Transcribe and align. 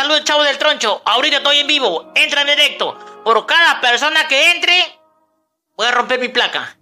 te 0.00 0.06
saludo 0.06 0.16
el 0.16 0.24
chavo 0.24 0.42
del 0.42 0.58
troncho. 0.58 1.02
Ahorita 1.04 1.38
estoy 1.38 1.58
en 1.58 1.66
vivo, 1.66 2.12
entra 2.14 2.42
en 2.42 2.48
directo. 2.48 2.96
Por 3.24 3.46
cada 3.46 3.80
persona 3.80 4.26
que 4.28 4.52
entre, 4.52 4.74
voy 5.76 5.86
a 5.86 5.92
romper 5.92 6.20
mi 6.20 6.28
placa. 6.28 6.76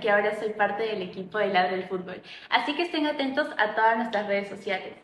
Que 0.00 0.10
ahora 0.10 0.38
soy 0.38 0.50
parte 0.50 0.84
del 0.84 1.02
equipo 1.02 1.38
de 1.38 1.48
Ladre 1.48 1.76
del 1.76 1.88
Fútbol. 1.88 2.22
Así 2.50 2.74
que 2.74 2.82
estén 2.82 3.06
atentos 3.06 3.48
a 3.58 3.74
todas 3.74 3.96
nuestras 3.96 4.26
redes 4.26 4.48
sociales. 4.48 4.94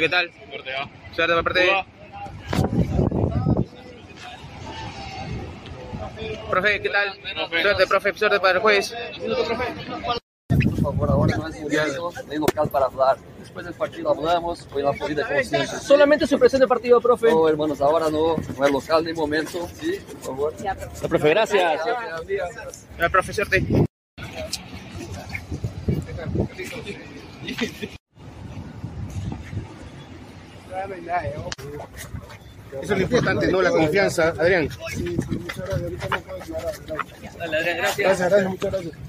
¿Qué 0.00 0.08
tal? 0.08 0.30
Suerte, 0.50 0.72
va. 0.72 0.90
Suerte, 1.14 1.34
por 1.34 1.44
parte. 1.44 1.84
Profe, 6.50 6.80
¿qué 6.80 6.88
tal? 6.88 7.14
Suerte, 7.62 7.86
profe, 7.86 8.14
suerte 8.14 8.40
para 8.40 8.54
el 8.54 8.60
jueves. 8.60 8.94
Por 10.48 10.80
favor, 10.80 11.10
ahora 11.10 11.36
no 11.36 11.48
es 11.48 11.60
mundial, 11.60 11.94
no 11.96 12.10
hay 12.30 12.38
local 12.38 12.68
para 12.70 12.86
hablar. 12.86 13.18
Después 13.38 13.64
del 13.64 13.74
partido 13.74 14.10
hablamos, 14.10 14.66
hoy 14.72 14.82
la 14.82 14.96
como 14.96 15.08
siempre. 15.08 15.66
Solamente 15.66 16.26
su 16.26 16.38
presente 16.38 16.66
partido, 16.66 17.00
profe. 17.00 17.30
No, 17.30 17.48
hermanos, 17.48 17.80
ahora 17.80 18.08
no, 18.10 18.36
no 18.36 18.66
es 18.66 18.72
local 18.72 19.04
ni 19.04 19.12
momento. 19.12 19.68
Sí, 19.74 19.98
por 20.06 20.22
favor. 20.22 20.54
La 20.62 21.08
profe, 21.08 21.30
gracias. 21.30 21.80
La 22.98 23.08
profe, 23.08 23.32
suerte. 23.32 23.64
Eso 32.82 32.82
es 32.82 32.90
lo 32.90 33.00
importante, 33.00 33.50
¿no? 33.50 33.62
La 33.62 33.70
confianza, 33.70 34.28
Adrián. 34.28 34.68
Dale, 37.38 37.56
Adrián, 37.56 37.76
gracias. 37.78 37.98
Gracias, 37.98 38.30
gracias, 38.30 38.50
muchas 38.50 38.72
gracias. 38.72 39.07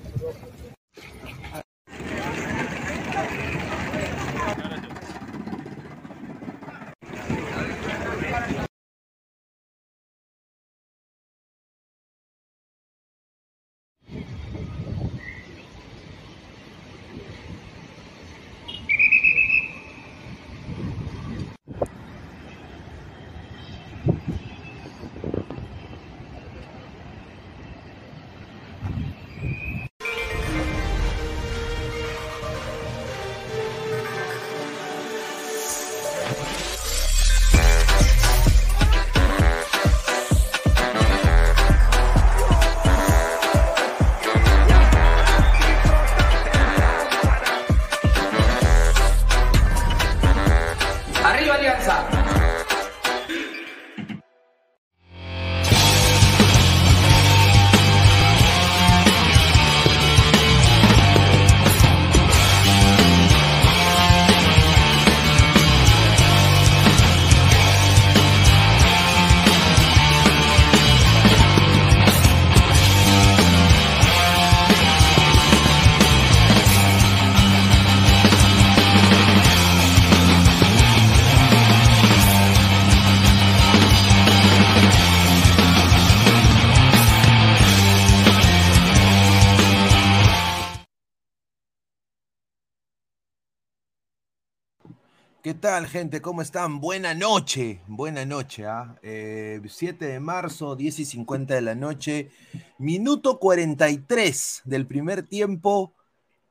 Tal, 95.59 95.87
gente? 95.87 96.21
¿Cómo 96.21 96.41
están? 96.41 96.79
Buena 96.79 97.13
noche, 97.13 97.81
buena 97.85 98.25
noche. 98.25 98.65
¿ah? 98.65 98.95
Eh, 99.03 99.61
7 99.67 100.05
de 100.05 100.19
marzo, 100.19 100.77
10 100.77 100.99
y 100.99 101.05
50 101.05 101.53
de 101.53 101.61
la 101.61 101.75
noche, 101.75 102.31
minuto 102.77 103.39
43 103.39 104.61
del 104.63 104.87
primer 104.87 105.23
tiempo. 105.23 105.93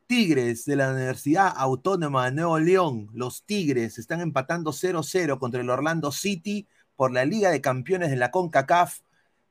Tigres 0.06 0.64
de 0.64 0.76
la 0.76 0.92
Universidad 0.92 1.52
Autónoma 1.56 2.26
de 2.26 2.32
Nuevo 2.32 2.58
León, 2.58 3.10
los 3.12 3.42
Tigres 3.44 3.98
están 3.98 4.20
empatando 4.20 4.72
0-0 4.72 5.38
contra 5.38 5.60
el 5.60 5.68
Orlando 5.68 6.12
City 6.12 6.66
por 6.96 7.12
la 7.12 7.24
Liga 7.24 7.50
de 7.50 7.60
Campeones 7.60 8.10
de 8.10 8.16
la 8.16 8.30
CONCACAF, 8.30 9.00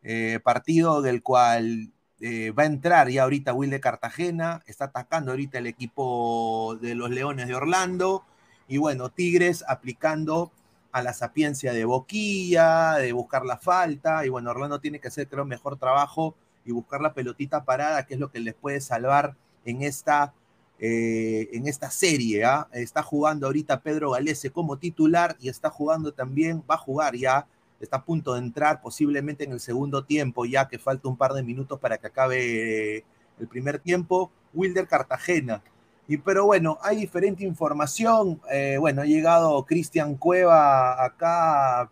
eh, 0.01 0.39
partido 0.43 1.03
del 1.03 1.21
cual 1.21 1.91
eh, 2.21 2.51
va 2.51 2.63
a 2.63 2.67
entrar 2.67 3.09
ya 3.09 3.23
ahorita 3.23 3.53
Will 3.53 3.69
de 3.69 3.79
Cartagena, 3.79 4.63
está 4.65 4.85
atacando 4.85 5.31
ahorita 5.31 5.59
el 5.59 5.67
equipo 5.67 6.77
de 6.81 6.95
los 6.95 7.09
Leones 7.11 7.47
de 7.47 7.55
Orlando. 7.55 8.23
Y 8.67 8.77
bueno, 8.77 9.09
Tigres 9.09 9.63
aplicando 9.67 10.51
a 10.91 11.01
la 11.01 11.13
sapiencia 11.13 11.73
de 11.73 11.85
Boquilla, 11.85 12.95
de 12.95 13.13
buscar 13.13 13.45
la 13.45 13.57
falta. 13.57 14.25
Y 14.25 14.29
bueno, 14.29 14.51
Orlando 14.51 14.79
tiene 14.79 14.99
que 14.99 15.07
hacer, 15.07 15.27
creo, 15.27 15.45
mejor 15.45 15.77
trabajo 15.77 16.35
y 16.65 16.71
buscar 16.71 17.01
la 17.01 17.13
pelotita 17.13 17.63
parada, 17.63 18.05
que 18.05 18.15
es 18.15 18.19
lo 18.19 18.31
que 18.31 18.39
les 18.39 18.53
puede 18.53 18.81
salvar 18.81 19.35
en 19.63 19.83
esta, 19.83 20.33
eh, 20.79 21.49
en 21.53 21.67
esta 21.67 21.91
serie. 21.91 22.43
¿ah? 22.43 22.67
Está 22.73 23.03
jugando 23.03 23.47
ahorita 23.47 23.81
Pedro 23.81 24.11
Galese 24.11 24.49
como 24.49 24.77
titular 24.77 25.37
y 25.39 25.49
está 25.49 25.69
jugando 25.69 26.13
también, 26.13 26.63
va 26.69 26.75
a 26.75 26.79
jugar 26.79 27.15
ya, 27.15 27.47
está 27.79 27.97
a 27.97 28.03
punto 28.05 28.33
de 28.33 28.39
entrar 28.39 28.81
posiblemente 28.81 29.43
en 29.43 29.53
el 29.53 29.59
segundo 29.59 30.03
tiempo, 30.03 30.45
ya 30.45 30.67
que 30.67 30.79
falta 30.79 31.07
un 31.07 31.15
par 31.15 31.33
de 31.33 31.43
minutos 31.43 31.79
para 31.79 31.97
que 31.97 32.07
acabe 32.07 33.05
el 33.39 33.47
primer 33.47 33.79
tiempo. 33.79 34.31
Wilder 34.53 34.87
Cartagena 34.87 35.61
y 36.07 36.17
pero 36.17 36.45
bueno, 36.45 36.77
hay 36.81 36.97
diferente 36.97 37.43
información. 37.43 38.39
Eh, 38.51 38.77
bueno, 38.79 39.01
ha 39.01 39.05
llegado 39.05 39.65
Cristian 39.65 40.15
Cueva 40.15 41.03
acá. 41.03 41.91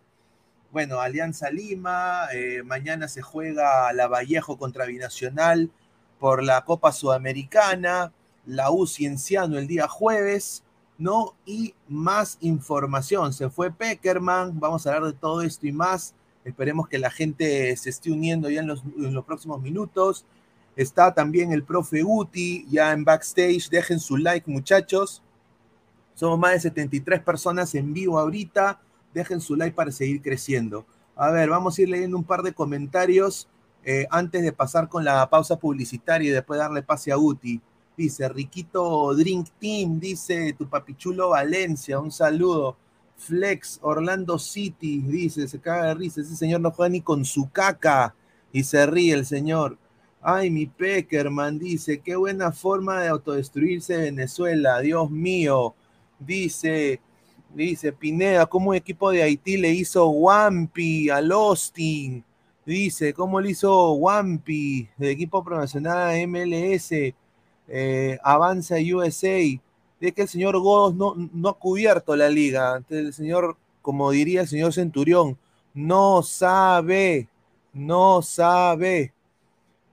Bueno, 0.72 1.00
Alianza 1.00 1.50
Lima. 1.50 2.28
Eh, 2.32 2.62
mañana 2.64 3.08
se 3.08 3.20
juega 3.22 3.92
la 3.92 4.08
Vallejo 4.08 4.56
contra 4.58 4.86
Binacional 4.86 5.70
por 6.18 6.42
la 6.42 6.64
Copa 6.64 6.92
Sudamericana. 6.92 8.12
La 8.46 8.70
U 8.70 8.86
Cienciano 8.86 9.58
el 9.58 9.66
día 9.66 9.86
jueves. 9.86 10.62
¿no? 10.98 11.34
Y 11.44 11.74
más 11.88 12.38
información. 12.40 13.32
Se 13.32 13.50
fue 13.50 13.70
Peckerman. 13.70 14.58
Vamos 14.58 14.86
a 14.86 14.94
hablar 14.94 15.12
de 15.12 15.18
todo 15.18 15.42
esto 15.42 15.66
y 15.66 15.72
más. 15.72 16.14
Esperemos 16.44 16.88
que 16.88 16.98
la 16.98 17.10
gente 17.10 17.76
se 17.76 17.90
esté 17.90 18.10
uniendo 18.10 18.48
ya 18.48 18.60
en 18.60 18.68
los, 18.68 18.82
en 18.96 19.12
los 19.12 19.24
próximos 19.24 19.60
minutos. 19.60 20.24
Está 20.76 21.14
también 21.14 21.52
el 21.52 21.64
profe 21.64 22.04
Uti 22.04 22.66
ya 22.68 22.92
en 22.92 23.02
backstage. 23.02 23.70
Dejen 23.70 23.98
su 23.98 24.18
like, 24.18 24.50
muchachos. 24.50 25.22
Somos 26.14 26.38
más 26.38 26.52
de 26.52 26.60
73 26.60 27.22
personas 27.22 27.74
en 27.74 27.92
vivo 27.92 28.18
ahorita. 28.18 28.80
Dejen 29.14 29.40
su 29.40 29.56
like 29.56 29.74
para 29.74 29.90
seguir 29.90 30.20
creciendo. 30.20 30.86
A 31.16 31.30
ver, 31.30 31.48
vamos 31.48 31.78
a 31.78 31.82
ir 31.82 31.88
leyendo 31.88 32.18
un 32.18 32.24
par 32.24 32.42
de 32.42 32.52
comentarios 32.52 33.48
eh, 33.84 34.06
antes 34.10 34.42
de 34.42 34.52
pasar 34.52 34.88
con 34.88 35.04
la 35.04 35.28
pausa 35.30 35.56
publicitaria 35.58 36.28
y 36.28 36.32
después 36.32 36.58
darle 36.58 36.82
pase 36.82 37.10
a 37.10 37.16
Uti. 37.16 37.60
Dice 37.96 38.28
Riquito 38.28 39.14
Drink 39.14 39.48
Team, 39.58 39.98
dice 39.98 40.52
tu 40.52 40.68
papichulo 40.68 41.30
Valencia, 41.30 41.98
un 41.98 42.12
saludo. 42.12 42.76
Flex 43.16 43.78
Orlando 43.80 44.38
City, 44.38 44.98
dice, 44.98 45.48
se 45.48 45.58
caga 45.58 45.86
de 45.86 45.94
risa, 45.94 46.20
ese 46.20 46.36
señor 46.36 46.60
no 46.60 46.70
juega 46.70 46.90
ni 46.90 47.00
con 47.00 47.24
su 47.24 47.48
caca 47.48 48.14
y 48.52 48.64
se 48.64 48.84
ríe 48.84 49.14
el 49.14 49.24
señor. 49.24 49.78
Ay, 50.28 50.50
mi 50.50 50.66
Peckerman 50.66 51.56
dice, 51.56 52.00
qué 52.00 52.16
buena 52.16 52.50
forma 52.50 53.00
de 53.00 53.06
autodestruirse 53.06 53.96
Venezuela, 53.96 54.80
Dios 54.80 55.08
mío. 55.08 55.76
Dice, 56.18 57.00
dice 57.54 57.92
Pineda, 57.92 58.44
¿cómo 58.46 58.70
un 58.70 58.74
equipo 58.74 59.12
de 59.12 59.22
Haití 59.22 59.56
le 59.56 59.70
hizo 59.70 60.08
Wampi 60.08 61.10
al 61.10 61.30
Austin? 61.30 62.24
Dice, 62.64 63.14
¿cómo 63.14 63.40
le 63.40 63.50
hizo 63.50 63.92
Wampi 63.92 64.88
del 64.96 65.10
equipo 65.10 65.44
profesional 65.44 66.16
MLS? 66.26 66.90
Eh, 67.68 68.18
avanza 68.20 68.74
USA. 68.74 69.60
De 70.00 70.12
que 70.12 70.22
el 70.22 70.28
señor 70.28 70.58
Godos 70.58 70.96
no, 70.96 71.14
no 71.32 71.50
ha 71.50 71.54
cubierto 71.56 72.16
la 72.16 72.28
liga. 72.28 72.82
el 72.90 73.12
señor, 73.12 73.56
como 73.80 74.10
diría 74.10 74.40
el 74.40 74.48
señor 74.48 74.72
Centurión, 74.72 75.38
no 75.72 76.24
sabe, 76.24 77.28
no 77.72 78.22
sabe 78.22 79.12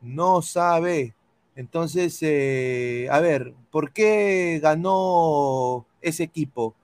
no 0.04 0.42
sabe. 0.42 1.16
Entonces, 1.56 2.18
eh, 2.22 3.08
a 3.12 3.20
ver, 3.20 3.54
¿por 3.72 3.92
qué 3.92 4.60
ganó 4.62 5.86
ese 6.02 6.24
equipo? 6.24 6.76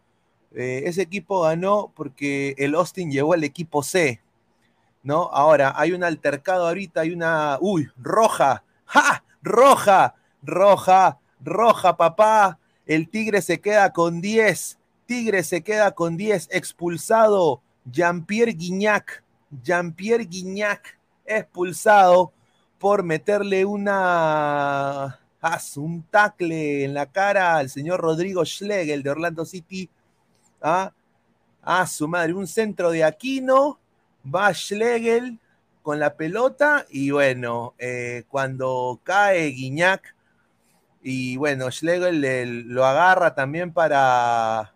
Eh, 0.55 0.83
ese 0.85 1.03
equipo 1.03 1.41
ganó 1.41 1.91
porque 1.95 2.55
el 2.57 2.75
Austin 2.75 3.11
llegó 3.11 3.33
al 3.33 3.43
equipo 3.43 3.83
C, 3.83 4.21
¿no? 5.03 5.29
Ahora, 5.31 5.73
hay 5.75 5.91
un 5.91 6.03
altercado 6.03 6.67
ahorita, 6.67 7.01
hay 7.01 7.11
una, 7.11 7.57
uy, 7.61 7.87
roja, 7.97 8.63
¡ja! 8.85 9.23
Roja, 9.41 10.15
roja, 10.41 11.19
roja, 11.39 11.95
papá. 11.95 12.59
El 12.85 13.07
Tigre 13.09 13.41
se 13.41 13.61
queda 13.61 13.93
con 13.93 14.19
10, 14.21 14.77
Tigre 15.05 15.43
se 15.43 15.61
queda 15.61 15.91
con 15.91 16.17
10, 16.17 16.49
expulsado 16.51 17.61
Jean-Pierre 17.85 18.53
Guignac, 18.53 19.23
Jean-Pierre 19.63 20.25
Guignac 20.25 20.99
expulsado 21.25 22.33
por 22.79 23.03
meterle 23.03 23.65
una 23.65 25.19
un 25.75 26.03
tackle 26.03 26.83
en 26.83 26.93
la 26.93 27.05
cara 27.05 27.57
al 27.57 27.69
señor 27.69 28.01
Rodrigo 28.01 28.45
Schlegel 28.45 29.03
de 29.03 29.09
Orlando 29.09 29.45
City. 29.45 29.89
¿ah? 30.61 30.91
A 31.61 31.87
su 31.87 32.07
madre, 32.07 32.33
un 32.33 32.47
centro 32.47 32.91
de 32.91 33.03
Aquino, 33.03 33.79
va 34.23 34.53
Schlegel 34.53 35.39
con 35.81 35.99
la 35.99 36.15
pelota 36.15 36.85
y 36.89 37.11
bueno, 37.11 37.73
eh, 37.79 38.23
cuando 38.29 38.99
cae 39.03 39.47
Guiñac 39.47 40.15
y 41.01 41.37
bueno, 41.37 41.71
Schlegel 41.71 42.67
lo 42.67 42.85
agarra 42.85 43.33
también 43.33 43.71
para, 43.71 44.73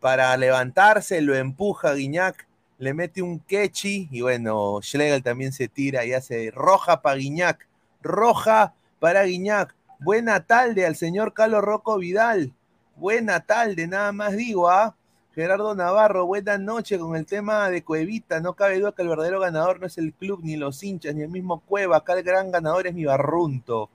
para 0.00 0.36
levantarse, 0.36 1.20
lo 1.20 1.34
empuja 1.34 1.94
Guiñac 1.94 2.47
le 2.78 2.94
mete 2.94 3.22
un 3.22 3.40
quechi 3.40 4.08
y 4.10 4.20
bueno, 4.20 4.78
Schlegel 4.80 5.22
también 5.22 5.52
se 5.52 5.68
tira 5.68 6.04
y 6.06 6.12
hace 6.12 6.50
roja 6.52 7.02
para 7.02 7.16
Guiñac, 7.16 7.66
roja 8.02 8.74
para 9.00 9.24
Guiñac. 9.24 9.74
Buena 9.98 10.46
tarde 10.46 10.86
al 10.86 10.94
señor 10.94 11.34
Carlos 11.34 11.62
Rocco 11.62 11.98
Vidal. 11.98 12.52
Buena 12.94 13.40
tarde, 13.40 13.88
nada 13.88 14.12
más 14.12 14.36
digo, 14.36 14.70
¿ah? 14.70 14.94
Gerardo 15.34 15.74
Navarro, 15.74 16.26
buena 16.26 16.58
noche 16.58 16.98
con 16.98 17.16
el 17.16 17.26
tema 17.26 17.68
de 17.68 17.82
Cuevita. 17.82 18.40
No 18.40 18.54
cabe 18.54 18.78
duda 18.78 18.92
que 18.92 19.02
el 19.02 19.08
verdadero 19.08 19.40
ganador 19.40 19.80
no 19.80 19.86
es 19.86 19.98
el 19.98 20.12
club, 20.12 20.40
ni 20.42 20.56
los 20.56 20.82
hinchas, 20.82 21.14
ni 21.14 21.22
el 21.22 21.28
mismo 21.28 21.60
Cueva. 21.60 21.98
Acá 21.98 22.14
el 22.14 22.24
gran 22.24 22.50
ganador 22.50 22.86
es 22.86 22.94
mi 22.94 23.04
barrunto. 23.04 23.90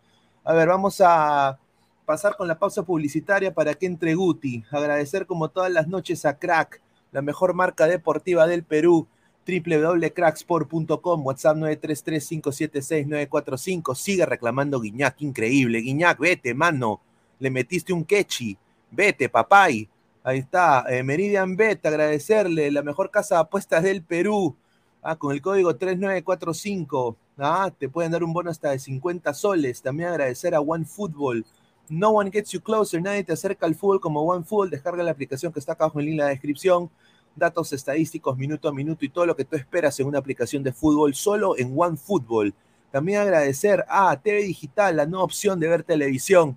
A 0.45 0.53
ver, 0.53 0.69
vamos 0.69 1.01
a 1.01 1.57
pasar 2.05 2.37
con 2.37 2.47
la 2.47 2.57
pausa 2.57 2.83
publicitaria 2.83 3.53
para 3.53 3.73
que 3.73 3.85
entre 3.85 4.15
Guti. 4.15 4.63
Agradecer 4.71 5.25
como 5.25 5.49
todas 5.49 5.71
las 5.71 5.87
noches 5.87 6.25
a 6.25 6.37
Crack 6.37 6.81
la 7.13 7.21
mejor 7.21 7.53
marca 7.53 7.87
deportiva 7.87 8.45
del 8.47 8.63
Perú, 8.63 9.07
www.cracksport.com, 9.47 11.25
WhatsApp 11.25 11.55
933-576-945. 11.57 13.95
Sigue 13.95 14.25
reclamando 14.25 14.81
Guiñac, 14.81 15.21
increíble. 15.21 15.79
Guiñac, 15.79 16.19
vete, 16.19 16.53
mano. 16.53 16.99
Le 17.39 17.49
metiste 17.51 17.93
un 17.93 18.03
quechi. 18.03 18.57
Vete, 18.89 19.29
papay. 19.29 19.87
Ahí 20.23 20.39
está. 20.39 20.85
Eh, 20.89 21.03
Meridian 21.03 21.55
Bet, 21.55 21.85
agradecerle. 21.85 22.71
La 22.71 22.81
mejor 22.81 23.11
casa 23.11 23.35
de 23.35 23.41
apuestas 23.41 23.83
del 23.83 24.01
Perú. 24.01 24.55
Ah, 25.03 25.15
con 25.15 25.33
el 25.33 25.41
código 25.41 25.75
3945. 25.75 27.15
Ah, 27.37 27.71
te 27.77 27.89
pueden 27.89 28.11
dar 28.11 28.23
un 28.23 28.33
bono 28.33 28.49
hasta 28.49 28.71
de 28.71 28.79
50 28.79 29.33
soles. 29.33 29.81
También 29.81 30.09
agradecer 30.09 30.55
a 30.55 30.61
OneFootball. 30.61 31.45
No 31.89 32.11
one 32.11 32.31
gets 32.31 32.51
you 32.51 32.61
closer. 32.61 33.01
Nadie 33.01 33.23
te 33.23 33.33
acerca 33.33 33.65
al 33.65 33.75
fútbol 33.75 33.99
como 33.99 34.23
OneFootball. 34.23 34.69
Descarga 34.69 35.03
la 35.03 35.11
aplicación 35.11 35.51
que 35.51 35.59
está 35.59 35.73
acá 35.73 35.85
abajo 35.85 35.99
en 35.99 36.17
la 36.17 36.27
descripción 36.27 36.89
datos 37.35 37.73
estadísticos 37.73 38.37
minuto 38.37 38.67
a 38.67 38.73
minuto 38.73 39.03
y 39.05 39.09
todo 39.09 39.25
lo 39.25 39.35
que 39.35 39.45
tú 39.45 39.55
esperas 39.55 39.99
en 39.99 40.05
una 40.07 40.19
aplicación 40.19 40.61
de 40.63 40.71
fútbol 40.71 41.15
solo 41.15 41.57
en 41.57 41.73
OneFootball. 41.75 42.53
También 42.91 43.21
agradecer 43.21 43.83
a 43.89 44.15
TV 44.17 44.43
Digital, 44.43 44.97
la 44.97 45.07
nueva 45.07 45.25
opción 45.25 45.59
de 45.59 45.67
ver 45.67 45.81
televisión, 45.83 46.55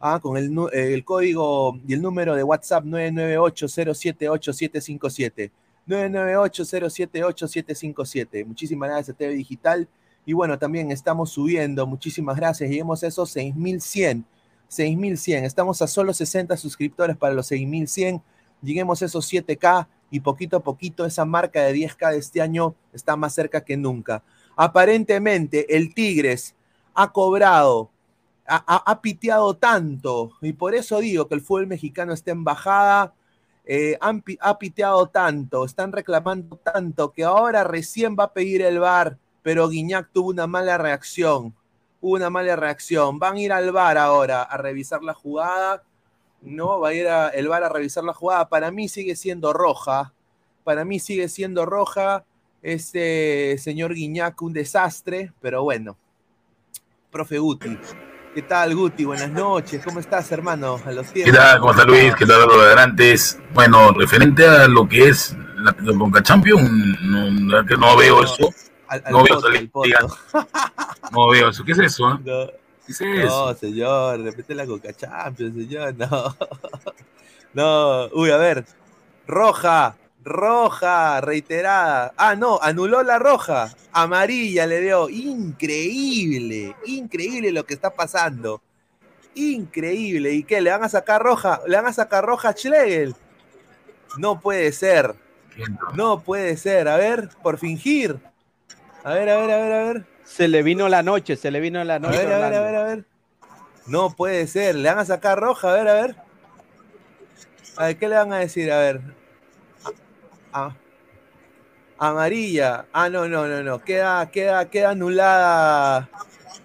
ah, 0.00 0.18
con 0.20 0.38
el, 0.38 1.04
código 1.04 1.78
y 1.86 1.92
el 1.92 2.00
número 2.00 2.34
de 2.34 2.42
WhatsApp 2.42 2.84
998-078-757. 2.84 5.50
998-078-757. 5.86 8.46
Muchísimas 8.46 8.88
gracias 8.88 9.14
a 9.14 9.18
TV 9.18 9.34
Digital. 9.34 9.86
Y 10.24 10.32
bueno, 10.32 10.58
también 10.58 10.90
estamos 10.90 11.32
subiendo. 11.32 11.86
Muchísimas 11.86 12.36
gracias. 12.36 12.70
Lleguemos 12.70 13.04
a 13.04 13.08
esos 13.08 13.30
6100. 13.30 14.24
6100. 14.68 15.44
Estamos 15.44 15.80
a 15.82 15.86
solo 15.86 16.12
60 16.12 16.56
suscriptores 16.56 17.16
para 17.16 17.34
los 17.34 17.46
6100. 17.46 18.22
Lleguemos 18.62 19.02
a 19.02 19.06
esos 19.06 19.30
7K 19.30 19.86
y 20.10 20.20
poquito 20.20 20.56
a 20.56 20.62
poquito 20.62 21.04
esa 21.04 21.24
marca 21.24 21.62
de 21.62 21.74
10K 21.74 22.12
de 22.12 22.18
este 22.18 22.40
año 22.40 22.74
está 22.92 23.16
más 23.16 23.34
cerca 23.34 23.64
que 23.64 23.76
nunca. 23.76 24.22
Aparentemente 24.56 25.76
el 25.76 25.92
Tigres 25.92 26.54
ha 26.94 27.10
cobrado, 27.10 27.90
ha, 28.46 29.00
piteado 29.00 29.56
tanto 29.56 30.32
y 30.40 30.52
por 30.52 30.74
eso 30.74 31.00
digo 31.00 31.26
que 31.26 31.34
el 31.34 31.40
fútbol 31.40 31.66
mexicano 31.66 32.12
está 32.12 32.30
en 32.30 32.44
bajada. 32.44 33.12
eh, 33.64 33.98
ha 34.40 34.58
piteado 34.58 35.08
tanto, 35.08 35.64
están 35.64 35.90
reclamando 35.90 36.56
tanto 36.56 37.10
que 37.12 37.24
ahora 37.24 37.64
recién 37.64 38.14
va 38.18 38.24
a 38.24 38.32
pedir 38.32 38.62
el 38.62 38.78
VAR, 38.78 39.18
pero 39.42 39.68
Guiñac 39.68 40.10
tuvo 40.12 40.30
una 40.30 40.46
mala 40.46 40.78
reacción. 40.78 41.54
Una 42.06 42.28
mala 42.28 42.54
reacción. 42.54 43.18
Van 43.18 43.36
a 43.36 43.40
ir 43.40 43.50
al 43.50 43.72
VAR 43.72 43.96
ahora 43.96 44.42
a 44.42 44.58
revisar 44.58 45.02
la 45.02 45.14
jugada. 45.14 45.82
No, 46.42 46.78
va 46.78 46.90
a 46.90 46.92
ir 46.92 47.08
a- 47.08 47.30
el 47.30 47.48
VAR 47.48 47.64
a 47.64 47.70
revisar 47.70 48.04
la 48.04 48.12
jugada. 48.12 48.46
Para 48.50 48.70
mí 48.70 48.88
sigue 48.90 49.16
siendo 49.16 49.54
roja. 49.54 50.12
Para 50.64 50.84
mí 50.84 51.00
sigue 51.00 51.30
siendo 51.30 51.64
roja. 51.64 52.24
Este 52.62 53.56
señor 53.58 53.94
Guiñac, 53.94 54.40
un 54.42 54.52
desastre, 54.52 55.32
pero 55.40 55.62
bueno. 55.62 55.96
Profe 57.10 57.38
Guti. 57.38 57.78
¿Qué 58.34 58.42
tal, 58.42 58.74
Guti? 58.76 59.06
Buenas 59.06 59.30
noches. 59.30 59.82
¿Cómo 59.82 60.00
estás, 60.00 60.30
hermano? 60.30 60.78
A 60.84 60.90
los 60.92 61.06
¿Qué 61.06 61.22
tiempos. 61.22 61.36
tal? 61.42 61.58
¿Cómo 61.60 61.72
está 61.72 61.84
Luis? 61.84 62.14
¿Qué 62.16 62.26
tal 62.26 62.46
los 62.46 62.56
adelante? 62.66 63.14
Bueno, 63.54 63.92
referente 63.92 64.46
a 64.46 64.68
lo 64.68 64.86
que 64.86 65.08
es 65.08 65.34
la, 65.56 65.72
Conca 65.96 66.22
Champions, 66.22 66.68
no, 67.00 67.64
que 67.64 67.76
no 67.78 67.96
veo 67.96 68.24
eso. 68.24 68.50
Al- 68.88 69.02
al 69.04 69.12
no 69.12 69.22
veo 69.24 69.34
poto, 69.36 69.48
esa 69.48 69.58
al 69.58 69.68
poto. 69.68 69.86
liga. 69.86 70.00
No 71.12 71.28
veo 71.28 71.48
eso. 71.50 71.64
¿Qué 71.64 71.72
es 71.72 71.78
eso? 71.78 72.18
No. 72.24 72.46
¿Qué 72.86 72.92
es 72.92 73.00
eso? 73.00 73.46
No, 73.48 73.54
señor, 73.54 74.20
repite 74.20 74.54
la 74.54 74.66
Coca 74.66 74.92
Champions, 74.92 75.54
señor, 75.56 75.94
no. 75.96 76.36
No, 77.54 78.06
uy, 78.08 78.30
a 78.30 78.36
ver. 78.36 78.64
Roja, 79.26 79.96
roja, 80.24 81.20
reiterada. 81.20 82.12
Ah, 82.16 82.34
no, 82.34 82.58
anuló 82.60 83.02
la 83.02 83.18
roja. 83.18 83.72
Amarilla 83.92 84.66
le 84.66 84.80
dio. 84.80 85.08
Increíble, 85.08 86.74
increíble 86.86 87.52
lo 87.52 87.64
que 87.64 87.74
está 87.74 87.90
pasando. 87.90 88.60
Increíble. 89.36 90.32
¿Y 90.32 90.44
qué? 90.44 90.60
¿Le 90.60 90.70
van 90.70 90.84
a 90.84 90.88
sacar 90.88 91.22
roja? 91.22 91.60
¿Le 91.66 91.76
van 91.76 91.86
a 91.86 91.92
sacar 91.92 92.24
roja 92.24 92.50
a 92.50 92.52
Schlegel? 92.56 93.14
No 94.18 94.40
puede 94.40 94.72
ser. 94.72 95.14
No 95.94 96.20
puede 96.20 96.56
ser. 96.56 96.88
A 96.88 96.96
ver, 96.96 97.28
por 97.42 97.58
fingir. 97.58 98.18
A 99.04 99.12
ver, 99.14 99.28
a 99.28 99.36
ver, 99.36 99.50
a 99.50 99.56
ver, 99.58 99.72
a 99.72 99.84
ver. 99.84 100.04
Se 100.24 100.48
le 100.48 100.62
vino 100.62 100.88
la 100.88 101.02
noche, 101.02 101.36
se 101.36 101.50
le 101.50 101.60
vino 101.60 101.84
la 101.84 101.96
A 101.96 101.98
noche. 101.98 102.16
ver, 102.16 102.32
a 102.32 102.38
ver, 102.38 102.54
a 102.54 102.60
ver, 102.62 102.74
a 102.76 102.84
ver. 102.84 103.04
No 103.86 104.10
puede 104.10 104.46
ser. 104.46 104.74
Le 104.76 104.88
van 104.88 104.98
a 104.98 105.04
sacar 105.04 105.38
roja, 105.38 105.70
a 105.70 105.74
ver, 105.74 105.88
a 105.88 105.94
ver. 105.94 106.16
A 107.76 107.84
ver, 107.86 107.98
¿qué 107.98 108.08
le 108.08 108.16
van 108.16 108.32
a 108.32 108.38
decir? 108.38 108.72
A 108.72 108.78
ver. 108.78 109.00
Ah, 110.52 110.74
amarilla. 111.98 112.86
Ah, 112.92 113.08
no, 113.10 113.28
no, 113.28 113.46
no, 113.46 113.62
no. 113.62 113.82
Queda, 113.84 114.30
queda, 114.30 114.70
queda 114.70 114.90
anulada. 114.90 116.08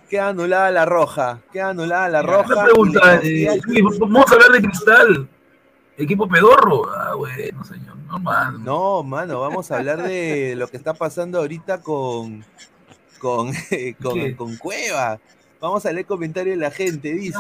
Queda 0.10 0.30
anulada 0.30 0.72
la 0.72 0.86
roja. 0.86 1.40
Queda 1.52 1.70
anulada 1.70 2.08
la 2.10 2.22
roja. 2.22 2.54
Una 2.54 2.64
pregunta, 2.64 3.20
y- 3.24 3.46
eh, 3.48 3.60
Luis, 3.66 4.00
vamos 4.00 4.32
a 4.32 4.34
hablar 4.36 4.52
de 4.52 4.62
Cristal. 4.62 5.28
Equipo 5.98 6.28
pedorro. 6.28 6.90
Ah, 6.96 7.16
bueno, 7.16 7.64
señor, 7.66 7.89
No, 8.60 9.04
mano, 9.04 9.42
vamos 9.42 9.72
a 9.72 9.78
hablar 9.78 10.02
de 10.04 10.56
lo 10.56 10.68
que 10.68 10.78
está 10.78 10.94
pasando 10.94 11.40
ahorita 11.40 11.82
con, 11.82 12.44
con, 13.20 13.52
con, 14.38 14.56
Cueva. 14.58 15.20
Vamos 15.62 15.86
a 15.86 15.92
leer 15.92 16.06
comentarios 16.06 16.56
de 16.58 16.62
la 16.62 16.72
gente. 16.72 17.14
Dice. 17.14 17.38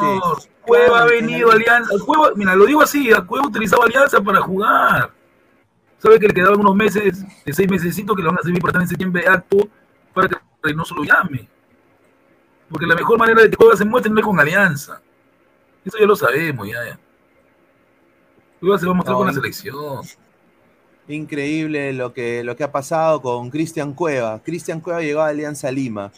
Cueva 0.62 0.86
ha 0.86 1.06
"Claro, 1.06 1.10
venido 1.10 1.50
en 1.52 1.56
Alianza. 1.56 1.94
Cueva, 2.06 2.32
mira, 2.36 2.56
lo 2.56 2.66
digo 2.66 2.82
así, 2.82 3.12
a 3.12 3.22
Cueva 3.22 3.48
utilizaba 3.48 3.86
Alianza 3.86 4.22
para 4.22 4.42
jugar. 4.42 5.12
Sabe 5.98 6.20
que 6.20 6.28
le 6.28 6.34
quedaban 6.34 6.60
unos 6.60 6.76
meses, 6.76 7.26
de 7.46 7.54
seis 7.54 7.70
mesecitos 7.70 8.16
que 8.16 8.22
le 8.22 8.28
van 8.30 8.38
a 8.38 8.42
servir 8.42 8.62
para 8.62 8.72
estar 8.72 8.82
en 8.82 8.88
septiembre 8.88 9.28
acto 9.28 9.68
para 10.14 10.30
que 10.30 10.36
Reynoso 10.62 10.96
lo 10.96 11.04
llame. 11.04 11.48
Porque 12.70 12.86
la 12.86 12.96
mejor 12.96 13.18
manera 13.18 13.42
de 13.42 13.50
que 13.50 13.56
Cueva 13.58 13.76
se 13.76 13.86
muestre 13.86 14.12
no 14.12 14.20
es 14.20 14.26
con 14.26 14.40
Alianza. 14.40 15.02
Eso 15.84 15.98
ya 15.98 16.06
lo 16.06 16.16
sabemos, 16.16 16.68
ya. 16.68 16.86
ya. 16.86 17.00
Cueva 18.60 18.78
se 18.78 18.86
va 18.86 18.92
a 18.92 18.96
mostrar 18.96 19.14
No, 19.14 19.20
con 19.20 19.28
la 19.28 19.34
selección. 19.34 20.02
Increíble 21.10 21.92
lo 21.92 22.14
que, 22.14 22.44
lo 22.44 22.56
que 22.56 22.64
ha 22.64 22.72
pasado 22.72 23.20
con 23.22 23.50
Cristian 23.50 23.94
Cueva. 23.94 24.42
Cristian 24.44 24.80
Cueva 24.80 25.02
llegó 25.02 25.22
a 25.22 25.30
Alianza 25.30 25.72
Lima. 25.72 26.12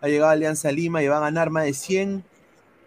Ha 0.00 0.08
llegado 0.08 0.30
a 0.30 0.32
Alianza 0.32 0.72
Lima 0.72 1.02
y 1.02 1.08
va 1.08 1.18
a 1.18 1.20
ganar 1.20 1.50
más 1.50 1.64
de 1.64 1.74
100, 1.74 2.24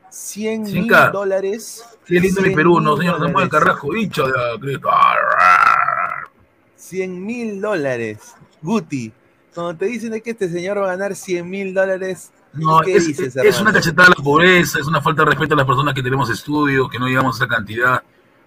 100 0.10 0.64
mil 0.64 0.90
100K. 0.90 1.12
dólares. 1.12 1.86
Qué 2.06 2.20
lindo 2.20 2.42
mi 2.42 2.48
100 2.48 2.56
Perú, 2.56 2.82
¿no, 2.82 2.98
mil 2.98 3.06
señor 3.06 3.20
dólares. 3.20 3.78
Hincha 3.96 4.24
de 4.24 4.32
la 4.32 4.60
Cristo. 4.60 4.90
100 6.78 7.26
mil 7.26 7.62
dólares. 7.62 8.36
Guti, 8.64 9.14
cuando 9.54 9.76
te 9.76 9.86
dicen 9.86 10.12
de 10.12 10.22
que 10.22 10.32
este 10.32 10.50
señor 10.50 10.80
va 10.80 10.86
a 10.86 10.96
ganar 10.96 11.16
100 11.16 11.48
mil 11.48 11.76
dólares, 11.76 12.32
No, 12.54 12.80
¿qué 12.82 12.96
es, 12.96 13.06
dices, 13.06 13.36
es 13.36 13.62
una 13.62 13.72
cachetada 13.72 14.08
a 14.08 14.14
la 14.18 14.24
pobreza, 14.24 14.80
es 14.80 14.88
una 14.88 15.00
falta 15.00 15.24
de 15.24 15.30
respeto 15.30 15.54
a 15.54 15.58
las 15.58 15.66
personas 15.68 15.94
que 15.94 16.02
tenemos 16.02 16.28
estudios, 16.32 16.90
que 16.90 16.98
no 16.98 17.08
llegamos 17.08 17.40
a 17.40 17.46
esa 17.46 17.56
cantidad. 17.56 18.02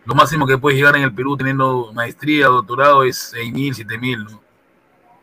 Lo 0.04 0.14
máximo 0.14 0.46
que 0.46 0.58
puedes 0.58 0.78
llegar 0.78 0.96
en 0.96 1.02
el 1.02 1.14
Perú 1.14 1.36
teniendo 1.36 1.90
maestría, 1.94 2.46
doctorado, 2.46 3.04
es 3.04 3.16
6 3.32 3.52
mil, 3.52 3.74
7 3.74 3.98
mil. 3.98 4.24
¿no? 4.24 4.42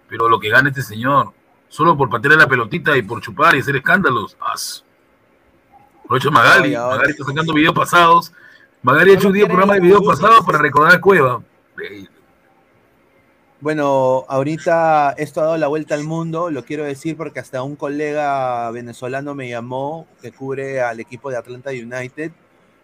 Pero 0.07 0.27
lo 0.27 0.39
que 0.39 0.49
gana 0.49 0.69
este 0.69 0.81
señor, 0.81 1.31
solo 1.69 1.95
por 1.95 2.09
patear 2.09 2.35
la 2.35 2.47
pelotita 2.47 2.97
y 2.97 3.01
por 3.01 3.21
chupar 3.21 3.55
y 3.55 3.59
hacer 3.59 3.75
escándalos, 3.75 4.35
¡as! 4.39 4.83
Lo 6.09 6.15
ha 6.15 6.17
hecho 6.17 6.31
Magali. 6.31 6.75
Magali 6.75 7.11
está 7.11 7.23
sacando 7.23 7.53
videos 7.53 7.73
pasados. 7.73 8.33
Magali 8.81 9.11
ha 9.11 9.13
hecho 9.13 9.27
un 9.27 9.33
día 9.33 9.45
programa 9.45 9.75
de 9.75 9.79
videos 9.79 10.03
pasados 10.03 10.43
para 10.45 10.57
recordar 10.57 10.95
a 10.95 10.99
Cueva. 10.99 11.41
Bueno, 13.61 14.25
ahorita 14.27 15.13
esto 15.17 15.39
ha 15.39 15.45
dado 15.45 15.57
la 15.57 15.67
vuelta 15.67 15.93
al 15.93 16.03
mundo, 16.03 16.49
lo 16.49 16.65
quiero 16.65 16.83
decir 16.83 17.15
porque 17.15 17.39
hasta 17.39 17.61
un 17.61 17.75
colega 17.75 18.71
venezolano 18.71 19.35
me 19.35 19.49
llamó 19.49 20.07
que 20.19 20.31
cubre 20.31 20.81
al 20.81 20.99
equipo 20.99 21.29
de 21.29 21.37
Atlanta 21.37 21.69
United, 21.69 22.31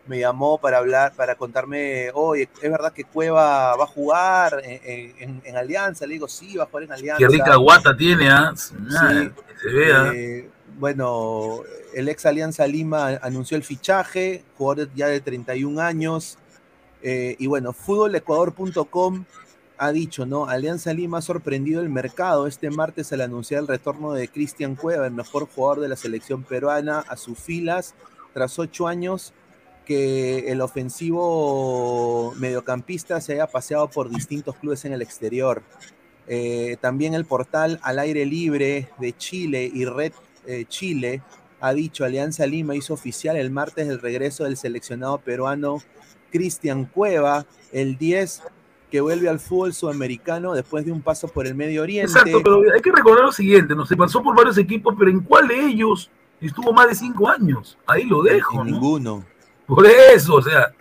me 0.07 0.19
llamó 0.19 0.57
para 0.57 0.77
hablar, 0.77 1.13
para 1.15 1.35
contarme, 1.35 2.09
oye, 2.13 2.49
¿es 2.61 2.71
verdad 2.71 2.91
que 2.93 3.03
Cueva 3.03 3.75
va 3.75 3.83
a 3.83 3.87
jugar 3.87 4.61
en, 4.63 5.13
en- 5.19 5.41
en 5.43 5.57
Alianza? 5.57 6.05
Le 6.05 6.13
digo, 6.13 6.27
sí, 6.27 6.55
va 6.57 6.63
a 6.63 6.67
jugar 6.67 6.83
en 6.83 6.91
Alianza. 6.93 7.19
Qué 7.19 7.27
rica 7.27 7.55
guata 7.55 7.95
tiene, 7.95 8.29
¿ah? 8.29 8.53
Sí. 8.55 9.31
Se 9.61 9.69
vea. 9.73 10.11
Eh, 10.13 10.49
bueno, 10.77 11.61
el 11.93 12.07
ex 12.09 12.25
Alianza 12.25 12.67
Lima 12.67 13.19
anunció 13.21 13.57
el 13.57 13.63
fichaje, 13.63 14.43
jugador 14.57 14.89
ya 14.95 15.07
de 15.07 15.19
31 15.21 15.79
años. 15.81 16.37
eh, 17.01 17.35
y 17.39 17.47
bueno, 17.47 17.73
futbolecuador.com 17.73 19.25
ha 19.79 19.91
dicho, 19.91 20.25
¿no? 20.25 20.47
Alianza 20.47 20.91
Lima 20.93 21.19
ha 21.19 21.21
sorprendido 21.21 21.81
el 21.81 21.89
mercado 21.89 22.47
este 22.47 22.69
martes 22.71 23.13
al 23.13 23.21
anunciar 23.21 23.61
el 23.61 23.67
retorno 23.67 24.13
de 24.13 24.27
Cristian 24.27 24.75
Cueva, 24.75 25.05
el 25.05 25.13
mejor 25.13 25.47
jugador 25.47 25.81
de 25.81 25.87
la 25.89 25.95
selección 25.95 26.43
peruana, 26.43 26.99
a 27.07 27.15
sus 27.15 27.37
filas 27.37 27.93
tras 28.33 28.57
ocho 28.57 28.87
años 28.87 29.33
que 29.87 30.51
el 30.51 30.59
ofensivo 30.59 32.33
mediocampista 32.37 33.21
se 33.21 33.33
haya 33.33 33.47
paseado 33.47 33.89
por 33.89 34.09
distintos 34.09 34.57
clubes 34.57 34.83
en 34.83 34.91
el 34.91 35.01
exterior. 35.01 35.63
Eh, 36.27 36.75
también 36.81 37.13
el 37.13 37.23
portal 37.23 37.79
Al 37.83 37.99
Aire 37.99 38.25
Libre 38.25 38.89
de 38.99 39.15
Chile 39.15 39.71
y 39.73 39.85
Red 39.85 40.11
eh, 40.45 40.65
Chile 40.67 41.21
ha 41.61 41.73
dicho 41.73 42.03
Alianza 42.03 42.45
Lima 42.45 42.75
hizo 42.75 42.93
oficial 42.93 43.37
el 43.37 43.49
martes 43.49 43.87
el 43.87 44.01
regreso 44.01 44.43
del 44.43 44.57
seleccionado 44.57 45.19
peruano 45.19 45.81
Cristian 46.31 46.83
Cueva, 46.83 47.45
el 47.71 47.97
10 47.97 48.43
que 48.91 48.99
vuelve 48.99 49.29
al 49.29 49.39
fútbol 49.39 49.73
sudamericano 49.73 50.53
después 50.53 50.85
de 50.85 50.91
un 50.91 51.01
paso 51.01 51.29
por 51.29 51.47
el 51.47 51.55
Medio 51.55 51.81
Oriente. 51.81 52.11
Exacto, 52.11 52.41
pero 52.43 52.61
hay 52.73 52.81
que 52.81 52.91
recordar 52.91 53.23
lo 53.23 53.31
siguiente, 53.31 53.73
¿no? 53.73 53.85
Se 53.85 53.95
pasó 53.95 54.21
por 54.21 54.35
varios 54.35 54.57
equipos, 54.57 54.95
pero 54.99 55.09
¿en 55.09 55.21
cuál 55.21 55.47
de 55.47 55.65
ellos 55.65 56.11
estuvo 56.41 56.73
más 56.73 56.89
de 56.89 56.95
cinco 56.95 57.29
años? 57.29 57.77
Ahí 57.85 58.03
lo 58.03 58.21
dejo, 58.21 58.61
En 58.61 58.67
¿no? 58.67 58.73
ninguno. 58.73 59.25
Por 59.67 59.85
eso, 59.85 60.35
o 60.35 60.41
sea, 60.41 60.73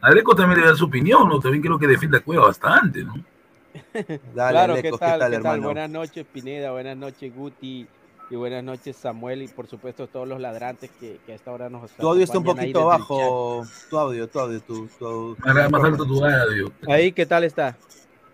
Areco 0.00 0.34
también 0.36 0.60
le 0.60 0.66
da 0.66 0.74
su 0.76 0.84
opinión, 0.84 1.28
¿no? 1.28 1.40
También 1.40 1.62
creo 1.62 1.78
que 1.78 1.86
defiende 1.86 2.18
a 2.18 2.20
Cueva 2.20 2.46
bastante, 2.46 3.02
¿no? 3.02 3.14
Dale, 4.34 4.50
claro, 4.52 4.74
¿qué 4.76 4.82
¿qué 4.82 4.90
tal, 4.90 4.98
qué 5.00 5.18
tal? 5.18 5.34
hermano? 5.34 5.62
Buenas 5.64 5.90
noches, 5.90 6.26
Pineda, 6.32 6.70
buenas 6.72 6.96
noches, 6.96 7.34
Guti, 7.34 7.86
y 8.30 8.36
buenas 8.36 8.62
noches, 8.62 8.96
Samuel, 8.96 9.42
y 9.42 9.48
por 9.48 9.66
supuesto 9.66 10.06
todos 10.06 10.28
los 10.28 10.40
ladrantes 10.40 10.90
que, 11.00 11.18
que 11.24 11.32
a 11.32 11.34
esta 11.34 11.50
hora 11.52 11.68
nos 11.70 11.90
Tu 11.90 12.06
audio 12.06 12.22
está 12.22 12.38
un 12.38 12.44
poquito 12.44 12.82
abajo, 12.82 13.66
tu 13.90 13.98
audio, 13.98 14.28
tu 14.28 14.38
audio, 14.38 14.60
tu, 14.60 14.86
tu- 14.98 15.36
Más, 15.44 15.70
más 15.70 15.84
alto 15.84 16.04
tu 16.04 16.24
audio. 16.24 16.70
Ahí, 16.86 17.12
¿qué 17.12 17.26
tal 17.26 17.44
está? 17.44 17.76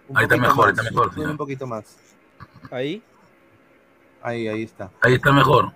un 0.08 0.18
Ahí 0.18 0.24
está 0.24 0.36
mejor, 0.36 0.74
más, 0.74 0.78
está 0.78 0.82
mejor. 0.90 1.30
Un 1.30 1.36
poquito 1.36 1.66
más. 1.66 1.96
Ahí. 2.70 3.02
Ahí, 4.22 4.48
ahí 4.48 4.64
está. 4.64 4.90
Ahí 5.00 5.14
está 5.14 5.32
mejor. 5.32 5.72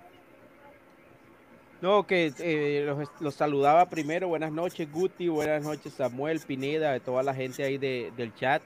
No, 1.81 2.07
que 2.07 2.33
eh, 2.39 2.95
los, 3.19 3.35
saludaba 3.35 3.89
primero. 3.89 4.29
Buenas 4.29 4.51
noches, 4.51 4.91
Guti. 4.91 5.27
Buenas 5.27 5.63
noches, 5.63 5.93
Samuel, 5.93 6.39
Pineda, 6.39 6.93
de 6.93 6.99
toda 6.99 7.21
la 7.21 7.33
gente 7.35 7.63
ahí 7.63 7.77
de- 7.77 8.11
del 8.15 8.33
chat. 8.33 8.63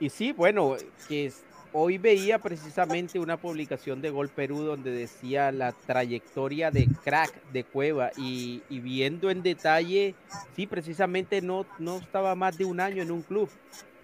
Y 0.00 0.10
sí, 0.10 0.32
bueno, 0.32 0.76
que 1.08 1.32
hoy 1.72 1.98
veía 1.98 2.38
precisamente 2.38 3.18
una 3.18 3.36
publicación 3.36 4.00
de 4.00 4.10
Gol 4.10 4.30
Perú 4.30 4.62
donde 4.62 4.90
decía 4.90 5.52
la 5.52 5.72
trayectoria 5.72 6.70
de 6.70 6.88
crack 7.04 7.42
de 7.52 7.64
Cueva 7.64 8.10
y, 8.16 8.62
y 8.68 8.80
viendo 8.80 9.30
en 9.30 9.42
detalle, 9.42 10.14
sí, 10.56 10.66
precisamente 10.66 11.42
no, 11.42 11.66
no 11.78 11.98
estaba 11.98 12.34
más 12.34 12.56
de 12.56 12.64
un 12.64 12.80
año 12.80 13.02
en 13.02 13.10
un 13.10 13.22
club. 13.22 13.50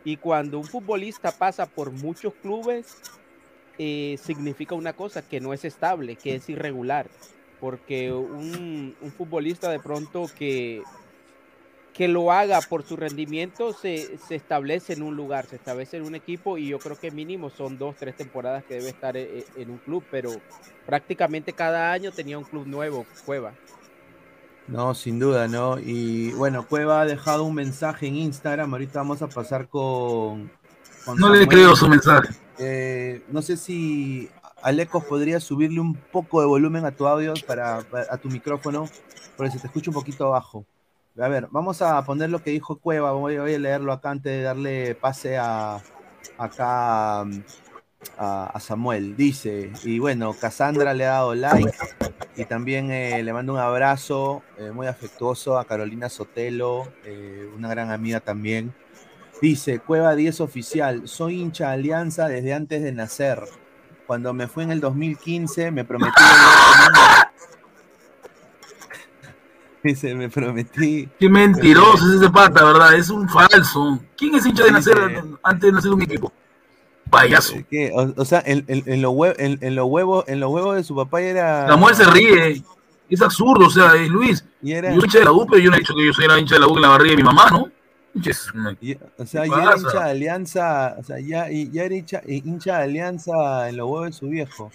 Y 0.04 0.18
cuando 0.18 0.58
un 0.58 0.66
futbolista 0.66 1.32
pasa 1.32 1.64
por 1.64 1.90
muchos 1.90 2.34
clubes, 2.34 3.00
eh, 3.78 4.18
significa 4.22 4.74
una 4.74 4.92
cosa, 4.92 5.26
que 5.26 5.40
no 5.40 5.54
es 5.54 5.64
estable, 5.64 6.16
que 6.16 6.34
es 6.34 6.48
irregular. 6.48 7.08
Porque 7.60 8.12
un, 8.12 8.94
un 9.00 9.12
futbolista 9.12 9.70
de 9.70 9.78
pronto 9.78 10.26
que 10.36 10.82
que 11.94 12.08
lo 12.08 12.32
haga 12.32 12.60
por 12.60 12.82
su 12.82 12.96
rendimiento 12.96 13.72
se, 13.72 14.18
se, 14.18 14.34
establece 14.34 14.94
en 14.94 15.02
un 15.02 15.16
lugar, 15.16 15.46
se 15.46 15.56
establece 15.56 15.96
en 15.96 16.02
un 16.02 16.16
equipo 16.16 16.58
y 16.58 16.66
yo 16.66 16.80
creo 16.80 16.98
que 16.98 17.12
mínimo 17.12 17.50
son 17.50 17.78
dos, 17.78 17.94
tres 17.96 18.16
temporadas 18.16 18.64
que 18.64 18.74
debe 18.74 18.88
estar 18.88 19.16
en, 19.16 19.44
en 19.56 19.70
un 19.70 19.78
club, 19.78 20.02
pero 20.10 20.32
prácticamente 20.86 21.52
cada 21.52 21.92
año 21.92 22.10
tenía 22.10 22.36
un 22.36 22.44
club 22.44 22.66
nuevo, 22.66 23.06
Cueva. 23.24 23.54
No, 24.66 24.94
sin 24.94 25.20
duda, 25.20 25.46
¿no? 25.46 25.78
Y 25.78 26.32
bueno, 26.32 26.66
Cueva 26.66 27.02
ha 27.02 27.06
dejado 27.06 27.44
un 27.44 27.54
mensaje 27.54 28.08
en 28.08 28.16
Instagram, 28.16 28.72
ahorita 28.72 28.98
vamos 28.98 29.22
a 29.22 29.28
pasar 29.28 29.68
con... 29.68 30.50
con 31.04 31.16
no 31.16 31.26
Samuel. 31.26 31.40
le 31.40 31.46
creo 31.46 31.76
su 31.76 31.88
mensaje. 31.88 32.34
Eh, 32.58 33.22
no 33.28 33.40
sé 33.40 33.56
si 33.56 34.28
Alecos 34.64 35.04
podría 35.04 35.38
subirle 35.38 35.80
un 35.80 35.94
poco 35.94 36.40
de 36.40 36.46
volumen 36.46 36.84
a 36.84 36.90
tu 36.90 37.06
audio, 37.06 37.34
para, 37.46 37.78
a 38.10 38.18
tu 38.18 38.28
micrófono, 38.28 38.88
porque 39.36 39.52
se 39.52 39.58
te 39.60 39.68
escucha 39.68 39.90
un 39.90 39.94
poquito 39.94 40.30
bajo. 40.30 40.66
A 41.16 41.28
ver, 41.28 41.46
vamos 41.52 41.80
a 41.80 42.04
poner 42.04 42.30
lo 42.30 42.42
que 42.42 42.50
dijo 42.50 42.80
Cueva, 42.80 43.12
voy, 43.12 43.36
a 43.36 43.44
leerlo 43.44 43.92
acá 43.92 44.10
antes 44.10 44.32
de 44.32 44.42
darle 44.42 44.94
pase 44.96 45.38
a 45.38 45.80
a, 48.18 48.60
Samuel. 48.60 49.16
Dice, 49.16 49.72
y 49.84 49.98
bueno, 49.98 50.34
Cassandra 50.38 50.94
le 50.94 51.06
ha 51.06 51.12
dado 51.12 51.34
like 51.34 51.72
y 52.36 52.44
también 52.44 52.90
eh, 52.90 53.22
le 53.22 53.32
mando 53.32 53.52
un 53.52 53.58
abrazo 53.58 54.42
eh, 54.58 54.70
muy 54.70 54.86
afectuoso 54.86 55.58
a 55.58 55.64
Carolina 55.64 56.08
Sotelo, 56.08 56.88
eh, 57.04 57.48
una 57.56 57.68
gran 57.68 57.90
amiga 57.90 58.20
también. 58.20 58.74
Dice, 59.40 59.80
Cueva 59.80 60.14
10 60.14 60.40
oficial, 60.40 61.08
soy 61.08 61.40
hincha 61.40 61.70
Alianza 61.70 62.28
desde 62.28 62.54
antes 62.54 62.82
de 62.82 62.92
nacer. 62.92 63.42
Cuando 64.06 64.32
me 64.34 64.46
fui 64.46 64.64
en 64.64 64.72
el 64.72 64.80
2015 64.80 65.70
me 65.70 65.84
prometí... 65.84 66.14
Dice, 69.82 70.14
me 70.14 70.30
prometí. 70.30 71.10
Qué 71.20 71.28
mentiroso 71.28 72.08
es 72.08 72.14
ese 72.22 72.30
pata, 72.30 72.64
¿verdad? 72.64 72.94
Es 72.94 73.10
un 73.10 73.28
falso. 73.28 74.00
¿Quién 74.16 74.34
es 74.34 74.46
hincha 74.46 74.64
de 74.64 74.72
nacer 74.72 74.96
antes 75.42 75.60
de 75.60 75.72
nacer 75.72 75.92
un 75.92 76.00
equipo? 76.00 76.32
Payaso. 77.10 77.56
¿Qué? 77.70 77.92
O, 77.94 78.14
o, 78.16 78.24
sea, 78.24 78.42
en, 78.46 78.64
en, 78.66 78.82
en, 78.86 79.02
los 79.02 79.12
hue 79.14 79.34
en, 79.38 79.58
en, 79.60 79.74
los 79.74 79.86
huevos, 79.86 80.24
en 80.26 80.40
los 80.40 80.50
huevos 80.50 80.76
de 80.76 80.84
su 80.84 80.96
papá 80.96 81.20
era. 81.20 81.68
La 81.68 81.76
mujer 81.76 81.96
se 81.96 82.04
ríe. 82.04 82.62
Es 83.10 83.20
absurdo, 83.20 83.66
o 83.66 83.70
sea, 83.70 83.94
es 83.96 84.08
Luis. 84.08 84.42
Y 84.62 84.72
era... 84.72 84.90
Yo 84.90 85.02
hincha 85.02 85.18
de 85.18 85.26
la 85.26 85.32
U, 85.32 85.46
pero 85.46 85.62
yo 85.62 85.68
no 85.68 85.76
he 85.76 85.80
dicho 85.80 85.94
que 85.94 86.06
yo 86.06 86.14
soy 86.14 86.28
la 86.28 86.38
hincha 86.38 86.54
de 86.54 86.62
la 86.62 86.66
U 86.66 86.76
en 86.76 86.82
la 86.82 86.88
barriga 86.88 87.10
de 87.10 87.16
mi 87.18 87.22
mamá, 87.22 87.50
¿no? 87.50 87.68
O 89.18 89.26
sea, 89.26 89.46
ya 89.46 89.62
era 89.62 89.76
hincha 89.76 90.04
de 90.04 90.10
alianza, 90.10 90.96
o 90.98 91.02
sea, 91.02 91.18
ya, 91.20 91.48
ya 91.50 91.84
era 91.84 91.94
hincha, 91.94 92.22
hincha 92.24 92.78
de 92.78 92.84
alianza 92.84 93.68
en 93.68 93.76
los 93.76 93.90
huevos 93.90 94.06
de 94.06 94.12
su 94.12 94.28
viejo. 94.28 94.70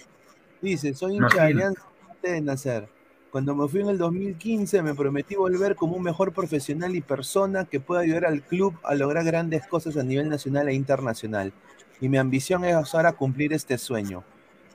Dice, 0.60 0.94
soy 0.94 1.16
hincha 1.16 1.42
de 1.42 1.50
alianza 1.52 1.82
antes 2.08 2.32
de 2.32 2.40
nacer. 2.40 2.88
Cuando 3.30 3.54
me 3.54 3.68
fui 3.68 3.80
en 3.80 3.90
el 3.90 3.98
2015 3.98 4.82
me 4.82 4.92
prometí 4.92 5.36
volver 5.36 5.76
como 5.76 5.94
un 5.94 6.02
mejor 6.02 6.32
profesional 6.32 6.96
y 6.96 7.00
persona 7.00 7.64
que 7.64 7.78
pueda 7.78 8.00
ayudar 8.00 8.24
al 8.26 8.42
club 8.42 8.74
a 8.82 8.96
lograr 8.96 9.24
grandes 9.24 9.64
cosas 9.68 9.96
a 9.96 10.02
nivel 10.02 10.28
nacional 10.28 10.68
e 10.68 10.74
internacional. 10.74 11.52
Y 12.00 12.08
mi 12.08 12.18
ambición 12.18 12.64
es 12.64 12.94
ahora 12.94 13.12
cumplir 13.12 13.52
este 13.52 13.78
sueño. 13.78 14.24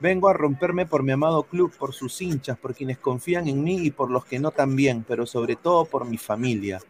Vengo 0.00 0.28
a 0.28 0.32
romperme 0.32 0.86
por 0.86 1.02
mi 1.02 1.12
amado 1.12 1.42
club, 1.42 1.70
por 1.76 1.92
sus 1.92 2.20
hinchas, 2.22 2.56
por 2.56 2.74
quienes 2.74 2.98
confían 2.98 3.46
en 3.46 3.62
mí 3.62 3.78
y 3.78 3.90
por 3.90 4.10
los 4.10 4.24
que 4.24 4.38
no 4.38 4.50
también, 4.50 5.04
pero 5.06 5.26
sobre 5.26 5.56
todo 5.56 5.84
por 5.84 6.06
mi 6.06 6.16
familia. 6.16 6.80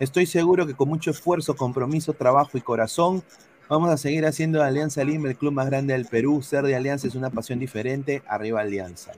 Estoy 0.00 0.26
seguro 0.26 0.66
que 0.66 0.74
con 0.74 0.88
mucho 0.88 1.10
esfuerzo, 1.10 1.56
compromiso, 1.56 2.12
trabajo 2.12 2.58
y 2.58 2.60
corazón 2.60 3.22
vamos 3.68 3.90
a 3.90 3.96
seguir 3.96 4.26
haciendo 4.26 4.60
de 4.60 4.66
Alianza 4.66 5.04
Lima 5.04 5.28
el 5.28 5.36
club 5.36 5.52
más 5.52 5.66
grande 5.66 5.94
del 5.94 6.06
Perú. 6.06 6.42
Ser 6.42 6.64
de 6.64 6.74
Alianza 6.74 7.06
es 7.06 7.14
una 7.14 7.30
pasión 7.30 7.58
diferente. 7.58 8.22
Arriba 8.26 8.60
Alianza. 8.60 9.12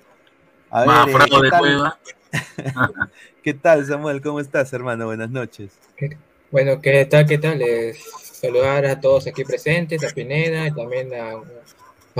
A 0.71 1.05
ver, 1.05 1.15
eh, 1.15 1.29
¿qué, 1.31 1.51
tal? 1.51 1.95
¿qué 3.43 3.55
tal, 3.55 3.87
Samuel? 3.87 4.21
¿Cómo 4.21 4.41
estás, 4.41 4.73
hermano? 4.73 5.07
Buenas 5.07 5.31
noches. 5.31 5.71
Bueno, 6.51 6.81
¿qué 6.81 7.05
tal? 7.07 7.27
¿Qué 7.27 7.39
tal? 7.39 7.59
Les 7.59 7.99
saludar 8.41 8.85
a 8.87 9.01
todos 9.01 9.27
aquí 9.27 9.45
presentes, 9.45 10.05
a 10.05 10.15
Pineda, 10.15 10.67
y 10.67 10.73
también 10.73 11.15
a, 11.15 11.33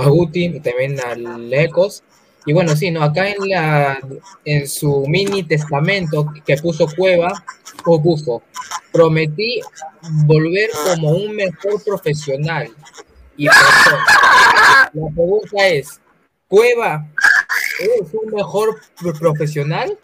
a 0.01 0.07
Guti, 0.07 0.45
y 0.45 0.59
también 0.59 0.99
a 0.99 1.15
Lecos. 1.15 2.03
Y 2.47 2.53
bueno, 2.53 2.75
sí, 2.75 2.89
¿no? 2.89 3.03
Acá 3.03 3.27
en, 3.27 3.49
la, 3.49 3.99
en 4.45 4.67
su 4.69 5.05
mini 5.05 5.43
testamento 5.43 6.33
que 6.45 6.55
puso 6.57 6.87
Cueva, 6.95 7.43
o 7.85 8.01
puso, 8.01 8.41
prometí 8.91 9.59
volver 10.25 10.69
como 10.85 11.11
un 11.11 11.35
mejor 11.35 11.83
profesional 11.83 12.69
y. 13.35 13.47
La 13.47 15.09
pregunta 15.13 15.67
es, 15.67 15.99
Cueva, 16.47 17.05
¿es 17.79 18.13
un 18.13 18.33
mejor 18.33 18.79
profesional? 19.19 19.97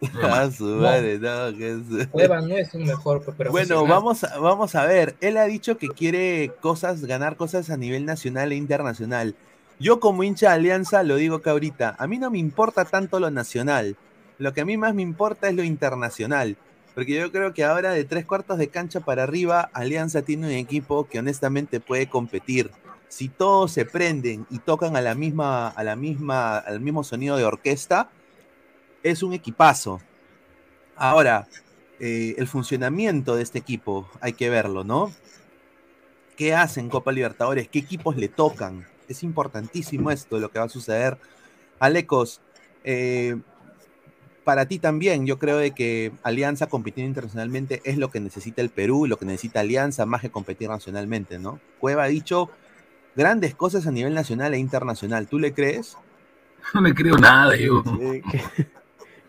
Su 0.56 0.64
madre, 0.64 1.18
no, 1.18 1.56
que 1.56 1.72
es... 1.72 2.08
Cueva 2.08 2.40
no 2.42 2.56
es 2.56 2.74
un 2.74 2.84
mejor. 2.84 3.22
Bueno, 3.50 3.86
vamos 3.86 4.24
a, 4.24 4.38
vamos 4.38 4.74
a 4.74 4.84
ver. 4.84 5.16
Él 5.20 5.36
ha 5.38 5.44
dicho 5.44 5.78
que 5.78 5.88
quiere 5.88 6.52
cosas, 6.60 7.04
ganar 7.04 7.36
cosas 7.36 7.70
a 7.70 7.76
nivel 7.76 8.04
nacional 8.04 8.52
e 8.52 8.56
internacional. 8.56 9.34
Yo 9.78 10.00
como 10.00 10.22
hincha 10.22 10.50
de 10.50 10.54
Alianza 10.54 11.02
lo 11.02 11.16
digo 11.16 11.40
que 11.40 11.50
ahorita, 11.50 11.96
a 11.98 12.06
mí 12.06 12.18
no 12.18 12.30
me 12.30 12.38
importa 12.38 12.84
tanto 12.84 13.20
lo 13.20 13.30
nacional. 13.30 13.96
Lo 14.38 14.52
que 14.52 14.62
a 14.62 14.64
mí 14.64 14.76
más 14.76 14.94
me 14.94 15.02
importa 15.02 15.48
es 15.48 15.54
lo 15.54 15.62
internacional. 15.62 16.56
Porque 16.94 17.14
yo 17.14 17.30
creo 17.30 17.52
que 17.52 17.64
ahora 17.64 17.90
de 17.90 18.04
tres 18.04 18.24
cuartos 18.24 18.58
de 18.58 18.68
cancha 18.68 19.00
para 19.00 19.22
arriba, 19.22 19.70
Alianza 19.72 20.22
tiene 20.22 20.46
un 20.46 20.52
equipo 20.52 21.06
que 21.06 21.18
honestamente 21.18 21.80
puede 21.80 22.08
competir. 22.08 22.70
Si 23.08 23.28
todos 23.28 23.72
se 23.72 23.84
prenden 23.84 24.46
y 24.50 24.58
tocan 24.58 24.96
a 24.96 25.00
la 25.00 25.14
misma, 25.14 25.68
a 25.68 25.84
la 25.84 25.94
misma, 25.94 26.58
al 26.58 26.80
mismo 26.80 27.04
sonido 27.04 27.36
de 27.36 27.44
orquesta, 27.44 28.10
es 29.10 29.22
un 29.22 29.32
equipazo. 29.32 30.00
Ahora, 30.96 31.46
eh, 32.00 32.34
el 32.38 32.48
funcionamiento 32.48 33.36
de 33.36 33.42
este 33.42 33.58
equipo 33.58 34.08
hay 34.20 34.32
que 34.32 34.50
verlo, 34.50 34.84
¿no? 34.84 35.12
¿Qué 36.36 36.54
hacen 36.54 36.88
Copa 36.88 37.12
Libertadores? 37.12 37.68
¿Qué 37.68 37.78
equipos 37.78 38.16
le 38.16 38.28
tocan? 38.28 38.86
Es 39.08 39.22
importantísimo 39.22 40.10
esto, 40.10 40.38
lo 40.38 40.50
que 40.50 40.58
va 40.58 40.66
a 40.66 40.68
suceder. 40.68 41.18
Alecos, 41.78 42.40
eh, 42.84 43.36
para 44.44 44.66
ti 44.66 44.78
también, 44.78 45.26
yo 45.26 45.38
creo 45.38 45.58
de 45.58 45.72
que 45.72 46.12
Alianza 46.22 46.66
compitiendo 46.66 47.08
internacionalmente 47.08 47.80
es 47.84 47.98
lo 47.98 48.10
que 48.10 48.20
necesita 48.20 48.60
el 48.60 48.70
Perú, 48.70 49.06
lo 49.06 49.18
que 49.18 49.24
necesita 49.24 49.60
Alianza, 49.60 50.04
más 50.06 50.20
que 50.20 50.30
competir 50.30 50.68
nacionalmente, 50.68 51.38
¿no? 51.38 51.60
Cueva 51.78 52.04
ha 52.04 52.08
dicho 52.08 52.50
grandes 53.14 53.54
cosas 53.54 53.86
a 53.86 53.90
nivel 53.90 54.14
nacional 54.14 54.54
e 54.54 54.58
internacional. 54.58 55.26
¿Tú 55.26 55.38
le 55.38 55.54
crees? 55.54 55.96
No 56.74 56.80
le 56.80 56.94
creo 56.94 57.16
nada, 57.16 57.56
yo. 57.56 57.82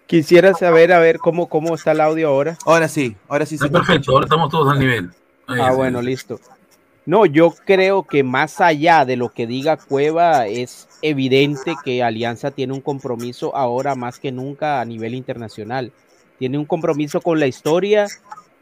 Quisiera 0.07 0.53
saber, 0.53 0.93
a 0.93 0.99
ver, 0.99 1.19
cómo, 1.19 1.47
cómo 1.47 1.75
está 1.75 1.91
el 1.91 1.99
audio 1.99 2.29
ahora. 2.29 2.57
Ahora 2.65 2.87
sí, 2.87 3.17
ahora 3.27 3.45
sí. 3.45 3.55
Está 3.55 3.69
perfecto, 3.69 4.13
ahora 4.13 4.25
estamos 4.25 4.49
todos 4.49 4.71
al 4.71 4.79
nivel. 4.79 5.11
Ahí 5.47 5.59
ah, 5.61 5.71
sí, 5.71 5.75
bueno, 5.75 6.01
listo. 6.01 6.39
No, 7.05 7.25
yo 7.25 7.53
creo 7.65 8.03
que 8.03 8.23
más 8.23 8.61
allá 8.61 9.03
de 9.03 9.17
lo 9.17 9.29
que 9.29 9.47
diga 9.47 9.77
Cueva, 9.77 10.47
es 10.47 10.87
evidente 11.01 11.75
que 11.83 12.03
Alianza 12.03 12.51
tiene 12.51 12.73
un 12.73 12.81
compromiso 12.81 13.53
ahora 13.55 13.95
más 13.95 14.19
que 14.19 14.31
nunca 14.31 14.79
a 14.79 14.85
nivel 14.85 15.13
internacional. 15.13 15.91
Tiene 16.39 16.57
un 16.57 16.65
compromiso 16.65 17.19
con 17.19 17.39
la 17.39 17.47
historia, 17.47 18.07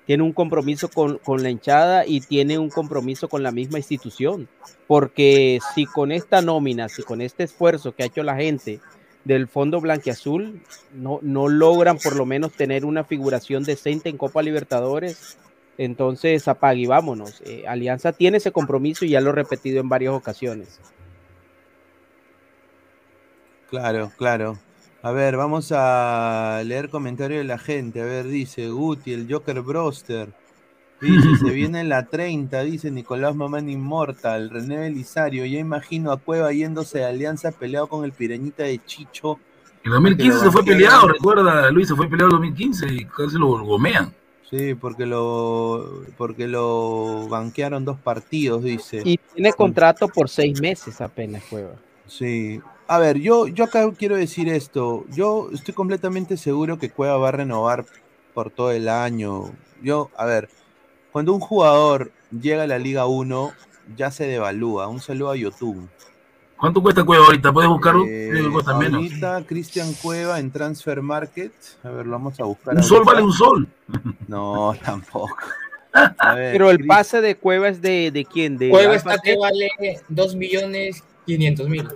tiene 0.06 0.24
un 0.24 0.34
compromiso 0.34 0.90
con, 0.90 1.20
con 1.20 1.44
la 1.44 1.50
hinchada 1.50 2.06
y 2.08 2.22
tiene 2.22 2.58
un 2.58 2.70
compromiso 2.70 3.30
con 3.30 3.44
la 3.44 3.52
misma 3.52 3.78
institución. 3.78 4.48
Porque 4.88 5.60
si 5.74 5.86
con 5.86 6.12
esta 6.12 6.42
nómina, 6.42 6.90
si 6.90 7.04
con 7.04 7.22
este 7.22 7.44
esfuerzo 7.44 7.94
que 7.94 8.04
ha 8.04 8.08
hecho 8.08 8.24
la 8.24 8.36
gente, 8.36 8.80
del 9.26 9.48
fondo 9.48 9.82
blanquiazul 9.82 10.62
no, 10.94 11.20
no 11.22 11.50
logran 11.50 11.98
por 11.98 12.16
lo 12.16 12.26
menos 12.26 12.54
tener 12.54 12.86
una 12.86 13.04
figuración 13.04 13.64
decente 13.64 14.08
en 14.08 14.18
Copa 14.18 14.42
Libertadores, 14.42 15.38
entonces 15.78 16.48
apague 16.48 16.82
y 16.82 16.86
vámonos. 16.86 17.42
Eh, 17.46 17.66
Alianza 17.68 18.14
tiene 18.14 18.38
ese 18.38 18.52
compromiso 18.52 19.04
y 19.04 19.10
ya 19.10 19.22
lo 19.22 19.32
he 19.32 19.34
repetido 19.34 19.82
en 19.82 19.90
varias 19.90 20.14
ocasiones. 20.14 20.80
Claro, 23.70 24.12
claro. 24.16 24.58
A 25.02 25.12
ver, 25.12 25.38
vamos 25.38 25.72
a 25.72 26.62
leer 26.66 26.90
comentarios 26.90 27.40
de 27.40 27.44
la 27.44 27.58
gente. 27.58 28.02
A 28.02 28.06
ver, 28.06 28.26
dice 28.26 28.70
Guti, 28.70 29.14
el 29.14 29.32
Joker 29.32 29.62
Broster. 29.62 30.30
Dice, 31.02 31.38
se 31.38 31.50
viene 31.52 31.84
la 31.84 32.06
30, 32.06 32.62
dice 32.62 32.92
Nicolás 32.92 33.36
Mamán 33.36 33.70
Inmortal, 33.70 34.50
René 34.50 34.78
Belisario, 34.78 35.46
ya 35.46 35.60
imagino 35.60 36.12
a 36.12 36.18
Cueva 36.18 36.52
yéndose 36.52 37.00
de 37.00 37.06
Alianza 37.06 37.52
peleado 37.52 37.88
con 37.88 38.06
el 38.06 38.12
Pireñita 38.12 38.64
de 38.64 38.84
Chicho. 38.86 39.40
En 39.84 39.92
2015 39.92 40.40
se 40.40 40.52
fue 40.52 40.64
peleado, 40.64 41.08
recuerda, 41.08 41.70
Luis, 41.70 41.88
se 41.88 41.96
fue 41.96 42.08
peleado 42.08 42.32
en 42.32 42.42
2015 42.42 42.88
y 42.94 43.06
casi 43.06 43.38
lo 43.38 43.64
gomean. 43.64 44.14
Sí, 44.50 44.76
porque 44.76 45.06
lo, 45.06 46.04
porque 46.18 46.48
lo 46.48 47.28
banquearon 47.28 47.84
dos 47.84 48.00
partidos, 48.00 48.64
dice. 48.64 49.02
Y 49.04 49.18
tiene 49.34 49.54
contrato 49.54 50.08
por 50.08 50.30
seis 50.30 50.62
meses 50.62 51.02
apenas, 51.02 51.44
Cueva. 51.50 51.74
Sí. 52.08 52.62
A 52.88 53.00
ver, 53.00 53.18
yo, 53.18 53.48
yo 53.48 53.64
acá 53.64 53.92
quiero 53.98 54.16
decir 54.16 54.48
esto. 54.48 55.06
Yo 55.10 55.50
estoy 55.52 55.74
completamente 55.74 56.38
seguro 56.38 56.78
que 56.78 56.92
Cueva 56.92 57.18
va 57.18 57.30
a 57.30 57.32
renovar 57.32 57.86
por 58.36 58.52
todo 58.52 58.72
el 58.72 58.88
año. 58.88 59.52
Yo, 59.82 60.12
a 60.16 60.26
ver, 60.26 60.50
cuando 61.16 61.34
un 61.34 61.40
jugador 61.40 62.12
llega 62.42 62.64
a 62.64 62.68
la 62.68 62.78
Liga 62.78 63.06
1, 63.06 63.54
ya 63.96 64.12
se 64.12 64.28
devalúa. 64.28 64.90
Un 64.90 65.00
saludo 65.00 65.32
a 65.32 65.38
YouTube. 65.38 65.88
¿Cuánto 66.58 66.82
cuesta 66.82 67.06
Cueva 67.06 67.28
ahorita? 67.28 67.54
¿Puedes 67.54 67.70
buscarlo? 67.70 68.04
Eh, 68.06 68.34
ahorita 68.66 69.46
Cristian 69.48 69.94
Cueva 69.94 70.42
en 70.42 70.52
Transfer 70.52 71.02
Market. 71.02 71.54
A 71.84 71.90
ver, 71.90 72.06
lo 72.06 72.12
vamos 72.12 72.38
a 72.42 72.44
buscar. 72.44 72.76
Un 72.76 72.84
sol 72.84 73.04
vale 73.06 73.22
un 73.22 73.32
sol. 73.32 73.66
No, 74.28 74.76
tampoco. 74.84 75.38
A 75.94 76.36
ver, 76.36 76.52
Pero 76.52 76.70
el 76.70 76.86
pase 76.86 77.22
de 77.22 77.38
Cueva 77.38 77.70
es 77.70 77.82
de, 77.82 78.12
de 78.12 78.26
quién? 78.26 78.58
De 78.58 78.70
Cueva 78.70 78.96
está 78.96 79.18
que 79.18 79.38
vale 79.38 79.70
2 80.10 80.36
millones 80.36 81.02
500 81.28 81.70
mil. 81.70 81.88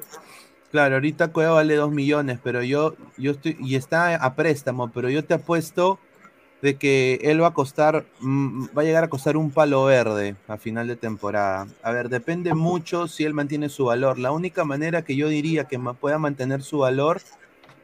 Claro, 0.71 0.95
ahorita 0.95 1.33
Cueva 1.33 1.55
vale 1.55 1.75
2 1.75 1.91
millones, 1.91 2.39
pero 2.41 2.63
yo, 2.63 2.95
yo 3.17 3.31
estoy, 3.31 3.57
y 3.59 3.75
está 3.75 4.15
a 4.15 4.35
préstamo, 4.35 4.89
pero 4.93 5.09
yo 5.09 5.25
te 5.25 5.33
apuesto 5.33 5.99
de 6.61 6.77
que 6.77 7.19
él 7.21 7.41
va 7.41 7.47
a 7.47 7.53
costar, 7.53 8.05
mm, 8.19 8.65
va 8.77 8.81
a 8.81 8.85
llegar 8.85 9.03
a 9.03 9.09
costar 9.09 9.37
un 9.37 9.51
palo 9.51 9.85
verde 9.85 10.35
a 10.47 10.57
final 10.57 10.87
de 10.87 10.95
temporada. 10.95 11.67
A 11.81 11.91
ver, 11.91 12.09
depende 12.09 12.53
mucho 12.53 13.07
si 13.07 13.23
él 13.23 13.33
mantiene 13.33 13.69
su 13.69 13.85
valor. 13.85 14.19
La 14.19 14.31
única 14.31 14.65
manera 14.65 15.03
que 15.03 15.15
yo 15.15 15.29
diría 15.29 15.65
que 15.65 15.79
pueda 15.79 16.19
mantener 16.19 16.61
su 16.61 16.79
valor 16.79 17.21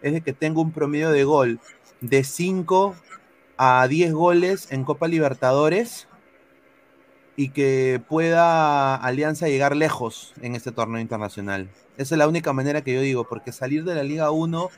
es 0.01 0.13
de 0.13 0.21
que 0.21 0.33
tenga 0.33 0.61
un 0.61 0.71
promedio 0.71 1.11
de 1.11 1.23
gol 1.23 1.59
de 2.01 2.23
5 2.23 2.95
a 3.57 3.87
10 3.87 4.13
goles 4.13 4.71
en 4.71 4.83
Copa 4.83 5.07
Libertadores 5.07 6.07
y 7.37 7.49
que 7.49 8.01
pueda 8.07 8.95
Alianza 8.95 9.47
llegar 9.47 9.75
lejos 9.75 10.33
en 10.41 10.55
este 10.55 10.71
torneo 10.71 10.99
internacional. 10.99 11.69
Esa 11.97 12.15
es 12.15 12.19
la 12.19 12.27
única 12.27 12.53
manera 12.53 12.81
que 12.81 12.93
yo 12.93 13.01
digo, 13.01 13.27
porque 13.27 13.51
salir 13.51 13.83
de 13.83 13.95
la 13.95 14.03
Liga 14.03 14.31
1, 14.31 14.69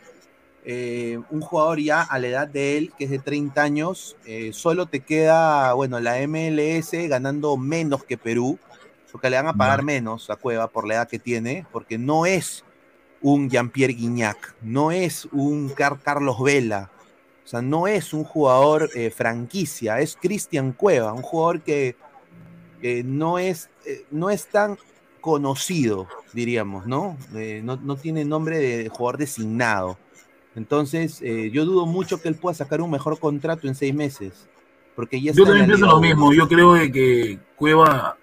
eh, 0.69 1.17
un 1.29 1.39
jugador 1.39 1.79
ya 1.79 2.01
a 2.01 2.19
la 2.19 2.27
edad 2.27 2.47
de 2.49 2.77
él, 2.77 2.91
que 2.97 3.05
es 3.05 3.09
de 3.09 3.19
30 3.19 3.61
años, 3.63 4.17
eh, 4.25 4.51
solo 4.51 4.85
te 4.87 4.99
queda, 4.99 5.71
bueno, 5.71 5.97
la 6.01 6.19
MLS 6.27 6.91
ganando 7.07 7.55
menos 7.55 8.03
que 8.03 8.17
Perú, 8.17 8.59
porque 9.13 9.29
le 9.29 9.37
van 9.37 9.47
a 9.47 9.53
pagar 9.53 9.81
menos 9.83 10.29
a 10.29 10.35
Cueva 10.35 10.67
por 10.67 10.85
la 10.85 10.95
edad 10.95 11.07
que 11.07 11.19
tiene, 11.19 11.65
porque 11.71 11.97
no 11.97 12.25
es 12.25 12.65
un 13.21 13.49
Jean-Pierre 13.49 13.93
Guignac, 13.93 14.55
no 14.61 14.91
es 14.91 15.25
un 15.31 15.69
Car- 15.69 16.01
Carlos 16.03 16.43
Vela, 16.43 16.91
o 17.45 17.47
sea, 17.47 17.61
no 17.61 17.87
es 17.87 18.13
un 18.13 18.25
jugador 18.25 18.89
eh, 18.93 19.09
franquicia, 19.09 20.01
es 20.01 20.17
Cristian 20.21 20.73
Cueva, 20.73 21.13
un 21.13 21.21
jugador 21.21 21.61
que 21.61 21.95
no, 23.05 23.39
es, 23.39 23.69
no 24.11 24.29
es 24.29 24.47
tan 24.47 24.77
conocido, 25.21 26.07
diríamos, 26.33 26.85
¿no? 26.85 27.17
No, 27.63 27.77
no 27.77 27.95
tiene 27.95 28.25
nombre 28.25 28.57
de 28.59 28.89
jugador 28.89 29.17
designado. 29.17 29.97
Entonces, 30.57 31.21
eh, 31.21 31.51
yo 31.53 31.65
dudo 31.65 31.85
mucho 31.85 32.19
que 32.19 32.29
él 32.29 32.35
pueda 32.35 32.55
sacar 32.55 32.81
un 32.81 32.89
mejor 32.89 33.19
contrato 33.19 33.67
en 33.67 33.75
seis 33.75 33.93
meses. 33.93 34.49
Porque 34.95 35.21
ya 35.21 35.29
está 35.29 35.43
Yo 35.43 35.45
también 35.45 35.67
pienso 35.67 35.85
lo 35.85 35.99
mismo. 35.99 36.33
Yo 36.33 36.47
creo 36.47 36.73
de 36.73 36.91
que 36.91 37.37
Cueva 37.55 38.17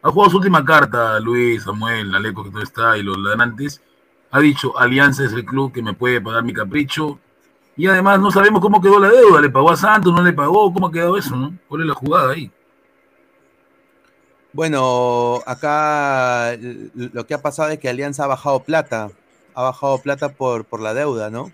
ha 0.00 0.10
jugado 0.10 0.30
su 0.30 0.36
última 0.36 0.64
carta, 0.64 1.18
Luis, 1.18 1.64
Samuel, 1.64 2.14
Aleco, 2.14 2.44
que 2.44 2.50
todo 2.50 2.62
está, 2.62 2.96
y 2.96 3.02
los 3.02 3.18
ladrantes. 3.18 3.82
Ha 4.30 4.38
dicho, 4.38 4.78
Alianza 4.78 5.24
es 5.24 5.32
el 5.32 5.44
club 5.44 5.72
que 5.72 5.82
me 5.82 5.94
puede 5.94 6.20
pagar 6.20 6.44
mi 6.44 6.52
capricho. 6.52 7.18
Y 7.76 7.88
además 7.88 8.20
no 8.20 8.30
sabemos 8.30 8.60
cómo 8.60 8.80
quedó 8.80 9.00
la 9.00 9.08
deuda. 9.10 9.40
¿Le 9.40 9.50
pagó 9.50 9.72
a 9.72 9.76
Santos? 9.76 10.12
¿No 10.12 10.22
le 10.22 10.32
pagó? 10.32 10.72
¿Cómo 10.72 10.86
ha 10.86 10.92
quedado 10.92 11.16
eso? 11.16 11.34
¿no? 11.34 11.58
¿Cuál 11.66 11.80
es 11.80 11.88
la 11.88 11.94
jugada 11.94 12.34
ahí? 12.34 12.52
Bueno, 14.52 15.40
acá 15.44 16.56
lo 16.94 17.26
que 17.26 17.34
ha 17.34 17.42
pasado 17.42 17.70
es 17.70 17.80
que 17.80 17.88
Alianza 17.88 18.22
ha 18.22 18.28
bajado 18.28 18.60
plata. 18.60 19.10
Ha 19.54 19.62
bajado 19.62 19.98
plata 19.98 20.30
por, 20.30 20.64
por 20.64 20.80
la 20.80 20.94
deuda, 20.94 21.30
¿no? 21.30 21.52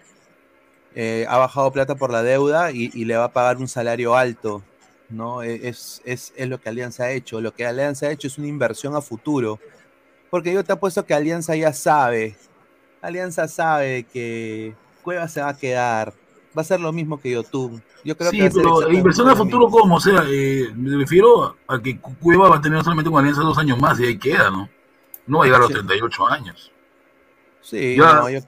Eh, 0.95 1.27
ha 1.29 1.37
bajado 1.39 1.71
plata 1.73 1.95
por 1.95 2.11
la 2.11 2.23
deuda 2.23 2.73
y, 2.73 2.91
y 2.95 3.05
le 3.05 3.17
va 3.17 3.25
a 3.25 3.33
pagar 3.33 3.59
un 3.59 3.69
salario 3.69 4.17
alto, 4.17 4.63
¿no? 5.09 5.43
E- 5.43 5.69
Es, 5.69 6.03
es, 6.05 6.33
es 6.37 6.49
lo 6.49 6.61
que 6.61 6.69
Alianza 6.69 7.05
ha 7.05 7.11
hecho. 7.13 7.41
Lo 7.41 7.53
que 7.55 7.67
Alianza 7.67 8.07
ha 8.07 8.11
hecho 8.11 8.27
es 8.27 8.39
una 8.39 8.49
inversión 8.49 8.97
a 8.97 9.01
futuro. 9.01 9.59
Porque 10.31 10.53
yo 10.53 10.65
te 10.65 10.73
apuesto 10.73 11.05
que 11.05 11.15
Alianza 11.15 11.55
ya 11.57 11.73
sabe. 11.73 12.37
Alianza 13.03 13.49
sabe 13.49 14.05
que 14.05 14.75
Cueva 15.03 15.29
se 15.29 15.41
va 15.43 15.51
a 15.51 15.57
quedar. 15.57 16.13
Va 16.57 16.63
a 16.63 16.65
ser 16.65 16.81
lo 16.81 16.93
mismo 16.93 17.21
que 17.21 17.31
Yotun. 17.31 17.83
Yo 18.05 18.17
creo 18.17 18.31
Sí, 18.31 18.39
que 18.39 18.51
pero 18.51 18.91
inversión 18.91 19.29
a 19.29 19.31
lo 19.35 19.45
mismo. 19.45 19.59
futuro, 19.61 19.71
¿cómo? 19.71 19.97
O 19.97 20.01
sea, 20.01 20.25
eh, 20.29 20.69
me 20.75 20.97
refiero 20.97 21.57
a 21.69 21.81
que 21.81 21.99
Cueva 22.01 22.49
va 22.49 22.57
a 22.57 22.61
tener 22.61 22.83
solamente 22.83 23.11
con 23.11 23.21
Alianza 23.21 23.43
dos 23.43 23.59
años 23.59 23.79
más 23.79 24.01
y 24.01 24.07
ahí 24.07 24.19
queda, 24.19 24.51
¿no? 24.51 24.69
No 25.27 25.39
va 25.39 25.45
a 25.45 25.47
llegar 25.47 25.61
a 25.61 25.65
los 25.65 25.69
Sí. 25.69 25.75
38 25.75 26.27
años. 26.29 26.73
Sí, 27.63 27.97
Ya- 27.97 28.15
no, 28.15 28.31
yo- 28.31 28.41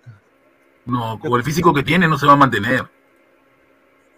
No, 0.84 1.18
con 1.20 1.32
el 1.34 1.44
físico 1.44 1.72
que 1.72 1.82
tiene 1.82 2.08
no 2.08 2.18
se 2.18 2.26
va 2.26 2.32
a 2.32 2.36
mantener. 2.36 2.88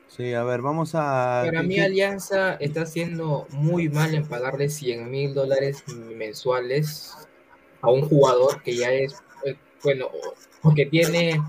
sí, 0.08 0.32
a 0.32 0.42
ver, 0.44 0.62
vamos 0.62 0.94
a. 0.94 1.42
Para 1.44 1.60
¿qué- 1.60 1.66
mí 1.66 1.78
Alianza 1.80 2.54
está 2.54 2.82
haciendo 2.82 3.46
muy 3.50 3.88
mal 3.88 4.14
en 4.14 4.26
pagarle 4.26 4.68
100 4.68 5.10
mil 5.10 5.34
dólares 5.34 5.84
mensuales 6.16 7.14
a 7.82 7.90
un 7.90 8.02
jugador 8.08 8.62
que 8.62 8.76
ya 8.76 8.90
es, 8.92 9.22
eh, 9.44 9.56
bueno, 9.82 10.06
o- 10.06 10.68
o 10.68 10.74
que 10.74 10.86
tiene 10.86 11.42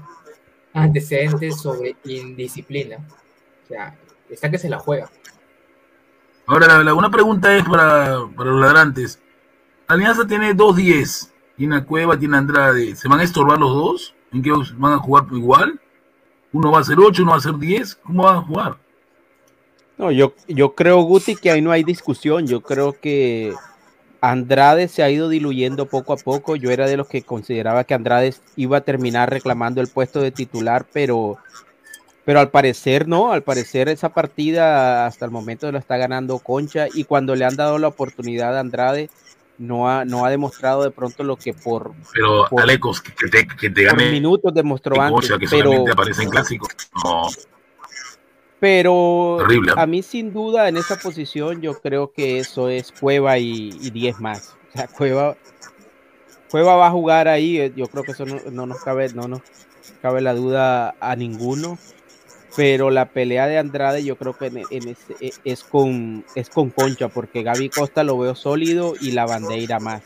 antecedentes 0.74 1.62
sobre 1.62 1.96
indisciplina. 2.04 2.98
O 3.64 3.68
sea, 3.68 3.98
está 4.30 4.52
que 4.52 4.58
se 4.58 4.68
la 4.70 4.80
juega. 4.80 5.10
Ahora, 6.48 6.68
la, 6.68 6.84
la- 6.84 6.94
una 6.94 7.10
pregunta 7.10 7.56
es 7.56 7.64
para, 7.64 8.20
para 8.36 8.50
los 8.52 8.60
ladrantes. 8.62 9.20
Alianza 9.88 10.28
tiene 10.28 10.54
dos 10.54 10.76
10. 10.76 11.32
Tiene 11.58 11.84
Cueva, 11.86 12.18
tiene 12.20 12.38
Andrade. 12.38 12.96
¿Se 12.96 13.08
van 13.08 13.20
a 13.20 13.24
estorbar 13.24 13.60
los 13.60 13.74
dos? 13.74 14.16
¿En 14.34 14.42
qué 14.42 14.52
van 14.78 14.94
a 14.94 14.98
jugar 14.98 15.26
igual? 15.32 15.80
¿Uno 16.52 16.72
va 16.72 16.80
a 16.80 16.84
ser 16.84 17.00
8, 17.00 17.24
uno 17.24 17.32
va 17.32 17.38
a 17.38 17.42
ser 17.42 17.58
10? 17.58 17.96
¿Cómo 17.96 18.24
van 18.24 18.38
a 18.38 18.42
jugar? 18.42 18.78
No, 19.98 20.12
yo, 20.12 20.34
yo 20.48 20.76
creo, 20.76 21.02
Guti, 21.02 21.36
que 21.36 21.52
ahí 21.52 21.62
no 21.62 21.72
hay 21.72 21.84
discusión. 21.84 22.48
Yo 22.48 22.62
creo 22.62 23.00
que 23.00 23.54
Andrade 24.20 24.88
se 24.88 25.04
ha 25.04 25.10
ido 25.10 25.30
diluyendo 25.30 25.86
poco 25.86 26.14
a 26.14 26.18
poco. 26.18 26.56
Yo 26.56 26.72
era 26.72 26.88
de 26.88 26.98
los 26.98 27.08
que 27.08 27.24
consideraba 27.24 27.86
que 27.86 27.94
Andrade 27.94 28.34
iba 28.58 28.78
a 28.78 28.82
terminar 28.82 29.30
reclamando 29.30 29.80
el 29.82 29.88
puesto 29.88 30.20
de 30.20 30.32
titular, 30.32 30.86
pero, 30.92 31.38
pero 32.26 32.42
al 32.42 32.50
parecer 32.50 33.08
no. 33.08 33.32
Al 33.32 33.44
parecer 33.44 33.88
esa 33.88 34.10
partida 34.10 35.06
hasta 35.06 35.24
el 35.24 35.32
momento 35.32 35.72
la 35.72 35.80
está 35.80 35.96
ganando 35.96 36.40
Concha 36.40 36.88
y 36.94 37.06
cuando 37.06 37.36
le 37.36 37.46
han 37.46 37.56
dado 37.56 37.78
la 37.78 37.88
oportunidad 37.88 38.58
a 38.58 38.60
Andrade 38.60 39.10
no 39.58 39.90
ha, 39.90 40.06
no 40.06 40.26
ha 40.26 40.30
demostrado 40.30 40.84
de 40.84 40.92
pronto 40.92 41.24
lo 41.24 41.38
que 41.38 41.54
por, 41.54 41.94
Pero, 42.14 42.48
por- 42.50 42.62
Alecos, 42.62 43.02
que, 43.02 43.12
te, 43.30 43.48
que 43.48 43.70
te 43.70 43.84
gane 43.84 44.12
minutos 44.12 44.54
demostró 44.54 45.02
antes. 45.02 45.32
Que 45.32 45.48
pero, 45.48 45.50
solamente 45.50 45.92
aparece 45.92 46.24
en 46.24 46.30
clásico. 46.30 46.68
No, 47.04 47.28
Pero 48.60 49.38
Terrible, 49.40 49.74
a 49.76 49.86
mí 49.86 50.02
sin 50.02 50.34
duda 50.34 50.68
en 50.68 50.78
esa 50.78 50.98
posición 50.98 51.62
yo 51.62 51.80
creo 51.80 52.12
que 52.12 52.40
eso 52.40 52.70
es 52.70 52.92
Cueva 52.92 53.38
y, 53.38 53.70
y 53.82 53.90
10 53.92 54.20
más. 54.20 54.56
O 54.70 54.78
sea, 54.78 54.88
Cueva, 54.88 55.38
Cueva 56.50 56.76
va 56.76 56.88
a 56.88 56.92
jugar 56.92 57.28
ahí, 57.28 57.60
eh, 57.60 57.74
yo 57.76 57.88
creo 57.88 58.04
que 58.04 58.12
eso 58.12 58.26
no, 58.26 58.40
no 58.52 58.66
nos 58.66 58.84
cabe, 58.84 59.10
no 59.14 59.28
nos 59.28 59.42
cabe 60.02 60.22
la 60.22 60.34
duda 60.34 60.96
a 61.00 61.16
ninguno. 61.16 61.78
Pero 62.56 62.90
la 62.90 63.06
pelea 63.10 63.48
de 63.48 63.58
Andrade 63.58 64.04
yo 64.04 64.16
creo 64.18 64.38
que 64.38 64.48
en, 64.48 64.58
en 64.70 64.88
ese- 64.90 65.16
e- 65.20 65.34
es, 65.44 65.64
con, 65.64 66.24
es 66.36 66.50
con 66.50 66.70
Concha, 66.70 67.10
porque 67.10 67.44
Gaby 67.44 67.70
Costa 67.70 68.04
lo 68.04 68.18
veo 68.18 68.36
sólido 68.36 68.94
y 69.00 69.12
la 69.12 69.26
bandera 69.26 69.80
más. 69.80 70.02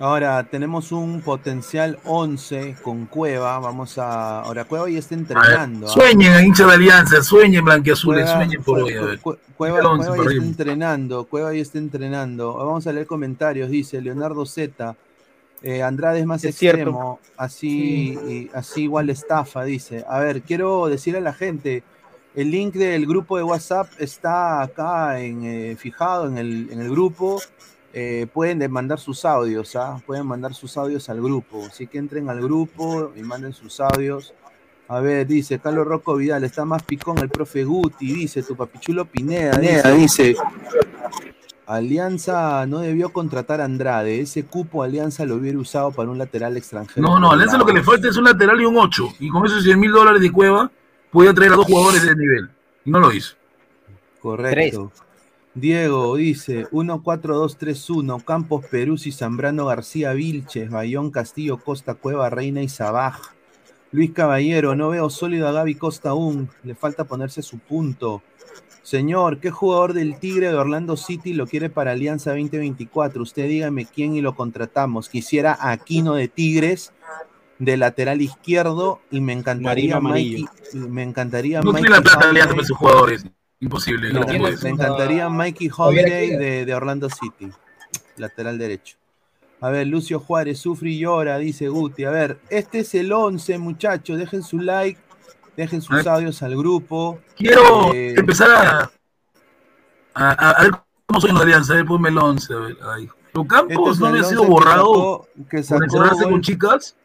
Ahora 0.00 0.42
tenemos 0.50 0.90
un 0.90 1.20
potencial 1.20 2.00
11 2.04 2.74
con 2.82 3.06
Cueva. 3.06 3.60
Vamos 3.60 3.96
a. 3.98 4.40
Ahora 4.40 4.64
Cueva 4.64 4.90
ya 4.90 4.98
está 4.98 5.14
entrenando. 5.14 5.86
¿ah? 5.86 5.90
Sueñen, 5.90 6.44
hincha 6.44 6.66
de 6.66 6.72
Alianza, 6.74 7.22
sueñen, 7.22 7.64
blanquiazules, 7.64 8.24
Cueva- 8.24 8.36
sueñen 8.38 8.62
por 8.64 8.82
hoy. 8.82 8.92
Cueva, 9.22 9.38
Cueva 9.56 9.80
ya 10.16 10.22
está 10.32 10.44
entrenando. 10.44 11.24
Cueva 11.26 11.54
ya 11.54 11.62
está 11.62 11.78
entrenando. 11.78 12.54
Vamos 12.54 12.88
a 12.88 12.92
leer 12.92 13.06
comentarios. 13.06 13.70
Dice 13.70 14.00
Leonardo 14.00 14.44
Z. 14.46 14.96
eh, 15.64 15.82
Andrade 15.82 16.20
es 16.20 16.26
más 16.26 16.44
Es 16.44 16.54
cierto. 16.56 16.78
extremo. 16.78 17.20
Así, 17.36 18.18
y- 18.28 18.50
así 18.54 18.82
igual 18.82 19.08
estafa. 19.10 19.64
Dice. 19.64 20.04
A 20.08 20.18
ver, 20.20 20.42
quiero 20.42 20.86
decirle 20.86 21.18
a 21.18 21.22
la 21.22 21.32
gente. 21.32 21.82
El 22.34 22.50
link 22.50 22.74
del 22.74 23.06
grupo 23.06 23.36
de 23.36 23.44
WhatsApp 23.44 23.88
está 23.98 24.60
acá 24.62 25.20
en, 25.20 25.44
eh, 25.44 25.76
fijado 25.78 26.26
en 26.28 26.36
el, 26.38 26.68
en 26.70 26.80
el 26.80 26.90
grupo. 26.90 27.40
Eh, 27.92 28.26
pueden 28.32 28.58
de- 28.58 28.68
mandar 28.68 28.98
sus 28.98 29.24
audios, 29.24 29.76
¿ah? 29.76 30.02
Pueden 30.04 30.26
mandar 30.26 30.52
sus 30.52 30.76
audios 30.76 31.08
al 31.08 31.22
grupo. 31.22 31.64
Así 31.64 31.86
que 31.86 31.98
entren 31.98 32.28
al 32.28 32.40
grupo 32.42 33.12
y 33.16 33.22
manden 33.22 33.52
sus 33.52 33.78
audios. 33.80 34.34
A 34.88 35.00
ver, 35.00 35.26
dice 35.26 35.58
Carlos 35.60 35.86
Rocco 35.86 36.16
Vidal, 36.16 36.44
está 36.44 36.64
más 36.66 36.82
picón 36.82 37.16
el 37.18 37.30
profe 37.30 37.64
Guti, 37.64 38.12
dice 38.12 38.42
tu 38.42 38.54
papichulo 38.54 39.06
Pineda, 39.06 39.52
Pineda, 39.58 39.92
dice. 39.92 40.34
Alianza 41.66 42.66
no 42.66 42.80
debió 42.80 43.10
contratar 43.12 43.60
a 43.60 43.64
Andrade, 43.64 44.20
ese 44.20 44.44
cupo 44.44 44.82
Alianza 44.82 45.24
lo 45.24 45.36
hubiera 45.36 45.58
usado 45.58 45.92
para 45.92 46.10
un 46.10 46.18
lateral 46.18 46.56
extranjero. 46.56 47.06
No, 47.06 47.18
no, 47.18 47.32
Alianza 47.32 47.56
lo 47.56 47.64
que 47.64 47.72
le 47.72 47.82
falta 47.82 48.08
es 48.08 48.16
un 48.16 48.24
lateral 48.24 48.60
y 48.60 48.64
un 48.64 48.76
8. 48.76 49.14
Y 49.20 49.28
con 49.28 49.46
esos 49.46 49.62
100 49.62 49.80
mil 49.80 49.92
dólares 49.92 50.20
de 50.20 50.30
cueva, 50.30 50.70
podía 51.10 51.32
traer 51.32 51.52
a 51.52 51.56
dos 51.56 51.66
jugadores 51.66 52.04
de 52.04 52.16
nivel. 52.16 52.50
Y 52.84 52.90
no 52.90 53.00
lo 53.00 53.12
hizo. 53.12 53.34
Correcto. 54.20 54.92
Diego 55.54 56.16
dice 56.16 56.66
1-4-2-3-1, 56.70 58.24
Campos 58.24 58.64
Peruzzi, 58.66 59.12
Zambrano 59.12 59.66
García 59.66 60.12
Vilches, 60.12 60.68
Bayón 60.68 61.12
Castillo, 61.12 61.58
Costa 61.58 61.94
Cueva, 61.94 62.28
Reina 62.28 62.60
y 62.60 62.68
Sabaj. 62.68 63.20
Luis 63.92 64.10
Caballero, 64.10 64.74
no 64.74 64.88
veo 64.88 65.08
sólido 65.10 65.46
a 65.46 65.52
Gaby 65.52 65.76
Costa 65.76 66.10
aún, 66.10 66.50
le 66.64 66.74
falta 66.74 67.04
ponerse 67.04 67.40
su 67.42 67.60
punto. 67.60 68.22
Señor, 68.84 69.38
¿qué 69.40 69.50
jugador 69.50 69.94
del 69.94 70.18
Tigre 70.18 70.48
de 70.48 70.54
Orlando 70.54 70.96
City 70.98 71.32
lo 71.32 71.46
quiere 71.46 71.70
para 71.70 71.92
Alianza 71.92 72.30
2024? 72.32 73.22
Usted 73.22 73.48
dígame 73.48 73.86
quién 73.86 74.14
y 74.14 74.20
lo 74.20 74.36
contratamos. 74.36 75.08
Quisiera 75.08 75.56
a 75.58 75.70
Aquino 75.72 76.14
de 76.14 76.28
Tigres 76.28 76.92
de 77.58 77.76
lateral 77.78 78.20
izquierdo 78.20 79.00
y 79.10 79.20
me 79.22 79.32
encantaría 79.32 79.98
Mikey, 80.00 80.44
Amarillo. 80.44 80.48
me 80.90 81.02
encantaría 81.02 81.62
No 81.62 81.72
Mikey 81.72 81.82
tiene 81.82 81.96
la 81.96 82.02
plata 82.02 82.18
de 82.18 82.24
Holiday- 82.26 82.30
Alianza 82.30 82.54
para 82.54 82.66
sus 82.66 82.76
jugadores. 82.76 83.24
Imposible. 83.60 84.12
No, 84.12 84.20
no 84.20 84.26
puede 84.26 84.56
me 84.62 84.68
encantaría 84.68 85.28
Mikey 85.30 85.70
Holiday 85.74 86.30
de, 86.36 86.64
de 86.66 86.74
Orlando 86.74 87.08
City, 87.08 87.50
lateral 88.18 88.58
derecho. 88.58 88.98
A 89.62 89.70
ver, 89.70 89.86
Lucio 89.86 90.20
Juárez 90.20 90.58
sufre 90.58 90.90
y 90.90 90.98
llora, 90.98 91.38
dice 91.38 91.68
Guti. 91.68 92.04
A 92.04 92.10
ver, 92.10 92.38
este 92.50 92.80
es 92.80 92.94
el 92.94 93.10
11, 93.10 93.56
muchachos. 93.58 94.18
Dejen 94.18 94.42
su 94.42 94.58
like, 94.58 95.00
dejen 95.56 95.80
sus 95.82 96.06
audios 96.06 96.42
al 96.42 96.56
grupo. 96.56 97.18
Quiero 97.36 97.92
Eh, 97.94 98.14
empezar 98.16 98.50
a, 98.50 98.90
a, 100.14 100.30
a- 100.50 100.62
ver 100.62 100.70
cómo 101.06 101.20
soy 101.20 101.30
en 101.30 101.36
la 101.36 101.42
alianza. 101.42 101.72
A 101.72 101.76
ver, 101.76 101.86
ponme 101.86 102.08
el 102.08 102.18
11. 102.18 102.52
A 102.54 102.56
ver, 102.58 102.76
ahí. 102.94 103.04
Este 103.34 103.46
Campos 103.48 103.94
es 103.96 104.00
no 104.00 104.06
había 104.06 104.22
sido 104.24 104.42
11 104.42 104.46
que 104.46 104.52
borrado 104.52 104.84
sacó- 104.94 105.28
que 105.50 105.56
por 105.56 105.64
sacó 105.64 105.84
encerrarse 105.84 106.24
con 106.24 106.40
chicas. 106.40 106.96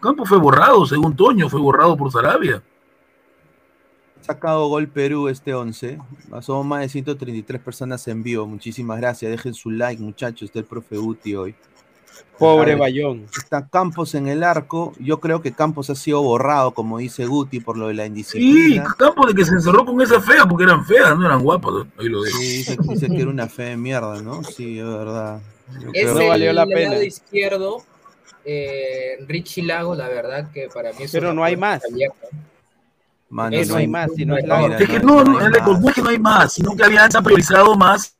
Campos 0.00 0.28
fue 0.28 0.38
borrado, 0.38 0.86
según 0.86 1.16
Toño, 1.16 1.48
fue 1.48 1.60
borrado 1.60 1.96
por 1.96 2.10
Sarabia. 2.12 2.62
Sacado 4.20 4.66
gol 4.68 4.88
Perú 4.88 5.28
este 5.28 5.54
11. 5.54 5.98
Somos 6.40 6.66
más 6.66 6.80
de 6.80 6.88
133 6.88 7.60
personas 7.60 8.06
en 8.08 8.22
vivo. 8.22 8.46
Muchísimas 8.46 8.98
gracias. 8.98 9.30
Dejen 9.30 9.54
su 9.54 9.70
like, 9.70 10.02
muchachos. 10.02 10.42
Está 10.48 10.58
el 10.58 10.64
profe 10.64 10.96
Guti 10.96 11.34
hoy. 11.36 11.54
Pobre 12.38 12.74
Bayón. 12.74 13.26
Está 13.36 13.66
Campos 13.66 14.14
en 14.14 14.28
el 14.28 14.42
arco. 14.42 14.92
Yo 14.98 15.20
creo 15.20 15.40
que 15.40 15.52
Campos 15.52 15.88
ha 15.88 15.94
sido 15.94 16.22
borrado, 16.22 16.72
como 16.72 16.98
dice 16.98 17.24
Guti, 17.24 17.60
por 17.60 17.78
lo 17.78 17.88
de 17.88 17.94
la 17.94 18.02
Sí, 18.04 18.08
indisciplina. 18.08 18.94
Campos 18.98 19.28
de 19.28 19.34
que 19.34 19.44
se 19.44 19.52
encerró 19.54 19.86
con 19.86 20.00
esa 20.02 20.20
fea 20.20 20.44
porque 20.46 20.64
eran 20.64 20.84
feas, 20.84 21.16
no 21.18 21.24
eran 21.24 21.42
guapas. 21.42 21.72
¿no? 21.72 21.86
Ahí 21.98 22.08
lo 22.08 22.22
dejo. 22.22 22.36
Sí, 22.38 22.44
dice, 22.58 22.76
dice 22.82 23.06
que 23.08 23.20
era 23.22 23.30
una 23.30 23.46
fe 23.48 23.62
de 23.64 23.76
mierda, 23.78 24.20
¿no? 24.20 24.42
Sí, 24.44 24.78
es 24.78 24.84
verdad. 24.84 25.40
Yo 25.80 25.88
Es 25.94 26.12
creo- 26.12 26.34
el 26.34 26.54
lado 26.54 27.02
izquierdo, 27.02 27.78
eh, 28.44 29.16
Richie 29.26 29.62
Lago, 29.64 29.94
la 29.94 30.08
verdad 30.08 30.50
que 30.52 30.68
para 30.72 30.92
mí 30.92 31.04
es 31.04 31.12
Pero 31.12 31.32
no 31.32 31.42
hay 31.42 31.56
más. 31.56 31.82
abierta. 31.90 32.28
Mano, 33.28 33.56
Eso 33.56 33.72
no 33.72 33.78
hay 33.78 33.88
más, 33.88 34.10
si 34.14 34.24
no 34.24 34.36
es 34.36 34.44
Es 34.44 34.86
que 34.88 34.96
hay- 34.98 35.02
no, 35.02 35.24
no 35.24 35.32
no, 35.32 35.40
no 35.40 35.88
es 35.88 35.94
que 35.94 36.02
no 36.02 36.08
hay 36.10 36.18
más, 36.18 36.52
sino 36.52 36.76
que 36.76 36.84
Alianza 36.84 37.18
ha 37.18 37.22
priorizado 37.22 37.74
más 37.74 38.15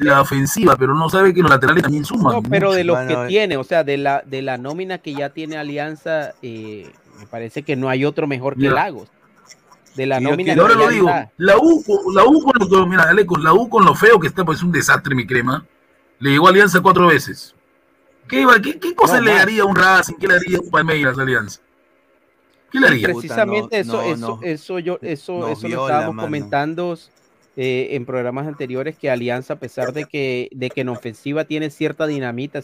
La 0.00 0.20
ofensiva, 0.20 0.76
pero 0.76 0.94
no 0.94 1.08
sabe 1.08 1.32
que 1.32 1.40
los 1.40 1.50
laterales 1.50 1.82
también 1.84 2.04
suman. 2.04 2.34
No, 2.34 2.42
pero 2.42 2.72
de 2.72 2.84
los 2.84 2.96
Bueno, 2.96 3.08
que 3.20 3.24
eh. 3.24 3.28
tiene, 3.28 3.56
o 3.56 3.64
sea, 3.64 3.84
de 3.84 3.96
la, 3.96 4.22
de 4.26 4.42
la 4.42 4.58
nómina 4.58 4.98
que 4.98 5.14
ya 5.14 5.30
tiene 5.30 5.56
Alianza, 5.56 6.34
eh, 6.42 6.90
me 7.18 7.26
parece 7.26 7.62
que 7.62 7.76
no 7.76 7.88
hay 7.88 8.04
otro 8.04 8.26
mejor 8.26 8.54
que 8.54 8.60
Mira. 8.62 8.74
Lagos. 8.74 9.08
De 9.94 10.06
la 10.06 10.20
Y 10.20 10.24
nómina 10.24 10.54
que 10.54 10.60
ahora 10.60 10.74
lo 10.74 10.88
digo, 10.88 11.10
la 11.36 11.56
U, 11.58 11.84
con- 11.84 12.14
la 12.14 12.24
U 12.24 12.42
con 12.42 12.52
lo 12.58 12.68
que, 12.68 12.88
mira, 12.90 13.02
Ale, 13.04 13.24
con 13.26 13.44
la 13.44 13.52
U 13.52 13.68
con 13.68 13.84
lo 13.84 13.94
feo 13.94 14.18
que 14.18 14.26
está, 14.26 14.44
pues 14.44 14.58
es 14.58 14.64
un 14.64 14.72
desastre, 14.72 15.14
mi 15.14 15.26
crema. 15.26 15.64
Le 16.18 16.30
llegó 16.30 16.46
a 16.46 16.50
Alianza 16.50 16.80
cuatro 16.80 17.06
veces. 17.06 17.54
¿Qué, 18.26 18.46
qué, 18.62 18.78
qué 18.78 18.94
cosa 18.94 19.16
No, 19.18 19.26
le 19.26 19.32
haría 19.34 19.62
a 19.62 19.66
un 19.66 19.76
Racing? 19.76 20.14
¿Qué 20.14 20.26
le 20.26 20.34
haría 20.36 20.58
a 20.58 20.60
un 20.62 20.70
Palmeiras 20.70 21.18
a 21.18 21.22
Alianza? 21.22 21.60
¿Qué 22.70 22.80
le 22.80 22.86
haría? 22.86 23.08
Precisamente 23.08 23.84
no, 23.84 24.00
eso, 24.00 24.02
no, 24.02 24.02
eso, 24.14 24.26
no. 24.28 24.40
eso, 24.42 24.78
yo, 24.78 24.98
eso, 25.02 25.48
eso 25.48 25.68
lo 25.68 25.86
estábamos 25.86 26.14
mano. 26.14 26.26
comentando 26.26 26.98
eh, 27.56 27.88
en 27.92 28.06
programas 28.06 28.46
anteriores 28.46 28.96
que 28.96 29.10
Alianza, 29.10 29.54
a 29.54 29.58
pesar 29.58 29.92
de 29.92 30.04
que, 30.04 30.48
de 30.52 30.70
que 30.70 30.82
en 30.82 30.88
ofensiva 30.88 31.44
tiene 31.44 31.70
cierta 31.70 32.06
dinamita, 32.06 32.60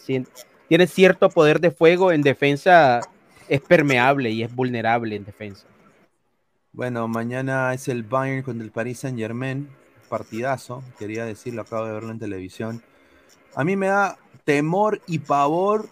tiene 0.69 0.87
cierto 0.87 1.29
poder 1.29 1.61
de 1.61 1.71
fuego, 1.71 2.13
en 2.13 2.23
defensa 2.23 3.01
es 3.49 3.61
permeable 3.61 4.31
y 4.31 4.43
es 4.43 4.55
vulnerable 4.55 5.17
en 5.17 5.25
defensa. 5.25 5.67
Bueno, 6.73 7.09
mañana 7.09 7.75
es 7.75 7.89
el 7.89 8.03
Bayern 8.03 8.43
contra 8.43 8.65
el 8.65 8.71
Paris 8.71 9.01
Saint 9.01 9.19
Germain. 9.19 9.69
Partidazo, 10.09 10.83
quería 10.99 11.25
decirlo, 11.25 11.63
acabo 11.63 11.87
de 11.87 11.93
verlo 11.93 12.11
en 12.11 12.19
televisión. 12.19 12.83
A 13.55 13.65
mí 13.65 13.77
me 13.77 13.89
da 13.89 14.17
temor 14.45 15.01
y 15.07 15.19
pavor 15.19 15.89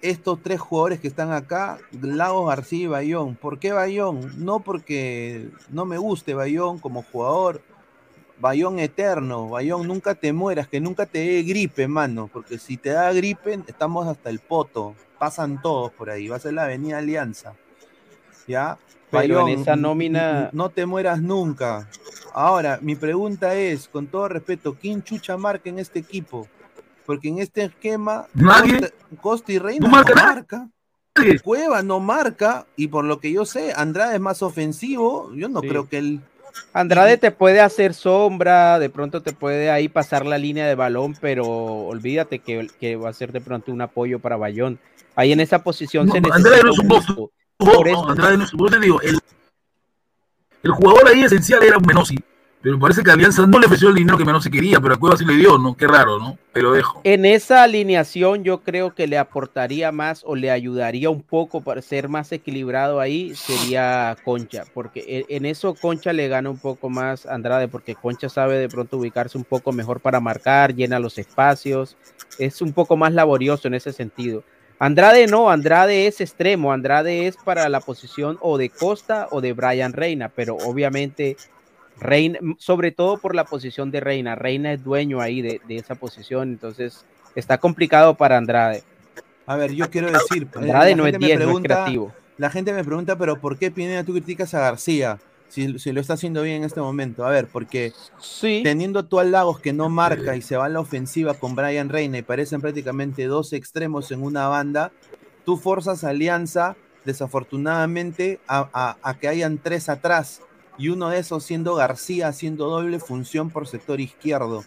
estos 0.00 0.42
tres 0.42 0.60
jugadores 0.60 1.00
que 1.00 1.08
están 1.08 1.32
acá, 1.32 1.78
Lagos, 2.00 2.48
García 2.48 2.84
y 2.84 2.86
Bayón. 2.86 3.34
¿Por 3.34 3.58
qué 3.58 3.72
Bayón? 3.72 4.32
No 4.44 4.60
porque 4.60 5.48
no 5.70 5.84
me 5.84 5.98
guste 5.98 6.34
Bayón 6.34 6.78
como 6.78 7.02
jugador. 7.02 7.60
Bayón 8.38 8.78
eterno, 8.78 9.48
Bayón, 9.48 9.86
nunca 9.88 10.14
te 10.14 10.32
mueras, 10.32 10.68
que 10.68 10.80
nunca 10.80 11.06
te 11.06 11.18
dé 11.20 11.42
gripe, 11.42 11.88
mano, 11.88 12.28
porque 12.32 12.58
si 12.58 12.76
te 12.76 12.90
da 12.90 13.12
gripe, 13.12 13.58
estamos 13.66 14.06
hasta 14.06 14.28
el 14.30 14.40
poto, 14.40 14.94
pasan 15.18 15.60
todos 15.62 15.90
por 15.92 16.10
ahí, 16.10 16.28
va 16.28 16.36
a 16.36 16.40
ser 16.40 16.52
la 16.52 16.64
avenida 16.64 16.98
Alianza, 16.98 17.54
¿ya? 18.46 18.76
Pero 19.10 19.38
en 19.40 19.44
Bayón, 19.46 19.60
esa 19.62 19.76
nómina- 19.76 20.50
No 20.52 20.68
te 20.68 20.84
mueras 20.84 21.22
nunca. 21.22 21.88
Ahora, 22.34 22.78
mi 22.82 22.94
pregunta 22.96 23.54
es, 23.54 23.88
con 23.88 24.06
todo 24.08 24.28
respeto, 24.28 24.76
¿quién 24.78 25.02
chucha 25.02 25.36
marca 25.38 25.70
en 25.70 25.78
este 25.78 26.00
equipo? 26.00 26.46
Porque 27.06 27.28
en 27.28 27.38
este 27.38 27.64
esquema, 27.64 28.26
Nadie. 28.34 28.80
Costa, 28.80 28.94
Costa 29.22 29.52
y 29.52 29.58
Reina 29.58 29.88
No 29.88 30.02
no 30.02 30.14
marca. 30.14 30.68
Cueva 31.42 31.82
no 31.82 31.98
marca, 32.00 32.66
y 32.76 32.88
por 32.88 33.04
lo 33.06 33.20
que 33.20 33.32
yo 33.32 33.46
sé, 33.46 33.72
Andrade 33.74 34.16
es 34.16 34.20
más 34.20 34.42
ofensivo. 34.42 35.32
Yo 35.34 35.48
no 35.48 35.60
Sí. 35.62 35.68
creo 35.68 35.88
que 35.88 35.98
él. 35.98 36.20
Andrade 36.72 37.16
te 37.16 37.30
puede 37.30 37.60
hacer 37.60 37.94
sombra, 37.94 38.78
de 38.78 38.90
pronto 38.90 39.22
te 39.22 39.32
puede 39.32 39.70
ahí 39.70 39.88
pasar 39.88 40.26
la 40.26 40.38
línea 40.38 40.66
de 40.66 40.74
balón, 40.74 41.16
pero 41.20 41.44
olvídate 41.46 42.38
que, 42.40 42.68
que 42.80 42.96
va 42.96 43.08
a 43.10 43.12
ser 43.14 43.32
de 43.32 43.40
pronto 43.40 43.72
un 43.72 43.80
apoyo 43.80 44.18
para 44.18 44.36
Bayón. 44.36 44.78
Ahí 45.14 45.32
en 45.32 45.40
esa 45.40 45.62
posición 45.62 46.06
No, 46.06 46.12
se 46.12 46.18
Andrade 46.18 46.62
necesita 46.62 46.66
no 46.66 46.72
es 46.72 46.78
un 46.78 46.88
un. 47.18 47.30
No, 47.58 47.86
eso- 47.86 48.08
Andrade 48.10 48.36
no 48.36 48.44
es- 48.44 48.50
por 48.50 48.68
eso 48.68 48.78
te 48.78 48.84
digo, 48.84 49.00
el, 49.00 49.18
el 50.62 50.70
jugador 50.72 51.08
ahí 51.08 51.22
esencial 51.22 51.62
era 51.62 51.78
Menosi, 51.78 52.18
pero 52.62 52.78
parece 52.78 53.02
que 53.02 53.10
Alianza 53.10 53.46
no 53.46 53.58
le 53.58 53.66
ofreció 53.66 53.90
el 53.90 53.94
dinero 53.94 54.18
que 54.18 54.24
Menosi 54.24 54.50
quería, 54.50 54.80
pero 54.80 54.94
a 54.94 54.96
Cueva 54.96 55.16
le 55.24 55.34
dio, 55.34 55.58
¿no? 55.58 55.76
Qué 55.76 55.86
raro, 55.86 56.18
¿no? 56.18 56.36
Te 56.52 56.62
lo 56.62 56.72
dejo. 56.72 57.00
En 57.04 57.24
esa 57.24 57.62
alineación 57.62 58.42
yo 58.42 58.62
creo 58.62 58.94
que 58.94 59.06
le 59.06 59.18
aportaría 59.18 59.92
más 59.92 60.22
o 60.24 60.34
le 60.34 60.50
ayudaría 60.50 61.10
un 61.10 61.22
poco 61.22 61.60
para 61.60 61.82
ser 61.82 62.08
más 62.08 62.32
equilibrado 62.32 62.98
ahí, 62.98 63.34
sería 63.34 64.16
Concha, 64.24 64.64
porque 64.74 65.04
en, 65.06 65.36
en 65.36 65.46
eso 65.46 65.74
Concha 65.74 66.12
le 66.12 66.28
gana 66.28 66.50
un 66.50 66.58
poco 66.58 66.88
más 66.88 67.26
Andrade, 67.26 67.68
porque 67.68 67.94
Concha 67.94 68.28
sabe 68.28 68.58
de 68.58 68.68
pronto 68.68 68.96
ubicarse 68.96 69.38
un 69.38 69.44
poco 69.44 69.70
mejor 69.72 70.00
para 70.00 70.20
marcar, 70.20 70.74
llena 70.74 70.98
los 70.98 71.18
espacios, 71.18 71.96
es 72.38 72.60
un 72.62 72.72
poco 72.72 72.96
más 72.96 73.12
laborioso 73.12 73.68
en 73.68 73.74
ese 73.74 73.92
sentido. 73.92 74.42
Andrade 74.78 75.26
no, 75.26 75.50
Andrade 75.50 76.06
es 76.06 76.20
extremo, 76.20 76.70
Andrade 76.70 77.26
es 77.26 77.36
para 77.38 77.68
la 77.70 77.80
posición 77.80 78.36
o 78.42 78.58
de 78.58 78.68
Costa 78.68 79.26
o 79.30 79.40
de 79.40 79.54
Brian 79.54 79.94
Reina, 79.94 80.30
pero 80.34 80.56
obviamente 80.56 81.36
Reina, 81.98 82.38
sobre 82.58 82.92
todo 82.92 83.18
por 83.18 83.34
la 83.34 83.44
posición 83.44 83.90
de 83.90 84.00
Reina. 84.00 84.34
Reina 84.34 84.72
es 84.72 84.84
dueño 84.84 85.20
ahí 85.20 85.40
de, 85.42 85.60
de 85.66 85.76
esa 85.76 85.94
posición, 85.94 86.50
entonces 86.50 87.04
está 87.34 87.58
complicado 87.58 88.14
para 88.14 88.36
Andrade. 88.38 88.82
A 89.46 89.56
ver, 89.56 89.72
yo 89.72 89.88
quiero 89.90 90.10
decir. 90.10 90.48
Andrade 90.54 90.90
la 90.90 90.96
no 90.96 91.06
es 91.06 91.12
gente 91.12 91.18
me 91.20 91.26
10, 91.26 91.38
no 91.38 91.42
es 91.42 91.46
pregunta- 91.46 91.74
creativo. 91.74 92.12
La 92.38 92.50
gente 92.50 92.72
me 92.74 92.84
pregunta, 92.84 93.16
pero 93.16 93.40
¿por 93.40 93.58
qué 93.58 93.70
Pineda 93.70 94.04
tú 94.04 94.12
criticas 94.12 94.52
a 94.52 94.60
García? 94.60 95.18
Si, 95.48 95.78
si 95.78 95.92
lo 95.92 96.00
está 96.02 96.14
haciendo 96.14 96.42
bien 96.42 96.56
en 96.56 96.64
este 96.64 96.80
momento. 96.80 97.24
A 97.24 97.30
ver, 97.30 97.46
porque 97.46 97.92
teniendo 98.62 99.04
tú 99.06 99.20
a 99.20 99.24
Lagos 99.24 99.60
que 99.60 99.72
no 99.72 99.88
marca 99.88 100.36
y 100.36 100.42
se 100.42 100.56
va 100.56 100.66
a 100.66 100.68
la 100.68 100.80
ofensiva 100.80 101.32
con 101.34 101.54
Brian 101.54 101.88
Reina 101.88 102.18
y 102.18 102.22
parecen 102.22 102.60
prácticamente 102.60 103.24
dos 103.26 103.52
extremos 103.54 104.10
en 104.10 104.22
una 104.22 104.48
banda, 104.48 104.90
tú 105.46 105.56
forzas 105.56 106.02
a 106.04 106.10
Alianza, 106.10 106.76
desafortunadamente, 107.04 108.40
a, 108.48 108.68
a- 108.72 108.96
a 109.02 109.18
que 109.18 109.28
hayan 109.28 109.58
tres 109.58 109.88
atrás 109.88 110.40
y 110.78 110.88
uno 110.88 111.08
de 111.10 111.18
esos 111.18 111.44
siendo 111.44 111.74
García 111.74 112.28
haciendo 112.28 112.68
doble 112.68 112.98
función 113.00 113.50
por 113.50 113.66
sector 113.66 114.00
izquierdo. 114.00 114.64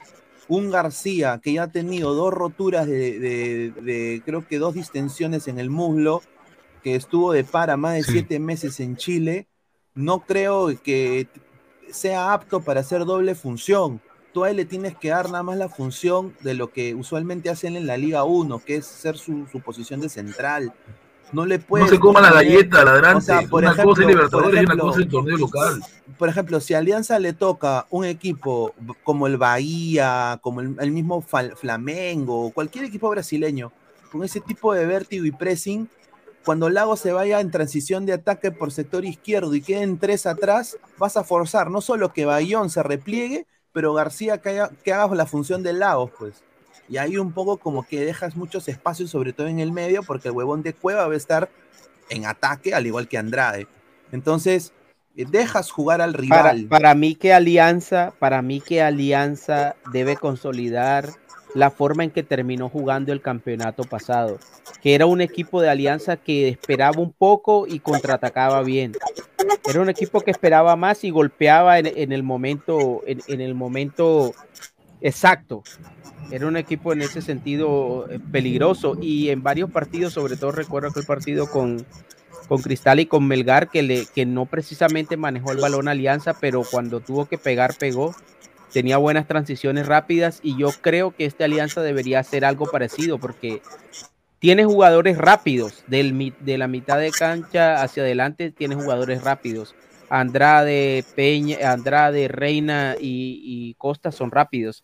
Un 0.47 0.71
García 0.71 1.39
que 1.43 1.53
ya 1.53 1.63
ha 1.63 1.67
tenido 1.71 2.13
dos 2.15 2.33
roturas 2.33 2.87
de, 2.87 3.19
de- 3.19 3.71
de, 3.81 4.21
creo 4.25 4.47
que 4.47 4.57
dos 4.57 4.73
distensiones 4.73 5.47
en 5.47 5.59
el 5.59 5.69
muslo, 5.69 6.21
que 6.83 6.95
estuvo 6.95 7.33
de 7.33 7.43
para 7.43 7.77
más 7.77 7.93
de 7.95 8.03
Sí. 8.03 8.11
siete 8.13 8.39
meses 8.39 8.79
en 8.79 8.95
Chile, 8.97 9.47
no 9.93 10.21
creo 10.21 10.67
que 10.81 11.27
sea 11.91 12.33
apto 12.33 12.61
para 12.61 12.79
hacer 12.81 13.05
doble 13.05 13.35
función. 13.35 14.01
Tú 14.33 14.43
a 14.43 14.49
él 14.51 14.57
le 14.57 14.65
tienes 14.65 14.95
que 14.95 15.09
dar 15.09 15.25
nada 15.29 15.43
más 15.43 15.57
la 15.57 15.69
función 15.69 16.35
de 16.41 16.53
lo 16.53 16.71
que 16.71 16.93
usualmente 16.95 17.49
hacen 17.49 17.75
en 17.75 17.85
la 17.87 17.97
Liga 17.97 18.23
1, 18.23 18.59
que 18.59 18.75
es 18.77 18.85
ser 18.85 19.17
su, 19.17 19.47
su 19.51 19.59
posición 19.59 19.99
de 20.01 20.09
central. 20.09 20.71
No 21.31 21.45
le 21.45 21.59
puedes. 21.59 21.89
se 21.89 21.99
coma 21.99 22.21
la 22.21 22.31
galleta, 22.31 22.83
ladrante. 22.83 23.17
O 23.17 23.21
sea, 23.21 23.41
por 23.47 23.63
Una 23.63 23.71
ejemplo, 23.71 23.89
cosa 23.91 24.01
es 24.01 24.07
Libertadores 24.07 24.49
por 24.49 24.53
y 24.55 24.57
una 24.57 24.63
ejemplo, 24.63 24.85
cosa 24.85 24.99
es 24.99 25.05
el 25.05 25.11
torneo 25.11 25.37
local. 25.37 25.83
Por 26.17 26.29
ejemplo, 26.29 26.59
si 26.59 26.73
a 26.73 26.79
Alianza 26.79 27.19
le 27.19 27.33
toca 27.33 27.85
un 27.89 28.05
equipo 28.05 28.73
como 29.03 29.27
el 29.27 29.37
Bahía, 29.37 30.39
como 30.41 30.61
el, 30.61 30.75
el 30.79 30.91
mismo 30.91 31.21
Flamengo, 31.21 32.51
cualquier 32.51 32.85
equipo 32.85 33.09
brasileño, 33.09 33.71
con 34.11 34.23
ese 34.23 34.39
tipo 34.39 34.73
de 34.73 34.85
vértigo 34.85 35.25
y 35.25 35.31
pressing, 35.31 35.87
cuando 36.43 36.69
Lago 36.69 36.95
se 36.95 37.11
vaya 37.11 37.39
en 37.41 37.51
transición 37.51 38.05
de 38.05 38.13
ataque 38.13 38.51
por 38.51 38.71
sector 38.71 39.05
izquierdo 39.05 39.53
y 39.53 39.61
queden 39.61 39.99
tres 39.99 40.25
atrás, 40.25 40.77
vas 40.97 41.15
a 41.15 41.23
forzar 41.23 41.69
no 41.69 41.79
solo 41.81 42.11
que 42.11 42.25
Bayón 42.25 42.69
se 42.71 42.81
repliegue, 42.81 43.45
pero 43.71 43.93
García 43.93 44.39
que 44.39 44.63
que 44.83 44.93
haga 44.93 45.13
la 45.15 45.27
función 45.27 45.61
de 45.61 45.73
Lagos, 45.73 46.11
pues. 46.17 46.43
Y 46.89 46.97
ahí 46.97 47.17
un 47.17 47.31
poco 47.31 47.57
como 47.57 47.85
que 47.85 48.03
dejas 48.03 48.35
muchos 48.35 48.67
espacios, 48.67 49.11
sobre 49.11 49.31
todo 49.33 49.47
en 49.47 49.59
el 49.59 49.71
medio, 49.71 50.01
porque 50.03 50.29
el 50.29 50.33
huevón 50.33 50.63
de 50.63 50.73
Cueva 50.73 51.07
va 51.07 51.13
a 51.13 51.17
estar 51.17 51.49
en 52.09 52.25
ataque, 52.25 52.73
al 52.73 52.87
igual 52.87 53.07
que 53.07 53.17
Andrade. 53.17 53.67
Entonces, 54.11 54.73
dejas 55.15 55.69
jugar 55.69 56.01
al 56.01 56.13
Para, 56.13 56.51
rival. 56.51 56.65
para 56.67 56.95
mí 56.95 57.15
que 57.15 57.33
Alianza, 57.33 58.13
para 58.19 58.41
mí 58.41 58.61
que 58.61 58.81
Alianza 58.81 59.75
debe 59.91 60.15
consolidar 60.15 61.09
la 61.55 61.71
forma 61.71 62.03
en 62.03 62.11
que 62.11 62.23
terminó 62.23 62.69
jugando 62.69 63.11
el 63.11 63.21
campeonato 63.21 63.83
pasado, 63.83 64.39
que 64.81 64.93
era 64.95 65.05
un 65.07 65.19
equipo 65.21 65.61
de 65.61 65.69
Alianza 65.69 66.15
que 66.17 66.47
esperaba 66.47 67.01
un 67.01 67.11
poco 67.11 67.65
y 67.67 67.79
contraatacaba 67.79 68.61
bien. 68.61 68.93
Era 69.67 69.81
un 69.81 69.89
equipo 69.89 70.21
que 70.21 70.31
esperaba 70.31 70.75
más 70.75 71.03
y 71.03 71.09
golpeaba 71.09 71.79
en, 71.79 71.87
en 71.87 72.11
el 72.11 72.23
momento, 72.23 73.01
en, 73.07 73.21
en 73.27 73.41
el 73.41 73.55
momento 73.55 74.33
exacto. 75.01 75.63
Era 76.31 76.47
un 76.47 76.57
equipo 76.57 76.93
en 76.93 77.01
ese 77.01 77.21
sentido 77.21 78.07
eh, 78.09 78.19
peligroso 78.31 78.97
y 79.01 79.29
en 79.29 79.41
varios 79.41 79.71
partidos, 79.71 80.13
sobre 80.13 80.37
todo 80.37 80.51
recuerdo 80.51 80.89
aquel 80.89 81.05
partido 81.05 81.49
con, 81.49 81.85
con 82.47 82.61
Cristal 82.61 82.99
y 82.99 83.07
con 83.07 83.27
Melgar, 83.27 83.69
que, 83.69 83.81
le, 83.81 84.05
que 84.05 84.25
no 84.25 84.45
precisamente 84.45 85.17
manejó 85.17 85.51
el 85.51 85.57
balón 85.57 85.87
Alianza, 85.87 86.35
pero 86.39 86.63
cuando 86.69 86.99
tuvo 86.99 87.25
que 87.25 87.37
pegar, 87.37 87.75
pegó. 87.77 88.15
Tenía 88.71 88.97
buenas 88.97 89.27
transiciones 89.27 89.87
rápidas 89.87 90.39
y 90.43 90.55
yo 90.55 90.69
creo 90.81 91.15
que 91.15 91.25
esta 91.25 91.45
Alianza 91.45 91.81
debería 91.81 92.19
hacer 92.19 92.45
algo 92.45 92.67
parecido 92.67 93.17
porque 93.17 93.63
tiene 94.37 94.63
jugadores 94.63 95.17
rápidos 95.17 95.83
del, 95.87 96.33
de 96.39 96.57
la 96.59 96.67
mitad 96.67 96.99
de 96.99 97.09
cancha 97.09 97.81
hacia 97.81 98.03
adelante, 98.03 98.51
tiene 98.51 98.75
jugadores 98.75 99.23
rápidos. 99.23 99.73
Andrade, 100.09 101.03
Peña, 101.15 101.71
Andrade, 101.71 102.27
Reina 102.27 102.95
y, 102.99 103.41
y 103.43 103.73
Costa 103.75 104.11
son 104.11 104.29
rápidos. 104.31 104.83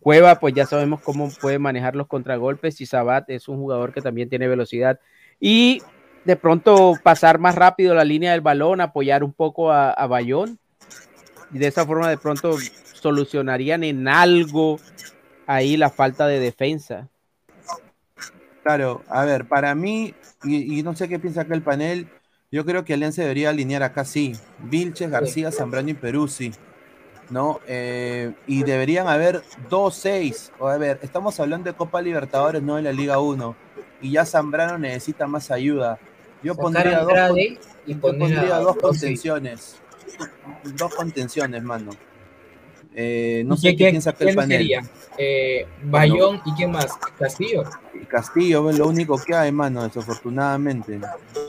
Cueva, 0.00 0.40
pues 0.40 0.54
ya 0.54 0.66
sabemos 0.66 1.00
cómo 1.02 1.30
puede 1.40 1.58
manejar 1.58 1.94
los 1.94 2.06
contragolpes 2.06 2.80
y 2.80 2.86
Sabat 2.86 3.28
es 3.28 3.48
un 3.48 3.58
jugador 3.58 3.92
que 3.92 4.00
también 4.00 4.28
tiene 4.28 4.48
velocidad. 4.48 4.98
Y 5.38 5.82
de 6.24 6.36
pronto 6.36 6.94
pasar 7.02 7.38
más 7.38 7.54
rápido 7.54 7.94
la 7.94 8.04
línea 8.04 8.32
del 8.32 8.40
balón, 8.40 8.80
apoyar 8.80 9.22
un 9.22 9.32
poco 9.32 9.70
a, 9.70 9.90
a 9.90 10.06
Bayón. 10.06 10.58
Y 11.52 11.58
de 11.58 11.66
esa 11.66 11.84
forma 11.86 12.08
de 12.08 12.18
pronto 12.18 12.56
solucionarían 12.94 13.84
en 13.84 14.08
algo 14.08 14.78
ahí 15.46 15.76
la 15.76 15.90
falta 15.90 16.26
de 16.26 16.38
defensa. 16.38 17.08
Claro, 18.62 19.02
a 19.08 19.24
ver, 19.24 19.46
para 19.48 19.74
mí, 19.74 20.14
y, 20.44 20.78
y 20.78 20.82
no 20.82 20.94
sé 20.94 21.08
qué 21.08 21.18
piensa 21.18 21.42
acá 21.42 21.54
el 21.54 21.62
panel, 21.62 22.08
yo 22.52 22.64
creo 22.64 22.84
que 22.84 22.94
Alianza 22.94 23.22
debería 23.22 23.50
alinear 23.50 23.82
acá 23.82 24.04
sí. 24.04 24.32
Vilches, 24.58 25.10
García, 25.10 25.52
Zambrano 25.52 25.90
y 25.90 25.94
Peruzzi. 25.94 26.52
¿No? 27.30 27.60
Eh, 27.68 28.32
y 28.46 28.64
deberían 28.64 29.06
haber 29.08 29.42
dos 29.68 29.94
seis. 29.94 30.52
O 30.58 30.66
a 30.68 30.76
ver, 30.78 30.98
estamos 31.02 31.38
hablando 31.40 31.70
de 31.70 31.76
Copa 31.76 32.02
Libertadores, 32.02 32.60
no 32.62 32.76
de 32.76 32.82
la 32.82 32.92
Liga 32.92 33.18
1. 33.20 33.54
Y 34.02 34.10
ya 34.12 34.24
Zambrano 34.26 34.78
necesita 34.78 35.26
más 35.26 35.50
ayuda. 35.50 35.98
Yo 36.42 36.54
Sacar 36.54 36.62
pondría, 36.64 36.98
a 36.98 37.02
dos, 37.28 37.38
y 37.38 37.94
yo 37.94 38.00
pondría 38.00 38.56
a 38.56 38.60
dos 38.60 38.76
contenciones. 38.76 39.76
Dos 40.76 40.94
contenciones, 40.94 41.62
mano. 41.62 41.90
Eh, 42.94 43.44
no 43.46 43.54
¿Y 43.54 43.58
sé 43.58 43.68
qué- 43.70 43.76
qué, 43.76 43.84
qué- 43.84 43.90
piensa 43.90 44.10
acá 44.10 44.18
el 44.24 44.26
quién 44.28 44.36
panel. 44.36 44.58
sería? 44.58 44.82
Eh, 45.16 45.66
Bayón 45.84 46.40
y 46.44 46.52
quién 46.54 46.72
más? 46.72 46.96
Castillo. 47.18 47.62
Castillo 48.08 48.68
es 48.70 48.78
lo 48.78 48.88
único 48.88 49.16
que 49.22 49.34
hay, 49.36 49.52
mano, 49.52 49.84
desafortunadamente. 49.84 50.98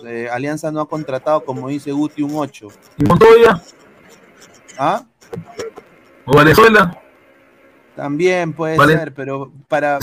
Eh, 0.06 0.30
Alianza 0.32 0.72
no 0.72 0.82
ha 0.82 0.88
contratado, 0.88 1.44
como 1.44 1.70
dice 1.70 1.92
Guti, 1.92 2.22
un 2.22 2.34
8. 2.36 2.68
¿Y 3.00 3.04
Montoya? 3.06 3.62
¿Ah? 4.78 5.06
¿O 6.26 6.38
Venezuela? 6.38 6.98
También 7.96 8.54
puede 8.54 8.78
Vale. 8.78 8.98
ser, 8.98 9.14
pero 9.14 9.52
para. 9.68 10.00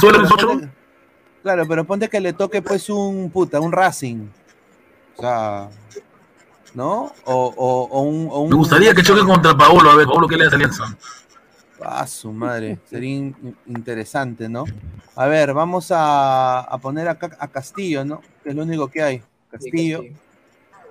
Claro, 1.43 1.67
pero 1.67 1.85
ponte 1.85 2.09
que 2.09 2.21
le 2.21 2.33
toque 2.33 2.61
pues 2.63 2.91
un 2.91 3.31
puta, 3.31 3.61
un 3.61 3.73
Racing. 3.73 4.27
O 5.17 5.21
sea. 5.21 5.69
¿No? 6.75 7.13
O, 7.25 7.55
o, 7.57 7.83
o 7.91 8.03
un, 8.03 8.29
o 8.31 8.41
un- 8.41 8.51
Me 8.51 8.57
gustaría 8.57 8.95
que 8.95 9.03
choque 9.03 9.23
contra 9.25 9.57
Paolo, 9.57 9.91
a 9.91 9.97
ver, 9.97 10.07
Paolo, 10.07 10.29
¿qué 10.29 10.37
le 10.37 10.45
hace 10.47 10.57
Alianza? 10.57 10.97
Ah, 11.83 12.07
su 12.07 12.31
madre. 12.31 12.79
Sería 12.85 13.17
in- 13.17 13.57
interesante, 13.67 14.49
¿no? 14.49 14.65
A 15.17 15.27
ver, 15.27 15.55
vamos 15.55 15.91
a, 15.91 16.61
a 16.61 16.79
poner 16.79 17.09
acá 17.09 17.31
a 17.41 17.49
Castillo, 17.49 18.05
¿no? 18.05 18.21
Que 18.43 18.51
es 18.51 18.55
lo 18.55 18.63
único 18.65 18.89
que 18.89 19.03
hay. 19.03 19.23
Castillo. 19.51 20.03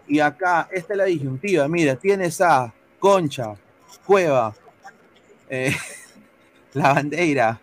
Y 0.07 0.19
acá, 0.19 0.67
esta 0.71 0.93
es 0.93 0.97
la 0.97 1.03
disyuntiva. 1.05 1.67
Mira, 1.67 1.95
tienes 1.95 2.41
a 2.41 2.73
Concha, 2.97 3.53
Cueva, 4.07 4.55
eh, 5.49 5.75
la 6.73 6.93
bandera, 6.93 7.59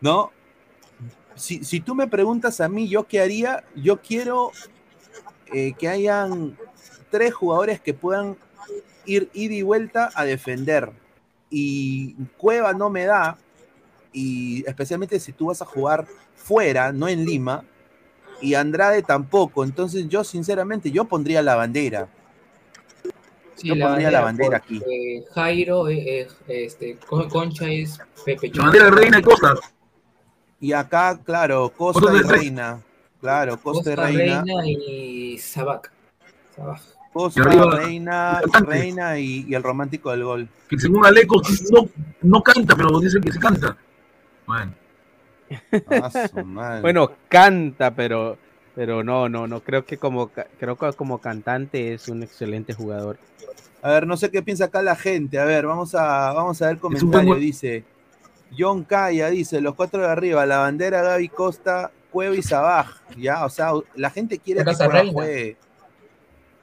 ¿no? 0.00 0.32
Si, 1.34 1.62
si 1.62 1.80
tú 1.80 1.94
me 1.94 2.08
preguntas 2.08 2.60
a 2.62 2.68
mí, 2.68 2.88
¿yo 2.88 3.06
qué 3.06 3.20
haría? 3.20 3.62
Yo 3.76 4.00
quiero 4.00 4.50
eh, 5.52 5.74
que 5.78 5.88
hayan 5.88 6.56
tres 7.10 7.34
jugadores 7.34 7.80
que 7.80 7.92
puedan 7.92 8.36
ir 9.04 9.30
ida 9.34 9.54
y 9.54 9.62
vuelta 9.62 10.10
a 10.14 10.24
defender. 10.24 10.90
Y 11.50 12.14
Cueva 12.38 12.72
no 12.72 12.88
me 12.88 13.04
da, 13.04 13.36
y 14.12 14.64
especialmente 14.66 15.20
si 15.20 15.32
tú 15.32 15.46
vas 15.46 15.60
a 15.60 15.66
jugar 15.66 16.06
fuera, 16.34 16.92
no 16.92 17.08
en 17.08 17.26
Lima, 17.26 17.62
y 18.40 18.54
Andrade 18.54 19.02
tampoco. 19.02 19.64
Entonces 19.64 20.08
yo 20.08 20.24
sinceramente, 20.24 20.90
yo 20.90 21.04
pondría 21.04 21.42
la 21.42 21.56
bandera. 21.56 22.08
Sí, 23.58 23.68
yo 23.68 23.78
pondría 23.78 24.10
la 24.10 24.20
bandera 24.20 24.58
aquí. 24.58 24.80
Jairo, 25.34 25.88
eh, 25.88 26.20
eh, 26.20 26.28
este, 26.46 26.96
Con- 26.96 27.28
Concha 27.28 27.68
es 27.68 27.98
Pepe 28.24 28.50
La 28.54 28.64
bandera 28.64 28.84
de 28.84 28.90
Reina 28.92 29.18
y 29.18 29.22
Costa. 29.22 29.54
Y 30.60 30.72
acá, 30.72 31.18
claro, 31.24 31.72
Costa 31.76 32.12
y 32.12 32.18
de 32.18 32.22
Reina. 32.22 32.80
Claro, 33.20 33.58
Costa, 33.60 33.92
y 33.92 33.96
Costa, 33.96 34.08
Reina. 34.10 34.44
Reina 34.44 34.66
y 34.68 35.38
Sabac. 35.38 35.90
Sabac. 36.54 36.80
Costa, 37.12 37.42
arriba, 37.42 37.70
Reina. 37.78 38.40
Reina 38.64 39.18
y, 39.18 39.44
y 39.48 39.54
el 39.54 39.62
romántico 39.62 40.12
del 40.12 40.22
gol. 40.22 40.48
Que 40.68 40.78
según 40.78 41.04
Aleco 41.04 41.42
no, 41.72 41.88
no 42.22 42.42
canta, 42.42 42.76
pero 42.76 43.00
dicen 43.00 43.20
que 43.22 43.32
se 43.32 43.40
canta. 43.40 43.76
Bueno. 44.46 44.72
Ah. 45.90 46.78
Bueno, 46.82 47.10
canta, 47.28 47.90
pero, 47.94 48.36
pero 48.78 49.02
no, 49.02 49.28
no, 49.28 49.48
no 49.48 49.58
creo 49.58 49.84
que 49.84 49.98
como 49.98 50.28
creo 50.28 50.76
que 50.76 50.92
como 50.92 51.18
cantante 51.18 51.94
es 51.94 52.06
un 52.06 52.22
excelente 52.22 52.74
jugador. 52.74 53.18
A 53.82 53.90
ver, 53.90 54.06
no 54.06 54.16
sé 54.16 54.30
qué 54.30 54.40
piensa 54.40 54.66
acá 54.66 54.82
la 54.82 54.94
gente. 54.94 55.36
A 55.40 55.44
ver, 55.44 55.66
vamos 55.66 55.96
a, 55.96 56.32
vamos 56.32 56.62
a 56.62 56.68
ver 56.68 56.78
comentario. 56.78 57.26
buen- 57.30 57.40
Dice 57.40 57.82
John 58.56 58.84
Calla, 58.84 59.30
dice, 59.30 59.60
los 59.60 59.74
cuatro 59.74 60.00
de 60.02 60.06
arriba, 60.06 60.46
la 60.46 60.58
bandera 60.58 61.02
Gaby 61.02 61.28
Costa, 61.28 61.90
Cueva 62.12 62.36
y 62.36 62.42
Sabaj. 62.42 63.00
Ya, 63.16 63.44
o 63.44 63.48
sea, 63.50 63.72
la 63.96 64.10
gente 64.10 64.38
quiere 64.38 64.60
que 64.70 64.76
Cueva 64.86 64.92
juegue. 65.12 65.56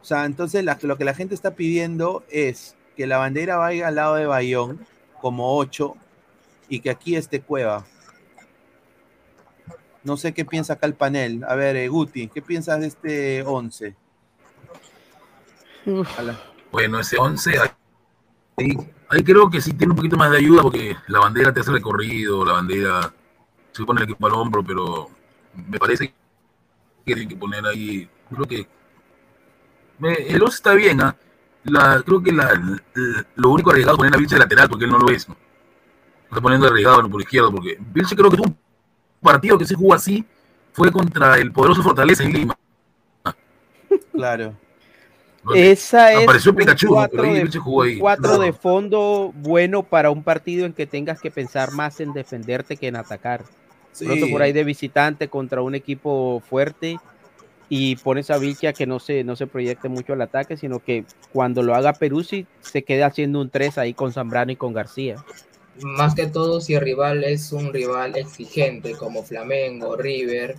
O 0.01 0.05
sea, 0.05 0.24
entonces 0.24 0.63
la- 0.63 0.80
lo 0.84 0.97
que 0.97 1.03
la 1.03 1.13
gente 1.16 1.36
está 1.36 1.51
pidiendo 1.51 2.24
es 2.30 2.76
que 2.95 3.07
la 3.07 3.18
bandera 3.18 3.57
vaya 3.57 3.89
al 3.89 3.95
lado 3.95 4.16
de 4.16 4.26
Bayón, 4.26 4.80
como 5.20 5.57
8, 5.57 5.97
y 6.70 6.80
que 6.80 6.91
aquí 6.91 7.18
esté 7.18 7.41
Cueva. 7.41 7.86
No 10.06 10.18
sé 10.18 10.34
qué 10.34 10.45
piensa 10.45 10.74
acá 10.74 10.86
el 10.88 10.93
panel. 10.93 11.43
A 11.47 11.56
ver, 11.56 11.76
eh, 11.76 11.88
Guti, 11.88 12.28
¿qué 12.30 12.41
piensas 12.41 12.80
de 12.80 12.88
este 12.88 13.43
11? 13.43 13.95
A 16.18 16.22
la- 16.22 16.39
Bueno, 16.72 16.99
ese 16.99 17.18
11, 17.18 17.58
ahí, 18.58 18.78
ahí 19.10 19.24
creo 19.24 19.49
que 19.49 19.62
sí 19.62 19.74
tiene 19.74 19.91
un 19.91 19.97
poquito 19.97 20.16
más 20.18 20.30
de 20.32 20.38
ayuda 20.38 20.62
porque 20.62 20.95
la 21.08 21.20
bandera 21.20 21.53
te 21.53 21.60
hace 21.62 21.72
recorrido, 21.72 22.45
la 22.45 22.53
bandera 22.53 23.12
se 23.72 23.84
pone 23.84 24.01
el 24.01 24.06
equipo 24.10 24.28
al 24.28 24.34
hombro, 24.34 24.64
pero 24.64 25.10
me 25.68 25.78
parece 25.80 26.08
que 26.10 26.14
tienen 27.03 27.28
que 27.28 27.36
poner 27.36 27.66
ahí, 27.66 28.08
creo 28.30 28.45
que 28.45 28.68
me- 29.99 30.14
el 30.14 30.41
11 30.41 30.56
está 30.56 30.74
bien, 30.74 31.01
¿ah? 31.01 31.16
La, 31.64 32.01
creo 32.06 32.22
que 32.22 32.32
la, 32.32 32.53
la- 32.93 33.26
lo 33.36 33.49
único 33.49 33.72
arriesgado 33.72 33.95
es 33.95 33.97
poner 33.99 34.14
a 34.16 34.18
Vilche 34.18 34.38
lateral 34.38 34.70
porque 34.70 34.86
él 34.86 34.91
no 34.91 34.99
lo 34.99 35.10
es, 35.10 35.28
¿no? 35.28 35.36
Está 36.30 36.41
poniendo 36.41 36.68
arriesgado 36.68 37.10
por 37.10 37.22
izquierda 37.22 37.49
porque 37.51 37.78
Vilche 37.80 38.16
creo 38.16 38.30
que 38.30 38.38
tuvo 38.38 38.47
un 38.49 38.58
partido 39.26 39.57
que 39.57 39.65
se 39.65 39.76
jugó 39.76 39.93
así, 39.93 40.23
fue 40.71 40.91
contra 40.91 41.38
el 41.38 41.51
poderoso 41.51 41.84
Fortaleza 41.84 42.23
en 42.23 42.32
Lima. 42.34 42.57
Claro. 44.13 44.53
Esa 45.53 46.11
es 46.13 46.23
Apareció 46.23 46.51
un 46.51 46.57
Pikachu, 46.57 46.88
cuatro 46.88 47.23
ahí 47.23 47.34
de- 47.36 47.41
Vilche 47.43 47.59
jugó 47.59 47.84
ahí. 47.84 47.93
un 47.95 47.99
cuatro 47.99 48.34
No. 48.34 48.39
de 48.39 48.51
fondo 48.53 49.32
bueno 49.36 49.84
para 49.84 50.09
un 50.09 50.23
partido 50.23 50.65
en 50.65 50.73
que 50.73 50.88
tengas 50.88 51.21
que 51.21 51.30
pensar 51.30 51.71
más 51.71 51.99
en 51.99 52.13
defenderte 52.13 52.78
que 52.78 52.88
en 52.88 52.95
atacar. 52.95 53.43
Sí. 53.91 54.05
Pronto 54.05 54.26
por 54.32 54.41
ahí 54.41 54.53
de 54.53 54.63
visitante 54.63 55.28
contra 55.28 55.61
un 55.61 55.76
equipo 55.76 56.41
fuerte 56.49 56.99
y 57.69 57.95
pones 57.97 58.32
a 58.32 58.38
Vilcha 58.39 58.73
que 58.73 58.88
no 58.88 58.99
se, 58.99 59.23
no 59.23 59.36
se 59.36 59.45
proyecte 59.47 59.88
mucho 59.88 60.13
al 60.13 60.21
ataque, 60.21 60.57
sino 60.57 60.80
que 60.80 61.05
cuando 61.32 61.61
lo 61.61 61.76
haga 61.76 61.93
Peruzzi 61.93 62.47
se 62.61 62.84
quede 62.84 63.03
haciendo 63.03 63.39
un 63.39 63.49
3 63.51 63.78
ahí 63.78 63.93
con 63.93 64.11
Zambrano 64.13 64.51
y 64.51 64.55
con 64.55 64.73
García. 64.73 65.17
Más 65.82 66.15
que 66.15 66.28
todo 66.28 66.61
si 66.61 66.73
el 66.73 66.82
rival 66.82 67.23
es 67.23 67.51
un 67.51 67.73
rival 67.73 68.15
exigente 68.17 68.93
como 68.95 69.23
Flamengo, 69.23 69.95
River 69.97 70.55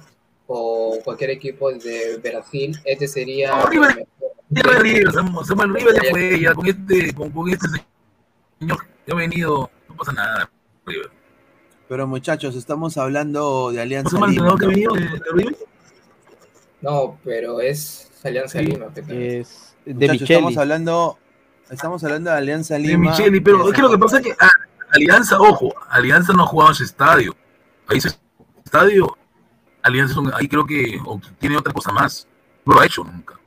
o 0.46 0.98
cualquier 1.04 1.30
equipo 1.30 1.72
de 1.72 2.18
Brasil, 2.22 2.78
este 2.84 3.08
sería... 3.08 3.56
No, 3.56 3.66
River, 3.66 4.06
River, 4.50 4.82
River, 4.82 5.12
Samuel, 5.12 5.74
River 5.74 5.94
ya 5.94 6.10
fue, 6.10 6.40
ya 6.40 6.54
con 6.54 6.66
este, 6.66 7.14
con, 7.14 7.30
con 7.30 7.48
este 7.48 7.66
señor 8.58 8.78
que 9.04 9.12
ha 9.12 9.14
venido, 9.14 9.70
no 9.88 9.96
pasa 9.96 10.12
nada, 10.12 10.50
River. 10.84 11.10
Pero 11.88 12.06
muchachos, 12.06 12.54
estamos 12.54 12.96
hablando 12.98 13.72
de 13.72 13.80
Alianza 13.80 14.10
¿Cómo 14.10 14.26
se 14.28 14.34
llama 14.34 14.48
el 14.52 14.56
Lima. 14.56 14.58
que 14.58 14.64
ha 14.64 14.68
venido 14.68 14.94
de, 14.94 15.00
de 15.00 15.32
River? 15.32 15.56
No, 16.82 17.18
pero 17.24 17.60
es 17.60 18.10
Alianza 18.22 18.60
Lima. 18.60 18.88
Pepe. 18.88 19.40
Es 19.40 19.74
de 19.84 19.94
Muchachos, 19.94 20.20
Micheli. 20.20 20.34
estamos 20.34 20.56
hablando 20.58 21.18
Estamos 21.70 22.04
hablando 22.04 22.30
de 22.30 22.36
Alianza 22.36 22.74
de 22.74 22.80
Lima. 22.80 23.10
Micheli, 23.10 23.40
pero 23.40 23.68
es 23.68 23.74
que 23.74 23.82
lo 23.82 23.90
que 23.90 23.98
pasa 23.98 24.18
es 24.18 24.22
que 24.24 24.32
ah, 24.38 24.50
Alianza, 24.96 25.40
ojo, 25.40 25.74
Alianza 25.88 26.32
no 26.32 26.42
ha 26.42 26.46
jugado 26.46 26.70
en 26.70 26.74
ese 26.74 26.84
estadio. 26.84 27.34
Ahí 27.88 27.98
ese 27.98 28.18
estadio, 28.64 29.16
Alianza 29.82 30.20
ahí 30.34 30.48
creo 30.48 30.66
que 30.66 31.00
tiene 31.38 31.56
otra 31.56 31.72
cosa 31.72 31.92
más. 31.92 32.26
No 32.64 32.74
lo 32.74 32.80
ha 32.80 32.86
hecho 32.86 33.04
nunca. 33.04 33.38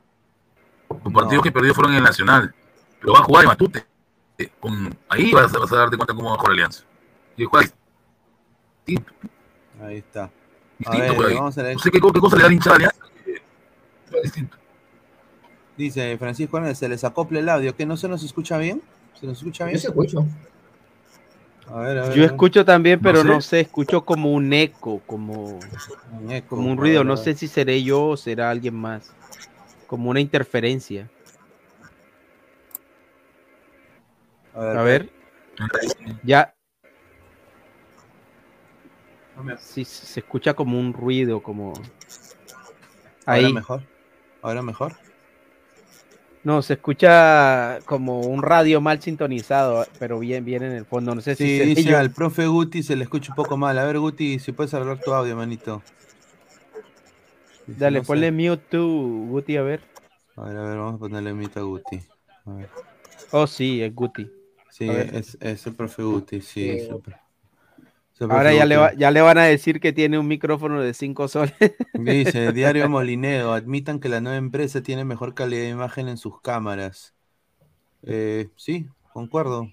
Los 1.04 1.12
partidos 1.12 1.42
que 1.44 1.52
perdió 1.52 1.74
fueron 1.74 1.92
en 1.92 1.98
el 1.98 2.04
Nacional. 2.04 2.54
Pero 3.00 3.12
va 3.12 3.20
a 3.20 3.22
jugar 3.22 3.44
en 3.44 3.48
Matute. 3.48 3.86
Eh, 4.38 4.50
Con, 4.58 4.96
ahí 5.08 5.32
vas, 5.32 5.54
a- 5.54 5.58
vas 5.58 5.72
a 5.72 5.76
darte 5.76 5.96
cuenta 5.96 6.14
cómo 6.14 6.30
va 6.30 6.34
a 6.36 6.38
jugar 6.38 6.52
Alianza. 6.52 6.84
Y 7.36 7.44
juega 7.44 7.70
distinto. 8.86 9.12
Ahí 9.82 9.96
está. 9.98 10.24
A 10.24 10.30
distinto 10.78 11.06
ver, 11.06 11.16
por 11.16 11.26
ahí. 11.26 11.34
vamos 11.34 11.58
a 11.58 11.62
leer. 11.62 11.76
No 11.76 11.82
sé 11.82 11.90
qué, 11.90 12.00
co- 12.00 12.12
qué 12.12 12.20
cosa 12.20 12.36
le 12.36 12.42
da 12.42 12.48
la 12.48 12.54
hinchada 12.54 12.74
a 12.74 12.76
Alianza. 12.76 13.00
juega 14.08 14.22
distinto. 14.22 14.56
Dice 15.76 16.18
Francisco 16.18 16.56
Hernández, 16.56 16.78
se 16.78 16.88
les 16.88 17.04
acopla 17.04 17.38
el 17.38 17.48
audio. 17.48 17.74
¿Que 17.76 17.86
no 17.86 17.96
se 17.96 18.08
nos 18.08 18.22
escucha 18.22 18.58
bien? 18.58 18.82
¿Se 19.18 19.26
nos 19.26 19.38
escucha 19.38 19.64
bien? 19.64 19.76
Yo 19.76 19.80
se 19.80 19.88
escucho. 19.88 20.26
A 21.72 21.80
ver, 21.80 21.98
a 21.98 22.08
ver. 22.08 22.16
Yo 22.16 22.24
escucho 22.24 22.64
también, 22.64 22.98
No 23.00 23.08
pero 23.08 23.22
sé. 23.22 23.28
no 23.28 23.40
sé, 23.40 23.60
escucho 23.60 24.04
como 24.04 24.32
un 24.32 24.52
eco, 24.52 25.00
como, 25.06 25.60
Un 26.10 26.30
eco, 26.32 26.56
como 26.56 26.70
un 26.70 26.76
ruido. 26.76 27.04
No 27.04 27.16
sé 27.16 27.34
si 27.34 27.46
seré 27.46 27.82
yo 27.82 28.08
o 28.08 28.16
será 28.16 28.50
alguien 28.50 28.74
más. 28.74 29.12
Como 29.86 30.10
una 30.10 30.20
interferencia. 30.20 31.08
A 34.54 34.60
ver, 34.60 34.76
A 34.76 34.82
ver. 34.82 35.10
Ya. 36.24 36.54
Sí, 39.58 39.84
se 39.84 40.20
escucha 40.20 40.54
como 40.54 40.78
un 40.78 40.92
ruido, 40.92 41.40
como. 41.42 41.72
¿Ahora 43.26 43.42
Ahí. 43.46 43.52
mejor? 43.52 43.82
¿Ahora 44.42 44.62
mejor? 44.62 44.96
No, 46.42 46.62
se 46.62 46.74
escucha 46.74 47.78
como 47.84 48.20
un 48.20 48.42
radio 48.42 48.80
mal 48.80 49.00
sintonizado, 49.00 49.86
pero 49.98 50.18
bien, 50.18 50.44
bien 50.44 50.62
en 50.62 50.72
el 50.72 50.86
fondo. 50.86 51.14
No 51.14 51.20
sé 51.20 51.34
si 51.34 51.44
Sí, 51.44 51.58
seré 51.58 51.74
dice 51.74 51.94
al 51.94 52.10
profe 52.10 52.46
Guti 52.46 52.82
se 52.82 52.96
le 52.96 53.04
escucha 53.04 53.32
un 53.32 53.36
poco 53.36 53.56
mal. 53.58 53.78
A 53.78 53.84
ver, 53.84 53.98
Guti, 53.98 54.38
si 54.38 54.52
puedes 54.52 54.72
hablar 54.72 55.00
tu 55.00 55.12
audio, 55.12 55.36
manito. 55.36 55.82
Dale, 57.66 57.98
no 57.98 58.04
sé. 58.04 58.06
ponle 58.08 58.32
mute 58.32 58.62
tú, 58.70 59.26
Guti, 59.30 59.56
a 59.56 59.62
ver. 59.62 59.80
A 60.36 60.44
ver, 60.44 60.56
a 60.56 60.62
ver, 60.62 60.78
vamos 60.78 60.94
a 60.94 60.98
ponerle 60.98 61.34
mito 61.34 61.60
a 61.60 61.62
Guti. 61.62 62.00
A 62.46 62.52
ver. 62.54 62.68
Oh, 63.32 63.46
sí, 63.46 63.82
es 63.82 63.94
Guti. 63.94 64.28
Sí, 64.70 64.86
es, 64.88 65.36
es 65.40 65.66
el 65.66 65.74
profe 65.74 66.02
Guti, 66.02 66.40
sí. 66.40 66.70
es 66.70 66.88
el 66.88 67.00
pro- 67.00 67.12
es 67.12 67.18
el 67.18 67.29
Ahora 68.28 68.52
ya 68.52 68.66
le, 68.66 68.76
Guti. 68.76 68.76
va- 68.76 68.94
ya 68.94 69.10
le 69.10 69.20
van 69.20 69.38
a 69.38 69.44
decir 69.44 69.80
que 69.80 69.92
tiene 69.92 70.18
un 70.18 70.28
micrófono 70.28 70.80
de 70.82 70.94
5 70.94 71.28
soles. 71.28 71.54
Dice, 71.94 72.52
Diario 72.52 72.88
Molineo, 72.88 73.52
admitan 73.52 74.00
que 74.00 74.08
la 74.08 74.20
nueva 74.20 74.36
empresa 74.38 74.82
tiene 74.82 75.04
mejor 75.04 75.34
calidad 75.34 75.62
de 75.62 75.68
imagen 75.70 76.08
en 76.08 76.16
sus 76.16 76.40
cámaras. 76.40 77.14
Eh, 78.02 78.48
sí, 78.56 78.86
concuerdo. 79.12 79.68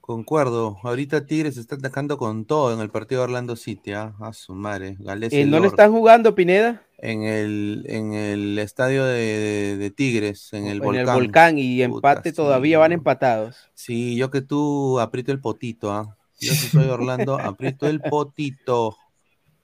Concuerdo. 0.00 0.78
Ahorita 0.82 1.26
Tigres 1.26 1.56
está 1.56 1.76
atacando 1.76 2.18
con 2.18 2.44
todo 2.44 2.74
en 2.74 2.80
el 2.80 2.90
partido 2.90 3.20
de 3.20 3.24
Orlando 3.26 3.54
City, 3.56 3.92
¿ah? 3.92 4.14
A 4.20 4.32
su 4.32 4.52
madre. 4.54 4.96
Galés 4.98 5.32
¿En 5.32 5.50
dónde 5.50 5.68
están 5.68 5.92
jugando, 5.92 6.34
Pineda? 6.34 6.82
En 6.98 7.22
el, 7.22 7.84
en 7.88 8.12
el 8.12 8.58
estadio 8.58 9.04
de, 9.04 9.18
de- 9.20 9.76
de 9.76 9.90
Tigres, 9.90 10.52
en 10.52 10.66
el 10.66 10.78
en 10.78 10.78
volcán. 10.80 11.08
el 11.08 11.14
volcán 11.14 11.58
y 11.58 11.76
Puta, 11.78 11.84
empate 11.96 12.30
sí, 12.30 12.36
todavía 12.36 12.78
van 12.78 12.92
empatados. 12.92 13.56
Sí, 13.74 14.16
yo 14.16 14.30
que 14.30 14.40
tú 14.40 14.98
aprieto 15.00 15.32
el 15.32 15.40
potito, 15.40 15.92
¿ah? 15.92 16.16
Yo 16.42 16.52
si 16.54 16.68
soy 16.68 16.88
Orlando, 16.88 17.34
aprieto 17.36 17.86
el 17.86 18.00
potito. 18.00 18.96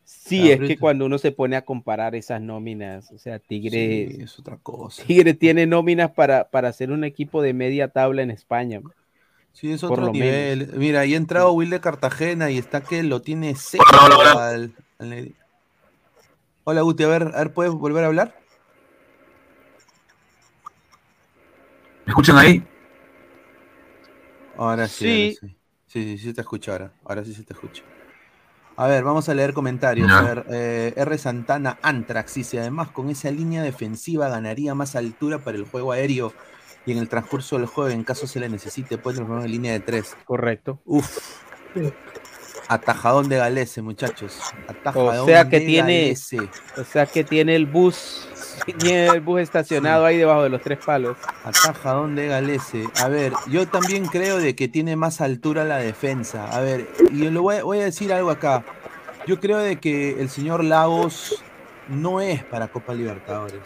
Sí, 0.05 0.51
es 0.51 0.61
que 0.61 0.79
cuando 0.79 1.07
uno 1.07 1.18
se 1.18 1.33
pone 1.33 1.57
a 1.57 1.64
comparar 1.64 2.14
esas 2.14 2.41
nóminas, 2.41 3.11
o 3.12 3.18
sea, 3.18 3.39
Tigre, 3.39 4.09
Sí, 4.11 4.22
es 4.22 4.39
otra 4.39 4.57
cosa. 4.59 5.03
Tigre 5.05 5.35
tiene 5.35 5.66
nóminas 5.66 6.12
para, 6.12 6.49
para 6.51 6.72
ser 6.72 6.93
un 6.93 7.05
equipo 7.05 7.43
de 7.43 7.53
media 7.53 7.89
tabla 7.89 8.22
en 8.22 8.31
España. 8.31 8.81
Sí, 9.53 9.72
es 9.72 9.83
otro 9.83 10.12
nivel. 10.12 10.59
menos. 10.61 10.76
Mira, 10.76 11.01
ahí 11.01 11.14
ha 11.14 11.16
entrado 11.16 11.53
Will 11.53 11.70
de 11.70 11.81
Cartagena 11.81 12.51
y 12.51 12.59
está 12.59 12.81
que 12.81 13.03
lo 13.03 13.22
tiene 13.22 13.55
seco 13.57 13.85
al- 14.39 14.72
al- 14.99 15.35
Hola 16.64 16.83
Guti, 16.83 17.03
a 17.03 17.09
ver, 17.09 17.22
a 17.35 17.39
ver, 17.39 17.53
¿puedes 17.53 17.72
volver 17.72 18.05
a 18.05 18.07
hablar? 18.07 18.35
¿Me 22.07 22.11
escuchan 22.12 22.39
ahí? 22.39 22.62
Ahora 24.57 24.89
sí. 24.89 25.05
Sí. 25.05 25.39
ahora 25.43 25.53
sí. 25.55 25.57
Sí, 25.89 26.16
sí, 26.16 26.18
sí 26.18 26.32
te 26.32 26.43
escucho 26.43 26.72
ahora. 26.72 26.93
Ahora 27.05 27.24
sí 27.24 27.34
se 27.34 27.43
te 27.43 27.53
escucha. 27.55 27.82
A 28.76 28.86
ver, 28.86 29.03
vamos 29.03 29.28
a 29.28 29.34
leer 29.34 29.53
comentarios. 29.55 30.09
A 30.09 30.22
ver, 30.22 30.47
eh, 30.51 30.93
R. 30.97 31.18
Santana 31.18 31.78
Antrax 31.82 32.34
dice, 32.34 32.61
además 32.61 32.91
con 32.91 33.11
esa 33.11 33.28
línea 33.30 33.61
defensiva 33.62 34.28
ganaría 34.28 34.72
más 34.76 34.95
altura 34.95 35.39
para 35.39 35.57
el 35.57 35.64
juego 35.64 35.91
aéreo 35.91 36.32
y 36.86 36.93
en 36.93 36.99
el 36.99 37.09
transcurso 37.09 37.59
del 37.59 37.66
juego, 37.66 37.91
en 37.91 38.05
caso 38.05 38.28
se 38.28 38.39
le 38.39 38.49
necesite, 38.49 38.97
puede 38.97 39.16
transformar 39.16 39.47
en 39.47 39.51
línea 39.51 39.72
de 39.72 39.80
tres. 39.80 40.16
Correcto. 40.24 40.80
Uf. 40.84 41.18
Atajadón 42.68 43.28
de 43.28 43.39
Galese, 43.39 43.82
muchachos. 43.82 44.39
Atajadón 44.68 45.18
O 45.18 45.24
sea 45.26 45.49
que 45.49 45.59
de 45.59 45.66
tiene, 45.66 46.01
Galese. 46.03 46.49
o 46.76 46.84
sea 46.84 47.07
que 47.07 47.24
tiene 47.24 47.57
el 47.57 47.66
bus, 47.66 48.28
tiene 48.78 49.06
el 49.06 49.20
bus 49.20 49.40
estacionado 49.40 50.04
ahí 50.04 50.18
debajo 50.18 50.42
de 50.42 50.48
los 50.48 50.61
tres 50.61 50.78
palos. 50.84 51.16
Atajadón 51.44 52.14
de 52.14 52.28
Galese. 52.28 52.84
A 53.00 53.09
ver, 53.09 53.32
yo 53.48 53.66
también 53.68 54.06
creo 54.06 54.38
de 54.38 54.54
que 54.54 54.68
tiene 54.68 54.96
más 54.96 55.20
altura 55.20 55.64
la 55.64 55.78
defensa. 55.78 56.46
A 56.50 56.61
ver, 56.61 56.88
y 57.11 57.16
le 57.30 57.38
voy, 57.38 57.78
a- 57.78 57.84
decir 57.84 58.12
algo 58.12 58.30
acá. 58.30 58.64
Yo 59.26 59.40
creo 59.40 59.59
de 59.59 59.76
que 59.76 60.20
el 60.20 60.28
señor 60.28 60.64
Lagos 60.64 61.42
no 61.88 62.20
es 62.20 62.42
para 62.44 62.68
Copa 62.68 62.94
Libertadores. 62.94 63.61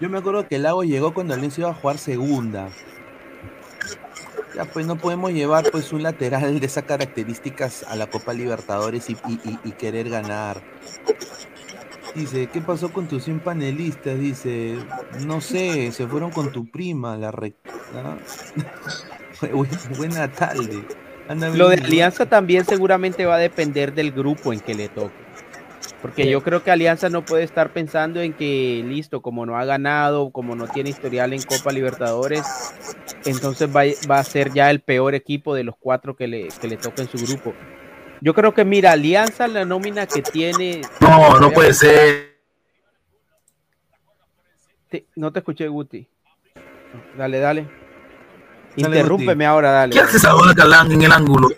Yo 0.00 0.08
me 0.08 0.18
acuerdo 0.18 0.46
que 0.48 0.58
Lagos 0.58 0.86
llegó 0.86 1.14
cuando 1.14 1.34
Alianza 1.34 1.60
iba 1.60 1.70
a 1.70 1.74
jugar 1.74 1.98
segunda. 1.98 2.68
Ya 4.54 4.64
pues 4.66 4.86
no 4.86 4.96
podemos 4.96 5.32
llevar 5.32 5.70
pues 5.70 5.92
un 5.92 6.02
lateral 6.02 6.60
de 6.60 6.66
esas 6.66 6.84
características 6.84 7.84
a 7.88 7.96
la 7.96 8.06
Copa 8.06 8.32
Libertadores 8.32 9.08
y 9.10 9.72
querer 9.72 10.08
ganar. 10.10 10.62
Dice, 12.14 12.46
¿qué 12.46 12.60
pasó 12.60 12.92
con 12.92 13.08
tus 13.08 13.24
100 13.24 13.40
panelistas? 13.40 14.18
Dice, 14.18 14.76
no 15.26 15.40
sé, 15.40 15.90
se 15.92 16.06
fueron 16.06 16.30
con 16.30 16.52
tu 16.52 16.70
prima, 16.70 17.16
la 17.16 17.30
re... 17.32 17.54
¿ah? 17.96 18.16
Bu- 19.40 19.96
Buena 19.96 20.30
tarde. 20.30 20.84
Anda 21.28 21.48
Lo 21.50 21.68
de. 21.68 21.76
Alianza 21.76 22.26
también 22.26 22.64
seguramente 22.64 23.26
va 23.26 23.34
a 23.36 23.38
depender 23.38 23.94
del 23.94 24.12
grupo 24.12 24.52
en 24.52 24.60
que 24.60 24.74
le 24.74 24.88
toque. 24.88 25.24
Porque 26.00 26.28
yo 26.28 26.42
creo 26.42 26.62
que 26.62 26.70
Alianza 26.70 27.08
no 27.08 27.24
puede 27.24 27.44
estar 27.44 27.72
pensando 27.72 28.20
en 28.20 28.34
que, 28.34 28.84
listo, 28.86 29.22
como 29.22 29.46
no 29.46 29.56
ha 29.58 29.64
ganado, 29.64 30.30
como 30.30 30.54
no 30.54 30.68
tiene 30.68 30.90
historial 30.90 31.32
en 31.32 31.42
Copa 31.42 31.72
Libertadores, 31.72 32.42
entonces 33.24 33.74
va, 33.74 33.84
va 34.10 34.18
a 34.18 34.24
ser 34.24 34.52
ya 34.52 34.70
el 34.70 34.80
peor 34.80 35.14
equipo 35.14 35.54
de 35.54 35.64
los 35.64 35.76
cuatro 35.78 36.14
que 36.14 36.26
le, 36.26 36.48
que 36.60 36.68
le 36.68 36.76
toca 36.76 37.00
en 37.02 37.08
su 37.08 37.16
grupo. 37.26 37.54
Yo 38.20 38.34
creo 38.34 38.54
que, 38.54 38.64
mira, 38.64 38.92
Alianza, 38.92 39.48
la 39.48 39.64
nómina 39.64 40.06
que 40.06 40.22
tiene. 40.22 40.82
No, 41.00 41.38
no 41.38 41.50
puede 41.50 41.74
ser. 41.74 42.34
Te- 44.88 45.06
no 45.16 45.32
te 45.32 45.40
escuché, 45.40 45.68
Guti. 45.68 46.06
Dale, 47.16 47.38
dale. 47.38 47.62
Dale, 48.76 48.96
Interrúmpeme 48.96 49.46
ahora, 49.46 49.70
dale. 49.70 49.92
¿Qué 49.92 50.00
hace 50.00 50.18
Salvador 50.18 50.54
Calán 50.54 50.90
en 50.92 51.02
el 51.02 51.12
ángulo? 51.12 51.48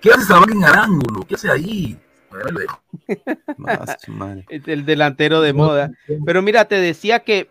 ¿Qué 0.00 0.10
hace 0.10 0.24
Salvador 0.24 0.52
en 0.52 0.64
el 0.64 0.72
ángulo? 0.72 1.22
¿Qué 1.28 1.34
hace 1.34 1.50
ahí? 1.50 1.98
El 4.48 4.86
delantero 4.86 5.40
de 5.40 5.52
moda. 5.52 5.90
Pero 6.24 6.42
mira, 6.42 6.64
te 6.64 6.76
decía 6.76 7.20
que 7.20 7.48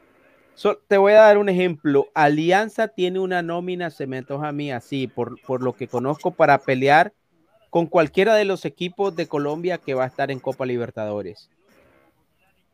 so- 0.56 0.78
te 0.88 0.98
voy 0.98 1.14
a 1.14 1.22
dar 1.22 1.38
un 1.38 1.50
ejemplo. 1.50 2.08
Alianza 2.14 2.88
tiene 2.88 3.20
una 3.20 3.42
nómina, 3.42 3.90
se 3.90 4.08
me 4.08 4.18
antoja 4.18 4.50
a 4.50 4.52
mí 4.52 4.72
así, 4.72 5.08
por, 5.08 5.42
por 5.42 5.62
lo 5.62 5.74
que 5.74 5.88
conozco, 5.88 6.32
para 6.32 6.58
pelear 6.60 7.14
con 7.70 7.88
cualquiera 7.88 8.36
de 8.36 8.46
los 8.46 8.66
equipos 8.66 9.16
de 9.16 9.28
Colombia 9.28 9.78
que 9.78 9.94
va 9.94 10.04
a 10.04 10.08
estar 10.08 10.30
en 10.32 10.40
Copa 10.40 10.66
Libertadores. 10.66 11.50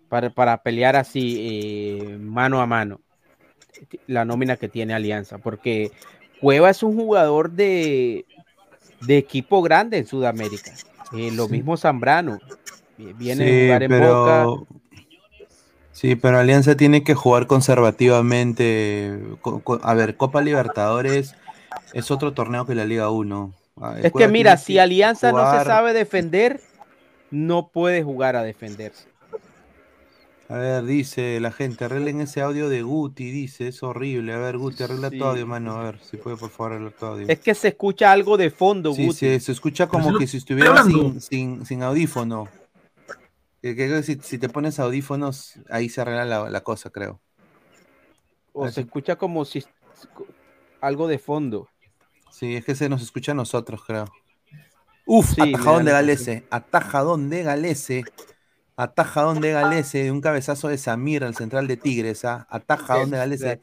Para, 0.10 0.30
para 0.30 0.64
pelear 0.64 0.96
así, 0.96 2.00
eh, 2.02 2.18
mano 2.20 2.62
a 2.62 2.66
mano. 2.66 3.02
La 4.08 4.26
nómina 4.26 4.58
que 4.58 4.70
tiene 4.70 4.94
Alianza. 4.94 5.38
Porque 5.38 5.92
Cueva 6.42 6.70
es 6.70 6.82
un 6.82 6.96
jugador 6.96 7.52
de, 7.52 8.26
de 9.02 9.18
equipo 9.18 9.62
grande 9.62 9.98
en 9.98 10.08
Sudamérica. 10.08 10.72
Eh, 11.14 11.32
lo 11.32 11.46
Sí. 11.46 11.52
mismo 11.52 11.78
Zambrano. 11.78 12.40
Viene 12.98 13.44
a 13.44 13.64
jugar 13.66 13.84
en 13.84 13.90
pero... 13.90 14.56
Boca. 14.56 14.74
Sí, 15.98 16.16
pero 16.16 16.38
Alianza 16.38 16.78
tiene 16.78 17.04
que 17.04 17.16
jugar 17.16 17.48
conservativamente. 17.48 19.18
Co- 19.42 19.62
co- 19.62 19.80
A 19.82 19.96
ver, 19.96 20.16
Copa 20.16 20.42
Libertadores 20.44 21.34
es 21.92 22.12
otro 22.12 22.34
torneo 22.34 22.68
que 22.68 22.76
la 22.76 22.86
Liga 22.86 23.10
1. 23.10 23.52
Ah, 23.82 23.96
Es 24.04 24.14
que 24.14 24.28
mira, 24.28 24.58
si 24.58 24.78
Alianza 24.78 25.32
no 25.32 25.52
se 25.58 25.66
sabe 25.66 25.94
defender, 25.94 26.62
no 27.32 27.70
puede 27.70 28.04
jugar 28.04 28.36
a 28.36 28.44
defenderse. 28.44 29.08
A 30.50 30.56
ver, 30.58 30.84
dice 30.86 31.40
la 31.40 31.52
gente, 31.52 31.86
arreglen 31.86 32.22
ese 32.22 32.42
audio 32.42 32.70
de 32.70 32.84
Guti, 32.84 33.32
dice, 33.32 33.68
es 33.68 33.82
horrible. 33.82 34.34
A 34.34 34.38
ver, 34.38 34.60
Guti, 34.60 34.84
arregla 34.84 35.10
Sí. 35.10 35.18
tu 35.18 35.26
audio, 35.26 35.48
mano. 35.48 35.78
A 35.78 35.84
ver, 35.84 36.00
si 36.04 36.18
puede, 36.18 36.38
por 36.38 36.52
favor, 36.52 36.74
arreglar 36.74 36.94
tu 36.94 37.06
audio. 37.08 37.26
Es 37.28 37.40
que 37.40 37.56
se 37.56 37.70
escucha 37.70 38.12
algo 38.12 38.38
de 38.38 38.52
fondo, 38.52 38.94
Sí, 38.94 39.08
Guti. 39.08 39.18
sí, 39.18 39.40
se 39.40 39.52
escucha 39.52 39.88
como 39.88 40.16
que 40.16 40.28
si 40.28 40.38
estuviera 40.38 40.84
sin, 40.84 41.20
sin, 41.22 41.66
sin 41.66 41.82
audífono. 41.82 42.48
Que, 43.76 43.88
que 43.90 44.04
si, 44.04 44.16
si 44.22 44.38
te 44.38 44.50
pones 44.50 44.80
audífonos, 44.80 45.54
ahí 45.70 45.90
se 45.90 46.02
arregla 46.02 46.26
la, 46.26 46.50
la 46.50 46.62
cosa, 46.62 46.90
creo. 46.90 47.20
o 48.54 48.66
Así- 48.66 48.76
se 48.76 48.82
escucha 48.82 49.16
como 49.16 49.46
si 49.46 49.64
algo 50.82 51.08
de 51.08 51.20
fondo. 51.20 51.70
Sí, 52.32 52.56
es 52.56 52.66
que 52.66 52.76
se 52.76 52.90
nos 52.90 53.02
escucha 53.02 53.32
a 53.32 53.36
nosotros, 53.36 53.82
creo. 53.86 54.06
Uf, 55.06 55.34
Sí, 55.34 55.42
atajadón 55.42 55.86
de 55.86 55.92
Galese, 55.92 56.44
atajadón 56.50 57.30
de 57.30 57.44
Galese, 57.44 58.04
atajadón 58.76 59.40
de 59.42 59.52
Galese, 59.54 60.04
de 60.04 60.12
un 60.12 60.22
cabezazo 60.22 60.68
de 60.68 60.78
Samir 60.78 61.24
al 61.24 61.34
central 61.36 61.66
de 61.68 61.78
Tigres, 61.78 62.26
¿ah? 62.26 62.46
atajadón 62.50 63.10
de 63.10 63.16
Es- 63.18 63.22
Galese. 63.42 63.60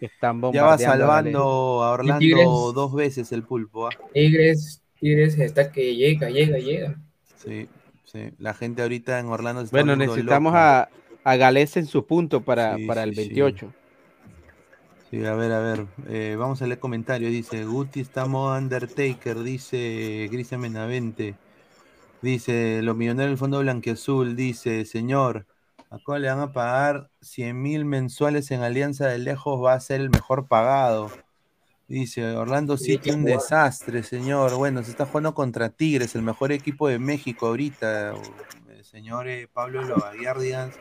Ya 0.53 0.65
va 0.65 0.79
salvando 0.79 1.83
a 1.85 1.91
Orlando 1.93 2.19
Tigres. 2.19 2.47
dos 2.47 2.95
veces 2.95 3.31
el 3.33 3.43
pulpo, 3.45 3.87
¿ah? 3.89 3.91
Tigres, 4.13 4.81
Tigres 4.99 5.39
está 5.39 5.71
que 5.71 5.95
llega, 5.95 6.31
llega, 6.31 6.59
llega. 6.59 6.99
Sí, 7.37 7.69
sí. 8.15 8.31
La 8.39 8.55
gente 8.55 8.83
ahorita 8.83 9.19
en 9.19 9.27
Orlando 9.27 9.63
está 9.63 9.73
Bueno, 9.73 9.97
necesitamos 9.97 10.55
a, 10.55 10.89
a 11.25 11.37
Gales 11.37 11.77
en 11.77 11.87
su 11.87 12.07
punto 12.07 12.45
para, 12.45 12.77
Sí, 12.77 12.87
para 12.87 13.03
el 13.03 13.13
sí, 13.13 13.17
sí. 13.17 13.35
28. 13.35 13.75
Sí, 15.11 15.25
a 15.25 15.35
ver, 15.35 15.53
a 15.53 15.61
ver. 15.61 15.87
eh, 16.09 16.37
vamos 16.39 16.63
a 16.63 16.67
leer 16.67 16.81
comentarios. 16.81 17.31
Dice, 17.31 17.65
Guti 17.65 18.01
está 18.01 18.27
modo 18.27 18.57
Undertaker, 18.59 19.43
dice 19.43 20.29
Cristian 20.31 20.61
Menavente. 20.61 21.41
Dice, 22.21 22.83
los 22.83 22.97
millonarios 22.97 23.33
del 23.33 23.39
Fondo 23.39 23.61
Blanquiazul, 23.61 24.37
dice, 24.37 24.85
señor, 24.87 25.47
acá 25.91 26.19
le 26.19 26.29
van 26.29 26.41
a 26.41 26.53
pagar 26.53 27.11
100 27.21 27.61
mil 27.63 27.85
mensuales 27.87 28.51
en 28.53 28.63
Alianza 28.63 29.07
de 29.09 29.19
Lejos, 29.19 29.63
va 29.65 29.75
a 29.75 29.81
ser 29.81 30.01
el 30.01 30.11
mejor 30.11 30.49
pagado. 30.49 31.24
Dice, 31.87 32.35
Orlando 32.35 32.79
City, 32.79 33.11
un 33.11 33.25
desastre, 33.25 34.03
señor. 34.03 34.55
Bueno, 34.57 34.83
se 34.83 34.91
está 34.91 35.05
jugando 35.05 35.35
contra 35.35 35.69
Tigres, 35.69 36.15
el 36.15 36.23
mejor 36.23 36.51
equipo 36.51 36.89
de 36.89 36.99
México 36.99 37.49
ahorita. 37.49 38.15
El 38.69 38.85
señor 38.85 39.29
eh, 39.29 39.49
Pablo 39.53 39.83
Lovaguardians, 39.83 40.75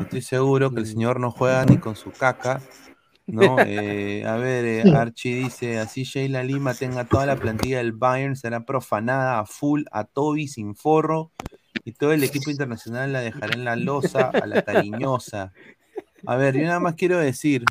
estoy 0.00 0.22
seguro 0.22 0.72
que 0.72 0.80
el 0.80 0.86
señor 0.86 1.20
no 1.20 1.30
juega 1.30 1.64
ni 1.64 1.78
con 1.78 1.94
su 1.94 2.10
caca. 2.10 2.60
¿no? 3.26 3.56
Eh, 3.66 4.24
a 4.26 4.36
ver, 4.36 4.64
eh, 4.64 4.92
Archie 4.94 5.36
dice, 5.36 5.78
así 5.78 6.04
Sheila 6.04 6.42
Lima 6.42 6.74
tenga 6.74 7.04
toda 7.04 7.26
la 7.26 7.36
plantilla 7.36 7.78
del 7.78 7.92
Bayern, 7.92 8.36
será 8.36 8.64
profanada 8.64 9.38
a 9.38 9.46
full, 9.46 9.84
a 9.90 10.04
Toby 10.04 10.48
sin 10.48 10.74
forro, 10.74 11.32
y 11.84 11.92
todo 11.92 12.12
el 12.12 12.24
equipo 12.24 12.50
internacional 12.50 13.12
la 13.12 13.20
dejará 13.20 13.54
en 13.54 13.64
la 13.64 13.76
losa, 13.76 14.30
a 14.30 14.46
la 14.46 14.62
cariñosa. 14.62 15.52
A 16.26 16.36
ver, 16.36 16.54
yo 16.56 16.62
nada 16.62 16.80
más 16.80 16.94
quiero 16.94 17.18
decir, 17.18 17.64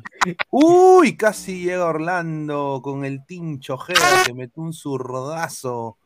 uy, 0.50 1.16
casi 1.16 1.64
llega 1.64 1.86
Orlando 1.86 2.80
con 2.82 3.04
el 3.04 3.24
tincho 3.26 3.74
Ojeda 3.74 4.22
que 4.26 4.34
metió 4.34 4.62
un 4.62 4.72
zurdazo. 4.72 5.98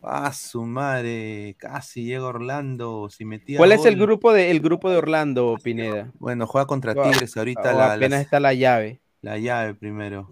A 0.00 0.32
su 0.32 0.64
madre, 0.64 1.56
casi 1.58 2.04
llega 2.04 2.24
Orlando. 2.26 3.08
Si 3.10 3.24
metía 3.24 3.58
¿Cuál 3.58 3.72
es 3.72 3.84
el 3.84 3.96
grupo 3.96 4.32
de 4.32 4.52
el 4.52 4.60
grupo 4.60 4.90
de 4.90 4.96
Orlando, 4.96 5.56
Pineda? 5.60 6.12
Bueno, 6.20 6.46
juega 6.46 6.68
contra 6.68 6.92
O- 6.92 7.02
Tigres 7.02 7.36
ahorita. 7.36 7.72
la- 7.72 7.94
apenas 7.94 8.10
las- 8.10 8.20
está 8.20 8.38
la 8.38 8.54
llave. 8.54 9.00
la 9.22 9.38
llave 9.38 9.74
primero. 9.74 10.30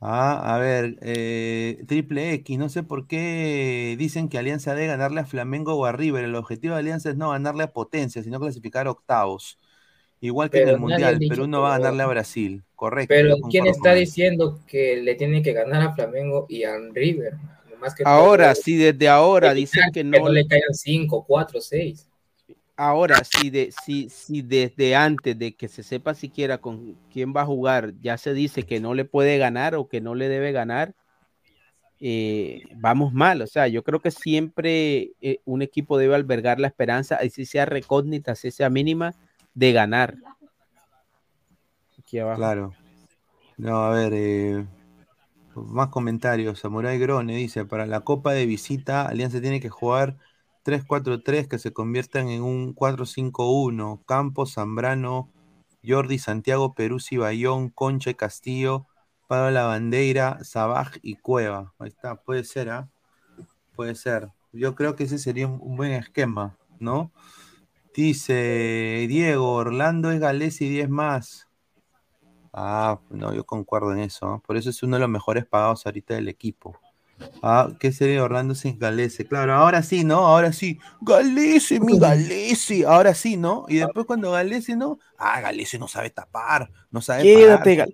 Ah, 0.00 0.54
a 0.54 0.58
ver, 0.58 0.96
eh, 1.02 1.84
Triple 1.86 2.32
X, 2.34 2.58
no 2.58 2.70
sé 2.70 2.82
por 2.82 3.06
qué 3.06 3.96
dicen 3.98 4.30
que 4.30 4.38
Alianza 4.38 4.74
debe 4.74 4.86
ganarle 4.86 5.20
a 5.20 5.26
Flamengo 5.26 5.74
o 5.74 5.84
a 5.84 5.92
River. 5.92 6.24
El 6.24 6.34
objetivo 6.34 6.72
de 6.74 6.80
Alianza 6.80 7.10
es 7.10 7.16
no 7.16 7.30
ganarle 7.30 7.64
a 7.64 7.72
Potencia, 7.74 8.22
sino 8.22 8.40
clasificar 8.40 8.88
octavos. 8.88 9.58
Igual 10.20 10.50
que 10.50 10.58
Pero 10.58 10.68
en 10.70 10.74
el 10.74 10.80
Mundial, 10.80 11.18
dicho 11.18 11.30
Perú 11.34 11.46
no 11.46 11.58
que- 11.58 11.62
va 11.62 11.74
a 11.74 11.78
ganarle 11.78 12.02
a 12.02 12.06
Brasil. 12.06 12.62
Correcto. 12.74 13.08
Pero 13.14 13.36
¿quién 13.50 13.66
está 13.66 13.94
diciendo 13.94 14.60
que 14.66 14.96
le 14.96 15.14
tiene 15.14 15.42
que 15.42 15.52
ganar 15.52 15.82
a 15.82 15.94
Flamengo 15.94 16.46
y 16.48 16.64
a 16.64 16.76
River? 16.92 17.34
Más 17.80 17.94
que 17.94 18.04
Ahora, 18.06 18.54
todo, 18.54 18.62
si 18.62 18.76
desde 18.76 19.08
ahora 19.08 19.52
dicen 19.52 19.82
que 19.92 20.00
que 20.00 20.04
no, 20.04 20.18
no 20.18 20.28
le 20.30 20.46
caigan 20.46 20.72
5, 20.72 21.24
4, 21.26 21.60
6. 21.60 22.08
ahora 22.74 23.22
si 23.24 23.50
de 23.50 23.70
si, 23.84 24.08
si 24.08 24.40
desde 24.42 24.94
antes 24.94 25.38
de 25.38 25.54
que 25.54 25.68
se 25.68 25.82
sepa 25.82 26.14
siquiera 26.14 26.58
con 26.58 26.94
quién 27.12 27.34
va 27.34 27.42
a 27.42 27.46
jugar 27.46 27.92
ya 28.00 28.16
se 28.18 28.32
dice 28.34 28.62
que 28.64 28.80
no 28.80 28.94
le 28.94 29.04
puede 29.04 29.36
ganar 29.38 29.74
o 29.74 29.88
que 29.88 30.00
no 30.00 30.14
le 30.14 30.28
debe 30.28 30.52
ganar, 30.52 30.94
eh, 32.00 32.62
vamos 32.76 33.12
mal. 33.12 33.42
O 33.42 33.46
sea, 33.46 33.68
yo 33.68 33.82
creo 33.82 34.00
que 34.00 34.10
siempre 34.10 35.12
eh, 35.20 35.40
un 35.44 35.62
equipo 35.62 35.98
debe 35.98 36.14
albergar 36.14 36.60
la 36.60 36.68
esperanza, 36.68 37.16
así 37.16 37.46
sea 37.46 37.66
recógnita, 37.66 38.32
así 38.32 38.50
sea 38.50 38.70
mínima, 38.70 39.14
de 39.56 39.72
ganar. 39.72 40.16
Aquí 41.98 42.20
abajo. 42.20 42.38
Claro. 42.38 42.74
No, 43.56 43.78
a 43.78 43.90
ver, 43.90 44.12
eh, 44.14 44.66
más 45.54 45.88
comentarios. 45.88 46.60
Samurai 46.60 46.98
Grone 46.98 47.34
dice, 47.34 47.64
para 47.64 47.86
la 47.86 48.00
Copa 48.00 48.32
de 48.32 48.46
Visita, 48.46 49.08
Alianza 49.08 49.40
tiene 49.40 49.60
que 49.60 49.70
jugar 49.70 50.18
3-4-3 50.62 51.48
que 51.48 51.58
se 51.58 51.72
conviertan 51.72 52.28
en 52.28 52.42
un 52.42 52.74
4-5-1. 52.74 54.04
Campos, 54.04 54.52
Zambrano, 54.52 55.30
Jordi, 55.82 56.18
Santiago, 56.18 56.74
Peruzzi, 56.74 57.16
Bayón, 57.16 57.70
Concha 57.70 58.10
y 58.10 58.14
Castillo, 58.14 58.86
Pablo 59.26 59.50
La 59.52 59.64
Bandeira, 59.64 60.44
Sabaj 60.44 60.98
y 61.00 61.16
Cueva. 61.16 61.72
Ahí 61.78 61.88
está, 61.88 62.16
puede 62.16 62.44
ser, 62.44 62.68
¿ah? 62.68 62.90
Puede 63.74 63.94
ser. 63.94 64.28
Yo 64.52 64.74
creo 64.74 64.96
que 64.96 65.04
ese 65.04 65.18
sería 65.18 65.46
un, 65.46 65.58
un 65.62 65.76
buen 65.78 65.92
esquema, 65.92 66.58
¿no? 66.78 67.10
Dice 67.96 69.06
Diego, 69.08 69.54
Orlando 69.54 70.10
es 70.10 70.20
Gales 70.20 70.60
y 70.60 70.68
10 70.68 70.90
más. 70.90 71.48
Ah, 72.52 73.00
no, 73.08 73.32
yo 73.32 73.44
concuerdo 73.44 73.90
en 73.92 74.00
eso. 74.00 74.42
Por 74.46 74.58
eso 74.58 74.68
es 74.68 74.82
uno 74.82 74.96
de 74.96 75.00
los 75.00 75.08
mejores 75.08 75.46
pagados 75.46 75.86
ahorita 75.86 76.14
del 76.14 76.28
equipo. 76.28 76.78
Ah, 77.42 77.70
¿qué 77.80 77.92
sería 77.92 78.22
Orlando 78.22 78.54
sin 78.54 78.78
Galese? 78.78 79.26
Claro, 79.26 79.54
ahora 79.54 79.82
sí, 79.82 80.04
¿no? 80.04 80.26
Ahora 80.26 80.52
sí. 80.52 80.78
Galese, 81.00 81.80
mi 81.80 81.98
Galese. 81.98 82.84
Ahora 82.86 83.14
sí, 83.14 83.38
¿no? 83.38 83.64
Y 83.66 83.76
después 83.76 84.04
cuando 84.04 84.30
Galese, 84.30 84.76
¿no? 84.76 84.98
Ah, 85.16 85.40
Galese 85.40 85.78
no 85.78 85.88
sabe 85.88 86.10
tapar, 86.10 86.70
no 86.90 87.00
sabe 87.00 87.22
Quédate, 87.22 87.76
parar. 87.76 87.88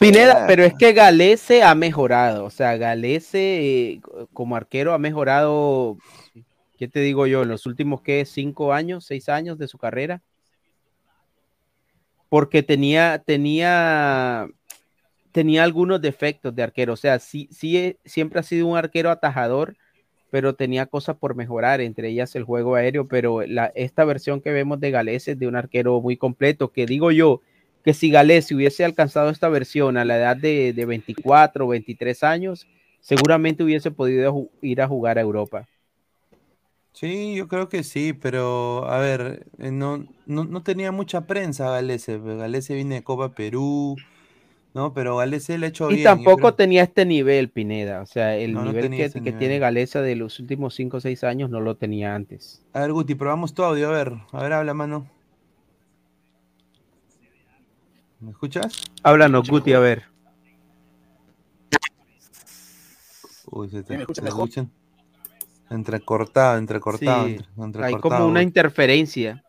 Pineda, 0.00 0.46
pero 0.46 0.64
es 0.64 0.74
que 0.74 0.92
Galese 0.92 1.62
ha 1.62 1.74
mejorado, 1.74 2.44
o 2.44 2.50
sea, 2.50 2.76
Galese 2.76 3.38
eh, 3.38 4.00
como 4.32 4.56
arquero 4.56 4.94
ha 4.94 4.98
mejorado, 4.98 5.98
¿qué 6.76 6.88
te 6.88 7.00
digo 7.00 7.26
yo? 7.26 7.42
En 7.42 7.48
los 7.48 7.66
últimos, 7.66 8.02
¿qué? 8.02 8.24
Cinco 8.24 8.72
años, 8.72 9.04
seis 9.04 9.28
años 9.28 9.58
de 9.58 9.68
su 9.68 9.78
carrera. 9.78 10.22
Porque 12.28 12.62
tenía, 12.62 13.22
tenía, 13.24 14.48
tenía 15.32 15.64
algunos 15.64 16.00
defectos 16.00 16.54
de 16.54 16.62
arquero, 16.62 16.94
o 16.94 16.96
sea, 16.96 17.18
sí, 17.18 17.48
sí, 17.52 17.96
siempre 18.04 18.40
ha 18.40 18.42
sido 18.42 18.66
un 18.66 18.76
arquero 18.76 19.10
atajador, 19.10 19.76
pero 20.30 20.54
tenía 20.54 20.86
cosas 20.86 21.16
por 21.16 21.36
mejorar, 21.36 21.80
entre 21.80 22.08
ellas 22.08 22.34
el 22.34 22.44
juego 22.44 22.74
aéreo, 22.74 23.06
pero 23.06 23.42
la, 23.46 23.66
esta 23.74 24.04
versión 24.04 24.40
que 24.40 24.50
vemos 24.50 24.80
de 24.80 24.90
Galese 24.90 25.32
es 25.32 25.38
de 25.38 25.46
un 25.46 25.56
arquero 25.56 26.00
muy 26.00 26.16
completo, 26.16 26.72
que 26.72 26.84
digo 26.84 27.12
yo, 27.12 27.42
que 27.84 27.94
si 27.94 28.10
Galés 28.10 28.50
hubiese 28.50 28.84
alcanzado 28.84 29.30
esta 29.30 29.48
versión 29.48 29.96
a 29.96 30.04
la 30.04 30.16
edad 30.16 30.36
de, 30.36 30.72
de 30.72 30.84
24 30.84 31.64
o 31.64 31.68
23 31.68 32.24
años, 32.24 32.66
seguramente 33.00 33.62
hubiese 33.62 33.92
podido 33.92 34.50
ir 34.60 34.82
a 34.82 34.88
jugar 34.88 35.18
a 35.18 35.20
Europa. 35.20 35.68
Sí, 36.96 37.34
yo 37.34 37.46
creo 37.46 37.68
que 37.68 37.82
sí, 37.84 38.14
pero 38.14 38.88
a 38.88 38.98
ver, 38.98 39.46
eh, 39.58 39.70
no, 39.70 40.02
no, 40.24 40.44
no 40.44 40.62
tenía 40.62 40.92
mucha 40.92 41.26
prensa 41.26 41.68
Galese. 41.70 42.18
pues, 42.18 42.38
Galese 42.38 42.74
viene 42.74 42.94
de 42.94 43.04
Copa 43.04 43.34
Perú, 43.34 43.96
¿no? 44.72 44.94
Pero 44.94 45.18
Galese 45.18 45.58
le 45.58 45.66
ha 45.66 45.68
hecho 45.68 45.88
Y 45.88 45.96
bien. 45.96 45.98
yo 45.98 46.04
tampoco 46.14 46.38
creo- 46.38 46.54
tenía 46.54 46.82
este 46.84 47.04
nivel, 47.04 47.50
Pineda. 47.50 48.00
O 48.00 48.06
sea, 48.06 48.34
el 48.38 48.54
No, 48.54 48.60
no 48.64 48.68
nivel 48.70 48.84
tenía 48.84 48.98
que, 49.00 49.04
ese 49.04 49.18
que 49.18 49.24
nivel. 49.26 49.38
tiene 49.38 49.58
Galesa 49.58 50.00
de 50.00 50.16
los 50.16 50.40
últimos 50.40 50.74
5 50.74 50.96
o 50.96 51.00
6 51.00 51.22
años 51.22 51.50
no 51.50 51.60
lo 51.60 51.76
tenía 51.76 52.14
antes. 52.14 52.62
A 52.72 52.80
ver, 52.80 52.92
Guti, 52.94 53.14
probamos 53.14 53.52
tu 53.52 53.62
audio, 53.62 53.90
a 53.90 53.92
ver, 53.92 54.14
a 54.32 54.42
ver, 54.42 54.52
habla, 54.54 54.72
mano. 54.72 55.06
¿Me 58.20 58.30
escuchas? 58.30 58.72
Háblanos, 59.02 59.50
Guti, 59.50 59.74
a 59.74 59.80
ver. 59.80 60.04
Uy, 63.50 63.68
se 63.68 63.82
te, 63.82 63.88
¿Sí 63.92 63.96
me 63.96 64.00
escuchas 64.00 64.22
se 64.22 64.24
mejor? 64.30 64.44
escuchan. 64.44 64.72
Entrecortado, 65.70 66.58
entrecortado, 66.58 67.26
Sí, 67.26 67.38
entre- 67.58 67.84
hay 67.84 67.94
como 67.96 68.26
una 68.26 68.42
interferencia. 68.42 69.42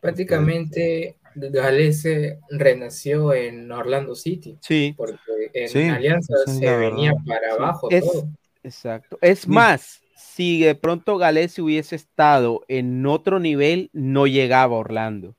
Prácticamente 0.00 1.16
Galese 1.34 2.38
renació 2.50 3.34
en 3.34 3.70
Orlando 3.70 4.14
City. 4.14 4.56
Sí. 4.60 4.94
Porque 4.96 5.18
en 5.54 5.68
Sí, 5.68 5.82
Alianza 5.84 6.34
se 6.46 6.76
venía 6.76 7.12
para 7.26 7.52
abajo 7.54 7.88
Es- 7.90 8.04
todo. 8.04 8.28
Exacto. 8.62 9.18
Es 9.20 9.46
más, 9.46 10.00
si 10.16 10.60
de 10.60 10.74
pronto 10.74 11.18
Galés 11.18 11.58
hubiese 11.58 11.94
estado 11.94 12.64
en 12.68 13.04
otro 13.06 13.38
nivel, 13.38 13.90
no 13.92 14.26
llegaba 14.26 14.74
a 14.74 14.78
Orlando. 14.80 15.36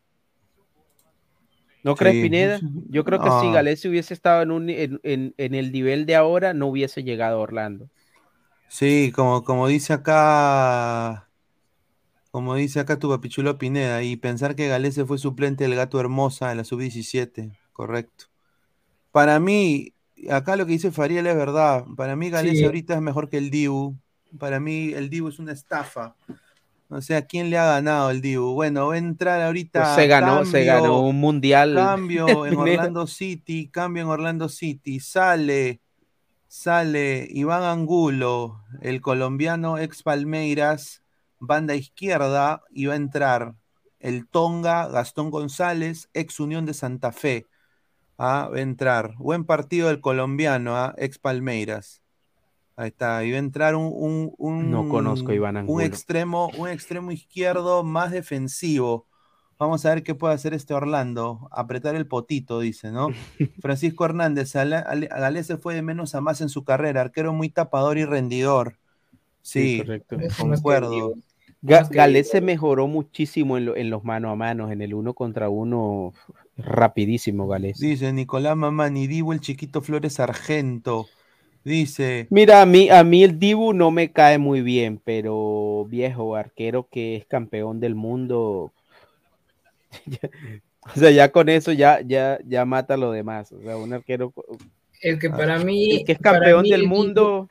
¿No 1.84 1.96
crees, 1.96 2.16
Sí, 2.16 2.22
Pineda? 2.24 2.60
Yo 2.90 3.04
creo 3.04 3.20
que 3.20 3.30
si 3.30 3.48
Ah. 3.48 3.52
Galés 3.54 3.84
hubiese 3.86 4.14
estado 4.14 4.42
en, 4.42 4.52
un, 4.52 4.70
en, 4.70 5.00
en- 5.04 5.34
en 5.38 5.56
el 5.56 5.72
nivel 5.72 6.06
de 6.06 6.16
ahora, 6.16 6.54
no 6.54 6.68
hubiese 6.68 7.04
llegado 7.04 7.38
a 7.38 7.42
Orlando. 7.42 7.90
Sí, 8.70 9.12
como, 9.16 9.44
como 9.44 9.68
dice 9.68 9.94
acá, 9.94 11.28
como 12.32 12.56
dice 12.56 12.80
acá 12.80 13.00
tu 13.00 13.10
papichulo 13.10 13.58
Pineda, 13.58 14.04
y 14.04 14.18
pensar 14.18 14.56
que 14.56 14.68
Galese 14.68 15.06
fue 15.06 15.18
suplente 15.18 15.64
del 15.64 15.76
gato 15.76 16.00
hermosa 16.00 16.52
en 16.52 16.58
la 16.58 16.64
sub-17, 16.64 17.58
correcto. 17.74 18.26
Para 19.12 19.40
mí, 19.40 19.94
acá 20.30 20.56
lo 20.56 20.66
que 20.66 20.74
dice 20.74 20.92
Fariel 20.92 21.28
es 21.28 21.36
verdad. 21.36 21.86
Para 21.96 22.16
mí 22.16 22.30
Galese 22.30 22.58
Sí. 22.58 22.66
ahorita 22.66 22.96
es 22.96 23.02
mejor 23.02 23.30
que 23.30 23.38
el 23.38 23.50
Dibu. 23.50 23.96
Para 24.38 24.60
mí 24.60 24.92
el 24.94 25.10
Dibu 25.10 25.30
es 25.30 25.40
una 25.40 25.54
estafa. 25.54 26.16
O 26.90 27.02
sea, 27.02 27.24
¿quién 27.24 27.50
le 27.50 27.58
ha 27.58 27.66
ganado 27.66 28.12
el 28.12 28.22
Dibu? 28.22 28.54
Bueno, 28.54 28.88
va 28.88 28.94
a 28.96 28.98
entrar 28.98 29.42
ahorita. 29.42 29.84
Pues 29.84 29.96
se 29.96 30.08
ganó, 30.08 30.46
se 30.46 30.64
ganó 30.64 31.02
un 31.02 31.20
mundial. 31.20 31.74
Cambio 31.76 32.46
en. 32.46 32.56
Orlando 32.58 33.08
City, 33.08 33.70
cambio 33.70 34.04
en 34.04 34.10
Orlando 34.10 34.48
City. 34.50 35.00
Sale, 35.00 35.82
sale 36.48 37.28
Iván 37.30 37.64
Angulo, 37.64 38.64
el 38.82 39.02
colombiano 39.02 39.78
ex 39.78 40.04
Palmeiras, 40.04 41.02
banda 41.40 41.76
izquierda, 41.76 42.64
y 42.72 42.86
va 42.86 42.94
a 42.94 42.98
entrar 42.98 43.56
el 44.00 44.28
Tonga, 44.28 44.88
Gastón 44.88 45.32
González, 45.32 46.10
ex 46.14 46.40
Unión 46.40 46.66
de 46.66 46.74
Santa 46.74 47.12
Fe. 47.12 47.46
Ah, 48.18 48.50
va 48.52 48.58
a 48.58 48.62
entrar. 48.62 49.14
Buen 49.18 49.44
partido 49.46 49.88
del 49.90 50.02
colombiano, 50.02 50.76
ah, 50.76 50.94
ex 50.98 51.20
Palmeiras. 51.20 52.02
Ahí 52.76 52.90
está, 52.90 53.24
y 53.24 53.32
va 53.32 53.38
a 53.38 53.40
entrar 53.40 53.76
un, 53.76 53.92
un, 53.94 54.34
un- 54.38 54.72
No 54.72 54.88
conozco 54.88 55.34
Iván 55.34 55.56
un 55.58 55.62
Angulo. 55.62 55.84
extremo, 55.86 56.50
un 56.58 56.70
extremo 56.70 57.12
izquierdo 57.12 57.84
más 57.84 58.12
defensivo. 58.12 59.08
Vamos 59.60 59.86
a 59.86 59.90
ver 59.90 60.04
qué 60.04 60.14
puede 60.16 60.34
hacer 60.36 60.54
este 60.54 60.74
Orlando. 60.74 61.48
Apretar 61.52 61.96
el 61.96 62.08
potito, 62.08 62.60
dice, 62.60 62.92
¿no? 62.92 63.10
Francisco 63.62 64.06
Hernández, 64.06 64.54
Galés 64.54 65.48
se 65.48 65.58
fue 65.58 65.74
de 65.76 65.82
menos 65.82 66.14
a 66.16 66.22
más 66.22 66.42
en 66.42 66.50
su 66.50 66.64
carrera. 66.64 67.02
Arquero 67.02 67.34
muy 67.34 67.50
tapador 67.50 67.98
y 67.98 68.06
rendidor. 68.06 68.76
Sí, 69.42 69.80
correcto. 69.80 70.18
concuerdo. 70.40 71.14
Ga- 71.64 71.90
Galés 71.90 72.30
se 72.30 72.42
mejoró 72.42 72.88
muchísimo 72.88 73.58
en, 73.58 73.66
lo- 73.66 73.76
en 73.76 73.90
los 73.90 74.04
mano 74.04 74.30
a 74.30 74.36
mano, 74.36 74.72
en 74.72 74.82
el 74.82 74.94
uno 74.94 75.14
contra 75.14 75.50
uno, 75.50 76.14
rapidísimo 76.56 77.48
Galés. 77.48 77.80
Dice 77.80 78.14
Nicolás 78.14 78.56
Mamani, 78.56 79.08
Divo 79.08 79.34
el 79.34 79.40
chiquito 79.40 79.82
Flores 79.82 80.20
Argento. 80.20 81.08
Dice, 81.64 82.28
Mira, 82.30 82.62
a 82.62 82.66
mí, 82.66 82.90
a 82.90 83.04
mí 83.04 83.24
el 83.24 83.40
Dibu 83.40 83.74
no 83.74 83.92
me 83.92 84.12
cae 84.12 84.38
muy 84.38 84.62
bien, 84.62 85.02
pero 85.04 85.86
viejo 85.90 86.36
arquero 86.36 86.88
que 86.90 87.16
es 87.18 87.26
campeón 87.26 87.80
del 87.80 87.96
mundo. 87.96 88.72
o 90.96 91.00
sea, 91.00 91.12
ya 91.12 91.32
con 91.32 91.50
eso 91.50 91.72
ya, 91.72 92.02
ya, 92.02 92.40
ya 92.46 92.66
mata 92.66 92.98
lo 92.98 93.12
demás. 93.12 93.52
O 93.52 93.62
sea, 93.62 93.78
un 93.78 93.94
arquero 93.94 94.34
Es 95.02 95.20
que 95.20 95.30
para 95.30 95.60
mí. 95.60 95.98
el 95.98 96.06
que 96.06 96.14
es 96.14 96.20
campeón 96.20 96.64
mí 96.64 96.72
del 96.72 96.82
el 96.82 96.88
mundo. 96.88 97.50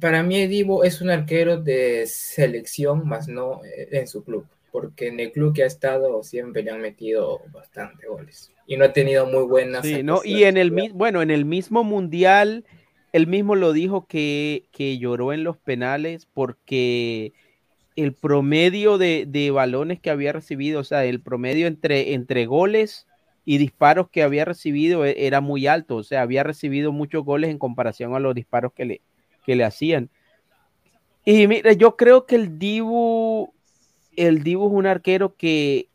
Para 0.00 0.22
mí, 0.22 0.36
el 0.36 0.50
Divo 0.50 0.84
es 0.84 1.00
un 1.00 1.10
arquero 1.10 1.60
de 1.62 2.06
selección, 2.06 3.08
más 3.08 3.28
no 3.28 3.64
eh, 3.64 3.88
en 3.92 4.06
su 4.06 4.24
club. 4.24 4.46
Porque 4.70 5.08
en 5.08 5.20
el 5.20 5.32
club 5.32 5.54
que 5.54 5.62
ha 5.62 5.66
estado 5.66 6.22
siempre 6.22 6.62
le 6.62 6.70
han 6.70 6.82
metido 6.82 7.40
bastante 7.50 8.06
goles. 8.06 8.52
Y 8.66 8.76
no 8.76 8.84
ha 8.84 8.92
tenido 8.92 9.24
muy 9.26 9.44
buenas. 9.44 9.86
Sí, 9.86 10.02
¿no? 10.02 10.20
Y 10.22 10.44
en 10.44 10.58
el 10.58 10.70
mi- 10.70 10.90
bueno, 10.90 11.22
en 11.22 11.30
el 11.30 11.46
mismo 11.46 11.82
mundial, 11.82 12.64
él 13.12 13.26
mismo 13.26 13.54
lo 13.54 13.72
dijo 13.72 14.06
que, 14.06 14.64
que 14.72 14.98
lloró 14.98 15.32
en 15.32 15.44
los 15.44 15.56
penales 15.56 16.26
porque 16.34 17.32
el 17.96 18.14
promedio 18.14 18.98
de, 18.98 19.24
de 19.26 19.50
balones 19.50 20.00
que 20.00 20.10
había 20.10 20.32
recibido, 20.32 20.80
o 20.80 20.84
sea, 20.84 21.04
el 21.04 21.20
promedio 21.20 21.66
entre, 21.66 22.14
entre 22.14 22.46
goles 22.46 23.06
y 23.44 23.58
disparos 23.58 24.08
que 24.10 24.22
había 24.22 24.44
recibido 24.44 25.04
e- 25.04 25.26
era 25.26 25.40
muy 25.40 25.66
alto, 25.66 25.96
o 25.96 26.02
sea, 26.02 26.22
había 26.22 26.42
recibido 26.42 26.92
muchos 26.92 27.24
goles 27.24 27.50
en 27.50 27.58
comparación 27.58 28.14
a 28.14 28.20
los 28.20 28.34
disparos 28.34 28.72
que 28.74 28.84
le, 28.84 29.00
que 29.44 29.56
le 29.56 29.64
hacían. 29.64 30.10
Y 31.24 31.46
mira, 31.48 31.72
yo 31.72 31.96
creo 31.96 32.26
que 32.26 32.36
el 32.36 32.58
Dibu, 32.58 33.52
el 34.16 34.42
Dibu 34.44 34.66
es 34.68 34.72
un 34.72 34.86
arquero 34.86 35.34
que, 35.34 35.88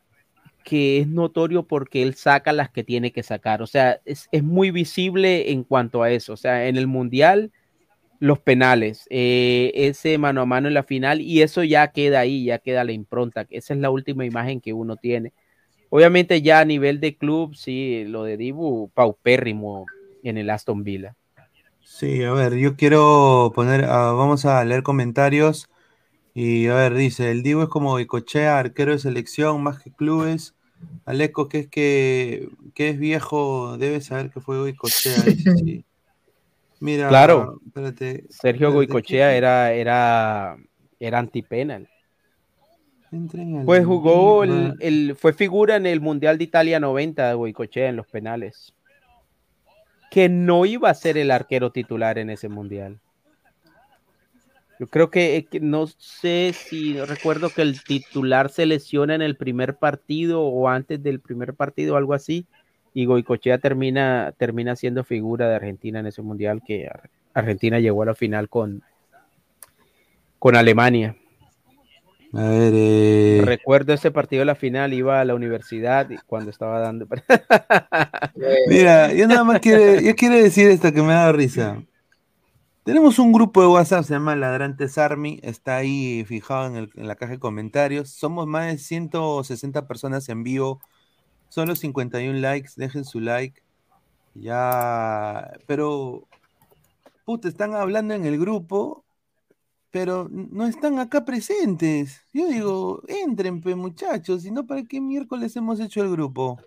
que 0.64 0.98
es 0.98 1.08
notorio 1.08 1.64
porque 1.66 2.02
él 2.02 2.14
saca 2.14 2.52
las 2.52 2.70
que 2.70 2.84
tiene 2.84 3.12
que 3.12 3.22
sacar. 3.22 3.62
O 3.62 3.66
sea, 3.66 4.00
es, 4.04 4.28
es 4.30 4.42
muy 4.42 4.70
visible 4.70 5.52
en 5.52 5.64
cuanto 5.64 6.02
a 6.02 6.10
eso. 6.10 6.34
O 6.34 6.36
sea, 6.36 6.68
en 6.68 6.76
el 6.76 6.86
Mundial, 6.86 7.50
los 8.22 8.38
penales, 8.38 9.08
eh, 9.10 9.72
ese 9.74 10.16
mano 10.16 10.42
a 10.42 10.46
mano 10.46 10.68
en 10.68 10.74
la 10.74 10.84
final, 10.84 11.20
y 11.20 11.42
eso 11.42 11.64
ya 11.64 11.88
queda 11.88 12.20
ahí, 12.20 12.44
ya 12.44 12.60
queda 12.60 12.84
la 12.84 12.92
impronta. 12.92 13.48
Esa 13.50 13.74
es 13.74 13.80
la 13.80 13.90
última 13.90 14.24
imagen 14.24 14.60
que 14.60 14.72
uno 14.72 14.94
tiene. 14.94 15.32
Obviamente 15.90 16.40
ya 16.40 16.60
a 16.60 16.64
nivel 16.64 17.00
de 17.00 17.16
club, 17.16 17.56
sí, 17.56 18.04
lo 18.06 18.22
de 18.22 18.36
Dibu, 18.36 18.92
paupérrimo 18.94 19.86
en 20.22 20.38
el 20.38 20.50
Aston 20.50 20.84
Villa. 20.84 21.16
Sí, 21.80 22.22
a 22.22 22.32
ver, 22.32 22.54
yo 22.54 22.76
quiero 22.76 23.50
poner, 23.56 23.86
ah, 23.86 24.12
vamos 24.12 24.44
a 24.44 24.64
leer 24.64 24.84
comentarios. 24.84 25.68
Y 26.32 26.68
a 26.68 26.74
ver, 26.74 26.94
dice, 26.94 27.32
el 27.32 27.42
Divo 27.42 27.64
es 27.64 27.68
como 27.68 27.90
Goicochea, 27.90 28.56
arquero 28.56 28.92
de 28.92 29.00
selección, 29.00 29.64
más 29.64 29.82
que 29.82 29.90
clubes. 29.90 30.54
Aleco, 31.06 31.48
que 31.48 31.58
es 31.58 31.66
que, 31.68 32.48
que 32.76 32.90
es 32.90 33.00
viejo, 33.00 33.78
debe 33.78 34.00
saber 34.00 34.30
que 34.30 34.40
fue 34.40 34.60
Goicochea. 34.60 35.22
dice, 35.22 35.56
sí. 35.56 35.84
Mira, 36.82 37.08
Claro. 37.08 37.60
espérate. 37.64 38.24
Sergio 38.28 38.68
espérate, 38.68 38.74
Goicochea 38.74 39.30
¿qué- 39.30 39.36
era, 39.36 39.72
era, 39.72 40.56
era 40.98 41.18
antipenal. 41.20 41.88
Pues 43.64 43.84
jugó, 43.86 44.42
el, 44.42 44.74
el- 44.80 45.14
fue 45.16 45.32
figura 45.32 45.76
en 45.76 45.86
el 45.86 46.00
Mundial 46.00 46.38
de 46.38 46.44
Italia 46.44 46.80
90 46.80 47.28
de 47.28 47.34
Goicochea 47.34 47.88
en 47.88 47.94
los 47.96 48.06
penales. 48.08 48.74
Que 50.10 50.28
no 50.28 50.66
iba 50.66 50.90
a 50.90 50.94
ser 50.94 51.16
el 51.18 51.30
arquero 51.30 51.70
titular 51.70 52.18
en 52.18 52.30
ese 52.30 52.48
Mundial. 52.48 52.98
Yo 54.80 54.88
creo 54.88 55.08
que, 55.10 55.46
que 55.48 55.60
no 55.60 55.86
sé 55.86 56.52
si 56.52 56.98
recuerdo 57.00 57.50
que 57.50 57.62
el 57.62 57.84
titular 57.84 58.50
se 58.50 58.66
lesiona 58.66 59.14
en 59.14 59.22
el 59.22 59.36
primer 59.36 59.76
partido 59.76 60.42
o 60.42 60.68
antes 60.68 61.00
del 61.00 61.20
primer 61.20 61.54
partido, 61.54 61.96
algo 61.96 62.14
así, 62.14 62.46
y 62.94 63.06
Goicochea 63.06 63.58
termina, 63.58 64.32
termina 64.36 64.76
siendo 64.76 65.04
figura 65.04 65.48
de 65.48 65.56
Argentina 65.56 66.00
en 66.00 66.06
ese 66.06 66.22
Mundial 66.22 66.62
que 66.66 66.86
Ar- 66.88 67.08
Argentina 67.34 67.78
llegó 67.80 68.02
a 68.02 68.06
la 68.06 68.14
final 68.14 68.48
con, 68.48 68.82
con 70.38 70.56
Alemania. 70.56 71.16
A 72.34 72.42
ver, 72.48 72.72
eh, 72.74 73.42
Recuerdo 73.44 73.92
ese 73.92 74.10
partido 74.10 74.40
de 74.40 74.46
la 74.46 74.54
final, 74.54 74.92
iba 74.94 75.20
a 75.20 75.24
la 75.24 75.34
universidad 75.34 76.08
cuando 76.26 76.50
estaba 76.50 76.78
dando. 76.80 77.06
Mira, 78.68 79.12
yo 79.12 79.26
nada 79.28 79.44
más 79.44 79.60
quiero, 79.60 80.00
yo 80.00 80.14
quiero 80.16 80.36
decir 80.36 80.68
esto 80.70 80.92
que 80.92 81.02
me 81.02 81.12
da 81.12 81.30
risa. 81.32 81.82
Tenemos 82.84 83.18
un 83.18 83.32
grupo 83.32 83.60
de 83.60 83.68
WhatsApp, 83.68 84.04
se 84.04 84.14
llama 84.14 84.34
Ladrantes 84.34 84.98
Army, 84.98 85.38
está 85.42 85.76
ahí 85.76 86.24
fijado 86.26 86.66
en, 86.66 86.76
el- 86.76 86.90
en 86.96 87.06
la 87.06 87.14
caja 87.14 87.32
de 87.32 87.38
comentarios. 87.38 88.10
Somos 88.10 88.46
más 88.46 88.66
de 88.66 88.78
160 88.78 89.86
personas 89.86 90.28
en 90.28 90.42
vivo, 90.42 90.80
solo 91.52 91.76
51 91.76 92.40
likes, 92.40 92.70
dejen 92.76 93.04
su 93.04 93.20
like. 93.20 93.60
Ya, 94.34 95.52
pero, 95.66 96.26
puta, 97.26 97.46
están 97.46 97.74
hablando 97.74 98.14
en 98.14 98.24
el 98.24 98.38
grupo, 98.38 99.04
pero 99.90 100.30
no 100.30 100.66
están 100.66 100.98
acá 100.98 101.26
presentes. 101.26 102.22
Yo 102.32 102.48
digo, 102.48 103.02
entren, 103.06 103.60
pe, 103.60 103.74
muchachos, 103.74 104.44
si 104.44 104.50
no, 104.50 104.66
¿para 104.66 104.82
qué 104.84 104.98
miércoles 104.98 105.54
hemos 105.54 105.78
hecho 105.78 106.02
el 106.02 106.10
grupo? 106.10 106.58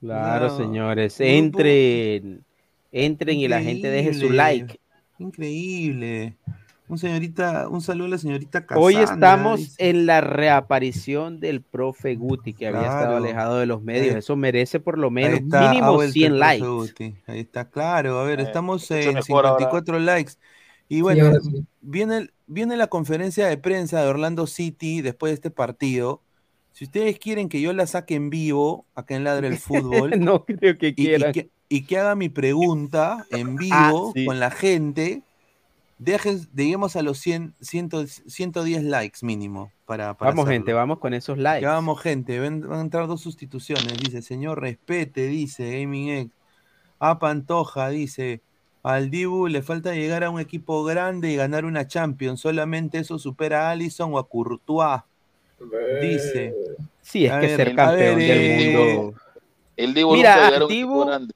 Claro, 0.00 0.48
No, 0.48 0.56
señores, 0.58 1.18
entren, 1.18 2.44
entren 2.92 3.38
y 3.38 3.48
la 3.48 3.62
gente 3.62 3.88
deje 3.88 4.12
su 4.12 4.28
like. 4.28 4.78
Increíble. 5.18 6.36
Un 6.88 6.98
señorita, 6.98 7.68
un 7.68 7.80
saludo 7.80 8.06
a 8.06 8.10
la 8.10 8.18
señorita 8.18 8.64
Hoy 8.76 8.94
Cassandra, 8.94 9.14
estamos 9.30 9.58
dice. 9.60 9.90
en 9.90 10.06
la 10.06 10.20
reaparición 10.20 11.40
del 11.40 11.60
profe 11.60 12.14
Guti, 12.14 12.52
que 12.54 12.68
había 12.68 12.82
estado 12.82 13.00
Claro. 13.06 13.16
alejado 13.16 13.58
de 13.58 13.66
los 13.66 13.82
medios. 13.82 14.12
Ahí- 14.14 14.18
Eso 14.20 14.36
merece 14.36 14.78
por 14.78 14.96
lo 14.96 15.10
menos 15.10 15.40
está, 15.40 15.68
mínimo 15.70 15.94
vuelto 15.94 16.02
el 16.04 16.12
100 16.12 16.32
profe 16.32 16.38
likes. 16.38 16.66
Guti. 16.66 17.14
Ahí 17.26 17.40
está, 17.40 17.68
claro. 17.68 18.20
A 18.20 18.24
ver, 18.24 18.38
Eh, 18.38 18.44
estamos 18.44 18.88
en 18.92 19.14
mejor 19.14 19.46
ahora. 19.46 19.58
54 19.58 19.98
likes. 19.98 20.34
Y 20.88 21.00
bueno, 21.00 21.32
sí. 21.40 21.64
viene, 21.80 22.28
viene 22.46 22.76
la 22.76 22.86
conferencia 22.86 23.48
de 23.48 23.56
prensa 23.56 24.00
de 24.02 24.08
Orlando 24.08 24.46
City 24.46 25.02
después 25.02 25.30
de 25.30 25.34
este 25.34 25.50
partido. 25.50 26.22
Si 26.70 26.84
ustedes 26.84 27.18
quieren 27.18 27.48
que 27.48 27.60
yo 27.60 27.72
la 27.72 27.88
saque 27.88 28.14
en 28.14 28.30
vivo, 28.30 28.84
acá 28.94 29.16
en 29.16 29.24
Ladre 29.24 29.48
el 29.48 29.58
Fútbol, 29.58 30.10
no 30.20 30.44
creo 30.44 30.78
que 30.78 30.88
y, 30.88 30.90
y 30.90 30.94
quieran. 30.94 31.32
que, 31.32 31.48
y 31.68 31.82
que 31.84 31.98
haga 31.98 32.14
mi 32.14 32.28
pregunta 32.28 33.26
en 33.32 33.56
vivo 33.56 33.74
Ah, 33.74 34.12
sí. 34.14 34.24
con 34.24 34.38
la 34.38 34.52
gente, 34.52 35.22
dejen, 35.98 36.46
lleguemos 36.54 36.96
a 36.96 37.02
los 37.02 37.18
100, 37.18 37.54
100, 37.60 37.90
110 38.26 38.82
likes 38.84 39.18
mínimo. 39.22 39.70
Para, 39.86 40.14
para 40.14 40.30
Vamos, 40.30 40.44
hacerlo. 40.44 40.58
gente, 40.58 40.72
vamos 40.72 40.98
con 40.98 41.14
esos 41.14 41.38
likes. 41.38 41.62
Ya 41.62 41.72
vamos, 41.72 42.00
gente. 42.00 42.40
Van 42.40 42.72
a 42.72 42.80
entrar 42.80 43.06
dos 43.06 43.20
sustituciones. 43.20 43.96
Dice, 43.98 44.20
señor, 44.22 44.60
respete, 44.60 45.26
dice 45.26 45.80
Gaming 45.80 46.08
Egg. 46.10 46.30
A 46.98 47.18
Pantoja, 47.18 47.88
dice. 47.90 48.40
Al 48.82 49.10
Dibu 49.10 49.48
le 49.48 49.62
falta 49.62 49.94
llegar 49.94 50.22
a 50.24 50.30
un 50.30 50.38
equipo 50.40 50.84
grande 50.84 51.30
y 51.30 51.36
ganar 51.36 51.64
una 51.64 51.86
Champions. 51.88 52.40
Solamente 52.40 52.98
eso 52.98 53.18
supera 53.18 53.68
a 53.68 53.70
Allison 53.72 54.14
o 54.14 54.18
a 54.18 54.28
Courtois. 54.28 55.00
Dice. 56.00 56.54
Sí, 57.02 57.26
es 57.26 57.32
A 57.32 57.40
que 57.40 57.46
ver, 57.46 57.56
ser 57.56 57.74
campeón 57.74 58.16
ver, 58.16 58.16
del 58.16 58.30
eh, 58.30 58.76
mundo. 58.96 59.18
El 59.76 59.94
Divo 59.94 60.12
Mira, 60.14 60.34
nunca 60.34 60.46
a 60.46 60.64
un 60.64 60.70
Dibu- 60.70 60.72
equipo 60.72 61.06
grande. 61.06 61.34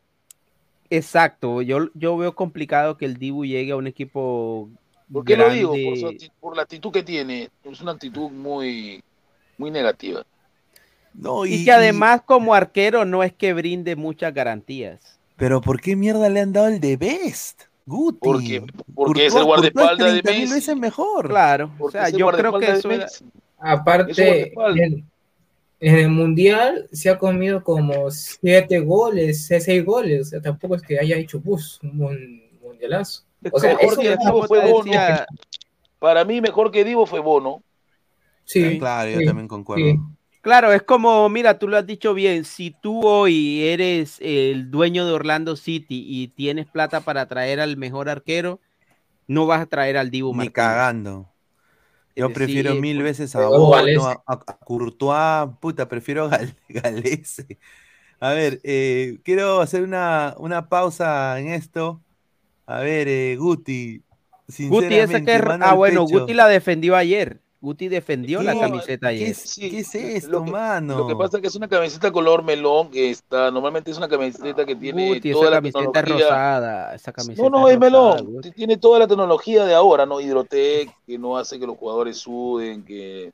Exacto, 0.90 1.62
yo, 1.62 1.88
yo 1.94 2.16
veo 2.16 2.34
complicado 2.34 2.96
que 2.96 3.04
el 3.06 3.16
Dibu 3.16 3.44
llegue 3.44 3.72
a 3.72 3.76
un 3.76 3.86
equipo 3.86 4.68
¿Por 5.12 5.24
qué 5.24 5.36
lo 5.36 5.50
digo? 5.50 5.70
Por, 5.72 5.96
su 5.96 6.06
acti- 6.08 6.30
por 6.40 6.56
la 6.56 6.62
actitud 6.62 6.92
que 6.92 7.02
tiene. 7.02 7.48
Es 7.64 7.80
una 7.80 7.92
actitud 7.92 8.30
muy, 8.30 9.02
muy 9.58 9.70
negativa. 9.70 10.24
No, 11.14 11.46
y, 11.46 11.54
y- 11.54 11.64
que 11.64 11.72
además 11.72 12.22
como 12.24 12.54
arquero 12.54 13.04
no 13.04 13.22
es 13.22 13.32
que 13.32 13.52
brinde 13.52 13.96
muchas 13.96 14.32
garantías. 14.32 15.18
Pero 15.36 15.60
¿por 15.60 15.80
qué 15.80 15.96
mierda 15.96 16.28
le 16.28 16.40
han 16.40 16.52
dado 16.52 16.68
el 16.68 16.80
de 16.80 16.96
Best? 16.96 17.62
Guti. 17.86 18.18
Porque, 18.20 18.64
porque 18.94 19.26
es 19.26 19.34
el 19.34 19.44
guardaespaldas 19.44 20.12
de 20.14 20.22
30.000 20.22 20.40
Messi. 20.40 20.54
veces 20.54 20.76
mejor. 20.76 21.28
Claro, 21.28 21.72
o 21.80 21.90
sea, 21.90 22.06
es 22.08 22.12
el 22.14 22.20
yo 22.20 22.28
creo 22.28 22.58
que 22.58 22.70
eso 22.70 22.90
era-. 22.90 23.06
Es 23.06 23.24
Aparte. 23.58 24.52
En, 25.80 25.96
el 25.96 26.08
mundial 26.10 26.88
se 26.92 27.10
ha 27.10 27.18
comido 27.18 27.64
como 27.64 28.10
siete 28.10 28.80
goles, 28.80 29.46
seis 29.46 29.84
goles. 29.84 30.20
O 30.20 30.24
sea, 30.24 30.40
tampoco 30.40 30.76
es 30.76 30.82
que 30.82 30.98
haya 30.98 31.16
hecho 31.16 31.40
bus, 31.40 31.80
un 31.82 31.96
mun- 31.96 32.42
mundialazo. 32.62 33.24
O 33.50 33.58
sea, 33.58 33.74
mejor 33.74 33.98
que 33.98 34.16
Divo 34.16 34.46
fue 34.46 34.70
Bono. 34.70 34.92
Para 35.98 36.24
mí, 36.24 36.40
mejor 36.40 36.70
que 36.70 36.84
Divo 36.84 37.06
fue 37.06 37.20
Bono. 37.20 37.62
Sí, 38.44 38.78
Claro, 38.78 39.10
yo 39.10 39.18
sí, 39.20 39.26
también 39.26 39.48
concuerdo. 39.48 39.84
sí. 39.84 39.98
Claro, 40.42 40.72
es 40.72 40.82
como, 40.82 41.28
mira, 41.28 41.58
tú 41.58 41.68
lo 41.68 41.76
has 41.76 41.86
dicho 41.86 42.14
bien, 42.14 42.44
si 42.46 42.74
tú 42.82 43.06
hoy 43.06 43.62
eres 43.62 44.16
el 44.20 44.70
dueño 44.70 45.04
de 45.04 45.12
Orlando 45.12 45.54
City 45.54 46.02
y 46.08 46.28
tienes 46.28 46.66
plata 46.66 47.02
para 47.02 47.26
traer 47.26 47.60
al 47.60 47.76
mejor 47.76 48.08
arquero, 48.08 48.58
no 49.28 49.46
vas 49.46 49.60
a 49.60 49.66
traer 49.66 49.98
al 49.98 50.10
Ni 50.10 50.22
Martínez. 50.22 50.52
cagando. 50.52 51.28
Yo 52.20 52.32
Es 52.32 52.34
prefiero 52.34 52.76
mil 52.76 53.02
pues, 53.02 53.02
veces 53.02 53.34
a 53.36 53.48
Bono, 53.48 54.06
a, 54.06 54.22
a- 54.26 54.58
Courtois, 54.64 55.56
puta, 55.60 55.88
prefiero 55.88 56.24
a 56.26 56.28
Gal- 56.30 56.56
Galese. 56.68 57.58
A 58.20 58.32
ver, 58.32 58.60
eh, 58.64 59.20
quiero 59.24 59.60
hacer 59.60 59.82
una, 59.84 60.34
una 60.38 60.68
pausa 60.68 61.38
en 61.40 61.48
esto. 61.48 62.04
A 62.66 62.80
ver, 62.80 63.08
eh, 63.08 63.36
Guti, 63.38 64.04
Guti, 64.68 64.98
ese 64.98 65.22
que 65.24 65.54
ah, 65.60 65.74
bueno, 65.74 66.06
pecho. 66.06 66.06
Guti 66.06 66.34
la 66.34 66.48
defendió 66.48 66.96
ayer. 66.96 67.40
Guti 67.62 67.88
defendió 67.88 68.40
la 68.42 68.58
camiseta 68.58 69.08
¿Qué 69.10 69.16
ayer. 69.16 69.28
es, 69.32 69.54
qué 69.60 69.78
es 69.80 69.94
esto, 69.94 70.30
Lo 70.30 70.44
que, 70.44 70.50
mano? 70.50 70.96
lo 70.98 71.06
que 71.08 71.14
pasa 71.14 71.36
es 71.36 71.42
que 71.42 71.48
es 71.48 71.54
una 71.56 71.68
camiseta 71.68 72.10
color 72.10 72.42
melón. 72.42 72.88
Está, 72.94 73.50
normalmente 73.50 73.90
es 73.90 73.98
una 73.98 74.08
camiseta 74.08 74.64
que 74.64 74.74
tiene 74.76 75.08
Guti, 75.14 75.32
toda 75.32 75.44
esa 75.44 75.50
la 75.50 75.56
camiseta 75.58 75.80
es 75.80 75.92
tecnología. 75.92 76.26
rosada. 76.26 76.94
Esa 76.94 77.12
camiseta 77.12 77.42
No, 77.42 77.50
no, 77.50 77.68
es 77.68 77.74
rosada, 77.74 77.90
melón. 77.90 78.32
Guti. 78.32 78.50
Tiene 78.52 78.78
toda 78.78 78.98
la 79.00 79.06
tecnología 79.06 79.66
de 79.66 79.74
ahora, 79.74 80.06
¿no? 80.06 80.20
Hidrotec, 80.22 80.90
que 81.06 81.18
no 81.18 81.36
hace 81.36 81.58
que 81.60 81.66
los 81.66 81.76
jugadores 81.76 82.16
suden, 82.16 82.82
que... 82.82 83.30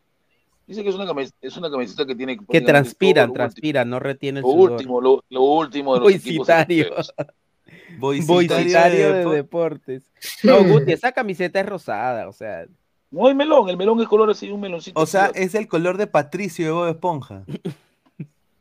Dice 0.67 0.83
que 0.83 0.89
es 0.89 0.97
una 0.97 1.07
camiseta, 1.07 1.37
es 1.43 1.57
una 1.57 1.71
camiseta 1.71 2.05
que 2.05 2.17
tiene 2.17 2.37
Que 2.51 2.61
transpiran, 2.61 3.33
transpiran, 3.33 3.89
no 3.89 4.01
retiene 4.01 4.41
el 4.41 4.43
Lo 4.43 4.51
sudor. 4.51 4.73
último, 4.73 5.01
lo, 5.01 5.23
lo 5.31 5.43
último 5.43 5.95
de 5.95 6.01
los 6.01 6.11
equipos 6.13 6.49
Boicitario. 6.49 6.85
europeos. 6.87 7.15
Boicitario 7.99 9.13
de 9.13 9.25
deportes. 9.37 10.03
No, 10.43 10.65
Guti, 10.65 10.93
esa 10.93 11.13
camiseta 11.13 11.61
es 11.61 11.67
rosada, 11.67 12.29
o 12.29 12.33
sea. 12.33 12.67
No 13.11 13.27
hay 13.27 13.35
melón, 13.35 13.69
el 13.69 13.77
melón 13.77 14.01
es 14.01 14.09
color 14.09 14.31
así, 14.31 14.51
un 14.51 14.61
meloncito. 14.61 15.01
O 15.01 15.07
sea, 15.07 15.27
es 15.35 15.55
el 15.55 15.69
color 15.69 15.97
de 15.97 16.07
Patricio 16.07 16.67
de 16.67 16.73
Bob 16.73 16.89
Esponja. 16.89 17.45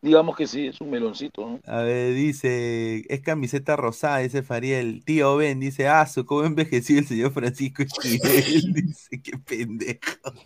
digamos 0.05 0.37
que 0.37 0.45
sí, 0.45 0.67
es 0.67 0.79
un 0.79 0.91
meloncito, 0.91 1.41
¿no? 1.41 1.59
A 1.65 1.81
ver, 1.81 2.13
dice, 2.13 3.03
es 3.09 3.21
camiseta 3.21 3.75
rosada, 3.75 4.19
dice 4.19 4.43
Fariel. 4.43 5.03
Tío 5.03 5.35
Ben, 5.35 5.59
dice, 5.59 5.87
ah, 5.87 6.05
su 6.05 6.25
cómo 6.25 6.43
envejeció 6.43 6.99
el 6.99 7.07
señor 7.07 7.33
Francisco 7.33 7.81
Esquivel. 7.81 8.73
dice, 8.73 9.21
qué 9.21 9.37
pendejo. 9.39 9.99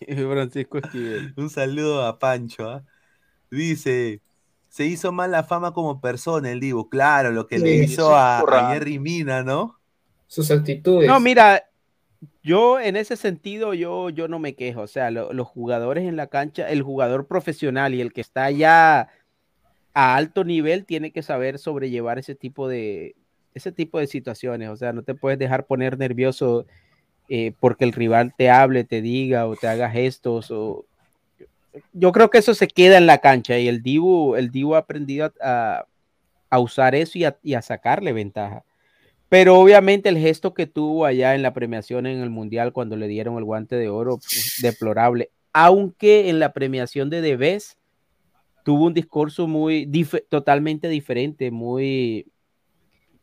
Francisco 0.32 0.78
Esquivel. 0.78 1.34
Un 1.36 1.50
saludo 1.50 2.06
a 2.06 2.18
Pancho, 2.18 2.70
¿ah? 2.70 2.84
Dice, 3.52 4.22
se 4.70 4.86
hizo 4.86 5.12
mal 5.12 5.32
la 5.32 5.44
fama 5.44 5.74
como 5.74 6.00
persona 6.00 6.52
el 6.52 6.62
Divo. 6.62 6.88
Claro, 6.88 7.32
lo 7.32 7.46
que 7.46 7.60
le 7.60 7.76
hizo 7.76 8.08
sí, 8.08 8.14
a, 8.16 8.40
a 8.40 8.74
Jerry 8.74 8.98
Mina, 8.98 9.44
¿no? 9.44 9.78
Sus 10.28 10.52
actitudes. 10.52 11.08
No, 11.08 11.20
mira, 11.20 11.66
yo 12.44 12.80
en 12.80 12.96
ese 12.96 13.16
sentido, 13.16 13.74
yo, 13.74 14.10
yo 14.10 14.28
no 14.28 14.40
me 14.40 14.56
quejo. 14.56 14.82
O 14.82 14.88
sea, 14.88 15.12
lo- 15.12 15.34
los 15.34 15.48
jugadores 15.48 16.06
en 16.06 16.16
la 16.16 16.28
cancha, 16.28 16.70
el 16.70 16.82
jugador 16.82 17.28
profesional 17.28 17.94
y 17.94 18.02
el 18.02 18.14
que 18.14 18.22
está 18.22 18.52
ya 18.52 19.10
a 19.94 20.16
alto 20.16 20.44
nivel 20.44 20.86
tiene 20.86 21.12
que 21.12 21.22
saber 21.24 21.60
sobrellevar 21.60 22.20
ese 22.20 22.36
tipo 22.36 22.68
de, 22.68 23.16
ese 23.54 23.72
tipo 23.72 24.00
de 24.00 24.08
situaciones. 24.08 24.70
O 24.70 24.76
sea, 24.76 24.94
no 24.94 25.04
te 25.04 25.16
puedes 25.16 25.40
dejar 25.40 25.66
poner 25.66 25.98
nervioso 25.98 26.66
eh, 27.30 27.54
porque 27.60 27.86
el 27.86 27.94
rival 27.94 28.34
te 28.38 28.50
hable, 28.50 28.84
te 28.84 29.02
diga 29.02 29.48
o 29.48 29.56
te 29.56 29.68
haga 29.68 29.90
gestos. 29.90 30.52
O... 30.52 30.86
Yo 31.94 32.12
creo 32.12 32.30
que 32.30 32.40
eso 32.40 32.54
se 32.54 32.68
queda 32.68 32.98
en 32.98 33.06
la 33.06 33.20
cancha 33.20 33.58
y 33.58 33.68
el 33.68 33.82
Dibu, 33.82 34.36
el 34.36 34.52
Dibu 34.52 34.76
ha 34.76 34.80
aprendido 34.80 35.26
a, 35.42 35.78
a- 35.80 35.86
a 36.52 36.60
usar 36.60 36.96
eso 36.96 37.18
y 37.20 37.26
a, 37.26 37.38
y 37.44 37.54
a 37.54 37.62
sacarle 37.62 38.12
ventaja. 38.12 38.64
Pero 39.30 39.60
obviamente 39.60 40.10
el 40.10 40.18
gesto 40.18 40.54
que 40.56 40.66
tuvo 40.66 41.06
allá 41.06 41.36
en 41.36 41.44
la 41.44 41.54
premiación 41.54 42.08
en 42.08 42.20
el 42.20 42.32
Mundial 42.32 42.74
cuando 42.74 42.98
le 42.98 43.08
dieron 43.08 43.38
el 43.38 43.44
guante 43.44 43.76
de 43.76 43.88
oro, 43.88 44.20
deplorable. 44.62 45.30
Aunque 45.54 46.30
en 46.30 46.40
la 46.40 46.52
premiación 46.52 47.10
de 47.12 47.22
Debes 47.22 47.78
tuvo 48.66 48.88
un 48.88 48.94
discurso 48.94 49.48
muy 49.48 49.90
totalmente 50.30 50.90
diferente, 50.90 51.52
muy 51.52 52.26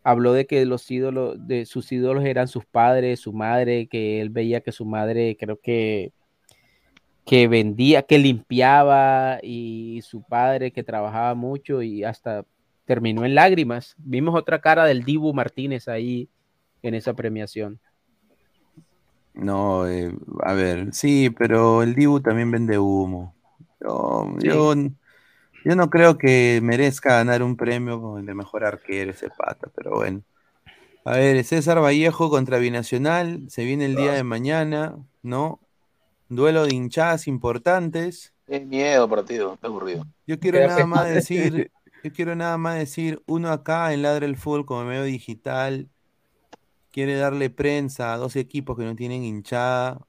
habló 0.04 0.32
de 0.32 0.46
que 0.46 0.64
los 0.64 0.88
ídolos 0.88 1.36
de 1.48 1.66
sus 1.66 1.90
ídolos 1.90 2.24
eran 2.24 2.46
sus 2.46 2.64
padres, 2.64 3.18
su 3.18 3.32
madre, 3.32 3.88
que 3.88 4.20
él 4.20 4.30
veía 4.30 4.60
que 4.60 4.70
su 4.70 4.84
madre 4.84 5.36
creo 5.38 5.58
que 5.60 6.12
que 7.24 7.48
vendía, 7.48 8.02
que 8.02 8.18
limpiaba 8.18 9.40
y 9.42 10.00
su 10.02 10.22
padre 10.22 10.70
que 10.70 10.84
trabajaba 10.84 11.34
mucho 11.34 11.82
y 11.82 12.04
hasta 12.04 12.44
terminó 12.86 13.24
en 13.26 13.34
lágrimas. 13.34 13.94
Vimos 13.98 14.34
otra 14.34 14.60
cara 14.60 14.84
del 14.86 15.04
Dibu 15.04 15.34
Martínez 15.34 15.88
ahí 15.88 16.28
en 16.82 16.94
esa 16.94 17.12
premiación. 17.14 17.78
No, 19.34 19.86
eh, 19.86 20.12
a 20.42 20.54
ver, 20.54 20.94
sí, 20.94 21.28
pero 21.30 21.82
el 21.82 21.94
Dibu 21.94 22.20
también 22.20 22.50
vende 22.50 22.78
humo. 22.78 23.34
Yo, 23.80 24.34
Sí. 24.40 24.46
yo, 24.48 24.74
yo 25.64 25.76
no 25.76 25.90
creo 25.90 26.16
que 26.16 26.60
merezca 26.62 27.16
ganar 27.18 27.42
un 27.42 27.56
premio 27.56 28.00
como 28.00 28.18
el 28.18 28.24
de 28.26 28.34
mejor 28.34 28.64
arquero 28.64 29.10
ese 29.10 29.28
pata, 29.28 29.68
pero 29.74 29.90
bueno. 29.96 30.22
A 31.04 31.12
ver, 31.18 31.44
César 31.44 31.80
Vallejo 31.80 32.30
contra 32.30 32.58
Binacional, 32.58 33.44
se 33.48 33.64
viene 33.64 33.84
el 33.84 33.94
día 33.94 34.12
de 34.12 34.24
mañana, 34.24 34.96
¿no? 35.22 35.60
Duelo 36.28 36.64
de 36.66 36.74
hinchadas 36.74 37.28
importantes. 37.28 38.32
Es 38.48 38.66
miedo 38.66 39.08
partido, 39.08 39.54
está 39.54 39.68
aburrido. 39.68 40.04
Yo 40.26 40.40
quiero 40.40 40.66
nada 40.66 40.86
más 40.86 41.08
decir, 41.08 41.70
yo 42.02 42.12
quiero 42.12 42.34
nada 42.36 42.56
más 42.58 42.76
decir, 42.78 43.22
uno 43.26 43.50
acá 43.50 43.92
en 43.92 44.02
Ladre 44.02 44.26
el 44.26 44.36
Fútbol 44.36 44.66
como 44.66 44.84
medio 44.84 45.02
digital 45.04 45.90
quiere 46.90 47.14
darle 47.16 47.50
prensa 47.50 48.12
a 48.12 48.16
dos 48.16 48.36
equipos 48.36 48.76
que 48.76 48.84
no 48.84 48.96
tienen 48.96 49.22
hinchada 49.24 50.06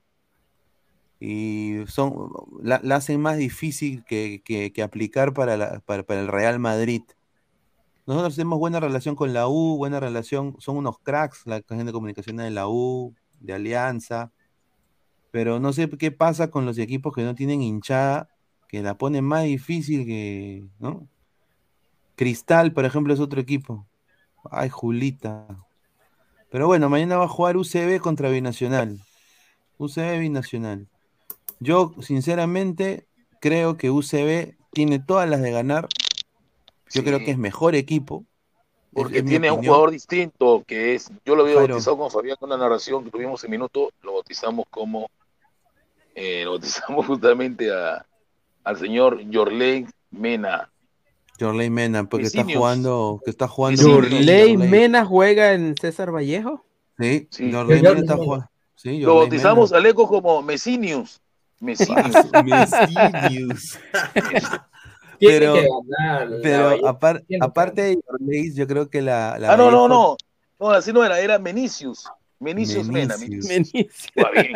y 1.19 1.77
son 1.87 2.29
la, 2.61 2.75
hacen 2.95 3.21
más 3.21 3.37
difícil 3.37 4.03
que, 4.05 4.41
que- 4.45 4.71
que 4.71 4.83
aplicar 4.83 5.33
para, 5.33 5.57
la- 5.57 5.79
para, 5.81 6.03
para 6.03 6.21
el 6.21 6.27
Real 6.27 6.59
Madrid. 6.59 7.01
Nosotros 8.05 8.35
tenemos 8.35 8.59
buena 8.59 8.79
relación 8.79 9.15
con 9.15 9.33
la 9.33 9.47
U, 9.49 9.77
buena 9.77 9.99
relación, 9.99 10.55
son 10.59 10.77
unos 10.77 10.99
cracks 10.99 11.45
la 11.45 11.57
gente 11.67 11.83
de 11.83 11.91
comunicación 11.91 12.37
de 12.37 12.49
la 12.51 12.67
U, 12.69 13.13
de 13.39 13.53
Alianza, 13.53 14.31
pero 15.31 15.59
no 15.59 15.73
sé 15.73 15.89
qué 15.89 16.11
pasa 16.11 16.49
con 16.51 16.65
los 16.65 16.77
equipos 16.77 17.13
que 17.13 17.23
no 17.23 17.35
tienen 17.35 17.61
hinchada, 17.61 18.29
que 18.67 18.81
la 18.81 18.97
ponen 18.97 19.25
más 19.25 19.43
difícil 19.43 20.05
que, 20.05 20.65
¿no? 20.79 21.07
Cristal, 22.17 22.73
por 22.73 22.83
ejemplo, 22.83 23.13
es 23.13 23.19
otro 23.19 23.39
equipo. 23.39 23.87
Ay, 24.49 24.69
Julita. 24.69 25.45
Pero 26.49 26.65
bueno, 26.65 26.89
mañana 26.89 27.17
va 27.17 27.25
a 27.25 27.29
jugar 27.29 27.57
UCB 27.57 27.99
contra 28.01 28.29
Binacional. 28.29 28.99
UCB 29.77 30.19
Binacional. 30.19 30.87
Yo, 31.59 31.93
sinceramente, 32.01 33.05
creo 33.39 33.77
que 33.77 33.91
UCB 33.91 34.55
tiene 34.71 34.97
todas 34.97 35.29
las 35.29 35.41
de 35.43 35.51
ganar. 35.51 35.87
Yo 36.89 37.03
creo 37.03 37.19
que 37.19 37.31
es 37.31 37.37
mejor 37.37 37.75
equipo. 37.75 38.25
Porque 38.93 39.21
tiene 39.21 39.51
un 39.51 39.63
jugador 39.63 39.91
distinto 39.91 40.63
que 40.65 40.95
es, 40.95 41.11
yo 41.23 41.35
lo 41.35 41.43
había 41.43 41.57
bautizado 41.57 41.99
con 41.99 42.09
Fabián 42.09 42.37
con 42.39 42.49
una 42.49 42.57
narración 42.57 43.03
que 43.03 43.11
tuvimos 43.11 43.43
en 43.43 43.51
minuto, 43.51 43.91
lo 44.01 44.13
bautizamos 44.13 44.65
como, 44.71 45.11
eh, 46.15 46.43
lo 46.45 46.51
bautizamos 46.51 47.05
justamente 47.05 47.71
a, 47.71 48.03
al 48.63 48.77
señor 48.77 49.21
Yorley 49.29 49.85
Mena. 50.09 50.71
Jorley 51.39 51.69
Mena, 51.69 52.07
porque 52.09 52.25
está 52.27 52.39
Vecinios. 52.39 52.59
jugando, 52.59 53.21
que 53.23 53.31
está 53.31 53.47
jugando. 53.47 53.81
Jorley. 53.83 54.57
Mena 54.57 55.05
juega 55.05 55.53
en 55.53 55.75
César 55.79 56.11
Vallejo. 56.13 56.65
Sí, 56.99 57.27
Sí. 57.31 57.51
Jorley 57.51 57.81
Mena 57.81 57.99
está 57.99 58.15
jugando. 58.17 58.49
Sí, 58.75 58.99
Lo 58.99 59.15
bautizamos 59.15 59.71
Mena. 59.71 59.79
al 59.79 59.85
eco 59.87 60.07
como 60.07 60.41
Mesinius. 60.41 61.19
Mesinius. 61.59 62.15
Mesinius. 62.45 63.79
Pero, 65.19 65.55
ganar, 65.87 66.29
pero 66.43 66.87
aparte 66.87 67.81
de 67.81 67.99
Jorley, 68.05 68.53
yo 68.53 68.67
creo 68.67 68.87
que 68.87 69.01
la, 69.01 69.39
la 69.39 69.53
ah, 69.53 69.57
no, 69.57 69.71
no, 69.71 69.87
no. 69.87 70.15
No, 70.59 70.69
así 70.69 70.93
no 70.93 71.03
era, 71.03 71.19
era 71.19 71.39
Menicius. 71.39 72.07
Menicius 72.39 72.87
Mena. 72.87 73.15
Ah, 73.15 74.31
bien. 74.33 74.53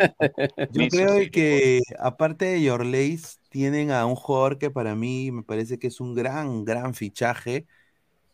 Yo 0.70 0.88
creo 0.88 1.30
que 1.30 1.80
aparte 1.98 2.44
de 2.46 2.62
Yorleis, 2.62 3.40
tienen 3.48 3.90
a 3.90 4.06
un 4.06 4.14
jugador 4.14 4.58
que 4.58 4.70
para 4.70 4.94
mí 4.94 5.30
me 5.32 5.42
parece 5.42 5.78
que 5.78 5.88
es 5.88 6.00
un 6.00 6.14
gran, 6.14 6.64
gran 6.64 6.94
fichaje, 6.94 7.66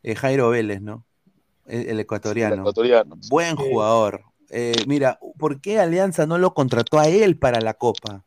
eh, 0.03 0.15
Jairo 0.15 0.51
Vélez, 0.51 0.81
¿no? 0.81 1.05
El, 1.67 1.89
el 1.89 2.01
ecuatoriano. 2.01 2.55
El 2.55 2.61
ecuatoriano. 2.61 3.17
Buen 3.29 3.57
jugador. 3.57 4.23
Eh, 4.51 4.73
mira, 4.87 5.19
¿por 5.39 5.61
qué 5.61 5.79
Alianza 5.79 6.27
no 6.27 6.39
lo 6.39 6.55
contrató 6.55 6.99
a 6.99 7.09
él 7.09 7.39
para 7.39 7.61
la 7.61 7.75
Copa? 7.75 8.25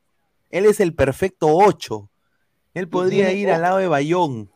Él 0.50 0.66
es 0.66 0.80
el 0.80 0.94
perfecto 0.94 1.48
8. 1.50 2.10
Él 2.74 2.88
podría 2.88 3.32
ir 3.34 3.50
al 3.50 3.62
lado 3.62 3.78
de 3.78 3.88
Bayón. 3.88 4.52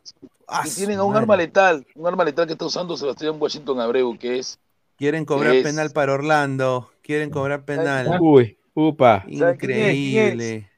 Ah, 0.47 0.63
Y 0.66 0.70
tienen 0.70 0.99
a 0.99 1.03
un 1.03 1.09
madre. 1.13 1.24
arma 1.24 1.38
letal, 1.38 1.88
un 1.95 2.05
arma 2.07 2.24
letal 2.24 2.45
que 2.45 2.53
está 2.53 2.66
usando 2.66 2.95
Sebastián 2.95 3.36
Washington 3.39 3.80
Abreu, 3.80 4.18
que 4.18 4.38
es 4.39 4.59
Quieren 4.97 5.25
cobrar 5.25 5.55
Es- 5.55 5.63
penal 5.63 5.91
para 5.91 6.13
Orlando. 6.13 6.91
Quieren 7.01 7.29
cobrar 7.29 7.65
penal. 7.65 8.17
Uy, 8.21 8.57
upa. 8.73 9.25
¿Sabe 9.37 9.57
quién 9.57 9.71
es? 9.71 9.77
¿Quién 9.77 9.81
es? 9.89 9.95
Increíble. 9.95 10.69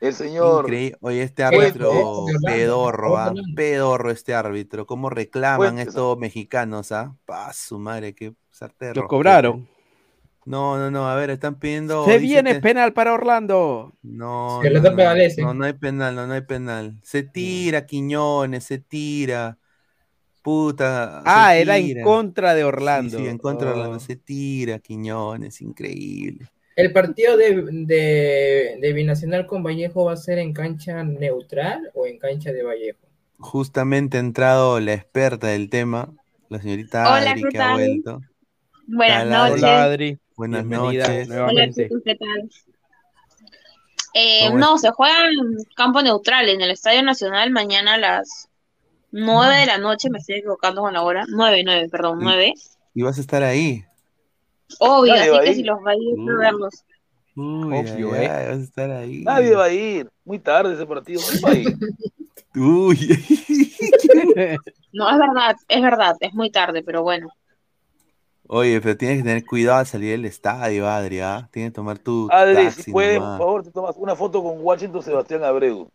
El 0.00 0.14
señor. 0.14 0.64
Increíble. 0.66 0.96
Oye, 1.00 1.22
este 1.22 1.42
árbitro 1.42 2.24
pedorro, 2.44 3.16
¿ah? 3.18 3.26
Orlando. 3.30 3.42
Pedorro 3.56 4.10
este 4.12 4.34
árbitro. 4.34 4.86
¿Cómo 4.86 5.10
reclaman 5.10 5.56
Fuentes. 5.58 5.88
estos 5.88 6.16
mexicanos, 6.18 6.92
ah? 6.92 7.16
Pa, 7.26 7.52
su 7.52 7.78
madre, 7.80 8.14
qué 8.14 8.32
sartén 8.50 8.92
Lo 8.94 9.08
cobraron. 9.08 9.68
No, 10.44 10.78
no, 10.78 10.90
no, 10.90 11.06
a 11.10 11.14
ver, 11.16 11.28
están 11.30 11.56
pidiendo. 11.56 12.06
Se 12.06 12.18
viene 12.18 12.54
que- 12.54 12.60
penal 12.60 12.94
para 12.94 13.12
Orlando. 13.12 13.92
No, 14.02 14.60
Se 14.62 14.70
no, 14.70 14.80
no, 14.80 14.90
no, 15.42 15.54
no 15.54 15.64
hay 15.64 15.72
penal, 15.74 16.14
no, 16.14 16.26
no 16.26 16.32
hay 16.32 16.40
penal. 16.42 16.96
Se 17.02 17.22
tira, 17.22 17.84
Quiñones, 17.84 18.64
se 18.64 18.78
tira. 18.78 19.58
Puta. 20.48 21.20
se 21.20 21.22
Ah, 21.26 21.56
era 21.56 21.76
en 21.76 22.00
contra 22.02 22.54
de 22.54 22.64
Orlando. 22.64 23.18
Sí, 23.18 23.26
en 23.26 23.36
contra 23.36 23.68
de. 23.68 23.72
Orlando. 23.74 24.00
Se 24.00 24.16
tira, 24.16 24.78
Quiñones, 24.78 25.60
increíble. 25.60 26.46
¿El 26.74 26.90
partido 26.90 27.36
de, 27.36 27.66
de, 27.70 28.78
de 28.80 28.92
Binacional 28.94 29.46
con 29.46 29.62
Vallejo 29.62 30.06
va 30.06 30.14
a 30.14 30.16
ser 30.16 30.38
en 30.38 30.54
cancha 30.54 31.04
neutral 31.04 31.90
o 31.94 32.06
en 32.06 32.18
cancha 32.18 32.50
de 32.50 32.62
Vallejo? 32.62 32.98
Justamente 33.38 34.16
ha 34.16 34.20
entrado 34.20 34.80
la 34.80 34.94
experta 34.94 35.48
del 35.48 35.68
tema, 35.68 36.14
la 36.48 36.62
señorita 36.62 37.02
Hola, 37.02 37.32
Adri, 37.32 37.42
¿qué 37.42 37.48
que 37.50 37.58
ha 37.58 37.74
vuelto. 37.74 38.20
Buenas 38.86 39.18
Tal, 39.18 39.30
noches. 39.30 39.62
Hola, 39.62 39.84
Adri. 39.84 40.18
Buenas 40.34 40.66
Bienvenida 40.66 41.08
noches. 41.08 41.26
Hola 41.26 41.36
nuevamente. 41.36 41.82
chicos, 41.84 42.02
¿qué 42.06 42.14
tal? 42.14 42.50
Eh, 44.14 44.46
¿Cómo 44.46 44.58
no, 44.58 44.78
se 44.78 44.90
juega 44.92 45.28
en 45.28 45.62
campo 45.76 46.00
neutral, 46.00 46.48
en 46.48 46.62
el 46.62 46.70
Estadio 46.70 47.02
Nacional, 47.02 47.50
mañana 47.50 47.94
a 47.94 47.98
las 47.98 48.48
nueve 49.10 49.56
de 49.60 49.66
la 49.66 49.78
noche, 49.78 50.10
me 50.10 50.18
estoy 50.18 50.36
equivocando 50.36 50.82
con 50.82 50.92
la 50.92 51.02
hora, 51.02 51.24
nueve, 51.28 51.62
nueve, 51.64 51.88
perdón, 51.88 52.20
Y- 52.20 52.24
nueve. 52.24 52.54
Y 52.94 53.02
vas 53.02 53.18
a 53.18 53.20
estar 53.20 53.42
ahí. 53.42 53.84
Obvio, 54.80 55.14
Nadie 55.14 55.30
así 55.30 55.40
que 55.44 55.50
ir. 55.50 55.56
si 55.56 55.62
los 55.62 55.78
va 55.78 55.90
a 55.92 55.96
ir 55.96 56.30
a 56.30 56.36
verlos. 56.38 56.84
Uy, 57.36 57.78
Obvio, 57.78 58.14
eh. 58.16 58.28
vas 58.28 58.38
a 58.58 58.62
estar 58.62 58.90
ahí. 58.90 59.22
Nadie 59.22 59.54
va 59.54 59.64
a 59.64 59.70
ir. 59.72 60.10
Muy 60.24 60.38
tarde 60.40 60.74
ese 60.74 60.84
partido. 60.86 61.20
¿Quién 61.28 61.42
va 61.44 61.50
a 61.50 61.54
ir? 61.54 61.76
Uy. 62.56 62.98
No, 64.92 65.08
es 65.10 65.18
verdad, 65.18 65.56
es 65.68 65.82
verdad, 65.82 66.16
es 66.20 66.32
muy 66.32 66.50
tarde, 66.50 66.82
pero 66.82 67.02
bueno. 67.02 67.28
Oye, 68.46 68.80
pero 68.80 68.96
tienes 68.96 69.18
que 69.18 69.22
tener 69.24 69.44
cuidado 69.44 69.78
al 69.80 69.86
salir 69.86 70.12
del 70.12 70.24
estadio, 70.24 70.88
Adri, 70.88 71.20
¿ah? 71.20 71.46
Tienes 71.52 71.72
que 71.72 71.74
tomar 71.74 71.98
tu 71.98 72.26
Adri, 72.32 72.54
taxi 72.64 72.82
si 72.84 72.92
puedes, 72.92 73.18
por 73.18 73.38
favor, 73.38 73.62
te 73.62 73.70
tomas 73.70 73.94
una 73.98 74.16
foto 74.16 74.42
con 74.42 74.54
Washington 74.60 75.02
Sebastián 75.02 75.44
Abreu. 75.44 75.90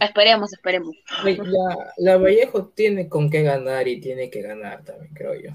Esperemos, 0.00 0.52
esperemos. 0.52 0.94
La, 1.24 1.92
la 1.98 2.16
Vallejo 2.16 2.66
tiene 2.68 3.08
con 3.08 3.30
qué 3.30 3.42
ganar 3.42 3.88
y 3.88 4.00
tiene 4.00 4.30
que 4.30 4.42
ganar 4.42 4.82
también, 4.84 5.12
creo 5.14 5.34
yo. 5.34 5.50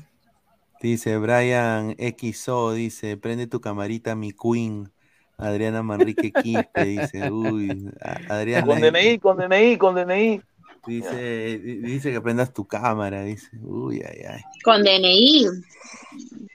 Dice 0.82 1.17
Brian 1.17 1.95
XO, 1.97 2.73
dice, 2.73 3.17
prende 3.17 3.47
tu 3.47 3.59
camarita, 3.61 4.15
mi 4.15 4.32
queen. 4.34 4.91
Adriana 5.38 5.84
Manrique 5.84 6.32
Quispe, 6.32 6.86
dice, 6.86 7.30
uy, 7.30 7.89
Adriana 8.30 8.65
Con 8.65 8.80
DNI, 8.80 9.19
con 9.19 9.38
DNI, 9.38 9.78
con 9.78 9.95
DNI. 9.95 10.41
dice, 10.88 11.59
di- 11.59 11.78
dice 11.80 12.11
que 12.13 12.21
prendas 12.21 12.53
tu 12.53 12.65
cámara, 12.65 13.23
dice, 13.23 13.49
uy, 13.61 14.01
ay, 14.07 14.21
ay. 14.30 14.41
Con 14.63 14.82
DNI. 14.84 15.47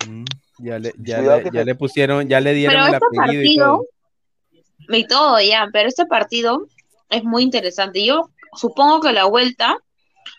Mm. 0.09 0.25
Ya 0.61 0.79
le, 0.79 0.95
ya 0.99 1.21
le, 1.21 1.45
ya 1.45 1.51
te- 1.51 1.65
le 1.65 1.75
pusieron, 1.75 2.27
ya 2.29 2.41
le 2.41 2.55
dieron 2.55 2.75
Pero 2.77 2.87
el 2.89 2.95
este 2.95 3.07
apellido 3.07 3.43
y 3.43 3.57
partido, 3.57 3.67
todo. 3.67 4.97
y 4.97 5.07
todo 5.07 5.41
ya, 5.43 5.69
pero 5.73 5.89
este 5.89 6.07
partido 6.07 6.67
es 7.11 7.25
muy 7.25 7.43
interesante. 7.43 8.05
Yo 8.05 8.31
supongo 8.55 9.01
que 9.01 9.13
la 9.13 9.25
vuelta 9.27 9.77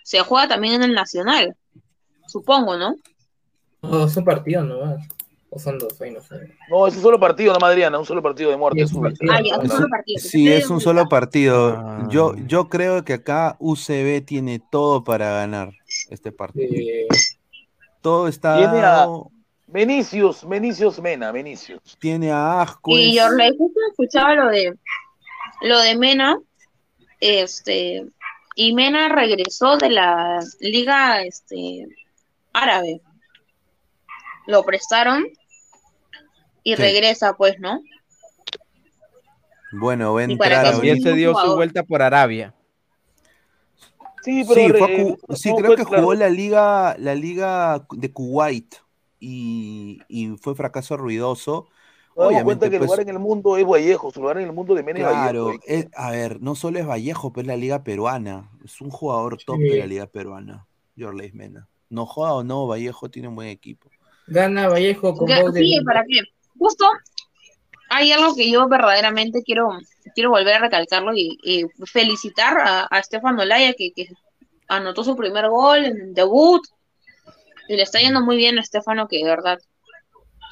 se 0.04 0.20
juega 0.22 0.48
también 0.48 0.76
en 0.76 0.84
el 0.84 0.94
Nacional. 0.94 1.56
Supongo, 2.28 2.78
¿no? 2.78 2.96
No, 3.82 4.08
son 4.08 4.24
partidos 4.24 4.66
nomás. 4.66 5.08
O 5.54 5.60
son 5.60 5.78
dos, 5.80 6.00
ahí 6.02 6.12
no 6.12 6.22
sé. 6.22 6.36
No, 6.70 6.88
es 6.88 6.96
un 6.96 7.02
solo 7.02 7.20
partido, 7.20 7.54
no 7.60 7.66
Adriana, 7.66 8.00
un 8.00 8.06
solo 8.06 8.22
partido 8.24 8.50
de 8.52 8.56
muerte. 8.56 8.80
Sí, 8.80 8.84
es 8.86 8.94
un 8.94 9.02
partido. 9.04 9.34
Ah, 9.34 9.42
ya, 9.44 9.58
un 9.60 9.68
solo 9.70 9.88
partido. 9.90 10.20
Sí, 10.22 10.50
es 10.50 10.70
un 10.70 10.80
solo 10.80 11.10
partido. 11.10 11.76
Ah. 11.78 12.08
Yo, 12.10 12.36
yo 12.48 12.70
creo 12.70 13.04
que 13.04 13.14
acá 13.14 13.58
UCB 13.60 14.24
tiene 14.26 14.62
todo 14.72 15.04
para 15.04 15.32
ganar 15.34 15.74
este 16.10 16.32
partido. 16.32 16.74
Eh, 16.74 17.06
Todo 18.02 18.30
está 18.30 18.58
Tiene 18.58 18.80
a- 18.80 19.08
Mena, 21.02 21.32
Venicius. 21.34 21.98
tiene 22.00 22.32
a 22.32 22.62
Ascuez. 22.62 23.08
Y 23.08 23.16
yo 23.18 23.30
le 23.32 23.50
escuchaba 23.90 24.34
lo 24.36 24.48
de 24.48 24.74
lo 25.64 25.80
de 25.80 25.98
Mena, 25.98 26.40
este, 27.22 28.06
y 28.56 28.74
Mena 28.74 29.08
regresó 29.10 29.78
de 29.78 29.90
la 29.90 30.40
liga 30.60 31.24
este 31.24 31.88
árabe. 32.52 33.02
Lo 34.48 34.64
prestaron 34.64 35.26
y 36.64 36.76
Sí. 36.76 36.82
regresa, 36.82 37.34
pues, 37.38 37.60
¿no? 37.60 37.82
Bueno, 39.72 40.14
va 40.16 40.22
a 40.22 40.24
entrar 40.26 40.72
También 40.72 41.02
se 41.02 41.14
dio 41.14 41.34
su 41.36 41.56
vuelta 41.56 41.84
por 41.84 42.02
Arabia. 42.02 42.54
Sí, 44.24 44.44
Sí, 44.44 44.46
pero 44.48 44.86
a 44.86 44.90
eh, 44.90 45.18
sí, 45.36 45.50
no 45.50 45.56
creo 45.56 45.68
fue 45.68 45.76
que 45.78 45.86
claro. 45.86 46.04
jugó 46.04 46.14
la 46.14 46.30
liga, 46.30 46.96
la 47.00 47.16
liga 47.16 47.88
de 47.92 48.12
Kuwait 48.12 48.76
y, 49.20 50.00
y 50.08 50.36
fue 50.38 50.56
fracaso 50.56 50.98
ruidoso. 50.98 51.70
Obviamente, 52.16 52.44
cuenta 52.46 52.70
que 52.70 52.76
el 52.76 52.80
pues, 52.80 52.88
lugar 52.90 53.00
en 53.02 53.10
el 53.10 53.20
mundo 53.20 53.58
es 53.58 53.66
Vallejo, 53.66 54.12
su 54.12 54.22
lugar 54.22 54.38
en 54.38 54.46
el 54.48 54.54
mundo 54.54 54.76
de 54.76 54.84
Mena 54.84 55.00
es 55.00 55.06
claro, 55.06 55.46
Vallejo. 55.46 55.64
es- 55.66 55.88
a 55.96 56.12
ver, 56.12 56.42
no 56.42 56.56
solo 56.56 56.80
es 56.80 56.88
Vallejo, 56.88 57.32
pero 57.32 57.42
es 57.44 57.48
la 57.48 57.58
liga 57.58 57.84
peruana. 57.84 58.50
Es 58.66 58.82
un 58.82 58.90
jugador 58.92 59.38
top 59.44 59.58
Sí. 59.58 59.64
de 59.70 59.80
la 59.80 59.86
liga 59.88 60.08
peruana, 60.08 60.68
Jorleis 60.98 61.34
Mena. 61.34 61.68
No 61.90 62.06
joda 62.06 62.34
o 62.34 62.44
no, 62.44 62.68
Vallejo 62.68 63.10
tiene 63.10 63.28
un 63.28 63.36
buen 63.36 63.48
equipo. 63.50 63.90
gana 64.28 64.68
Vallejo 64.70 65.14
con 65.16 65.28
de 65.28 65.60
sí, 65.60 65.80
¿para 65.86 66.04
qué? 66.08 66.22
Justo 66.58 66.86
hay 67.90 68.12
algo 68.14 68.36
que 68.36 68.50
yo 68.50 68.68
verdaderamente 68.70 69.44
quiero, 69.44 69.70
quiero 70.16 70.30
volver 70.30 70.54
a 70.56 70.60
recalcarlo 70.60 71.14
y, 71.14 71.38
y 71.44 71.66
felicitar 71.86 72.58
a, 72.60 72.88
a 72.90 73.00
Estefano 73.00 73.42
Olaya 73.42 73.74
que, 73.74 73.92
que 73.92 74.08
anotó 74.70 75.04
su 75.04 75.16
primer 75.18 75.50
gol 75.50 75.84
en 75.86 76.14
debut 76.14 76.62
y 77.68 77.76
le 77.76 77.84
está 77.84 78.00
yendo 78.00 78.22
muy 78.22 78.38
bien 78.38 78.58
a 78.58 78.62
Estefano 78.62 79.08
que 79.10 79.18
de 79.18 79.26
verdad 79.30 79.60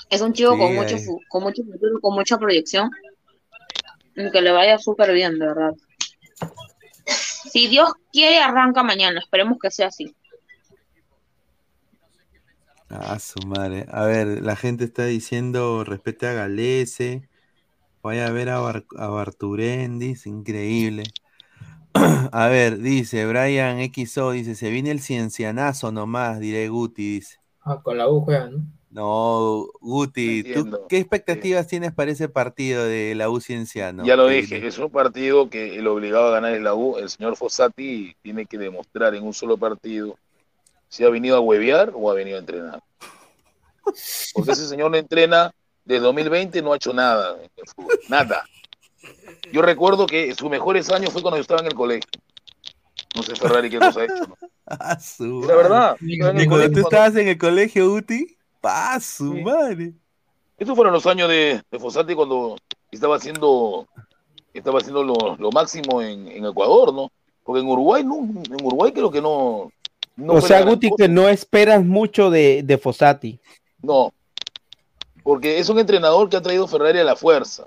es 0.09 0.21
un 0.21 0.33
chico 0.33 0.53
Sí, 0.53 0.57
con 0.57 0.75
mucho 0.75 0.95
ahí. 0.95 1.05
con 1.29 1.43
mucho 1.43 1.63
futuro, 1.63 1.99
con 2.01 2.15
mucha 2.15 2.37
proyección 2.37 2.89
que 4.31 4.41
le 4.41 4.51
vaya 4.51 4.77
súper 4.77 5.13
bien, 5.13 5.39
de 5.39 5.45
verdad. 5.47 5.73
Si 7.05 7.67
Dios 7.67 7.91
quiere, 8.11 8.39
arranca 8.39 8.83
mañana, 8.83 9.19
esperemos 9.19 9.57
que 9.59 9.71
sea 9.71 9.87
así. 9.87 10.13
Ah, 12.89 13.19
su 13.19 13.39
madre. 13.47 13.85
A 13.91 14.05
ver, 14.05 14.41
la 14.41 14.55
gente 14.55 14.85
está 14.85 15.05
diciendo 15.05 15.83
respete 15.83 16.27
a 16.27 16.33
Galese. 16.33 17.29
Vaya 18.01 18.27
a 18.27 18.31
ver 18.31 18.49
a, 18.49 18.59
Bar 18.59 18.85
a 18.97 19.07
Barturendis, 19.07 20.25
increíble. 20.25 21.03
A 22.31 22.47
ver, 22.47 22.77
dice 22.79 23.25
Brian 23.25 23.79
XO, 23.79 24.31
dice, 24.31 24.55
se 24.55 24.69
viene 24.69 24.91
el 24.91 25.01
ciencianazo 25.01 25.91
nomás, 25.91 26.39
diré 26.39 26.69
Guti, 26.69 27.15
dice. 27.15 27.39
Ah, 27.61 27.81
con 27.81 27.97
la 27.97 28.09
U 28.09 28.21
juega, 28.21 28.49
¿no? 28.49 28.63
No, 28.91 29.67
Guti, 29.81 30.41
¿tú 30.41 30.49
Entiendo. 30.49 30.87
qué 30.87 30.97
expectativas 30.97 31.67
tienes 31.67 31.93
para 31.93 32.09
ese 32.11 32.27
partido 32.27 32.83
de 32.85 33.13
la 33.13 33.29
U 33.29 33.39
Cienciano? 33.39 34.03
Ya 34.03 34.15
lo 34.15 34.27
dije, 34.27 34.65
es 34.65 34.79
un 34.79 34.89
partido 34.89 35.49
que 35.49 35.77
el 35.77 35.85
obligado 35.87 36.27
a 36.27 36.31
ganar 36.31 36.55
es 36.55 36.61
la 36.61 36.73
U. 36.73 36.97
El 36.97 37.09
señor 37.09 37.35
Fossati 37.35 38.15
tiene 38.23 38.47
que 38.47 38.57
demostrar 38.57 39.13
en 39.13 39.23
un 39.23 39.33
solo 39.33 39.57
partido 39.57 40.17
si 40.87 41.03
ha 41.03 41.09
venido 41.09 41.37
a 41.37 41.39
huevear 41.39 41.91
o 41.93 42.09
ha 42.09 42.15
venido 42.15 42.37
a 42.37 42.39
entrenar. 42.39 42.81
Porque 44.33 44.51
ese 44.51 44.67
señor 44.67 44.89
no 44.89 44.97
entrena 44.97 45.53
desde 45.85 46.03
2020, 46.03 46.61
no 46.63 46.73
ha 46.73 46.77
hecho 46.77 46.93
nada 46.93 47.37
en 47.37 47.49
el 47.57 47.67
fútbol, 47.67 47.99
nada. 48.09 48.43
Yo 49.51 49.61
recuerdo 49.61 50.07
que 50.07 50.33
sus 50.33 50.49
mejores 50.49 50.89
años 50.89 51.13
fue 51.13 51.21
cuando 51.21 51.37
yo 51.37 51.41
estaba 51.41 51.61
en 51.61 51.67
el 51.67 51.75
colegio. 51.75 52.09
No 53.15 53.23
sé 53.23 53.35
Ferrari 53.35 53.69
qué 53.69 53.79
cosa 53.79 54.01
ha 54.01 54.03
hecho. 54.05 54.27
¿no? 54.27 54.35
Ah, 54.71 54.99
su 54.99 55.43
La 55.47 55.55
verdad. 55.55 55.97
¿Y 55.99 56.19
cuando 56.19 56.69
tú 56.69 56.79
estabas 56.81 57.15
en 57.15 57.27
el 57.27 57.39
colegio, 57.39 57.89
Guti? 57.89 58.37
¡Pa, 58.61 58.99
su 58.99 59.33
Sí. 59.33 59.41
madre! 59.41 59.93
Estos 60.57 60.75
fueron 60.75 60.93
los 60.93 61.05
años 61.05 61.29
de, 61.29 61.61
de 61.71 61.79
Fossati 61.79 62.13
cuando 62.15 62.57
estaba 62.91 63.15
haciendo, 63.15 63.87
estaba 64.53 64.79
haciendo 64.79 65.03
lo, 65.03 65.35
lo 65.37 65.51
máximo 65.51 66.01
en, 66.01 66.27
en 66.27 66.45
Ecuador, 66.45 66.93
¿no? 66.93 67.11
Porque 67.43 67.61
en 67.61 67.67
Uruguay, 67.67 68.03
no, 68.03 68.17
en 68.17 68.65
Uruguay 68.65 68.91
creo 68.91 69.09
que 69.09 69.21
no. 69.21 69.71
no 70.17 70.33
o 70.33 70.41
sea, 70.41 70.61
Guti, 70.63 70.89
cosa. 70.89 71.03
que 71.03 71.09
no 71.09 71.29
esperas 71.29 71.83
mucho 71.85 72.29
de, 72.29 72.61
de 72.63 72.77
Fossati. 72.77 73.39
No, 73.81 74.11
porque 75.23 75.59
es 75.59 75.69
un 75.69 75.79
entrenador 75.79 76.29
que 76.29 76.35
ha 76.37 76.41
traído 76.41 76.67
Ferrari 76.67 76.99
a 76.99 77.03
la 77.05 77.15
fuerza, 77.15 77.65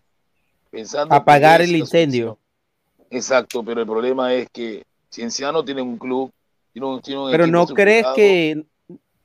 pensando 0.71 1.15
Apagar 1.15 1.63
el 1.63 1.75
incendio. 1.75 2.39
solución. 2.39 3.09
Exacto, 3.11 3.65
pero 3.65 3.81
el 3.81 3.87
problema 3.87 4.33
es 4.35 4.49
que 4.51 4.85
Cienciano 5.11 5.65
tiene 5.65 5.81
un 5.83 5.97
club, 5.99 6.31
tiene 6.73 6.87
un, 6.89 7.01
tiene 7.01 7.21
un 7.21 7.31
Pero 7.31 7.47
no 7.47 7.67
crees 7.67 8.07
que 8.15 8.65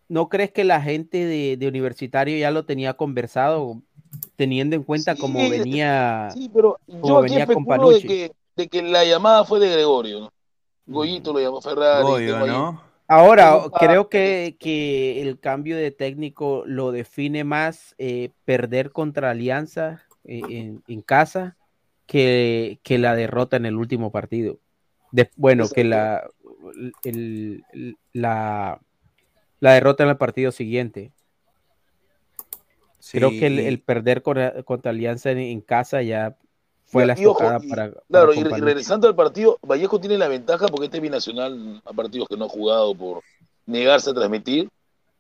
no 0.10 0.30
crees 0.30 0.52
que 0.52 0.64
la 0.64 0.82
gente 0.82 1.26
de, 1.26 1.58
de 1.58 1.68
universitario 1.68 2.38
ya 2.38 2.52
lo 2.52 2.66
tenía 2.66 2.94
conversado, 2.96 3.82
teniendo 4.36 4.76
en 4.76 4.84
cuenta 4.84 5.16
cómo 5.16 5.40
Sí, 5.40 5.50
venía, 5.50 6.30
Sí, 6.34 6.50
pero 6.54 6.80
cómo 6.86 7.08
yo 7.08 7.22
venía 7.22 7.46
con 7.46 7.66
de 7.66 8.00
que, 8.02 8.32
de 8.56 8.68
que 8.68 8.82
la 8.82 9.04
llamada 9.04 9.44
fue 9.46 9.60
de 9.60 9.70
Gregorio, 9.70 10.20
¿no? 10.22 10.30
Goyito 10.86 11.34
lo 11.34 11.40
llamó 11.40 11.62
Ferrari. 11.62 12.04
Goyo, 12.04 12.46
¿no? 12.46 12.82
Ahora, 13.10 13.64
creo 13.80 14.10
que, 14.10 14.58
que 14.60 15.22
el 15.22 15.40
cambio 15.40 15.78
de 15.78 15.92
técnico 15.92 16.64
lo 16.66 16.92
define 16.92 17.44
más 17.44 17.96
eh, 17.98 18.32
perder 18.44 18.92
contra 18.92 19.30
Alianza 19.30 20.04
eh, 20.26 20.42
en, 20.50 20.84
en 20.88 21.02
casa 21.02 21.56
que, 22.06 22.80
que 22.84 22.98
la 22.98 23.16
derrota 23.16 23.56
en 23.56 23.66
el 23.66 23.76
último 23.76 24.12
partido. 24.12 24.60
De- 25.12 25.30
bueno, 25.38 25.70
que 25.70 25.86
la, 25.86 26.30
el- 27.04 27.64
el- 27.72 27.98
la, 28.12 28.82
la 29.60 29.74
derrota 29.74 30.04
en 30.04 30.10
el 30.10 30.18
partido 30.18 30.52
siguiente. 30.52 31.12
Creo 33.12 33.30
que 33.30 33.48
el, 33.48 33.58
Sí. 33.60 33.66
el 33.68 33.80
perder 33.80 34.22
contra, 34.22 34.64
contra 34.64 34.92
Alianza 34.92 35.32
en, 35.32 35.38
en 35.38 35.62
casa 35.62 36.02
ya 36.02 36.36
fue 36.86 37.06
la 37.06 37.14
estocada 37.14 37.60
para, 37.60 37.92
para 37.92 38.04
Claro, 38.10 38.34
y, 38.34 38.44
re- 38.44 38.58
y 38.58 38.62
regresando 38.62 39.08
al 39.08 39.16
partido, 39.16 39.58
Vallejo 39.62 40.00
tiene 40.00 40.18
la 40.18 40.28
ventaja 40.28 40.68
porque 40.68 40.86
este 40.86 40.98
es 40.98 41.04
binacional 41.04 41.82
a 41.86 41.94
partidos 41.94 42.28
que 42.28 42.36
no 42.38 42.46
ha 42.46 42.50
jugado 42.50 42.94
por 42.96 43.22
negarse 43.66 44.10
a 44.10 44.14
transmitir, 44.14 44.70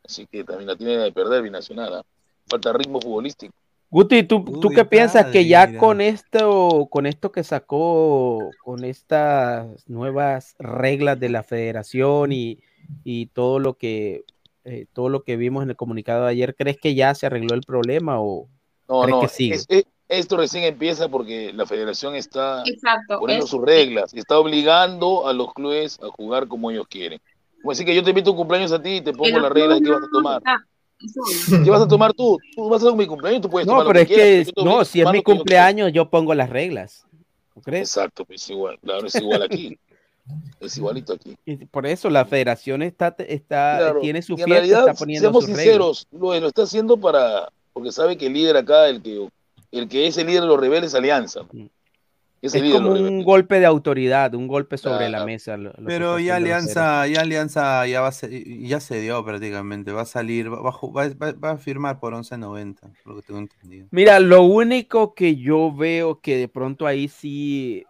así 0.05 0.25
que 0.27 0.43
también 0.43 0.67
la 0.67 0.75
tiene 0.75 0.97
de 0.97 1.11
perder 1.11 1.41
binacional. 1.43 1.93
¿ah? 1.95 2.03
Falta 2.49 2.73
ritmo 2.73 2.99
futbolístico. 3.01 3.53
Guti, 3.89 4.23
¿tú, 4.23 4.43
tú 4.43 4.67
Uy, 4.67 4.75
qué 4.75 4.83
piensas 4.83 5.25
que 5.27 5.31
padre, 5.39 5.47
ya 5.47 5.67
mira. 5.67 5.79
con 5.79 6.01
esto, 6.01 6.87
con 6.89 7.05
esto 7.05 7.31
que 7.31 7.43
sacó, 7.45 8.49
con 8.65 8.83
estas 8.83 9.87
nuevas 9.87 10.55
reglas 10.59 11.17
de 11.21 11.29
la 11.29 11.41
federación 11.43 12.33
y, 12.33 12.59
y 13.03 13.27
todo 13.27 13.59
lo 13.59 13.75
que 13.77 14.23
eh, 14.63 14.85
todo 14.93 15.07
lo 15.07 15.23
que 15.23 15.37
vimos 15.37 15.63
en 15.63 15.69
el 15.69 15.75
comunicado 15.77 16.25
de 16.25 16.31
ayer, 16.31 16.53
¿crees 16.53 16.77
que 16.77 16.93
ya 16.93 17.15
se 17.15 17.25
arregló 17.25 17.53
el 17.55 17.61
problema 17.61 18.19
o 18.19 18.49
No, 18.89 19.01
crees 19.03 19.15
no, 19.15 19.21
que 19.21 19.27
sigue? 19.29 19.55
es- 19.55 19.65
es- 19.69 19.85
esto 20.09 20.35
recién 20.37 20.63
empieza 20.65 21.07
porque 21.09 21.53
la 21.53 21.65
federación 21.65 22.15
está 22.15 22.63
Exacto. 22.65 23.19
poniendo 23.19 23.45
es- 23.45 23.49
sus 23.51 23.61
reglas, 23.61 24.13
y 24.13 24.19
está 24.19 24.37
obligando 24.37 25.27
a 25.27 25.33
los 25.33 25.53
clubes 25.53 25.97
a 26.01 26.07
jugar 26.07 26.47
como 26.47 26.69
ellos 26.71 26.85
quieren. 26.89 27.19
Como 27.61 27.71
decir 27.71 27.85
que 27.85 27.95
yo 27.95 28.03
te 28.03 28.09
invito 28.09 28.29
a 28.29 28.33
un 28.33 28.37
cumpleaños 28.37 28.71
a 28.71 28.81
ti 28.81 28.95
y 28.95 29.01
te 29.01 29.11
que 29.11 29.17
pongo 29.17 29.39
las 29.39 29.51
reglas 29.51 29.79
que 29.79 29.83
clubes 29.85 30.01
vas 30.01 30.09
a 30.09 30.11
no- 30.11 30.17
tomar. 30.17 30.41
¿Qué 31.63 31.69
vas 31.69 31.81
a 31.81 31.87
tomar 31.87 32.13
tú? 32.13 32.39
Tú 32.55 32.69
vas 32.69 32.81
a 32.83 32.87
hacer 32.87 32.97
mi 32.97 33.05
cumpleaños, 33.07 33.41
tú 33.41 33.49
puedes 33.49 33.67
No, 33.67 33.73
tomar 33.73 33.85
lo 33.85 33.91
pero 33.93 33.99
es 34.03 34.07
quieras, 34.07 34.25
que, 34.25 34.53
te 34.53 34.61
obligo 34.61 34.77
no, 34.79 34.85
si 34.85 35.01
es 35.01 35.05
mi 35.11 35.17
lo 35.17 35.23
que 35.23 35.31
yo 35.31 35.35
cumpleaños, 35.37 35.93
yo 35.93 36.09
pongo 36.09 36.33
las 36.33 36.49
reglas. 36.49 37.05
¿No 37.55 37.61
crees? 37.61 37.89
Exacto, 37.89 38.25
pues 38.25 38.49
igual, 38.49 38.77
claro, 38.79 39.07
es 39.07 39.15
igual 39.15 39.43
aquí. 39.43 39.77
Es 40.59 40.77
igualito 40.77 41.13
aquí. 41.13 41.35
Y 41.45 41.57
por 41.65 41.85
eso 41.85 42.09
la 42.09 42.25
federación 42.25 42.81
está, 42.81 43.15
está 43.19 43.77
Claro, 43.79 43.99
tiene 44.01 44.21
su 44.21 44.35
fiesta, 44.35 44.53
realidad, 44.53 44.79
está 44.81 44.93
poniendo 44.93 45.21
seamos 45.21 45.45
sinceros, 45.45 46.07
lo, 46.11 46.39
lo 46.39 46.47
está 46.47 46.63
haciendo 46.63 46.97
para, 46.97 47.49
porque 47.73 47.91
sabe 47.91 48.17
que 48.17 48.27
el 48.27 48.33
líder 48.33 48.57
acá, 48.57 48.87
el 48.89 49.01
que, 49.01 49.27
el 49.71 49.87
que 49.87 50.07
es 50.07 50.17
el 50.17 50.27
líder 50.27 50.41
de 50.41 50.47
los 50.47 50.59
rebeldes, 50.59 50.91
es 50.91 50.95
Alianza. 50.95 51.41
Es 52.39 52.53
Es 52.53 52.71
como 52.71 52.91
un 52.91 53.23
golpe 53.23 53.59
de 53.59 53.65
autoridad, 53.65 54.35
un 54.35 54.47
golpe 54.47 54.77
sobre 54.77 55.09
la 55.09 55.25
mesa. 55.25 55.57
lo- 55.57 55.73
lo 55.75 55.85
Pero 55.87 56.19
ya. 56.19 56.35
Alianza, 56.35 57.07
ya 57.07 57.21
Alianza 57.21 57.87
ya 57.87 58.01
va 58.01 58.09
a 58.09 58.11
ser- 58.11 58.29
ya 58.59 58.79
se 58.79 59.01
dio 59.01 59.25
prácticamente, 59.25 59.91
va 59.91 60.03
a 60.03 60.05
salir, 60.05 60.51
va, 60.53 60.61
va 60.61 60.71
va- 60.71 61.31
va- 61.33 61.51
a 61.51 61.57
firmar 61.57 61.99
por 61.99 62.13
11.90, 62.13 62.91
por 63.03 63.15
lo 63.15 63.21
que 63.21 63.27
tengo 63.27 63.39
entendido. 63.39 63.87
Mira, 63.89 64.19
lo 64.19 64.43
único 64.43 65.15
que 65.15 65.35
yo 65.35 65.73
veo 65.73 66.19
que 66.21 66.37
de 66.37 66.47
pronto 66.47 66.85
ahí 66.85 67.07
sí, 67.07 67.83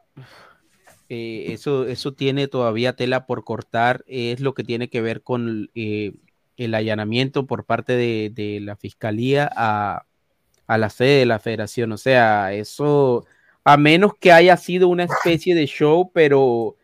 eh, 1.09 1.53
eso, 1.53 1.88
eso 1.88 2.13
tiene 2.13 2.47
todavía 2.47 2.95
tela 2.95 3.25
por 3.25 3.43
cortar, 3.43 4.03
es 4.07 4.39
lo 4.39 4.53
que 4.53 4.63
tiene 4.63 4.89
que 4.89 5.01
ver 5.01 5.21
con 5.21 5.69
eh, 5.75 6.13
el 6.57 6.75
allanamiento 6.75 7.45
por 7.45 7.65
parte 7.65 7.93
de, 7.93 8.31
de 8.34 8.59
la 8.59 8.75
fiscalía 8.75 9.49
a, 9.55 10.05
a 10.67 10.77
la 10.77 10.89
sede 10.89 11.19
de 11.19 11.25
la 11.25 11.39
federación. 11.39 11.91
O 11.93 11.97
sea, 11.97 12.53
eso, 12.53 13.25
a 13.63 13.77
menos 13.77 14.13
que 14.19 14.31
haya 14.31 14.57
sido 14.57 14.89
una 14.89 15.05
especie 15.05 15.55
de 15.55 15.65
show, 15.65 16.11
pero 16.13 16.75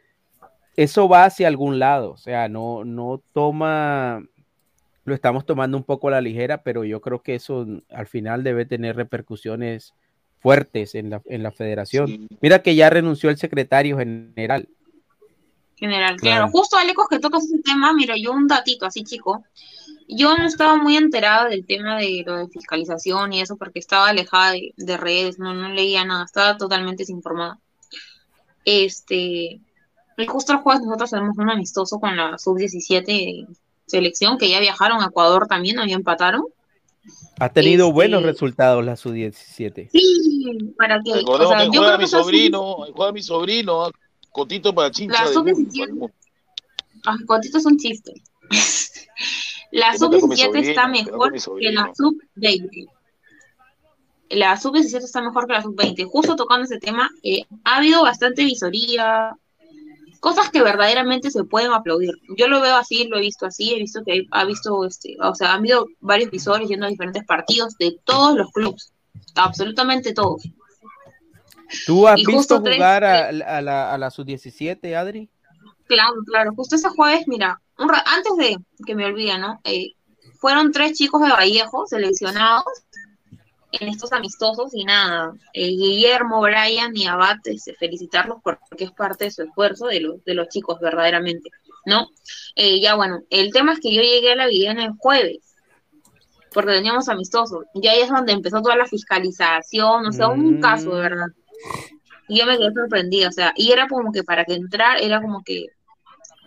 eso 0.76 1.08
va 1.08 1.26
hacia 1.26 1.48
algún 1.48 1.80
lado. 1.80 2.12
O 2.12 2.18
sea, 2.18 2.48
no, 2.48 2.86
no 2.86 3.22
toma, 3.34 4.24
lo 5.06 5.14
estamos 5.14 5.46
tomando 5.46 5.78
un 5.78 5.84
poco 5.84 6.08
a 6.08 6.12
la 6.12 6.22
ligera, 6.22 6.64
pero 6.64 6.84
yo 6.86 7.02
creo 7.02 7.22
que 7.22 7.36
eso 7.36 7.68
al 7.90 8.08
final 8.08 8.44
debe 8.44 8.66
tener 8.66 8.96
repercusiones 8.96 9.94
fuertes 10.44 10.94
en 10.94 11.10
la, 11.10 11.22
en 11.26 11.42
la 11.42 11.52
federación. 11.52 12.28
Mira 12.42 12.62
que 12.62 12.76
ya 12.76 12.90
renunció 12.90 13.30
el 13.30 13.38
secretario 13.38 13.98
general. 13.98 14.68
General, 15.78 16.18
Claro. 16.18 16.36
claro. 16.36 16.52
Justo, 16.52 16.78
Alecos, 16.78 17.08
que 17.10 17.20
tocas 17.20 17.46
ese 17.46 17.60
tema, 17.64 17.94
mira, 17.94 18.16
yo 18.18 18.34
un 18.34 18.48
datito 18.48 18.86
así, 18.86 19.04
chico. 19.04 19.44
Yo 20.08 20.38
no 20.38 20.46
estaba 20.46 20.76
muy 20.76 20.98
enterada 20.98 21.48
del 21.50 21.66
tema 21.66 21.98
de 21.98 22.24
lo 22.26 22.38
de 22.38 22.50
fiscalización 22.50 23.34
y 23.34 23.42
eso 23.42 23.56
porque 23.56 23.80
estaba 23.80 24.10
alejada 24.10 24.52
de, 24.52 24.74
de 24.76 24.98
redes, 24.98 25.40
no, 25.40 25.54
no 25.54 25.70
leía 25.70 26.04
nada, 26.06 26.26
estaba 26.26 26.58
totalmente 26.58 27.04
desinformada. 27.04 27.58
Este, 28.66 29.62
y 30.18 30.26
justo 30.28 30.52
el 30.54 30.60
jueves 30.60 30.84
nosotros 30.84 31.10
tenemos 31.10 31.38
un 31.38 31.50
amistoso 31.50 32.00
con 32.00 32.16
la 32.16 32.38
sub-17 32.38 33.48
selección 33.86 34.38
que 34.38 34.50
ya 34.50 34.60
viajaron 34.60 35.02
a 35.02 35.08
Ecuador 35.08 35.48
también, 35.48 35.80
ahí 35.80 35.94
empataron. 35.94 36.46
Ha 37.40 37.50
tenido 37.50 37.86
Este- 37.88 37.94
buenos 37.94 38.24
resultados 38.24 38.86
la 38.86 38.96
sub-17. 38.96 39.90
Sí, 39.92 40.74
para 40.78 41.00
que, 41.04 41.12
o 41.12 41.48
sea, 41.48 41.58
que 41.60 41.66
yo 41.66 41.72
juega 41.82 41.88
creo 41.88 41.98
mi 41.98 42.04
que 42.04 42.08
sobrino, 42.10 42.76
juega 42.94 43.12
mi 43.12 43.22
sobrino, 43.24 43.86
ah, 43.86 43.92
Cotito 44.32 44.74
para 44.74 44.90
chincha 44.92 45.22
La 45.24 45.28
de 45.30 45.34
sub-17 45.34 45.88
mundo, 45.90 46.12
Ah, 47.06 47.18
Cotito 47.28 47.58
es 47.58 47.66
un 47.66 47.78
chiste. 47.78 48.14
La 49.72 49.92
Te 49.94 50.00
metas 50.00 50.22
con 50.22 50.30
mi 50.30 50.38
sub-17 50.38 50.70
está 50.70 50.88
mejor 50.88 51.32
que 51.32 51.38
la 51.38 51.40
sobrino. 51.42 51.92
sub-20. 51.96 52.88
La 54.30 54.58
sub-17 54.58 55.04
está 55.04 55.22
mejor 55.22 55.48
que 55.48 55.54
la 55.54 55.62
sub-20. 55.64 56.06
Justo 56.06 56.36
tocando 56.36 56.66
ese 56.66 56.80
tema, 56.80 57.10
eh, 57.24 57.42
ha 57.64 57.78
habido 57.78 58.04
bastante 58.04 58.44
visoría, 58.46 59.36
cosas 60.24 60.50
que 60.52 60.64
verdaderamente 60.64 61.30
se 61.32 61.44
pueden 61.44 61.74
aplaudir. 61.74 62.14
Yo 62.38 62.48
lo 62.48 62.62
veo 62.62 62.78
así, 62.78 63.08
lo 63.10 63.18
he 63.18 63.20
visto 63.20 63.46
así, 63.46 63.74
he 63.74 63.80
visto 63.80 64.02
que 64.06 64.14
hay- 64.14 64.28
ha 64.32 64.46
visto, 64.46 64.86
este, 64.86 65.18
o 65.22 65.36
sea, 65.36 65.52
han 65.52 65.60
habido 65.60 65.86
varios 66.00 66.32
visores 66.32 66.70
yendo 66.70 66.86
a 66.86 66.90
diferentes 66.90 67.26
partidos 67.26 67.76
de 67.78 67.98
todos 68.06 68.34
los 68.38 68.50
clubes, 68.54 68.94
absolutamente 69.36 70.14
todos. 70.14 70.44
¿Tú 71.86 72.08
has 72.08 72.20
Y 72.22 72.26
visto 72.26 72.62
tres- 72.64 72.78
jugar 72.78 73.04
a, 73.04 73.28
a 73.58 73.62
la, 73.62 73.94
a 73.94 73.98
la 73.98 74.10
sub-17, 74.12 74.96
Adri? 74.96 75.30
Claro, 75.88 76.14
claro. 76.26 76.54
Justo 76.56 76.78
ese 76.78 76.88
jueves, 76.88 77.28
mira, 77.28 77.60
un 77.78 77.92
antes 77.94 78.38
de 78.38 78.58
que 78.86 78.96
me 78.96 79.06
olvide, 79.06 79.38
¿no? 79.38 79.60
Eh, 79.66 79.92
fueron 80.40 80.72
tres 80.72 80.94
chicos 80.98 81.22
de 81.22 81.32
Vallejo 81.32 81.86
seleccionados 81.86 82.64
en 83.80 83.88
estos 83.88 84.12
amistosos 84.14 84.72
y 84.74 84.86
nada, 84.86 85.34
eh, 85.54 85.68
Guillermo, 85.68 86.42
Brian 86.42 86.96
y 86.96 87.08
Abad, 87.08 87.38
este, 87.46 87.74
felicitarlos 87.74 88.38
por- 88.44 88.60
porque 88.70 88.86
es 88.86 88.92
parte 88.92 89.26
de 89.26 89.32
su 89.32 89.44
esfuerzo 89.44 89.88
de, 89.88 90.00
los 90.02 90.24
de 90.26 90.34
los 90.36 90.48
chicos, 90.50 90.80
verdaderamente, 90.80 91.50
¿no? 91.86 92.08
Eh, 92.56 92.80
ya 92.82 92.96
bueno, 92.96 93.22
el 93.30 93.52
tema 93.52 93.74
es 93.74 93.80
que 93.80 93.94
yo 93.94 94.02
llegué 94.02 94.32
a 94.34 94.36
la 94.36 94.48
Viviana 94.48 94.86
el 94.86 94.92
jueves, 94.98 95.56
porque 96.54 96.72
teníamos 96.74 97.10
amistosos, 97.10 97.66
y 97.74 97.88
ahí 97.88 98.02
es 98.02 98.10
donde 98.10 98.32
empezó 98.34 98.62
toda 98.62 98.76
la 98.76 98.86
fiscalización, 98.86 100.06
o 100.06 100.12
sea, 100.12 100.28
un 100.28 100.62
caso, 100.62 100.96
de 100.96 101.02
verdad. 101.02 101.28
Y 102.28 102.40
yo 102.40 102.46
me 102.46 102.58
quedé 102.58 102.72
sorprendida, 102.74 103.28
o 103.30 103.32
sea, 103.32 103.54
y 103.56 103.72
era 103.72 103.88
como 103.88 104.12
que 104.12 104.24
para 104.24 104.46
que 104.46 104.54
entrar, 104.54 105.02
era 105.02 105.20
como 105.22 105.42
que 105.44 105.66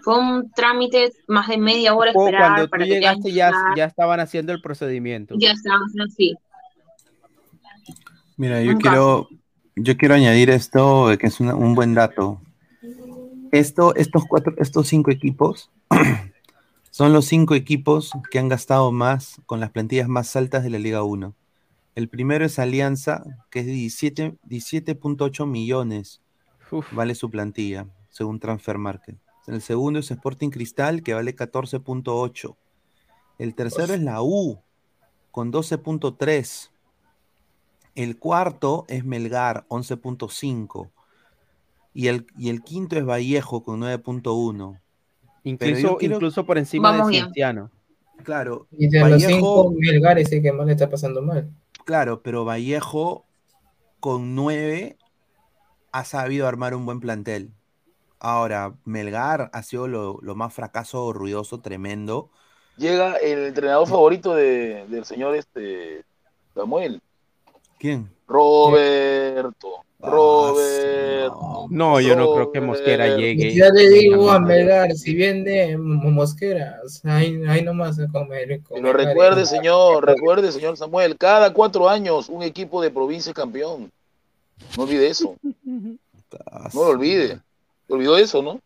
fue 0.03 0.17
un 0.19 0.53
trámite 0.53 1.13
más 1.27 1.49
de 1.49 1.59
media 1.59 1.93
hora 1.95 2.13
esperar 2.13 2.41
cuando 2.41 2.65
tú 2.65 2.71
para 2.71 2.85
que 2.85 2.91
llegaste 2.91 3.33
ya, 3.33 3.53
ya 3.77 3.85
estaban 3.87 4.21
haciendo 4.21 4.53
el 4.53 4.63
procedimiento. 4.63 5.35
ya 5.37 5.51
estábamos 5.51 5.91
así. 6.09 6.35
Mira, 8.37 8.63
yo 8.63 8.73
quiero, 8.79 9.29
yo 9.77 9.97
quiero 9.97 10.15
añadir 10.15 10.51
esto, 10.51 11.09
que 11.19 11.27
es 11.27 11.41
una- 11.41 11.55
un 11.55 11.75
buen 11.75 11.95
dato. 11.95 12.41
Esto, 13.53 13.95
estos 13.95 14.25
cuatro, 14.29 14.55
estos 14.59 14.89
cinco 14.89 15.11
equipos 15.11 15.71
son 16.91 17.13
los 17.13 17.27
cinco 17.27 17.55
equipos 17.55 18.11
que 18.31 18.39
han 18.39 18.49
gastado 18.49 18.93
más 18.93 19.41
con 19.47 19.61
las 19.61 19.71
plantillas 19.71 20.09
más 20.09 20.35
altas 20.37 20.65
de 20.65 20.71
la 20.71 20.79
Liga 20.79 21.03
1. 21.03 21.35
El 21.95 22.09
primero 22.09 22.45
es 22.45 22.59
Alianza, 22.59 23.23
que 23.51 23.61
es 23.61 23.67
de 23.67 23.73
17 23.73 24.35
17.8 24.49 25.47
millones, 25.47 26.21
vale 26.93 27.15
su 27.15 27.31
plantilla, 27.31 27.87
según 28.11 28.39
Transfer 28.41 28.77
Market. 28.77 29.17
El 29.47 29.63
segundo 29.63 30.01
es 30.01 30.11
Sporting 30.11 30.51
Cristal, 30.51 31.03
que 31.03 31.15
vale 31.15 31.35
14.8. 31.35 32.57
El 33.39 33.55
tercero 33.55 33.95
es 33.95 34.03
la 34.03 34.21
U, 34.21 34.59
con 35.31 35.53
12.3. 35.53 36.71
El 37.97 38.19
cuarto 38.19 38.85
es 38.89 39.05
Melgar, 39.05 39.65
11.5. 39.69 40.91
Y 41.95 42.09
el, 42.09 42.27
y 42.39 42.51
el 42.51 42.63
quinto 42.63 42.97
es 42.97 43.05
Vallejo, 43.05 43.63
con 43.65 43.81
9.1. 43.81 44.79
Pero 45.43 45.43
yo 45.43 45.51
Incluso, 45.51 45.97
quiero- 45.97 46.15
incluso 46.17 46.45
por 46.47 46.59
encima 46.59 46.91
Vamos 46.91 47.07
de 47.07 47.11
bien. 47.13 47.25
Cienciano. 47.25 47.71
Claro, 48.23 48.67
Y 48.71 48.89
de 48.89 49.01
los 49.01 49.11
Vallejo- 49.11 49.29
cinco, 49.35 49.73
Melgar 49.79 50.19
es 50.19 50.31
el 50.33 50.43
que 50.43 50.53
más 50.53 50.67
le 50.67 50.73
está 50.73 50.89
pasando 50.91 51.23
mal. 51.23 51.51
Claro, 51.85 52.23
pero 52.23 52.45
Vallejo 52.45 53.25
con 54.01 54.35
9 54.35 54.97
ha 55.93 56.05
sabido 56.05 56.47
armar 56.47 56.75
un 56.75 56.85
buen 56.85 57.01
plantel. 57.01 57.53
Ahora, 58.19 58.75
Melgar 58.85 59.51
ha 59.53 59.63
sido 59.63 59.87
lo, 59.89 60.19
lo 60.23 60.35
más 60.35 60.53
fracaso 60.53 61.13
ruidoso, 61.13 61.61
tremendo. 61.61 62.31
Llega 62.77 63.17
el 63.17 63.47
entrenador 63.47 63.87
favorito 63.89 64.35
de- 64.35 64.87
del 64.89 65.05
señor 65.05 65.35
este 65.37 66.05
Samuel. 66.55 67.01
¿Quién? 67.79 68.09
Roberto. 68.27 69.85
Roberto. 70.01 71.67
No, 71.71 72.01
yo 72.01 72.17
no 72.17 72.35
creo 72.35 72.53
que 72.53 72.61
Mosquera 72.61 73.17
llegue. 73.17 73.55
Ya 73.55 73.71
le 73.71 73.89
digo 73.89 74.31
a 74.31 74.39
Melgar, 74.39 74.93
si 74.93 75.15
viene 75.15 75.77
Mosqueras, 75.77 77.03
ahí, 77.05 77.43
ahí 77.49 77.63
nomás 77.63 77.97
se 77.97 78.07
come. 78.09 78.61
Pero 78.69 78.93
recuerde, 78.93 79.47
señor, 79.47 80.05
recuerde, 80.07 80.53
señor 80.53 80.77
Samuel, 80.77 81.17
cada 81.17 81.53
cuatro 81.53 81.89
años 81.89 82.29
un 82.29 82.43
equipo 82.43 82.83
de 82.83 82.91
provincia 82.91 83.31
es 83.31 83.35
campeón. 83.35 83.91
No 84.77 84.85
olvide 84.85 85.09
eso. 85.09 85.37
No 85.43 86.85
lo 86.85 86.89
olvide. 86.89 87.41
Olvidó 87.89 88.17
eso, 88.17 88.43
¿no? 88.43 88.61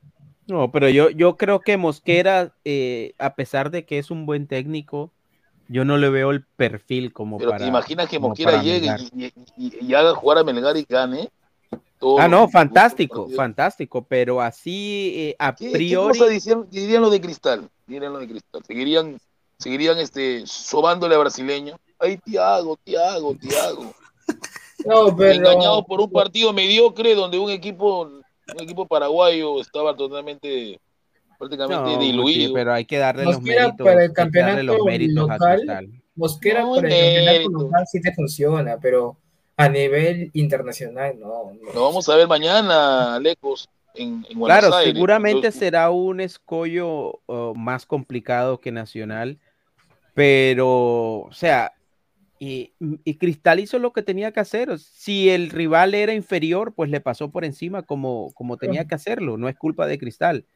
No, 0.47 0.73
pero 0.73 0.89
yo, 0.89 1.11
yo 1.11 1.37
creo 1.37 1.61
que 1.61 1.77
Mosquera, 1.77 2.53
eh, 2.65 3.15
a 3.19 3.35
pesar 3.35 3.71
de 3.71 3.85
que 3.85 3.99
es 3.99 4.11
un 4.11 4.27
buen 4.27 4.47
técnico, 4.47 5.11
yo 5.73 5.85
no 5.85 5.97
le 5.99 6.11
veo 6.11 6.31
el 6.33 6.45
perfil 6.45 7.13
como 7.13 7.39
Pero 7.39 7.51
para. 7.51 7.63
te 7.65 7.69
imaginas 7.69 8.09
que 8.09 8.19
Mosquera 8.19 8.61
llegue 8.63 8.89
y, 9.15 9.25
y- 9.25 9.33
y- 9.57 9.87
y 9.87 9.95
haga 9.95 10.15
jugar 10.15 10.39
a 10.39 10.45
Melgar 10.45 10.77
y 10.77 10.85
gane. 10.89 11.31
Ah, 12.19 12.29
no, 12.29 12.49
fantástico, 12.49 13.29
fantástico, 13.37 14.03
pero 14.09 14.41
así 14.41 15.13
eh, 15.17 15.37
a 15.39 15.55
¿Qué, 15.55 15.67
qué 15.67 15.73
priori. 15.73 16.19
cosa 16.19 16.31
dirían, 16.31 16.67
dirían 16.71 17.03
los 17.03 17.11
de 17.13 17.21
cristal? 17.21 17.69
Dirían 17.87 18.13
los 18.13 18.23
de 18.23 18.29
cristal. 18.29 18.63
Seguirían, 18.67 19.19
seguirían 19.59 19.99
este, 19.99 20.47
sobándole 20.47 21.15
a 21.15 21.19
brasileño. 21.19 21.77
Ay, 21.99 22.17
Tiago, 22.17 22.77
Tiago, 22.83 23.35
Tiago. 23.37 23.95
No, 24.87 25.15
pero. 25.15 25.35
Engañados 25.35 25.85
por 25.85 26.01
un 26.01 26.11
partido 26.11 26.55
mediocre 26.55 27.15
donde 27.15 27.39
un 27.39 27.51
equipo, 27.51 28.01
un 28.05 28.61
equipo 28.63 28.87
paraguayo 28.87 29.61
estaba 29.61 29.95
totalmente, 29.95 30.81
prácticamente 31.41 31.93
No, 31.93 31.99
diluido. 31.99 32.55
pero 32.55 32.73
hay 32.73 32.85
que 32.85 32.99
darle 32.99 33.25
los 33.25 33.43
méritos. 33.43 33.85
para 33.85 34.05
el 34.05 34.13
campeonato 34.13 34.63
los 34.63 34.85
méritos 34.85 35.29
a 35.29 35.33
local, 35.35 35.57
Cristal. 35.57 35.89
Mosquera 36.15 36.61
No, 36.63 36.75
para 36.77 36.89
el 36.89 37.25
campeonato 37.25 37.65
local 37.65 37.85
sí 37.91 38.01
te 38.01 38.15
funciona, 38.15 38.79
pero 38.81 39.17
a 39.57 39.69
nivel 39.69 40.31
internacional 40.35 41.19
no. 41.19 41.53
no. 41.61 41.73
Lo 41.75 41.83
vamos 41.83 42.09
a 42.09 42.15
ver 42.17 42.29
mañana, 42.29 43.19
Lecos, 43.19 43.69
en, 43.95 44.25
en 44.31 44.39
Buenos 44.39 44.59
Claro, 44.61 44.77
Aires. 44.77 44.95
seguramente 44.95 45.39
Entonces, 45.39 45.59
será 45.59 45.91
un 45.91 46.21
escollo 46.21 47.21
uh, 47.27 47.55
más 47.57 47.85
complicado 47.87 48.61
que 48.61 48.71
Nacional, 48.71 49.39
pero, 50.15 50.69
o 51.21 51.33
sea, 51.33 51.73
y, 52.39 52.73
y 53.05 53.15
Cristal 53.19 53.61
hizo 53.61 53.79
lo 53.79 53.93
que 53.93 54.03
tenía 54.03 54.33
que 54.33 54.41
hacer. 54.41 54.79
Si 54.79 55.29
el 55.29 55.51
rival 55.51 55.95
era 55.95 56.15
inferior, 56.15 56.73
pues 56.75 56.89
le 56.91 57.01
pasó 57.01 57.31
por 57.31 57.45
encima 57.45 57.83
como, 57.83 58.33
como 58.35 58.57
tenía 58.57 58.87
que 58.87 58.95
hacerlo. 58.95 59.37
No 59.37 59.49
es 59.49 59.57
culpa 59.57 59.87
de 59.87 59.99
Cristal. 59.99 60.47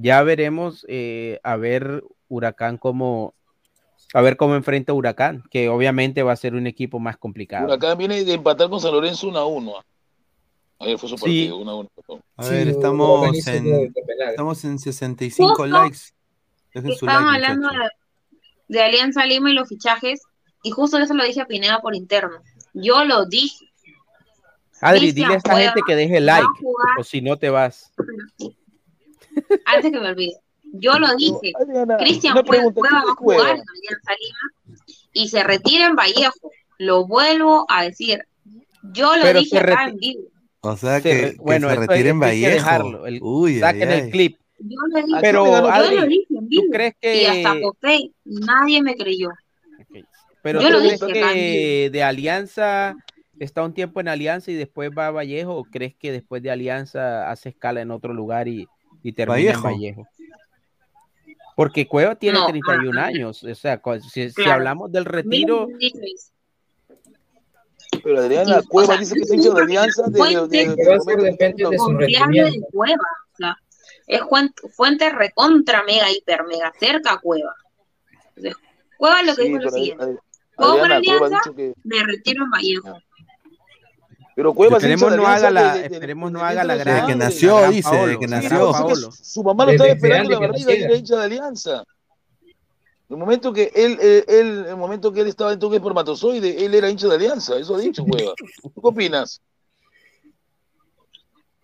Ya 0.00 0.22
veremos 0.22 0.86
eh, 0.88 1.40
a 1.42 1.56
ver 1.56 2.04
Huracán 2.28 2.78
cómo, 2.78 3.34
a 4.14 4.20
ver 4.20 4.36
cómo 4.36 4.54
enfrenta 4.54 4.92
Huracán, 4.92 5.42
que 5.50 5.68
obviamente 5.68 6.22
va 6.22 6.32
a 6.32 6.36
ser 6.36 6.54
un 6.54 6.68
equipo 6.68 7.00
más 7.00 7.16
complicado. 7.16 7.66
Huracán 7.66 7.98
viene 7.98 8.24
de 8.24 8.34
empatar 8.34 8.68
con 8.70 8.80
San 8.80 8.92
Lorenzo 8.92 9.26
1 9.28 9.38
a 9.38 9.46
1. 9.46 9.72
Ayer 10.80 10.98
fue 10.98 11.08
su 11.08 11.16
Sí. 11.18 11.22
partido, 11.22 11.56
1 11.56 11.70
a 11.70 11.74
1. 11.76 11.88
perdón. 11.96 12.22
A 12.36 12.44
Sí, 12.44 12.50
ver, 12.54 12.68
estamos 12.68 13.48
en, 13.48 13.64
de- 13.64 13.92
estamos 14.30 14.64
en 14.64 14.78
65 14.78 15.48
Justo 15.48 15.66
likes. 15.66 15.98
Dejen 16.72 16.92
su 16.94 17.06
like, 17.06 17.18
hablando 17.18 17.68
de, 17.70 17.88
de 18.68 18.82
Alianza 18.82 19.26
Lima 19.26 19.50
y 19.50 19.54
los 19.54 19.68
fichajes, 19.68 20.22
y 20.62 20.70
justo 20.70 20.98
eso 20.98 21.14
lo 21.14 21.24
dije 21.24 21.40
a 21.40 21.46
Pineda 21.46 21.80
por 21.80 21.96
interno. 21.96 22.40
Yo 22.72 23.04
lo 23.04 23.26
dije. 23.26 23.66
Adri, 24.80 25.00
Cristian 25.00 25.24
dile 25.24 25.34
a 25.34 25.36
esta 25.38 25.50
Cueva 25.54 25.72
gente 25.72 25.80
que 25.88 25.96
deje 25.96 26.20
like, 26.20 26.46
o 27.00 27.02
si 27.02 27.20
no 27.20 27.36
te 27.36 27.50
vas. 27.50 27.92
Antes 29.66 29.92
que 29.92 30.00
me 30.00 30.08
olvide. 30.08 30.34
Yo 30.72 30.98
lo 30.98 31.14
dije. 31.16 31.52
Cristian 31.98 32.34
Cueva 32.44 32.70
¿quién 32.72 32.84
va 32.94 32.98
a 32.98 33.14
jugar 33.14 33.40
en 33.56 33.62
Alianza 33.62 34.12
Lima 34.20 34.76
y 35.12 35.28
se 35.28 35.42
retira 35.42 35.86
en 35.86 35.96
Vallejo. 35.96 36.50
Lo 36.78 37.06
vuelvo 37.06 37.64
a 37.68 37.84
decir. 37.84 38.24
Yo 38.92 39.16
lo 39.16 39.22
Pero 39.22 39.38
dije 39.40 39.50
se 39.50 39.58
acá 39.58 39.84
en 39.88 39.96
vivo. 39.96 40.22
O 40.60 40.76
sea 40.76 41.00
Se 41.00 41.02
que, 41.02 41.14
re- 41.22 41.30
que 41.32 41.36
bueno, 41.38 41.68
se 41.70 41.76
retire 41.76 42.08
en 42.10 42.20
que 42.20 42.26
Vallejo. 42.26 42.54
dejarlo, 42.54 43.06
el- 43.06 43.18
Uy, 43.22 43.58
Saquen 43.60 43.88
ay, 43.88 43.98
el 43.98 44.04
ay. 44.04 44.10
clip. 44.10 44.38
Yo 44.60 44.76
lo 44.88 45.06
dije, 45.06 45.18
Pero, 45.20 45.46
yo 45.46 46.00
lo 46.00 46.06
dije 46.06 46.26
en 46.36 46.48
vivo. 46.48 46.64
crees 46.72 46.94
Y 47.02 47.24
hasta 47.26 47.54
que- 47.54 47.60
posté. 47.60 48.10
Nadie 48.24 48.82
me 48.82 48.94
creyó. 48.96 49.30
Pero 50.42 50.60
Yo 50.60 50.68
¿tú 50.68 50.72
lo 50.74 50.78
crees 50.80 51.00
dije 51.00 51.12
que 51.12 51.90
de 51.92 52.02
Alianza 52.02 52.96
está 53.38 53.62
un 53.64 53.72
tiempo 53.74 54.00
en 54.00 54.08
Alianza 54.08 54.50
y 54.50 54.54
después 54.54 54.90
va 54.96 55.08
a 55.08 55.10
Vallejo 55.10 55.54
o 55.56 55.64
crees 55.64 55.94
que 55.96 56.12
después 56.12 56.42
de 56.42 56.50
Alianza 56.50 57.30
hace 57.30 57.48
escala 57.50 57.80
en 57.80 57.90
otro 57.90 58.12
lugar 58.12 58.48
y, 58.48 58.66
y 59.02 59.12
termina 59.12 59.36
Vallejo. 59.36 59.68
en 59.68 59.74
Vallejo? 59.74 60.08
Porque 61.56 61.88
Cueva 61.88 62.14
tiene 62.14 62.38
No, 62.38 62.46
31 62.46 63.00
ah, 63.00 63.04
años, 63.04 63.42
o 63.42 63.54
sea, 63.54 63.82
si, 64.08 64.30
hablamos 64.48 64.92
del 64.92 65.04
retiro. 65.04 65.66
Pero 68.04 68.20
Adriana 68.20 68.60
Sí, 68.60 68.66
o 68.66 68.68
Cueva 68.68 68.92
sea, 68.94 68.98
dice 68.98 69.14
que 69.16 69.22
es 69.22 69.32
hincha 69.32 69.50
de 69.50 69.62
Alianza 69.62 70.04
fuente 70.04 70.46
desde 70.48 70.74
ser 70.76 70.92
el 70.92 70.98
momento 70.98 71.22
depende 71.24 71.68
de 71.68 71.78
su 71.78 71.88
de 71.88 71.98
rendimiento. 71.98 72.66
Cueva. 72.72 73.08
O 73.32 73.36
sea, 73.36 73.56
es 74.06 74.20
fuente, 74.22 74.68
fuente 74.68 75.10
recontra 75.10 75.82
mega 75.82 76.10
hiper 76.12 76.44
mega 76.44 76.72
cerca 76.78 77.14
a 77.14 77.18
Cueva. 77.18 77.54
Entonces, 78.36 78.54
Cueva 78.96 79.22
lo 79.24 79.34
que 79.34 79.42
Sí, 79.42 79.48
dijo 79.48 79.58
es 79.58 79.64
lo 79.64 79.70
siguiente. 79.70 80.18
Juego 80.54 80.78
por 80.78 80.92
Alianza, 80.92 81.40
que 81.56 81.74
me 81.82 82.02
retiro 82.04 82.44
en 82.44 82.50
Vallejo. 82.50 82.98
Pero 84.38 84.54
Cueva 84.54 84.76
es 84.76 84.84
hincha 84.84 84.94
esperemos 84.94 85.10
de 85.10 85.16
no 85.16 85.26
haga 85.26 85.50
la, 85.50 85.62
desde- 85.64 85.82
desde- 85.82 85.94
esperemos 85.96 86.30
no 86.30 86.38
desde 86.38 86.50
haga 86.52 86.64
la 86.64 86.74
de 86.76 86.78
gran, 86.84 87.00
su 87.00 87.06
que 87.08 87.14
nació, 87.16 87.70
dice, 87.70 87.90
Paolo, 87.90 88.18
que 88.20 88.26
nació. 88.28 88.72
su, 89.10 89.42
mamá 89.42 89.64
lo 89.64 89.72
Desde 89.72 89.84
estaba 89.84 89.96
esperando 89.96 90.30
la 90.30 90.38
barriga 90.38 90.74
y 90.76 90.82
era 90.82 90.94
hincha 90.94 91.16
de 91.16 91.24
Alianza. 91.24 91.84
El 93.10 93.16
momento 93.16 93.52
que 93.52 93.72
él, 93.74 93.98
él, 94.00 94.24
él- 94.28 94.64
el 94.68 94.76
momento 94.76 95.12
que 95.12 95.22
él 95.22 95.26
estaba 95.26 95.52
en 95.52 95.58
toque 95.58 95.78
espermatozoide, 95.78 96.64
él 96.64 96.72
era 96.72 96.88
hincha 96.88 97.08
de 97.08 97.16
Alianza, 97.16 97.58
eso 97.58 97.74
ha 97.74 97.80
dicho 97.80 98.04
Cueva. 98.04 98.32
¿Tú 98.62 98.70
qué 98.80 98.80
opinas? 98.80 99.40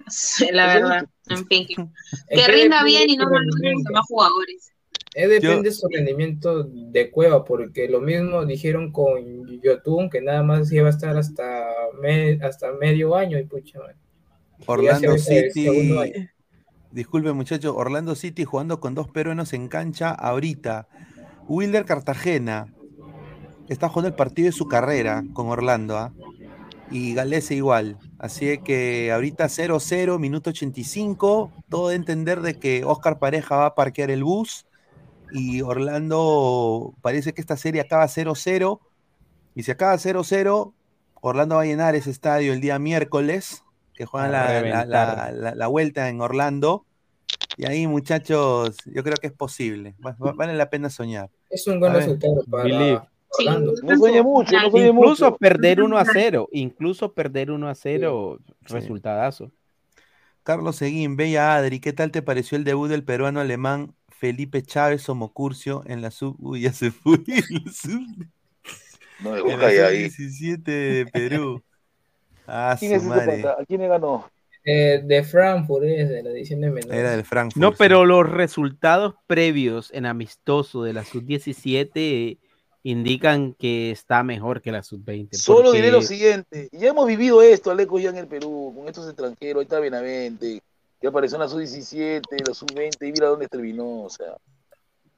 Sí, 0.08 0.48
La 0.50 0.66
verdad. 0.66 1.06
En 1.28 1.46
fin, 1.46 1.66
que, 2.28 2.46
rinda 2.48 2.82
bien 2.82 3.08
y 3.08 3.16
de 3.16 3.24
no 3.24 3.30
malogren 3.30 3.74
los 3.74 3.84
demás 3.84 4.04
jugadores. 4.08 4.72
Eh, 5.14 5.28
depende 5.28 5.68
de 5.70 5.74
su 5.74 5.86
rendimiento 5.88 6.64
de 6.64 7.10
Cueva, 7.10 7.44
porque 7.44 7.88
lo 7.88 8.00
mismo 8.00 8.44
dijeron 8.44 8.90
con 8.90 9.46
Yotun, 9.62 10.10
que 10.10 10.20
nada 10.20 10.42
más 10.42 10.72
iba 10.72 10.88
a 10.88 10.90
estar 10.90 11.16
hasta, 11.16 11.66
me- 12.02 12.38
hasta 12.42 12.72
medio 12.72 13.14
año 13.14 13.38
y 13.38 13.44
pucha. 13.44 13.78
man. 13.78 13.94
Orlando 14.66 15.16
City. 15.52 15.94
Disculpe, 16.90 17.32
muchachos. 17.32 17.74
Orlando 17.76 18.14
City 18.14 18.44
jugando 18.44 18.80
con 18.80 18.94
dos 18.94 19.08
peruanos 19.08 19.52
en 19.52 19.68
cancha 19.68 20.10
ahorita. 20.10 20.88
Wilder 21.48 21.84
Cartagena 21.84 22.72
está 23.68 23.88
jugando 23.88 24.08
el 24.08 24.14
partido 24.14 24.46
de 24.46 24.52
su 24.52 24.66
carrera 24.66 25.24
con 25.32 25.48
Orlando. 25.48 25.96
¿ah? 25.98 26.12
Y 26.90 27.14
Galese 27.14 27.54
igual. 27.54 27.98
Así 28.18 28.58
que 28.58 29.10
ahorita 29.12 29.48
0-0, 29.48 30.18
minuto 30.18 30.50
85. 30.50 31.52
Todo 31.68 31.88
de 31.88 31.96
entender 31.96 32.40
de 32.40 32.58
que 32.58 32.84
Oscar 32.84 33.18
Pareja 33.18 33.56
va 33.56 33.66
a 33.66 33.74
parquear 33.74 34.10
el 34.10 34.22
bus. 34.24 34.66
Y 35.32 35.62
Orlando 35.62 36.94
parece 37.02 37.32
que 37.32 37.40
esta 37.40 37.56
serie 37.56 37.80
acaba 37.80 38.06
0-0. 38.06 38.80
Y 39.54 39.62
si 39.62 39.70
acaba 39.70 39.94
0-0, 39.98 40.72
Orlando 41.20 41.56
va 41.56 41.62
a 41.62 41.66
llenar 41.66 41.94
ese 41.94 42.10
estadio 42.10 42.52
el 42.52 42.60
día 42.60 42.78
miércoles 42.78 43.64
que 43.94 44.04
juegan 44.06 44.32
la, 44.32 44.44
la- 44.44 44.60
reventar. 44.60 44.86
la- 44.88 45.32
la- 45.32 45.54
la 45.54 45.66
vuelta 45.68 46.08
en 46.08 46.20
Orlando. 46.20 46.84
Y 47.56 47.66
ahí, 47.66 47.86
muchachos, 47.86 48.76
yo 48.86 49.02
creo 49.04 49.14
que 49.20 49.28
es 49.28 49.32
posible. 49.32 49.94
Va- 50.04 50.16
va- 50.24 50.32
vale 50.32 50.54
la 50.54 50.68
pena 50.70 50.90
soñar. 50.90 51.30
Es 51.50 51.66
un 51.68 51.78
buen 51.80 51.92
resultado 51.92 52.42
para. 52.50 52.64
Orlando. 53.36 53.72
No 53.82 53.96
sueñe 53.98 54.22
mucho, 54.22 54.52
no 54.56 54.70
sueñe 54.70 54.88
incluso 54.88 55.24
mucho. 55.26 55.36
perder 55.38 55.82
1 55.82 55.98
a 55.98 56.04
0, 56.04 56.48
incluso 56.52 57.12
perder 57.14 57.50
1 57.50 57.68
a 57.68 57.74
0, 57.74 58.38
Sí. 58.66 58.72
resultadazo. 58.74 59.50
Carlos 60.44 60.76
Seguín, 60.76 61.16
Bella 61.16 61.56
Adri, 61.56 61.80
¿qué 61.80 61.92
tal 61.92 62.10
te 62.12 62.22
pareció 62.22 62.56
el 62.58 62.62
debut 62.64 62.88
del 62.88 63.02
peruano 63.02 63.40
alemán 63.40 63.94
Felipe 64.24 64.62
Chávez 64.62 65.02
Somocurcio 65.02 65.82
en 65.84 66.00
la 66.00 66.10
sub. 66.10 66.34
Uy, 66.38 66.62
ya 66.62 66.72
se 66.72 66.90
fue. 66.90 67.16
en 67.26 67.64
la 67.66 67.72
sub- 67.72 68.26
No, 69.20 69.36
en 69.36 69.60
la 69.60 69.66
ahí. 69.66 69.98
17 69.98 70.70
de 70.70 71.04
Perú. 71.04 71.62
Ah, 72.46 72.74
¿Quién 72.80 72.92
su 72.92 72.96
es 72.96 73.02
ese 73.02 73.08
madre. 73.10 73.46
¿A 73.46 73.64
quién 73.66 73.82
le 73.82 73.88
ganó? 73.88 74.30
Eh, 74.64 75.02
de 75.04 75.22
Frankfurt 75.24 75.84
es 75.84 76.08
de 76.08 76.22
la 76.22 76.30
edición 76.30 76.62
de 76.62 76.70
menores. 76.70 76.98
Era 76.98 77.10
del 77.10 77.24
Frankfurt. 77.24 77.60
No, 77.60 77.72
sí. 77.72 77.76
pero 77.78 78.06
los 78.06 78.26
resultados 78.26 79.14
previos 79.26 79.90
en 79.92 80.06
amistoso 80.06 80.84
de 80.84 80.94
la 80.94 81.04
sub-17 81.04 82.38
indican 82.82 83.52
que 83.52 83.90
está 83.90 84.22
mejor 84.22 84.62
que 84.62 84.72
la 84.72 84.82
sub-20. 84.82 85.34
Solo 85.34 85.70
diré 85.70 85.90
lo 85.90 86.00
siguiente, 86.00 86.70
ya 86.72 86.88
hemos 86.88 87.06
vivido 87.06 87.42
esto, 87.42 87.70
Aleco, 87.70 87.98
ya 87.98 88.08
en 88.08 88.16
el 88.16 88.26
Perú, 88.26 88.72
con 88.74 88.88
estos 88.88 89.06
extranjeros, 89.06 89.60
ahí 89.60 89.64
está 89.64 89.80
Benavente, 89.80 90.62
que 91.00 91.08
apareció 91.08 91.36
en 91.36 91.42
la 91.42 91.48
sub-17, 91.48 92.22
la 92.46 92.54
sub-20, 92.54 93.08
y 93.08 93.12
mira 93.12 93.28
dónde 93.28 93.48
terminó, 93.48 94.02
o 94.04 94.10
sea. 94.10 94.36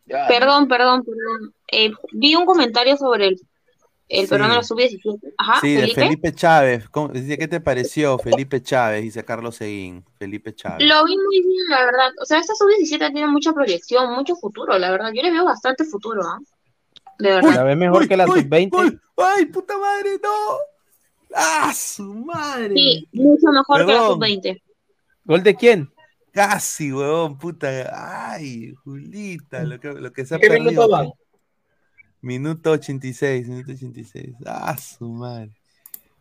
ya, 0.06 0.26
Perdón, 0.28 0.68
perdón, 0.68 1.04
perdón. 1.04 1.54
Eh, 1.70 1.90
vi 2.12 2.34
un 2.34 2.44
comentario 2.46 2.96
sobre 2.96 3.28
el, 3.28 3.40
el 4.08 4.24
Sí. 4.24 4.30
peruano 4.30 4.54
de 4.54 4.58
la 4.60 4.64
sub-17. 4.64 5.34
Ajá, 5.38 5.60
Sí, 5.60 5.74
de 5.74 5.80
Felipe. 5.82 6.00
Felipe 6.00 6.34
Chávez. 6.34 6.88
¿Cómo- 6.90 7.08
dice, 7.08 7.36
¿Qué 7.38 7.48
te 7.48 7.60
pareció 7.60 8.18
Felipe 8.18 8.62
Chávez? 8.62 9.02
Dice 9.02 9.24
Carlos 9.24 9.56
Seguín. 9.56 10.04
Felipe 10.18 10.54
Chávez. 10.54 10.86
Lo 10.86 11.04
vi 11.04 11.16
muy 11.16 11.40
bien, 11.42 11.68
la 11.70 11.84
verdad. 11.84 12.10
O 12.20 12.24
sea, 12.24 12.38
esta 12.38 12.54
sub-17 12.54 13.12
tiene 13.12 13.26
mucha 13.28 13.52
proyección, 13.52 14.12
mucho 14.14 14.36
futuro, 14.36 14.78
la 14.78 14.90
verdad. 14.90 15.10
Yo 15.12 15.22
le 15.22 15.30
veo 15.32 15.44
bastante 15.44 15.84
futuro, 15.84 16.22
¿ah? 16.24 16.38
De 17.18 17.30
verdad. 17.30 17.54
¿La 17.54 17.64
ves 17.64 17.76
mejor 17.76 18.06
que 18.08 18.16
la 18.16 18.26
sub-20? 18.26 19.00
¡Ay, 19.16 19.46
puta 19.46 19.76
madre, 19.78 20.20
no! 20.22 20.58
¡Ah, 21.34 21.72
su 21.74 22.02
madre! 22.14 22.72
Sí, 22.74 23.08
mucho 23.12 23.46
mejor 23.50 23.78
que 23.86 23.92
la 23.92 23.98
Perdón. 23.98 24.12
sub-20. 24.12 24.62
¿Gol 25.26 25.42
de 25.42 25.54
quién? 25.56 25.90
Casi, 26.32 26.92
huevón, 26.92 27.38
puta. 27.38 27.90
Ay, 27.92 28.74
Julita, 28.84 29.62
lo 29.64 29.80
que, 29.80 29.88
lo 29.88 30.12
que 30.12 30.24
se 30.24 30.34
ha 30.34 30.38
¿Qué 30.38 30.50
minuto 30.50 30.86
perdido. 30.86 30.90
va? 30.90 31.06
Minuto 32.20 32.70
86, 32.72 33.48
minuto 33.48 33.72
86. 33.72 34.34
Ah, 34.46 34.76
su 34.76 35.08
madre. 35.08 35.50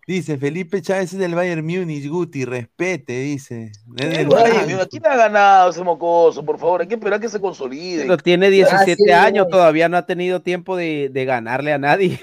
Dice, 0.07 0.37
Felipe 0.37 0.81
Chávez 0.81 1.13
es 1.13 1.19
del 1.19 1.33
Bayern 1.33 1.65
Múnich, 1.65 2.07
Guti, 2.07 2.45
respete, 2.45 3.19
dice. 3.21 3.71
Es 3.97 4.09
del 4.09 4.17
Ay, 4.19 4.25
Bayern. 4.25 4.67
mira, 4.67 4.85
¿Quién 4.85 5.05
ha 5.07 5.15
ganado 5.15 5.71
ese 5.71 5.83
mocoso? 5.83 6.45
Por 6.45 6.59
favor, 6.59 6.81
hay 6.81 6.87
que 6.87 6.93
esperar 6.93 7.19
que 7.19 7.27
se 7.29 7.41
consolide. 7.41 8.03
Pero 8.03 8.17
tiene 8.17 8.49
17 8.51 8.95
sí. 9.03 9.11
años, 9.11 9.47
todavía 9.49 9.89
no 9.89 9.97
ha 9.97 10.05
tenido 10.05 10.41
tiempo 10.41 10.75
de, 10.75 11.09
de 11.11 11.25
ganarle 11.25 11.73
a 11.73 11.77
nadie. 11.79 12.19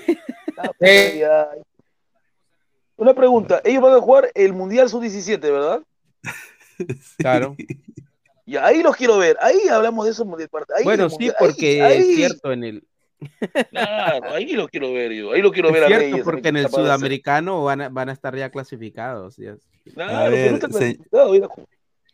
Ay. 0.80 1.22
Una 2.96 3.14
pregunta, 3.14 3.60
ellos 3.64 3.82
van 3.82 3.94
a 3.94 4.00
jugar 4.00 4.30
el 4.34 4.52
Mundial 4.52 4.88
Sub-17, 4.88 5.40
¿verdad? 5.40 5.82
Claro. 7.18 7.56
Y 8.44 8.56
ahí 8.56 8.82
los 8.82 8.96
quiero 8.96 9.18
ver, 9.18 9.36
ahí 9.40 9.68
hablamos 9.70 10.04
de 10.04 10.10
eso 10.10 10.26
ahí 10.76 10.84
Bueno, 10.84 11.08
sí, 11.08 11.14
Mundial, 11.14 11.36
porque 11.38 11.82
ahí, 11.82 12.00
es 12.00 12.08
ahí, 12.08 12.14
cierto 12.16 12.52
en 12.52 12.64
el, 12.64 12.84
Claro, 13.70 14.34
ahí 14.34 14.52
los 14.52 14.68
quiero 14.68 14.92
ver 14.92 15.12
yo, 15.12 15.32
ahí 15.32 15.42
lo 15.42 15.52
quiero 15.52 15.68
es 15.68 15.74
ver 15.74 15.84
a 15.84 15.86
cierto 15.86 16.06
Reyes. 16.06 16.24
porque 16.24 16.48
en 16.48 16.56
el 16.56 16.68
sudamericano 16.68 17.62
van 17.64 17.82
a, 17.82 17.88
van 17.88 18.08
a 18.08 18.12
estar 18.12 18.36
ya 18.36 18.50
clasificados. 18.50 19.36
ya. 19.36 19.56
Claro, 19.94 20.16
A 20.16 20.28
ver, 20.28 20.60
no 20.60 20.78
se-. 20.78 20.98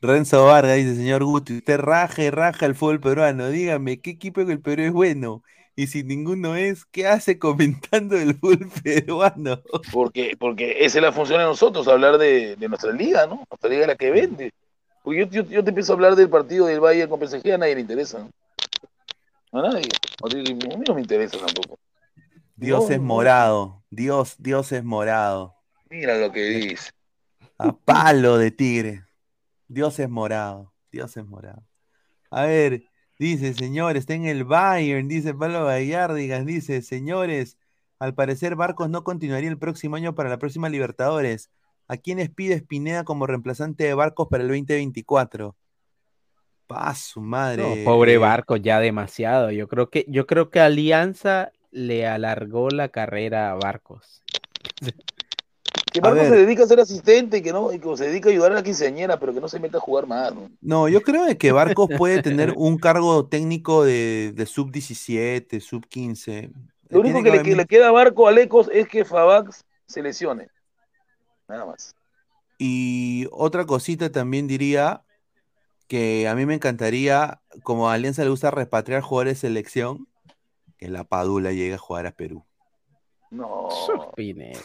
Renzo 0.01 0.45
Vargas 0.45 0.77
dice, 0.77 0.95
señor 0.95 1.25
Guti, 1.25 1.57
usted 1.57 1.79
raja 1.79 2.23
y 2.23 2.31
raja 2.31 2.67
el 2.67 2.75
fútbol 2.75 3.01
peruano. 3.01 3.49
Dígame, 3.49 4.01
¿qué 4.01 4.11
equipo 4.11 4.41
en 4.41 4.51
el 4.51 4.61
Perú 4.61 4.83
es 4.83 4.93
bueno? 4.93 5.43
Y 5.79 5.87
si 5.87 6.03
ninguno 6.03 6.57
es, 6.57 6.85
¿qué 6.87 7.07
hace 7.07 7.39
comentando 7.39 8.17
el 8.17 8.35
fútbol 8.35 8.69
peruano? 8.83 9.63
Porque, 9.93 10.37
porque 10.37 10.85
esa 10.85 10.99
es 10.99 11.03
la 11.03 11.13
función 11.13 11.39
de 11.39 11.45
nosotros, 11.45 11.87
hablar 11.87 12.19
de, 12.19 12.57
de 12.57 12.69
nuestra 12.69 12.91
liga, 12.91 13.29
¿no? 13.29 13.45
Nuestra 13.49 13.71
liga 13.71 13.83
es 13.83 13.87
la 13.87 13.95
que 13.95 14.11
vende. 14.11 14.53
Porque 15.05 15.21
yo, 15.21 15.27
yo, 15.27 15.43
yo 15.45 15.63
te 15.63 15.69
empiezo 15.69 15.93
a 15.93 15.95
hablar 15.95 16.17
del 16.17 16.29
partido 16.29 16.67
del 16.67 16.81
Bayern 16.81 17.09
con 17.09 17.21
PSG, 17.21 17.53
a 17.53 17.59
nadie 17.59 17.77
le 17.77 17.83
interesa. 17.83 18.19
¿no? 18.19 19.61
A 19.61 19.63
nadie. 19.63 19.89
A 20.21 20.77
mí 20.77 20.85
no 20.85 20.95
me 20.97 21.01
interesa 21.01 21.39
tampoco. 21.39 21.79
Dios 22.57 22.89
No, 22.89 22.91
es 22.91 23.01
morado. 23.01 23.85
Dios, 23.89 24.35
Dios 24.39 24.73
es 24.73 24.83
morado. 24.83 25.55
Mira 25.91 26.19
lo 26.19 26.33
que 26.33 26.41
dice. 26.43 26.91
A 27.57 27.73
palo 27.73 28.37
de 28.37 28.51
tigre. 28.51 29.05
Dios 29.69 30.01
es 30.01 30.11
morado. 30.11 30.75
Dios 30.91 31.17
es 31.17 31.25
morado. 31.25 31.65
A 32.31 32.43
ver, 32.47 32.83
dice, 33.19 33.55
señor, 33.55 33.97
está 33.97 34.15
en 34.15 34.27
el 34.27 34.45
Bayern, 34.45 35.09
dice 35.09 35.35
Pablo 35.35 35.65
Gallardigas, 35.65 36.47
dice, 36.47 36.83
señores, 36.83 37.59
al 37.99 38.15
parecer 38.15 38.55
Barcos 38.55 38.89
no 38.91 39.05
continuaría 39.05 39.51
el 39.51 39.59
próximo 39.59 39.97
año 39.97 40.15
para 40.15 40.29
la 40.29 40.39
próxima 40.39 40.69
Libertadores. 40.69 41.51
¿A 41.89 41.97
quiénes 41.97 42.31
pide 42.31 42.59
Spineda 42.59 43.05
como 43.05 43.27
reemplazante 43.27 43.85
de 43.85 43.95
Barcos 43.95 44.29
para 44.29 44.43
el 44.43 44.49
2024? 44.49 45.57
Pa' 46.67 46.95
su 46.95 47.21
madre. 47.21 47.63
No, 47.63 47.85
pobre 47.85 48.15
eh, 48.15 48.19
Barco, 48.19 48.57
ya 48.57 48.79
demasiado. 48.79 49.51
Yo 49.51 49.69
creo 49.69 49.89
que, 49.89 50.05
yo 50.07 50.27
creo 50.27 50.51
que 50.51 50.61
Alianza 50.61 51.51
le 51.71 52.07
alargó 52.07 52.69
la 52.69 52.91
carrera 52.91 53.51
a 53.51 53.55
Barcos. 53.55 54.23
Que 55.93 56.01
ver. 56.01 56.29
se 56.29 56.37
dedica 56.37 56.65
a 56.65 56.67
ser 56.67 56.81
asistente 56.81 57.39
y 57.39 57.43
que 57.43 57.53
no, 57.53 57.73
y 57.73 57.79
que 57.79 57.97
se 57.97 58.09
dedica 58.09 58.29
a 58.29 58.33
ayudar 58.33 58.53
a 58.53 58.57
la 58.57 58.63
quinceañera, 58.63 59.19
pero 59.19 59.33
que 59.33 59.41
no 59.41 59.49
se 59.49 59.59
meta 59.59 59.79
a 59.79 59.81
jugar 59.81 60.07
más, 60.07 60.35
¿no? 60.35 60.51
No, 60.61 60.89
yo 60.89 61.01
creo 61.01 61.25
de 61.25 61.39
que 61.39 61.51
Barcos 61.53 61.89
puede 61.97 62.23
tener 62.23 62.53
un 62.57 62.77
cargo 62.79 63.27
técnico 63.27 63.85
de, 63.85 64.33
de 64.35 64.47
sub 64.47 64.71
17, 64.71 65.61
sub 65.61 65.87
15. 65.87 66.51
Lo 66.91 67.01
único 67.01 67.21
le, 67.21 67.43
que 67.43 67.57
le 67.57 67.67
queda 67.67 67.89
a 67.89 67.93
Barco 67.93 68.29
a 68.29 68.33
Lecos 68.33 68.71
es 68.73 68.89
que 68.89 69.05
Fabax 69.05 69.65
se 69.87 70.03
lesione. 70.03 70.49
Nada 71.49 71.65
más. 71.65 71.95
Y 72.59 73.27
otra 73.31 73.65
cosita 73.67 74.11
también 74.11 74.47
diría 74.47 75.03
que 75.87 76.29
a 76.29 76.35
mí 76.35 76.45
me 76.45 76.55
encantaría, 76.55 77.41
como 77.63 77.89
a 77.89 77.95
Alianza 77.95 78.23
le 78.23 78.31
gusta 78.31 78.51
repatriar 78.51 79.01
jugadores 79.01 79.41
de 79.41 79.49
selección, 79.49 80.07
que 80.77 80.89
la 80.89 81.05
Padula 81.05 81.53
llegue 81.53 81.75
a 81.75 81.79
jugar 81.79 82.07
a 82.07 82.13
Perú. 82.13 82.45
No. 83.31 83.69
Pineda. 84.15 84.61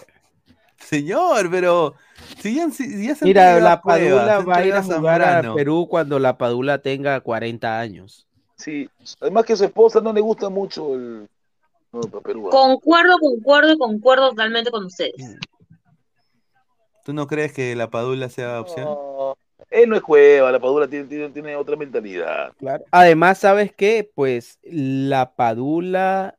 Señor, 0.83 1.49
pero 1.49 1.95
si 2.39 2.55
ya, 2.55 2.69
si 2.69 3.07
ya 3.07 3.15
se 3.15 3.25
Mira, 3.25 3.59
la 3.59 3.81
Padula 3.81 4.39
va 4.39 4.57
a 4.57 4.65
ir 4.65 4.73
a 4.73 4.83
jugar 4.83 5.21
a. 5.21 5.53
Perú 5.53 5.87
cuando 5.89 6.19
la 6.19 6.37
Padula 6.37 6.79
tenga 6.81 7.19
40 7.21 7.79
años. 7.79 8.27
Sí, 8.55 8.89
además 9.19 9.45
que 9.45 9.53
a 9.53 9.57
su 9.57 9.65
esposa 9.65 9.99
no 10.01 10.13
le 10.13 10.21
gusta 10.21 10.49
mucho 10.49 10.95
el 10.95 11.27
no, 11.91 12.01
Perú. 12.21 12.47
¿ah? 12.47 12.51
Concuerdo, 12.51 13.17
concuerdo 13.19 13.73
y 13.73 13.77
concuerdo 13.77 14.29
totalmente 14.29 14.71
con 14.71 14.85
ustedes. 14.85 15.37
¿Tú 17.03 17.13
no 17.13 17.27
crees 17.27 17.53
que 17.53 17.75
la 17.75 17.89
Padula 17.89 18.29
sea 18.29 18.61
opción? 18.61 18.85
No, 18.85 19.35
él 19.69 19.89
no 19.89 19.95
es 19.95 20.01
cueva, 20.01 20.51
la 20.51 20.59
Padula 20.59 20.87
tiene, 20.87 21.05
tiene, 21.05 21.29
tiene 21.29 21.55
otra 21.55 21.75
mentalidad. 21.75 22.53
Claro. 22.57 22.83
Además, 22.91 23.39
¿sabes 23.39 23.73
qué? 23.73 24.09
Pues 24.15 24.59
la 24.63 25.35
Padula, 25.35 26.37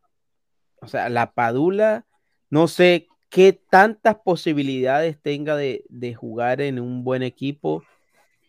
o 0.80 0.86
sea, 0.86 1.08
la 1.08 1.32
Padula, 1.32 2.06
no 2.48 2.68
sé 2.68 3.08
qué 3.34 3.52
tantas 3.52 4.14
posibilidades 4.14 5.20
tenga 5.20 5.56
de, 5.56 5.84
de 5.88 6.14
jugar 6.14 6.60
en 6.60 6.78
un 6.78 7.02
buen 7.02 7.24
equipo 7.24 7.82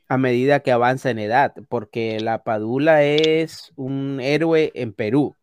a 0.07 0.19
medida 0.19 0.59
que 0.59 0.71
avanza 0.71 1.09
en 1.09 1.17
edad, 1.17 1.55
porque 1.69 2.19
la 2.19 2.43
Padula 2.43 3.01
es 3.01 3.73
un 3.75 4.19
héroe 4.21 4.71
en 4.75 4.93
Perú, 4.93 5.35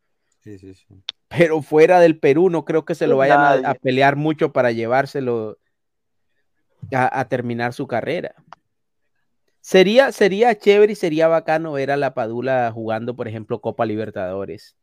Sí, 0.44 0.60
sí, 0.60 0.74
sí. 0.74 0.86
pero 1.26 1.60
fuera 1.60 1.98
del 1.98 2.20
Perú 2.20 2.50
no 2.50 2.64
creo 2.64 2.84
que 2.84 2.94
se 2.94 3.08
lo 3.08 3.16
vayan 3.16 3.66
a 3.66 3.74
pelear 3.74 4.14
mucho 4.14 4.52
para 4.52 4.70
llevárselo 4.70 5.58
a, 6.92 7.18
a 7.18 7.28
terminar 7.28 7.72
su 7.72 7.88
carrera. 7.88 8.36
Sería, 9.60 10.12
sería 10.12 10.56
chévere 10.56 10.92
y 10.92 10.96
sería 10.96 11.26
bacano 11.26 11.72
ver 11.72 11.90
a 11.90 11.96
la 11.96 12.14
Padula 12.14 12.70
jugando, 12.72 13.16
por 13.16 13.26
ejemplo, 13.26 13.60
Copa 13.60 13.86
Libertadores, 13.86 14.76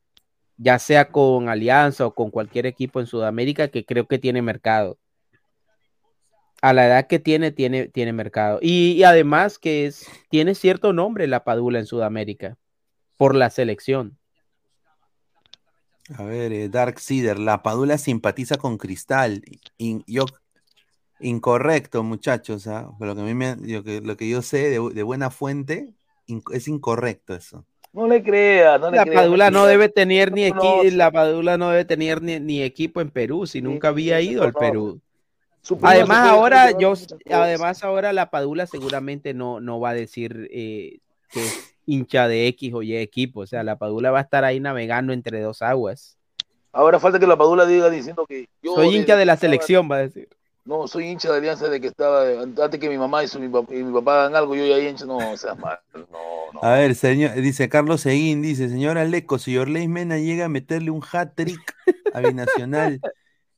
ya 0.59 0.77
sea 0.77 1.09
con 1.09 1.47
Alianza 1.47 2.05
o 2.05 2.13
con 2.13 2.29
cualquier 2.31 2.65
equipo 2.65 2.99
en 2.99 3.07
Sudamérica 3.07 3.69
que 3.69 3.85
creo 3.85 4.07
que 4.07 4.19
tiene 4.19 4.41
mercado. 4.41 4.99
A 6.61 6.73
la 6.73 6.85
edad 6.85 7.07
que 7.07 7.19
tiene, 7.19 7.51
tiene, 7.51 7.87
tiene 7.87 8.11
mercado. 8.11 8.59
Y, 8.61 9.01
además 9.03 9.57
que 9.57 9.85
es, 9.85 10.05
tiene 10.29 10.55
cierto 10.55 10.91
nombre 10.91 11.25
la 11.27 11.45
Padula 11.45 11.79
en 11.79 11.85
Sudamérica 11.85 12.57
por 13.15 13.33
la 13.33 13.49
selección. 13.49 14.17
A 16.17 16.23
ver, 16.23 16.51
eh, 16.51 16.67
Dark 16.67 16.99
Seeder, 16.99 17.39
la 17.39 17.63
Padula 17.63 17.97
simpatiza 17.97 18.57
con 18.57 18.77
Cristal. 18.77 19.41
In- 19.77 20.03
yo, 20.07 20.25
incorrecto, 21.21 22.03
muchachos. 22.03 22.67
¿ah? 22.67 22.91
Lo, 22.99 23.15
que 23.15 23.21
a 23.21 23.23
mí 23.23 23.33
me- 23.33 23.55
lo, 23.55 24.17
que, 24.17 24.27
yo 24.27 24.41
sé 24.41 24.69
de, 24.69 25.03
buena 25.03 25.29
fuente 25.29 25.93
es 26.51 26.67
incorrecto 26.67 27.33
eso. 27.33 27.65
No 27.91 28.07
le 28.07 28.21
creas, 28.23 28.79
no 28.79 28.91
le 28.91 28.97
La 28.97 29.03
creas. 29.03 29.23
Padula 29.23 29.51
no 29.51 29.65
debe 29.65 29.89
tener 29.89 30.31
ni 30.31 30.45
equipo, 30.45 30.83
la 30.91 31.11
Padula 31.11 31.57
no 31.57 31.69
debe 31.69 31.85
tener 31.85 32.21
ni, 32.21 32.39
ni 32.39 32.61
equipo 32.61 33.01
en 33.01 33.09
Perú, 33.09 33.47
si 33.47 33.61
nunca 33.61 33.89
había 33.89 34.21
ido 34.21 34.43
al. 34.43 34.53
Perú. 34.53 35.01
Además 35.81 36.29
ahora 36.29 36.77
yo, 36.77 36.93
además 37.29 37.83
ahora 37.83 38.13
la 38.13 38.29
Padula 38.29 38.65
seguramente 38.65 39.33
no, 39.33 39.59
no 39.59 39.79
va 39.79 39.89
a 39.89 39.93
decir 39.93 40.47
eh, 40.51 40.99
que 41.29 41.41
es 41.41 41.75
hincha 41.85 42.27
de 42.27 42.47
X 42.47 42.73
o 42.73 42.81
Y 42.81 42.95
equipo, 42.95 43.41
o 43.41 43.47
sea, 43.47 43.63
la 43.63 43.77
Padula 43.77 44.11
va 44.11 44.19
a 44.19 44.23
estar 44.23 44.45
ahí 44.45 44.59
navegando 44.59 45.11
entre 45.11 45.41
dos 45.41 45.61
aguas. 45.61 46.17
Ahora 46.71 46.99
falta 46.99 47.19
que 47.19 47.27
la 47.27 47.37
Padula 47.37 47.65
diga 47.65 47.89
diciendo 47.89 48.25
que 48.27 48.47
yo 48.61 48.75
Soy 48.75 48.95
hincha 48.95 49.17
de 49.17 49.25
la 49.25 49.37
selección, 49.37 49.89
va 49.91 49.95
a 49.95 49.99
decir. 49.99 50.29
No, 50.69 50.87
soy 50.87 51.05
hincha 51.07 51.31
de 51.31 51.39
Alianza 51.39 51.67
de 51.67 51.81
que 51.81 51.87
estaba 51.87 52.21
antes 52.43 52.79
que 52.79 52.89
mi 52.89 52.97
mamá 52.99 53.23
y, 53.23 53.27
su, 53.27 53.39
mi, 53.39 53.47
pap- 53.47 53.71
y 53.71 53.83
mi 53.83 53.91
papá 53.91 54.19
hagan 54.25 54.35
algo, 54.35 54.53
yo 54.55 54.67
ya 54.67 54.77
hincha, 54.77 55.03
no, 55.03 55.35
seas 55.35 55.57
mal, 55.57 55.79
no, 55.95 56.03
no. 56.53 56.59
A 56.61 56.73
ver, 56.73 56.93
señor, 56.93 57.33
dice 57.33 57.69
Carlos 57.69 58.01
Seguín, 58.01 58.43
dice, 58.43 58.69
señor 58.69 58.99
Aleco, 58.99 59.39
si 59.39 59.57
Orley 59.57 59.87
Mena 59.87 60.19
llega 60.19 60.45
a 60.45 60.49
meterle 60.49 60.91
un 60.91 61.01
hat-trick 61.11 61.75
a 62.13 62.19
Binacional, 62.19 63.01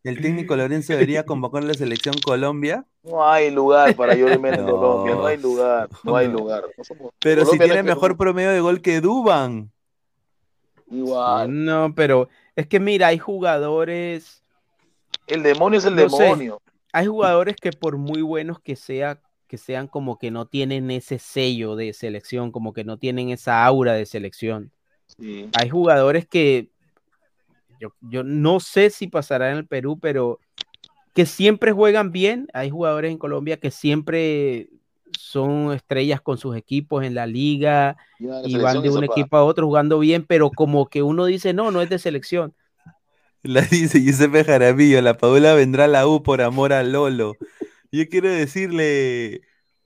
el 0.06 0.22
técnico 0.22 0.56
Lorenzo 0.56 0.94
debería 0.94 1.26
convocar 1.26 1.64
a 1.64 1.66
la 1.66 1.74
selección 1.74 2.16
Colombia. 2.24 2.86
No 3.04 3.22
hay 3.30 3.52
lugar 3.52 3.94
para 3.98 4.16
yo 4.16 4.30
en 4.30 4.42
No. 4.42 4.66
Colombia, 4.66 5.16
no 5.16 5.26
hay 5.26 5.38
lugar, 5.38 5.90
no 6.06 6.16
hay 6.16 6.28
lugar. 6.30 6.64
No 6.78 6.84
somos- 6.86 7.12
Pero 7.20 7.42
si 7.42 7.58
Colombia 7.58 7.68
tiene 7.68 7.84
mejor 7.84 8.16
promedio 8.16 8.52
de 8.52 8.62
gol 8.62 8.82
que 8.82 9.02
Duban. 9.02 9.70
Igual. 10.90 11.66
No, 11.66 11.94
pero 11.94 12.30
es 12.56 12.68
que 12.68 12.80
mira, 12.80 13.08
hay 13.08 13.18
jugadores, 13.18 14.44
El 15.28 15.44
demonio 15.44 15.78
es 15.80 15.84
el 15.86 15.96
No 15.98 16.10
sé. 16.10 16.54
Hay 16.94 17.08
jugadores 17.08 17.56
que 17.56 17.72
por 17.72 17.98
muy 17.98 18.22
buenos 18.22 18.60
que 18.60 18.76
sea, 18.76 19.22
que 19.48 19.58
sean 19.58 19.88
como 19.88 20.18
que 20.18 20.32
no 20.32 20.46
tienen 20.46 20.92
ese 20.92 21.20
sello 21.20 21.76
de 21.76 21.94
selección, 21.94 22.52
como 22.52 22.74
que 22.74 22.84
no 22.84 22.98
tienen 22.98 23.30
esa 23.30 23.66
aura 23.66 23.94
de 23.94 24.06
selección. 24.06 24.72
Sí. 25.18 25.50
Hay 25.60 25.70
jugadores 25.70 26.26
que 26.28 26.70
yo, 27.80 27.94
yo 28.02 28.24
no 28.24 28.60
sé 28.60 28.90
si 28.90 29.08
pasará 29.08 29.52
en 29.52 29.58
el 29.58 29.68
Perú, 29.68 30.00
pero 30.00 30.40
que 31.14 31.26
siempre 31.26 31.72
juegan 31.72 32.12
bien. 32.12 32.48
Hay 32.54 32.70
jugadores 32.70 33.12
en 33.12 33.18
Colombia 33.18 33.58
que 33.58 33.72
siempre 33.72 34.70
son 35.18 35.74
estrellas 35.74 36.22
con 36.22 36.38
sus 36.38 36.56
equipos 36.56 37.04
en 37.04 37.16
la 37.16 37.28
liga 37.28 37.98
la 38.20 38.42
y 38.48 38.56
van 38.56 38.82
de 38.82 38.90
un 38.90 39.04
equipo 39.04 39.36
a 39.36 39.44
otro 39.44 39.66
jugando 39.66 40.00
bien, 40.00 40.26
pero 40.26 40.50
como 40.50 40.88
que 40.88 41.04
uno 41.04 41.26
dice, 41.26 41.54
no, 41.54 41.72
no 41.72 41.82
es 41.82 41.90
de 41.90 42.00
selección. 42.00 42.54
La 43.44 43.62
dice 43.72 44.00
Giuseppe 44.02 44.44
Jaramillo, 44.44 45.02
la 45.02 45.18
Padula 45.18 45.54
vendrá 45.54 45.86
a 45.86 45.88
la 45.88 46.08
U 46.08 46.22
por 46.24 46.42
amor 46.42 46.74
a 46.74 46.84
Lolo. 46.84 47.36
Yo 47.92 48.08
quiero 48.08 48.30
decirle, 48.30 49.42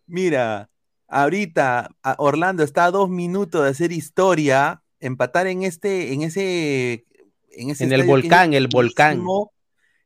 mira, 0.08 0.70
ahorita 1.08 1.90
a 2.04 2.16
Orlando 2.20 2.64
está 2.64 2.86
a 2.86 2.92
dos 2.92 3.10
minutos 3.10 3.64
de 3.64 3.70
hacer 3.70 3.92
historia, 3.92 4.84
empatar 5.00 5.48
en 5.48 5.64
este, 5.64 6.14
en 6.14 6.22
ese, 6.24 7.06
en 7.52 7.70
ese 7.72 7.86
En 7.86 7.94
el 7.94 8.02
es 8.02 8.08
volcán, 8.08 8.54
el 8.54 8.68
volcán. 8.68 9.18
dificilísimo, 9.18 9.52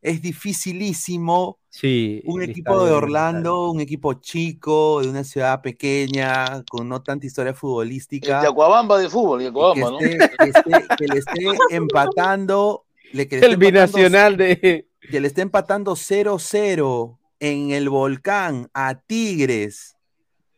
Es 0.01 0.21
dificilísimo. 0.21 1.57
Sí. 1.71 2.21
Un 2.25 2.41
equipo 2.41 2.83
de 2.85 2.91
Orlando, 2.93 3.69
un 3.69 3.79
equipo 3.81 4.13
chico, 4.15 5.01
de 5.01 5.09
una 5.09 5.23
ciudad 5.23 5.61
pequeña, 5.61 6.63
con 6.69 6.87
no 6.89 7.01
tanta 7.03 7.27
historia 7.27 7.53
futbolística. 7.53 8.39
El 8.39 8.45
Yacuabamba 8.47 8.97
de 8.97 9.09
fútbol, 9.09 9.43
Yacuabamba, 9.43 9.91
¿no? 9.91 9.97
que, 9.99 10.05
esté, 10.13 10.29
que 10.37 10.45
esté- 10.49 10.87
que 10.97 11.07
le 11.07 11.19
esté 11.19 11.45
empatando. 11.69 12.85
Le- 13.13 13.27
que 13.27 13.39
le 13.39 13.45
El 13.45 13.57
binacional 13.57 14.37
de. 14.37 14.87
Que 15.09 15.19
le 15.19 15.27
esté 15.27 15.41
empatando 15.41 15.95
0-0 15.95 17.17
en 17.39 17.71
el 17.71 17.89
volcán 17.89 18.69
a 18.73 18.95
Tigres 19.01 19.95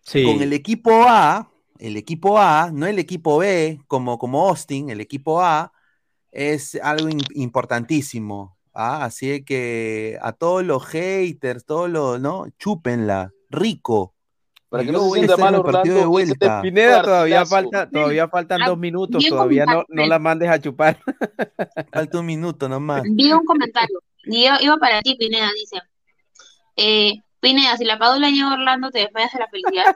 Sí. 0.03 0.23
con 0.25 0.41
el 0.41 0.51
equipo 0.53 1.03
A, 1.07 1.51
el 1.77 1.95
equipo 1.95 2.39
A, 2.39 2.71
no 2.73 2.87
el 2.87 2.97
equipo 2.99 3.37
B, 3.37 3.79
como, 3.87 4.17
como 4.17 4.49
Austin, 4.49 4.89
el 4.89 4.99
equipo 4.99 5.41
A, 5.41 5.71
es 6.31 6.75
algo 6.81 7.07
im- 7.09 7.23
importantísimo. 7.35 8.57
¿ah? 8.73 9.05
Así 9.05 9.43
que 9.43 10.17
a 10.21 10.31
todos 10.33 10.63
los 10.65 10.85
haters, 10.85 11.65
todos 11.65 11.89
los, 11.89 12.19
¿no? 12.19 12.47
Chúpenla, 12.57 13.31
rico. 13.49 14.15
Para 14.71 14.85
que 14.85 14.91
no 14.93 15.01
se 15.01 15.15
sienta 15.15 15.35
mal 15.35 15.55
el 15.55 15.63
partido 15.63 15.95
de 15.95 16.01
Orlando, 16.05 16.19
ese 16.19 16.27
vuelta. 16.27 16.61
Pineda, 16.61 17.01
todavía 17.01 17.45
falta, 17.45 17.89
todavía 17.89 18.29
faltan 18.29 18.61
Ah, 18.61 18.67
dos 18.67 18.77
minutos, 18.77 19.19
bien 19.19 19.29
todavía 19.29 19.65
no, 19.65 19.83
no 19.89 20.05
la 20.05 20.17
mandes 20.17 20.49
a 20.49 20.61
chupar. 20.61 20.97
Falta 21.91 22.19
un 22.19 22.25
minuto 22.25 22.69
nomás. 22.69 23.03
Vi 23.03 23.33
un 23.33 23.43
comentario. 23.43 24.01
Y 24.23 24.45
iba, 24.45 24.61
iba 24.61 24.77
para 24.77 25.01
ti, 25.01 25.15
Pineda, 25.15 25.49
dice. 25.53 25.81
Eh, 26.77 27.15
Pineda, 27.41 27.75
si 27.75 27.83
la 27.83 27.99
Padula 27.99 28.29
llega 28.29 28.49
a 28.49 28.53
Orlando, 28.53 28.91
te 28.91 28.99
desmayas 28.99 29.33
de 29.33 29.39
la 29.39 29.47
felicidad. 29.49 29.95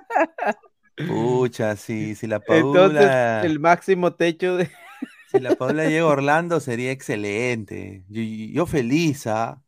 Pucha, 1.08 1.78
si, 1.78 2.14
si 2.16 2.28
la 2.28 2.42
Entonces, 2.46 3.02
Paula, 3.02 3.46
el 3.46 3.62
máximo 3.62 4.16
techo 4.16 4.58
de. 4.58 4.70
si 5.32 5.40
la 5.40 5.56
Paula 5.56 5.86
llega 5.86 6.04
a 6.04 6.08
Orlando 6.08 6.60
sería 6.60 6.92
excelente. 6.92 8.04
Yo, 8.10 8.22
yo 8.22 8.66
feliz, 8.66 9.26
¿ah? 9.28 9.64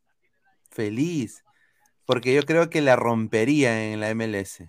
Feliz. 0.69 1.45
Porque 2.03 2.33
yo 2.33 2.43
creo 2.43 2.69
que 2.69 2.81
la 2.81 2.97
rompería 2.97 3.93
en 3.93 4.01
la 4.01 4.13
MLS. 4.13 4.63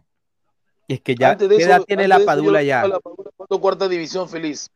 Es 0.89 1.01
que 1.03 1.15
ya, 1.15 1.37
¿qué 1.37 1.45
eso- 1.45 1.57
edad 1.59 1.83
tiene 1.85 2.09
la 2.09 2.19
Padula 2.25 2.63
ya? 2.63 2.87
la 2.89 2.99
Padula, 3.01 3.31
¿cuánto 3.37 3.61
cuarta 3.61 3.89
división 3.89 4.29
feliz? 4.29 4.71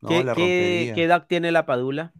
No, 0.00 0.08
¿Qué, 0.08 0.24
la 0.24 0.34
qué- 0.34 0.92
qué 0.94 1.04
edad 1.04 1.26
tiene 1.28 1.52
la 1.52 1.66
Padula? 1.66 2.12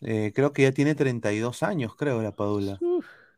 Eh, 0.00 0.32
creo 0.34 0.52
que 0.52 0.62
ya 0.62 0.72
tiene 0.72 0.94
32 0.94 1.62
años, 1.62 1.94
creo, 1.96 2.20
la 2.20 2.32
Padula. 2.32 2.78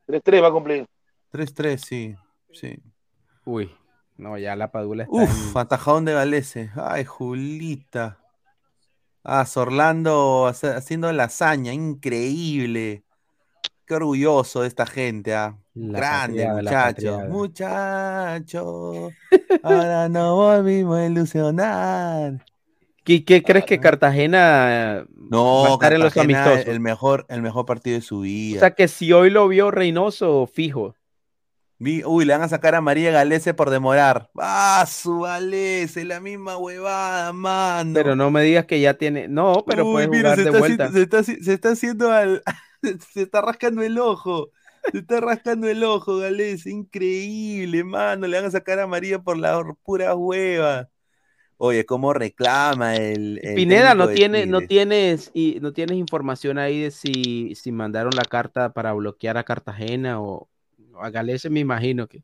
3-3 0.06 0.42
va 0.42 0.48
a 0.48 0.52
cumplir. 0.52 0.86
3-3, 1.30 1.76
sí. 1.84 2.16
sí. 2.52 2.78
Uy, 3.44 3.70
no, 4.16 4.38
ya 4.38 4.56
la 4.56 4.72
Padula 4.72 5.04
está 5.04 5.14
Uf, 5.14 5.52
en- 5.54 5.58
atajadón 5.58 6.04
de 6.06 6.14
Galese. 6.14 6.70
Ay, 6.74 7.04
Julita. 7.04 8.18
Ah, 9.22 9.44
Sorlando 9.44 10.46
hace- 10.46 10.68
haciendo 10.72 11.12
la 11.12 11.24
hazaña, 11.24 11.72
increíble. 11.72 13.04
Qué 13.86 13.94
orgulloso 13.94 14.62
de 14.62 14.68
esta 14.68 14.86
gente, 14.86 15.34
ah. 15.34 15.58
La 15.74 16.00
Grande, 16.00 16.44
patriada, 16.48 16.54
muchacho. 16.54 17.22
Muchacho. 17.24 19.16
Ahora 19.62 20.08
no 20.08 20.36
volvimos 20.36 20.98
a 20.98 21.06
ilusionar. 21.06 22.44
¿Qué, 23.04 23.24
qué 23.24 23.42
crees 23.44 23.64
que 23.64 23.78
Cartagena 23.80 24.98
eh, 25.00 25.06
va 25.32 25.70
a 25.70 25.76
No, 25.76 25.78
en 25.90 26.02
los 26.02 26.14
Cartagena, 26.16 26.22
amistosos? 26.22 26.66
el 26.66 26.80
mejor, 26.80 27.26
el 27.28 27.42
mejor 27.42 27.64
partido 27.66 27.96
de 27.96 28.02
su 28.02 28.20
vida. 28.20 28.56
O 28.56 28.60
sea 28.60 28.70
que 28.74 28.88
si 28.88 29.12
hoy 29.12 29.30
lo 29.30 29.46
vio 29.48 29.70
Reynoso, 29.70 30.46
fijo. 30.52 30.96
Uy, 31.78 32.24
le 32.24 32.32
van 32.32 32.42
a 32.42 32.48
sacar 32.48 32.74
a 32.74 32.80
María 32.80 33.10
Galese 33.10 33.52
por 33.54 33.68
demorar. 33.70 34.30
Ah, 34.38 34.84
su 34.88 35.20
Galese, 35.20 36.04
la 36.04 36.20
misma 36.20 36.56
huevada, 36.56 37.32
mano. 37.34 37.92
Pero 37.94 38.16
no 38.16 38.30
me 38.30 38.42
digas 38.42 38.64
que 38.66 38.80
ya 38.80 38.94
tiene. 38.94 39.28
No, 39.28 39.64
pero 39.66 39.84
Uy, 39.84 39.92
puede 39.92 40.08
mira, 40.08 40.30
jugar 40.30 40.36
se 40.36 40.42
de 40.42 40.48
está, 40.48 40.58
vuelta. 40.58 40.84
haciendo, 40.86 41.22
se, 41.22 41.32
está, 41.32 41.44
se 41.44 41.52
está 41.54 41.70
haciendo 41.72 42.10
al. 42.12 42.42
Se 43.12 43.22
está 43.22 43.40
rascando 43.40 43.82
el 43.82 43.98
ojo. 43.98 44.50
Se 44.92 44.98
está 44.98 45.20
rascando 45.20 45.68
el 45.68 45.82
ojo, 45.84 46.18
Galese. 46.18 46.70
Increíble, 46.70 47.84
mano. 47.84 48.26
Le 48.26 48.36
van 48.36 48.46
a 48.46 48.50
sacar 48.50 48.78
a 48.78 48.86
María 48.86 49.18
por 49.18 49.36
la 49.38 49.62
pura 49.84 50.14
hueva. 50.14 50.88
Oye, 51.58 51.86
cómo 51.86 52.12
reclama 52.12 52.96
el. 52.96 53.40
el 53.42 53.54
Pineda, 53.54 53.94
no 53.94 54.08
tiene, 54.08 54.44
no 54.44 54.60
tienes 54.60 55.30
y 55.32 55.58
no 55.60 55.72
tienes 55.72 55.96
información 55.96 56.58
ahí 56.58 56.82
de 56.82 56.90
si, 56.90 57.54
si 57.54 57.72
mandaron 57.72 58.12
la 58.14 58.24
carta 58.24 58.74
para 58.74 58.92
bloquear 58.92 59.38
a 59.38 59.44
Cartagena 59.44 60.20
o, 60.20 60.48
a 61.00 61.08
Galese, 61.08 61.48
me 61.48 61.60
imagino 61.60 62.08
que, 62.08 62.22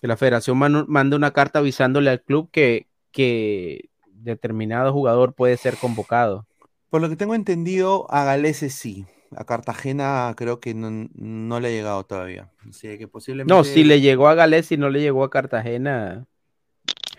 que 0.00 0.06
la 0.06 0.16
federación 0.16 0.58
manda 0.58 1.16
una 1.16 1.32
carta 1.32 1.58
avisándole 1.58 2.10
al 2.10 2.22
club 2.22 2.50
que, 2.52 2.86
que 3.10 3.90
determinado 4.06 4.92
jugador 4.92 5.34
puede 5.34 5.56
ser 5.56 5.76
convocado. 5.76 6.46
Por 6.88 7.00
lo 7.00 7.08
que 7.08 7.16
tengo 7.16 7.34
entendido, 7.34 8.06
a 8.10 8.24
Galese 8.24 8.70
sí. 8.70 9.06
A 9.36 9.44
Cartagena 9.44 10.32
creo 10.36 10.60
que 10.60 10.74
no, 10.74 11.08
no 11.14 11.60
le 11.60 11.68
ha 11.68 11.70
llegado 11.70 12.04
todavía. 12.04 12.50
Así 12.68 12.98
que 12.98 13.08
posiblemente. 13.08 13.52
No, 13.52 13.64
si 13.64 13.84
le 13.84 14.00
llegó 14.00 14.28
a 14.28 14.34
Galese 14.34 14.74
y 14.74 14.78
no 14.78 14.90
le 14.90 15.00
llegó 15.00 15.24
a 15.24 15.30
Cartagena, 15.30 16.26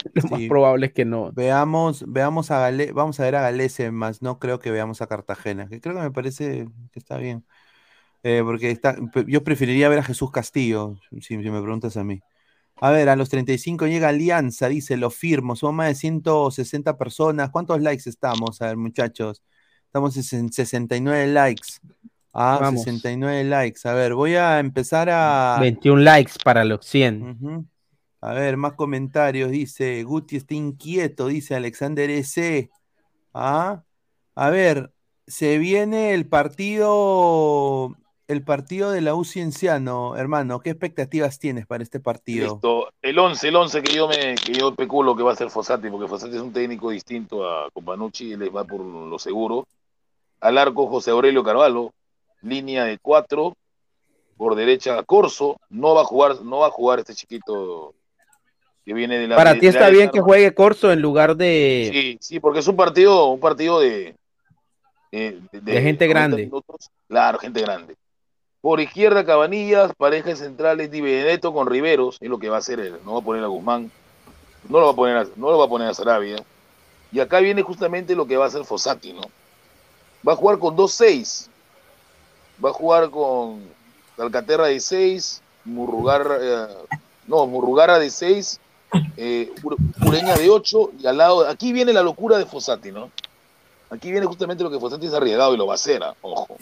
lo 0.14 0.30
más 0.30 0.42
probable 0.48 0.88
es 0.88 0.94
que 0.94 1.06
no. 1.06 1.32
Veamos, 1.34 2.04
veamos 2.08 2.52
a 2.52 2.60
Gale, 2.60 2.92
vamos 2.92 3.20
a 3.20 3.24
ver 3.24 3.36
a 3.36 3.42
Galese, 3.42 3.92
más 3.92 4.22
no 4.22 4.40
creo 4.40 4.60
que 4.60 4.72
veamos 4.72 5.02
a 5.02 5.08
Cartagena, 5.08 5.68
que 5.68 5.82
creo 5.82 5.96
que 5.96 6.02
me 6.02 6.12
parece 6.12 6.68
que 6.92 7.00
está 7.00 7.18
bien. 7.18 7.46
Eh, 8.24 8.42
porque 8.44 8.72
está, 8.72 8.96
yo 9.28 9.44
preferiría 9.44 9.90
ver 9.90 10.00
a 10.00 10.04
Jesús 10.04 10.32
Castillo, 10.32 10.98
si, 11.12 11.20
si 11.20 11.38
me 11.38 11.62
preguntas 11.62 11.98
a 11.98 12.04
mí. 12.04 12.22
A 12.78 12.92
ver, 12.92 13.10
a 13.10 13.16
los 13.16 13.30
35 13.30 13.88
llega 13.88 14.10
Alianza, 14.10 14.68
dice, 14.68 14.98
lo 14.98 15.10
firmo, 15.10 15.56
somos 15.56 15.76
más 15.76 15.88
de 15.90 15.96
160 15.96 16.98
personas. 16.98 17.50
¿Cuántos 17.50 17.82
likes 17.82 18.10
estamos? 18.10 18.62
A 18.62 18.68
ver, 18.68 18.78
muchachos. 18.78 19.44
Estamos 19.94 20.34
en 20.34 20.52
69 20.52 21.28
likes. 21.28 21.74
Ah, 22.34 22.58
Vamos. 22.60 22.82
69 22.82 23.44
likes. 23.44 23.88
A 23.88 23.94
ver, 23.94 24.16
voy 24.16 24.34
a 24.34 24.58
empezar 24.58 25.08
a... 25.12 25.60
21 25.60 26.02
likes 26.02 26.32
para 26.44 26.66
los 26.66 26.84
100. 26.84 27.22
Ujú. 27.22 27.66
A 28.20 28.34
ver, 28.34 28.58
más 28.58 28.74
comentarios. 28.74 29.52
Dice, 29.52 30.02
Guti 30.02 30.38
está 30.38 30.56
inquieto, 30.56 31.28
dice 31.28 31.54
Alexander 31.54 32.10
S. 32.10 32.72
Ah, 33.36 33.84
a 34.34 34.50
ver, 34.50 34.92
se 35.28 35.60
viene 35.60 36.16
el 36.16 36.26
partido, 36.26 37.96
el 38.28 38.44
partido 38.44 38.90
de 38.90 39.02
la 39.02 39.14
U 39.14 39.26
Cienciano, 39.26 40.18
hermano. 40.18 40.60
¿Qué 40.60 40.72
expectativas 40.72 41.38
tienes 41.38 41.68
para 41.68 41.84
este 41.84 42.00
partido? 42.00 42.54
Listo. 42.54 42.90
El 43.00 43.20
11, 43.20 43.48
el 43.48 43.56
11 43.58 43.84
que 43.84 43.94
yo 43.94 44.08
me 44.08 44.34
que 44.44 44.54
yo 44.54 44.70
especulo 44.70 45.16
que 45.16 45.22
va 45.22 45.34
a 45.34 45.36
ser 45.36 45.52
Fossati, 45.52 45.88
porque 45.92 46.08
Fossati 46.08 46.36
es 46.36 46.42
un 46.42 46.52
técnico 46.52 46.90
distinto 46.90 47.48
a 47.48 47.70
Companucci, 47.72 48.32
él 48.32 48.40
les 48.40 48.50
va 48.50 48.64
por 48.64 48.82
lo 48.82 49.20
seguro. 49.20 49.68
Al 50.44 50.58
arco 50.58 50.88
José 50.88 51.12
Aurelio 51.12 51.42
Carvalho, 51.42 51.94
línea 52.42 52.84
de 52.84 52.98
cuatro, 53.00 53.56
por 54.36 54.56
derecha 54.56 55.02
Corso, 55.04 55.58
no 55.70 55.96
va 55.96 56.02
a 56.02 56.06
jugar, 56.06 56.42
no 56.42 56.60
va 56.60 56.68
a 56.68 56.72
jugar 56.72 57.00
este 57.00 57.16
chiquito 57.16 57.94
que 58.86 58.94
viene 58.94 59.18
de 59.20 59.28
la 59.30 59.38
Para 59.38 59.54
de- 59.54 59.62
ti 59.62 59.68
está 59.68 59.88
bien 59.90 60.10
que 60.10 60.20
juegue 60.20 60.54
Corso 60.54 60.92
en 60.92 61.02
lugar 61.02 61.38
de, 61.38 61.90
Sí, 61.94 62.18
sí, 62.20 62.40
porque 62.42 62.60
es 62.60 62.68
un 62.68 62.76
partido, 62.76 63.28
un 63.28 63.40
partido 63.40 63.80
de, 63.80 64.16
de 65.12 65.40
gente 65.52 66.06
90 66.06 66.06
grande. 66.08 66.38
minutos. 66.46 66.90
Claro, 67.08 67.40
gente 67.40 67.62
grande. 67.62 67.96
Por 68.60 68.82
izquierda, 68.82 69.26
Cabanillas, 69.26 69.94
pareja 69.98 70.36
centrales 70.36 70.92
Di 70.92 71.00
Benedetto 71.00 71.54
con 71.54 71.68
Riveros, 71.68 72.18
es 72.20 72.30
lo 72.30 72.38
que 72.40 72.50
va 72.50 72.58
a 72.58 72.60
hacer 72.60 72.82
él. 72.82 72.98
No 73.06 73.14
va 73.14 73.20
a 73.20 73.24
poner 73.24 73.44
a 73.46 73.48
Guzmán, 73.48 73.90
no 74.68 74.80
lo 74.80 74.88
va 74.88 74.92
a 74.92 74.96
poner 74.96 75.18
a, 75.18 75.24
no 75.38 75.52
lo 75.52 75.58
va 75.58 75.66
a 75.66 75.70
poner 75.70 75.88
a 75.88 75.94
Sarabia. 75.94 76.36
Y 77.14 77.20
acá 77.22 77.40
viene 77.40 77.62
justamente 77.62 78.14
lo 78.16 78.26
que 78.26 78.36
va 78.36 78.46
a 78.46 78.48
hacer 78.50 78.66
Fossati, 78.66 79.14
¿no? 79.14 79.22
Va 80.28 80.34
a 80.34 80.36
jugar 80.36 80.60
con 80.60 80.76
2-6. 80.76 81.50
Va 82.64 82.70
a 82.70 82.74
jugar 82.74 83.10
con 83.10 83.62
Calcaterra 84.16 84.68
de 84.68 84.80
6, 84.80 85.42
Murrugarra, 85.66 86.38
eh, 86.40 86.68
no, 87.28 87.46
Murrugarra 87.48 88.00
de 88.00 88.10
6, 88.10 88.60
eh, 89.18 89.52
Ure- 89.64 89.78
Ureña 90.06 90.36
de 90.36 90.50
8 90.50 90.92
y 91.00 91.08
al 91.08 91.18
lado, 91.18 91.48
aquí 91.48 91.74
viene 91.74 91.92
la 91.94 92.04
locura 92.04 92.38
de 92.38 92.46
Fossati, 92.46 92.92
¿no? 92.92 93.10
Aquí 93.90 94.12
viene 94.12 94.26
justamente 94.26 94.64
lo 94.64 94.70
que 94.70 94.80
Fossati 94.80 95.08
es 95.08 95.14
arriesgado 95.14 95.54
y 95.54 95.58
lo 95.58 95.66
va 95.68 95.74
a 95.74 95.76
hacer, 95.76 96.04
ah, 96.04 96.16
ojo. 96.22 96.58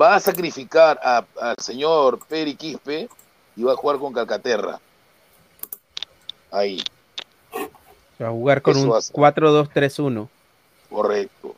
Va 0.00 0.16
a 0.16 0.20
sacrificar 0.20 0.98
a- 1.02 1.24
al 1.40 1.56
señor 1.58 2.18
Peri 2.26 2.54
Quispe 2.56 3.08
y 3.56 3.62
va 3.62 3.72
a 3.72 3.76
jugar 3.76 3.98
con 3.98 4.12
Calcaterra. 4.12 4.80
Ahí, 6.50 6.82
Va 8.22 8.28
a 8.28 8.30
jugar 8.30 8.62
con 8.62 8.76
Eso 8.76 8.84
un 8.86 8.92
va 8.92 8.98
a 8.98 9.02
ser. 9.02 9.12
4-2-3-1. 9.14 10.28
correcto. 10.88 11.54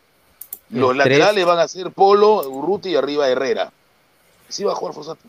El 0.72 0.80
Los 0.80 0.90
tres- 0.90 0.98
laterales 1.18 1.46
van 1.46 1.58
a 1.60 1.68
ser 1.68 1.90
Polo, 1.92 2.48
Urruti 2.48 2.90
y 2.90 2.96
arriba 2.96 3.28
Herrera. 3.28 3.72
Así 4.48 4.64
va 4.64 4.72
a 4.72 4.74
jugar 4.74 4.94
Fossati. 4.94 5.28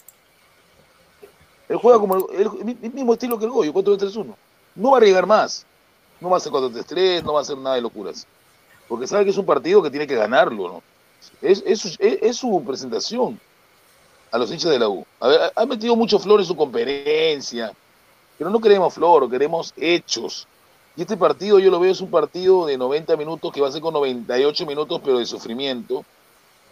Él 1.70 1.78
juega 1.78 2.00
como 2.00 2.16
el, 2.16 2.24
el- 2.40 2.78
el 2.82 2.94
mismo 2.94 3.14
estilo 3.14 3.38
que 3.38 3.46
el 3.46 3.52
Goyo, 3.52 3.74
4-2-3-1. 3.74 4.36
No 4.76 4.92
va 4.92 4.98
a 4.98 5.00
arriesgar 5.00 5.26
más. 5.26 5.66
No 6.20 6.30
va 6.30 6.38
a 6.38 6.40
hacer 6.40 6.52
4-3-3, 6.52 7.24
no 7.24 7.34
va 7.34 7.40
a 7.40 7.42
hacer 7.44 7.58
nada 7.58 7.76
de 7.76 7.82
locuras. 7.82 8.26
porque 8.88 9.06
sabe 9.06 9.26
que 9.26 9.32
es 9.32 9.38
un 9.38 9.46
partido 9.46 9.84
que 9.84 9.90
tiene 9.92 10.08
que 10.08 10.16
ganarlo, 10.16 10.70
¿no? 10.70 10.84
Es, 11.42 11.62
es, 11.66 11.80
su- 11.82 11.90
es- 12.00 12.20
es 12.22 12.38
su 12.38 12.64
presentación 12.66 13.38
a 14.32 14.38
los 14.38 14.50
hinchas 14.50 14.72
de 14.72 14.80
la 14.80 14.88
U. 14.88 15.06
A 15.20 15.28
ver, 15.28 15.42
ha- 15.42 15.52
ha 15.62 15.66
metido 15.66 15.94
mucho 15.98 16.18
flor 16.20 16.40
en 16.40 16.46
su 16.46 16.56
conferencia, 16.56 17.74
pero 18.38 18.50
no 18.50 18.62
queremos 18.62 18.94
flor, 18.94 19.30
queremos 19.30 19.74
hechos. 19.76 20.48
Y 20.98 21.02
este 21.02 21.16
partido 21.16 21.60
yo 21.60 21.70
lo 21.70 21.80
veo 21.80 21.92
es 21.92 22.02
un 22.02 22.10
partido 22.10 22.66
de 22.66 22.76
90 22.76 23.16
minutos 23.18 23.54
que 23.54 23.62
va 23.62 23.68
a 23.68 23.72
ser 23.72 23.82
con 23.82 23.94
98 23.94 24.66
minutos, 24.66 25.00
pero 25.04 25.20
de 25.20 25.28
sufrimiento, 25.28 26.04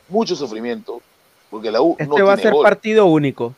mucho 0.09 0.35
sufrimiento, 0.35 0.99
porque 1.51 1.69
la 1.71 1.79
U 1.79 1.95
Este 1.99 2.07
no 2.07 2.25
va 2.25 2.33
a 2.33 2.37
ser 2.37 2.51
gol. 2.51 2.63
partido 2.63 3.05
único. 3.05 3.53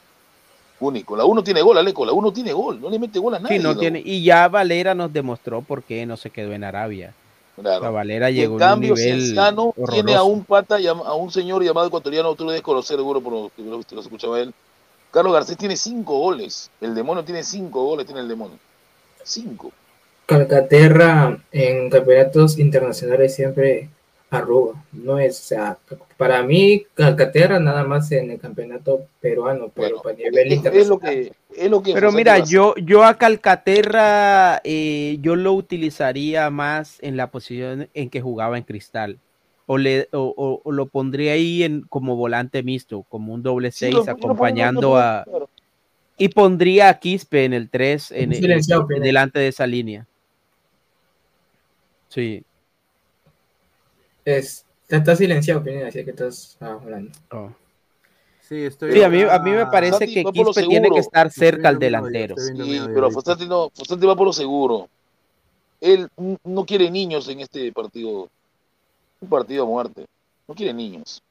Único. 0.81 1.15
La 1.15 1.23
U 1.23 1.34
no 1.34 1.41
tiene 1.41 1.61
gol, 1.61 1.77
Aleco, 1.77 2.06
la 2.06 2.11
U 2.11 2.22
no 2.22 2.34
tiene 2.34 2.52
gol, 2.52 2.81
no 2.81 2.89
le 2.89 2.99
mete 2.99 3.18
gol 3.18 3.35
a 3.35 3.39
nadie. 3.39 3.57
Sí, 3.57 3.64
no 3.64 3.73
la 3.73 3.80
tiene, 3.80 4.02
y 4.03 4.22
ya 4.23 4.49
Valera 4.49 4.94
nos 4.94 5.11
demostró 5.14 5.61
por 5.61 5.84
qué 5.84 6.06
no 6.06 6.18
se 6.18 6.31
quedó 6.31 6.52
en 6.52 6.65
Arabia. 6.65 7.14
Claro. 7.56 7.80
Sea, 7.80 7.89
Valera 7.89 8.30
llegó 8.30 8.57
en 8.57 8.61
en 8.61 8.68
un 8.68 8.69
cambio, 8.69 8.95
nivel 8.95 9.22
Cienciano 9.22 9.73
tiene 9.89 10.15
a 10.15 10.23
un 10.23 10.44
pata, 10.44 10.76
a 10.76 11.14
un 11.14 11.31
señor 11.31 11.64
llamado 11.64 11.88
ecuatoriano, 11.88 12.35
tú 12.35 12.44
lo 12.44 12.52
debes 12.52 12.64
conocer 12.64 12.98
seguro 12.98 13.22
por 13.22 13.34
lo 13.34 13.52
que 13.56 13.64
lo, 13.64 13.80
lo 13.89 14.02
escuchaba 14.02 14.41
él. 14.41 14.53
Carlos 15.11 15.34
Garcés 15.34 15.57
tiene 15.57 15.77
cinco 15.77 16.19
goles. 16.19 16.69
El 16.81 16.94
demonio 16.94 17.23
tiene 17.23 17.41
cinco 17.41 17.84
goles, 17.85 18.06
tiene 18.06 18.22
el 18.22 18.27
demonio. 18.27 18.57
Cinco. 19.23 19.72
Calcaterra 20.28 21.40
en 21.54 21.90
campeonatos 21.90 22.60
internacionales 22.60 23.34
siempre 23.34 23.90
arruga. 24.30 24.84
No 24.91 25.18
es, 25.20 25.40
o 25.40 25.44
sea, 25.44 25.78
para 26.18 26.44
mí, 26.44 26.86
Calcaterra 26.95 27.60
nada 27.62 27.86
más 27.86 28.12
en 28.12 28.32
el 28.32 28.40
campeonato 28.40 29.08
peruano, 29.22 29.72
pero 29.74 30.02
para 30.02 30.18
nivel 30.18 30.36
Es, 30.36 30.45
es 30.45 30.52
internacional. 30.58 30.90
lo 30.90 30.99
que, 30.99 31.32
es 31.56 31.72
lo 31.72 31.82
que 31.82 31.94
Pero 31.94 32.12
mira, 32.12 32.40
yo, 32.40 32.76
yo 32.76 33.06
a 33.06 33.18
Calcaterra 33.18 34.60
eh, 34.66 35.18
yo 35.22 35.38
lo 35.38 35.54
utilizaría 35.54 36.49
más 36.49 36.98
en 37.02 37.16
la 37.16 37.32
posición 37.32 37.88
en 37.94 38.10
que 38.10 38.20
jugaba 38.22 38.58
en 38.58 38.64
Cristal. 38.66 39.20
O, 39.66 39.78
le, 39.78 40.10
o, 40.12 40.34
o- 40.36 40.62
o 40.64 40.72
lo 40.74 40.88
pondría 40.88 41.34
ahí 41.34 41.64
en, 41.64 41.82
como 41.84 42.16
volante 42.18 42.64
mixto, 42.64 43.04
como 43.10 43.34
un 43.34 43.44
doble 43.44 43.72
seis, 43.72 43.94
lo 43.95 44.02
acompañando 44.10 44.82
yo 44.82 44.88
lo 44.88 44.94
pongo, 44.94 44.98
a... 44.98 45.24
claro. 45.24 45.49
Y 46.18 46.30
pondría 46.30 46.90
a 46.90 46.99
Quispe 46.99 47.45
en 47.45 47.54
el 47.54 47.70
3, 47.70 48.12
en, 48.12 48.34
en- 48.34 48.41
Pineda. 48.41 48.86
delante 49.02 49.40
de 49.40 49.48
esa 49.49 49.68
línea. 49.68 50.06
Sí. 52.18 52.44
Es, 54.26 54.65
está 54.89 55.15
silenciado, 55.15 55.64
Pineda, 55.64 55.89
así 55.89 56.03
que 56.03 56.10
estás 56.10 56.57
ah, 56.60 56.80
hablando. 56.81 57.11
Oh. 57.30 57.52
Sí, 58.41 58.65
estoy 58.65 58.91
Sí, 58.91 59.03
a 59.03 59.10
mí, 59.10 59.22
a 59.22 59.38
mí 59.38 59.52
me 59.52 59.61
acá- 59.61 59.72
parece 59.72 60.07
que 60.07 60.23
Quispe 60.23 60.64
tiene 60.64 60.89
que 60.89 60.98
estar 60.98 61.30
cerca 61.30 61.69
al 61.69 61.77
delantero. 61.77 62.34
viendo 62.35 62.65
Sí, 62.65 62.81
pero. 62.91 63.11
Fossati 63.11 63.45
no, 63.45 63.69
Fossati 63.69 64.03
va 64.07 64.15
por 64.15 64.26
lo 64.26 64.34
seguro. 64.34 64.89
Él 65.80 66.10
no 66.44 66.65
quiere 66.65 66.89
niños 66.89 67.30
en 67.30 67.41
este 67.41 67.72
partido. 67.72 68.30
Un 69.22 69.30
partido 69.30 69.65
a 69.65 69.68
muerte. 69.68 70.07
No 70.48 70.56
quiere 70.56 70.73
niños. 70.73 71.22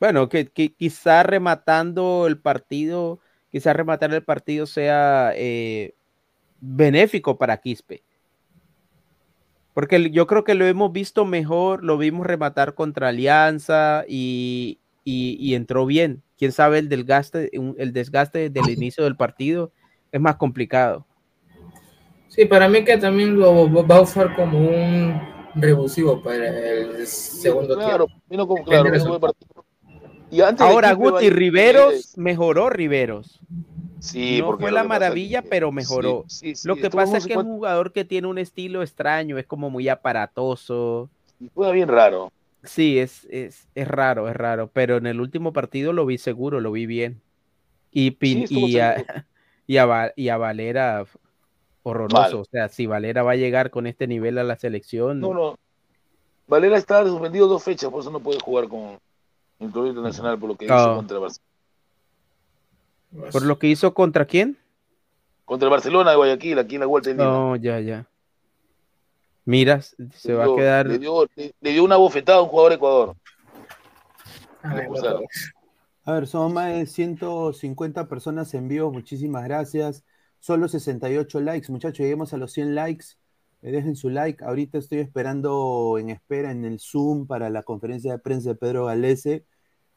Bueno, 0.00 0.30
que, 0.30 0.46
que 0.46 0.70
quizá 0.70 1.22
rematando 1.24 2.26
el 2.26 2.38
partido, 2.38 3.18
quizá 3.52 3.74
rematar 3.74 4.14
el 4.14 4.22
partido 4.22 4.64
sea 4.64 5.32
eh, 5.34 5.92
benéfico 6.58 7.36
para 7.36 7.58
Quispe. 7.58 8.02
Porque 9.76 10.10
yo 10.10 10.26
creo 10.26 10.42
que 10.42 10.54
lo 10.54 10.64
hemos 10.64 10.90
visto 10.90 11.26
mejor, 11.26 11.84
lo 11.84 11.98
vimos 11.98 12.26
rematar 12.26 12.72
contra 12.74 13.08
Alianza 13.08 14.06
y, 14.08 14.80
y- 15.04 15.36
y 15.38 15.54
entró 15.54 15.84
bien. 15.84 16.22
Quién 16.38 16.50
sabe 16.52 16.78
el 16.78 16.88
desgaste, 16.88 17.50
un- 17.58 17.74
el 17.76 17.92
desgaste 17.92 18.48
del 18.48 18.70
inicio 18.70 19.04
del 19.04 19.16
partido 19.16 19.72
es 20.12 20.18
más 20.18 20.36
complicado. 20.36 21.06
Sí, 22.28 22.46
para 22.46 22.70
mí 22.70 22.84
que 22.86 22.96
también 22.96 23.38
lo 23.38 23.70
va 23.86 23.96
a 23.96 24.00
usar 24.00 24.34
como 24.34 24.58
un 24.60 25.20
revulsivo 25.56 26.22
para 26.22 26.48
el 26.48 27.06
segundo 27.06 27.74
Claro, 27.74 28.06
tiempo. 28.06 28.22
vino 28.30 28.64
claro. 28.64 29.34
Y 30.30 30.40
antes 30.40 30.66
Ahora 30.66 30.94
Guti 30.94 31.28
Riveros 31.28 32.14
mejoró 32.16 32.70
Riveros. 32.70 33.40
Sí, 33.98 34.38
no 34.40 34.46
porque 34.46 34.64
fue 34.64 34.72
la 34.72 34.84
maravilla, 34.84 35.42
que- 35.42 35.48
pero 35.48 35.72
mejoró. 35.72 36.24
Sí, 36.28 36.50
sí, 36.50 36.56
sí, 36.56 36.68
Lo 36.68 36.76
que 36.76 36.90
pasa 36.90 37.16
es 37.16 37.26
que 37.26 37.32
es 37.32 37.38
un 37.38 37.46
jugador 37.46 37.92
que 37.92 38.04
tiene 38.04 38.28
un 38.28 38.38
estilo 38.38 38.82
extraño, 38.82 39.38
es 39.38 39.46
como 39.46 39.70
muy 39.70 39.88
aparatoso. 39.88 41.08
Juega 41.54 41.72
bien 41.72 41.88
raro. 41.88 42.30
Sí, 42.62 42.98
es, 42.98 43.24
es, 43.30 43.68
es 43.74 43.88
raro, 43.88 44.28
es 44.28 44.36
raro, 44.36 44.68
pero 44.72 44.96
en 44.96 45.06
el 45.06 45.20
último 45.20 45.52
partido 45.52 45.92
lo 45.92 46.04
vi 46.06 46.18
seguro, 46.18 46.60
lo 46.60 46.72
vi 46.72 46.86
bien. 46.86 47.20
Y, 47.92 48.10
Pin- 48.12 48.46
y, 48.50 48.78
a, 48.78 48.96
y, 49.66 49.76
a, 49.78 50.12
y 50.16 50.28
a 50.28 50.36
Valera 50.36 51.04
horroroso. 51.82 52.40
O 52.40 52.44
sea, 52.44 52.68
si 52.68 52.86
Valera 52.86 53.22
va 53.22 53.32
a 53.32 53.36
llegar 53.36 53.70
con 53.70 53.86
este 53.86 54.06
nivel 54.06 54.38
a 54.38 54.44
la 54.44 54.56
selección, 54.56 55.20
No, 55.20 55.32
no. 55.32 55.56
Valera 56.48 56.76
está 56.76 57.04
suspendido 57.04 57.46
dos 57.48 57.62
fechas, 57.64 57.90
por 57.90 58.00
eso 58.00 58.10
no 58.10 58.20
puede 58.20 58.38
jugar 58.40 58.68
con 58.68 58.98
el 59.60 59.72
torneo 59.72 59.88
internacional 59.88 60.38
por 60.38 60.50
lo 60.50 60.54
que 60.56 60.66
hizo 60.66 60.74
Ah. 60.74 60.94
contra, 60.96 61.18
Por 63.32 63.42
lo 63.42 63.58
que 63.58 63.68
hizo 63.68 63.94
contra 63.94 64.24
quién? 64.26 64.58
contra 65.44 65.66
el 65.66 65.70
Barcelona 65.70 66.10
de 66.10 66.16
Guayaquil, 66.16 66.58
aquí 66.58 66.74
en 66.74 66.80
la 66.80 66.86
vuelta 66.86 67.10
Lima. 67.10 67.22
No, 67.24 67.54
ya, 67.56 67.78
ya. 67.80 68.08
Mira, 69.44 69.80
se 69.80 70.34
va 70.34 70.44
a 70.44 70.56
quedar. 70.56 70.88
Le 70.88 70.98
dio, 70.98 71.24
le- 71.36 71.54
le 71.60 71.72
dio 71.72 71.84
una 71.84 71.94
bofetada 71.96 72.38
a 72.38 72.42
un 72.42 72.48
jugador 72.48 72.70
de 72.72 72.76
Ecuador. 72.76 73.16
A 76.04 76.12
ver, 76.12 76.26
somos 76.26 76.52
más 76.52 76.72
de 76.72 76.86
150 76.86 78.08
personas 78.08 78.52
en 78.54 78.68
vivo, 78.68 78.90
muchísimas 78.92 79.44
gracias. 79.44 80.04
Solo 80.38 80.68
68 80.68 81.40
likes, 81.40 81.70
muchachos, 81.72 81.98
lleguemos 81.98 82.32
a 82.32 82.36
los 82.36 82.52
100 82.52 82.74
likes. 82.74 83.06
Eh, 83.62 83.70
dejen 83.72 83.96
su 83.96 84.10
like. 84.10 84.44
Ahorita 84.44 84.78
estoy 84.78 84.98
esperando 84.98 85.96
en 85.98 86.10
espera 86.10 86.50
en 86.50 86.64
el 86.64 86.78
Zoom 86.78 87.26
para 87.26 87.50
la 87.50 87.62
conferencia 87.62 88.12
de 88.12 88.18
prensa 88.18 88.50
de 88.50 88.54
Pedro 88.56 88.86
Galese. 88.86 89.44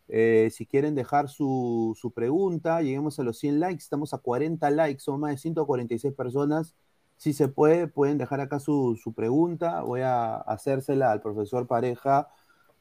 Eh, 0.10 0.50
si 0.52 0.66
quieren 0.66 0.96
dejar 0.96 1.30
su, 1.30 1.96
su 2.00 2.12
pregunta, 2.12 2.82
lleguemos 2.82 3.20
a 3.20 3.24
los 3.24 3.38
100 3.40 3.60
likes. 3.60 3.84
Estamos 3.84 4.14
a 4.14 4.18
40 4.18 4.70
likes, 4.72 5.02
somos 5.02 5.22
más 5.22 5.32
de 5.32 5.38
146 5.38 6.14
personas. 6.14 6.76
Si 7.18 7.34
se 7.34 7.48
puede, 7.48 7.88
pueden 7.88 8.18
dejar 8.18 8.42
acá 8.42 8.60
su, 8.60 8.98
su 9.02 9.14
pregunta. 9.14 9.82
Voy 9.84 10.02
a 10.02 10.38
hacérsela 10.38 11.12
al 11.12 11.22
profesor 11.22 11.68
Pareja 11.68 12.28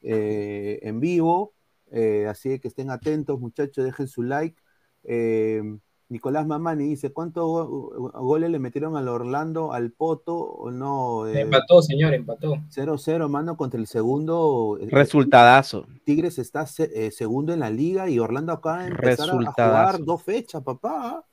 eh, 0.01 0.79
en 0.81 0.99
vivo. 0.99 1.53
Eh, 1.91 2.27
así 2.27 2.59
que 2.59 2.67
estén 2.67 2.89
atentos, 2.89 3.39
muchachos, 3.39 3.85
dejen 3.85 4.07
su 4.07 4.23
like. 4.23 4.61
Eh, 6.09 6.13
Nicolás 6.13 6.45
Mamani 6.47 6.85
dice: 6.85 7.11
¿Cuántos 7.13 7.45
go- 7.45 8.11
goles 8.13 8.49
le 8.49 8.59
metieron 8.59 8.97
al 8.97 9.07
Orlando, 9.07 9.73
al 9.73 9.91
Poto? 9.91 10.35
¿O 10.37 10.71
no? 10.71 11.27
Eh, 11.27 11.41
Empató, 11.41 11.81
señor, 11.81 12.13
empató. 12.13 12.57
0-0, 12.69 13.29
mano, 13.29 13.55
contra 13.55 13.79
el 13.79 13.87
segundo. 13.87 14.77
eh, 14.81 14.87
Resultadazo. 14.89 15.85
Tigres 16.03 16.39
está 16.39 16.65
se- 16.65 16.89
eh, 17.07 17.11
segundo 17.11 17.53
en 17.53 17.59
la 17.59 17.69
liga 17.69 18.09
y 18.09 18.19
Orlando 18.19 18.53
acaba 18.53 18.83
de 18.83 18.89
empezar 18.89 19.29
a- 19.29 19.51
jugar 19.51 20.03
dos 20.03 20.23
fechas, 20.23 20.63
papá. 20.63 21.23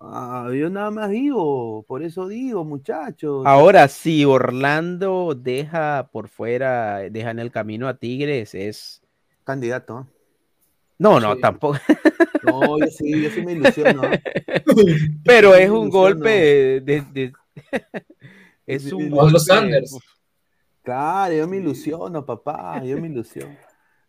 Ah, 0.00 0.50
yo 0.54 0.68
nada 0.68 0.90
más 0.90 1.08
digo, 1.08 1.82
por 1.88 2.02
eso 2.02 2.28
digo, 2.28 2.62
muchachos. 2.64 3.42
Ahora, 3.46 3.88
si 3.88 4.24
Orlando 4.26 5.34
deja 5.34 6.10
por 6.12 6.28
fuera, 6.28 6.98
deja 7.10 7.30
en 7.30 7.38
el 7.38 7.50
camino 7.50 7.88
a 7.88 7.94
Tigres, 7.94 8.54
es. 8.54 9.00
Candidato. 9.44 10.06
No, 10.98 11.18
no, 11.20 11.34
Sí. 11.34 11.40
tampoco. 11.40 11.78
No, 12.44 12.78
yo 12.78 12.86
sí, 12.86 13.22
yo 13.22 13.30
sí 13.30 13.42
me 13.42 13.52
ilusiono. 13.52 14.02
Pero 15.24 15.54
es 15.54 15.68
un 15.70 15.88
ilusiono. 15.88 15.90
golpe 15.90 16.28
de. 16.30 16.80
de- 16.80 17.04
de- 17.12 17.32
es 18.66 18.92
un 18.92 19.10
Como 19.10 19.22
los 19.30 19.32
golpe- 19.32 19.54
Sanders. 19.54 19.98
Claro, 20.82 21.34
yo 21.34 21.48
me 21.48 21.56
ilusiono, 21.56 22.24
papá, 22.26 22.82
yo 22.84 22.98
me 23.00 23.08
ilusiono. 23.08 23.56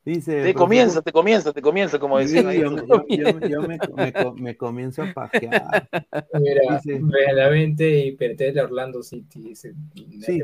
Dice, 0.04 0.34
Te 0.34 0.38
profesor- 0.54 0.56
comienza, 0.60 1.02
te 1.02 1.12
comienza, 1.12 1.52
te 1.54 1.62
comienza, 1.64 1.98
como 1.98 2.20
Sí, 2.20 2.26
decían 2.26 2.48
ahí. 2.48 2.60
yo, 2.60 2.70
me- 2.70 2.86
yo- 2.86 3.06
yo- 3.08 3.48
yo 3.48 3.62
me, 3.64 3.80
me 3.96 4.14
co- 4.14 4.34
me 4.36 4.56
comienzo 4.58 5.02
a 5.02 5.12
pajear. 5.14 5.90
Mira, 6.34 6.62
Dice- 6.76 7.00
verdaderamente 7.02 7.90
y 8.06 8.16
de 8.16 8.62
Orlando 8.62 9.02
City. 9.02 9.56
Sí, 9.56 9.72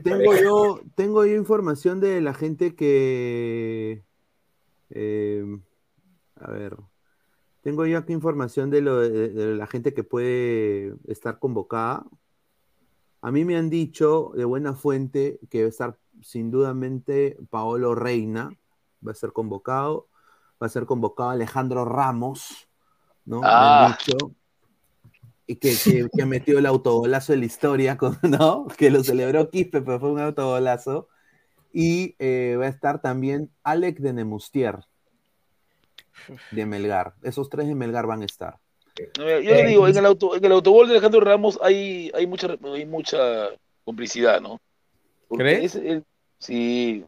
tengo 0.03 0.25
pareja. 0.25 0.41
yo, 0.43 0.81
tengo 0.95 1.25
yo 1.25 1.35
información 1.35 1.99
de 1.99 2.21
la 2.21 2.33
gente 2.33 2.73
que. 2.73 4.01
eh, 4.89 5.45
a 6.43 6.51
ver. 6.51 6.75
Tengo 7.61 7.85
yo 7.85 7.97
aquí 7.99 8.13
información 8.13 8.69
de, 8.69 8.81
lo, 8.81 8.99
de, 8.99 9.29
de 9.29 9.55
la 9.55 9.67
gente 9.67 9.93
que 9.93 10.03
puede 10.03 10.95
estar 11.07 11.37
convocada. 11.39 12.05
A 13.21 13.31
mí 13.31 13.45
me 13.45 13.55
han 13.55 13.69
dicho 13.69 14.31
de 14.35 14.45
buena 14.45 14.73
fuente 14.73 15.39
que 15.49 15.61
va 15.61 15.65
a 15.67 15.69
estar 15.69 15.99
sin 16.21 16.49
dudamente 16.51 17.37
Paolo 17.49 17.93
Reina, 17.95 18.49
va 19.05 19.11
a 19.11 19.15
ser 19.15 19.31
convocado. 19.31 20.07
Va 20.61 20.67
a 20.67 20.69
ser 20.69 20.85
convocado 20.85 21.31
Alejandro 21.31 21.85
Ramos, 21.85 22.67
¿no? 23.25 23.41
Me 23.41 23.47
han 23.47 23.53
Ah. 23.53 23.97
dicho. 24.05 24.31
Y 25.47 25.55
que, 25.55 25.75
que, 25.83 26.07
que 26.15 26.25
metió 26.25 26.59
el 26.59 26.65
autogolazo 26.67 27.33
de 27.33 27.39
la 27.39 27.45
historia, 27.45 27.97
con, 27.97 28.15
¿no? 28.23 28.67
Que 28.77 28.89
lo 28.91 29.03
celebró 29.03 29.49
Quispe, 29.49 29.81
pero 29.81 29.99
fue 29.99 30.11
un 30.11 30.19
autogolazo. 30.19 31.07
Y 31.73 32.15
eh, 32.19 32.57
va 32.59 32.65
a 32.65 32.69
estar 32.69 33.01
también 33.01 33.51
Alec 33.63 33.99
de 33.99 34.13
Nemustier, 34.13 34.85
de 36.51 36.65
Melgar. 36.65 37.13
Esos 37.23 37.49
tres 37.49 37.67
de 37.67 37.75
Melgar 37.75 38.05
van 38.07 38.21
a 38.21 38.25
estar. 38.25 38.57
No, 39.17 39.23
Yo 39.39 39.53
le 39.55 39.67
digo, 39.67 39.87
en 39.87 39.97
el, 39.97 40.05
auto, 40.05 40.35
en 40.35 40.43
el 40.43 40.51
autogol 40.51 40.87
de 40.87 40.93
Alejandro 40.93 41.21
Ramos 41.21 41.57
hay, 41.61 42.11
hay, 42.13 42.27
mucha, 42.27 42.55
hay 42.63 42.85
mucha 42.85 43.49
complicidad, 43.83 44.41
¿no? 44.41 44.59
Porque 45.27 45.43
¿Crees? 45.43 45.75
el- 45.75 46.03
Sí, 46.37 47.05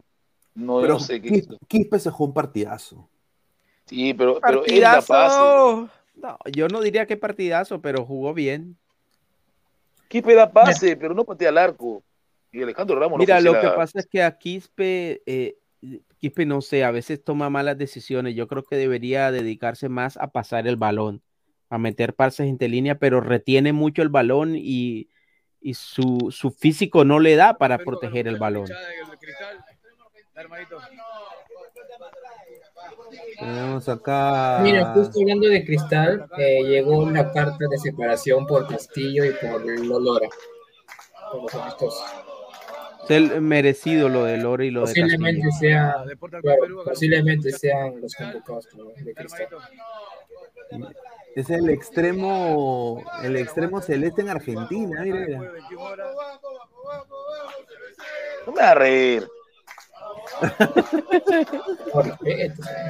no, 0.54 0.80
Pero 0.82 1.00
sé 1.00 1.20
que. 1.20 1.30
Quis- 1.30 1.58
Quispe 1.68 2.00
se 2.00 2.12
jugó 2.12 2.28
un 2.28 2.34
partidazo. 2.36 3.10
Sí, 3.86 4.14
pero, 4.14 4.40
pero 4.40 4.64
él 4.64 4.80
la 4.80 4.94
pase. 5.02 5.08
Partidazo. 5.08 5.90
No, 6.16 6.38
yo 6.52 6.68
no 6.68 6.82
diría 6.82 7.08
que 7.08 7.18
partidazo, 7.18 7.82
pero 7.82 8.06
jugó 8.06 8.34
bien. 8.34 8.78
Quispe 10.08 10.36
da 10.36 10.52
pase, 10.52 10.96
pero 10.96 11.16
no 11.16 11.26
patea 11.26 11.50
al 11.50 11.58
arco. 11.58 12.04
Y 12.52 12.62
Alejandro 12.62 13.00
Ramos 13.00 13.18
Mira, 13.18 13.42
no 13.42 13.52
lo 13.54 13.60
que 13.60 13.68
pasa 13.70 14.00
es 14.00 14.06
que 14.06 14.22
a 14.22 14.38
Quispe, 14.38 15.24
eh, 15.26 15.58
Quispe 16.18 16.46
no 16.46 16.62
sé, 16.62 16.84
a 16.84 16.92
veces 16.92 17.24
toma 17.24 17.50
malas 17.50 17.78
decisiones. 17.78 18.36
Yo 18.36 18.48
creo 18.48 18.64
que 18.64 18.76
debería 18.76 19.32
dedicarse 19.32 19.90
más 19.90 20.18
a 20.18 20.32
pasar 20.32 20.68
el 20.68 20.78
balón, 20.78 21.22
a 21.70 21.78
meter 21.78 22.14
pases 22.14 22.48
entre 22.48 22.70
línea, 22.70 22.96
pero 22.96 23.22
retiene 23.22 23.74
mucho 23.74 24.02
el 24.02 24.10
balón 24.10 24.56
y, 24.56 25.10
y 25.60 25.74
su, 25.74 26.30
su 26.32 26.52
físico 26.52 27.04
no 27.06 27.20
le 27.20 27.36
da 27.36 27.58
para 27.58 27.78
proteger 27.80 28.28
el 28.28 28.38
balón. 28.38 28.68
Tenemos 33.40 33.90
acá. 33.90 34.60
Mira, 34.62 34.94
justo 34.94 35.20
hablando 35.20 35.48
de 35.48 35.66
Cristal, 35.66 36.28
eh, 36.38 36.64
llegó 36.64 36.98
una 37.00 37.32
carta 37.32 37.66
de 37.70 37.78
separación 37.78 38.48
por 38.48 38.68
Castillo 38.68 39.26
y 39.26 39.32
por 39.34 39.66
Lolora. 39.80 40.30
Por 41.32 41.44
los 41.44 41.56
amistosos. 41.56 42.33
Merecido 43.42 44.10
lo 44.10 44.24
de 44.26 44.38
Lore 44.38 44.68
y 44.68 44.72
lo 44.72 44.82
de 44.82 44.88
Posiblemente 44.88 45.52
sea, 45.60 45.96
claro, 46.42 46.84
posiblemente 46.86 47.52
sean 47.52 48.00
los 48.02 48.16
convocados 48.16 48.68
de 49.04 49.14
Cristal. 49.14 49.48
Es 51.36 51.50
el 51.50 51.70
extremo, 51.70 53.04
el 53.24 53.36
extremo 53.38 53.82
celeste 53.82 54.22
en 54.22 54.30
Argentina, 54.30 55.02
mira, 55.02 55.20
mira. 55.26 55.52
No 58.46 58.54
me 58.54 58.62
va 58.62 58.72
a 58.72 58.76
reír. 58.76 59.28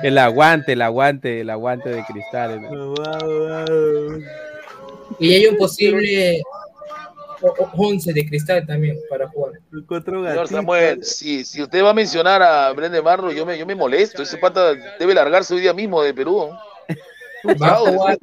El 0.03 0.17
aguante, 0.17 0.73
el 0.73 0.81
aguante, 0.81 1.41
el 1.41 1.49
aguante 1.49 1.89
de 1.89 2.03
Cristal. 2.03 2.67
Y 5.19 5.33
hay 5.33 5.45
un 5.47 5.57
posible 5.57 6.41
11 7.75 8.13
de 8.13 8.25
Cristal 8.27 8.65
también 8.65 8.97
para 9.09 9.27
jugar. 9.29 9.53
Señor 9.87 10.47
Samuel, 10.47 11.03
si, 11.03 11.43
si 11.43 11.61
usted 11.61 11.83
va 11.83 11.89
a 11.89 11.93
mencionar 11.93 12.41
a 12.41 12.71
Brendan 12.71 13.03
Marlo, 13.03 13.31
yo 13.31 13.45
me, 13.45 13.57
yo 13.57 13.65
me 13.65 13.75
molesto. 13.75 14.21
Ese 14.21 14.37
pata 14.37 14.73
debe 14.99 15.13
largarse 15.13 15.53
hoy 15.53 15.61
día 15.61 15.73
mismo 15.73 16.01
de 16.01 16.13
Perú. 16.13 16.49
Va 17.61 17.67
a 17.67 17.75
jugar, 17.75 18.17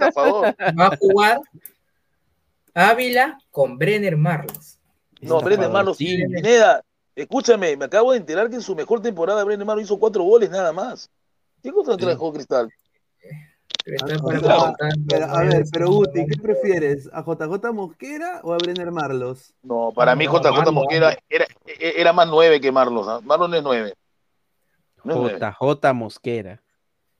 va 0.78 0.86
a 0.86 0.96
jugar 0.96 1.40
Ávila 2.74 3.38
con 3.50 3.76
Brenner 3.76 4.16
Marlos. 4.16 4.78
No, 5.20 5.40
Brendan 5.40 5.72
Marlo, 5.72 5.92
sí, 5.92 6.24
Pineda, 6.26 6.82
escúchame, 7.14 7.76
me 7.76 7.84
acabo 7.84 8.12
de 8.12 8.18
enterar 8.18 8.48
que 8.48 8.56
en 8.56 8.62
su 8.62 8.74
mejor 8.74 9.02
temporada 9.02 9.44
Brendan 9.44 9.66
Marlo 9.66 9.82
hizo 9.82 9.98
cuatro 9.98 10.22
goles 10.22 10.50
nada 10.50 10.72
más. 10.72 11.10
¿Qué 11.62 11.70
cosa 11.70 11.96
trajo 11.96 12.32
Cristal? 12.32 12.70
Ah, 14.44 14.74
pero, 15.08 15.24
a 15.26 15.42
ver, 15.44 15.64
pero 15.72 15.90
Guti, 15.90 16.26
¿qué 16.26 16.36
prefieres? 16.36 17.08
¿A 17.12 17.22
JJ 17.22 17.72
Mosquera 17.72 18.40
o 18.42 18.52
a 18.52 18.58
Brenner 18.58 18.90
Marlos? 18.90 19.54
No, 19.62 19.92
para 19.94 20.14
mí 20.14 20.26
JJ 20.26 20.70
Mosquera 20.70 21.16
era, 21.28 21.46
era 21.78 22.12
más 22.12 22.28
nueve 22.28 22.60
que 22.60 22.70
Marlos. 22.70 23.08
¿ah? 23.08 23.20
Marlos 23.22 23.48
no 23.48 23.56
es 23.56 23.62
nueve. 23.62 23.94
No 25.04 25.12
es 25.12 25.18
nueve. 25.18 25.38
JJ 25.38 25.94
Mosquera. 25.94 26.62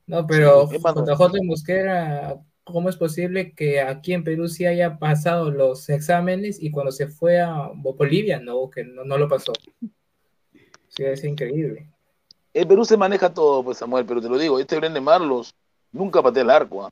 No, 0.06 0.26
pero 0.26 0.68
JJ 0.68 1.42
Mosquera, 1.44 2.36
¿cómo 2.64 2.88
es 2.88 2.96
posible 2.96 3.54
que 3.54 3.80
aquí 3.80 4.12
en 4.12 4.24
Perú 4.24 4.48
sí 4.48 4.66
haya 4.66 4.98
pasado 4.98 5.50
los 5.50 5.88
exámenes 5.88 6.62
y 6.62 6.70
cuando 6.70 6.92
se 6.92 7.06
fue 7.06 7.40
a 7.40 7.70
Bolivia 7.74 8.38
no, 8.38 8.68
que 8.68 8.84
no, 8.84 9.04
no 9.04 9.16
lo 9.16 9.28
pasó? 9.28 9.52
Sí, 10.88 11.04
es 11.04 11.24
increíble. 11.24 11.88
En 12.52 12.66
Perú 12.66 12.84
se 12.84 12.96
maneja 12.96 13.32
todo, 13.32 13.62
pues 13.62 13.78
Samuel, 13.78 14.04
pero 14.04 14.20
te 14.20 14.28
lo 14.28 14.36
digo, 14.36 14.58
este 14.58 14.76
Brendan 14.76 15.04
Marlos 15.04 15.54
nunca 15.92 16.22
patea 16.22 16.42
el 16.42 16.50
arco. 16.50 16.84
¿ah? 16.86 16.90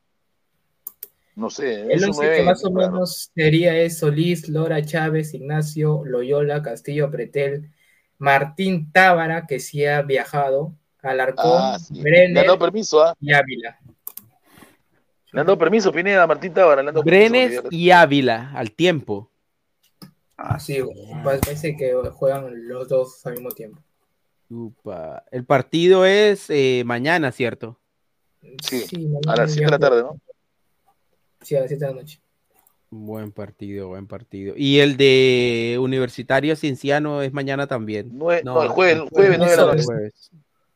No 1.36 1.50
sé, 1.50 1.84
once 1.84 2.06
nueve 2.16 2.36
que 2.38 2.42
más 2.42 2.64
o 2.64 2.70
claro. 2.72 2.90
menos 2.92 3.30
sería 3.34 3.76
es 3.76 3.98
Solís, 3.98 4.48
Lora 4.48 4.84
Chávez, 4.84 5.34
Ignacio, 5.34 6.02
Loyola, 6.04 6.62
Castillo, 6.62 7.10
Pretel, 7.10 7.70
Martín 8.18 8.90
Tábara, 8.90 9.46
que 9.46 9.60
sí 9.60 9.86
ha 9.86 10.02
viajado, 10.02 10.72
Alarcón, 11.00 11.60
Ah, 11.62 11.78
sí. 11.78 12.00
Brenner 12.02 12.58
permiso, 12.58 13.02
¿ah? 13.04 13.14
y 13.20 13.32
Ávila. 13.32 13.78
Le 15.30 15.40
han 15.40 15.46
dado 15.46 15.58
permiso, 15.58 15.92
Pineda, 15.92 16.26
Martín 16.26 16.52
Tábara. 16.52 16.82
Le 16.82 16.88
han 16.88 16.94
dado 16.94 17.04
permiso, 17.04 17.30
Brenes 17.30 17.62
y 17.70 17.90
Ávila 17.90 18.50
al 18.54 18.72
tiempo. 18.72 19.30
Ah, 20.36 20.58
sí, 20.58 20.78
pa- 21.22 21.38
parece 21.38 21.76
que 21.76 21.92
juegan 22.12 22.66
los 22.66 22.88
dos 22.88 23.24
al 23.26 23.34
mismo 23.34 23.50
tiempo. 23.50 23.80
Upa. 24.50 25.22
El 25.30 25.44
partido 25.44 26.04
es 26.06 26.46
eh, 26.48 26.82
mañana, 26.86 27.30
¿cierto? 27.30 27.77
Sí, 28.62 28.80
Sí, 28.80 29.08
a 29.26 29.36
las 29.36 29.52
7 29.52 29.66
de 29.66 29.70
la 29.70 29.78
tarde, 29.78 30.02
¿no? 30.02 30.20
Sí, 31.42 31.56
a 31.56 31.60
las 31.60 31.68
7 31.68 31.84
de 31.84 31.90
la 31.92 32.00
noche. 32.00 32.20
Buen 32.90 33.32
partido, 33.32 33.88
buen 33.88 34.06
partido. 34.06 34.54
Y 34.56 34.78
el 34.78 34.96
de 34.96 35.76
Universitario 35.80 36.56
Cienciano 36.56 37.20
es 37.22 37.32
mañana 37.32 37.66
también. 37.66 38.16
No, 38.16 38.32
el 38.32 38.42
jueves, 38.68 38.96
el 39.02 39.08
jueves, 39.10 39.38
la 39.38 39.72
El 39.72 39.84
jueves. 39.84 40.30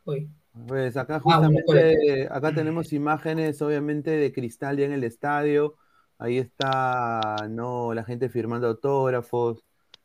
Hoy. 0.04 0.28
Pues 0.68 0.98
acá 0.98 1.16
Ah, 1.16 1.20
justamente, 1.20 2.28
acá 2.30 2.54
tenemos 2.54 2.92
imágenes 2.92 3.62
obviamente 3.62 4.10
de 4.10 4.32
Cristal 4.32 4.76
ya 4.76 4.84
en 4.84 4.92
el 4.92 5.04
estadio. 5.04 5.76
Ahí 6.18 6.36
está, 6.36 7.48
no, 7.48 7.94
la 7.94 8.04
gente 8.04 8.28
firmando 8.28 8.66
autógrafos. 8.68 9.64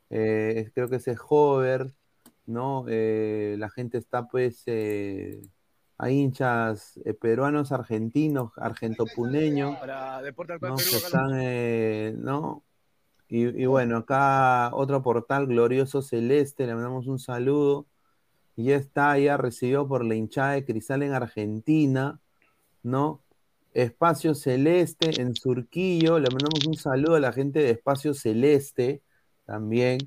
eh, 0.10 0.72
creo 0.74 0.90
que 0.90 0.96
ese 0.96 1.12
es 1.12 1.20
Hover, 1.28 1.92
¿no? 2.46 2.86
Eh, 2.88 3.56
la 3.60 3.70
gente 3.70 3.98
está 3.98 4.26
pues, 4.30 4.64
eh, 4.68 5.42
hay 5.98 6.20
hinchas 6.20 7.00
eh, 7.06 7.14
peruanos, 7.14 7.72
argentinos, 7.72 8.52
argentopuneños, 8.58 9.78
¿no? 10.62 10.76
Que 10.78 10.98
están, 10.98 11.32
eh, 11.34 12.14
¿no? 12.18 12.64
Y, 13.28 13.64
y 13.64 13.66
bueno, 13.66 13.98
acá 13.98 14.74
otro 14.74 15.02
portal, 15.02 15.48
Glorioso 15.48 16.02
Celeste, 16.02 16.68
le 16.68 16.76
mandamos 16.76 17.08
un 17.08 17.20
saludo. 17.20 17.88
Y 18.56 18.66
ya 18.66 18.76
está, 18.76 19.18
ya 19.20 19.38
recibido 19.38 19.88
por 19.88 20.04
la 20.04 20.16
hinchada 20.16 20.54
de 20.54 20.66
Cristal 20.66 21.04
en 21.04 21.14
Argentina, 21.14 22.20
¿no? 22.84 23.22
Espacio 23.74 24.34
Celeste 24.34 25.22
en 25.22 25.36
Surquillo, 25.36 26.20
le 26.20 26.30
mandamos 26.30 26.66
un 26.66 26.76
saludo 26.76 27.16
a 27.16 27.20
la 27.20 27.32
gente 27.32 27.60
de 27.60 27.72
Espacio 27.72 28.14
Celeste 28.14 29.04
también. 29.46 30.00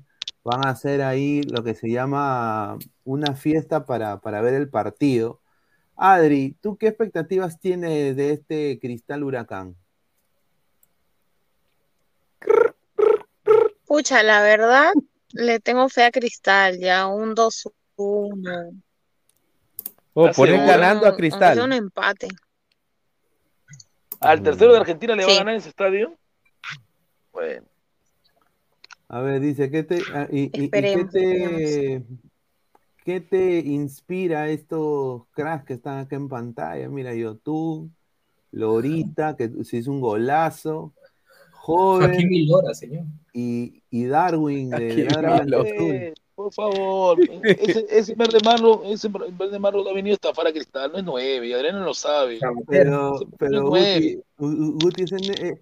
Van 0.43 0.65
a 0.65 0.71
hacer 0.71 1.01
ahí 1.01 1.43
lo 1.43 1.63
que 1.63 1.75
se 1.75 1.89
llama 1.89 2.77
una 3.05 3.35
fiesta 3.35 3.85
para, 3.85 4.19
para 4.21 4.41
ver 4.41 4.55
el 4.55 4.69
partido. 4.69 5.40
Adri, 6.11 6.57
¿tú 6.61 6.77
qué 6.77 6.87
expectativas 6.87 7.59
tienes 7.59 8.15
de 8.15 8.31
este 8.31 8.79
Cristal 8.79 9.23
Huracán? 9.23 9.75
Pucha, 13.85 14.23
la 14.23 14.41
verdad, 14.41 14.93
le 15.33 15.59
tengo 15.59 15.87
fe 15.89 16.05
a 16.05 16.09
Cristal, 16.11 16.79
ya 16.79 17.05
un 17.05 17.35
2-1. 17.35 18.71
Oh, 20.13 20.25
¿Estás 20.25 20.37
ponen 20.37 20.65
ganando 20.65 21.05
a 21.05 21.09
Aunque 21.09 21.29
sea 21.29 21.39
un 21.39 21.51
Cristal. 21.51 21.71
empate. 21.73 22.29
¿Al 24.21 24.41
tercero 24.41 24.71
de 24.73 24.79
Argentina 24.79 25.15
le 25.15 25.23
va 25.23 25.33
a 25.33 25.35
ganar 25.35 25.53
ese 25.53 25.69
estadio? 25.69 26.17
Bueno, 27.31 27.67
A 29.07 29.21
ver, 29.21 29.39
dice, 29.39 29.69
¿qué 29.69 29.83
te, 29.83 29.99
ah, 30.15 30.27
y- 30.31 30.49
qué 30.49 30.63
Esperemos, 30.63 31.11
te, 31.11 32.03
qué 33.03 33.19
te 33.21 33.59
inspira 33.59 34.49
estos 34.49 35.23
cracks 35.31 35.65
que 35.65 35.73
están 35.73 35.99
acá 35.99 36.15
en 36.15 36.29
pantalla? 36.29 36.87
Mira, 36.89 37.13
YouTube, 37.13 37.89
Lorita, 38.51 39.35
que 39.35 39.49
se 39.63 39.77
hizo 39.77 39.91
un 39.91 40.01
golazo, 40.01 40.93
joven, 41.51 42.11
Hakimi 42.11 42.45
Lora, 42.45 42.73
señor. 42.73 43.05
y, 43.33 43.81
y 43.89 44.05
Darwin 44.05 44.69
de. 44.69 45.15
Blanquiazul. 45.19 45.91
eh, 45.91 46.13
por 46.35 46.53
favor, 46.53 47.19
ese, 47.45 47.85
ese 47.89 48.15
verde 48.15 48.39
marro, 48.43 48.83
ese 48.85 49.09
verde 49.09 49.59
marro 49.59 49.87
ha 49.87 49.93
venido 49.93 50.13
a 50.13 50.15
estafar 50.15 50.47
a 50.47 50.51
Cristal, 50.51 50.91
no 50.91 50.97
es 50.97 51.03
nueve, 51.03 51.47
y 51.47 51.53
Adriano 51.53 51.83
lo 51.83 51.93
sabe. 51.93 52.39
Pero, 52.67 53.19
pero 53.37 53.75
es 53.75 54.01
Guti, 54.01 54.23
Gu- 54.39 54.81
Guti, 54.81 55.03
¿ese 55.03 55.15
no- 55.17 55.33
eh, 55.33 55.49
eh, 55.49 55.61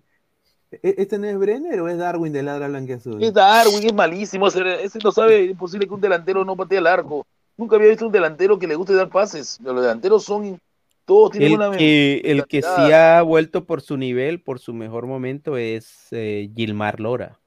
¿este 0.72 1.18
no 1.18 1.28
es 1.28 1.38
Brenner 1.38 1.80
o 1.82 1.88
es 1.88 1.98
Darwin 1.98 2.32
de 2.34 2.44
Ladra 2.44 2.68
Blanquiazul? 2.68 3.24
Es 3.24 3.34
Darwin, 3.34 3.84
es 3.88 3.94
malísimo, 3.94 4.48
ese, 4.48 4.84
ese 4.84 5.00
no 5.04 5.12
sabe, 5.12 5.46
es 5.46 5.52
imposible 5.52 5.88
que 5.88 5.94
un 5.94 6.02
delantero 6.02 6.46
no 6.46 6.56
patee 6.56 6.78
el 6.78 6.88
arco. 6.88 7.26
Nunca 7.58 7.76
había 7.76 7.90
visto 7.90 8.06
un 8.06 8.12
delantero 8.12 8.58
que 8.58 8.68
le 8.68 8.76
guste 8.76 8.94
dar 8.94 9.10
pases, 9.10 9.60
los 9.62 9.82
delanteros 9.82 10.24
son, 10.24 10.60
todos 11.06 11.32
tienen 11.32 11.52
El 11.54 11.58
una 11.58 11.78
que, 11.78 12.22
el 12.24 12.46
que 12.46 12.62
sí 12.62 12.92
ha 12.92 13.22
vuelto 13.22 13.66
por 13.66 13.82
su 13.82 13.98
nivel, 13.98 14.42
por 14.42 14.60
su 14.60 14.74
mejor 14.74 15.08
momento, 15.08 15.58
es 15.58 16.08
eh, 16.12 16.50
Gilmar 16.56 17.00
Lora. 17.00 17.38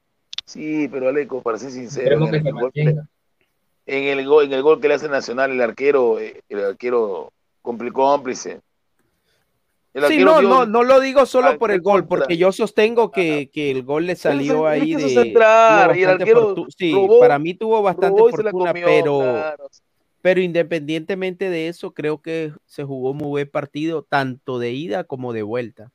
Sí, 0.45 0.89
pero 0.91 1.09
Aleco, 1.09 1.41
para 1.41 1.57
ser 1.59 1.71
sincero, 1.71 2.17
en 2.17 2.35
el, 2.35 2.43
gol 2.43 2.73
que 2.73 2.85
le- 2.85 2.93
mantenga. 2.93 3.09
en 3.87 4.19
el 4.19 4.27
gol, 4.27 4.45
en 4.45 4.53
el 4.53 4.63
gol 4.63 4.81
que 4.81 4.89
le 4.89 4.95
hace 4.95 5.09
Nacional, 5.09 5.53
el 5.53 5.61
arquero, 5.63 6.19
eh, 6.19 6.43
el 6.49 6.65
arquero 6.65 7.33
complicó 7.63 8.03
cómplice. 8.03 8.61
El 9.95 10.05
Sí, 10.05 10.19
no, 10.25 10.41
dio- 10.41 10.49
no, 10.49 10.65
no 10.67 10.85
lo 10.85 11.01
digo 11.01 11.27
solo 11.27 11.49
al- 11.49 11.59
por 11.59 11.71
el 11.71 11.83
gol, 11.83 12.07
porque 12.07 12.39
yo 12.39 12.51
sostengo 12.51 13.11
que, 13.11 13.51
que 13.53 13.71
el 13.71 13.83
gol 13.83 14.07
le 14.07 14.17
salió 14.17 14.67
ahí 14.67 14.95
de. 14.95 15.09
centrar, 15.11 15.89
tuvo 15.91 15.99
y 15.99 16.03
el 16.03 16.07
bastante 16.09 16.23
arquero 16.23 16.57
fortu- 16.57 16.67
sí, 16.79 16.93
robó- 16.95 17.21
para 17.21 17.39
mí 17.39 17.53
tuvo 17.55 17.83
bastante 17.83 18.19
y 18.23 18.31
fortuna, 18.31 18.51
comió, 18.73 18.87
pero, 18.87 19.19
claro. 19.19 19.69
Pero 20.23 20.41
independientemente 20.41 21.51
de 21.51 21.69
eso, 21.69 21.93
creo 21.93 22.23
que 22.23 22.53
se 22.65 22.85
jugó 22.85 23.13
muy 23.13 23.29
buen 23.29 23.51
partido, 23.51 24.03
tanto 24.09 24.59
de 24.59 24.71
ida 24.71 25.05
como 25.05 25.33
de 25.35 25.43
vuelta. 25.43 25.91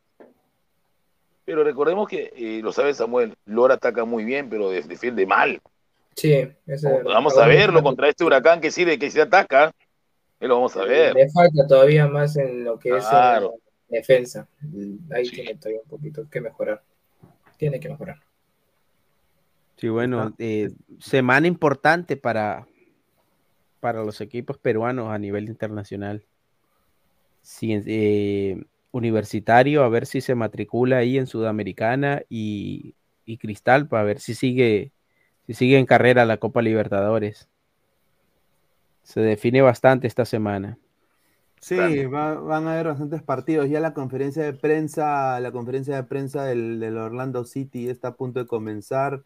Pero 1.46 1.64
recordemos 1.64 2.08
que, 2.10 2.34
eh, 2.36 2.60
lo 2.62 2.72
sabe 2.74 2.94
Samuel, 2.94 3.34
Lora 3.46 3.76
ataca 3.76 4.04
muy 4.06 4.26
bien, 4.26 4.50
pero 4.50 4.70
de- 4.70 4.82
defiende 4.82 5.26
mal. 5.26 5.60
Sí, 6.16 6.34
eso 6.68 6.90
es- 6.90 7.04
Vamos 7.04 7.38
a 7.38 7.48
verlo 7.48 7.82
contra 7.82 8.10
este 8.10 8.24
huracán 8.26 8.60
que 8.60 8.70
sí, 8.70 8.84
de 8.86 9.00
que 9.00 9.10
se 9.10 9.22
ataca. 9.22 9.72
Él 10.40 10.50
lo 10.50 10.56
vamos 10.56 10.76
a 10.76 10.84
ver. 10.84 11.16
Le 11.16 11.30
falta 11.30 11.66
todavía 11.66 12.06
más 12.08 12.36
en 12.38 12.64
lo 12.66 12.78
que 12.78 12.90
es 12.98 13.06
eh, 13.06 13.08
Claro. 13.10 13.56
Defensa. 13.90 14.48
Ahí 15.12 15.30
tiene 15.30 15.56
todavía 15.56 15.82
un 15.84 15.90
poquito 15.90 16.30
que 16.30 16.42
mejorar. 16.42 16.84
Tiene 17.58 17.80
que 17.80 17.90
mejorar. 17.90 18.18
Sí, 19.78 19.90
bueno, 19.90 20.34
eh, 20.40 20.72
semana 21.00 21.48
importante 21.48 22.18
para, 22.18 22.68
para 23.80 24.04
los 24.04 24.22
equipos 24.22 24.58
peruanos 24.58 25.10
a 25.12 25.20
nivel 25.20 25.48
internacional. 25.48 26.26
Sí, 27.42 27.80
eh, 27.86 28.64
universitario, 28.92 29.84
a 29.84 29.90
ver 29.90 30.06
si 30.06 30.22
se 30.22 30.36
matricula 30.36 30.98
ahí 30.98 31.18
en 31.18 31.28
Sudamericana 31.28 32.24
y, 32.28 32.96
y 33.26 33.38
Cristal 33.38 33.88
para 33.88 34.04
ver 34.04 34.20
si 34.20 34.34
sigue, 34.34 34.92
si 35.46 35.54
sigue 35.54 35.78
en 35.78 35.86
carrera 35.86 36.26
la 36.26 36.38
Copa 36.38 36.62
Libertadores. 36.62 37.48
Se 39.04 39.22
define 39.22 39.62
bastante 39.62 40.08
esta 40.08 40.26
semana. 40.26 40.78
Sí, 41.60 42.06
va- 42.06 42.36
van 42.36 42.68
a 42.68 42.74
haber 42.74 42.88
bastantes 42.88 43.22
partidos. 43.24 43.70
Ya 43.70 43.80
la 43.80 43.94
conferencia 43.94 44.44
de 44.44 44.54
prensa, 44.54 45.40
la 45.40 45.52
conferencia 45.52 45.96
de 45.96 46.04
prensa 46.04 46.46
del, 46.46 46.80
del 46.80 46.98
Orlando 46.98 47.44
City 47.46 47.90
está 47.90 48.10
a 48.10 48.16
punto 48.16 48.40
de 48.40 48.46
comenzar. 48.48 49.24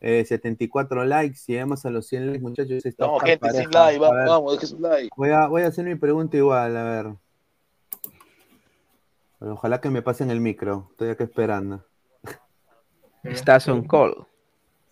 Eh, 0.00 0.24
74 0.24 1.04
likes, 1.04 1.38
llegamos 1.46 1.84
a 1.84 1.90
los 1.90 2.06
100 2.06 2.26
likes, 2.26 2.40
muchachos. 2.40 2.84
Oscar 2.98 3.28
gente, 3.30 3.50
sin 3.50 3.70
like, 3.70 3.96
A 3.96 4.00
vamos, 4.00 4.16
ver, 4.16 4.26
vamos, 4.28 4.52
deje 4.54 4.66
su 4.66 4.78
like. 4.80 5.08
Voy 5.16 5.30
a, 5.30 5.46
voy 5.48 5.62
a 5.62 5.68
hacer 5.68 5.84
mi 5.84 5.94
pregunta 5.96 6.36
igual, 6.36 6.76
a 6.76 6.84
ver. 6.84 7.06
Bueno, 9.40 9.54
ojalá 9.54 9.80
que 9.80 9.90
me 9.90 10.02
pasen 10.02 10.30
el 10.30 10.40
micro, 10.40 10.88
estoy 10.90 11.10
acá 11.10 11.24
esperando. 11.24 11.84
Estás 13.24 13.68
on 13.68 13.86
call. 13.86 14.26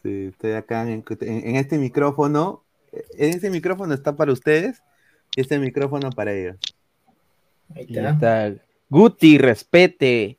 Sí, 0.03 0.27
estoy 0.33 0.53
acá 0.53 0.83
en, 0.83 1.05
en- 1.21 1.49
en 1.49 1.57
este 1.57 1.79
micrófono. 1.79 2.65
En 2.93 3.31
este 3.31 3.51
micrófono 3.51 3.93
está 3.95 4.17
para 4.17 4.33
ustedes 4.33 4.83
y 5.37 5.41
este 5.41 5.59
micrófono 5.59 6.11
para 6.11 6.33
ellos. 6.33 6.57
Ahí 7.75 7.87
Y 7.89 7.99
está. 7.99 8.53
Guti, 8.89 9.39
respete. 9.39 10.39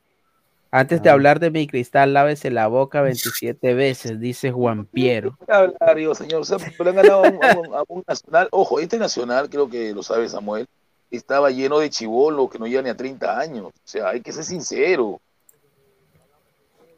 Antes 0.69 1.01
de 1.01 1.09
hablar 1.09 1.39
de 1.39 1.49
mi 1.49 1.65
cristal, 1.65 2.13
lávese 2.13 2.51
la 2.51 2.67
boca 2.67 3.01
27 3.01 3.73
veces, 3.73 4.19
dice 4.19 4.51
Juan 4.51 4.85
Piero. 4.85 5.37
¿Qué 5.45 5.51
hablar, 5.53 6.15
señor? 6.15 6.41
O 6.41 6.43
sea, 6.43 6.57
le 6.57 6.89
han 6.89 6.95
ganado 6.95 7.23
a 7.23 7.29
un, 7.29 7.43
a 7.43 7.53
un- 7.57 7.75
a 7.75 7.83
un 7.87 8.03
nacional. 8.07 8.47
Ojo, 8.51 8.79
este 8.79 8.97
nacional, 8.97 9.49
creo 9.49 9.69
que 9.69 9.93
lo 9.93 10.03
sabe 10.03 10.27
Samuel, 10.27 10.65
estaba 11.09 11.51
lleno 11.51 11.79
de 11.79 11.89
chivolos 11.89 12.49
que 12.49 12.59
no 12.59 12.67
llegan 12.67 12.83
ni 12.83 12.89
a 12.89 12.97
30 12.97 13.39
años. 13.39 13.67
O 13.67 13.71
sea, 13.85 14.09
hay 14.09 14.21
que 14.21 14.31
ser 14.33 14.43
sincero. 14.43 15.19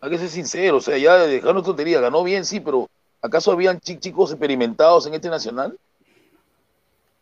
Hay 0.01 0.09
que 0.09 0.17
ser 0.17 0.29
sincero. 0.29 0.77
O 0.77 0.81
sea, 0.81 0.97
ya 0.97 1.15
dejaron 1.17 1.63
tontería. 1.63 1.99
Ganó 2.01 2.23
bien, 2.23 2.45
sí, 2.45 2.59
pero 2.59 2.87
¿acaso 3.21 3.51
habían 3.51 3.79
chi- 3.79 3.97
chicos 3.99 4.31
experimentados 4.31 5.05
en 5.05 5.13
este 5.13 5.29
nacional? 5.29 5.77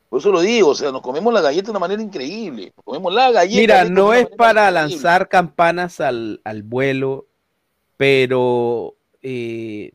Por 0.10 0.20
eso 0.20 0.32
lo 0.32 0.40
digo, 0.42 0.70
o 0.70 0.76
sea, 0.76 0.92
nos 0.92 1.02
comemos 1.02 1.34
la 1.34 1.42
galleta 1.42 1.66
de 1.66 1.72
una 1.72 1.80
manera 1.80 2.02
increíble. 2.02 2.72
Nos 2.78 2.86
comemos 2.86 3.14
la 3.14 3.32
galleta. 3.32 3.60
Mira, 3.60 3.84
de 3.84 3.90
no 3.90 4.14
es 4.14 4.28
para 4.28 4.70
increíble. 4.70 4.72
lanzar 4.96 5.28
campanas 5.28 6.00
al, 6.00 6.40
al 6.46 6.64
vuelo, 6.64 7.26
pero 7.98 8.96
eh, 9.22 9.92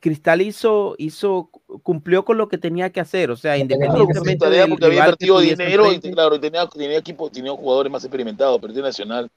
Cristal 0.00 0.40
hizo, 0.40 0.94
hizo, 0.98 1.50
cumplió 1.82 2.24
con 2.24 2.38
lo 2.38 2.48
que 2.48 2.58
tenía 2.58 2.90
que 2.90 3.00
hacer, 3.00 3.30
o 3.30 3.36
sea, 3.36 3.54
Claro, 3.54 3.62
independientemente 3.62 4.36
tarea, 4.44 4.60
del 4.62 4.70
porque 4.70 4.86
había 4.86 4.98
invertido 5.00 5.40
dinero 5.40 5.92
y 5.92 6.00
claro, 6.00 6.34
y 6.36 6.38
tenía, 6.38 6.66
tenía 6.68 6.98
equipo, 6.98 7.28
tenía 7.30 7.52
jugadores 7.52 7.90
más 7.92 8.04
experimentados, 8.04 8.60
este 8.62 8.80
nacional. 8.82 9.28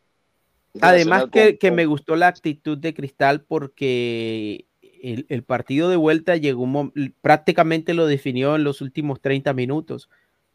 Además 0.79 1.21
nacional 1.23 1.31
que, 1.31 1.49
con- 1.51 1.57
que 1.57 1.67
con- 1.69 1.75
me 1.75 1.85
gustó 1.87 2.15
la 2.15 2.27
actitud 2.27 2.77
de 2.77 2.93
Cristal 2.93 3.41
porque 3.41 4.65
el, 5.01 5.25
el 5.29 5.43
partido 5.43 5.89
de 5.89 5.95
vuelta 5.95 6.35
llegó 6.37 6.63
un 6.63 7.13
prácticamente 7.21 7.93
lo 7.93 8.05
definió 8.07 8.55
en 8.55 8.63
los 8.63 8.81
últimos 8.81 9.19
30 9.21 9.53
minutos. 9.53 10.09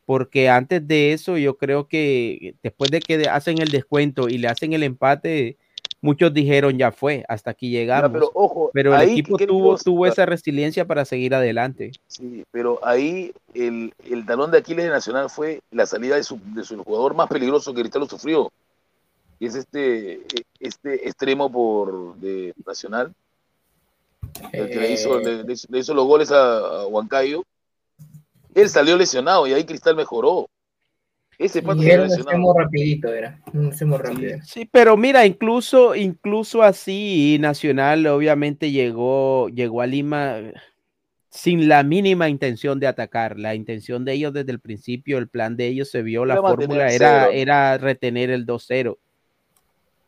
Porque 0.07 0.51
antes 0.51 0.87
de 0.87 1.12
eso, 1.15 1.39
yo 1.39 1.57
creo 1.57 1.89
que 1.89 2.55
después 2.62 2.91
de 2.91 3.01
que 3.01 3.27
hacen 3.29 3.59
el 3.61 3.71
descuento 3.71 4.29
y 4.29 4.37
le 4.37 4.49
hacen 4.49 4.75
el 4.75 4.83
empate, 4.83 5.57
muchos 6.03 6.35
dijeron 6.35 6.77
ya 6.77 6.93
fue, 6.93 7.25
hasta 7.27 7.53
aquí 7.53 7.71
llegamos. 7.71 8.11
pero 8.12 8.31
ojo, 8.35 8.71
el 8.75 8.93
ahí, 8.93 9.12
equipo 9.12 9.39
¿qué- 9.39 9.45
qué 9.45 9.49
tuvo, 9.49 9.79
tuvo 9.79 10.07
esa 10.07 10.27
resiliencia 10.27 10.85
para 10.87 11.07
seguir 11.07 11.35
adelante. 11.35 11.93
Sí, 12.07 12.45
pero 12.51 12.79
ahí 12.87 13.33
el, 13.55 13.95
el 14.07 14.27
talón 14.27 14.51
de 14.51 14.59
Aquiles 14.59 14.85
de 14.85 14.91
Nacional 14.91 15.31
fue 15.31 15.61
la 15.71 15.87
salida 15.87 16.16
de 16.16 16.23
su, 16.23 16.39
de 16.55 16.65
su 16.65 16.85
jugador 16.85 17.15
más 17.15 17.29
peligroso 17.29 17.73
que 17.73 17.81
Cristal 17.81 18.03
lo 18.03 18.07
sufrió. 18.09 18.53
Y 19.41 19.47
es 19.47 19.55
este, 19.55 20.21
este 20.61 21.09
extremo 21.09 21.51
por 21.51 22.15
de 22.16 22.53
Nacional, 22.66 23.12
el 24.52 24.69
que 24.69 24.77
le 24.81 24.93
hizo, 24.93 25.20
Eh. 25.20 25.24
le, 25.24 25.44
le 25.44 25.52
hizo- 25.52 25.66
le 25.70 25.78
hizo 25.78 25.94
los 25.94 26.06
goles 26.06 26.31
a, 26.32 26.56
a 26.59 26.86
Huancayo. 26.86 27.44
Él 28.55 28.69
salió 28.69 28.97
lesionado 28.97 29.47
y 29.47 29.52
ahí 29.52 29.65
Cristal 29.65 29.97
mejoró. 29.97 30.48
Ese 31.36 31.62
pato 31.62 31.82
Y 31.82 31.86
lesionado. 31.86 32.15
extremo 32.15 32.55
rapidito, 32.56 33.12
era. 33.12 33.40
Extremo 33.52 33.98
rápido. 33.98 34.39
Sí, 34.44 34.69
pero 34.70 34.97
mira, 34.97 35.27
incluso, 35.27 35.97
incluso 35.97 36.62
así, 36.62 37.39
Nacional 37.40 38.06
obviamente 38.06 38.70
llegó, 38.70 39.48
llegó 39.48 39.81
a 39.82 39.86
Lima 39.86 40.36
sin 41.31 41.66
la 41.69 41.82
mínima 41.82 42.28
intención 42.28 42.78
de 42.78 42.86
atacar. 42.86 43.36
La 43.40 43.56
intención 43.56 44.05
de 44.05 44.12
ellos 44.12 44.32
desde 44.32 44.52
el 44.52 44.61
principio, 44.61 45.19
el 45.19 45.28
plan 45.28 45.56
de 45.56 45.66
ellos 45.66 45.90
se 45.90 46.02
vio, 46.02 46.24
la 46.24 46.40
mantener 46.40 46.66
fórmula 46.69 46.93
era, 46.93 47.28
era 47.31 47.77
retener 47.78 48.31
el 48.31 48.47
2-0. 48.47 48.98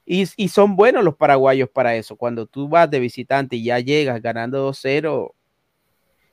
Y, 0.06 0.24
y 0.36 0.48
son 0.48 0.76
buenos 0.76 1.04
los 1.04 1.16
paraguayos 1.16 1.68
para 1.68 1.96
eso. 1.96 2.16
Cuando 2.16 2.46
tú 2.46 2.68
vas 2.68 2.88
de 2.88 3.00
visitante 3.00 3.56
y 3.56 3.64
ya 3.64 3.80
llegas 3.80 4.22
ganando 4.22 4.70
2-0, 4.70 5.32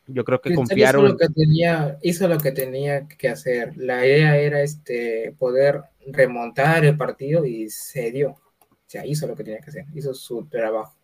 yo 0.07 0.23
creo 0.23 0.41
que 0.41 0.53
confiaron. 0.53 1.05
Hizo 1.05 1.13
lo 1.13 1.17
que, 1.17 1.27
tenía, 1.29 1.97
hizo 2.01 2.27
lo 2.27 2.37
que 2.37 2.51
tenía 2.51 3.07
que 3.07 3.29
hacer. 3.29 3.75
La 3.77 4.05
idea 4.05 4.37
era 4.37 4.61
este, 4.61 5.33
poder 5.39 5.81
remontar 6.07 6.85
el 6.85 6.97
partido 6.97 7.45
y 7.45 7.69
se 7.69 8.11
dio. 8.11 8.31
O 8.31 8.85
sea, 8.85 9.05
hizo 9.05 9.27
lo 9.27 9.35
que 9.35 9.43
tenía 9.43 9.59
que 9.59 9.69
hacer. 9.69 9.85
Hizo 9.95 10.13
su 10.13 10.45
trabajo. 10.45 10.95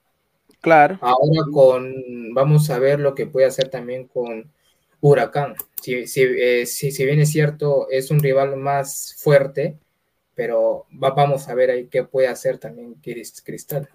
Claro. 0.61 0.99
Ahora 1.01 1.41
con, 1.51 2.33
vamos 2.33 2.69
a 2.69 2.79
ver 2.79 2.99
lo 2.99 3.15
que 3.15 3.25
puede 3.25 3.47
hacer 3.47 3.69
también 3.69 4.07
con 4.07 4.51
Huracán. 4.99 5.55
Si, 5.81 6.05
si, 6.05 6.21
eh, 6.21 6.65
si, 6.65 6.91
si 6.91 7.05
bien 7.05 7.19
es 7.19 7.31
cierto, 7.31 7.87
es 7.89 8.11
un 8.11 8.19
rival 8.19 8.57
más 8.57 9.15
fuerte, 9.17 9.77
pero 10.39 10.85
va- 11.03 11.09
vamos 11.09 11.49
a 11.49 11.53
ver 11.53 11.69
ahí 11.69 11.87
qué 11.87 12.05
puede 12.05 12.29
hacer 12.29 12.57
también 12.59 12.95
Cris- 13.03 13.43
Cristal. 13.45 13.89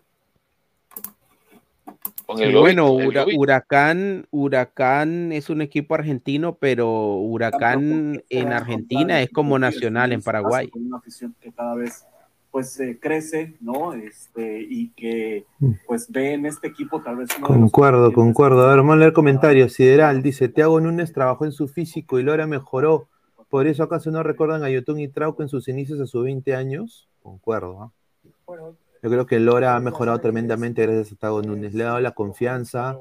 Con 2.27 2.39
el 2.39 2.55
bueno. 2.55 2.93
Huracán, 2.93 4.27
Huracán 4.31 5.33
es 5.33 5.49
un 5.49 5.63
equipo 5.63 5.95
argentino, 5.95 6.57
pero 6.57 7.15
Huracán 7.17 8.23
en 8.29 8.53
Argentina 8.53 9.23
es 9.23 9.31
como 9.31 9.59
Nacional 9.59 10.13
en 10.13 10.21
Paraguay. 10.21 10.71
Una 10.75 10.99
afición 10.99 11.35
que 11.41 11.51
cada 11.51 11.77
vez 11.77 12.05
pues 12.51 12.79
eh, 12.79 12.99
crece, 13.01 13.55
¿no? 13.63 13.95
Este, 13.95 14.61
y 14.61 14.91
que 14.91 15.47
pues 15.87 16.11
ve 16.11 16.35
en 16.35 16.45
este 16.45 16.69
equipo 16.69 17.01
tal 17.01 17.17
vez 17.17 17.31
uno 17.39 17.47
Concuerdo, 17.47 18.13
concuerdo. 18.13 18.67
A 18.67 18.69
ver, 18.69 18.77
vamos 18.77 18.97
a 18.97 18.99
leer 18.99 19.15
comentarios. 19.15 19.73
Sideral 19.73 20.23
dice, 20.23 20.49
Thiago 20.51 20.79
Núñez 20.79 21.11
trabajó 21.15 21.47
en 21.47 21.53
su 21.53 21.69
físico 21.69 22.19
y 22.19 22.23
Lora 22.23 22.47
mejoró. 22.47 23.09
Por 23.55 23.69
eso 23.69 23.85
acaso 23.85 24.11
no 24.11 24.25
recuerdan 24.25 24.65
a 24.65 24.69
Yotun 24.69 24.99
y 24.99 25.07
Trauco 25.07 25.41
en 25.41 25.49
sus 25.49 25.69
inicios 25.69 26.01
a 26.01 26.07
sus 26.07 26.25
20 26.25 26.57
años. 26.57 27.09
Concuerdo. 27.23 27.83
¿ah? 27.83 27.93
Yo 29.01 29.09
creo 29.09 29.27
que 29.27 29.39
Lora 29.39 29.77
ha 29.77 29.81
mejorado 29.81 30.19
tremendamente 30.19 30.83
gracias 30.83 31.13
a 31.13 31.15
Thiago 31.15 31.41
Núñez. 31.41 31.73
Le 31.73 31.85
ha 31.85 31.87
dado 31.87 32.01
la 32.01 32.11
confianza, 32.11 32.99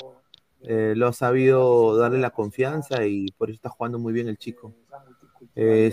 eh, 0.62 0.94
lo 0.96 1.08
ha 1.08 1.14
sabido 1.14 1.98
darle 1.98 2.20
la 2.20 2.30
confianza 2.30 3.04
y 3.04 3.32
por 3.32 3.50
eso 3.50 3.56
está 3.56 3.70
jugando 3.70 3.98
muy 3.98 4.14
bien 4.14 4.28
el 4.28 4.38
chico. 4.38 4.76
Eh, 5.56 5.92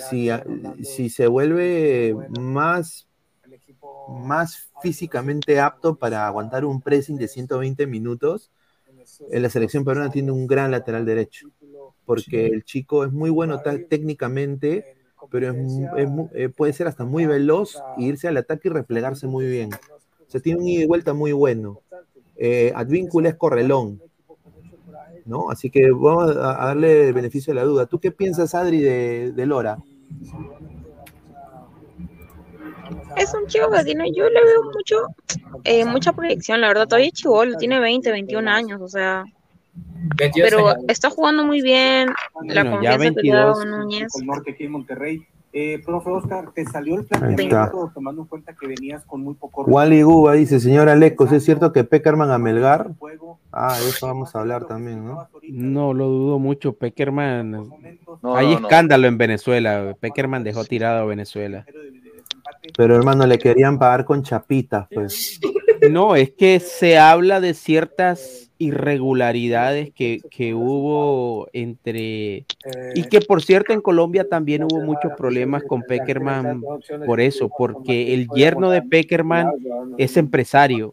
si, 0.83 1.09
se 1.09 1.27
vuelve 1.27 2.15
más, 2.39 3.09
más 4.11 4.71
físicamente 4.83 5.59
apto 5.59 5.95
para 5.95 6.27
aguantar 6.27 6.67
un 6.67 6.83
pressing 6.83 7.17
de 7.17 7.29
120 7.29 7.87
minutos, 7.87 8.51
en 9.31 9.43
la 9.43 9.49
selección 9.49 9.87
peruana 9.87 10.11
tiene 10.11 10.33
un 10.33 10.47
gran 10.47 10.71
lateral 10.71 11.07
derecho, 11.07 11.49
porque 12.11 12.47
el 12.47 12.65
chico 12.65 13.05
es 13.05 13.13
muy 13.13 13.31
bueno 13.31 13.61
técnicamente, 13.89 14.97
pero 15.31 15.53
es 15.53 15.57
eh, 16.35 16.49
puede 16.49 16.73
ser 16.73 16.89
hasta 16.89 17.05
muy 17.05 17.25
veloz, 17.25 17.81
e 17.99 18.03
irse 18.03 18.27
al 18.27 18.37
ataque 18.37 18.67
y 18.67 18.73
replegarse 18.73 19.29
muy 19.29 19.47
bien. 19.47 19.71
O 19.73 20.29
sea, 20.29 20.41
tiene 20.41 20.59
un 20.59 20.67
ida 20.67 20.83
y 20.83 20.87
vuelta 20.87 21.15
muy 21.15 21.31
bueno. 21.31 21.83
Eh, 22.35 22.73
Advíncula 22.75 23.29
es 23.29 23.37
correlón, 23.37 24.03
¿no? 25.25 25.53
Así 25.53 25.71
que 25.71 25.93
vamos 25.93 26.37
a, 26.37 26.67
darle 26.67 27.07
el 27.07 27.15
beneficio 27.15 27.55
de 27.55 27.61
la 27.61 27.65
duda. 27.65 27.87
¿Tú 27.87 28.01
qué 28.01 28.11
piensas, 28.11 28.57
Adri, 28.57 28.81
de, 28.81 29.31
de 29.31 29.47
Lora? 29.47 29.79
Es 33.17 33.33
un 33.35 33.47
chico 33.47 33.71
que 33.71 33.95
yo 34.13 34.29
le 34.29 34.45
veo 34.45 34.65
mucho, 34.65 34.97
eh, 35.63 35.85
mucha 35.85 36.13
proyección, 36.13 36.61
la 36.61 36.67
verdad, 36.67 36.89
todavía 36.89 37.07
es 37.07 37.13
chivolo, 37.13 37.57
tiene 37.57 37.79
20, 37.79 38.11
21 38.11 38.51
años, 38.51 38.81
o 38.83 38.89
sea, 38.89 39.23
22 39.23 39.40
Pero 40.35 40.69
años. 40.69 40.85
está 40.89 41.11
jugando 41.11 41.45
muy 41.45 41.63
bien. 41.63 42.09
La 42.45 42.63
Bueno, 42.65 42.83
ya 42.83 42.93
confianza 42.97 43.21
que 43.23 43.31
dado 43.31 43.55
22. 43.61 43.67
Núñez. 43.67 44.17
el 44.21 44.27
norte 44.27 44.51
aquí 44.53 44.65
en 44.65 44.73
Monterrey. 44.73 45.27
Eh, 45.53 45.83
profe 45.85 46.11
Oscar, 46.11 46.53
¿te 46.55 46.65
salió 46.65 46.95
el 47.01 47.05
planteamiento 47.07 47.91
tomando 47.93 48.23
en 48.23 48.29
cuenta 48.29 48.55
que 48.55 48.69
venías 48.69 49.05
con 49.05 49.23
muy 49.23 49.35
poco 49.35 49.65
Wally 49.65 50.03
Guba 50.03 50.35
dice, 50.35 50.61
señora 50.61 50.95
Lecos, 50.95 51.33
¿es 51.33 51.45
cierto 51.45 51.73
que 51.73 51.83
Peckerman 51.83 52.31
a 52.31 52.39
Melgar? 52.39 52.93
Ah, 53.51 53.77
de 53.77 53.89
eso 53.89 54.07
vamos 54.07 54.33
a 54.37 54.41
hablar 54.41 54.67
también, 54.67 55.05
¿no? 55.05 55.29
No 55.51 55.93
lo 55.93 56.07
dudo 56.07 56.39
mucho. 56.39 56.75
Peckerman. 56.75 57.51
No, 57.51 58.37
Hay 58.37 58.47
no, 58.55 58.61
no. 58.61 58.67
escándalo 58.69 59.09
en 59.09 59.19
Venezuela. 59.19 59.97
Peckerman 59.99 60.45
dejó 60.45 60.65
tirado 60.65 61.01
a 61.01 61.05
Venezuela. 61.07 61.67
Pero 62.77 62.95
hermano, 62.95 63.27
le 63.27 63.39
querían 63.39 63.77
pagar 63.77 64.05
con 64.05 64.23
chapitas, 64.23 64.87
pues. 64.95 65.41
No, 65.89 66.17
es 66.17 66.31
que 66.31 66.61
se 66.61 66.99
habla 66.99 67.41
de 67.41 67.55
ciertas 67.55 68.51
irregularidades 68.59 69.91
que, 69.93 70.21
que 70.31 70.55
hubo 70.55 71.49
entre... 71.53 72.45
Y 72.95 73.05
que 73.05 73.21
por 73.21 73.43
cierto 73.43 73.73
en 73.73 73.81
Colombia 73.81 74.29
también 74.29 74.65
hubo 74.65 74.83
muchos 74.83 75.13
problemas 75.17 75.63
con 75.63 75.83
Peckerman 75.83 76.63
por 77.07 77.21
eso, 77.21 77.51
porque 77.57 78.13
el 78.13 78.29
yerno 78.35 78.71
de 78.71 78.83
Peckerman 78.83 79.51
es 79.97 80.17
empresario 80.19 80.93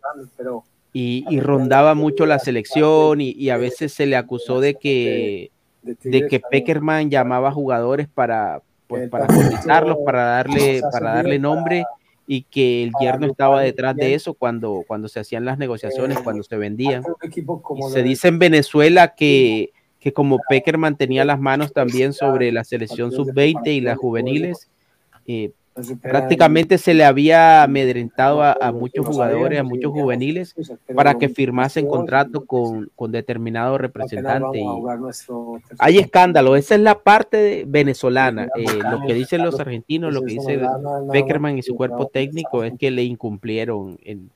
y, 0.94 1.40
rondaba 1.42 1.94
mucho 1.94 2.26
la 2.26 2.40
selección 2.40 3.20
y, 3.20 3.50
a 3.50 3.58
veces 3.58 3.94
se 3.94 4.06
le 4.06 4.16
acusó 4.16 4.62
de 4.62 4.76
que, 4.76 5.52
de 5.84 6.28
que 6.28 6.40
Peckerman 6.40 7.10
llamaba 7.10 7.52
jugadores 7.52 8.08
para, 8.08 8.62
pues, 8.88 9.10
para 9.10 9.28
cotizarlos, 9.28 9.98
para 10.06 10.24
darle, 10.24 10.82
para 10.92 11.16
darle 11.16 11.38
nombre 11.38 11.84
y 12.28 12.44
que 12.44 12.84
el 12.84 12.92
yerno 13.00 13.26
estaba 13.26 13.62
detrás 13.62 13.96
de 13.96 14.14
eso 14.14 14.34
cuando, 14.34 14.84
cuando 14.86 15.08
se 15.08 15.22
hacían 15.22 15.46
las 15.46 15.58
negociaciones, 15.58 16.20
cuando 16.20 16.44
se 16.44 16.58
vendían. 16.58 17.04
Y 17.24 17.90
se 17.90 18.04
dice 18.04 18.28
en 18.28 18.38
Venezuela 18.38 19.16
que, 19.16 19.72
que 20.00 20.12
como 20.12 20.38
Peckerman 20.50 20.98
tenía 20.98 21.24
las 21.24 21.40
manos 21.40 21.72
también 21.72 22.12
sobre 22.12 22.52
la 22.52 22.66
selección 22.66 23.14
sub-20 23.14 23.68
y 23.68 23.80
las 23.80 23.98
juveniles, 23.98 24.70
eh, 25.26 25.52
prácticamente 26.02 26.78
se 26.78 26.94
le 26.94 27.06
había 27.06 27.64
amedrentado 27.64 28.42
a, 28.42 28.58
a 28.60 28.72
muchos 28.72 29.06
jugadores, 29.06 29.60
a 29.60 29.64
muchos 29.64 29.92
juveniles, 29.92 30.56
para 30.96 31.18
que 31.18 31.30
firmasen 31.30 31.88
contrato 31.88 32.46
con, 32.46 32.92
con 32.96 33.12
determinado 33.12 33.78
representante. 33.78 34.60
Y 34.60 34.68
hay 35.80 35.98
escándalo, 35.98 36.56
esa 36.56 36.76
es 36.76 36.82
la 36.82 37.00
parte 37.00 37.66
venezolana. 37.68 38.48
Eh, 38.56 38.66
lo 38.90 39.02
que 39.06 39.14
dicen 39.14 39.44
los 39.44 39.60
argentinos, 39.60 40.14
lo 40.14 40.22
que 40.22 40.34
dice 40.34 40.60
Peckerman 41.12 41.58
y 41.58 41.64
su 41.64 41.76
cuerpo 41.76 42.08
técnico 42.08 42.64
es 42.64 42.74
que 42.78 42.92
le 42.92 43.04
incumplieron 43.04 44.00
en, 44.04 44.30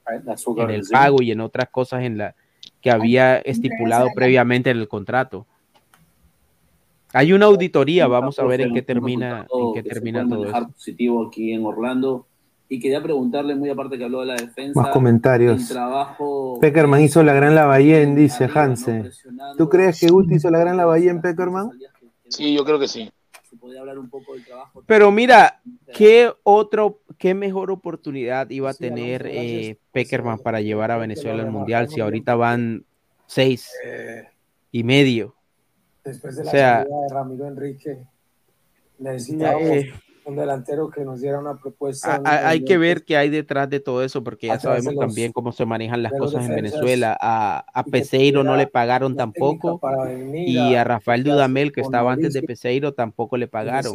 en 0.58 0.70
el 0.70 0.84
pago 0.92 1.22
y 1.22 1.32
en 1.32 1.42
otras 1.42 1.70
cosas 1.70 2.04
en 2.04 2.18
la 2.18 2.36
que 2.82 2.92
había 2.92 3.38
estipulado 3.38 4.08
previamente 4.16 4.70
en 4.70 4.78
el 4.78 4.88
contrato. 4.88 5.46
Hay 7.14 7.34
una 7.34 7.48
auditoría, 7.48 8.08
vamos 8.08 8.40
a 8.40 8.46
ver 8.46 8.62
en 8.62 8.74
qué 8.74 8.82
termina, 8.82 9.46
en 9.54 9.74
qué 9.74 9.84
termina 9.84 10.28
todo 10.28 10.46
eso. 10.46 10.68
positivo 10.74 11.28
aquí 11.28 11.54
en 11.54 11.66
Orlando. 11.66 12.28
Y 12.70 12.80
quería 12.80 13.04
preguntarle, 13.04 13.54
muy 13.54 13.70
aparte 13.70 13.98
que 13.98 14.06
habló 14.06 14.22
de 14.22 14.28
la 14.28 14.36
defensa, 14.36 14.80
Más 14.80 14.92
comentarios. 14.92 15.68
trabajo 15.68 16.58
Peckerman 16.62 17.02
hizo 17.02 17.22
la 17.22 17.34
gran 17.34 17.54
Lavallén, 17.54 18.16
dice 18.16 18.50
Hanse. 18.54 19.12
¿Tú 19.58 19.68
crees 19.68 20.00
que 20.00 20.08
Guti 20.08 20.36
hizo 20.36 20.50
la 20.50 20.60
gran 20.60 20.78
Lavallén, 20.78 21.20
Peckerman? 21.20 21.72
Sí, 22.30 22.54
yo 22.56 22.64
creo 22.64 22.80
que 22.80 22.88
sí. 22.88 23.12
Pero 24.86 25.12
mira, 25.12 25.62
¿qué 25.94 26.32
otro, 26.44 27.02
qué 27.18 27.34
mejor 27.34 27.72
oportunidad 27.72 28.50
iba 28.50 28.70
a 28.70 28.74
tener 28.74 29.28
eh, 29.28 29.78
Peckerman 29.92 30.40
para 30.40 30.62
llevar 30.62 30.92
a 30.92 30.98
Venezuela 30.98 31.44
al 31.44 31.52
Mundial 31.52 31.90
si 31.90 32.00
ahorita 32.00 32.36
van 32.36 32.86
seis 33.28 33.70
y 34.72 34.84
medio? 34.84 35.36
Después 36.03 36.36
de 36.36 36.41
O 36.41 36.45
la 36.45 36.52
sea, 36.52 36.78
salida 36.84 36.95
de 37.07 37.14
Ramiro 37.14 37.48
Enrique, 37.48 37.98
necesitábamos 38.99 39.69
Eh. 39.69 39.94
un 40.26 40.36
delantero 40.36 40.90
que 40.90 41.03
nos 41.03 41.22
diera 41.22 41.40
una 41.40 41.56
propuesta. 41.57 42.15
a- 42.15 42.19
un 42.19 42.28
a- 42.28 42.49
hay 42.49 42.64
que 42.64 42.78
ver 42.78 43.03
qué 43.03 43.18
hay 43.18 43.30
detrás 43.30 43.69
de 43.69 43.80
todo 43.80 44.03
eso, 44.03 44.23
porque 44.23 44.48
ya 44.48 44.60
sabemos 44.60 44.94
los- 44.94 45.06
también 45.06 45.32
cómo 45.32 45.52
se 45.52 45.65
manejan 45.65 46.02
las 46.03 46.14
cosas 46.14 46.48
en 46.48 46.56
Venezuela. 46.56 47.18
A, 47.19 47.65
a 47.73 47.84
Peseiro 47.84 48.44
no 48.44 48.56
le 48.56 48.68
pagaron 48.68 49.15
tampoco, 49.15 49.80
para 49.80 50.06
venir 50.06 50.48
y 50.48 50.76
a- 50.76 50.84
Rafael 50.84 51.23
Dudamel, 51.23 51.72
que 51.72 51.82
estaba 51.82 52.14
antes 52.14 52.34
de 52.34 52.41
Peseiro, 52.44 52.94
tampoco 52.94 53.38
le 53.38 53.48
pagaron. 53.48 53.94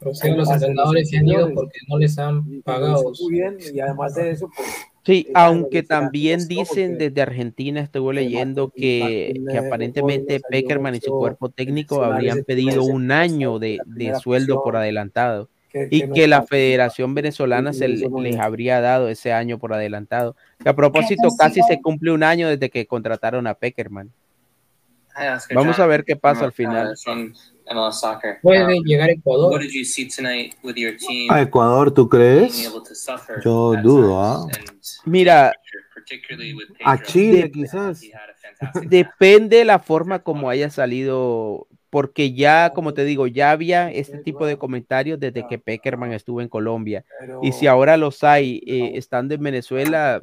O 0.00 0.04
los 0.04 0.24
entrenadores 0.50 1.10
se 1.10 1.18
han 1.18 1.28
ido 1.28 1.52
porque 1.52 1.78
no 1.88 1.98
les 1.98 2.18
han 2.18 2.62
pagado. 2.62 3.12
Muy 3.20 3.32
bien, 3.32 3.58
y 3.72 3.80
además 3.80 4.14
de 4.14 4.30
eso, 4.30 4.48
pues, 4.56 4.68
Sí, 5.08 5.24
eh, 5.26 5.32
aunque 5.32 5.82
también 5.82 6.46
dicen 6.48 6.98
desde 6.98 7.22
Argentina, 7.22 7.80
estuve 7.80 8.12
leyendo 8.12 8.68
que, 8.68 9.40
aparentemente 9.58 10.38
Peckerman 10.50 10.96
y 10.96 11.00
su 11.00 11.12
cuerpo 11.12 11.48
técnico 11.48 12.04
habrían 12.04 12.44
pedido 12.44 12.84
un 12.84 13.10
año 13.10 13.58
de, 13.58 13.78
sueldo 14.22 14.62
por 14.62 14.76
adelantado 14.76 15.48
y 15.72 16.10
que 16.10 16.28
la 16.28 16.42
Federación 16.42 17.14
Venezolana 17.14 17.72
se 17.72 17.88
les 17.88 18.36
habría 18.38 18.82
dado 18.82 19.08
ese 19.08 19.32
año 19.32 19.58
por 19.58 19.72
adelantado. 19.72 20.36
Que 20.62 20.68
a 20.68 20.76
propósito, 20.76 21.30
casi 21.38 21.62
se 21.62 21.80
cumple 21.80 22.10
un 22.12 22.22
año 22.22 22.46
desde 22.46 22.68
que 22.68 22.86
contrataron 22.86 23.46
a 23.46 23.54
Peckerman. 23.54 24.12
Oscar 25.16 25.56
Vamos 25.56 25.78
a 25.78 25.86
ver 25.86 26.04
qué 26.04 26.16
pasa 26.16 26.44
al 26.44 26.52
final. 26.52 26.94
MLS 27.70 28.00
Soccer. 28.00 28.38
Puede 28.42 28.62
Um, 28.78 28.84
llegar 28.84 29.08
a 29.08 29.12
Ecuador. 29.12 29.52
What 29.52 29.60
did 29.60 29.70
you 29.72 29.84
see 29.84 30.08
tonight 30.08 30.54
with 30.62 30.74
your 30.76 30.96
team? 30.96 31.30
¿A 31.30 31.42
Ecuador, 31.42 31.90
tú 31.92 32.08
crees? 32.08 32.66
able 32.66 32.80
to 32.86 32.94
suffer 32.94 33.40
Yo 33.44 33.74
dudo, 33.82 34.20
¿ah? 34.20 34.42
and 34.44 34.80
Mira, 35.04 35.52
A. 36.84 37.02
Chile, 37.02 37.50
quizás. 37.50 38.00
Depende 38.88 39.64
la 39.64 39.78
forma 39.78 40.20
como 40.20 40.48
haya 40.50 40.70
salido, 40.70 41.66
porque 41.90 42.32
ya, 42.32 42.72
como 42.74 42.94
te 42.94 43.04
digo, 43.04 43.26
ya 43.26 43.50
había 43.50 43.90
este 43.90 44.18
tipo 44.18 44.46
de 44.46 44.56
comentarios 44.56 45.20
desde 45.20 45.46
que 45.46 45.58
Peckerman 45.58 46.12
estuvo 46.12 46.40
en 46.40 46.48
Colombia. 46.48 47.04
Y 47.42 47.52
si 47.52 47.66
ahora 47.66 47.96
los 47.96 48.24
hay 48.24 48.62
eh, 48.66 48.92
estando 48.94 49.34
en 49.34 49.42
Venezuela, 49.42 50.20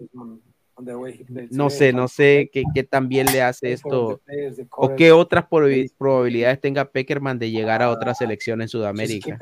no 1.52 1.69
sé, 1.69 1.93
no 1.93 2.07
sé 2.10 2.49
qué, 2.52 2.64
qué 2.73 2.84
tan 2.84 3.07
bien 3.07 3.27
le 3.27 3.41
hace 3.41 3.72
esto 3.73 4.22
o 4.72 4.95
qué 4.95 5.11
otras 5.14 5.45
probabi- 5.49 5.91
probabilidades 5.97 6.60
tenga 6.60 6.85
Peckerman 6.91 7.39
de 7.39 7.49
llegar 7.52 7.81
a 7.81 7.89
otra 7.91 8.14
selección 8.14 8.61
en 8.61 8.68
Sudamérica. 8.68 9.38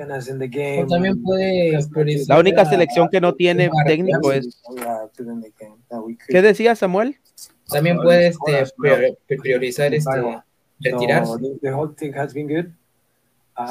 También 0.88 1.22
puede 1.24 1.72
La 2.28 2.40
única 2.40 2.62
selección 2.70 3.10
que 3.12 3.20
no 3.22 3.34
tiene 3.34 3.70
técnico 3.88 4.32
es... 4.32 4.62
¿Qué 6.28 6.42
decía 6.42 6.76
Samuel? 6.76 7.18
También 7.68 7.98
puede 7.98 8.28
este, 8.28 8.76
prior- 8.78 9.18
priorizar 9.42 9.94
este, 9.94 10.12
retirarse. 10.80 11.32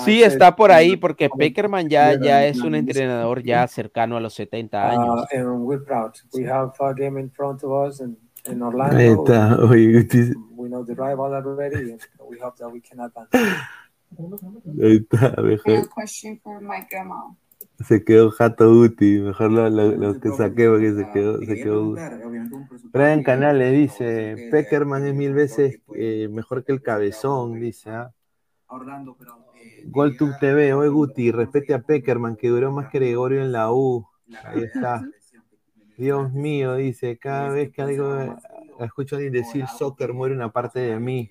Sí, 0.05 0.21
so- 0.21 0.27
está 0.27 0.55
por 0.55 0.71
ahí 0.71 0.97
porque 0.97 1.29
Peckerman 1.29 1.89
ya, 1.89 2.19
ya 2.21 2.47
es 2.47 2.61
un 2.61 2.75
entrenador 2.75 3.43
ya 3.43 3.67
cercano 3.67 4.17
a 4.17 4.21
los 4.21 4.35
70 4.35 4.91
años. 4.91 5.27
Uh, 5.33 5.37
and 5.37 5.65
we're 5.65 5.85
proud. 5.85 6.13
We 6.33 6.45
have 6.49 6.73
a 6.79 6.95
game 6.95 7.19
in 7.21 7.31
front 7.31 7.63
of 7.65 7.89
us 7.89 8.01
in, 8.01 8.17
in 8.47 8.63
Orlando. 8.63 8.97
Ahí 8.97 9.09
está. 9.09 9.57
Oye, 9.61 9.93
Guti, 9.93 10.33
We 10.55 10.69
know 10.69 10.85
the 10.85 10.95
rival 10.95 11.35
already, 11.35 11.93
and 11.93 12.01
we 12.31 12.39
hope 12.39 12.57
that 12.59 12.71
we 12.71 12.81
can 12.81 13.01
advance. 13.01 13.31
ahí 14.81 14.97
está, 14.99 15.43
mejor. 15.43 15.89
question 15.89 16.39
for 16.41 16.61
my 16.61 16.87
grandma. 16.89 17.35
Se 17.85 18.05
quedó 18.05 18.31
Jato 18.31 18.73
Guti. 18.73 19.19
Mejor 19.19 19.51
lo, 19.51 19.69
lo, 19.69 19.91
lo 19.91 20.21
que 20.21 20.31
saqué 20.31 20.69
porque 20.69 20.93
se 20.93 21.11
quedó, 21.11 21.39
se 21.41 21.55
quedó. 21.57 21.97
Brian 22.93 23.25
Canal 23.25 23.59
le 23.59 23.73
dice, 23.73 24.49
Peckerman 24.53 25.07
es 25.07 25.15
mil 25.15 25.35
veces 25.35 25.81
eh, 25.97 26.29
mejor 26.31 26.65
que 26.65 26.71
el 26.71 26.83
cabezón, 26.83 27.59
dice. 27.59 27.91
¿ah? 27.91 28.13
GolTube 29.85 30.39
TV, 30.39 30.75
oye 30.75 30.89
Guti, 30.89 31.33
respete 31.33 31.75
a 31.75 31.83
Peckerman 31.83 32.37
que 32.37 32.49
duró 32.49 32.73
más 32.73 32.89
que 32.91 32.99
Gregorio 32.99 33.43
en 33.43 33.53
la 33.53 33.73
U. 33.73 34.07
Ahí 34.45 34.63
está. 34.63 35.05
Dios 35.97 36.33
mío, 36.33 36.77
dice, 36.77 37.19
cada 37.19 37.51
vez 37.51 37.71
que 37.71 37.83
algo 37.83 38.39
escucho 38.81 39.17
a 39.17 39.19
alguien 39.19 39.35
decir 39.35 39.67
soccer 39.67 40.13
muere 40.13 40.35
una 40.35 40.51
parte 40.51 40.81
de 40.81 40.99
mí. 40.99 41.31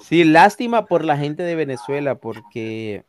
Sí, 0.00 0.24
lástima 0.24 0.86
por 0.86 1.04
la 1.04 1.16
gente 1.16 1.42
de 1.42 1.54
Venezuela 1.54 2.14
porque 2.16 3.04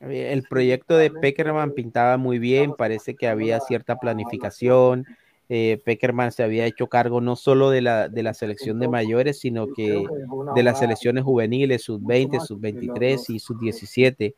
eh, 0.00 0.32
el 0.32 0.42
proyecto 0.44 0.96
de 0.96 1.10
Peckerman 1.10 1.72
pintaba 1.72 2.16
muy 2.16 2.38
bien, 2.38 2.74
parece 2.76 3.14
que 3.14 3.28
había 3.28 3.60
cierta 3.60 3.96
planificación. 3.96 5.06
Eh, 5.48 5.80
Peckerman 5.84 6.32
se 6.32 6.42
había 6.42 6.64
hecho 6.66 6.86
cargo 6.88 7.20
no 7.20 7.36
solo 7.36 7.70
de 7.70 7.82
la, 7.82 8.08
de 8.08 8.22
la 8.22 8.32
selección 8.34 8.78
de 8.78 8.86
mayores, 8.92 9.38
sino 9.40 9.66
que 9.74 10.04
de 10.54 10.62
las 10.62 10.78
selecciones 10.78 11.24
juveniles, 11.24 11.82
sub-20, 11.84 12.40
sub-23 12.46 13.24
y 13.28 13.38
sub-17. 13.38 14.34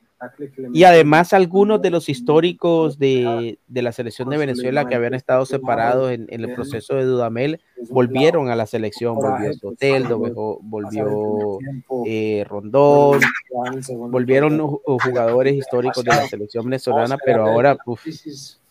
Y 0.73 0.85
además 0.85 1.33
algunos 1.35 1.83
de 1.83 1.91
los 1.91 2.09
históricos 2.09 2.99
de, 2.99 3.59
de 3.69 3.83
la 3.83 3.93
selección 3.93 4.31
de 4.31 4.37
Venezuela 4.47 4.81
que 4.89 4.95
habían 4.97 5.13
estado 5.15 5.45
separados 5.45 6.11
en, 6.11 6.27
en 6.31 6.41
el 6.41 6.47
proceso 6.55 6.95
de 6.95 7.05
Dudamel 7.05 7.61
volvieron 7.91 8.49
a 8.49 8.57
la 8.57 8.67
selección, 8.67 9.15
volvió 9.17 9.51
Soteldo, 9.61 10.19
volvió, 10.63 11.59
eh, 12.07 12.45
Rondón, 12.49 13.21
volvieron 14.11 14.59
ju- 14.59 14.81
jugadores 15.05 15.55
históricos 15.55 16.03
de 16.03 16.11
la 16.11 16.27
selección 16.29 16.65
venezolana, 16.65 17.17
pero 17.25 17.43
ahora 17.53 17.77
uf, 17.87 18.01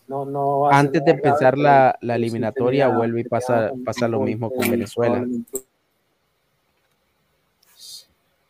no, 0.08 0.24
no 0.24 0.70
Antes 0.70 1.04
de 1.04 1.10
empezar 1.12 1.56
la, 1.58 1.96
la 2.00 2.14
sí 2.14 2.20
eliminatoria 2.22 2.84
tenía- 2.86 2.96
vuelve 2.96 3.20
y 3.20 3.24
pasa, 3.24 3.72
pasa 3.84 4.08
lo 4.08 4.20
mismo 4.20 4.50
con 4.50 4.70
Venezuela. 4.70 5.24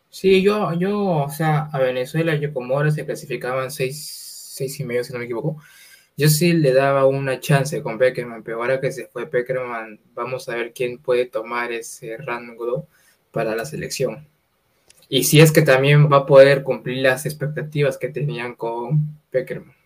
Sí, 0.09 0.41
yo, 0.41 0.73
yo, 0.73 0.99
o 1.25 1.29
sea, 1.29 1.69
a 1.71 1.79
Venezuela, 1.79 2.35
yo 2.35 2.51
como 2.53 2.75
ahora 2.75 2.91
se 2.91 3.05
clasificaban 3.05 3.69
seis, 3.71 4.51
seis 4.55 4.79
y 4.79 4.83
medio, 4.83 5.03
si 5.03 5.13
no 5.13 5.19
me 5.19 5.25
equivoco, 5.25 5.57
yo 6.15 6.27
sí 6.29 6.53
le 6.53 6.73
daba 6.73 7.05
una 7.05 7.39
chance 7.39 7.83
con 7.83 7.99
Peckerman, 7.99 8.41
pero 8.41 8.57
ahora 8.57 8.81
que 8.81 8.91
se 8.91 9.05
fue 9.07 9.27
Peckerman, 9.27 9.99
vamos 10.15 10.49
a 10.49 10.55
ver 10.55 10.73
quién 10.73 10.97
puede 10.97 11.25
tomar 11.27 11.71
ese 11.71 12.17
rango 12.17 12.87
para 13.31 13.55
la 13.55 13.65
selección. 13.65 14.27
Y 15.09 15.23
si 15.25 15.39
es 15.39 15.51
que 15.51 15.61
también 15.61 16.11
va 16.11 16.17
a 16.17 16.25
poder 16.25 16.63
cumplir 16.63 16.97
las 17.03 17.25
expectativas 17.27 17.97
que 17.99 18.09
tenían 18.09 18.55
con 18.55 19.19
Peckerman. 19.29 19.76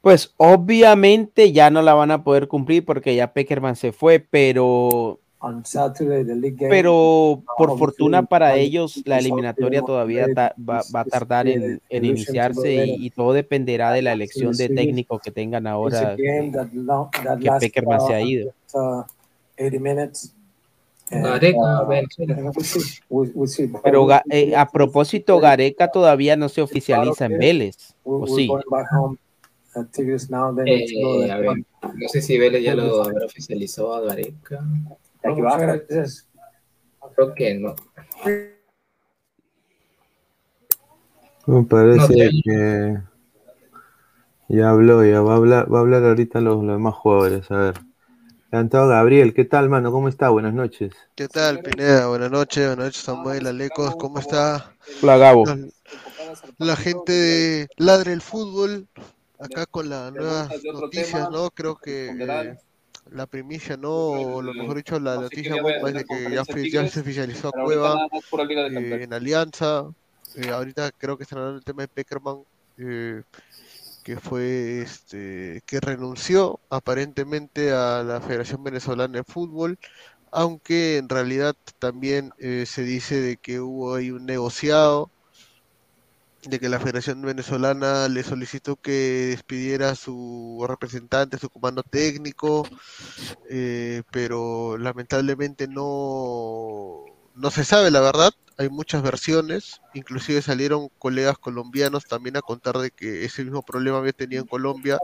Pues 0.00 0.32
obviamente 0.38 1.52
ya 1.52 1.70
no 1.70 1.82
la 1.82 1.94
van 1.94 2.10
a 2.10 2.24
poder 2.24 2.48
cumplir 2.48 2.84
porque 2.84 3.14
ya 3.14 3.32
Peckerman 3.32 3.76
se 3.76 3.92
fue, 3.92 4.18
pero 4.18 5.18
on 5.42 5.64
Saturday, 5.64 6.24
the 6.24 6.34
league 6.34 6.56
game. 6.56 6.68
pero 6.70 7.42
por 7.56 7.78
fortuna 7.78 8.22
para 8.24 8.56
ellos 8.56 9.00
la 9.06 9.18
eliminatoria 9.18 9.80
todavía 9.82 10.26
ta- 10.34 10.54
va, 10.58 10.82
va 10.94 11.00
a 11.00 11.04
tardar 11.04 11.48
en, 11.48 11.80
en 11.88 12.04
iniciarse 12.04 12.86
y, 12.86 13.06
y 13.06 13.10
todo 13.10 13.32
dependerá 13.32 13.92
de 13.92 14.02
la 14.02 14.12
elección 14.12 14.54
de 14.54 14.68
técnico 14.68 15.18
que 15.18 15.30
tengan 15.30 15.66
ahora 15.66 16.14
que 16.16 16.52
lasts, 17.40 17.60
Peckerman 17.60 18.00
se 18.02 18.14
ha 18.14 18.18
uh, 18.18 18.26
ido. 18.26 18.52
uh, 18.74 19.02
80 19.58 19.78
minutes. 19.80 20.34
And, 21.10 21.24
Gareca, 21.24 21.84
Venezuela. 21.88 22.34
and 22.36 22.44
we'll 22.54 22.64
see. 22.64 23.00
We'll- 23.08 23.32
we'll 23.34 23.48
see. 23.48 23.66
But 23.66 23.82
Pero 23.82 24.06
eh, 24.30 24.54
a 24.54 24.66
propósito, 24.70 25.40
Gareca 25.40 25.90
todavía 25.90 26.36
no 26.36 26.48
se 26.48 26.62
oficializa 26.62 27.24
en 27.26 27.38
Vélez, 27.38 27.94
¿o 28.04 28.26
sí? 28.26 28.48
Home. 29.74 29.84
Activities 29.84 30.30
now, 30.30 30.54
then 30.54 30.66
Eh, 30.68 31.30
a 31.30 31.38
ver, 31.38 31.56
no 31.82 32.08
sé 32.08 32.20
si 32.22 32.38
Vélez 32.38 32.62
ya 32.62 32.74
lo 32.74 33.02
habrá 33.02 33.26
oficializado 33.26 33.94
a 33.94 34.00
Gareca. 34.00 34.64
Aquí 35.22 35.40
baja. 35.40 35.58
Gracias. 35.58 36.28
Creo 37.14 37.34
que 37.34 37.54
no. 37.54 37.74
Me 41.46 41.62
parece 41.64 42.00
No, 42.00 42.08
que 42.08 43.02
ya 44.48 44.70
habló, 44.70 45.04
ya 45.04 45.20
va 45.20 45.34
a 45.34 45.36
hablar, 45.36 45.72
va 45.72 45.78
a 45.78 45.80
hablar 45.82 46.04
ahorita 46.04 46.40
los, 46.40 46.62
los 46.64 46.74
demás 46.76 46.94
jugadores. 46.94 47.50
A 47.50 47.56
ver. 47.56 47.74
Levantado 48.52 48.88
Gabriel, 48.88 49.32
¿qué 49.32 49.44
tal, 49.44 49.68
mano? 49.68 49.92
¿Cómo 49.92 50.08
está? 50.08 50.28
Buenas 50.28 50.54
noches. 50.54 50.92
¿Qué 51.14 51.28
tal, 51.28 51.60
Pineda? 51.60 52.08
Buenas 52.08 52.32
noches, 52.32 52.66
buenas 52.66 52.86
noches, 52.86 53.02
Samuel, 53.02 53.46
Alecos, 53.46 53.94
¿cómo 53.96 54.18
está? 54.18 54.74
Hola, 55.02 55.16
Gabo. 55.18 55.44
La, 55.46 55.56
la 56.58 56.76
gente 56.76 57.12
de 57.12 57.68
Ladre 57.76 58.12
el 58.12 58.20
Fútbol, 58.20 58.88
acá 59.40 59.66
con 59.66 59.88
las 59.88 60.12
nuevas 60.12 60.48
noticias, 60.72 61.28
¿no? 61.30 61.50
Creo 61.50 61.76
que 61.76 62.08
eh, 62.08 62.56
la 63.10 63.26
primicia, 63.26 63.76
¿no? 63.76 63.90
O 63.92 64.42
lo 64.42 64.52
mejor 64.54 64.76
dicho, 64.76 65.00
la 65.00 65.16
noticia 65.18 65.56
bomba 65.62 65.88
es 65.88 65.94
de 65.94 66.04
que 66.04 66.30
ya, 66.34 66.44
fue- 66.44 66.62
ya 66.70 66.80
se 66.88 67.00
oficializó 67.00 67.48
a 67.48 67.52
Cueva 67.64 67.94
eh, 68.68 69.02
en 69.04 69.12
Alianza. 69.14 69.84
Eh, 70.34 70.50
ahorita 70.50 70.92
creo 70.98 71.16
que 71.16 71.24
están 71.24 71.38
hablando 71.38 71.56
del 71.60 71.64
tema 71.64 71.82
de 71.82 71.88
Peckerman, 71.88 72.44
eh, 72.78 73.22
que 74.02 74.16
fue 74.18 74.82
este 74.82 75.62
que 75.66 75.80
renunció 75.80 76.60
aparentemente 76.70 77.72
a 77.72 78.02
la 78.02 78.20
Federación 78.20 78.62
Venezolana 78.64 79.18
de 79.18 79.24
Fútbol, 79.24 79.78
aunque 80.32 80.98
en 80.98 81.08
realidad 81.08 81.54
también 81.78 82.32
eh, 82.38 82.64
se 82.66 82.82
dice 82.84 83.20
de 83.20 83.36
que 83.36 83.60
hubo 83.60 83.94
ahí 83.96 84.10
un 84.10 84.26
negociado, 84.26 85.10
de 86.42 86.58
que 86.58 86.68
la 86.68 86.80
Federación 86.80 87.20
Venezolana 87.22 88.08
le 88.08 88.22
solicitó 88.22 88.76
que 88.76 89.28
despidiera 89.30 89.90
a 89.90 89.94
su 89.94 90.64
representante, 90.66 91.38
su 91.38 91.50
comando 91.50 91.82
técnico, 91.82 92.66
eh, 93.48 94.02
pero 94.10 94.78
lamentablemente 94.78 95.68
no, 95.68 97.04
no 97.34 97.50
se 97.50 97.64
sabe 97.64 97.90
la 97.90 98.00
verdad. 98.00 98.32
Hay 98.56 98.68
muchas 98.68 99.02
versiones, 99.02 99.80
inclusive 99.94 100.42
salieron 100.42 100.88
colegas 100.98 101.38
colombianos 101.38 102.04
también 102.04 102.36
a 102.36 102.42
contar 102.42 102.78
de 102.78 102.90
que 102.90 103.24
ese 103.24 103.42
mismo 103.42 103.62
problema 103.62 103.98
había 103.98 104.12
tenido 104.12 104.42
en 104.42 104.48
Colombia. 104.48 104.98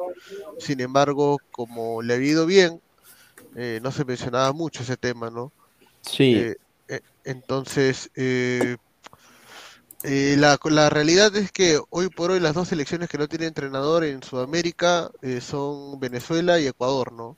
Sin 0.58 0.80
embargo, 0.80 1.38
como 1.50 2.02
le 2.02 2.14
había 2.14 2.32
ido 2.32 2.46
bien, 2.46 2.80
eh, 3.54 3.80
no 3.82 3.92
se 3.92 4.04
mencionaba 4.04 4.52
mucho 4.52 4.82
ese 4.82 4.96
tema, 4.96 5.30
¿no? 5.30 5.52
Sí. 6.02 6.34
Eh, 6.34 6.56
eh, 6.88 7.00
entonces, 7.24 8.10
eh, 8.14 8.76
eh, 10.06 10.36
la, 10.38 10.58
la 10.64 10.88
realidad 10.88 11.34
es 11.36 11.52
que 11.52 11.80
hoy 11.90 12.08
por 12.08 12.30
hoy 12.30 12.40
las 12.40 12.54
dos 12.54 12.68
selecciones 12.68 13.08
que 13.08 13.18
no 13.18 13.28
tienen 13.28 13.48
entrenador 13.48 14.04
en 14.04 14.22
Sudamérica 14.22 15.10
eh, 15.20 15.40
son 15.40 15.98
Venezuela 16.00 16.58
y 16.58 16.66
Ecuador, 16.66 17.12
¿no? 17.12 17.36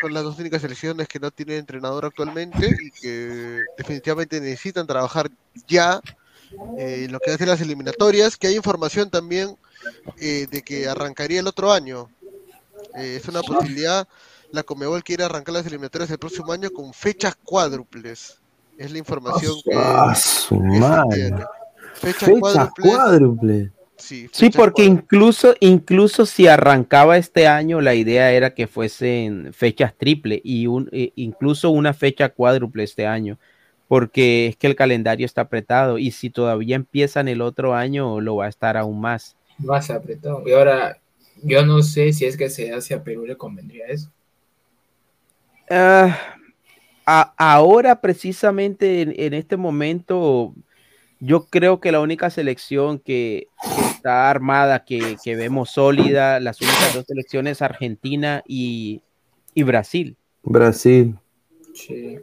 Son 0.00 0.14
las 0.14 0.24
dos 0.24 0.38
únicas 0.38 0.62
selecciones 0.62 1.08
que 1.08 1.20
no 1.20 1.30
tienen 1.30 1.58
entrenador 1.58 2.06
actualmente 2.06 2.74
y 2.80 2.90
que 2.90 3.60
definitivamente 3.76 4.40
necesitan 4.40 4.86
trabajar 4.86 5.30
ya 5.66 6.00
eh, 6.78 7.04
en 7.04 7.12
lo 7.12 7.20
que 7.20 7.32
hacen 7.32 7.48
las 7.48 7.60
eliminatorias, 7.60 8.36
que 8.36 8.48
hay 8.48 8.56
información 8.56 9.10
también 9.10 9.56
eh, 10.18 10.46
de 10.50 10.62
que 10.62 10.88
arrancaría 10.88 11.40
el 11.40 11.46
otro 11.46 11.72
año. 11.72 12.08
Eh, 12.96 13.16
es 13.20 13.28
una 13.28 13.42
posibilidad, 13.42 14.06
la 14.52 14.62
Comebol 14.62 15.02
quiere 15.02 15.24
arrancar 15.24 15.54
las 15.54 15.66
eliminatorias 15.66 16.10
el 16.10 16.18
próximo 16.18 16.52
año 16.52 16.70
con 16.70 16.92
fechas 16.92 17.34
cuádruples. 17.42 18.38
Es 18.78 18.92
la 18.92 18.98
información 18.98 19.54
que, 19.62 19.74
¡Ah, 19.74 20.14
su 20.14 20.56
madre! 20.60 21.34
Fecha 21.94 22.28
cuádruple. 22.80 23.70
Sí, 23.98 24.28
Sí, 24.30 24.50
porque 24.50 24.84
incluso, 24.84 25.54
incluso 25.60 26.26
si 26.26 26.46
arrancaba 26.46 27.16
este 27.16 27.46
año, 27.46 27.80
la 27.80 27.94
idea 27.94 28.32
era 28.32 28.52
que 28.54 28.66
fuesen 28.66 29.52
fechas 29.54 29.94
triple 29.96 30.40
y 30.44 30.66
un, 30.66 30.90
e- 30.92 31.12
incluso 31.16 31.70
una 31.70 31.94
fecha 31.94 32.28
cuádruple 32.28 32.84
este 32.84 33.06
año, 33.06 33.38
porque 33.88 34.48
es 34.48 34.56
que 34.56 34.66
el 34.66 34.76
calendario 34.76 35.24
está 35.24 35.42
apretado 35.42 35.96
y 35.96 36.10
si 36.10 36.28
todavía 36.28 36.76
empiezan 36.76 37.28
el 37.28 37.40
otro 37.40 37.74
año, 37.74 38.20
lo 38.20 38.36
va 38.36 38.46
a 38.46 38.50
estar 38.50 38.76
aún 38.76 39.00
más. 39.00 39.36
Más 39.58 39.90
apretado. 39.90 40.42
Y 40.46 40.52
ahora, 40.52 40.98
yo 41.42 41.64
no 41.64 41.82
sé 41.82 42.12
si 42.12 42.26
es 42.26 42.36
que 42.36 42.50
se 42.50 42.72
hace 42.72 42.92
a 42.94 43.02
Perú 43.02 43.24
le 43.24 43.36
convendría 43.36 43.86
eso. 43.86 44.10
Ah, 45.70 46.35
a- 47.06 47.34
ahora, 47.38 48.00
precisamente 48.00 49.02
en, 49.02 49.14
en 49.16 49.32
este 49.34 49.56
momento, 49.56 50.54
yo 51.20 51.46
creo 51.46 51.80
que 51.80 51.92
la 51.92 52.00
única 52.00 52.28
selección 52.30 52.98
que, 52.98 53.46
que 53.74 53.80
está 53.82 54.28
armada, 54.28 54.84
que, 54.84 55.16
que 55.22 55.36
vemos 55.36 55.70
sólida, 55.70 56.40
las 56.40 56.60
únicas 56.60 56.92
dos 56.94 57.04
selecciones, 57.06 57.62
Argentina 57.62 58.42
y, 58.46 59.00
y 59.54 59.62
Brasil. 59.62 60.16
Brasil. 60.42 61.14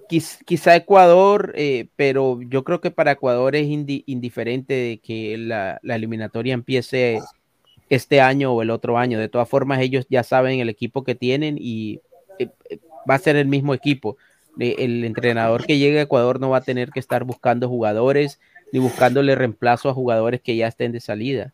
Quiz- 0.10 0.40
quizá 0.46 0.76
Ecuador, 0.76 1.54
eh, 1.56 1.88
pero 1.96 2.42
yo 2.42 2.64
creo 2.64 2.82
que 2.82 2.92
para 2.92 3.12
Ecuador 3.12 3.56
es 3.56 3.68
indi- 3.68 4.04
indiferente 4.08 4.74
de 4.74 4.98
que 4.98 5.38
la, 5.38 5.80
la 5.84 5.96
eliminatoria 5.96 6.54
empiece 6.54 7.20
este 7.90 8.20
año 8.22 8.52
o 8.52 8.62
el 8.62 8.70
otro 8.72 8.98
año. 8.98 9.20
De 9.20 9.30
todas 9.30 9.48
formas, 9.48 9.80
ellos 9.80 10.06
ya 10.10 10.24
saben 10.24 10.60
el 10.60 10.70
equipo 10.70 11.04
que 11.04 11.16
tienen 11.16 11.58
y 11.60 12.00
eh, 12.40 12.50
eh, 12.70 12.80
va 13.10 13.16
a 13.16 13.20
ser 13.20 13.36
el 13.36 13.48
mismo 13.48 13.74
equipo. 13.74 14.18
El 14.60 15.04
entrenador 15.04 15.66
que 15.66 15.78
llegue 15.78 16.00
a 16.00 16.04
Ecuador 16.04 16.40
no 16.40 16.50
va 16.50 16.58
a 16.58 16.62
tener 16.62 16.92
que 16.92 17.00
estar 17.00 17.24
buscando 17.24 17.68
jugadores 17.68 18.40
ni 18.72 18.80
buscándole 18.80 19.36
reemplazo 19.36 19.90
a 19.90 19.94
jugadores 19.94 20.42
que 20.42 20.56
ya 20.56 20.68
estén 20.68 20.92
de 20.92 21.00
salida. 21.00 21.54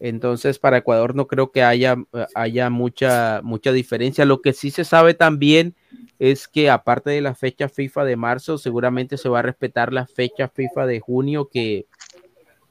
Entonces, 0.00 0.58
para 0.58 0.78
Ecuador 0.78 1.14
no 1.14 1.26
creo 1.26 1.50
que 1.50 1.62
haya, 1.62 1.96
haya 2.34 2.68
mucha, 2.68 3.40
mucha 3.42 3.72
diferencia. 3.72 4.24
Lo 4.24 4.42
que 4.42 4.52
sí 4.52 4.70
se 4.70 4.84
sabe 4.84 5.14
también 5.14 5.74
es 6.18 6.48
que 6.48 6.70
aparte 6.70 7.10
de 7.10 7.20
la 7.20 7.34
fecha 7.34 7.68
FIFA 7.68 8.04
de 8.04 8.16
marzo, 8.16 8.58
seguramente 8.58 9.16
se 9.16 9.28
va 9.28 9.38
a 9.38 9.42
respetar 9.42 9.92
la 9.92 10.06
fecha 10.06 10.48
FIFA 10.48 10.86
de 10.86 11.00
junio 11.00 11.48
que, 11.48 11.86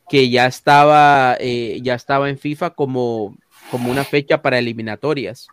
que 0.09 0.29
ya 0.29 0.45
estaba, 0.45 1.37
eh, 1.39 1.79
ya 1.81 1.95
estaba 1.95 2.29
en 2.29 2.37
FIFA 2.37 2.71
como, 2.71 3.35
como 3.71 3.91
una 3.91 4.03
fecha 4.03 4.41
para 4.41 4.59
eliminatorias. 4.59 5.47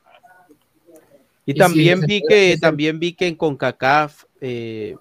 Y 1.51 1.55
también 1.59 2.01
vi 2.06 2.22
que, 2.28 2.59
también 2.60 2.98
vi 3.01 3.12
que 3.14 3.27
en 3.27 3.35
CONCACAF, 3.35 4.24
eh, 4.40 4.97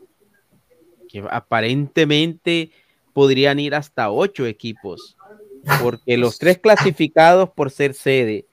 que 1.07 1.23
aparentemente 1.29 2.71
podrían 3.13 3.59
ir 3.59 3.75
hasta 3.75 4.11
ocho 4.11 4.45
equipos, 4.45 5.17
porque 5.81 6.17
los 6.17 6.37
tres 6.39 6.57
clasificados 6.59 7.49
por 7.51 7.71
ser 7.71 7.93
sede, 7.93 8.45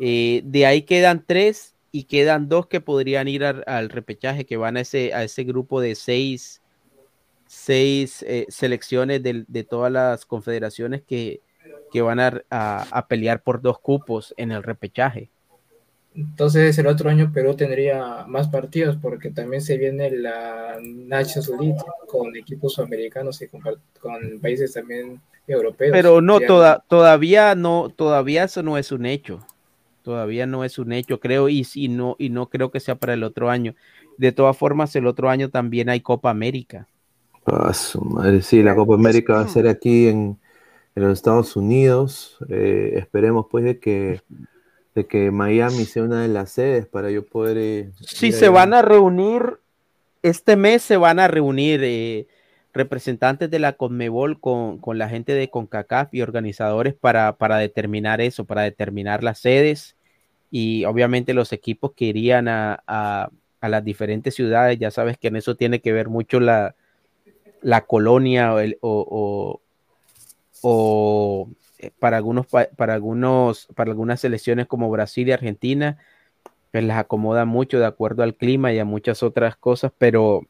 eh, 0.00 0.42
de 0.44 0.66
ahí 0.66 0.82
quedan 0.82 1.24
tres 1.26 1.74
y 1.90 2.04
quedan 2.04 2.48
dos 2.48 2.66
que 2.66 2.80
podrían 2.80 3.28
ir 3.28 3.44
al, 3.44 3.64
al 3.66 3.88
repechaje, 3.88 4.44
que 4.46 4.56
van 4.56 4.76
a 4.76 4.80
ese, 4.80 5.12
a 5.14 5.24
ese 5.24 5.44
grupo 5.44 5.80
de 5.80 5.94
seis, 5.94 6.60
seis 7.46 8.22
eh, 8.28 8.46
selecciones 8.48 9.22
del- 9.22 9.44
de, 9.48 9.64
todas 9.64 9.90
las 9.90 10.24
confederaciones 10.26 11.02
que, 11.02 11.40
que 11.92 12.02
van 12.02 12.20
a, 12.20 12.42
a- 12.50 12.86
a 12.90 13.08
pelear 13.08 13.42
por 13.42 13.60
dos 13.60 13.78
cupos 13.80 14.34
en 14.36 14.52
el 14.52 14.62
repechaje. 14.62 15.30
Entonces 16.18 16.76
el 16.78 16.88
otro 16.88 17.10
año 17.10 17.30
Perú 17.32 17.54
tendría 17.54 18.24
más 18.26 18.48
partidos 18.48 18.96
porque 19.00 19.30
también 19.30 19.62
se 19.62 19.78
viene 19.78 20.10
la 20.10 20.76
Nations 20.82 21.48
League 21.60 21.76
con 22.08 22.34
equipos 22.36 22.72
sudamericanos 22.72 23.40
y 23.40 23.46
con, 23.46 23.60
con 24.00 24.40
países 24.40 24.72
también 24.72 25.20
europeos. 25.46 25.92
Pero 25.92 26.20
no, 26.20 26.40
toda, 26.40 26.84
todavía 26.88 27.54
no, 27.54 27.92
todavía 27.94 28.44
eso 28.44 28.64
no 28.64 28.78
es 28.78 28.90
un 28.90 29.06
hecho. 29.06 29.46
Todavía 30.02 30.46
no 30.46 30.64
es 30.64 30.78
un 30.78 30.92
hecho, 30.92 31.20
creo, 31.20 31.48
y, 31.48 31.66
y 31.74 31.88
no, 31.88 32.16
y 32.18 32.30
no 32.30 32.48
creo 32.48 32.70
que 32.70 32.80
sea 32.80 32.94
para 32.94 33.14
el 33.14 33.22
otro 33.22 33.50
año. 33.50 33.74
De 34.16 34.32
todas 34.32 34.56
formas, 34.56 34.96
el 34.96 35.06
otro 35.06 35.28
año 35.28 35.50
también 35.50 35.88
hay 35.88 36.00
Copa 36.00 36.30
América. 36.30 36.88
Ah, 37.44 37.72
su 37.74 38.00
madre, 38.00 38.42
sí, 38.42 38.62
la 38.62 38.74
Copa 38.74 38.94
América 38.94 39.34
va 39.34 39.40
a 39.42 39.48
ser 39.48 39.68
aquí 39.68 40.08
en, 40.08 40.38
en 40.94 41.02
los 41.02 41.12
Estados 41.12 41.56
Unidos. 41.56 42.38
Eh, 42.48 42.94
esperemos 42.96 43.46
pues 43.50 43.64
de 43.64 43.78
que, 43.78 44.22
de 44.98 45.06
que 45.06 45.30
Miami 45.30 45.84
sea 45.84 46.02
una 46.02 46.22
de 46.22 46.28
las 46.28 46.50
sedes 46.50 46.86
para 46.86 47.10
yo 47.10 47.24
poder... 47.24 47.56
eh, 47.58 47.90
Sí, 48.00 48.32
se 48.32 48.48
van 48.48 48.74
a 48.74 48.82
reunir, 48.82 49.58
este 50.22 50.56
mes 50.56 50.82
se 50.82 50.96
van 50.96 51.20
a 51.20 51.28
reunir 51.28 51.80
eh, 51.84 52.26
representantes 52.74 53.48
de 53.48 53.60
la 53.60 53.74
Conmebol 53.74 54.40
con, 54.40 54.78
con 54.78 54.98
la 54.98 55.08
gente 55.08 55.32
de 55.34 55.50
CONCACAF 55.50 56.12
y 56.14 56.22
organizadores 56.22 56.94
para, 56.94 57.36
para 57.36 57.58
determinar 57.58 58.20
eso, 58.20 58.44
para 58.44 58.62
determinar 58.62 59.22
las 59.22 59.38
sedes 59.38 59.94
y 60.50 60.84
obviamente 60.84 61.32
los 61.32 61.52
equipos 61.52 61.92
que 61.94 62.06
irían 62.06 62.48
a, 62.48 62.82
a- 62.86 63.30
a 63.60 63.68
las 63.68 63.84
diferentes 63.84 64.34
ciudades. 64.34 64.78
Ya 64.80 64.90
sabes 64.90 65.16
que 65.18 65.28
en 65.28 65.36
eso 65.36 65.54
tiene 65.54 65.80
que 65.80 65.92
ver 65.92 66.08
mucho 66.08 66.40
la, 66.40 66.74
la 67.62 67.82
colonia 67.82 68.52
o, 68.54 68.58
el- 68.58 68.78
o- 68.80 69.06
o- 69.08 69.60
o, 70.62 71.48
para 71.98 72.16
algunos 72.16 72.46
pa- 72.46 72.68
para 72.76 72.94
algunos 72.94 73.68
para 73.74 73.90
algunas 73.90 74.20
selecciones 74.20 74.66
como 74.66 74.90
Brasil 74.90 75.28
y 75.28 75.32
Argentina 75.32 75.98
pues 76.70 76.84
las 76.84 76.98
acomoda 76.98 77.44
mucho 77.44 77.78
de 77.78 77.86
acuerdo 77.86 78.22
al 78.22 78.34
clima 78.34 78.72
y 78.72 78.78
a 78.78 78.84
muchas 78.84 79.22
otras 79.22 79.56
cosas, 79.56 79.92
pero 79.98 80.42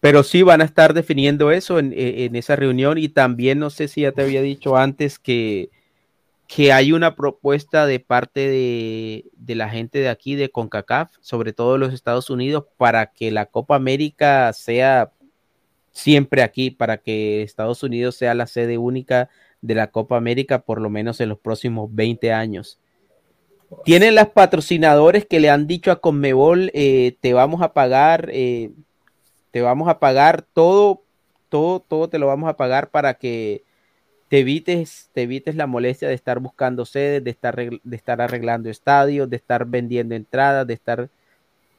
pero 0.00 0.22
sí 0.22 0.42
van 0.42 0.60
a 0.60 0.64
estar 0.64 0.94
definiendo 0.94 1.50
eso 1.50 1.78
en, 1.78 1.92
e, 1.92 2.24
en 2.24 2.36
esa 2.36 2.54
reunión. 2.56 2.98
Y 2.98 3.08
también 3.08 3.58
no 3.58 3.70
sé 3.70 3.88
si 3.88 4.02
ya 4.02 4.12
te 4.12 4.22
había 4.22 4.42
dicho 4.42 4.76
antes 4.76 5.18
que 5.18 5.70
que 6.46 6.72
hay 6.72 6.92
una 6.92 7.14
propuesta 7.14 7.84
de 7.84 8.00
parte 8.00 8.48
de, 8.48 9.26
de 9.36 9.54
la 9.54 9.68
gente 9.68 9.98
de 9.98 10.08
aquí, 10.08 10.34
de 10.34 10.50
CONCACAF, 10.50 11.10
sobre 11.20 11.52
todo 11.52 11.74
de 11.74 11.78
los 11.78 11.92
Estados 11.92 12.30
Unidos, 12.30 12.64
para 12.78 13.12
que 13.12 13.30
la 13.30 13.44
Copa 13.44 13.76
América 13.76 14.50
sea 14.54 15.12
siempre 15.92 16.42
aquí, 16.42 16.70
para 16.70 16.96
que 16.98 17.42
Estados 17.42 17.82
Unidos 17.82 18.14
sea 18.16 18.34
la 18.34 18.46
sede 18.46 18.78
única 18.78 19.28
de 19.60 19.74
la 19.74 19.88
Copa 19.88 20.16
América, 20.16 20.60
por 20.60 20.80
lo 20.80 20.90
menos 20.90 21.20
en 21.20 21.28
los 21.28 21.38
próximos 21.38 21.94
20 21.94 22.32
años. 22.32 22.78
Tienen 23.84 24.14
las 24.14 24.28
patrocinadores 24.28 25.26
que 25.26 25.40
le 25.40 25.50
han 25.50 25.66
dicho 25.66 25.90
a 25.90 26.00
Conmebol, 26.00 26.70
eh, 26.74 27.16
te 27.20 27.34
vamos 27.34 27.60
a 27.60 27.74
pagar, 27.74 28.30
eh, 28.32 28.70
te 29.50 29.60
vamos 29.60 29.88
a 29.88 29.98
pagar 29.98 30.42
todo, 30.42 31.02
todo, 31.48 31.80
todo 31.80 32.08
te 32.08 32.18
lo 32.18 32.26
vamos 32.26 32.48
a 32.48 32.56
pagar 32.56 32.90
para 32.90 33.14
que 33.14 33.62
te 34.28 34.40
evites, 34.40 35.10
te 35.12 35.22
evites 35.22 35.54
la 35.54 35.66
molestia 35.66 36.08
de 36.08 36.14
estar 36.14 36.38
buscando 36.38 36.84
sedes, 36.84 37.24
de 37.24 37.30
estar, 37.30 37.56
de 37.56 37.96
estar 37.96 38.20
arreglando 38.20 38.70
estadios, 38.70 39.28
de 39.28 39.36
estar 39.36 39.66
vendiendo 39.66 40.14
entradas, 40.14 40.66
de 40.66 40.74
estar, 40.74 41.08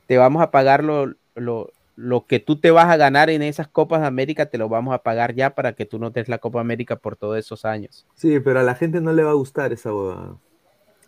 te 0.08 0.18
vamos 0.18 0.42
a 0.42 0.52
pagar 0.52 0.84
lo, 0.84 1.14
lo, 1.36 1.72
lo 2.00 2.26
que 2.26 2.40
tú 2.40 2.56
te 2.60 2.72
vas 2.72 2.88
a 2.88 2.98
ganar 2.98 3.30
en 3.30 3.42
esas 3.42 3.68
Copas 3.68 4.02
de 4.02 4.08
América, 4.08 4.48
te 4.50 4.58
lo 4.58 4.70
vamos 4.70 4.94
a 4.94 5.04
pagar 5.04 5.36
ya 5.36 5.54
para 5.56 5.74
que 5.74 5.86
tú 5.86 6.00
no 6.00 6.10
des 6.12 6.30
la 6.30 6.38
Copa 6.40 6.62
América 6.62 6.96
por 6.96 7.16
todos 7.16 7.38
esos 7.38 7.66
años. 7.66 8.06
Sí, 8.16 8.40
pero 8.40 8.60
a 8.60 8.64
la 8.64 8.76
gente 8.76 9.02
no 9.02 9.14
le 9.14 9.24
va 9.24 9.32
a 9.32 9.34
gustar 9.36 9.74
esa 9.74 9.92
boda. 9.92 10.38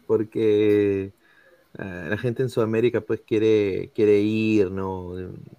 Porque 0.07 1.13
eh, 1.79 2.05
la 2.09 2.17
gente 2.17 2.43
en 2.43 2.49
Sudamérica 2.49 3.01
pues 3.01 3.21
quiere, 3.21 3.91
quiere 3.95 4.19
ir, 4.19 4.71
¿no? 4.71 5.13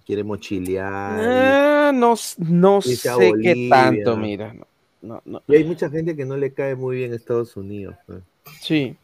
Quiere 0.05 0.23
mochilear. 0.23 1.19
y- 1.31 1.43
Ah, 1.51 1.91
no, 1.93 2.11
a 2.11 2.83
sé 2.83 3.33
qué 3.41 3.55
tanto, 3.69 4.17
mira. 4.17 4.53
no, 5.01 5.21
no. 5.25 5.41
Y 5.47 5.55
hay 5.55 5.63
mucha 5.63 5.89
gente 5.89 6.15
que 6.15 6.25
no 6.25 6.37
le 6.37 6.53
cae 6.53 6.75
muy 6.75 6.97
bien 6.97 7.13
Estados 7.13 7.55
Unidos. 7.57 7.95
pues. 8.05 8.23
Sí. 8.61 8.95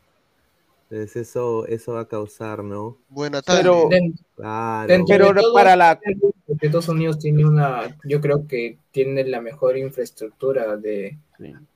Entonces 0.92 1.16
eso, 1.30 1.68
eso 1.68 1.94
va 1.94 2.02
a 2.02 2.08
causar, 2.08 2.64
¿no? 2.64 2.98
Buena 3.10 3.42
Pero- 3.46 3.88
Den- 3.92 4.16
Claro. 4.36 4.88
dentro 4.88 5.18
Pero 5.18 5.34
todo, 5.42 5.54
para 5.54 5.76
la- 5.76 6.00
porque 6.48 6.66
Estados 6.66 6.90
Unidos 6.90 7.20
tiene 7.20 7.46
una, 7.46 7.96
yo 8.06 8.20
creo 8.22 8.48
que 8.48 8.80
tiene 8.92 9.24
la 9.26 9.40
mejor 9.40 9.78
infraestructura 9.78 10.78
de 10.78 11.18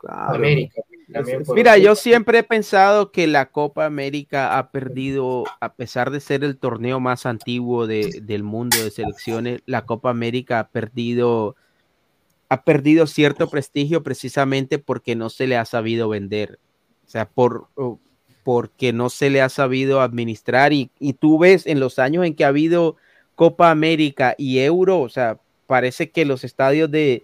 América. 0.08 0.82
Mira, 1.54 1.78
yo 1.78 1.94
siempre 1.96 2.40
he 2.40 2.44
pensado 2.44 3.12
que 3.12 3.28
la 3.28 3.52
Copa 3.52 3.86
América 3.86 4.58
ha 4.58 4.72
perdido, 4.72 5.44
a 5.60 5.74
pesar 5.74 6.10
de 6.10 6.20
ser 6.20 6.44
el 6.44 6.58
torneo 6.58 7.00
más 7.00 7.28
antiguo 7.28 7.86
de- 7.86 8.22
del 8.24 8.42
mundo 8.42 8.78
de 8.84 8.90
selecciones, 8.90 9.62
la 9.68 9.86
Copa 9.86 10.10
América 10.10 10.60
ha 10.60 10.68
perdido, 10.70 11.56
ha 12.50 12.64
perdido 12.64 13.06
cierto 13.06 13.48
prestigio 13.50 14.02
precisamente 14.02 14.80
porque 14.80 15.16
no 15.16 15.30
se 15.30 15.46
le 15.46 15.56
ha 15.58 15.66
sabido 15.66 16.10
vender. 16.10 16.58
O 17.06 17.10
sea, 17.10 17.30
por, 17.30 17.68
porque 18.44 18.94
no 18.94 19.10
se 19.10 19.30
le 19.30 19.42
ha 19.42 19.50
sabido 19.50 20.02
administrar. 20.02 20.74
Y, 20.74 20.92
y 21.00 21.14
tú 21.14 21.40
ves 21.40 21.66
en 21.66 21.80
los 21.80 22.00
años 22.00 22.26
en 22.26 22.36
que 22.36 22.46
ha 22.46 22.50
habido 22.50 22.98
Copa 23.36 23.72
América 23.72 24.36
y 24.38 24.60
Euro, 24.60 25.00
o 25.02 25.10
sea, 25.10 25.40
parece 25.68 26.12
que 26.12 26.26
los 26.26 26.44
estadios 26.44 26.92
de, 26.92 27.24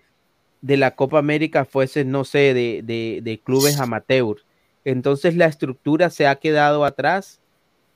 de 0.61 0.77
la 0.77 0.95
Copa 0.95 1.19
América 1.19 1.65
fuesen, 1.65 2.11
no 2.11 2.23
sé, 2.25 2.53
de, 2.53 2.81
de, 3.23 3.39
clubes 3.43 3.79
amateur. 3.79 4.37
Entonces 4.85 5.35
la 5.35 5.45
estructura 5.45 6.09
se 6.09 6.27
ha 6.27 6.35
quedado 6.35 6.85
atrás 6.85 7.39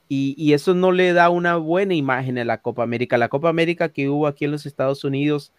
y, 0.09 0.35
y 0.37 0.53
eso 0.53 0.73
no 0.73 0.91
le 0.91 1.13
da 1.13 1.29
una 1.29 1.55
buena 1.55 1.95
imagen 1.95 2.37
a 2.37 2.45
la 2.45 2.61
Copa 2.61 2.83
América. 2.83 3.17
La 3.17 3.29
Copa 3.29 3.49
América 3.49 3.89
que 3.89 4.09
hubo 4.09 4.27
aquí 4.27 4.45
en 4.45 4.51
los 4.51 4.65
Estados 4.65 5.03
Unidos, 5.03 5.51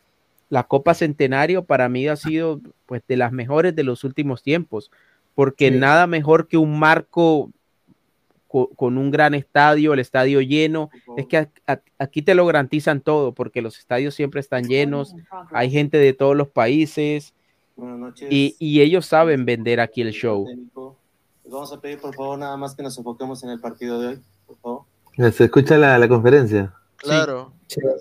la 0.48 0.64
Copa 0.64 0.94
Centenario 0.94 1.64
para 1.64 1.88
mí 1.88 2.06
ha 2.06 2.16
sido 2.16 2.60
pues 2.86 3.02
de 3.08 3.16
las 3.16 3.32
mejores 3.32 3.74
de 3.74 3.82
los 3.82 4.04
últimos 4.04 4.42
tiempos, 4.42 4.90
porque 5.35 5.70
Sí. 5.70 5.78
nada 5.78 6.06
mejor 6.06 6.48
que 6.48 6.56
un 6.56 6.78
marco 6.78 7.51
co- 8.47 8.70
con 8.77 8.98
un 8.98 9.11
gran 9.11 9.35
estadio, 9.35 9.93
el 9.94 9.98
estadio 10.01 10.40
lleno, 10.40 10.90
es 11.16 11.27
que 11.27 11.48
aquí 11.98 12.23
te 12.23 12.35
lo 12.35 12.47
garantizan 12.47 13.01
todo, 13.01 13.32
porque 13.32 13.61
los 13.62 13.78
estadios 13.78 14.15
siempre 14.15 14.40
están 14.40 14.65
llenos, 14.65 15.15
hay 15.51 15.70
gente 15.70 15.98
de 15.98 16.12
todos 16.12 16.36
los 16.36 16.48
países 16.48 17.35
Buenas 17.77 17.98
noches. 17.98 18.28
y, 18.31 18.55
y 18.61 18.81
ellos 18.81 19.06
saben 19.06 19.44
vender 19.44 19.81
aquí 19.81 20.02
el 20.02 20.12
show. 20.12 20.47
Les 20.47 21.52
vamos 21.52 21.73
a 21.73 21.81
pedir, 21.81 21.98
por 22.01 22.15
favor, 22.15 22.39
nada 22.39 22.56
más 22.56 22.74
que 22.77 22.82
nos 22.85 22.97
enfoquemos 22.97 23.43
en 23.43 23.51
el 23.51 23.61
partido 23.61 24.01
de 24.01 24.06
hoy, 24.09 24.20
por 24.47 24.56
favor. 24.59 24.82
¿Se 25.32 25.44
escucha 25.44 25.77
la, 25.77 25.98
la 25.98 26.09
conferencia? 26.09 26.73
Claro. 26.97 27.52
Profesor. 27.69 28.01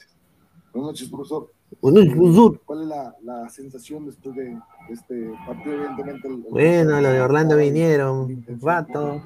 Buenas 0.72 0.92
noches, 0.92 1.10
profesor. 1.10 1.52
¿Cuál 1.80 2.82
es 2.84 2.88
la, 2.88 3.16
la 3.24 3.50
sensación 3.50 4.06
después 4.06 4.36
de 4.36 4.58
este 4.90 5.30
partido? 5.46 5.76
Evidentemente, 5.76 6.28
el- 6.28 6.34
el- 6.36 6.42
Bueno, 6.50 7.02
los 7.02 7.12
de 7.14 7.22
Orlando 7.22 7.58
vinieron, 7.58 8.46
vato. 8.62 9.24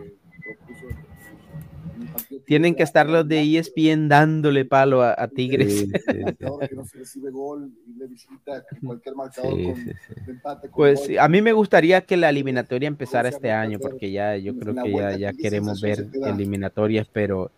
Tienen 2.46 2.76
que 2.76 2.84
estar 2.84 3.10
los 3.10 3.28
de 3.28 3.42
ESPN 3.42 4.08
dándole 4.08 4.64
palo 4.66 5.02
a, 5.02 5.14
a 5.18 5.28
Tigres. 5.28 5.74
Sí, 5.74 5.92
sí, 6.06 6.18
marcador 6.24 6.60
que 6.70 6.76
no 6.76 6.86
se 6.86 6.98
recibe 7.00 7.32
gol 7.32 7.72
y 7.88 7.98
le 8.00 8.08
visita 8.08 8.64
cualquier 8.86 9.16
marcador 9.16 9.54
Sí, 9.58 9.66
con 9.66 9.76
sí, 9.76 9.84
de 10.26 10.32
empate 10.32 10.68
con 10.70 10.76
Pues 10.78 11.08
gol. 11.08 11.20
a 11.20 11.28
mí 11.28 11.42
me 11.42 11.52
gustaría 11.54 12.02
que 12.02 12.16
la 12.16 12.30
eliminatoria 12.30 12.88
empezara 12.88 13.30
este 13.30 13.52
año, 13.52 13.80
porque 13.80 14.12
ya 14.12 14.38
yo 14.38 14.58
creo 14.58 14.76
que 14.76 14.92
ya, 14.92 15.18
ya 15.18 15.34
queremos 15.34 15.82
ver 15.82 16.08
eliminatorias, 16.24 17.08
pero 17.12 17.52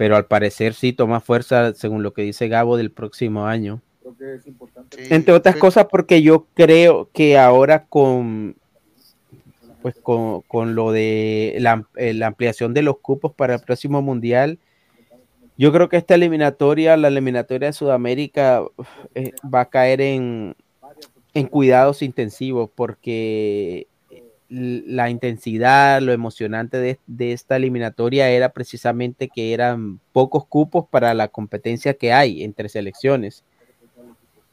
pero 0.00 0.16
al 0.16 0.24
parecer 0.24 0.72
sí 0.72 0.94
toma 0.94 1.20
fuerza, 1.20 1.74
según 1.74 2.02
lo 2.02 2.14
que 2.14 2.22
dice 2.22 2.48
Gabo, 2.48 2.78
del 2.78 2.90
próximo 2.90 3.44
año. 3.46 3.82
Creo 4.00 4.16
que 4.16 4.34
es 4.36 4.46
importante. 4.46 5.14
Entre 5.14 5.34
otras 5.34 5.56
cosas, 5.56 5.88
porque 5.90 6.22
yo 6.22 6.46
creo 6.54 7.10
que 7.12 7.36
ahora 7.36 7.84
con 7.84 8.56
pues 9.82 9.94
con, 10.02 10.40
con 10.40 10.74
lo 10.74 10.90
de 10.90 11.58
la, 11.60 11.86
eh, 11.96 12.14
la 12.14 12.28
ampliación 12.28 12.72
de 12.72 12.80
los 12.80 12.96
cupos 13.00 13.34
para 13.34 13.56
el 13.56 13.60
próximo 13.60 14.00
mundial, 14.00 14.58
yo 15.58 15.70
creo 15.70 15.90
que 15.90 15.98
esta 15.98 16.14
eliminatoria, 16.14 16.96
la 16.96 17.08
eliminatoria 17.08 17.68
de 17.68 17.74
Sudamérica, 17.74 18.62
eh, 19.14 19.32
va 19.54 19.60
a 19.60 19.68
caer 19.68 20.00
en, 20.00 20.56
en 21.34 21.46
cuidados 21.46 22.00
intensivos 22.00 22.70
porque 22.74 23.86
la 24.50 25.10
intensidad, 25.10 26.02
lo 26.02 26.12
emocionante 26.12 26.78
de, 26.78 26.98
de 27.06 27.32
esta 27.32 27.56
eliminatoria 27.56 28.28
era 28.30 28.48
precisamente 28.48 29.28
que 29.28 29.52
eran 29.52 30.00
pocos 30.12 30.44
cupos 30.44 30.86
para 30.90 31.14
la 31.14 31.28
competencia 31.28 31.94
que 31.94 32.12
hay 32.12 32.42
entre 32.42 32.68
selecciones. 32.68 33.44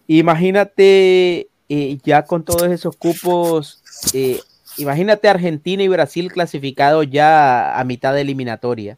Imagínate 0.05 1.49
eh, 1.67 1.97
ya 2.03 2.23
con 2.23 2.45
todos 2.45 2.71
esos 2.71 2.95
cupos, 2.95 3.83
eh, 4.13 4.39
imagínate 4.77 5.27
Argentina 5.27 5.81
y 5.81 5.87
Brasil 5.87 6.31
clasificados 6.31 7.09
ya 7.09 7.77
a 7.77 7.83
mitad 7.83 8.13
de 8.13 8.21
eliminatoria, 8.21 8.97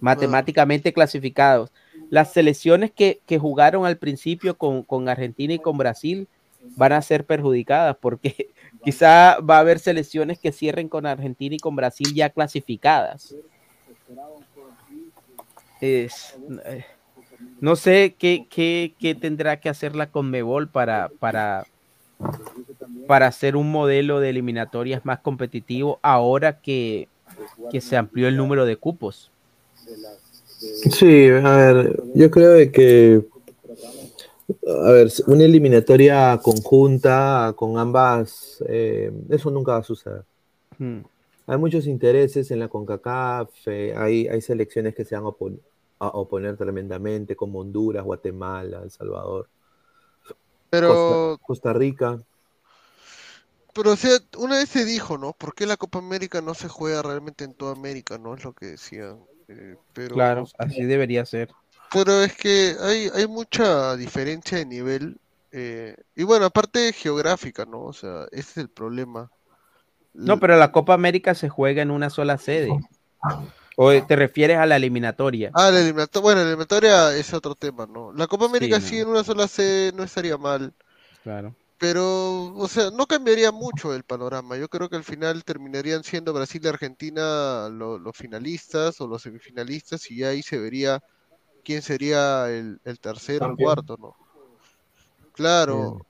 matemáticamente 0.00 0.92
clasificados. 0.92 1.72
Las 2.08 2.32
selecciones 2.32 2.92
que, 2.92 3.20
que 3.26 3.38
jugaron 3.38 3.84
al 3.84 3.98
principio 3.98 4.56
con, 4.56 4.84
con 4.84 5.08
Argentina 5.08 5.54
y 5.54 5.58
con 5.58 5.76
Brasil 5.76 6.28
van 6.76 6.92
a 6.92 7.02
ser 7.02 7.26
perjudicadas 7.26 7.96
porque 8.00 8.48
quizá 8.84 9.38
va 9.40 9.56
a 9.56 9.60
haber 9.60 9.78
selecciones 9.78 10.38
que 10.38 10.52
cierren 10.52 10.88
con 10.88 11.06
Argentina 11.06 11.56
y 11.56 11.58
con 11.58 11.74
Brasil 11.76 12.12
ya 12.14 12.30
clasificadas. 12.30 13.34
Es, 15.80 16.36
eh, 16.64 16.84
no 17.60 17.76
sé 17.76 18.14
qué, 18.18 18.46
qué, 18.48 18.94
qué 18.98 19.14
tendrá 19.14 19.60
que 19.60 19.68
hacer 19.68 19.96
la 19.96 20.10
Conmebol 20.10 20.68
para, 20.68 21.10
para, 21.18 21.66
para 23.06 23.26
hacer 23.26 23.56
un 23.56 23.70
modelo 23.70 24.20
de 24.20 24.30
eliminatorias 24.30 25.04
más 25.04 25.20
competitivo 25.20 25.98
ahora 26.02 26.60
que, 26.60 27.08
que 27.70 27.80
se 27.80 27.96
amplió 27.96 28.28
el 28.28 28.36
número 28.36 28.66
de 28.66 28.76
cupos. 28.76 29.30
Sí, 30.90 31.28
a 31.28 31.56
ver, 31.56 32.02
yo 32.14 32.30
creo 32.30 32.72
que, 32.72 33.22
a 34.86 34.90
ver, 34.92 35.08
una 35.26 35.44
eliminatoria 35.44 36.38
conjunta 36.42 37.52
con 37.56 37.78
ambas, 37.78 38.62
eh, 38.68 39.12
eso 39.30 39.50
nunca 39.50 39.72
va 39.72 39.78
a 39.78 39.82
suceder. 39.82 40.24
Hmm. 40.78 41.00
Hay 41.46 41.58
muchos 41.58 41.86
intereses 41.86 42.50
en 42.50 42.58
la 42.60 42.68
CONCACAF, 42.68 43.50
eh, 43.66 43.94
hay, 43.96 44.26
hay 44.28 44.40
selecciones 44.40 44.94
que 44.94 45.04
se 45.04 45.14
van 45.14 45.24
a, 45.24 45.28
opon- 45.28 45.60
a 45.98 46.08
oponer 46.08 46.56
tremendamente, 46.56 47.36
como 47.36 47.60
Honduras, 47.60 48.04
Guatemala, 48.04 48.80
El 48.82 48.90
Salvador, 48.90 49.48
Pero, 50.70 50.88
Costa, 50.88 51.46
Costa 51.46 51.72
Rica. 51.72 52.18
pero 53.74 53.92
o 53.92 53.96
sea, 53.96 54.18
una 54.38 54.56
vez 54.58 54.68
se 54.68 54.84
dijo, 54.84 55.18
¿no? 55.18 55.32
¿Por 55.32 55.54
qué 55.54 55.66
la 55.66 55.76
Copa 55.76 55.98
América 55.98 56.40
no 56.40 56.54
se 56.54 56.68
juega 56.68 57.02
realmente 57.02 57.44
en 57.44 57.54
toda 57.54 57.72
América, 57.72 58.18
no? 58.18 58.34
Es 58.34 58.44
lo 58.44 58.52
que 58.52 58.66
decían. 58.66 59.18
eh, 59.48 59.76
pero, 59.92 60.14
Claro, 60.14 60.46
así 60.58 60.84
debería 60.84 61.26
ser. 61.26 61.50
Pero 61.94 62.22
es 62.22 62.34
que 62.36 62.76
hay, 62.80 63.08
hay 63.14 63.26
mucha 63.26 63.96
diferencia 63.96 64.58
de 64.58 64.66
nivel. 64.66 65.18
eh, 65.52 65.96
y 66.16 66.24
bueno, 66.24 66.46
aparte 66.46 66.92
geográfica, 66.92 67.64
¿no? 67.64 67.84
O 67.84 67.92
sea, 67.92 68.24
ese 68.32 68.50
es 68.50 68.56
el 68.58 68.68
problema. 68.68 69.30
No, 70.12 70.38
pero 70.40 70.56
la 70.56 70.72
Copa 70.72 70.94
América 70.94 71.34
se 71.34 71.48
juega 71.48 71.82
en 71.82 71.90
una 71.90 72.10
sola 72.10 72.38
sede. 72.38 72.70
¿O 73.76 73.92
te 74.06 74.16
refieres 74.16 74.58
a 74.58 74.66
la 74.66 74.76
eliminatoria? 74.76 75.50
Ah, 75.54 75.70
la 75.70 75.80
eliminatoria, 75.80 76.22
bueno, 76.22 76.40
la 76.40 76.46
eliminatoria 76.48 77.16
es 77.16 77.32
otro 77.34 77.54
tema, 77.54 77.86
¿no? 77.86 78.12
La 78.12 78.26
Copa 78.26 78.46
América 78.46 78.80
sí 78.80 78.98
en 79.00 79.08
una 79.08 79.24
sola 79.24 79.48
sede 79.48 79.92
no 79.92 80.02
estaría 80.04 80.36
mal. 80.36 80.72
Claro. 81.22 81.54
Pero, 81.78 82.54
o 82.54 82.68
sea, 82.68 82.90
no 82.90 83.06
cambiaría 83.06 83.52
mucho 83.52 83.94
el 83.94 84.04
panorama. 84.04 84.56
Yo 84.56 84.68
creo 84.68 84.88
que 84.88 84.96
al 84.96 85.04
final 85.04 85.44
terminarían 85.44 86.02
siendo 86.04 86.32
Brasil 86.32 86.60
y 86.64 86.68
Argentina 86.68 87.68
lo- 87.70 87.98
los 87.98 88.16
finalistas 88.16 89.00
o 89.00 89.06
los 89.06 89.22
semifinalistas 89.22 90.10
y 90.10 90.18
ya 90.18 90.28
ahí 90.28 90.42
se 90.42 90.58
vería 90.58 91.00
quién 91.64 91.82
sería 91.82 92.48
el, 92.50 92.80
el 92.84 93.00
tercero 93.00 93.52
o 93.52 93.56
cuarto, 93.56 93.96
¿no? 93.96 94.16
Claro, 95.32 96.06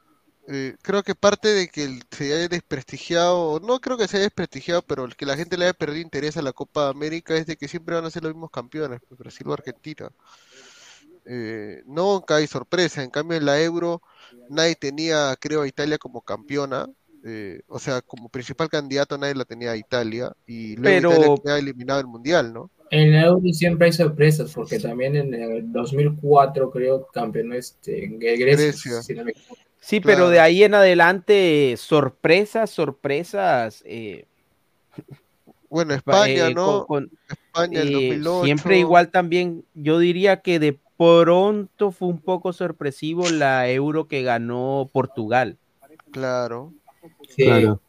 eh, 0.47 0.77
creo 0.83 1.03
que 1.03 1.15
parte 1.15 1.49
de 1.49 1.69
que 1.69 2.01
se 2.11 2.35
haya 2.35 2.49
desprestigiado, 2.49 3.61
no 3.61 3.81
creo 3.81 3.97
que 3.97 4.07
se 4.07 4.19
haya 4.19 4.25
desprestigiado, 4.25 4.83
pero 4.83 5.05
el 5.05 5.17
que 5.17 5.25
la 5.25 5.37
gente 5.37 5.57
le 5.57 5.65
haya 5.65 5.73
perdido 5.73 6.03
interés 6.03 6.37
a 6.37 6.43
la 6.43 6.53
Copa 6.53 6.89
América 6.89 7.35
es 7.35 7.47
de 7.47 7.57
que 7.57 7.69
siempre 7.69 7.95
van 7.95 8.05
a 8.05 8.11
ser 8.11 8.23
los 8.23 8.35
mismos 8.35 8.51
campeones, 8.51 9.01
pues, 9.09 9.19
Brasil 9.19 9.49
o 9.49 9.55
Argentina. 9.55 10.11
Eh, 11.25 11.83
nunca 11.87 12.37
hay 12.37 12.47
sorpresa, 12.47 13.03
en 13.03 13.09
cambio 13.09 13.39
en 13.39 13.47
la 13.47 13.59
Euro 13.63 14.03
nadie 14.51 14.75
tenía, 14.77 15.35
creo, 15.41 15.63
a 15.63 15.69
Italia 15.69 15.97
como 15.97 16.21
campeona, 16.21 16.87
eh, 17.25 17.61
o 17.69 17.79
sea, 17.79 18.03
como 18.03 18.29
principal 18.29 18.69
candidato 18.69 19.17
nadie 19.19 19.35
la 19.35 19.45
tenía 19.45 19.71
a 19.73 19.77
Italia, 19.77 20.33
y 20.47 20.77
luego 20.77 21.09
Pero- 21.09 21.11
Italia 21.13 21.43
queda 21.43 21.59
eliminado 21.59 21.99
del 21.99 22.07
Mundial, 22.07 22.53
¿no? 22.53 22.71
En 22.91 23.13
la 23.13 23.23
Euro 23.23 23.41
siempre 23.53 23.87
hay 23.87 23.93
sorpresas, 23.93 24.53
porque 24.55 24.79
también 24.79 25.17
en 25.17 25.35
el 25.35 25.73
2004 25.73 26.71
creo 26.71 27.07
campeonó 27.13 27.55
este, 27.55 28.09
Gre- 28.11 28.39
Grecia. 28.39 28.57
Grecia. 28.67 29.03
si 29.03 29.15
no 29.15 29.25
me 29.25 29.31
equivoco. 29.33 29.57
Sí, 29.81 30.01
pero 30.01 30.29
de 30.31 30.39
ahí 30.41 30.63
en 30.63 30.75
adelante, 30.75 31.75
sorpresas, 31.79 32.71
sorpresas. 32.71 33.83
eh, 33.87 34.27
Bueno, 35.69 35.95
España, 35.95 36.49
eh, 36.49 36.55
¿no? 36.55 36.87
con- 36.87 37.09
con- 37.09 37.19
España 37.29 37.81
el 37.81 37.89
eh, 37.89 37.93
2008. 38.19 38.45
Siempre 38.45 38.79
igual 38.79 39.11
también, 39.11 39.65
yo 39.75 39.99
diría 39.99 40.41
que 40.41 40.59
de 40.59 40.79
pronto 40.97 41.91
fue 41.91 42.09
un 42.09 42.21
poco 42.21 42.53
sorpresivo 42.53 43.29
la 43.31 43.69
euro 43.71 44.07
que 44.07 44.23
ganó 44.23 44.89
Portugal. 44.93 45.59
Claro. 46.13 46.73
Sí. 47.29 47.45
Claro. 47.45 47.81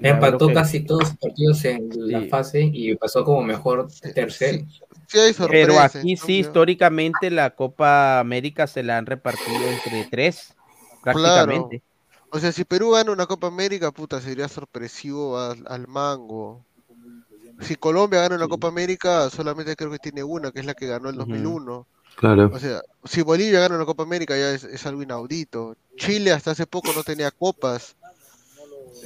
Empató 0.00 0.52
casi 0.52 0.80
todos 0.80 1.02
los 1.02 1.16
partidos 1.16 1.64
en 1.64 1.88
la 1.94 2.22
Sí. 2.22 2.28
fase 2.28 2.70
y 2.72 2.94
pasó 2.96 3.24
como 3.24 3.42
mejor 3.42 3.88
tercero. 4.14 4.64
Sí 5.08 5.18
hay 5.18 5.32
Pero 5.48 5.80
aquí 5.80 6.16
sí, 6.16 6.38
históricamente 6.40 7.30
la 7.30 7.50
Copa 7.50 8.18
América 8.20 8.66
se 8.66 8.82
la 8.82 8.98
han 8.98 9.06
repartido 9.06 9.62
entre 9.70 10.04
tres, 10.10 10.54
Claro. 11.02 11.20
prácticamente. 11.20 11.82
O 12.30 12.38
sea, 12.38 12.52
si 12.52 12.64
Perú 12.64 12.90
gana 12.90 13.12
una 13.12 13.26
Copa 13.26 13.46
América, 13.46 13.90
puta, 13.92 14.20
sería 14.20 14.48
sorpresivo 14.48 15.38
al, 15.38 15.64
al 15.68 15.86
mango. 15.86 16.64
Si 17.60 17.76
Colombia 17.76 18.20
gana 18.20 18.34
una 18.36 18.48
Copa 18.48 18.68
América, 18.68 19.30
solamente 19.30 19.76
creo 19.76 19.90
que 19.90 19.98
tiene 19.98 20.22
una, 20.22 20.50
que 20.50 20.60
es 20.60 20.66
la 20.66 20.74
que 20.74 20.86
ganó 20.86 21.08
el 21.08 21.16
2001. 21.16 21.86
Claro. 22.16 22.50
O 22.52 22.58
sea, 22.58 22.80
si 23.04 23.22
Bolivia 23.22 23.60
gana 23.60 23.76
una 23.76 23.84
Copa 23.84 24.02
América 24.02 24.36
ya 24.36 24.50
es, 24.50 24.64
es 24.64 24.86
algo 24.86 25.02
inaudito. 25.02 25.76
Chile 25.96 26.32
hasta 26.32 26.52
hace 26.52 26.66
poco 26.66 26.92
no 26.94 27.02
tenía 27.04 27.30
copas. 27.30 27.94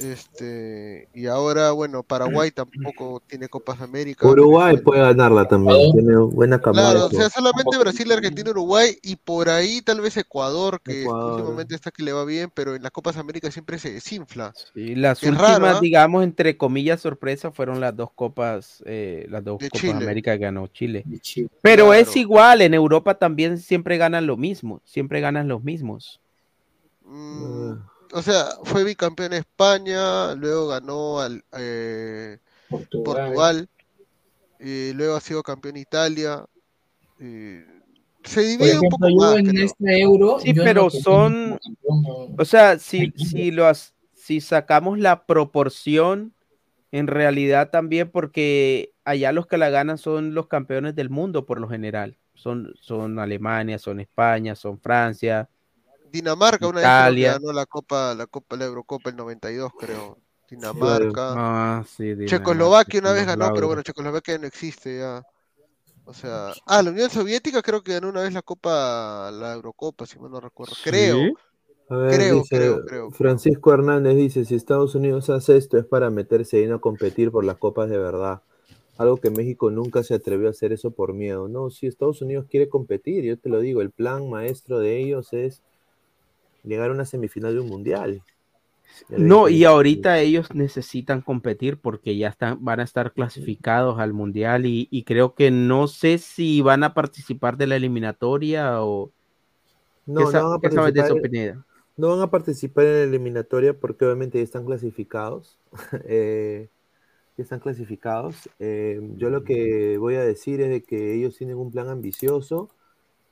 Este, 0.03 1.07
y 1.13 1.27
ahora, 1.27 1.71
bueno, 1.71 2.03
Paraguay 2.03 2.51
tampoco 2.51 3.21
tiene 3.27 3.47
Copas 3.47 3.81
América. 3.81 4.27
Uruguay 4.27 4.77
puede 4.77 5.01
ganarla 5.01 5.47
también, 5.47 5.91
tiene 5.93 6.15
buena 6.17 6.59
camada. 6.59 6.91
Claro, 6.91 7.05
o 7.07 7.09
sea, 7.09 7.29
solamente 7.29 7.77
Brasil, 7.77 8.11
Argentina, 8.11 8.51
Uruguay 8.51 8.97
y 9.01 9.15
por 9.15 9.49
ahí 9.49 9.81
tal 9.81 10.01
vez 10.01 10.17
Ecuador, 10.17 10.81
que 10.81 11.03
Ecuador. 11.03 11.41
últimamente 11.41 11.75
está 11.75 11.91
que 11.91 12.03
le 12.03 12.13
va 12.13 12.25
bien, 12.25 12.51
pero 12.53 12.75
en 12.75 12.83
las 12.83 12.91
Copas 12.91 13.17
América 13.17 13.51
siempre 13.51 13.79
se 13.79 13.91
desinfla. 13.91 14.53
Y 14.75 14.95
las 14.95 15.19
Qué 15.19 15.29
últimas, 15.29 15.59
raro, 15.59 15.77
¿ah? 15.77 15.79
digamos, 15.81 16.23
entre 16.23 16.57
comillas, 16.57 17.01
sorpresas 17.01 17.53
fueron 17.53 17.79
las 17.79 17.95
dos 17.95 18.11
copas, 18.13 18.83
eh, 18.85 19.25
las 19.29 19.43
dos 19.43 19.59
De 19.59 19.69
Copas 19.69 19.81
Chile. 19.81 19.93
América 19.93 20.33
que 20.33 20.43
ganó 20.43 20.67
Chile. 20.67 21.05
Pero 21.61 21.93
es 21.93 22.15
igual, 22.15 22.61
en 22.61 22.73
Europa 22.73 23.15
también 23.15 23.57
siempre 23.57 23.97
ganan 23.97 24.27
lo 24.27 24.37
mismo, 24.37 24.81
siempre 24.85 25.21
ganan 25.21 25.47
los 25.47 25.63
mismos. 25.63 26.19
Mm, 27.05 27.73
o 28.13 28.21
sea, 28.21 28.45
fue 28.63 28.83
bicampeón 28.83 29.33
España, 29.33 30.35
luego 30.35 30.67
ganó 30.67 31.19
al 31.19 31.43
eh, 31.57 32.37
Portugal, 32.69 33.69
y 34.59 34.93
luego 34.93 35.15
ha 35.15 35.21
sido 35.21 35.43
campeón 35.43 35.77
Italia. 35.77 36.45
y 37.19 37.59
se 38.23 38.41
divide 38.41 38.79
un 38.79 38.89
poco 38.89 39.09
yo 39.09 39.15
más, 39.17 39.37
en 39.37 39.47
creo. 39.47 39.65
esta 39.65 39.91
Euro. 39.93 40.39
Sí, 40.39 40.53
pero 40.53 40.83
no 40.83 40.89
son, 40.89 41.49
no. 41.49 41.59
o 42.37 42.45
sea, 42.45 42.77
si, 42.77 43.11
si, 43.15 43.51
lo, 43.51 43.65
has- 43.65 43.95
si 44.13 44.41
sacamos 44.41 44.99
la 44.99 45.25
proporción, 45.25 46.33
en 46.91 47.07
realidad 47.07 47.69
también 47.71 48.09
porque 48.11 48.93
allá 49.05 49.31
los 49.31 49.47
que 49.47 49.57
la 49.57 49.69
ganan 49.69 49.97
son 49.97 50.33
los 50.33 50.47
campeones 50.47 50.95
del 50.95 51.09
mundo 51.09 51.45
por 51.45 51.59
lo 51.59 51.67
general. 51.67 52.17
Son, 52.33 52.73
son 52.79 53.19
Alemania, 53.19 53.79
son 53.79 53.99
España, 53.99 54.55
son 54.55 54.79
Francia. 54.79 55.49
Dinamarca 56.11 56.67
una 56.67 56.81
vez 56.81 57.15
que 57.15 57.21
ganó 57.21 57.53
la 57.53 57.65
Copa, 57.65 58.13
la 58.15 58.27
Copa, 58.27 58.55
la 58.57 58.65
Eurocopa 58.65 59.09
el 59.09 59.15
92, 59.15 59.71
creo. 59.79 60.17
Dinamarca. 60.49 61.33
Ah, 61.37 61.83
sí, 61.87 62.03
Dinamarca, 62.03 62.37
Checoslovaquia 62.37 62.99
una 62.99 63.11
vez 63.13 63.25
ganó, 63.25 63.53
pero 63.53 63.67
bueno, 63.67 63.81
Checoslovaquia 63.83 64.37
no 64.37 64.47
existe 64.47 64.99
ya. 64.99 65.23
O 66.03 66.13
sea, 66.13 66.51
ah, 66.65 66.81
la 66.83 66.91
Unión 66.91 67.09
Soviética 67.09 67.61
creo 67.61 67.81
que 67.81 67.93
ganó 67.93 68.09
una 68.09 68.21
vez 68.21 68.33
la 68.33 68.41
Copa, 68.41 69.31
la 69.31 69.53
Eurocopa, 69.53 70.05
si 70.05 70.19
mal 70.19 70.31
no 70.31 70.41
recuerdo. 70.41 70.75
Creo. 70.83 71.33
A 71.87 71.95
ver, 71.95 72.15
Creo, 72.15 72.35
dice, 72.37 72.55
creo, 72.55 72.85
creo. 72.85 73.11
Francisco 73.11 73.73
Hernández 73.73 74.15
dice, 74.15 74.45
si 74.45 74.55
Estados 74.55 74.95
Unidos 74.95 75.29
hace 75.29 75.57
esto 75.57 75.77
es 75.77 75.85
para 75.85 76.09
meterse 76.09 76.61
y 76.61 76.65
no 76.65 76.79
competir 76.81 77.31
por 77.31 77.43
las 77.45 77.57
copas 77.57 77.89
de 77.89 77.97
verdad. 77.97 78.41
Algo 78.97 79.17
que 79.17 79.29
México 79.29 79.71
nunca 79.71 80.03
se 80.03 80.13
atrevió 80.13 80.47
a 80.47 80.51
hacer 80.51 80.73
eso 80.73 80.91
por 80.91 81.13
miedo. 81.13 81.47
No, 81.47 81.69
si 81.69 81.87
Estados 81.87 82.21
Unidos 82.21 82.45
quiere 82.49 82.69
competir, 82.69 83.23
yo 83.23 83.37
te 83.37 83.49
lo 83.49 83.59
digo, 83.59 83.81
el 83.81 83.91
plan 83.91 84.29
maestro 84.29 84.79
de 84.79 85.01
ellos 85.01 85.33
es 85.33 85.61
llegar 86.63 86.89
a 86.89 86.93
una 86.93 87.05
semifinal 87.05 87.53
de 87.53 87.59
un 87.61 87.67
mundial. 87.69 88.21
No, 89.09 89.47
y 89.49 89.63
ahorita 89.63 90.19
ellos 90.19 90.53
necesitan 90.53 91.21
competir 91.21 91.79
porque 91.79 92.17
ya 92.17 92.27
están, 92.29 92.63
van 92.63 92.81
a 92.81 92.83
estar 92.83 93.13
clasificados 93.13 93.99
al 93.99 94.13
mundial 94.13 94.65
y, 94.65 94.87
y 94.91 95.03
creo 95.03 95.33
que 95.33 95.49
no 95.49 95.87
sé 95.87 96.17
si 96.17 96.61
van 96.61 96.83
a 96.83 96.93
participar 96.93 97.57
de 97.57 97.67
la 97.67 97.77
eliminatoria 97.77 98.83
o 98.83 99.11
No, 100.05 100.19
¿qué, 100.25 100.25
sa- 100.31 100.41
no 100.41 100.49
van 100.49 100.57
a 100.57 100.61
qué 100.61 100.71
sabes 100.71 100.93
de 100.93 100.99
eso, 101.01 101.13
participar- 101.15 101.31
Pineda? 101.31 101.65
No 101.97 102.07
van 102.09 102.21
a 102.21 102.31
participar 102.31 102.85
en 102.85 102.93
la 102.93 103.03
eliminatoria 103.03 103.73
porque 103.79 104.05
obviamente 104.05 104.37
ya 104.39 104.43
están 104.43 104.65
clasificados. 104.65 105.57
Eh, 106.05 106.69
ya 107.37 107.43
están 107.43 107.59
clasificados. 107.59 108.49
Eh, 108.59 108.99
yo 109.17 109.29
lo 109.29 109.43
que 109.43 109.97
voy 109.97 110.15
a 110.15 110.23
decir 110.23 110.61
es 110.61 110.69
de 110.69 110.83
que 110.83 111.15
ellos 111.15 111.37
tienen 111.37 111.57
un 111.57 111.71
plan 111.71 111.89
ambicioso 111.89 112.69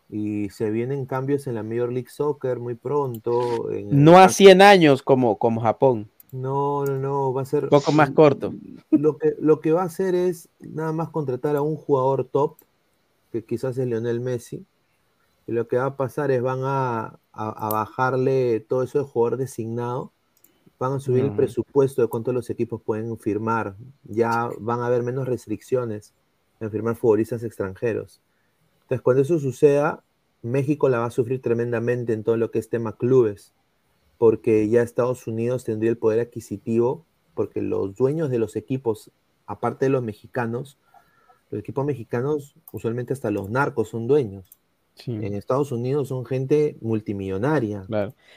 y 0.10 0.50
se 0.50 0.72
vienen 0.72 1.06
cambios 1.06 1.46
en 1.48 1.56
la 1.56 1.64
Major 1.64 1.92
League 1.92 2.10
Soccer 2.10 2.60
muy 2.60 2.76
pronto. 2.76 3.72
en 3.72 3.90
el- 3.90 4.04
No 4.04 4.18
a 4.18 4.30
100 4.30 4.62
años 4.62 5.02
como, 5.04 5.38
como 5.38 5.62
Japón, 5.62 6.10
No, 6.32 6.86
no, 6.86 6.98
no, 6.98 7.34
va 7.34 7.42
a 7.42 7.46
ser 7.46 7.64
un 7.66 7.70
poco 7.70 7.92
más 7.92 8.12
corto. 8.12 8.54
Lo 8.92 9.18
que, 9.18 9.36
lo 9.40 9.60
que 9.62 9.72
va 9.72 9.82
a 9.82 9.86
hacer 9.86 10.14
es 10.16 10.50
nada 10.60 10.92
más 10.92 11.10
contratar 11.10 11.56
a 11.56 11.62
un 11.62 11.76
jugador 11.76 12.24
top, 12.26 12.56
que 13.32 13.44
quizás 13.44 13.78
es 13.78 13.88
Lionel 13.88 14.20
Messi, 14.20 14.66
y 15.48 15.52
lo 15.52 15.68
que 15.68 15.78
va 15.78 15.86
a 15.86 15.96
pasar 15.98 16.30
es 16.32 16.42
van 16.42 16.60
a, 16.64 17.20
a- 17.34 17.68
a 17.68 17.70
bajarle 17.72 18.60
todo 18.60 18.84
eso 18.84 19.00
de 19.00 19.06
jugador 19.06 19.38
designado, 19.38 20.12
van 20.80 20.94
a 20.94 21.00
subir 21.00 21.24
el 21.26 21.32
presupuesto 21.36 22.02
de 22.02 22.08
cuánto 22.08 22.32
los 22.32 22.50
equipos 22.50 22.82
pueden 22.82 23.18
firmar, 23.18 23.76
ya 24.06 24.50
van 24.60 24.80
a 24.82 24.86
haber 24.88 25.04
menos 25.04 25.28
restricciones 25.28 26.14
en 26.60 26.72
firmar 26.72 26.96
futbolistas 26.96 27.44
extranjeros. 27.44 28.22
Entonces, 28.90 29.04
cuando 29.04 29.22
eso 29.22 29.38
suceda, 29.38 30.04
México 30.42 30.90
la 30.90 30.98
va 30.98 31.06
a 31.06 31.12
sufrir 31.12 31.44
tremendamente 31.44 32.12
en 32.12 32.24
todo 32.24 32.38
lo 32.38 32.50
que 32.50 32.58
es 32.58 32.70
tema 32.70 32.98
clubes. 32.98 33.54
porque 34.18 34.68
ya 34.68 34.82
Estados 34.82 35.28
Unidos 35.28 35.64
tendría 35.64 35.92
el 35.92 35.98
poder 35.98 36.20
adquisitivo, 36.20 37.06
porque 37.36 37.62
los 37.62 37.96
dueños 37.96 38.30
de 38.30 38.38
los 38.38 38.58
equipos, 38.58 39.12
aparte 39.46 39.86
de 39.86 39.92
los 39.92 40.04
mexicanos, 40.04 40.78
los 41.52 41.62
equipos 41.62 41.86
mexicanos, 41.86 42.56
usualmente 42.74 43.14
hasta 43.14 43.32
los 43.32 43.50
narcos 43.50 43.88
son 43.90 44.08
dueños. 44.08 44.46
En 45.06 45.34
Estados 45.36 45.72
Unidos 45.72 46.10
son 46.10 46.26
gente 46.26 46.76
multimillonaria. 46.82 47.86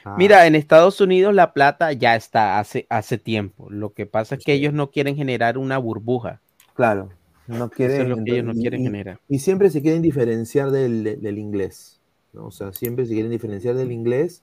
Ah, 0.05 0.15
Mira, 0.17 0.47
en 0.47 0.55
Estados 0.55 1.01
Unidos 1.01 1.33
la 1.33 1.51
plata 1.51 1.91
ya 1.91 2.15
está 2.15 2.59
hace, 2.59 2.87
hace 2.89 3.17
tiempo. 3.17 3.69
Lo 3.69 3.91
que 3.91 4.05
pasa 4.05 4.35
es 4.35 4.45
que 4.45 4.53
ellos 4.53 4.71
no 4.71 4.89
quieren 4.89 5.17
generar 5.17 5.57
una 5.57 5.77
burbuja. 5.79 6.39
Claro, 6.75 7.09
no 7.47 7.69
quieren. 7.69 7.95
Eso 8.01 8.03
es 8.03 8.09
lo 8.09 8.23
que 8.23 8.31
ellos 8.31 8.45
no 8.45 8.53
y- 8.53 8.61
quieren 8.61 8.81
y- 8.81 8.83
generar. 8.85 9.19
Y 9.29 9.39
siempre 9.39 9.69
se 9.69 9.81
quieren 9.81 10.01
diferenciar 10.01 10.71
del, 10.71 11.03
de- 11.03 11.15
del 11.17 11.37
inglés. 11.39 11.99
¿no? 12.33 12.47
O 12.47 12.51
sea, 12.51 12.71
siempre 12.73 13.05
se 13.05 13.13
quieren 13.13 13.31
diferenciar 13.31 13.75
del 13.75 13.91
inglés. 13.91 14.41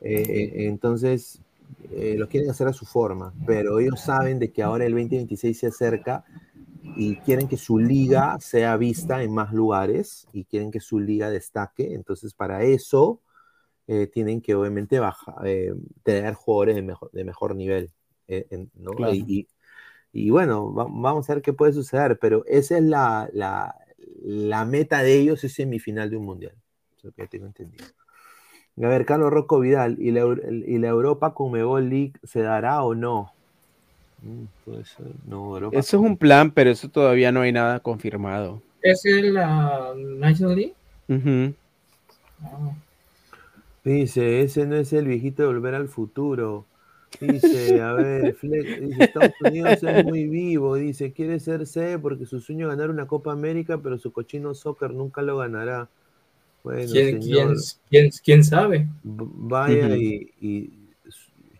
eh, 0.00 0.22
eh, 0.28 0.66
entonces, 0.68 1.40
eh, 1.92 2.14
lo 2.18 2.28
quieren 2.28 2.50
hacer 2.50 2.68
a 2.68 2.72
su 2.72 2.86
forma. 2.86 3.32
Pero 3.46 3.78
ellos 3.78 4.00
saben 4.00 4.38
de 4.38 4.50
que 4.52 4.62
ahora 4.62 4.84
el 4.86 4.92
2026 4.92 5.58
se 5.58 5.66
acerca 5.68 6.24
y 6.96 7.16
quieren 7.16 7.48
que 7.48 7.56
su 7.56 7.78
liga 7.78 8.36
sea 8.40 8.76
vista 8.76 9.22
en 9.22 9.32
más 9.34 9.52
lugares 9.52 10.28
y 10.32 10.44
quieren 10.44 10.70
que 10.70 10.80
su 10.80 11.00
liga 11.00 11.30
destaque. 11.30 11.94
Entonces, 11.94 12.34
para 12.34 12.62
eso 12.62 13.20
eh, 13.88 14.06
tienen 14.06 14.40
que 14.40 14.54
obviamente 14.54 14.98
baja- 14.98 15.36
tener 16.02 16.34
jugadores 16.34 16.76
de 16.76 16.82
mejor, 16.82 17.10
de 17.12 17.24
mejor 17.24 17.54
nivel. 17.56 17.90
en- 18.28 18.70
¿no? 18.74 18.90
Claro. 18.92 19.14
Y, 19.14 19.24
y- 19.28 19.48
y 20.18 20.30
bueno, 20.30 20.72
va- 20.72 20.86
vamos 20.88 21.28
a 21.28 21.34
ver 21.34 21.42
qué 21.42 21.52
puede 21.52 21.72
suceder, 21.74 22.18
pero 22.18 22.42
esa 22.46 22.78
es 22.78 22.84
la, 22.84 23.28
la, 23.34 23.74
la 24.22 24.64
meta 24.64 25.02
de 25.02 25.14
ellos, 25.18 25.44
es 25.44 25.52
semifinal 25.54 26.08
de 26.08 26.16
un 26.16 26.24
mundial. 26.24 26.54
Es 26.96 27.04
lo 27.04 27.12
que 27.12 27.26
tengo 27.26 27.44
entendido. 27.46 27.84
A 28.78 28.88
ver, 28.88 29.04
Carlos 29.04 29.30
Rocco 29.30 29.60
Vidal, 29.60 29.96
¿y 30.00 30.10
la, 30.12 30.22
y 30.50 30.78
la 30.78 30.88
Europa 30.88 31.34
Conmebol 31.34 31.88
League 31.90 32.14
se 32.24 32.40
dará 32.40 32.82
o 32.82 32.94
no? 32.94 33.30
Europa 35.30 35.76
Eso 35.76 35.96
es 35.98 36.02
un 36.02 36.16
plan, 36.16 36.50
pero 36.50 36.70
eso 36.70 36.88
todavía 36.88 37.30
no 37.30 37.42
hay 37.42 37.52
nada 37.52 37.80
confirmado. 37.80 38.62
¿Es 38.80 39.02
la 39.04 39.92
National 39.96 40.56
League? 40.56 40.74
Ujú. 41.08 41.54
Dice, 43.84 44.40
ese 44.40 44.66
no 44.66 44.76
es 44.76 44.92
el 44.92 45.06
viejito 45.06 45.42
de 45.42 45.48
Volver 45.48 45.74
al 45.74 45.88
Futuro. 45.88 46.64
Dice, 47.20 47.80
a 47.80 47.92
ver, 47.94 48.34
Fleck, 48.34 48.80
dice, 48.80 49.04
Estados 49.04 49.34
Unidos 49.40 49.82
es 49.82 50.04
muy 50.04 50.26
vivo. 50.26 50.76
Dice, 50.76 51.12
quiere 51.12 51.40
ser 51.40 51.66
C 51.66 51.98
porque 51.98 52.26
su 52.26 52.40
sueño 52.40 52.66
es 52.66 52.76
ganar 52.76 52.90
una 52.90 53.06
Copa 53.06 53.32
América, 53.32 53.78
pero 53.78 53.98
su 53.98 54.12
cochino 54.12 54.54
soccer 54.54 54.92
nunca 54.92 55.22
lo 55.22 55.38
ganará. 55.38 55.88
Bueno, 56.62 56.90
¿Quién, 56.90 57.22
señor, 57.22 57.56
quién, 57.88 58.10
quién, 58.10 58.10
quién 58.24 58.44
sabe? 58.44 58.88
vaya 59.02 59.96
y, 59.96 60.32
y 60.40 60.70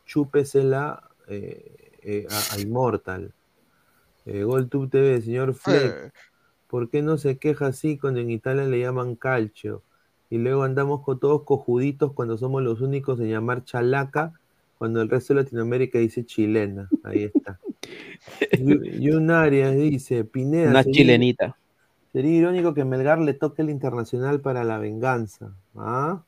chúpesela 0.04 1.02
eh, 1.28 1.96
eh, 2.02 2.26
a, 2.30 2.54
a 2.54 2.60
Immortal. 2.60 3.32
Eh, 4.24 4.42
GolTube 4.42 4.90
TV, 4.90 5.22
señor 5.22 5.54
Fleck. 5.54 6.12
¿Por 6.66 6.90
qué 6.90 7.02
no 7.02 7.16
se 7.16 7.38
queja 7.38 7.66
así 7.66 7.96
cuando 7.96 8.20
en 8.20 8.30
Italia 8.30 8.64
le 8.64 8.80
llaman 8.80 9.14
calcio? 9.14 9.82
Y 10.30 10.38
luego 10.38 10.64
andamos 10.64 11.02
con 11.02 11.20
todos 11.20 11.44
cojuditos 11.44 12.12
cuando 12.12 12.36
somos 12.36 12.62
los 12.62 12.80
únicos 12.80 13.20
en 13.20 13.30
llamar 13.30 13.64
chalaca, 13.64 14.32
cuando 14.78 15.00
el 15.02 15.08
resto 15.08 15.34
de 15.34 15.42
Latinoamérica 15.42 15.98
dice 15.98 16.24
chilena. 16.24 16.88
Ahí 17.02 17.24
está. 17.24 17.58
Yu- 18.58 18.82
Yun 19.00 19.30
Arias 19.30 19.74
dice, 19.76 20.24
Pineda. 20.24 20.70
Una 20.70 20.82
sería- 20.82 20.96
chilenita. 20.96 21.56
Sería 22.12 22.32
irónico 22.38 22.72
que 22.72 22.84
Melgar 22.84 23.18
le 23.18 23.34
toque 23.34 23.60
el 23.62 23.68
internacional 23.70 24.40
para 24.40 24.64
la 24.64 24.78
venganza. 24.78 25.54
¿Ah? 25.74 26.22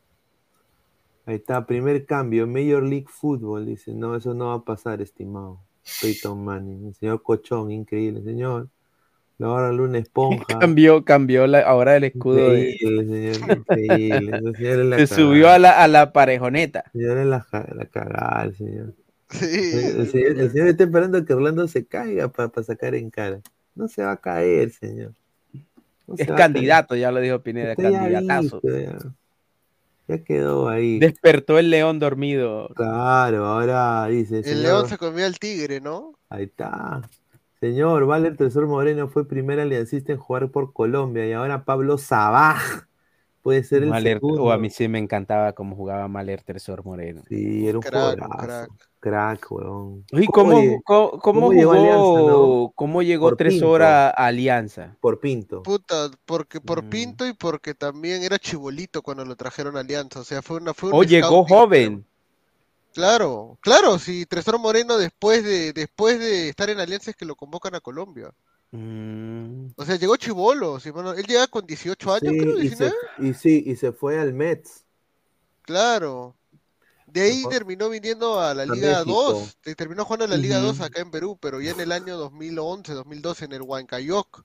Ahí 1.25 1.37
está, 1.37 1.65
primer 1.67 2.05
cambio, 2.07 2.47
Major 2.47 2.83
League 2.83 3.07
Football. 3.09 3.67
Dice, 3.67 3.93
no, 3.95 4.15
eso 4.17 4.35
no 4.35 4.49
va 4.49 4.55
a 4.55 4.61
pasar, 4.65 5.01
estimado. 5.01 5.61
Peyton 6.03 6.45
Manning, 6.45 6.89
el 6.89 6.95
señor 6.95 7.23
Cochón, 7.23 7.71
increíble, 7.71 8.23
señor. 8.23 8.69
Ahora 9.41 9.73
Luna 9.73 9.99
Esponja. 9.99 10.59
Cambió, 10.59 11.05
cambió 11.05 11.47
la, 11.47 11.61
ahora 11.61 11.97
el 11.97 12.05
escudo 12.05 12.51
de- 12.51 12.71
Increíble, 12.73 13.33
señor, 13.35 13.59
increíble. 13.59 14.37
El 14.37 14.57
señor 14.57 14.79
es 14.81 14.87
la 14.87 14.97
Se 14.99 15.07
cagada. 15.07 15.07
subió 15.07 15.49
a 15.51 15.59
la, 15.59 15.83
a 15.83 15.89
la 15.89 16.13
parejoneta. 16.13 16.85
El 16.95 17.01
señor 17.01 17.19
es 17.19 17.27
la, 17.27 17.47
la 17.75 17.85
cagada, 17.87 18.43
el 18.45 18.57
señor. 18.57 18.95
El, 19.41 20.01
el 20.01 20.11
señor. 20.11 20.41
el 20.41 20.51
señor 20.51 20.69
está 20.69 20.85
esperando 20.85 21.25
que 21.25 21.35
Orlando 21.35 21.69
se 21.69 21.85
caiga 21.87 22.29
para 22.29 22.51
sacar 22.63 22.95
en 22.95 23.11
cara. 23.11 23.41
No 23.75 23.87
se 23.89 24.03
va 24.03 24.13
a 24.13 24.17
caer, 24.17 24.71
señor. 24.71 25.13
No 26.07 26.17
se 26.17 26.23
Es 26.23 26.33
candidato, 26.33 26.97
ya 26.97 27.13
lo 27.13 27.21
dijo 27.21 27.39
Pineda, 27.41 27.73
Usted 27.73 27.91
ya 27.93 27.99
candidatazo. 28.01 28.61
visto, 28.63 28.79
ya. 28.81 28.99
Ya 30.09 30.25
quedó 30.25 30.69
ahí. 30.71 30.99
Despertó 30.99 31.59
el 31.59 31.69
león 31.69 31.99
dormido. 31.99 32.71
Claro, 32.75 33.45
ahora 33.45 34.07
dice. 34.07 34.39
El 34.39 34.45
señor- 34.45 34.63
león 34.63 34.89
se 34.89 34.97
comió 34.97 35.27
al 35.27 35.39
tigre, 35.39 35.81
¿no? 35.83 36.15
Ahí 36.31 36.45
está. 36.45 37.03
Señor, 37.61 38.07
Valer 38.07 38.37
Tresor 38.37 38.67
Moreno 38.69 39.09
fue 39.09 39.27
primer 39.27 39.59
aliancista 39.59 40.13
en 40.13 40.19
jugar 40.19 40.51
por 40.51 40.73
Colombia 40.73 41.27
y 41.27 41.33
ahora 41.33 41.65
Pablo 41.65 41.99
Sabaj 41.99 42.87
puede 43.43 43.65
ser 43.65 43.83
el 43.83 43.97
segundo. 43.97 44.45
o 44.45 44.51
a 44.53 44.59
mí 44.59 44.71
sí 44.71 44.87
me 44.89 44.99
encantaba 44.99 45.53
cómo 45.55 45.75
jugaba 45.75 46.07
Maler 46.09 46.43
Tresor 46.43 46.85
Moreno. 46.85 47.23
Sí, 47.29 47.67
era 47.67 47.79
un 47.79 47.85
Crack, 47.85 48.19
crack. 48.37 48.71
Crack, 49.01 49.51
weón. 49.51 50.05
Uy, 50.13 50.29
¿cómo, 50.29 50.83
cómo, 50.85 51.19
cómo 51.21 51.53
llegó 51.53 51.73
jugó, 51.73 51.73
Alianza, 51.75 52.23
no? 52.23 52.73
cómo 52.75 53.03
llegó 53.03 53.35
Tresor 53.37 53.83
a, 53.83 54.09
a 54.11 54.27
Alianza? 54.27 54.97
Por 55.01 55.21
Pinto. 55.21 55.63
Puta, 55.63 56.11
porque 56.25 56.61
por 56.61 56.85
Mm. 56.85 56.89
Pinto 56.89 57.27
y 57.27 57.33
porque 57.35 57.75
también 57.75 58.23
era 58.23 58.39
chibolito 58.39 59.03
cuando 59.03 59.25
lo 59.25 59.37
trajeron 59.37 59.77
a 59.77 59.81
Alianza. 59.81 60.21
O 60.21 60.25
sea, 60.25 60.43
fue 60.43 60.59
una. 60.59 60.75
Fue 60.75 60.91
un 60.91 60.97
O 60.97 61.03
llegó 61.03 61.45
scouting, 61.45 61.47
joven. 61.47 62.08
Claro, 62.95 63.59
claro, 63.61 63.99
si 63.99 64.27
Tresor 64.27 64.59
Moreno 64.59 64.97
después 64.99 65.45
de, 65.45 65.73
después 65.73 66.19
de 66.19 66.49
estar 66.49 66.69
en 66.71 66.81
Alianza 66.81 67.11
es 67.11 67.17
que 67.17 67.25
lo 67.25 67.37
convocan 67.37 67.75
a 67.75 67.81
Colombia. 67.81 68.33
Mm, 68.71 69.69
O 69.77 69.85
sea, 69.85 69.97
llegó 69.97 70.17
chivolo, 70.17 70.79
si 70.81 70.91
mal 70.93 71.05
no- 71.05 71.13
él 71.15 71.25
llega 71.27 71.47
con 71.47 71.65
18 71.67 72.13
años, 72.13 72.33
Sí, 72.33 72.39
creo, 72.41 72.59
y, 72.59 72.69
se, 72.71 72.85
19. 72.85 72.97
y 73.21 73.35
sí, 73.35 73.63
y 73.67 73.77
se 73.77 73.93
fue 73.93 74.19
al 74.19 74.33
Mets. 74.35 74.85
Claro. 75.63 76.35
De 77.07 77.23
ahí 77.23 77.43
terminó 77.49 77.89
viniendo 77.89 78.39
a 78.41 78.53
la 78.53 78.65
A 78.65 78.67
Liga 78.67 78.99
México. 79.05 79.33
2, 79.33 79.57
te- 79.63 79.75
terminó 79.75 80.05
jugando 80.05 80.25
en 80.27 80.31
la 80.33 80.37
Liga 80.37 80.59
2 80.59 80.77
Ujú. 80.77 80.85
acá 80.85 81.01
en 81.01 81.11
Perú, 81.11 81.39
pero 81.41 81.61
ya 81.61 81.71
en 81.71 81.81
el 81.81 81.93
año 81.93 82.17
2011, 82.19 82.93
2012 82.93 83.47
en 83.47 83.53
el 83.53 83.63
Huancayoc. 83.63 84.45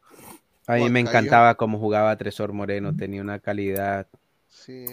A 0.67 0.75
mí 0.75 0.89
me 0.89 1.01
encantaba 1.01 1.55
cómo 1.55 1.77
jugaba 1.77 2.15
Tresor 2.17 2.53
Moreno, 2.53 2.95
tenía 2.95 3.21
una 3.21 3.39
calidad. 3.39 4.07
Sí. 4.47 4.85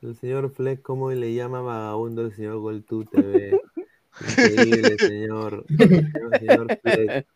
El 0.00 0.14
señor 0.14 0.50
Fleck, 0.50 0.80
¿cómo 0.80 1.10
le 1.10 1.34
llama 1.34 1.60
vagabundo 1.60 2.22
el 2.22 2.32
señor 2.32 2.58
Goltú 2.58 3.04
TV? 3.04 3.60
Increíble, 4.20 4.96
señor. 4.96 5.64
Señor, 5.66 6.38
señor 6.38 6.78
Fleck. 6.80 7.26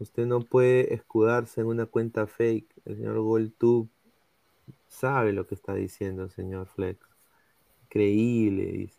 Usted 0.00 0.26
no 0.26 0.40
puede 0.40 0.92
escudarse 0.92 1.60
en 1.60 1.68
una 1.68 1.86
cuenta 1.86 2.26
fake. 2.26 2.68
El 2.84 2.96
señor 2.96 3.20
Goltú 3.20 3.88
sabe 4.88 5.32
lo 5.32 5.46
que 5.46 5.54
está 5.54 5.74
diciendo, 5.74 6.28
señor 6.28 6.66
Fleck. 6.66 6.98
Increíble, 7.84 8.72
dice. 8.72 8.98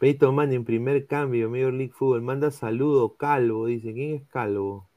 Peyton 0.00 0.34
Manning, 0.34 0.64
primer 0.64 1.06
cambio, 1.06 1.48
Major 1.48 1.72
League 1.72 1.92
Football. 1.92 2.22
Manda 2.22 2.50
saludo, 2.50 3.16
Calvo, 3.16 3.66
dice. 3.66 3.94
¿Quién 3.94 4.16
es 4.16 4.28
Calvo? 4.28 4.88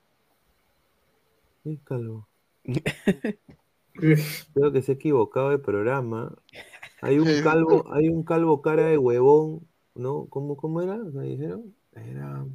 ¿Quién 1.61 1.75
es 1.75 1.81
Calvo? 1.83 2.27
Creo 3.93 4.71
que 4.71 4.81
se 4.81 4.93
ha 4.93 4.95
equivocado 4.95 5.51
de 5.51 5.59
programa. 5.59 6.35
Hay 7.03 7.19
un 7.19 7.27
calvo, 7.43 7.85
hay 7.93 8.09
un 8.09 8.23
calvo 8.23 8.61
cara 8.61 8.87
de 8.87 8.97
huevón, 8.97 9.67
¿no? 9.95 10.25
¿Cómo, 10.29 10.55
cómo 10.57 10.81
era? 10.81 10.97
¿Me 10.97 11.23
dijeron? 11.25 11.73
Era. 11.93 12.45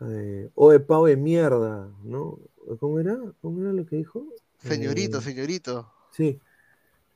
Eh, 0.00 0.50
o 0.54 0.70
de 0.70 0.80
pavo 0.80 1.06
de 1.06 1.16
mierda, 1.16 1.88
¿no? 2.02 2.38
¿Cómo 2.80 2.98
era? 2.98 3.16
¿Cómo 3.40 3.62
era 3.62 3.72
lo 3.72 3.86
que 3.86 3.96
dijo? 3.96 4.24
Señorito, 4.58 5.18
Eh, 5.18 5.22
señorito. 5.22 5.90
Sí. 6.10 6.38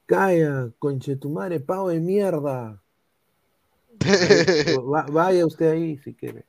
Calla, 0.07 0.71
conchetumare, 0.79 1.61
pavo 1.61 1.89
de 1.91 2.01
mierda. 2.01 2.81
Va- 4.93 5.07
vaya 5.11 5.45
usted 5.47 5.71
ahí 5.71 5.99
si 5.99 6.15
quiere. 6.15 6.45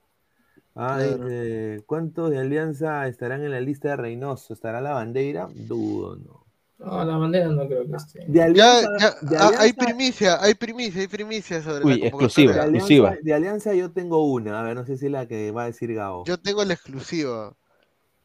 Ah, 0.75 0.97
Claro. 0.97 1.25
dice, 1.25 1.83
¿cuántos 1.85 2.29
de 2.31 2.39
Alianza 2.39 3.07
estarán 3.07 3.43
en 3.43 3.51
la 3.51 3.59
lista 3.59 3.89
de 3.89 3.95
Reynoso? 3.97 4.53
¿Estará 4.53 4.79
la 4.81 4.93
bandera? 4.93 5.49
Dudo, 5.53 6.15
¿no. 6.15 6.38
No, 6.79 7.03
la 7.03 7.17
bandera 7.17 7.47
no 7.49 7.67
creo 7.67 7.85
que 7.85 7.95
esté. 7.97 8.25
De 8.25 8.39
Ya, 8.39 8.45
Alianza, 8.45 8.97
ya, 8.99 9.29
de 9.29 9.37
ah, 9.37 9.51
hay 9.59 9.73
primicia, 9.73 10.41
hay 10.41 10.53
primicia, 10.53 11.01
hay 11.01 11.07
primicia 11.07 11.61
sobre 11.61 11.83
Uy, 11.83 11.99
la 11.99 12.07
exclusiva, 12.07 12.53
de 12.53 12.59
exclusiva. 12.59 13.09
Alianza, 13.09 13.25
de 13.25 13.33
Alianza 13.33 13.73
yo 13.73 13.91
tengo 13.91 14.23
una, 14.25 14.61
a 14.61 14.63
ver, 14.63 14.77
no 14.77 14.85
sé 14.85 14.97
si 14.97 15.07
es 15.07 15.11
la 15.11 15.27
que 15.27 15.51
va 15.51 15.63
a 15.63 15.65
decir 15.65 15.93
Gabo. 15.93 16.23
Yo 16.23 16.39
tengo 16.39 16.63
la 16.63 16.73
exclusiva. 16.73 17.53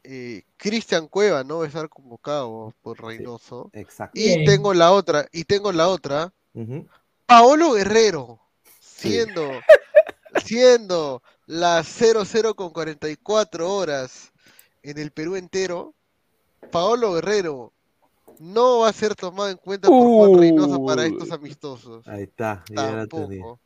Eh, 0.03 0.43
Cristian 0.55 1.07
Cueva 1.07 1.43
no 1.43 1.57
va 1.57 1.65
a 1.65 1.67
estar 1.67 1.89
convocado 1.89 2.73
por 2.81 3.03
Reynoso. 3.03 3.71
Exacto. 3.73 4.17
Y 4.17 4.23
Bien. 4.27 4.45
tengo 4.45 4.73
la 4.73 4.93
otra, 4.93 5.27
y 5.33 5.43
tengo 5.43 5.73
la 5.73 5.89
otra. 5.89 6.31
Paolo 7.25 7.73
Guerrero, 7.73 8.39
siendo, 8.79 9.51
siendo 10.45 11.21
las 11.45 11.87
00 11.87 12.55
con 12.55 12.69
44 12.69 13.73
horas 13.73 14.31
en 14.81 14.97
el 14.97 15.11
Perú 15.11 15.35
entero, 15.35 15.93
Paolo 16.71 17.13
Guerrero 17.13 17.73
no 18.39 18.79
va 18.79 18.89
a 18.89 18.93
ser 18.93 19.15
tomado 19.15 19.49
en 19.49 19.57
cuenta 19.57 19.87
por 19.87 20.01
Juan 20.03 20.39
Reynoso 20.39 20.85
para 20.85 21.05
estos 21.05 21.31
amistosos. 21.31 22.07
Ahí 22.07 22.23
está, 22.23 22.63
ya 22.69 22.91
la 22.91 23.07
tenía. 23.07 23.27
Tampoco. 23.41 23.59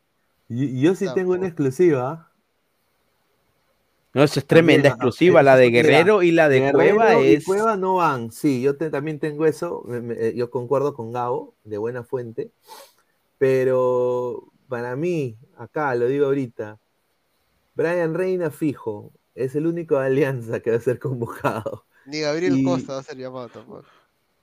Y- 0.50 0.82
Yo, 0.82 0.96
sí 0.96 1.06
tengo 1.14 1.34
una 1.34 1.48
exclusiva. 1.48 2.32
No, 4.14 4.24
eso 4.24 4.40
es 4.40 4.48
tremenda 4.48 4.90
También, 4.90 4.94
exclusiva. 4.94 5.44
La 5.44 5.56
de 5.56 5.70
mira, 5.70 5.84
Guerrero 5.84 6.24
y 6.24 6.32
la 6.32 6.50
de 6.50 6.60
Guerrero 6.62 6.96
Cueva 6.96 7.22
y 7.22 7.34
es. 7.36 7.46
Cueva 7.46 7.78
no 7.78 7.96
van. 7.98 8.32
Sí, 8.32 8.60
yo 8.62 8.76
te- 8.76 8.90
también 8.90 9.20
tengo 9.20 9.46
eso. 9.46 9.84
me- 9.86 10.02
me- 10.02 10.16
eh, 10.16 10.34
yo 10.36 10.50
concuerdo 10.50 10.96
con 10.96 11.12
Gabo, 11.12 11.54
de 11.64 11.78
buena 11.78 12.04
fuente. 12.04 12.52
Pero 13.38 14.52
para 14.68 14.96
mí, 14.96 15.38
acá 15.58 15.94
lo 15.96 16.08
digo 16.08 16.26
ahorita, 16.26 16.80
Brian 17.76 18.14
Reina 18.14 18.50
fijo. 18.52 19.12
Es 19.36 19.56
el 19.56 19.68
único 19.68 19.98
de 20.00 20.08
Alianza 20.08 20.60
que 20.60 20.72
va 20.72 20.78
a 20.78 20.82
ser 20.82 21.00
convocado. 21.00 21.86
Ni 22.06 22.20
Gabriel 22.22 22.58
Y- 22.58 22.64
Costa 22.64 22.94
va 22.94 23.00
a 23.00 23.04
ser 23.04 23.18
llamado 23.18 23.48
tampoco. 23.50 23.86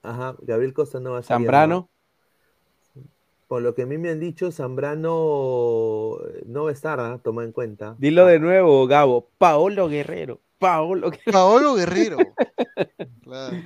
Ajá, 0.08 0.36
Gabriel 0.42 0.72
Costa 0.72 1.00
no 1.00 1.12
va 1.12 1.18
a 1.18 1.22
ser 1.22 1.36
Zambrano. 1.36 1.90
Por 3.48 3.62
lo 3.62 3.74
que 3.74 3.82
a 3.82 3.86
mí 3.86 3.96
me 3.96 4.10
han 4.10 4.18
dicho, 4.18 4.50
Zambrano 4.50 6.18
eh, 6.28 6.42
no 6.46 6.64
va 6.64 6.70
a 6.70 6.72
estar, 6.72 6.98
¿ah? 6.98 7.20
toma 7.22 7.44
en 7.44 7.52
cuenta. 7.52 7.94
Dilo 7.98 8.26
de 8.26 8.40
nuevo, 8.40 8.86
Gabo. 8.86 9.28
Paolo 9.38 9.88
Guerrero. 9.88 10.40
Paolo 10.58 11.10
Guerrero. 11.10 11.32
Paolo 11.32 11.74
Guerrero. 11.76 12.16
Claro. 13.22 13.56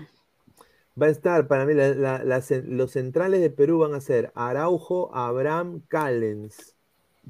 Va 1.00 1.06
a 1.06 1.10
estar, 1.10 1.46
para 1.48 1.64
mí, 1.64 1.72
la- 1.72 1.94
la- 1.94 2.24
la 2.24 2.38
cen- 2.40 2.64
los 2.66 2.90
centrales 2.90 3.40
de 3.40 3.48
Perú 3.50 3.78
van 3.78 3.94
a 3.94 4.00
ser 4.00 4.32
Araujo, 4.34 5.14
Abraham, 5.14 5.80
Callens. 5.88 6.76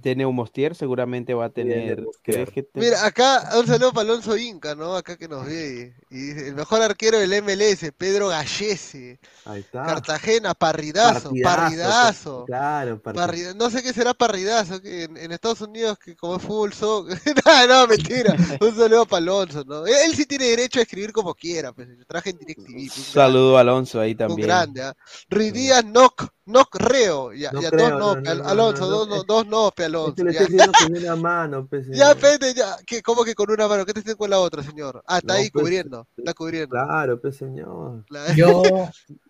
De 0.02 0.16
Neumostier 0.16 0.74
seguramente 0.74 1.34
va 1.34 1.46
a 1.46 1.50
tener. 1.50 1.96
Neumostier. 1.98 2.34
¿crees 2.34 2.50
que 2.50 2.62
te- 2.62 2.80
Mira, 2.80 3.04
acá 3.04 3.50
un 3.58 3.66
saludo 3.66 3.92
para 3.92 4.08
Alonso 4.10 4.36
Inca, 4.36 4.74
¿no? 4.74 4.94
Acá 4.96 5.16
que 5.16 5.28
nos 5.28 5.44
ve. 5.46 5.94
Y 6.10 6.16
dice, 6.18 6.48
el 6.48 6.54
mejor 6.54 6.82
arquero 6.82 7.18
del 7.18 7.32
MLS, 7.42 7.92
Pedro 7.96 8.28
Gallese. 8.28 9.18
Ahí 9.44 9.60
está. 9.60 9.84
Cartagena, 9.86 10.54
parridazo, 10.54 11.32
parridazo. 11.42 12.44
Claro, 12.46 13.00
partidazo. 13.00 13.26
Parrida- 13.30 13.54
no 13.54 13.70
sé 13.70 13.82
qué 13.82 13.92
será 13.92 14.14
parridazo 14.14 14.80
que 14.80 15.04
en, 15.04 15.16
en 15.16 15.32
Estados 15.32 15.60
Unidos 15.60 15.98
que 15.98 16.16
como 16.16 16.36
es 16.36 16.42
fútbol 16.42 16.70
no, 16.80 17.66
no, 17.66 17.86
mentira. 17.86 18.34
Un 18.60 18.76
saludo 18.76 19.06
para 19.06 19.18
Alonso, 19.22 19.64
¿no? 19.66 19.86
Él, 19.86 19.94
él 20.06 20.14
sí 20.14 20.26
tiene 20.26 20.46
derecho 20.46 20.78
a 20.80 20.82
escribir 20.82 21.12
como 21.12 21.34
quiera, 21.34 21.72
pues. 21.72 21.88
Yo 21.96 22.04
traje 22.06 22.30
en 22.30 22.38
DirecTV. 22.38 22.66
pues, 22.72 22.96
un 22.98 23.04
Saludo 23.04 23.56
a 23.58 23.60
Alonso 23.60 24.00
ahí 24.00 24.12
Un 24.12 24.16
también. 24.16 24.48
grande, 24.48 24.82
¿ah? 24.82 24.96
Díaz, 25.28 25.82
knock, 25.84 26.28
knock 26.44 26.74
reo. 26.76 27.32
Ya, 27.32 27.50
No 27.52 27.60
ya 27.62 27.70
creo, 27.70 27.90
dos 27.90 27.98
no, 27.98 28.14
no, 28.16 28.20
no, 28.20 28.34
no, 28.42 28.48
Alonso, 28.48 28.80
no, 28.82 28.88
dos 28.88 29.08
no. 29.08 29.16
no, 29.16 29.22
dos 29.24 29.46
no, 29.46 29.70
pe 29.72 29.84
Alonso. 29.90 30.26
estoy 30.28 30.46
diciendo 30.46 30.72
con 30.78 30.96
una 30.96 31.16
mano, 31.16 31.66
pues, 31.68 31.86
Ya, 31.88 32.14
pende, 32.14 32.54
ya. 32.54 32.76
¿Qué, 32.86 33.02
¿Cómo 33.02 33.24
que 33.24 33.34
con 33.34 33.50
una 33.50 33.68
mano? 33.68 33.84
¿Qué 33.84 33.92
te 33.92 34.00
estoy 34.00 34.14
con 34.14 34.30
la 34.30 34.38
otra, 34.38 34.62
señor? 34.62 35.02
Ah, 35.06 35.18
está 35.18 35.34
No, 35.34 35.38
ahí 35.40 35.50
pues, 35.50 35.62
cubriendo. 35.62 36.06
Está 36.16 36.34
cubriendo. 36.34 36.70
Claro, 36.70 37.20
pues, 37.20 37.36
señor. 37.36 38.04
La- 38.08 38.34
Yo, 38.34 38.62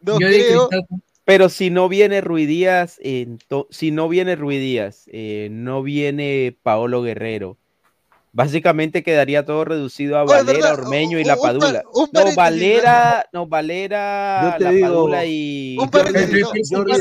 no 0.03 0.21
yo 0.21 0.27
creo. 0.27 0.69
Pero 1.25 1.49
si 1.49 1.71
no 1.71 1.89
viene 1.89 2.21
Ruidías, 2.23 2.99
ento- 3.01 3.67
si 3.71 3.91
no 3.93 4.09
viene 4.09 4.35
Ruidías, 4.37 5.05
eh, 5.13 5.49
no 5.51 5.83
viene 5.83 6.57
Paolo 6.63 7.03
Guerrero. 7.03 7.57
Básicamente 8.33 9.03
quedaría 9.03 9.45
todo 9.45 9.65
reducido 9.65 10.17
a 10.17 10.25
Valera, 10.25 10.53
¿verdad? 10.53 10.85
Ormeño 10.85 11.19
y 11.19 11.23
Un- 11.23 11.27
La 11.27 11.37
Padula. 11.37 11.83
un 11.93 12.09
No, 12.13 12.35
Valera, 12.37 13.27
no, 13.33 13.47
Valera, 13.47 14.55
te 14.57 14.65
La 14.65 14.71
digo, 14.71 14.87
Padula 14.89 15.25
y. 15.27 15.77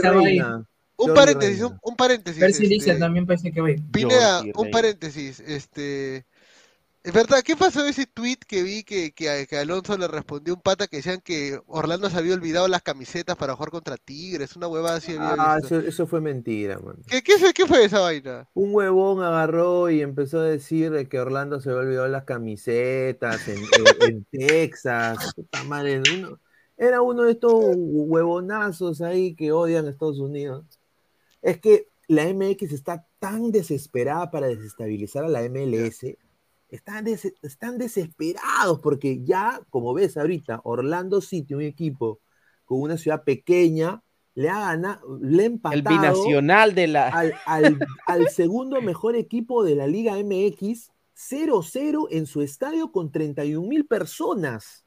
Reina. 0.02 0.66
Un 1.00 1.14
paréntesis, 1.14 1.62
un, 1.62 1.80
un 1.82 1.96
paréntesis. 1.96 2.40
Percy 2.40 2.64
este, 2.64 2.76
Lisa 2.76 3.00
también 3.00 3.26
parece 3.26 3.52
que 3.52 3.62
va 3.62 3.68
a 3.68 3.72
ir. 3.72 3.84
Pineda, 3.92 4.44
un 4.56 4.72
paréntesis. 4.72 5.40
Este. 5.40 6.26
Es 7.02 7.14
verdad, 7.14 7.42
¿qué 7.46 7.56
pasó 7.56 7.86
ese 7.86 8.06
tweet 8.08 8.40
que 8.46 8.62
vi 8.62 8.84
que, 8.84 9.14
que, 9.14 9.58
Alonso 9.58 9.98
le 9.98 10.10
respondió 10.10 10.54
un 10.54 10.62
pata 10.62 10.86
que 10.86 10.98
decían 10.98 11.22
que 11.24 11.58
Orlando 11.68 12.10
se 12.10 12.18
había 12.18 12.34
olvidado 12.34 12.68
las 12.68 12.82
camisetas 12.82 13.38
para 13.38 13.56
jugar 13.56 13.72
contra 13.72 13.96
Tigres? 13.96 14.58
Una 14.58 14.68
huevada 14.68 14.98
así 14.98 15.14
había 15.16 15.36
Ah, 15.40 15.58
visto. 15.60 15.80
eso, 15.80 15.88
eso 15.88 16.08
fue 16.08 16.20
mentira, 16.20 16.78
man. 16.80 16.98
¿Qué, 17.08 17.22
qué, 17.24 17.38
fue- 17.38 17.54
qué 17.54 17.66
fue 17.66 17.86
esa 17.86 18.02
vaina? 18.02 18.50
Un 18.54 18.76
huevón 18.76 19.24
agarró 19.24 19.90
y 19.90 20.02
empezó 20.02 20.40
a 20.40 20.44
decir 20.44 20.92
de 20.92 21.08
que 21.08 21.20
Orlando 21.22 21.62
se 21.62 21.70
había 21.70 21.84
olvidado 21.84 22.08
las 22.10 22.26
camisetas 22.26 23.48
en, 23.48 23.60
en- 23.60 23.64
en 24.02 24.26
Texas. 24.26 25.32
Puta 25.36 25.64
madre, 25.64 26.02
uno- 26.14 26.38
era 26.78 27.02
uno 27.02 27.24
de 27.24 27.32
estos 27.32 27.54
huevonazos 27.78 29.02
ahí 29.02 29.36
que 29.36 29.52
odian 29.54 29.86
a 29.88 29.90
Estados 29.90 30.20
Unidos. 30.20 30.79
Es 31.42 31.60
que 31.60 31.88
la 32.08 32.24
MX 32.34 32.72
está 32.74 33.06
tan 33.20 33.52
desesperada 33.52 34.32
para 34.32 34.48
desestabilizar 34.48 35.24
a 35.26 35.30
la 35.30 35.44
MLS. 35.44 36.18
Están, 36.70 37.06
des- 37.06 37.34
están 37.42 37.78
desesperados 37.78 38.80
porque 38.82 39.24
ya, 39.24 39.62
como 39.70 39.94
ves 39.94 40.18
ahorita, 40.18 40.62
Orlando 40.64 41.22
City, 41.22 41.54
un 41.56 41.62
equipo 41.62 42.20
con 42.66 42.82
una 42.82 42.98
ciudad 42.98 43.24
pequeña, 43.24 44.04
le 44.36 44.50
ha 44.50 44.60
ganado, 44.60 45.18
le 45.22 45.44
ha 45.44 45.46
El 45.48 45.54
empatado 45.54 45.96
binacional 45.96 46.76
de 46.76 46.88
la. 46.88 47.08
al, 47.10 47.34
al- 47.46 47.80
al 48.06 48.30
segundo 48.30 48.82
mejor 48.82 49.16
equipo 49.16 49.64
de 49.64 49.76
la 49.76 49.88
Liga 49.88 50.16
MX, 50.18 50.92
0-0 51.16 52.08
en 52.12 52.26
su 52.28 52.42
estadio 52.42 52.92
con 52.92 53.12
31 53.12 53.68
mil 53.68 53.86
personas. 53.86 54.86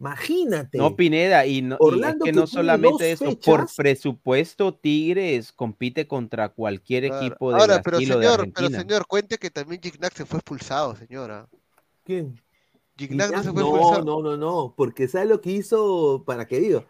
Imagínate. 0.00 0.78
No, 0.78 0.96
Pineda, 0.96 1.44
y, 1.46 1.60
no, 1.62 1.74
y 1.74 1.78
es 1.78 1.80
Orlando 1.80 2.24
que 2.24 2.32
que 2.32 2.36
no 2.38 2.46
solamente 2.46 3.12
eso, 3.12 3.38
por 3.38 3.66
presupuesto, 3.76 4.74
Tigres 4.74 5.52
compite 5.52 6.08
contra 6.08 6.48
cualquier 6.48 7.04
Claro. 7.04 7.26
equipo 7.26 7.52
de 7.52 7.60
Ahora, 7.60 7.82
pero 7.82 7.96
o 7.98 8.00
de 8.00 8.06
señor, 8.06 8.22
pero 8.22 8.48
Argentina. 8.48 8.78
señor, 8.82 9.06
cuente 9.06 9.38
que 9.38 9.50
también 9.50 9.82
Gignac 9.82 10.14
se 10.14 10.24
fue 10.24 10.38
expulsado, 10.38 10.96
señora. 10.96 11.48
¿Quién? 12.04 12.40
Gignac 12.96 13.30
no 13.32 13.42
se 13.42 13.52
fue 13.52 13.62
no, 13.62 13.68
expulsado. 13.68 14.04
no, 14.04 14.22
no, 14.22 14.36
no, 14.36 14.74
porque 14.76 15.06
¿sabe 15.08 15.26
lo 15.26 15.40
que 15.40 15.50
hizo? 15.50 16.24
¿Para 16.26 16.46
qué 16.46 16.60
digo? 16.60 16.84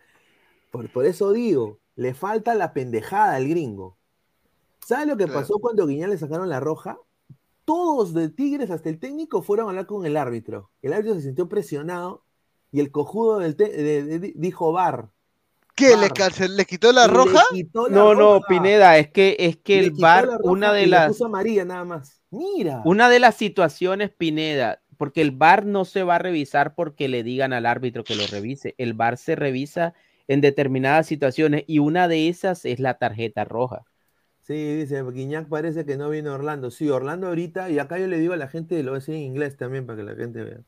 Por, 0.70 0.90
por 0.90 1.04
eso 1.06 1.32
digo, 1.32 1.80
le 1.96 2.14
falta 2.14 2.54
la 2.54 2.72
pendejada 2.72 3.34
al 3.36 3.48
gringo. 3.48 3.98
¿Sabe 4.86 5.06
lo 5.06 5.16
que 5.16 5.26
Claro. 5.26 5.40
pasó 5.40 5.58
cuando 5.58 5.86
Guiñán 5.86 6.10
le 6.10 6.18
sacaron 6.18 6.48
la 6.48 6.60
roja? 6.60 6.98
Todos 7.64 8.14
de 8.14 8.28
Tigres, 8.30 8.70
hasta 8.70 8.88
el 8.88 8.98
técnico, 8.98 9.42
fueron 9.42 9.66
a 9.66 9.70
hablar 9.70 9.86
con 9.86 10.06
el 10.06 10.16
árbitro. 10.16 10.70
El 10.82 10.92
árbitro 10.92 11.14
se 11.14 11.22
sintió 11.22 11.48
presionado 11.48 12.24
y 12.72 12.80
el 12.80 12.90
cojudo 12.90 13.38
del 13.38 13.56
te- 13.56 13.70
de- 13.70 14.18
de- 14.18 14.32
dijo 14.36 14.72
bar. 14.72 15.10
¿Qué? 15.74 15.96
¿Le, 15.96 16.08
Bar. 16.08 16.12
cancel- 16.12 16.56
¿Le 16.56 16.64
quitó 16.66 16.92
la 16.92 17.06
roja? 17.06 17.42
quitó 17.50 17.88
la 17.88 17.96
No, 17.96 18.14
no. 18.14 18.40
Pineda, 18.46 18.98
es 18.98 19.08
que 19.10 19.36
es 19.38 19.56
que 19.56 19.78
el 19.78 19.92
roja 19.92 20.38
una 20.42 20.72
de 20.72 20.86
las 20.86 21.12
puso 21.12 21.26
amarilla 21.26 21.64
nada 21.64 21.84
más. 21.84 22.22
Mira. 22.30 22.82
Una 22.84 23.08
de 23.08 23.18
las 23.18 23.34
situaciones, 23.36 24.10
Pineda, 24.10 24.82
porque 24.98 25.22
el 25.22 25.30
VAR 25.30 25.64
no 25.64 25.84
se 25.84 26.02
va 26.02 26.16
a 26.16 26.18
revisar 26.18 26.74
porque 26.74 27.08
le 27.08 27.22
digan 27.22 27.52
al 27.52 27.64
árbitro 27.66 28.04
que 28.04 28.14
lo 28.14 28.26
revise. 28.26 28.74
El 28.78 28.92
VAR 28.94 29.16
se 29.16 29.36
revisa 29.36 29.94
en 30.28 30.40
determinadas 30.42 31.06
situaciones 31.06 31.64
y 31.66 31.78
una 31.78 32.08
de 32.08 32.28
esas 32.28 32.64
es 32.66 32.78
la 32.78 32.98
tarjeta 32.98 33.44
roja. 33.44 33.86
Sí, 34.42 34.54
dice, 34.76 35.02
Guiñac 35.02 35.48
parece 35.48 35.84
que 35.86 35.96
no 35.96 36.10
viene 36.10 36.28
Orlando. 36.30 36.70
Sí, 36.70 36.88
Orlando 36.90 37.28
ahorita, 37.28 37.70
y 37.70 37.78
acá 37.78 37.98
yo 37.98 38.06
le 38.06 38.18
digo 38.18 38.32
a 38.32 38.36
la 38.36 38.48
gente, 38.48 38.82
lo 38.82 38.90
voy 38.92 38.96
a 38.96 39.00
decir 39.00 39.14
en 39.14 39.22
inglés 39.22 39.56
también 39.56 39.86
para 39.86 39.98
que 39.98 40.02
la 40.04 40.14
gente 40.16 40.42
vea. 40.42 40.60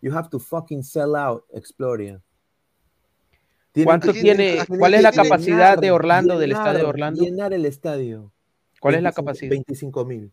You 0.00 0.14
have 0.14 0.28
to 0.30 0.38
fucking 0.38 0.82
sell 0.82 1.16
out 1.16 1.44
Exploria. 1.52 2.20
Tienen 3.72 3.86
¿Cuánto 3.86 4.12
tiene- 4.12 4.64
cuál 4.66 4.94
es 4.94 5.02
la 5.02 5.10
llenar, 5.10 5.28
capacidad 5.28 5.78
de 5.78 5.90
Orlando, 5.90 6.38
del 6.38 6.52
estadio 6.52 6.78
de 6.80 6.84
Orlando? 6.84 7.22
Llenar 7.22 7.52
el 7.52 7.66
estadio. 7.66 8.32
¿Cuál 8.80 8.94
es 8.94 9.02
la 9.02 9.10
25 9.10 9.24
capacidad? 9.24 9.50
25 9.50 10.04
mil. 10.04 10.32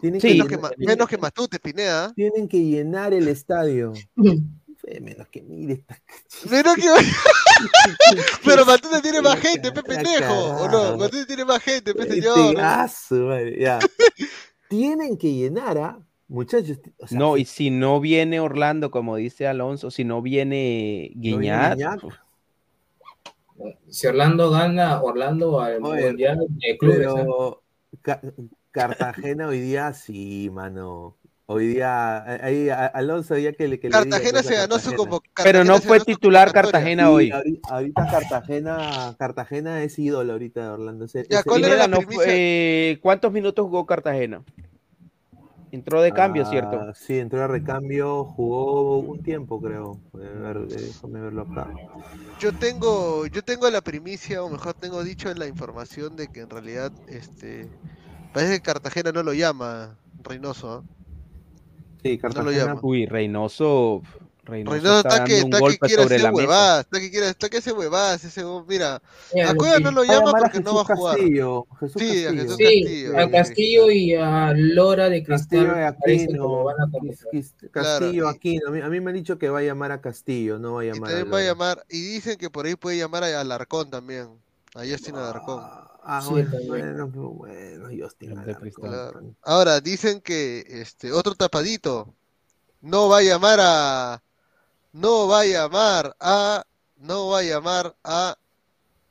Tienen 0.00 0.20
Sí. 0.20 0.28
que 0.28 0.34
Menos, 0.56 0.70
que, 0.70 0.76
menos 0.86 1.08
que 1.08 1.18
Matute, 1.18 1.58
Pineda. 1.58 2.12
Tienen 2.14 2.46
que 2.48 2.62
llenar 2.62 3.14
el 3.14 3.28
estadio. 3.28 3.92
Menos 5.02 5.28
que 5.28 5.42
mire 5.42 5.74
esta. 5.74 6.00
Menos 6.48 6.76
que. 6.76 6.82
Pero 8.44 8.64
Matute 8.64 9.00
tiene 9.02 9.20
más 9.20 9.38
gente, 9.38 9.70
pe 9.72 9.82
pendejo. 9.82 10.32
¿O 10.34 10.68
no? 10.68 10.96
Matute 10.96 11.26
tiene 11.26 11.44
más 11.44 11.62
gente, 11.62 11.94
pe 11.94 12.06
señor. 12.06 12.56
Tienen 14.68 15.16
que 15.18 15.32
llenar, 15.34 15.78
¿ah? 15.78 15.98
Muchachos. 16.28 16.78
o 16.98 17.06
sea, 17.06 17.18
No, 17.18 17.36
y 17.38 17.44
si 17.46 17.70
no 17.70 18.00
viene 18.00 18.38
Orlando, 18.40 18.90
como 18.90 19.16
dice 19.16 19.46
Alonso, 19.46 19.90
si 19.90 20.04
no 20.04 20.20
viene 20.22 21.10
Guiñat, 21.14 21.76
Guiñac. 21.78 22.00
Si 23.88 24.06
Orlando 24.06 24.50
gana, 24.50 25.02
Orlando 25.02 25.60
al 25.60 25.82
Oye, 25.82 26.06
Mundial 26.08 26.38
de 26.48 26.78
Clubes. 26.78 26.98
¿eh? 26.98 27.04
Pero 27.08 27.62
Ca- 28.02 28.20
Cartagena 28.70 29.48
hoy 29.48 29.60
día 29.60 29.92
sí, 29.94 30.50
mano. 30.52 31.16
Hoy 31.46 31.66
día, 31.68 32.24
ahí 32.44 32.68
Alonso 32.68 33.38
ya 33.38 33.54
que 33.54 33.66
le 33.68 33.80
que 33.80 33.88
le 33.88 33.96
diga 33.96 34.10
Cartagena 34.10 34.42
se 34.42 34.54
ganó 34.54 34.74
su 34.78 34.90
Cartagena. 34.90 34.96
convocatoria. 34.98 35.44
pero 35.52 35.64
no 35.64 35.80
fue 35.80 35.98
titular 36.00 36.52
Cartagena 36.52 37.10
hoy. 37.10 37.30
Ahorita, 37.30 37.68
ahorita 37.74 38.06
Cartagena, 38.10 39.16
Cartagena 39.18 39.82
es 39.82 39.98
ídolo 39.98 40.34
ahorita 40.34 40.60
de 40.62 40.68
Orlando. 40.68 41.06
Ese- 41.06 41.26
Ya, 41.30 41.38
ese- 41.38 41.48
¿cuál 41.48 41.60
era 41.60 41.68
Pineda, 41.70 41.88
la 41.88 41.88
no 41.88 41.96
primicia? 42.00 42.24
fue- 42.24 42.34
eh, 42.90 42.98
¿Cuántos 43.00 43.32
minutos 43.32 43.64
jugó 43.64 43.86
Cartagena? 43.86 44.44
Entró 45.70 46.00
de 46.02 46.12
cambio, 46.12 46.44
Ah, 46.46 46.50
¿cierto? 46.50 46.94
Sí, 46.94 47.18
entró 47.18 47.42
a 47.44 47.46
recambio, 47.46 48.24
jugó 48.24 48.98
un 48.98 49.22
tiempo, 49.22 49.60
creo. 49.60 50.00
Voy 50.12 50.26
a 50.26 50.30
ver, 50.30 50.56
eh, 50.56 50.66
déjame 50.68 51.20
verlo 51.20 51.42
acá. 51.42 51.68
Yo 52.40 52.52
tengo, 52.52 53.26
yo 53.26 53.42
tengo 53.42 53.68
la 53.68 53.80
primicia, 53.80 54.42
o 54.42 54.48
mejor 54.48 54.74
tengo 54.74 55.02
dicho 55.04 55.30
en 55.30 55.38
la 55.38 55.46
información 55.46 56.16
de 56.16 56.28
que 56.28 56.40
en 56.40 56.50
realidad, 56.50 56.92
este, 57.08 57.68
parece 58.32 58.54
que 58.54 58.62
Cartagena 58.62 59.12
no 59.12 59.22
lo 59.22 59.32
llama 59.34 59.98
Reynoso. 60.22 60.72
¿ah? 60.72 60.84
Sí, 62.02 62.16
lo 62.16 62.18
Cartagena. 62.20 62.66
llama. 62.66 62.80
Uy, 62.82 63.06
Reynoso, 63.06 64.02
Reynoso, 64.48 64.74
Reynoso 64.76 64.96
está, 65.08 65.24
que, 65.24 65.32
dando 65.34 65.34
un 65.34 65.52
está 65.52 65.56
que 65.56 65.60
golpe 65.60 65.86
quiere 65.86 66.02
sobre 66.02 66.18
la 66.18 66.30
mesa. 66.30 66.34
huevadas, 66.36 66.80
está 66.80 67.00
que 67.00 67.10
quiere, 67.10 67.28
está 67.28 67.48
que 67.50 67.56
hace 67.58 67.72
huevadas 67.72 68.24
ese. 68.24 68.44
Mira, 68.66 68.94
a 68.96 69.54
Cueva 69.54 69.76
que- 69.76 69.82
no 69.84 69.90
lo 69.90 70.00
a 70.00 70.04
llama 70.06 70.30
a 70.30 70.32
porque 70.40 70.60
no 70.60 70.74
va 70.74 70.80
a 70.80 70.84
Jesús 70.84 70.98
jugar. 70.98 71.16
Castillo. 71.16 71.66
Jesús 71.80 72.02
Sí, 72.02 72.24
a 72.26 72.30
Castillo. 72.30 72.42
Jesús 72.42 72.56
Sí, 72.56 72.82
Castillo. 72.82 73.18
a 73.18 73.30
Castillo 73.30 73.90
y 73.90 74.14
a 74.14 74.52
Lora 74.56 75.08
de 75.10 75.22
Castillo 75.22 75.62
Cristal 75.64 75.76
y 76.06 76.16
que 76.16 76.24
Aquino. 76.24 76.68
a 76.70 76.74
Claro, 76.74 78.00
Castillo, 78.00 78.24
y- 78.24 78.28
Aquino. 78.34 78.68
A 78.68 78.70
mí, 78.70 78.80
a 78.80 78.88
mí 78.88 79.00
me 79.00 79.10
han 79.10 79.16
dicho 79.16 79.38
que 79.38 79.48
va 79.50 79.58
a 79.58 79.62
llamar 79.62 79.92
a 79.92 80.00
Castillo, 80.00 80.58
no 80.58 80.74
va 80.74 80.80
a 80.80 80.84
Y 80.84 80.88
llamar 80.88 81.10
a 81.10 81.14
también 81.14 81.32
va 81.34 81.38
a 81.38 81.42
llamar, 81.44 81.84
y 81.88 82.00
dicen 82.00 82.36
que 82.38 82.48
por 82.50 82.66
ahí 82.66 82.74
puede 82.74 82.96
llamar 82.98 83.24
a 83.24 83.40
Alarcón 83.40 83.90
también, 83.90 84.28
a 84.74 84.80
Justin 84.80 85.16
Alarcón. 85.16 85.60
Ah, 86.10 86.22
Sí, 86.24 86.30
bueno, 86.30 86.50
bueno, 86.66 87.06
bueno, 87.08 87.88
Justin 88.02 88.38
Alarcón. 88.38 88.70
Claro. 88.70 89.20
Ahora, 89.42 89.80
dicen 89.82 90.22
que 90.22 90.64
este 90.66 91.12
otro 91.12 91.34
tapadito 91.34 92.14
no 92.80 93.10
va 93.10 93.18
a 93.18 93.22
llamar 93.22 93.58
a 93.60 94.22
no 94.92 95.28
va 95.28 95.40
a 95.40 95.44
llamar 95.46 96.14
a 96.20 96.64
no 96.98 97.28
va 97.28 97.38
a 97.40 97.42
llamar 97.42 97.94
a 98.04 98.36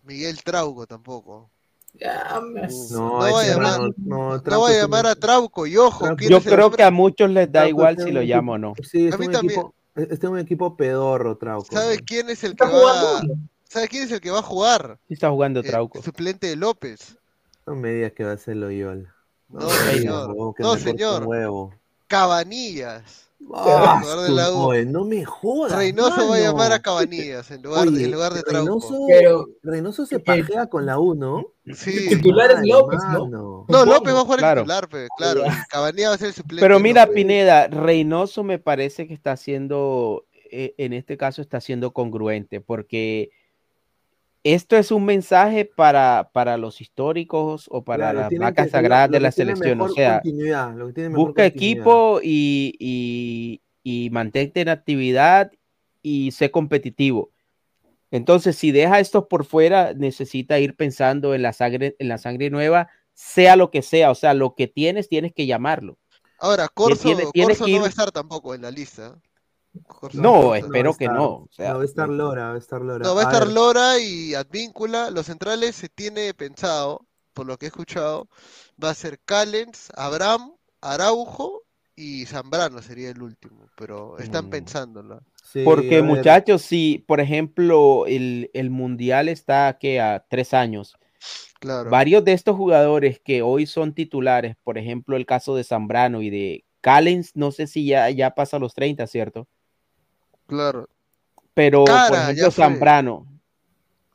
Miguel 0.04 0.42
Trauco 0.44 0.86
tampoco. 0.88 1.50
Ya, 1.94 2.40
me- 2.42 2.68
No, 2.92 3.14
va 3.14 3.28
a 3.28 3.42
ese 3.44 3.52
llamar, 3.54 3.80
no, 3.80 3.88
no, 3.98 4.38
no, 4.38 4.62
va 4.62 4.70
a 4.70 4.74
llamar 4.74 5.08
a 5.08 5.16
Trauco 5.16 5.66
y 5.66 5.78
ojo, 5.78 6.06
Trauco- 6.06 6.18
¿quién 6.18 6.30
Yo 6.30 6.42
creo 6.42 6.70
que 6.72 6.84
a 6.84 6.92
muchos 6.92 7.30
les 7.30 7.48
da 7.52 7.62
Trauco 7.62 7.70
igual 7.70 7.98
si 7.98 8.12
lo 8.12 8.22
llamo 8.22 8.54
o 8.54 8.58
no. 8.58 8.74
Sí, 8.84 9.10
A 9.12 9.18
mí 9.18 9.26
un 9.28 9.32
también. 9.32 9.60
equipo, 9.60 9.74
este 9.96 10.14
es 10.14 10.24
un 10.24 10.38
equipo 10.40 10.76
pedorro, 10.78 11.38
Trauco. 11.38 11.68
¿Sabe 11.72 12.00
quién 12.00 12.30
es 12.30 12.44
el 12.44 12.56
que 12.56 12.66
va. 12.66 13.22
¿Sabe 13.70 13.88
quién 13.88 14.04
es 14.04 14.12
el 14.12 14.22
que 14.22 14.32
va 14.32 14.40
a 14.40 14.44
jugar? 14.44 15.00
Sí 15.08 15.14
está 15.16 15.30
jugando 15.30 15.60
El 15.62 15.68
Trauco. 15.68 16.02
suplente 16.04 16.48
de 16.48 16.56
López. 16.56 17.18
No 17.66 17.76
me 17.76 17.92
digas 17.92 18.14
que 18.14 18.24
va 18.24 18.32
a 18.34 18.38
ser 18.38 18.58
Loyola. 18.58 19.14
No, 19.50 19.70
señor. 19.70 20.36
No, 20.60 20.78
señor. 20.78 21.24
huevo. 21.26 21.74
Cabanillas. 22.08 23.27
Ah, 23.54 24.02
de 24.28 24.32
la 24.34 24.52
U. 24.52 24.74
no 24.88 25.06
me 25.06 25.24
jodas. 25.24 25.78
Reynoso 25.78 26.28
va 26.28 26.36
a 26.36 26.40
llamar 26.40 26.72
a. 26.74 26.80
Cabanillas 26.82 27.50
en 27.52 27.62
lugar, 27.62 27.88
Oye, 27.88 28.06
en 28.06 28.12
lugar 28.12 28.34
de 28.34 28.42
Trauco. 28.44 28.80
Reynoso, 28.80 29.06
Pero- 29.08 29.48
Reynoso 29.64 30.06
se 30.06 30.20
pajea 30.20 30.68
con 30.68 30.86
la 30.86 31.00
U, 31.00 31.14
¿no? 31.14 31.46
Sí. 31.74 32.10
titular 32.10 32.52
es 32.52 32.60
López, 32.68 33.00
¿no? 33.12 33.26
mano. 33.26 33.66
No, 33.70 33.86
López 33.86 34.14
va 34.14 34.20
a 34.20 34.24
jugar 34.24 34.40
Claro. 34.40 34.62
el 34.62 34.66
titular, 34.68 34.90
pe, 34.90 35.08
claro. 35.18 35.44
Cabanillas 35.70 36.10
va 36.12 36.16
a 36.16 36.18
ser 36.18 36.28
el 36.30 36.34
suplente. 36.34 36.62
Pero 36.62 36.80
mira, 36.80 37.04
López. 37.06 37.16
Pineda, 37.16 37.68
Reynoso 37.68 38.44
me 38.44 38.58
parece 38.60 39.08
que 39.08 39.14
está 39.14 39.34
haciendo, 39.34 40.26
eh, 40.52 40.74
en 40.78 40.94
este 40.94 41.18
caso 41.18 41.42
está 41.42 41.62
siendo 41.62 41.92
congruente, 41.92 42.60
porque 42.62 43.30
esto 44.44 44.78
es 44.78 44.92
un 44.92 45.06
mensaje 45.06 45.66
para, 45.66 46.30
para 46.34 46.58
los 46.58 46.80
históricos 46.82 47.68
o 47.70 47.84
para 47.84 48.12
Claro, 48.12 48.20
las 48.30 48.40
vacas 48.40 48.72
sagradas 48.72 49.10
lo 49.10 49.14
de 49.14 49.20
la 49.20 49.32
selección. 49.32 49.82
O 49.82 49.90
sea, 49.90 50.22
busca 51.10 51.46
equipo 51.46 52.20
y, 52.24 52.74
y, 52.80 53.62
y 53.84 54.10
mantente 54.10 54.62
en 54.62 54.70
actividad 54.70 55.52
y 56.02 56.32
sé 56.32 56.52
competitivo. 56.52 57.32
Entonces, 58.10 58.56
si 58.56 58.72
deja 58.72 59.00
estos 59.00 59.26
por 59.28 59.44
fuera, 59.44 59.94
necesita 59.94 60.60
ir 60.60 60.76
pensando 60.76 61.36
en 61.36 61.42
la 61.42 61.52
sangre, 61.52 61.96
en 62.00 62.08
la 62.08 62.18
sangre 62.18 62.50
nueva, 62.50 62.88
sea 63.14 63.56
lo 63.58 63.70
que 63.70 63.82
sea. 63.82 64.12
O 64.12 64.16
sea, 64.16 64.34
lo 64.34 64.56
que 64.56 64.68
tienes, 64.68 65.10
tienes 65.10 65.34
que 65.34 65.46
llamarlo. 65.46 65.98
Ahora, 66.40 66.70
Corso, 66.70 67.04
tiene- 67.04 67.26
tiene 67.34 67.48
Corso 67.50 67.66
que 67.66 67.72
no 67.72 67.78
ir- 67.78 67.82
va 67.82 67.86
a 67.88 67.90
estar 67.90 68.12
tampoco 68.12 68.56
en 68.56 68.62
la 68.62 68.72
lista. 68.72 69.20
Corso 69.86 70.22
No, 70.22 70.56
espero 70.56 70.94
que 70.96 71.06
estar- 71.06 71.18
no. 71.18 71.26
O 71.26 71.48
sea, 71.52 71.70
no, 71.70 71.76
va 71.78 71.82
a 71.82 71.86
estar 71.86 72.10
Lora, 72.10 72.48
va 72.50 72.54
a 72.56 72.58
estar 72.58 72.82
Lora. 72.82 73.06
No, 73.06 73.16
va 73.16 73.22
a 73.24 73.26
A 73.26 73.32
estar 73.32 73.46
ver, 73.48 73.54
Lora 73.56 74.00
y 74.00 74.34
Advíncula. 74.34 75.12
Los 75.12 75.26
centrales 75.28 75.76
se 75.76 75.90
tiene 75.90 76.34
pensado, 76.34 77.06
por 77.34 77.46
lo 77.46 77.58
que 77.58 77.66
he 77.66 77.70
escuchado, 77.70 78.28
va 78.84 78.90
a 78.92 78.94
ser 78.94 79.20
Callens, 79.26 79.90
Abraham, 79.96 80.54
Araujo 80.82 81.64
y 81.96 82.26
Zambrano 82.26 82.82
sería 82.82 83.10
el 83.10 83.22
último. 83.22 83.68
Pero 83.76 84.18
están 84.20 84.46
Mm. 84.48 84.50
pensándolo. 84.50 85.22
sí, 85.44 85.62
Porque 85.64 86.02
muchachos, 86.02 86.62
si 86.62 87.04
por 87.08 87.20
ejemplo 87.22 88.06
el, 88.06 88.52
el 88.54 88.70
mundial 88.70 89.30
está 89.30 89.78
que 89.80 90.02
a 90.02 90.26
tres 90.30 90.54
años, 90.54 90.96
Claro. 91.60 91.90
varios 91.90 92.24
de 92.26 92.34
estos 92.34 92.56
jugadores 92.56 93.20
que 93.24 93.42
hoy 93.42 93.66
son 93.66 93.94
titulares, 93.94 94.56
por 94.64 94.78
ejemplo 94.78 95.16
el 95.18 95.26
caso 95.26 95.56
de 95.56 95.64
Zambrano 95.64 96.22
y 96.22 96.30
de 96.30 96.66
Callens, 96.82 97.32
no 97.36 97.52
sé 97.52 97.66
si 97.66 97.86
ya, 97.88 98.10
ya 98.12 98.32
pasa 98.36 98.60
los 98.60 98.74
30, 98.74 99.08
¿cierto? 99.08 99.48
Claro. 100.48 100.90
Pero 101.54 101.86
por 101.86 101.94
Cara, 101.94 102.32
ejemplo. 102.32 102.52
Zambrano, 102.52 103.28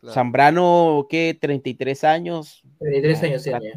Claro. 0.01 0.15
Zambrano, 0.15 1.07
¿qué? 1.09 1.37
33 1.41 2.03
años, 2.05 2.63
33 2.81 3.23
años 3.23 3.47
Ah, 3.47 3.59
tiene. 3.61 3.73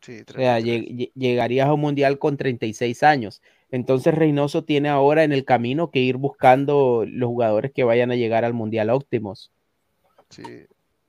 Sí, 0.00 0.12
o 0.12 0.24
sea, 0.24 0.26
33. 0.26 0.64
lleg- 0.64 0.88
lle- 0.96 1.12
llegarías 1.14 1.68
a 1.68 1.74
un 1.74 1.80
mundial 1.80 2.18
con 2.18 2.36
36 2.36 3.02
años. 3.02 3.42
Entonces 3.70 4.14
Reynoso 4.14 4.64
tiene 4.64 4.88
ahora 4.88 5.22
en 5.22 5.30
el 5.32 5.44
camino 5.44 5.90
que 5.92 6.00
ir 6.00 6.16
buscando 6.16 7.04
los 7.06 7.28
jugadores 7.28 7.70
que 7.72 7.84
vayan 7.84 8.10
a 8.10 8.16
llegar 8.16 8.44
al 8.44 8.54
mundial 8.54 8.90
óptimos. 8.90 9.52
Sí. 10.30 10.42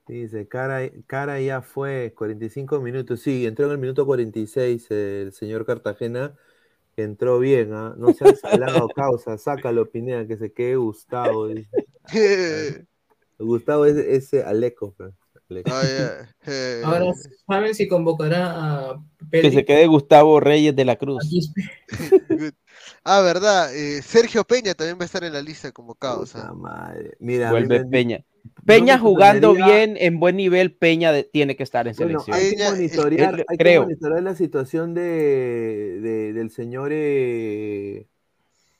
Dice, 0.07 0.47
cara, 0.47 0.81
cara 1.07 1.39
ya 1.39 1.61
fue 1.61 2.13
45 2.15 2.81
minutos. 2.81 3.21
Sí, 3.21 3.45
entró 3.47 3.65
en 3.67 3.71
el 3.71 3.77
minuto 3.77 4.05
46 4.05 4.91
el 4.91 5.31
señor 5.31 5.65
Cartagena, 5.65 6.35
que 7.01 7.03
entró 7.03 7.39
bien, 7.39 7.73
¿ah? 7.73 7.95
No 7.97 8.13
seas 8.13 8.39
salado, 8.39 8.87
causa, 8.89 9.37
sácalo, 9.37 9.89
Pineda, 9.89 10.27
que 10.27 10.37
se 10.37 10.53
quede 10.53 10.75
Gustavo. 10.75 11.47
dice. 11.47 11.69
Gustavo 13.39 13.85
es 13.85 13.97
ese 13.97 14.43
Aleco. 14.43 14.95
Aleco. 15.49 15.71
Ah, 15.73 16.27
Ahora, 16.85 17.05
¿saben 17.47 17.73
si 17.75 17.87
convocará 17.87 18.91
a 18.91 19.03
Que 19.19 19.41
Pedri? 19.41 19.51
se 19.51 19.65
quede 19.65 19.87
Gustavo 19.87 20.39
Reyes 20.39 20.75
de 20.75 20.85
la 20.85 20.95
Cruz. 20.95 21.27
Ah, 23.03 23.21
verdad. 23.21 23.75
eh, 23.75 24.01
Sergio 24.01 24.43
Peña 24.43 24.73
también 24.75 24.97
va 24.97 25.03
a 25.03 25.05
estar 25.05 25.23
en 25.23 25.33
la 25.33 25.41
lista 25.41 25.71
convocado. 25.71 26.21
o 26.21 26.25
sea. 26.25 26.53
Madre. 26.53 27.15
Mira, 27.19 27.49
a 27.49 27.53
mí 27.53 27.61
me 27.61 27.67
Vuelve 27.67 27.89
Peña. 27.89 28.23
Peña 28.65 28.99
jugando 28.99 29.53
bien, 29.53 29.95
en 29.99 30.19
buen 30.19 30.35
nivel, 30.37 30.73
Peña 30.75 31.11
de- 31.11 31.23
tiene 31.23 31.55
que 31.55 31.63
estar 31.63 31.87
en 31.87 31.95
Bueno, 31.95 32.19
selección. 32.19 32.37
hay 32.37 32.55
que 32.55 32.63
monitorear, 32.63 33.33
el- 33.33 33.45
hay 33.47 33.57
que 33.57 33.63
creo. 33.63 33.83
monitorear 33.83 34.23
la 34.23 34.35
situación 34.35 34.93
de, 34.93 35.99
de- 36.01 36.33
del 36.33 36.49
señor 36.51 36.89
eh, 36.93 38.07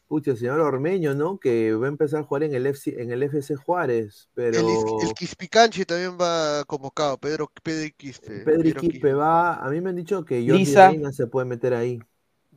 pucha, 0.07 0.31
el 0.31 0.38
señor 0.38 0.59
Ormeño, 0.59 1.14
¿no? 1.15 1.40
Que 1.40 1.73
va 1.73 1.85
a 1.85 1.90
empezar 1.90 2.19
a 2.19 2.23
jugar 2.23 2.43
en 2.43 2.53
el 2.53 2.65
FC, 2.67 3.01
en 3.01 3.11
el 3.11 3.23
FC 3.23 3.56
Juárez, 3.56 4.30
pero 4.33 4.59
El, 4.59 4.65
Is- 4.65 5.09
el 5.09 5.14
Quispicanchi 5.14 5.85
también 5.85 6.17
va 6.19 6.64
convocado. 6.65 7.17
Pedro, 7.17 7.49
Pedro 7.64 7.90
Quispe. 7.98 8.40
Pedri 8.41 8.64
Piero 8.73 8.81
Quispe 8.81 9.14
va, 9.14 9.56
a 9.56 9.69
mí 9.69 9.80
me 9.81 9.90
han 9.90 9.95
dicho 9.95 10.23
que 10.25 10.41
Jordi 10.45 10.65
Lisa. 10.65 10.90
Reina 10.90 11.11
se 11.14 11.27
puede 11.27 11.45
meter 11.45 11.73
ahí. 11.73 11.99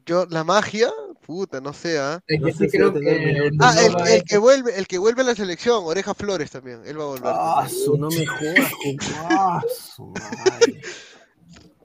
Yo, 0.04 0.26
la 0.28 0.44
magia, 0.44 0.90
puta, 1.26 1.60
no 1.60 1.72
sé, 1.72 1.98
¿ah? 1.98 2.20
No 2.40 2.48
sí 2.52 2.68
creo 2.68 2.92
que 2.92 3.00
minutos. 3.00 3.58
Ah, 3.60 3.74
el, 4.08 4.22
que 4.24 4.38
vuelve, 4.38 4.78
el 4.78 4.86
que 4.86 4.98
vuelve 4.98 5.22
a 5.22 5.24
la 5.24 5.34
selección, 5.34 5.84
Oreja 5.84 6.14
Flores 6.14 6.50
también, 6.50 6.82
él 6.84 6.98
va 6.98 7.04
a 7.04 7.06
volver. 7.06 7.32
Ah, 7.34 7.68
su, 7.68 7.96
no 7.96 8.08
me 8.08 8.26
jodas, 8.26 8.70
con- 8.82 9.14
ah, 9.30 9.62
su 9.94 10.06
madre. 10.06 10.80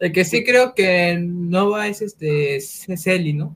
El 0.02 0.14
que 0.14 0.24
sí 0.24 0.46
creo 0.46 0.74
que 0.74 1.18
no 1.20 1.72
va 1.72 1.88
es 1.88 2.02
este 2.02 2.56
es 2.56 2.86
Celi, 2.96 3.34
¿no? 3.34 3.54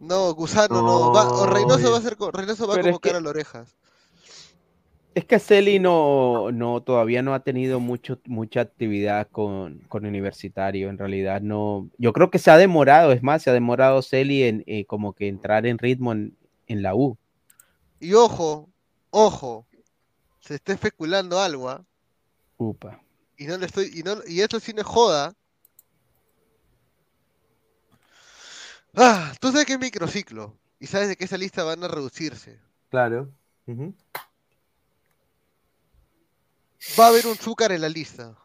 No, 0.00 0.34
Gusano 0.34 0.82
no, 0.82 1.12
va, 1.12 1.28
o 1.30 1.46
Reynoso 1.46 1.78
No, 1.84 1.90
va 1.92 1.98
a 1.98 2.00
ser, 2.02 2.16
Reynoso 2.32 2.66
va 2.66 2.74
a 2.74 2.78
es 2.78 2.82
convocar 2.84 3.12
que- 3.12 3.16
a 3.18 3.20
las 3.20 3.30
orejas. 3.30 3.76
Es 5.16 5.24
que 5.24 5.38
Celi 5.38 5.78
no, 5.78 6.52
no, 6.52 6.82
todavía 6.82 7.22
no 7.22 7.32
ha 7.32 7.40
tenido 7.40 7.80
mucho, 7.80 8.20
mucha 8.26 8.60
actividad 8.60 9.26
con, 9.32 9.78
con 9.88 10.04
Universitario. 10.04 10.90
En 10.90 10.98
realidad 10.98 11.40
no. 11.40 11.88
Yo 11.96 12.12
creo 12.12 12.30
que 12.30 12.38
se 12.38 12.50
ha 12.50 12.58
demorado, 12.58 13.12
es 13.12 13.22
más, 13.22 13.42
se 13.42 13.48
ha 13.48 13.54
demorado 13.54 14.02
Celi 14.02 14.42
en 14.42 14.62
eh, 14.66 14.84
como 14.84 15.14
que 15.14 15.28
entrar 15.28 15.64
en 15.64 15.78
ritmo 15.78 16.12
en, 16.12 16.36
en 16.66 16.82
la 16.82 16.94
U. 16.94 17.16
Y 17.98 18.12
ojo, 18.12 18.68
ojo, 19.08 19.66
se 20.40 20.56
está 20.56 20.74
especulando 20.74 21.40
algo, 21.40 21.70
¿ah? 21.70 21.82
Upa. 22.58 23.00
Y 23.38 23.46
no 23.46 23.56
le 23.56 23.64
estoy, 23.64 23.90
y 23.94 24.02
no, 24.02 24.18
y 24.26 24.42
esto 24.42 24.60
sí 24.60 24.74
no 24.74 24.82
es 24.82 24.86
joda. 24.86 25.32
Ah, 28.94 29.32
tú 29.40 29.50
sabes 29.50 29.64
que 29.64 29.72
es 29.72 29.80
microciclo, 29.80 30.58
y 30.78 30.88
sabes 30.88 31.08
de 31.08 31.16
que 31.16 31.24
esa 31.24 31.38
lista 31.38 31.64
van 31.64 31.82
a 31.84 31.88
reducirse. 31.88 32.60
Claro. 32.90 33.30
Va 36.98 37.06
a 37.06 37.08
haber 37.08 37.26
un 37.26 37.36
Zúcar 37.36 37.72
en 37.72 37.80
la 37.80 37.88
lista. 37.88 38.36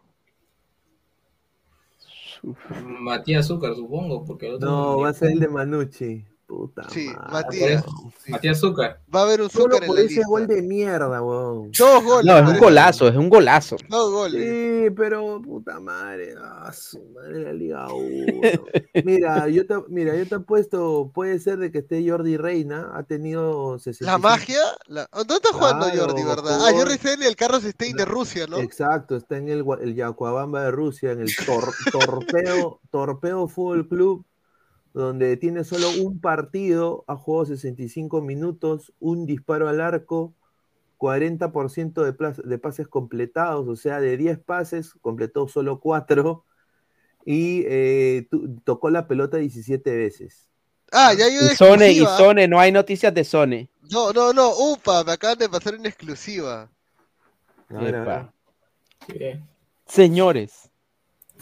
Matías 2.84 3.48
Zúcar, 3.48 3.76
supongo, 3.76 4.26
porque 4.26 4.48
el 4.48 4.56
otro 4.56 4.70
No, 4.70 4.92
no 4.94 5.00
va 5.00 5.10
a 5.10 5.14
ser 5.14 5.32
el 5.32 5.40
de 5.40 5.48
Manucci. 5.48 6.26
Puta 6.52 6.84
Sí, 6.90 7.06
madre. 7.08 7.32
Matías. 7.32 7.86
Matías 8.28 8.60
Zúcar. 8.60 9.00
Va 9.14 9.22
a 9.22 9.24
haber 9.24 9.42
un 9.42 9.50
Solo 9.50 9.76
Zúcar 9.76 9.84
en 9.84 9.88
por 9.88 9.96
la 9.96 10.02
ese 10.02 10.14
lista. 10.16 10.28
gol 10.28 10.48
de 10.48 10.62
mierda, 10.62 11.22
weón. 11.24 11.72
Dos 11.72 12.04
goles. 12.04 12.26
No, 12.26 12.38
es 12.38 12.50
un 12.50 12.58
golazo, 12.60 13.08
es 13.08 13.16
un 13.16 13.30
golazo. 13.30 13.78
Dos 13.88 14.12
goles. 14.12 14.42
Sí, 14.44 14.94
pero 14.94 15.42
puta 15.42 15.80
madre, 15.80 16.36
ah, 16.38 16.70
su 16.74 17.00
madre 17.16 17.44
la 17.44 17.54
Liga 17.54 17.88
1. 17.94 18.42
Mira, 19.06 19.48
yo 19.48 19.66
te, 19.66 19.76
mira, 19.88 20.14
yo 20.18 20.28
te 20.28 20.36
apuesto, 20.36 21.10
puede 21.14 21.40
ser 21.40 21.58
de 21.60 21.72
que 21.72 21.78
esté 21.80 22.06
Jordi 22.08 22.36
Reina, 22.36 22.92
ha 22.96 23.04
tenido 23.04 23.80
65 23.80 24.12
La 24.12 24.18
magia, 24.18 24.60
la... 24.88 25.08
¿dónde 25.14 25.36
está 25.36 25.50
jugando 25.54 25.86
Claro, 25.90 26.02
Jordi, 26.08 26.24
verdad? 26.24 26.66
Ah, 26.68 26.72
Jordi 26.74 26.94
está 26.96 27.14
en 27.14 27.24
el 27.24 27.36
Carlos 27.38 27.64
Stein 27.64 27.96
de 27.96 28.04
Rusia, 28.06 28.46
¿no? 28.48 28.58
Exacto, 28.58 29.16
está 29.16 29.38
en 29.38 29.48
el, 29.48 29.64
el 29.82 29.96
Yacuabamba 29.96 30.64
de 30.64 30.72
Rusia, 30.72 31.12
en 31.14 31.22
el 31.22 31.30
Tor- 31.30 31.74
Torpeo, 31.94 32.82
Torpeo 32.92 33.48
Fútbol 33.48 33.88
Club 33.88 34.26
donde 34.94 35.38
tiene 35.38 35.64
solo 35.64 35.90
un 36.02 36.20
partido, 36.20 37.04
ha 37.08 37.16
jugado 37.16 37.46
65 37.46 38.22
minutos, 38.22 38.94
un 39.00 39.26
disparo 39.26 39.70
al 39.70 39.82
arco, 39.82 40.34
40% 40.98 42.44
de, 42.44 42.58
pases 42.60 42.88
completados, 42.88 43.68
o 43.68 43.76
sea, 43.76 44.00
de 44.00 44.18
10 44.18 44.40
pases, 44.40 44.94
completó 45.02 45.48
solo 45.48 45.80
4 45.80 46.46
y 47.26 47.64
eh, 47.68 48.28
tocó 48.64 48.90
la 48.90 49.08
pelota 49.08 49.38
17 49.38 49.96
veces. 49.96 50.48
Ah, 50.92 51.14
ya 51.18 51.26
hay 51.26 51.38
una 51.38 51.54
Y 51.54 51.56
Sone, 51.56 51.92
y. 51.92 52.00
Sone, 52.00 52.48
no 52.48 52.60
hay 52.60 52.72
noticias 52.72 53.14
de 53.14 53.24
Sone. 53.24 53.70
No, 53.90 54.12
no, 54.12 54.34
no, 54.34 54.52
upa, 54.56 55.04
me 55.04 55.14
acaban 55.14 55.38
de 55.38 55.50
pasar 55.50 55.76
una 55.76 55.88
exclusiva. 55.88 56.70
Epa. 57.70 58.34
ver. 59.08 59.42
Señores, 59.88 60.71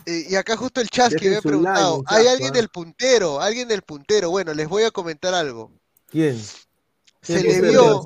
y 0.05 0.35
acá 0.35 0.57
justo 0.57 0.81
el 0.81 0.89
Chas 0.89 1.09
que 1.09 1.29
Dejen 1.29 1.29
había 1.29 1.41
su 1.41 1.49
like, 1.49 1.63
preguntado, 1.63 2.03
¿hay 2.07 2.27
alguien 2.27 2.53
del 2.53 2.69
puntero? 2.69 3.41
¿Alguien 3.41 3.67
del 3.67 3.81
puntero? 3.81 4.29
Bueno, 4.29 4.53
les 4.53 4.67
voy 4.67 4.83
a 4.83 4.91
comentar 4.91 5.33
algo. 5.33 5.71
¿Quién? 6.07 6.39
Se 7.21 7.41
¿Quién 7.41 7.61
le 7.61 7.69
vio. 7.69 8.05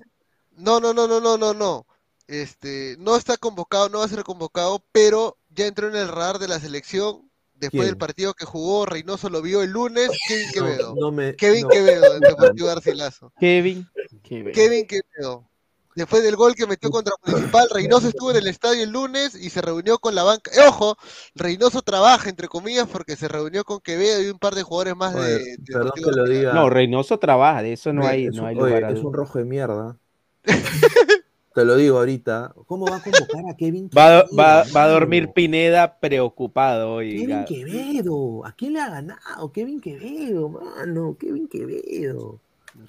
No, 0.56 0.80
no, 0.80 0.94
no, 0.94 1.08
no, 1.08 1.20
no, 1.20 1.38
no, 1.38 1.54
no. 1.54 1.86
Este, 2.28 2.96
no 3.00 3.16
está 3.16 3.38
convocado, 3.38 3.90
no 3.90 4.00
va 4.00 4.06
a 4.06 4.10
ser 4.10 4.24
convocado, 4.24 4.84
pero 4.92 5.38
ya 5.50 5.68
entró 5.68 5.88
en 5.90 5.96
el 5.96 6.08
radar 6.08 6.40
de 6.40 6.48
la 6.48 6.60
selección 6.60 7.30
después 7.54 7.82
¿Quién? 7.82 7.86
del 7.86 7.98
partido 7.98 8.34
que 8.34 8.46
jugó. 8.46 8.86
Reynoso 8.86 9.30
lo 9.30 9.42
vio 9.42 9.62
el 9.62 9.72
lunes. 9.72 10.10
Kevin 10.28 10.52
Quevedo. 10.52 10.96
No 10.96 11.12
me, 11.12 11.36
Kevin 11.36 11.64
no. 11.64 11.70
Quevedo, 11.70 12.14
del 12.14 12.20
Deportivo 12.22 12.68
Garcilaso. 12.68 13.32
Kevin. 13.40 13.88
Kevin. 14.24 14.54
Kevin 14.54 14.88
Quevedo. 14.88 15.50
Después 15.96 16.24
del 16.24 16.36
gol 16.36 16.56
que 16.56 16.66
metió 16.68 16.90
contra 16.90 17.14
Municipal, 17.26 17.68
Reynoso 17.72 18.08
estuvo 18.08 18.32
en 18.32 18.38
el 18.38 18.48
estadio 18.48 18.84
el 18.84 18.90
lunes 18.92 19.36
y 19.36 19.50
se 19.50 19.62
reunió 19.62 20.00
con 20.00 20.16
la 20.16 20.24
banca. 20.24 20.52
Eh, 20.52 20.68
ojo, 20.68 20.98
Reynoso 21.36 21.82
trabaja, 21.82 22.30
entre 22.30 22.48
comillas, 22.48 22.88
porque 22.88 23.16
se 23.16 23.28
reunió 23.28 23.64
con 23.64 23.80
Quevedo 23.80 24.22
y 24.22 24.30
un 24.30 24.40
par 24.40 24.56
de 24.56 24.64
jugadores 24.64 24.96
más 24.96 25.14
de, 25.14 25.22
Oye, 25.36 25.44
de 25.60 25.74
perdón 25.74 25.92
que 25.96 26.12
lo 26.12 26.26
diga. 26.26 26.54
No, 26.54 26.70
Reynoso 26.70 27.20
trabaja, 27.20 27.62
de 27.62 27.74
eso 27.74 27.94
no 27.94 28.02
Oye, 28.02 28.10
hay, 28.10 28.26
es 28.26 28.36
no 28.36 28.42
un- 28.44 28.48
hay 28.50 28.56
oye, 28.56 28.66
lugar 28.66 28.84
a 28.86 28.92
es 28.92 29.04
un 29.04 29.14
rojo 29.14 29.38
de 29.38 29.46
mierda. 29.46 29.98
Te 31.54 31.66
lo 31.66 31.76
digo 31.76 32.00
ahorita. 32.00 32.52
¿Cómo 32.66 32.86
va 32.88 32.96
a 32.96 33.02
convocar 33.04 33.44
a 33.48 33.56
Kevin 33.56 33.88
Va, 33.96 34.20
a- 34.20 34.24
Quevedo, 34.24 34.38
va- 34.42 34.56
va 34.56 34.62
a 34.64 34.88
mano? 34.88 34.90
dormir 34.90 35.30
Pineda 35.34 36.00
preocupado 36.00 36.96
hoy. 36.96 37.16
Kevin 37.20 37.46
Quevedo. 37.46 38.44
¿A 38.46 38.54
quién 38.54 38.74
le 38.74 38.82
ha 38.82 38.90
ganado? 38.90 39.52
Kevin 39.52 39.80
Quevedo, 39.80 40.50
mano. 40.50 41.16
Kevin 41.20 41.48
Quevedo. 41.48 42.40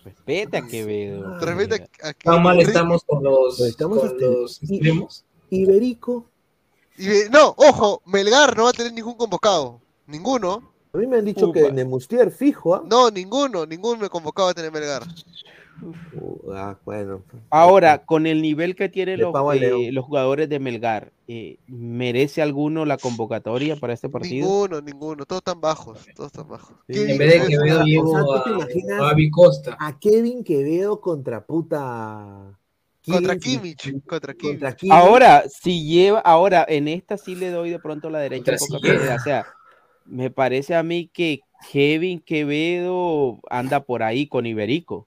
Respeta 0.05 0.59
a 0.59 0.67
Quevedo. 0.67 1.39
Respeta 1.41 1.87
a 2.03 2.13
Tan 2.15 2.43
mal 2.43 2.61
estamos 2.61 3.03
con 3.05 3.23
los, 3.23 3.61
Estamos 3.61 3.99
con 3.99 4.09
hasta- 4.09 4.25
los 4.25 4.63
extremos. 4.63 5.25
Iberico. 5.51 6.27
Y, 6.97 7.09
eh, 7.09 7.29
no, 7.31 7.55
ojo, 7.57 8.03
Melgar 8.07 8.57
no 8.57 8.65
va 8.65 8.71
a 8.71 8.73
tener 8.73 8.93
ningún 8.93 9.15
convocado. 9.15 9.81
Ninguno. 10.07 10.73
A 10.93 10.97
mí 10.99 11.07
me 11.07 11.19
han 11.19 11.25
dicho 11.25 11.51
que 11.53 11.73
Nemustier 11.73 12.31
fijo, 12.31 12.75
¿ah? 12.77 12.83
No, 12.89 13.11
ninguno, 13.11 13.67
ninguno 13.67 14.09
convocado 14.09 14.47
va 14.47 14.51
a 14.53 14.55
tener 14.55 14.71
Melgar. 14.71 15.03
Uh, 15.83 16.53
ah, 16.53 16.79
bueno. 16.85 17.23
Ahora, 17.51 18.05
con 18.05 18.27
el 18.27 18.41
nivel 18.43 18.77
que 18.77 18.89
tienen 18.89 19.21
los, 19.21 19.35
eh, 19.61 19.91
los 19.93 20.05
jugadores 20.05 20.49
de 20.49 20.59
Melgar, 20.59 21.13
eh, 21.27 21.59
¿merece 21.67 22.43
alguno 22.43 22.85
la 22.85 22.97
convocatoria 22.97 23.77
para 23.77 23.93
este 23.93 24.09
partido? 24.09 24.47
Ninguno, 24.47 24.81
ninguno. 24.81 25.27
Todos 25.27 25.41
están 25.41 25.61
bajos, 25.61 25.99
todos 26.15 26.29
están 26.33 26.49
bajos. 26.49 26.77
Sí. 26.89 27.01
En 27.01 27.19
vez 27.19 27.19
de 27.19 27.41
Quevedo- 27.49 27.49
Quevedo 27.49 27.81
O 27.81 27.85
llevo 27.85 28.11
sea, 28.11 28.21
¿tú 28.21 28.43
te 28.45 28.51
a, 28.51 28.53
imaginas? 28.55 29.01
a 29.01 29.09
Avi 29.11 29.31
Costa. 29.31 29.77
A 29.81 29.99
Kevin 29.99 30.45
Quevedo 30.45 31.01
contra 31.01 31.45
puta. 31.45 32.59
Contra 33.07 33.37
Kimmich, 33.37 34.03
contra 34.07 34.33
Kimmich. 34.33 34.53
Contra 34.53 34.77
Kimmich. 34.77 34.93
Ahora, 34.95 35.45
si 35.49 35.85
lleva, 35.87 36.21
ahora 36.21 36.65
en 36.67 36.89
esta 36.89 37.19
sí 37.19 37.35
le 37.35 37.51
doy 37.51 37.69
de 37.69 37.79
pronto 37.79 38.09
la 38.09 38.19
derecha 38.21 38.53
a 38.53 39.17
O 39.17 39.19
sea, 39.19 39.47
me 40.07 40.31
parece 40.31 40.75
a 40.75 40.83
mí 40.83 41.11
que 41.13 41.41
Kevin 41.71 42.21
Quevedo 42.21 43.41
anda 43.51 43.81
por 43.81 44.03
ahí 44.03 44.27
con 44.27 44.47
Iberico. 44.47 45.07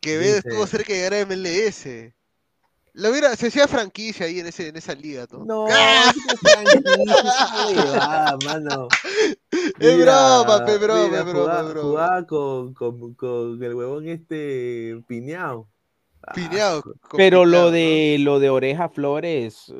Quevedo 0.00 0.36
Dice- 0.36 0.48
estuvo 0.48 0.66
cerca 0.66 0.92
de 0.92 0.98
llegar 0.98 1.14
a 1.14 1.26
MLS. 1.26 2.12
Lo 2.98 3.10
hubiera, 3.10 3.36
se 3.36 3.48
hacía 3.48 3.68
franquicia 3.68 4.24
ahí 4.24 4.40
en, 4.40 4.46
ese, 4.46 4.68
en 4.68 4.76
esa 4.76 4.94
liga, 4.94 5.26
¿no? 5.30 5.44
No, 5.44 5.66
¡Ah! 5.70 6.10
huevada, 7.74 8.36
mano. 8.44 8.88
Es 9.78 9.98
broma, 9.98 10.64
pe, 10.64 10.78
broma, 10.78 11.18
es 11.18 11.24
broma, 11.24 11.32
jugaba, 11.32 11.60
es 11.60 11.68
broma. 11.74 11.88
jugaba 11.88 12.26
con, 12.26 12.72
con, 12.74 13.14
con 13.14 13.62
el 13.62 13.74
huevón 13.74 14.08
este 14.08 14.98
piñado. 15.06 15.68
Piñado. 16.34 16.82
Pero 17.16 17.44
lo 17.44 17.64
complicado, 17.64 17.70
de 17.72 18.16
lo 18.20 18.38
de 18.40 18.50
Oreja 18.50 18.88
Flores, 18.88 19.72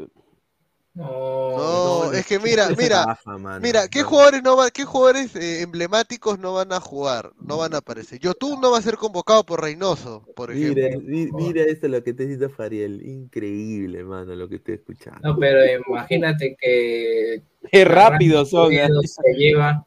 No, 0.96 2.04
no, 2.06 2.12
es 2.12 2.26
que 2.26 2.38
mira, 2.38 2.70
es 2.70 2.78
mira, 2.78 3.18
mano. 3.26 3.60
mira, 3.60 3.86
¿qué 3.88 4.00
No. 4.00 4.08
jugadores 4.08 4.42
no 4.42 4.56
van, 4.56 4.70
qué 4.72 4.84
jugadores 4.84 5.36
eh, 5.36 5.60
emblemáticos 5.60 6.38
no 6.38 6.54
van 6.54 6.72
a 6.72 6.80
jugar? 6.80 7.32
No 7.38 7.58
van 7.58 7.74
a 7.74 7.78
aparecer. 7.78 8.18
Yotun 8.18 8.60
no 8.62 8.70
va 8.70 8.78
a 8.78 8.82
ser 8.82 8.96
convocado 8.96 9.44
por 9.44 9.60
Reynoso, 9.60 10.24
por 10.34 10.50
ejemplo. 10.52 10.82
Mira, 10.84 10.98
mi- 10.98 11.30
mira 11.32 11.62
esto 11.64 11.86
lo 11.88 12.02
que 12.02 12.14
te 12.14 12.26
dice 12.26 12.48
Fariel. 12.48 13.06
Increíble, 13.06 14.04
mano, 14.04 14.34
lo 14.34 14.48
que 14.48 14.56
estoy 14.56 14.74
escuchando. 14.76 15.20
No, 15.22 15.38
pero 15.38 15.58
imagínate 15.86 16.56
que 16.58 17.42
qué 17.70 17.84
rápido 17.84 18.46
son. 18.46 18.72
¿eh? 18.72 18.88
Se 19.04 19.34
lleva 19.34 19.84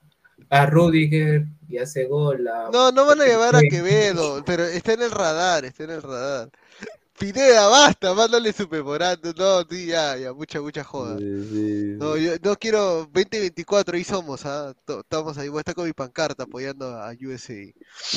a 0.52 0.66
Rudiger 0.68 1.46
y 1.68 1.78
hace 1.80 2.06
gol. 2.06 2.48
a- 2.48 2.70
No, 2.72 2.92
no 2.92 3.06
van 3.08 3.22
a 3.22 3.26
llevar 3.26 3.56
a 3.56 3.62
Quevedo, 3.62 4.44
pero 4.46 4.64
está 4.64 4.94
en 4.94 5.02
el 5.02 5.12
radar, 5.12 5.66
está 5.66 5.86
en 5.86 5.90
el 5.92 6.02
radar. 6.04 6.50
Pineda, 7.19 7.67
basta, 7.67 8.14
mándale 8.14 8.53
su 8.53 8.67
memorando. 8.67 9.33
No, 9.38 9.61
sí, 9.69 9.88
ya, 9.88 10.15
ya, 10.17 10.33
mucha, 10.33 10.61
mucha 10.61 10.83
joda. 10.83 11.17
No, 11.19 12.15
yo 12.15 12.31
no 12.41 12.56
quiero 12.56 13.06
2024, 13.14 13.98
ahí 13.98 14.03
somos, 14.03 14.45
¿ah? 14.45 14.73
Estamos 14.88 15.38
ahí, 15.38 15.49
voy 15.49 15.57
a 15.57 15.61
estar 15.61 15.75
con 15.75 15.85
mi 15.85 15.93
pancarta 15.93 16.43
apoyando 16.43 16.88
a 16.88 17.11
USA. 17.11 17.73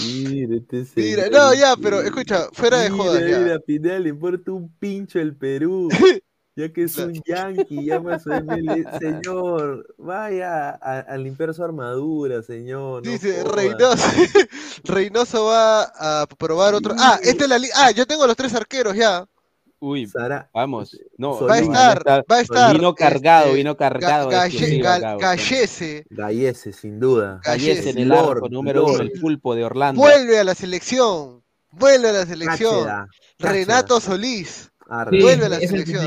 Mira, 0.06 0.56
este 0.70 1.00
Mira, 1.00 1.28
no, 1.28 1.52
ya, 1.52 1.74
pero 1.76 2.00
escucha, 2.00 2.48
fuera 2.52 2.78
de 2.78 2.90
Mira, 2.90 3.28
ya. 3.28 3.38
Mira, 3.40 3.58
Pineda 3.58 3.98
le 3.98 4.10
importa 4.10 4.52
un 4.52 4.72
pincho 4.78 5.18
el 5.18 5.36
Perú. 5.36 5.88
Ya 6.54 6.70
que 6.70 6.82
es 6.84 6.98
un 6.98 7.14
yankee, 7.26 7.82
llama 7.86 8.16
a 8.16 8.18
su 8.18 8.28
ML. 8.30 8.84
Señor, 9.00 9.94
vaya 9.96 10.70
a, 10.70 11.00
a 11.00 11.16
limpiar 11.16 11.54
su 11.54 11.64
armadura, 11.64 12.42
señor. 12.42 13.04
no 13.04 13.10
Dice. 13.10 13.42
Reynoso, 13.42 14.06
Reynoso 14.84 15.44
va 15.46 15.82
a 16.22 16.26
probar 16.26 16.74
otro. 16.74 16.94
Ah, 16.98 17.18
esta 17.22 17.44
es 17.44 17.50
la 17.50 17.58
Ah, 17.76 17.90
yo 17.92 18.06
tengo 18.06 18.26
los 18.26 18.36
tres 18.36 18.54
arqueros 18.54 18.94
ya. 18.94 19.24
Uy, 19.80 20.06
Sara, 20.06 20.48
vamos. 20.52 20.96
No, 21.16 21.40
Va 21.46 21.54
a 21.54 21.58
estar, 21.58 22.04
va 22.30 22.36
a 22.36 22.40
estar. 22.42 22.72
Vino 22.76 22.94
cargado, 22.94 23.46
este, 23.46 23.56
vino 23.56 23.76
cargado. 23.76 24.28
de 24.28 24.36
Ga- 24.36 24.38
Galle- 24.40 24.46
exclusiva, 24.56 24.96
Ga- 24.96 25.00
Gabo. 25.00 25.20
Gallese 25.20 26.04
Gallese, 26.10 26.72
sin 26.72 27.00
duda. 27.00 27.40
Gallese 27.42 27.90
en 27.90 27.98
el 27.98 28.08
Lord, 28.08 28.36
arco, 28.36 28.48
número 28.50 28.84
uno, 28.86 29.00
el 29.00 29.10
pulpo 29.12 29.54
de 29.54 29.64
Orlando. 29.64 30.00
vuelve 30.00 30.38
a 30.38 30.44
la 30.44 30.54
selección. 30.54 31.42
Vuelve 31.70 32.10
a 32.10 32.12
la 32.12 32.26
selección. 32.26 32.84
Cácheda, 32.84 33.06
Renato 33.38 33.98
Solís. 34.00 34.70
Arre. 35.00 35.22
Vuelve 35.22 35.46
a 35.46 35.48
la 35.48 35.58
selección. 35.60 36.04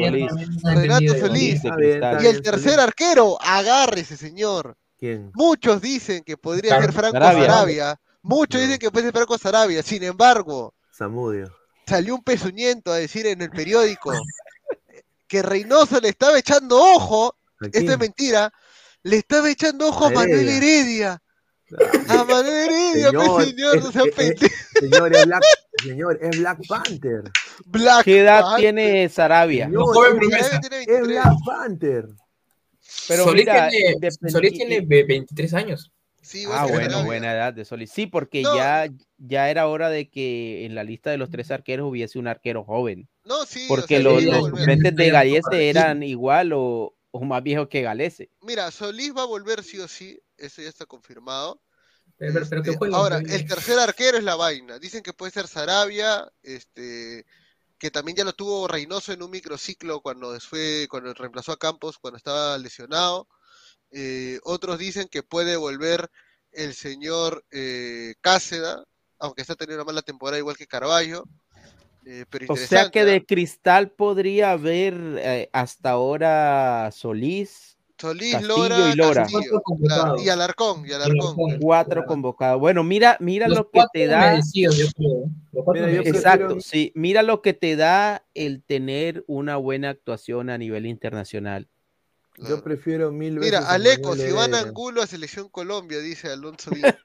Renato 0.63 1.17
Solís. 1.19 1.61
Y 1.63 2.25
el 2.27 2.41
tercer 2.41 2.79
arquero, 2.79 3.37
agárrese, 3.41 4.15
señor. 4.15 4.77
¿Quién? 4.97 5.31
Muchos 5.33 5.81
dicen 5.81 6.23
que 6.23 6.37
podría 6.37 6.71
Car- 6.75 6.81
ser 6.83 6.93
Franco 6.93 7.13
Sarabia. 7.17 7.45
Sarabia. 7.45 7.99
Muchos 8.21 8.61
No. 8.61 8.65
dicen 8.67 8.79
que 8.79 8.91
puede 8.91 9.05
ser 9.07 9.13
Franco 9.13 9.37
Sarabia. 9.37 9.83
Sin 9.83 10.03
embargo, 10.03 10.73
Samudio. 10.91 11.53
salió 11.87 12.15
un 12.15 12.23
pezuñento 12.23 12.91
a 12.91 12.97
decir 12.97 13.25
en 13.27 13.41
el 13.41 13.49
periódico 13.49 14.11
que 15.27 15.41
Reynoso 15.41 15.99
le 15.99 16.09
estaba 16.09 16.37
echando 16.37 16.77
ojo. 16.79 17.35
¿A 17.61 17.65
Esto 17.67 17.91
es 17.93 17.99
mentira. 17.99 18.51
Le 19.03 19.17
estaba 19.17 19.49
echando 19.49 19.87
ojo 19.87 20.05
a 20.05 20.09
A 20.09 20.11
Manuel 20.11 20.47
Heredia. 20.47 21.21
Heredia. 21.69 22.13
A 22.21 22.23
Manuel 22.23 22.53
Heredia, 22.53 23.09
Señor, 23.09 23.43
señor, 23.45 23.77
es- 23.77 23.83
no 23.83 23.91
sea 23.91 24.03
es-. 24.17 24.39
Señor, 24.79 25.15
es 25.15 25.25
Black, 25.25 25.43
señor, 25.83 26.19
es 26.21 26.39
Black 26.39 26.59
Panther. 26.67 27.23
Black 27.65 28.03
¿Qué 28.05 28.19
edad 28.19 28.41
Panther. 28.41 28.59
tiene 28.61 29.09
Sarabia? 29.09 29.65
Señor, 29.65 29.83
joven 29.93 30.11
es- 30.13 30.17
promesa. 30.19 30.43
Sarabia 30.43 30.61
tiene 30.69 30.77
Es 30.83 30.87
23. 30.87 31.07
Black 31.07 31.33
Panther. 31.45 32.05
Pero 33.07 33.23
Solís, 33.23 33.45
mira, 33.45 33.69
tiene, 33.69 34.11
Solís 34.29 34.53
tiene 34.53 34.81
ve- 34.81 35.03
23 35.03 35.53
años. 35.53 35.91
Sí, 36.21 36.43
Ah, 36.49 36.65
bueno, 36.67 37.03
buena 37.03 37.33
edad 37.33 37.53
de 37.53 37.65
Solís. 37.65 37.91
Sí, 37.91 38.07
porque 38.07 38.41
No. 38.41 38.55
ya, 38.55 38.87
ya 39.19 39.49
era 39.51 39.67
hora 39.67 39.89
de 39.89 40.09
que 40.09 40.65
en 40.65 40.73
la 40.73 40.83
lista 40.83 41.11
de 41.11 41.17
los 41.17 41.29
tres 41.29 41.51
arqueros 41.51 41.87
hubiese 41.89 42.17
un 42.17 42.27
arquero 42.27 42.63
joven. 42.63 43.07
No, 43.25 43.45
sí, 43.45 43.65
o 43.65 43.67
Porque 43.67 43.97
sea, 44.01 44.03
los, 44.03 44.23
suplentes 44.23 44.95
de 44.95 45.11
para- 45.11 45.57
eran 45.59 46.01
igual 46.03 46.51
o, 46.53 46.95
o 47.11 47.23
más 47.23 47.43
viejos 47.43 47.67
que 47.67 47.83
Galese. 47.83 48.31
Mira, 48.41 48.71
Solís 48.71 49.13
va 49.15 49.21
a 49.21 49.25
volver 49.27 49.63
sí 49.63 49.77
o 49.79 49.87
sí, 49.87 50.19
eso 50.37 50.61
ya 50.61 50.69
está 50.69 50.85
confirmado. 50.85 51.61
Pero, 52.17 52.33
pero, 52.33 52.45
pero 52.49 52.63
que 52.63 52.69
Este, 52.71 52.87
ahora, 52.93 53.17
el 53.17 53.47
tercer 53.47 53.79
arquero 53.79 54.17
es 54.17 54.23
la 54.23 54.35
vaina. 54.35 54.79
Dicen 54.79 55.03
que 55.03 55.13
puede 55.13 55.31
ser 55.31 55.47
Sarabia, 55.47 56.31
este, 56.43 57.25
que 57.77 57.91
también 57.91 58.17
ya 58.17 58.23
lo 58.23 58.33
tuvo 58.33 58.67
Reynoso 58.67 59.11
en 59.11 59.23
un 59.23 59.31
microciclo 59.31 60.01
cuando 60.01 60.39
fue, 60.39 60.87
cuando 60.89 61.13
reemplazó 61.13 61.51
a 61.51 61.59
Campos 61.59 61.97
cuando 61.99 62.17
estaba 62.17 62.57
lesionado. 62.57 63.27
Eh, 63.91 64.39
otros 64.43 64.77
dicen 64.77 65.07
que 65.09 65.23
puede 65.23 65.55
volver 65.55 66.09
el 66.51 66.73
señor 66.73 67.45
eh, 67.51 68.15
Cáceda, 68.21 68.83
aunque 69.19 69.41
está 69.41 69.55
teniendo 69.55 69.83
una 69.83 69.91
mala 69.91 70.01
temporada 70.01 70.39
igual 70.39 70.57
que 70.57 70.67
Carballo. 70.67 71.23
Eh, 72.05 72.25
pero 72.29 72.45
O 72.49 72.55
sea 72.55 72.91
que 72.91 73.03
de 73.03 73.25
Cristal 73.25 73.91
podría 73.91 74.51
haber 74.51 74.93
eh, 75.17 75.49
hasta 75.53 75.91
ahora 75.91 76.91
Solís, 76.91 77.74
Solís, 77.97 78.33
Castillo 78.33 78.57
Lora, 78.57 78.89
y 78.91 78.95
Lora. 78.95 79.21
Castillo, 79.23 79.61
claro, 79.85 80.15
y 80.21 80.29
Alarcón, 80.29 80.85
y 80.85 80.91
Alarcón. 80.91 81.59
Cuatro 81.59 82.05
convocados. 82.05 82.59
Bueno, 82.59 82.83
mira, 82.83 83.17
mira 83.19 83.47
Los 83.47 83.59
lo 83.59 83.69
que 83.69 83.81
te 83.93 84.07
da. 84.07 84.39
yo 84.53 84.69
creo. 84.95 85.29
Mira, 85.73 85.91
yo. 85.91 86.01
Exacto, 86.01 86.59
sí. 86.59 86.91
Mira 86.95 87.23
lo 87.23 87.41
que 87.41 87.53
te 87.53 87.75
da 87.75 88.25
el 88.33 88.63
tener 88.63 89.23
una 89.27 89.55
buena 89.55 89.89
actuación 89.89 90.49
a 90.49 90.57
nivel 90.57 90.85
internacional. 90.85 91.69
Yo 92.37 92.61
prefiero 92.63 93.11
mil 93.11 93.39
veces. 93.39 93.51
Mira, 93.59 93.67
a 93.69 93.73
Aleco, 93.75 94.15
Iván. 94.15 94.53
Angulo 94.55 95.01
a 95.01 95.07
Selección 95.07 95.47
Colombia, 95.49 95.99
dice 95.99 96.29
Alonso 96.29 96.71
Villa. 96.71 96.97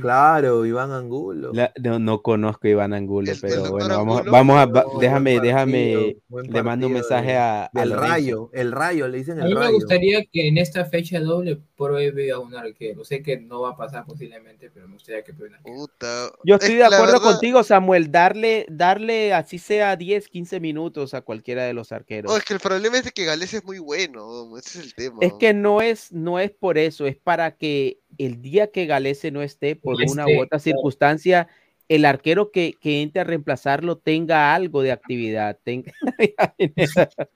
Claro, 0.00 0.66
Iván 0.66 0.90
Angulo. 0.90 1.52
La- 1.52 1.72
no, 1.80 1.98
no 1.98 2.22
conozco 2.22 2.66
a 2.66 2.70
Iván 2.70 2.92
Angulo, 2.92 3.32
pero 3.40 3.70
bueno, 3.70 3.88
vamos, 3.88 4.16
Angulo. 4.18 4.32
vamos 4.32 4.56
a, 4.58 4.66
va- 4.66 4.84
déjame, 5.00 5.40
déjame, 5.40 6.16
le 6.28 6.62
mando 6.62 6.86
un 6.88 6.94
mensaje 6.94 7.28
de- 7.32 7.36
a, 7.36 7.64
a 7.66 7.70
Del 7.72 7.92
rayo, 7.92 8.50
el 8.52 8.72
rayo, 8.72 9.06
le 9.08 9.18
dicen 9.18 9.38
A 9.40 9.42
el 9.44 9.48
mí 9.50 9.54
me 9.54 9.60
rayo. 9.60 9.74
gustaría 9.74 10.24
que 10.24 10.48
en 10.48 10.58
esta 10.58 10.84
fecha 10.84 11.20
doble 11.20 11.60
pruebe 11.76 12.30
a 12.32 12.38
un 12.38 12.54
arquero. 12.54 13.04
Sé 13.04 13.22
que 13.22 13.38
no 13.38 13.60
va 13.62 13.70
a 13.70 13.76
pasar 13.76 14.04
posiblemente, 14.06 14.70
pero 14.74 14.86
me 14.88 14.94
gustaría 14.94 15.22
que 15.22 15.32
pruebe 15.32 15.50
un 15.54 15.58
arquero. 15.58 15.76
Puta. 15.76 16.32
Yo 16.44 16.56
Es 16.56 16.62
estoy 16.62 16.76
de 16.76 16.84
acuerdo 16.84 17.06
verdad- 17.14 17.20
contigo, 17.32 17.62
Samuel, 17.62 18.10
darle, 18.10 18.66
darle 18.68 19.32
así 19.34 19.58
sea 19.58 19.96
10, 19.96 20.28
15 20.28 20.58
minutos 20.60 21.14
a 21.14 21.20
cualquiera 21.22 21.64
de 21.64 21.74
los 21.74 21.92
arqueros. 21.92 22.32
Oh, 22.32 22.36
es 22.36 22.44
que 22.44 22.54
el 22.54 22.60
problema 22.60 22.98
es 22.98 23.04
de 23.04 23.12
que 23.12 23.24
Gales 23.24 23.54
es 23.54 23.64
muy 23.64 23.78
bueno, 23.78 23.99
ese 24.04 24.78
es 24.80 24.84
el 24.86 24.94
tema. 24.94 25.18
Es 25.20 25.32
que 25.34 25.52
no 25.54 25.80
es, 25.82 26.12
no 26.12 26.38
es 26.38 26.50
por 26.50 26.78
eso, 26.78 27.06
es 27.06 27.16
para 27.16 27.56
que 27.56 27.98
el 28.18 28.40
día 28.42 28.70
que 28.70 28.86
Galese 28.86 29.30
no 29.30 29.42
esté, 29.42 29.76
por 29.76 29.98
No 29.98 30.10
una 30.10 30.22
esté, 30.24 30.36
u 30.38 30.42
otra 30.42 30.58
circunstancia, 30.58 31.48
el 31.88 32.04
arquero 32.04 32.50
que, 32.52 32.74
que 32.80 33.02
entre 33.02 33.22
a 33.22 33.24
reemplazarlo 33.24 33.98
tenga 33.98 34.54
algo 34.54 34.82
de 34.82 34.92
actividad. 34.92 35.58
tenga- 35.64 35.92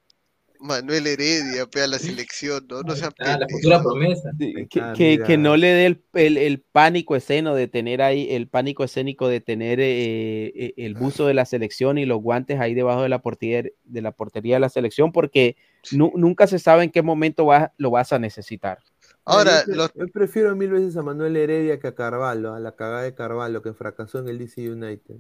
Manuel 0.60 1.06
Heredia, 1.06 1.66
pega 1.66 1.86
la 1.88 1.98
selección, 1.98 2.66
¿no? 2.70 2.80
No 2.82 2.92
Ah, 2.94 2.96
la 3.00 3.10
pendejos. 3.10 3.52
futura 3.52 3.82
promesa. 3.82 4.30
Que, 4.38 4.80
Ah, 4.80 4.94
que- 4.96 5.20
que 5.26 5.36
no 5.36 5.56
le 5.58 5.66
dé 5.66 5.86
el, 5.86 6.02
el- 6.14 6.38
el 6.38 6.60
pánico 6.60 7.16
esceno 7.16 7.54
de 7.54 7.68
tener 7.68 8.00
ahí, 8.00 8.28
el 8.30 8.48
pánico 8.48 8.82
escénico 8.84 9.28
de 9.28 9.40
tener 9.42 9.78
eh, 9.80 10.46
eh, 10.54 10.74
el 10.78 10.94
buzo 10.94 11.26
de 11.26 11.34
la 11.34 11.44
selección 11.44 11.98
y 11.98 12.06
los 12.06 12.22
guantes 12.22 12.60
ahí 12.60 12.72
debajo 12.72 13.02
de 13.02 13.10
la 13.10 13.20
portería 13.20 13.62
de 13.84 14.00
la, 14.02 14.12
portería 14.12 14.56
de 14.56 14.60
la 14.60 14.68
selección, 14.70 15.12
porque 15.12 15.56
nu- 15.92 16.12
nunca 16.16 16.46
se 16.46 16.58
sabe 16.58 16.84
en 16.84 16.90
qué 16.90 17.02
momento 17.02 17.46
va- 17.46 17.72
lo 17.78 17.90
vas 17.90 18.12
a 18.12 18.18
necesitar. 18.18 18.78
Ahora, 19.24 19.60
yo, 19.60 19.64
pre- 19.66 19.74
los- 19.76 19.94
yo 19.94 20.06
prefiero 20.08 20.54
mil 20.56 20.70
veces 20.70 20.96
a 20.96 21.02
Manuel 21.02 21.36
Heredia 21.36 21.78
que 21.80 21.86
a 21.88 21.94
Carvalho, 21.94 22.54
a 22.54 22.60
la 22.60 22.72
cagada 22.72 23.02
de 23.02 23.14
Carvalho 23.14 23.62
que 23.62 23.72
fracasó 23.72 24.18
en 24.18 24.28
el 24.28 24.38
DC 24.38 24.70
United. 24.70 25.16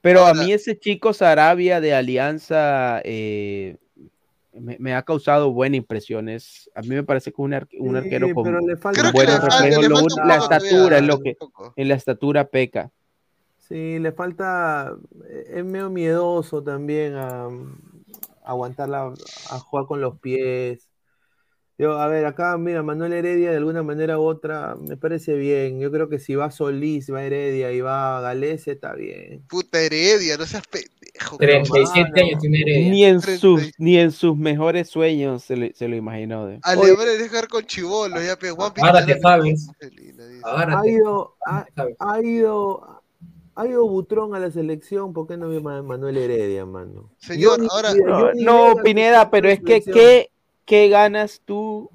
Pero 0.00 0.20
Ahora- 0.20 0.40
a 0.40 0.44
mí 0.44 0.52
ese 0.52 0.78
chico 0.78 1.12
Sarabia 1.12 1.80
de 1.80 1.92
Alianza 1.94 3.00
eh, 3.04 3.76
me, 4.52 4.76
me 4.78 4.94
ha 4.94 5.02
causado 5.02 5.52
buenas 5.52 5.76
impresiones. 5.76 6.70
A 6.74 6.80
mí 6.82 6.88
me 6.90 7.02
parece 7.02 7.30
que 7.30 7.34
es 7.34 7.44
un, 7.44 7.52
ar- 7.54 7.68
un 7.78 7.90
Sí, 7.90 7.96
arquero 7.96 8.26
con, 8.34 8.44
buenos 8.44 8.64
reflejos. 9.44 10.16
la 10.24 10.36
estatura 10.36 10.98
es 10.98 11.04
lo 11.04 11.20
que 11.20 11.36
en 11.76 11.88
la 11.88 11.94
estatura 11.94 12.44
peca. 12.48 12.90
Sí, 13.68 13.98
le 13.98 14.12
falta, 14.12 14.94
eh, 15.28 15.56
es 15.56 15.64
medio 15.64 15.90
miedoso 15.90 16.62
también 16.62 17.14
a, 17.16 17.48
a 18.48 18.52
aguantar 18.52 18.88
la, 18.88 19.12
a 19.50 19.58
jugar 19.60 19.86
con 19.86 20.00
los 20.00 20.18
pies. 20.20 20.88
Yo, 21.76 22.00
a 22.00 22.08
ver, 22.08 22.24
acá, 22.26 22.56
mira, 22.58 22.82
Manuel 22.82 23.12
Heredia 23.12 23.50
de 23.50 23.58
alguna 23.58 23.82
manera 23.84 24.18
u 24.18 24.22
otra 24.22 24.74
me 24.74 24.96
parece 24.96 25.34
bien. 25.34 25.78
Yo 25.78 25.92
creo 25.92 26.08
que 26.08 26.18
si 26.18 26.34
va 26.34 26.50
Solís, 26.50 27.12
va 27.12 27.22
Heredia 27.22 27.70
y 27.70 27.80
va 27.82 28.20
Galese, 28.20 28.72
está 28.72 28.94
bien. 28.94 29.44
Puta 29.48 29.80
Heredia, 29.80 30.36
no 30.38 30.44
seas 30.46 30.64
pendejo. 30.66 31.36
37 31.36 32.20
años 32.20 32.40
tiene 32.40 32.62
Heredia. 32.62 32.90
Ni 32.90 33.04
en, 33.04 33.20
30 33.20 33.40
sus, 33.40 33.70
ni 33.78 33.98
en 33.98 34.10
sus 34.10 34.36
mejores 34.36 34.88
sueños 34.88 35.44
se, 35.44 35.56
lo 35.56 35.94
imaginó. 35.94 36.46
de- 36.46 36.58
Alemán 36.62 37.06
es 37.06 37.18
dejar 37.20 37.46
con 37.46 37.64
chivolos, 37.64 38.24
ya 38.24 38.36
pe 38.36 38.50
Juan 38.50 38.72
Agárrate, 38.74 39.14
Pizarro- 39.14 39.42
Fabes. 39.42 39.70
Ha 40.50 40.86
ido, 40.88 41.36
ha, 41.46 41.66
¿sabes? 41.76 41.96
ha 42.00 42.20
ido, 42.22 42.97
ha 43.58 43.66
ido 43.66 43.88
Butrón 43.88 44.36
a 44.36 44.38
la 44.38 44.52
selección, 44.52 45.12
¿por 45.12 45.26
qué 45.26 45.36
no 45.36 45.48
vio 45.48 45.58
a 45.68 45.82
Manuel 45.82 46.16
Heredia, 46.16 46.64
mano? 46.64 47.10
Señor, 47.18 47.60
Yo 47.60 47.66
ahora- 47.72 47.92
No, 48.36 48.74
ni 48.74 48.82
Pineda, 48.82 49.30
pero 49.30 49.48
es 49.48 49.58
que 49.58 49.80
selección. 49.82 49.94
¿qué, 49.96 50.30
qué 50.64 50.88
ganas 50.88 51.42
tú? 51.44 51.90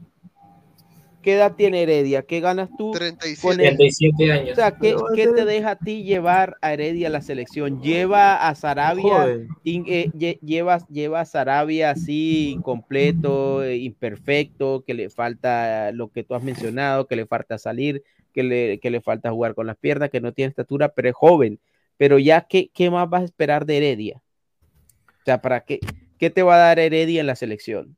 ¿Qué 1.24 1.36
edad 1.36 1.56
tiene 1.56 1.84
Heredia? 1.84 2.22
¿Qué 2.24 2.42
ganas 2.42 2.70
tú? 2.78 2.92
37. 2.94 3.42
con 3.42 3.60
el- 3.60 3.78
37 3.78 4.32
O 4.32 4.34
años. 4.34 4.56
sea, 4.56 4.72
¿qué, 4.78 4.94
te 5.16 5.46
deja 5.46 5.72
a 5.72 5.76
ti 5.78 6.04
llevar 6.04 6.58
a 6.62 6.74
Heredia 6.74 7.08
a 7.08 7.12
la 7.12 7.22
selección? 7.22 7.82
Lleva 7.82 8.48
a 8.48 8.54
Sarabia, 8.56 9.40
in- 9.64 9.86
eh, 9.88 10.10
lle- 10.14 10.38
lleva, 10.42 10.86
lleva 10.90 11.22
a 11.22 11.26
Sarabia 11.26 11.92
así, 11.92 12.52
incompleto, 12.52 13.64
eh, 13.64 13.78
imperfecto, 13.78 14.84
que 14.86 14.94
le 14.94 15.10
falta 15.10 15.94
lo 15.94 16.12
que 16.12 16.24
tú 16.26 16.36
has 16.36 16.44
mencionado, 16.44 17.08
que 17.08 17.16
le 17.16 17.26
falta 17.26 17.58
salir, 17.58 18.04
que 18.34 18.44
le, 18.44 18.80
que 18.82 18.90
le 18.92 19.00
falta 19.00 19.32
jugar 19.32 19.56
con 19.56 19.66
las 19.66 19.78
piernas, 19.78 20.10
que 20.10 20.20
no 20.20 20.34
tiene 20.34 20.50
estatura, 20.50 20.90
pero 20.90 21.08
es 21.10 21.16
joven. 21.16 21.60
Pero 21.96 22.20
ya, 22.20 22.42
¿qué, 22.50 22.70
qué 22.74 22.90
más 22.92 23.10
vas 23.10 23.22
a 23.22 23.26
esperar 23.26 23.66
de 23.66 23.78
Heredia? 23.78 24.18
O 24.18 25.26
sea, 25.26 25.42
¿para 25.42 25.62
qué, 25.62 25.80
qué 26.18 26.30
te 26.30 26.44
va 26.44 26.56
a 26.56 26.58
dar 26.60 26.80
Heredia 26.80 27.22
en 27.22 27.28
la 27.28 27.36
selección? 27.36 27.98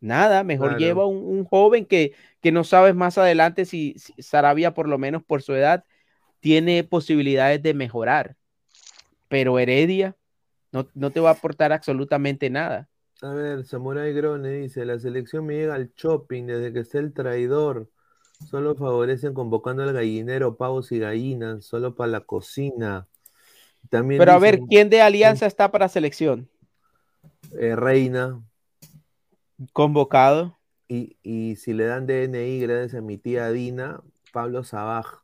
Nada, 0.00 0.44
mejor 0.44 0.70
Claro. 0.70 0.76
lleva 0.76 1.06
un, 1.06 1.18
un 1.18 1.44
joven 1.44 1.84
que, 1.86 2.14
que 2.40 2.52
no 2.52 2.64
sabes 2.64 2.94
más 2.94 3.18
adelante 3.18 3.64
si, 3.66 3.94
si 3.98 4.14
Sarabia, 4.22 4.74
por 4.74 4.88
lo 4.88 4.98
menos 4.98 5.22
por 5.24 5.42
su 5.42 5.54
edad, 5.54 5.84
tiene 6.40 6.84
posibilidades 6.84 7.62
de 7.62 7.74
mejorar. 7.74 8.36
Pero 9.28 9.58
Heredia 9.58 10.16
no, 10.72 10.88
no 10.94 11.12
te 11.12 11.20
va 11.20 11.30
a 11.30 11.32
aportar 11.34 11.72
absolutamente 11.72 12.50
nada. 12.50 12.88
A 13.22 13.34
ver, 13.34 13.64
Samurai 13.66 14.12
Grone 14.14 14.48
dice, 14.50 14.84
la 14.86 14.98
selección 14.98 15.44
me 15.46 15.54
llega 15.56 15.74
al 15.74 15.92
shopping 15.94 16.46
desde 16.46 16.72
que 16.72 16.80
está 16.80 16.98
el 16.98 17.12
traidor. 17.12 17.90
Solo 18.42 18.74
favorecen 18.76 19.34
convocando 19.34 19.82
al 19.82 19.92
gallinero, 19.92 20.56
pavos 20.56 20.90
y 20.92 20.98
gallinas, 20.98 21.64
solo 21.66 21.94
para 21.94 22.10
la 22.12 22.20
cocina. 22.22 23.08
También 23.90 24.18
Pero 24.18 24.32
a 24.32 24.38
ver, 24.38 24.64
¿quién 24.68 24.88
de 24.90 25.02
Alianza 25.02 25.46
está 25.46 25.70
para 25.72 25.88
selección? 25.88 26.48
eh, 27.58 27.76
Reina, 27.76 28.42
Convocado. 29.72 30.58
y, 30.88 31.16
y 31.22 31.56
si 31.56 31.72
le 31.72 31.84
dan 31.84 32.06
DNI 32.06 32.60
gracias 32.60 32.94
a 32.94 33.00
mi 33.00 33.18
tía 33.18 33.50
Dina, 33.50 34.02
Pablo 34.32 34.64
Sabaj. 34.64 35.22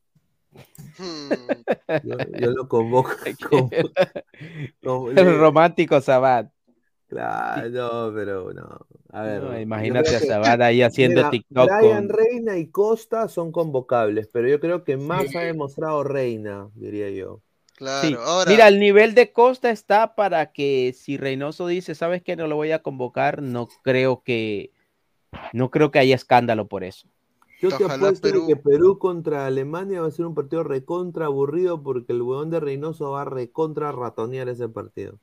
Hmm, 0.98 1.62
Yo, 2.04 2.18
yo 2.38 2.50
lo 2.50 2.68
convoco. 2.68 3.10
como- 3.50 3.70
como- 4.82 5.10
El 5.10 5.38
romántico 5.38 6.00
Sabat. 6.00 6.50
Claro, 7.08 7.70
no, 7.70 8.14
pero 8.14 8.52
no. 8.52 8.86
A 9.10 9.22
ver, 9.22 9.42
No, 9.42 9.60
imagínate 9.60 10.16
a 10.16 10.20
Sabat 10.20 10.60
ahí 10.60 10.82
haciendo 10.82 11.20
Mira, 11.20 11.30
TikTok 11.30 11.68
Brian 11.68 12.08
con- 12.08 12.08
Reina 12.08 12.58
y 12.58 12.70
Costa 12.70 13.28
son 13.28 13.52
convocables, 13.52 14.28
pero 14.28 14.48
yo 14.48 14.58
creo 14.60 14.82
que 14.84 14.96
más 14.96 15.34
ha 15.36 15.40
demostrado 15.40 16.02
Reina, 16.04 16.68
diría 16.74 17.10
yo. 17.10 17.42
Claro, 17.76 18.08
Sí. 18.08 18.14
ahora. 18.18 18.50
Mira, 18.50 18.68
el 18.68 18.80
nivel 18.80 19.14
de 19.14 19.32
Costa 19.32 19.70
está 19.70 20.14
para 20.14 20.50
que 20.52 20.94
si 20.96 21.16
Reynoso 21.16 21.66
dice, 21.66 21.94
¿sabes 21.94 22.22
qué? 22.22 22.34
No 22.34 22.46
lo 22.46 22.56
voy 22.56 22.72
a 22.72 22.82
convocar, 22.82 23.42
no 23.42 23.68
creo 23.82 24.22
que 24.22 24.72
no 25.52 25.70
creo 25.70 25.90
que 25.90 25.98
haya 25.98 26.14
escándalo 26.14 26.66
por 26.66 26.82
eso. 26.84 27.08
Yo 27.60 27.68
te 27.70 27.84
Ojalá 27.84 27.94
apuesto 27.94 28.28
de 28.28 28.32
Perú- 28.34 28.46
que 28.46 28.56
Perú 28.56 28.98
contra 28.98 29.46
Alemania 29.46 30.00
va 30.00 30.08
a 30.08 30.10
ser 30.10 30.26
un 30.26 30.34
partido 30.34 30.62
recontra 30.62 31.26
aburrido 31.26 31.82
porque 31.82 32.12
el 32.12 32.22
huevón 32.22 32.50
de 32.50 32.60
Reynoso 32.60 33.10
va 33.12 33.22
a 33.22 33.24
recontra 33.26 33.92
ratonear 33.92 34.48
ese 34.48 34.68
partido. 34.68 35.18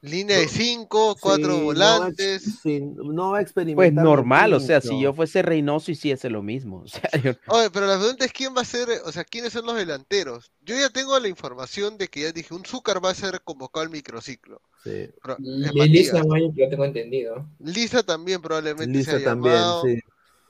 Línea 0.00 0.38
de 0.38 0.46
5, 0.46 1.16
4 1.20 1.56
Sí, 1.56 1.60
volantes. 1.62 2.46
No 2.46 2.50
va, 2.52 2.58
a- 2.58 2.62
sí, 2.62 2.80
no 2.80 3.22
va 3.22 3.28
a 3.28 3.30
Pues 3.32 3.42
experimentar. 3.42 4.04
normal, 4.04 4.54
o 4.54 4.60
sea, 4.60 4.80
si 4.80 5.00
yo 5.00 5.12
fuese 5.12 5.42
Reynoso 5.42 5.90
hiciese 5.90 6.30
lo 6.30 6.40
mismo. 6.42 6.82
O 6.84 6.88
sea, 6.88 7.10
yo- 7.22 7.32
Oye, 7.48 7.70
pero 7.70 7.86
la 7.86 7.98
pregunta 7.98 8.24
es 8.24 8.32
quién 8.32 8.54
va 8.56 8.60
a 8.60 8.64
ser, 8.64 8.88
o 9.04 9.10
sea, 9.10 9.24
quiénes 9.24 9.52
son 9.52 9.66
los 9.66 9.74
delanteros. 9.76 10.52
Yo 10.62 10.76
ya 10.78 10.88
tengo 10.90 11.18
la 11.18 11.26
información 11.28 11.98
de 11.98 12.06
que 12.08 12.20
ya 12.22 12.32
dije, 12.32 12.54
un 12.54 12.64
Zúcar 12.64 13.04
va 13.04 13.10
a 13.10 13.14
ser 13.14 13.40
convocado 13.42 13.84
al 13.84 13.90
microciclo. 13.90 14.62
Sí. 14.84 15.10
Y 15.40 15.60
Matías. 15.78 15.88
Lisa 15.88 16.24
Mayo, 16.24 16.52
que 16.54 16.62
yo 16.62 16.68
tengo 16.70 16.84
entendido. 16.84 17.48
Lisa 17.58 18.02
también 18.04 18.40
probablemente 18.40 18.96
Lisa 18.96 19.10
se 19.10 19.16
ha 19.18 19.24
también, 19.24 19.54
llamado. 19.56 19.82
sí. 19.82 19.98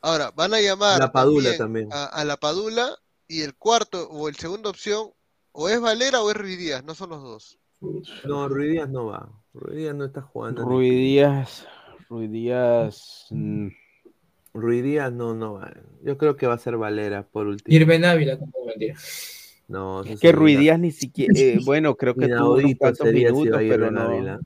Ahora, 0.03 0.31
van 0.31 0.53
a 0.55 0.61
llamar 0.61 0.99
La 1.01 1.11
Padula 1.11 1.57
también. 1.57 1.89
A, 1.91 2.05
a 2.05 2.25
la 2.25 2.37
Padula 2.37 2.97
y 3.27 3.41
el 3.43 3.55
cuarto 3.57 4.09
o 4.11 4.29
el 4.29 4.37
segunda 4.37 4.69
opción 4.71 5.11
o 5.53 5.69
es 5.71 5.81
Valera 5.81 6.21
o 6.21 6.31
es 6.31 6.37
Ruiz 6.37 6.59
Díaz, 6.59 6.85
no 6.85 6.95
son 6.95 7.11
los 7.11 7.23
dos. 7.23 7.59
No, 8.25 8.49
Ruiz 8.49 8.73
Díaz 8.73 8.89
no 8.91 9.07
va. 9.07 9.29
Ruiz 9.55 9.77
Díaz 9.77 9.95
no 9.95 10.05
está 10.05 10.23
jugando. 10.23 10.63
Ruiz 10.65 10.93
Díaz, 10.93 11.67
Díaz, 12.11 13.27
mm, 13.31 13.69
Díaz 14.83 15.13
no, 15.13 15.35
no 15.35 15.55
va. 15.55 15.73
Yo 16.03 16.17
creo 16.19 16.37
que 16.37 16.47
va 16.47 16.55
a 16.55 16.59
ser 16.59 16.77
Valera 16.77 17.23
por 17.25 17.47
último. 17.47 17.75
Irben 17.75 18.05
Ávila, 18.05 18.39
como 18.39 18.53
mentira. 18.67 18.95
No, 19.69 20.03
eso 20.03 20.19
que 20.21 20.33
Ruiz 20.33 20.59
Díaz 20.59 20.79
ni 20.79 20.91
siquiera, 20.93 21.33
eh, 21.37 21.59
bueno, 21.65 21.95
creo 21.97 22.15
que 22.15 22.29
tuvo 22.29 22.55
unos 22.55 22.73
cuantos 22.79 23.09
si 23.09 23.13
minutos, 23.15 23.53
va 23.53 23.59
a 23.59 23.63
ir 23.63 23.71
pero 23.71 23.85
Ben 23.87 23.95
no. 23.95 24.01
Ávila. 24.01 24.41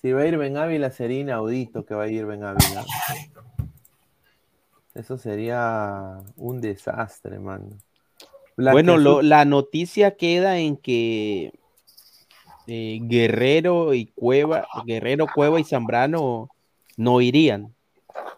Si 0.00 0.12
va 0.12 0.20
a 0.20 0.26
ir 0.26 0.36
Ben 0.38 0.56
Ávila 0.56 0.90
sería 0.90 1.20
inaudito 1.20 1.84
que 1.84 1.94
va 1.94 2.04
a 2.04 2.08
ir 2.08 2.26
Ben 2.26 2.44
Ávila. 2.44 2.84
Eso 4.94 5.18
sería 5.18 6.20
un 6.36 6.60
desastre, 6.60 7.38
mano. 7.38 7.70
Bueno, 8.56 8.96
lo- 8.96 9.20
la 9.20 9.44
noticia 9.44 10.16
queda 10.16 10.58
en 10.58 10.76
que 10.76 11.52
eh, 12.66 12.98
Guerrero 13.02 13.94
y 13.94 14.06
Cueva, 14.06 14.66
Guerrero, 14.84 15.26
Cueva 15.34 15.60
y 15.60 15.64
Zambrano 15.64 16.50
no 16.96 17.20
irían. 17.20 17.74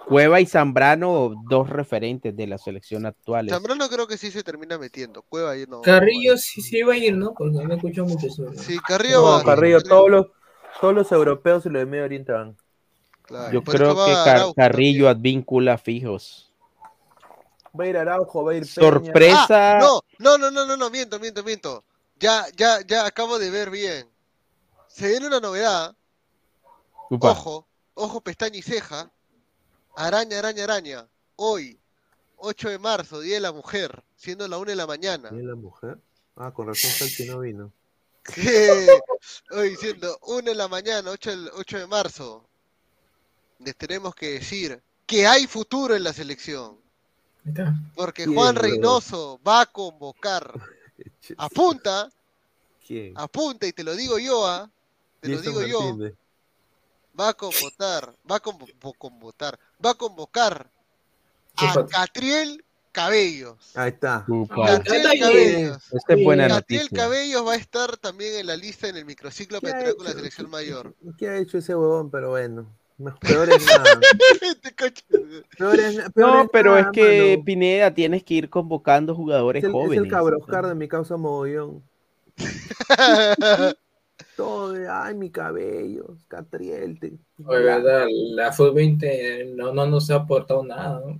Cueva 0.09 0.41
y 0.41 0.47
Zambrano, 0.47 1.35
dos 1.49 1.69
referentes 1.69 2.35
de 2.35 2.47
la 2.47 2.59
selección 2.59 3.05
actual. 3.07 3.49
Zambrano 3.49 3.89
creo 3.89 4.07
que 4.07 4.17
sí 4.17 4.31
se 4.31 4.43
termina 4.43 4.79
metiendo. 4.79 5.23
Cueva 5.23 5.51
ahí 5.53 5.67
no. 5.69 5.83
Carrillo 5.83 6.37
sí 6.37 6.63
se 6.63 6.79
iba 6.79 6.95
a 6.95 6.97
ir, 6.97 7.15
¿no? 7.15 7.35
Porque 7.35 7.63
no 7.63 7.75
escucho 7.75 8.05
mucho 8.07 8.29
sobre. 8.31 8.57
Sí, 8.59 8.79
Carrillo 8.81 9.23
No, 9.23 9.23
va. 9.39 9.45
Carrillo, 9.45 9.83
todos 9.83 10.11
los, 10.11 10.27
todos 10.81 10.95
los 10.95 11.13
europeos 11.13 11.67
y 11.67 11.69
los 11.69 11.81
de 11.81 11.87
Medio 11.87 12.05
Oriente 12.05 12.33
van. 12.33 12.57
Claro, 13.23 13.53
Yo 13.53 13.63
por 13.63 13.75
creo 13.77 13.95
que 13.95 14.01
va 14.01 14.25
Car- 14.25 14.37
Araujo 14.37 14.55
Carrillo 14.55 15.09
advíncula 15.09 15.77
fijos. 15.77 16.51
Va 17.79 17.85
a 17.85 17.87
ir 17.87 17.97
Araujo, 17.99 18.45
va 18.45 18.53
a 18.53 18.55
ir 18.55 18.63
Peña. 18.75 19.13
Sorpresa. 19.13 19.79
Ah, 19.79 19.79
no, 19.81 20.01
no, 20.19 20.39
no, 20.39 20.51
no, 20.51 20.67
no, 20.67 20.77
no, 20.77 20.91
miento, 20.91 21.21
miento, 21.21 21.45
miento. 21.45 21.85
Ya, 22.19 22.47
ya, 22.57 22.81
ya 22.87 23.07
acabo 23.07 23.39
de 23.39 23.51
ver 23.51 23.71
bien. 23.71 24.09
Se 24.99 25.07
viene 25.09 25.29
una 25.29 25.39
novedad. 25.39 25.95
Upa. 27.09 27.31
Ojo, 27.31 27.67
ojo, 27.95 28.21
pestaña 28.21 28.57
y 28.59 28.63
ceja. 28.63 29.09
Araña, 29.95 30.41
araña, 30.41 30.65
araña. 30.65 31.07
Hoy, 31.37 31.79
8 32.39 32.69
de 32.71 32.79
marzo, 32.81 33.21
Día 33.21 33.35
de 33.37 33.41
la 33.43 33.53
Mujer, 33.53 34.03
siendo 34.17 34.49
la 34.49 34.59
1 34.59 34.71
de 34.71 34.77
la 34.77 34.89
mañana. 34.89 35.31
¿Y 35.33 35.41
la 35.43 35.55
mujer? 35.55 35.99
Ah, 36.35 36.51
con 36.53 36.67
razón 36.67 36.91
Salti 36.99 37.27
no 37.27 37.39
vino. 37.41 37.73
Hoy 39.53 39.77
siendo 39.77 40.19
1 40.23 40.43
de 40.51 40.55
la 40.57 40.67
mañana, 40.67 41.13
8, 41.13 41.31
del- 41.31 41.51
8 41.55 41.79
de 41.79 41.87
marzo. 41.87 42.45
Les 43.61 43.77
tenemos 43.77 44.17
que 44.17 44.31
decir 44.33 44.83
que 45.07 45.29
hay 45.29 45.47
futuro 45.47 45.95
en 45.95 46.03
la 46.03 46.13
selección. 46.13 46.77
Porque 47.95 48.25
¿Quién, 48.25 48.35
Juan 48.35 48.55
bro? 48.57 48.63
Reynoso 48.63 49.41
va 49.47 49.61
a 49.61 49.67
convocar. 49.67 50.53
Apunta, 51.39 52.11
¿Quién? 52.85 53.13
apunta 53.17 53.65
y 53.67 53.73
te 53.73 53.85
lo 53.85 53.95
digo 53.95 54.19
yo, 54.19 54.45
¿ah? 54.45 54.69
Te 55.21 55.29
lo 55.29 55.41
digo 55.41 55.63
yo. 55.63 55.97
Va 57.19 57.31
a 57.31 57.35
convocar, 57.35 58.15
va 58.31 58.37
a 58.37 58.41
convo- 58.43 58.95
convocar, 58.97 59.59
va 59.85 59.91
a 59.91 59.95
convocar 59.95 60.71
¿Qué 61.57 61.67
a? 61.67 61.85
Catriel 61.87 62.65
Cabellos. 62.93 63.77
Ahí 63.77 63.89
está. 63.91 64.25
Catriel 64.67 65.19
Cabellos. 65.21 65.93
Esta 65.93 66.15
es 66.15 66.25
buena 66.25 66.47
Catriel 66.49 66.83
noticia. 66.83 67.05
Cabellos 67.05 67.47
va 67.47 67.53
a 67.55 67.57
estar 67.57 67.97
también 67.97 68.37
en 68.39 68.47
la 68.47 68.57
lista 68.57 68.89
en 68.89 68.97
el 68.97 69.05
microciclo 69.05 69.61
para 69.61 69.73
¿Qué 69.73 69.77
ha 69.77 69.81
entrar 69.81 69.97
con 69.97 70.07
la 70.07 70.13
selección 70.13 70.49
mayor. 70.51 70.95
¿Qué 71.19 71.29
ha 71.29 71.37
hecho 71.39 71.59
ese 71.59 71.75
huevón? 71.75 72.11
Pero 72.11 72.31
bueno. 72.31 72.67
Peor 73.21 73.49
es 73.53 73.65
nada. 73.67 74.01
Peor 75.59 75.79
es, 75.81 75.97
peor 76.13 76.29
No, 76.31 76.43
es 76.43 76.49
pero 76.53 76.77
es 76.77 76.83
nada, 76.83 76.93
que 76.93 77.33
mano. 77.35 77.45
Pineda 77.45 77.95
tienes 77.95 78.23
que 78.25 78.35
ir 78.35 78.51
convocando 78.51 79.15
jugadores 79.15 79.63
Es 79.63 79.65
el, 79.69 79.71
es 79.71 79.75
jóvenes. 79.75 80.05
el 80.05 80.11
cabroscar 80.11 80.67
de 80.67 80.75
mi 80.75 80.87
causa 80.89 81.17
mogollón. 81.17 81.83
Todo 84.39 84.71
de, 84.71 84.89
ay, 84.89 85.17
mi 85.17 85.31
cabello, 85.31 86.17
Catriel. 86.29 87.01
Te... 87.01 87.11
Oye, 87.45 87.65
verdad, 87.65 88.07
la 88.09 88.53
Sub-20 88.53 89.57
no, 89.57 89.73
no 89.73 89.85
nos 89.89 90.09
ha 90.13 90.15
aportado 90.15 90.63
nada. 90.63 91.03
¿no? 91.05 91.19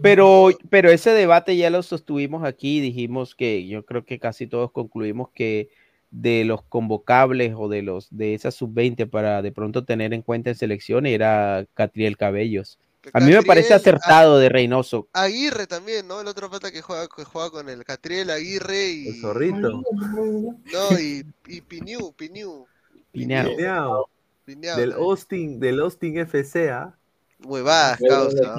Pero, 0.00 0.48
pero 0.70 0.88
ese 0.88 1.10
debate 1.10 1.54
ya 1.54 1.68
lo 1.68 1.82
sostuvimos 1.82 2.42
aquí, 2.42 2.80
dijimos 2.80 3.34
que 3.34 3.66
yo 3.66 3.84
creo 3.84 4.06
que 4.06 4.18
casi 4.18 4.46
todos 4.46 4.72
concluimos 4.72 5.28
que 5.34 5.68
de 6.10 6.46
los 6.46 6.62
convocables 6.62 7.52
o 7.58 7.68
de 7.68 7.82
los 7.82 8.08
de 8.10 8.32
esa 8.32 8.50
sub-20 8.50 9.06
para 9.10 9.42
de 9.42 9.52
pronto 9.52 9.84
tener 9.84 10.14
en 10.14 10.22
cuenta 10.22 10.48
en 10.48 10.56
selección 10.56 11.04
era 11.04 11.66
Catriel 11.74 12.16
Cabellos. 12.16 12.78
A 13.12 13.20
mí 13.20 13.32
me 13.32 13.42
parece 13.42 13.74
acertado 13.74 14.38
de 14.38 14.48
Reynoso. 14.48 15.08
Aguirre 15.12 15.66
también, 15.66 16.08
¿no? 16.08 16.20
El 16.20 16.26
otro 16.26 16.50
pata 16.50 16.70
que 16.70 16.82
juega, 16.82 17.06
que 17.14 17.24
juega 17.24 17.50
con 17.50 17.68
el 17.68 17.84
Catriel, 17.84 18.30
Aguirre 18.30 18.86
y. 18.88 19.08
El 19.08 19.20
zorrito. 19.20 19.82
No, 19.92 20.98
y, 20.98 21.24
y 21.46 21.60
Piniu, 21.60 22.12
Piniu. 22.12 22.66
Pineado. 23.12 24.08
Del. 24.46 24.92
Austin, 24.92 25.58
del 25.60 25.80
Austin 25.80 26.18
FC, 26.18 26.70
¿ah? 26.70 26.94
Huevadas, 27.44 27.98
causa. 28.08 28.56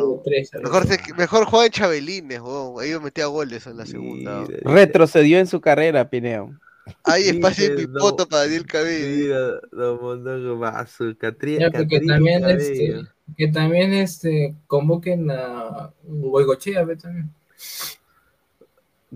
Mejor, 0.61 0.87
se- 0.87 1.13
mejor 1.15 1.45
juega 1.45 1.65
en 1.65 1.71
Chabelines. 1.71 2.41
Ahí 2.79 2.91
me 2.91 2.99
metía 2.99 3.25
goles 3.27 3.65
en 3.67 3.77
la 3.77 3.85
segunda. 3.85 4.45
Retrocedió 4.61 5.39
en 5.39 5.47
su 5.47 5.59
carrera, 5.61 6.09
Pineo. 6.09 6.51
Hay 7.03 7.29
espacio 7.29 7.65
en 7.65 7.91
no. 7.91 7.99
foto 7.99 8.27
para 8.27 8.43
Daniel 8.43 8.65
Cabello. 8.65 9.07
Mira, 9.07 9.61
Catriel, 11.17 11.59
Ya, 11.59 11.71
porque 11.71 11.99
Catriel 11.99 12.07
también, 12.07 12.41
Cabello. 12.41 13.14
Que 13.37 13.47
también 13.47 13.93
este, 13.93 14.55
convoquen 14.67 15.29
a 15.31 15.91
Goigochea, 16.03 16.83
ve 16.83 16.95
también. 16.95 17.31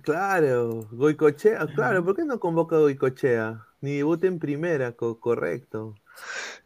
Claro, 0.01 0.87
Goicochea, 0.91 1.67
claro, 1.75 2.05
¿por 2.05 2.15
qué 2.15 2.23
no 2.23 2.39
convoca 2.39 2.77
a 2.77 2.79
Goicochea? 2.79 3.65
Ni 3.81 3.97
debuta 3.97 4.27
en 4.27 4.39
primera, 4.39 4.93
co- 4.93 5.19
correcto. 5.19 5.95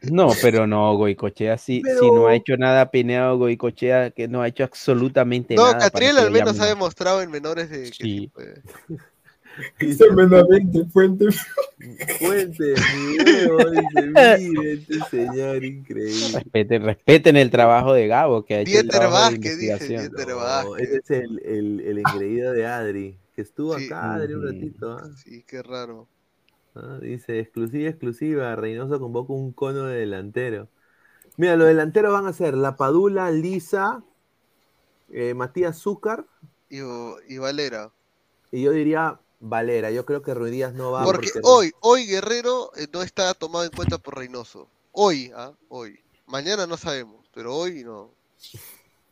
No, 0.01 0.29
pero 0.41 0.67
no, 0.67 0.95
Goicochea 0.97 1.57
sí, 1.57 1.81
Pero- 1.83 1.99
sí 1.99 2.11
no 2.11 2.27
ha 2.27 2.35
hecho 2.35 2.57
nada 2.57 2.91
Pineo 2.91 3.37
Goicochea, 3.37 4.11
que 4.11 4.27
no 4.27 4.41
ha 4.41 4.47
hecho 4.47 4.63
absolutamente 4.63 5.55
No, 5.55 5.63
nada. 5.63 5.73
para 5.77 5.89
Catriel 5.89 6.17
al 6.17 6.31
menos 6.31 6.59
ha 6.59 6.65
demostrado 6.65 7.21
en 7.21 7.31
menores 7.31 7.69
de 7.69 7.83
que 7.83 7.85
Sí. 7.85 7.93
sí 8.19 8.27
puede. 8.27 8.61
Tremendamente 9.77 10.85
fuente. 10.85 11.25
Fuente, 12.19 12.73
mi 12.95 13.17
huevo, 13.19 13.69
dice, 13.69 14.07
mire, 14.07 14.73
este 14.73 14.99
señor 15.11 15.63
increíble. 15.63 16.39
Respeten, 16.39 16.83
respeten 16.83 17.37
el 17.37 17.49
trabajo 17.51 17.93
de 17.93 18.07
Gabo, 18.07 18.45
que 18.45 18.55
ha 18.55 18.61
hecho 18.61 18.79
el 18.79 18.83
Dieter 18.83 18.99
trabajo 18.99 19.31
de 19.31 19.37
Vázquez, 19.37 19.59
dice 19.59 19.63
investigación. 19.65 20.15
Dieter 20.15 20.29
No, 20.29 20.35
Vázquez. 20.37 20.89
ese 20.89 20.97
es 20.99 21.09
el, 21.11 21.39
el, 21.45 21.79
el 21.81 21.97
engreído 21.99 22.53
de 22.53 22.65
Adri, 22.65 23.17
que 23.35 23.41
estuvo 23.41 23.77
Sí. 23.77 23.85
acá, 23.85 24.13
Adri, 24.15 24.33
un 24.33 24.43
ratito. 24.45 24.91
¿ah? 24.93 25.09
Sí, 25.15 25.43
qué 25.47 25.61
raro. 25.61 26.07
Ah, 26.75 26.97
Dice, 27.01 27.39
exclusiva, 27.39 27.89
exclusiva, 27.89 28.55
Reynoso 28.55 28.99
convoca 28.99 29.33
un 29.33 29.51
cono 29.53 29.83
de 29.85 29.99
delantero. 29.99 30.67
Mira, 31.37 31.55
los 31.55 31.67
delanteros 31.67 32.13
van 32.13 32.27
a 32.27 32.33
ser 32.33 32.55
La 32.55 32.75
Padula, 32.77 33.29
Lisa, 33.31 34.03
eh, 35.11 35.33
Matías 35.33 35.77
Zúcar, 35.79 36.25
Y, 36.69 36.79
y 37.27 37.37
Valera. 37.37 37.91
y 38.51 38.63
yo 38.63 38.71
diría 38.71 39.19
Valera. 39.45 39.91
Yo 39.91 40.05
creo 40.05 40.21
que 40.21 40.33
Ruidías 40.33 40.73
no 40.73 40.91
va 40.91 41.03
Porque 41.03 41.27
no- 41.35 41.41
hoy, 41.49 41.71
hoy 41.81 42.05
Guerrero 42.05 42.71
eh, 42.77 42.87
no 42.93 43.01
está 43.01 43.33
tomado 43.33 43.65
en 43.65 43.71
cuenta 43.71 43.97
por 43.97 44.17
Reynoso. 44.17 44.69
Hoy, 44.93 45.31
¿ah? 45.35 45.51
Hoy. 45.67 45.99
Mañana 46.27 46.65
no 46.65 46.77
sabemos, 46.77 47.25
pero 47.33 47.53
hoy 47.53 47.83
no. 47.83 48.11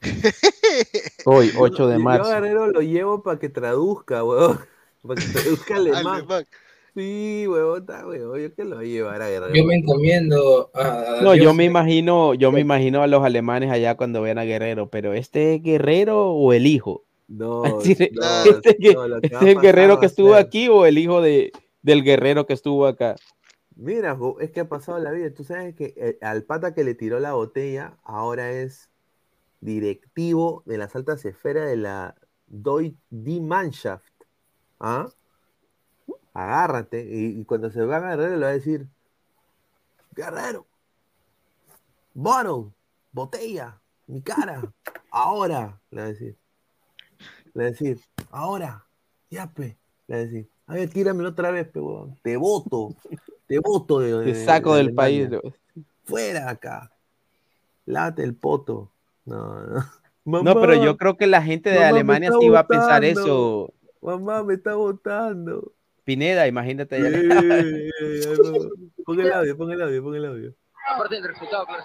Hoy, 1.25 1.51
8 1.57 1.87
de 1.87 1.95
Yo 1.95 1.99
a 1.99 2.03
marzo. 2.03 2.29
Guerrero 2.31 2.67
lo 2.67 2.81
llevo 2.81 3.21
para 3.21 3.37
que 3.39 3.49
traduzca, 3.49 4.23
weón. 4.23 4.59
Para 5.05 5.19
que 5.21 5.27
traduzca 5.27 5.75
alemán. 5.75 6.07
Alemán. 6.07 6.45
Sí, 6.95 7.45
weón, 7.47 7.81
está, 7.81 8.07
weón. 8.07 8.39
Yo 8.39 8.55
que 8.55 8.63
lo 8.63 8.77
voy 8.77 8.85
a 8.85 8.87
llevar 8.93 9.21
a 9.21 9.29
Guerrero. 9.29 9.53
Yo 9.53 9.65
me 9.65 9.75
encomiendo 9.75 10.71
a. 10.73 11.19
No, 11.21 11.35
yo 11.35 11.53
me 11.53 11.65
imagino, 11.65 12.33
yo 12.35 12.51
me 12.51 12.61
imagino 12.61 13.03
a 13.03 13.07
los 13.07 13.23
alemanes 13.23 13.69
allá 13.69 13.95
cuando 13.97 14.21
vean 14.21 14.37
a 14.37 14.43
Guerrero, 14.45 14.89
pero 14.89 15.13
este 15.13 15.55
es 15.55 15.61
Guerrero 15.63 16.31
o 16.31 16.53
el 16.53 16.65
hijo. 16.67 17.03
No, 17.31 17.63
Así 17.79 17.95
no, 17.95 17.95
este, 17.95 18.11
no, 18.11 18.43
que 18.43 19.27
este 19.27 19.35
es 19.37 19.41
el 19.43 19.61
guerrero 19.61 19.99
que 19.99 20.05
estuvo 20.05 20.35
aquí 20.35 20.67
o 20.67 20.85
el 20.85 20.97
hijo 20.97 21.21
de, 21.21 21.53
del 21.81 22.03
guerrero 22.03 22.45
que 22.45 22.53
estuvo 22.53 22.85
acá. 22.85 23.15
Mira, 23.75 24.17
es 24.41 24.51
que 24.51 24.59
ha 24.59 24.67
pasado 24.67 24.99
la 24.99 25.11
vida. 25.11 25.33
Tú 25.33 25.45
sabes 25.45 25.73
que 25.75 25.93
eh, 25.95 26.17
al 26.21 26.43
pata 26.43 26.73
que 26.73 26.83
le 26.83 26.93
tiró 26.93 27.19
la 27.19 27.33
botella 27.33 27.97
ahora 28.03 28.51
es 28.51 28.89
directivo 29.61 30.61
de 30.65 30.77
las 30.77 30.93
altas 30.95 31.23
esferas 31.23 31.67
de 31.67 31.77
la 31.77 32.15
Deutsche 32.47 32.97
Die 33.09 33.39
Mannschaft. 33.39 34.11
¿Ah? 34.79 35.07
Agárrate. 36.33 37.07
Y, 37.09 37.39
y 37.39 37.45
cuando 37.45 37.71
se 37.71 37.81
va 37.85 37.97
a 37.97 38.01
Guerrero 38.01 38.35
le 38.35 38.43
va 38.43 38.49
a 38.49 38.53
decir: 38.53 38.87
Guerrero, 40.13 40.67
bottle, 42.13 42.73
botella, 43.13 43.79
mi 44.07 44.21
cara, 44.21 44.61
ahora. 45.11 45.79
Le 45.91 46.01
va 46.01 46.07
a 46.07 46.09
decir. 46.09 46.40
Le 47.53 47.65
decir: 47.65 47.99
Ahora, 48.29 48.85
ya, 49.29 49.51
pe. 49.51 49.77
Le 50.07 50.17
decir: 50.17 50.49
A 50.67 50.73
ver, 50.73 50.89
tíramelo 50.89 51.29
otra 51.29 51.51
vez, 51.51 51.67
pe. 51.67 51.79
Te 52.21 52.37
voto. 52.37 52.95
Te 53.47 53.59
voto 53.59 53.99
de, 53.99 54.23
Te 54.31 54.45
saco 54.45 54.71
de 54.73 54.83
del 54.83 54.87
Alemania. 54.97 55.39
país. 55.41 55.53
Fuera 56.03 56.49
acá. 56.49 56.91
Lávate 57.85 58.23
el 58.23 58.35
poto. 58.35 58.91
No, 59.25 59.61
no. 59.65 59.85
No, 60.23 60.53
pero 60.61 60.75
yo 60.75 60.97
creo 60.97 61.17
que 61.17 61.25
la 61.25 61.41
gente 61.41 61.71
de 61.71 61.77
mamá 61.79 61.87
Alemania 61.89 62.31
sí 62.39 62.47
va 62.47 62.59
a 62.59 62.67
pensar 62.67 63.03
eso. 63.03 63.73
Mamá 64.03 64.43
me 64.43 64.53
está 64.53 64.75
votando. 64.75 65.73
Pineda, 66.03 66.47
imagínate 66.47 66.95
allá. 66.95 67.09
Pon 69.05 69.19
el 69.19 69.33
audio, 69.33 69.57
pon 69.57 69.71
el 69.71 69.81
audio, 69.81 70.03
pon 70.03 70.15
el 70.15 70.25
audio. 70.25 70.53
Aparte 70.93 71.15
del 71.15 71.23
resultado, 71.23 71.65
claro. 71.65 71.83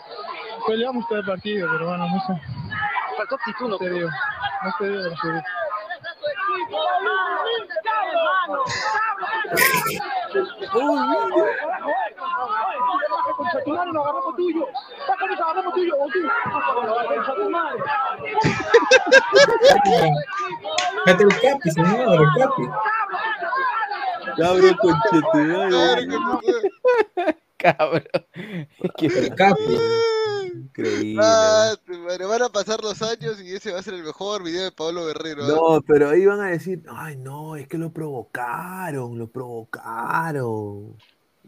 Peleamos 0.66 1.08
todo 1.08 1.18
el 1.20 1.24
partido, 1.26 1.66
pero 1.72 1.88
bueno, 1.88 2.06
no 2.08 2.20
sé. 2.26 2.42
Faltó 3.16 3.34
actitud, 3.36 3.68
¿no? 3.70 3.78
te 3.78 3.90
digo. 3.90 4.08
No 4.08 4.74
te 4.78 4.88
digo, 4.88 5.02
no 5.02 5.10
te 5.10 5.28
digo. 5.28 5.42
Tuyo. 15.72 15.94
El 21.06 21.28
capi, 21.40 21.70
señor, 21.70 22.20
el 22.20 22.28
capi. 22.38 22.64
Conchetumare. 24.78 26.06
Cabrón. 27.58 28.04
El 28.98 29.34
capi. 29.34 29.78
Increíble. 30.66 31.22
Ah, 31.22 31.74
van 32.28 32.42
a 32.42 32.48
pasar 32.48 32.82
los 32.82 33.00
años 33.02 33.40
y 33.40 33.54
ese 33.54 33.72
va 33.72 33.78
a 33.78 33.82
ser 33.82 33.94
el 33.94 34.02
mejor 34.02 34.42
video 34.42 34.64
de 34.64 34.72
Pablo 34.72 35.06
Guerrero. 35.06 35.44
¿ah? 35.44 35.48
No, 35.48 35.82
pero 35.86 36.10
ahí 36.10 36.26
van 36.26 36.40
a 36.40 36.50
decir, 36.50 36.82
ay 36.88 37.16
no, 37.16 37.56
es 37.56 37.68
que 37.68 37.78
lo 37.78 37.92
provocaron, 37.92 39.16
lo 39.18 39.28
provocaron. 39.28 40.96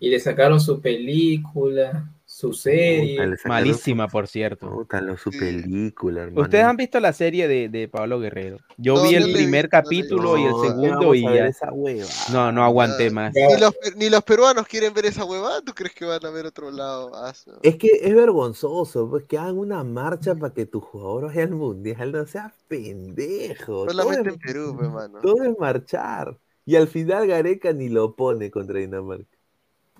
Y 0.01 0.11
le 0.11 0.21
sacaron 0.21 0.61
su 0.61 0.81
película, 0.81 2.09
su 2.39 2.52
serie. 2.52 3.17
Puta, 3.17 3.26
le 3.26 3.36
sacaron 3.36 3.57
Malísima, 3.57 4.07
por 4.07 4.28
cierto. 4.28 4.70
Puta, 4.70 5.00
lo- 5.00 5.17
su 5.17 5.31
película, 5.31 6.23
hermano. 6.23 6.42
¿Ustedes 6.42 6.65
han 6.65 6.76
visto 6.76 7.00
la 7.00 7.12
serie 7.12 7.49
de, 7.49 7.68
de 7.68 7.89
Pablo 7.89 8.20
Guerrero? 8.20 8.58
Yo 8.76 8.94
No, 8.94 9.02
vi 9.02 9.17
el 9.17 9.33
primer 9.33 9.65
no 9.65 9.70
capítulo 9.70 10.39
y 10.39 10.44
el 10.44 10.55
segundo 10.55 11.15
y 11.15 11.23
ya. 11.23 11.47
esa 11.47 11.73
hueva. 11.73 12.07
No, 12.33 12.52
no 12.52 12.62
aguanté 12.65 13.10
más. 13.10 13.34
Ni 13.34 13.60
los, 13.60 13.75
pe- 13.75 13.92
ni 13.97 14.08
los 14.08 14.23
peruanos 14.23 14.68
quieren 14.68 14.94
ver 14.94 15.07
esa 15.07 15.25
huevada, 15.25 15.62
¿tú 15.62 15.75
crees 15.75 15.92
que 15.94 16.05
van 16.05 16.25
a 16.25 16.31
ver 16.31 16.47
otro 16.47 16.70
lado? 16.70 17.10
Ah, 17.15 17.33
Es 17.62 17.76
que 17.76 17.89
es 18.02 18.15
vergonzoso, 18.15 19.10
pues 19.10 19.25
que 19.26 19.36
hagan 19.36 19.58
una 19.58 19.83
marcha 19.83 20.36
para 20.36 20.55
que 20.55 20.65
tu 20.65 20.81
jugador 20.81 21.26
vaya 21.26 21.42
al 21.42 21.50
mundial, 21.50 22.12
no 22.12 22.25
seas 22.25 22.52
pendejo. 22.68 23.84
Todo 23.84 23.91
Solamente 23.91 24.31
en 24.31 24.39
Perú, 24.39 24.76
pe, 24.78 24.89
mano. 24.89 25.18
Todo 25.20 25.42
es 25.42 25.58
marchar. 25.58 26.39
Y 26.65 26.76
al 26.76 26.86
final 26.86 27.26
Gareca 27.26 27.73
ni 27.73 27.89
lo 27.89 28.15
pone 28.15 28.50
contra 28.50 28.78
Dinamarca. 28.78 29.38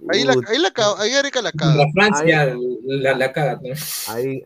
Ahí, 0.09 0.25
la, 0.25 0.33
ahí, 0.33 0.59
la, 0.59 0.73
ahí 0.99 1.11
Gareca 1.13 1.43
la 1.43 1.53
caga. 1.53 1.75
La 1.75 1.87
Francia 1.93 2.57
la, 2.85 3.15
la 3.17 3.33
caga. 3.33 3.61
¿no? 3.63 3.75
Ahí, 4.15 4.45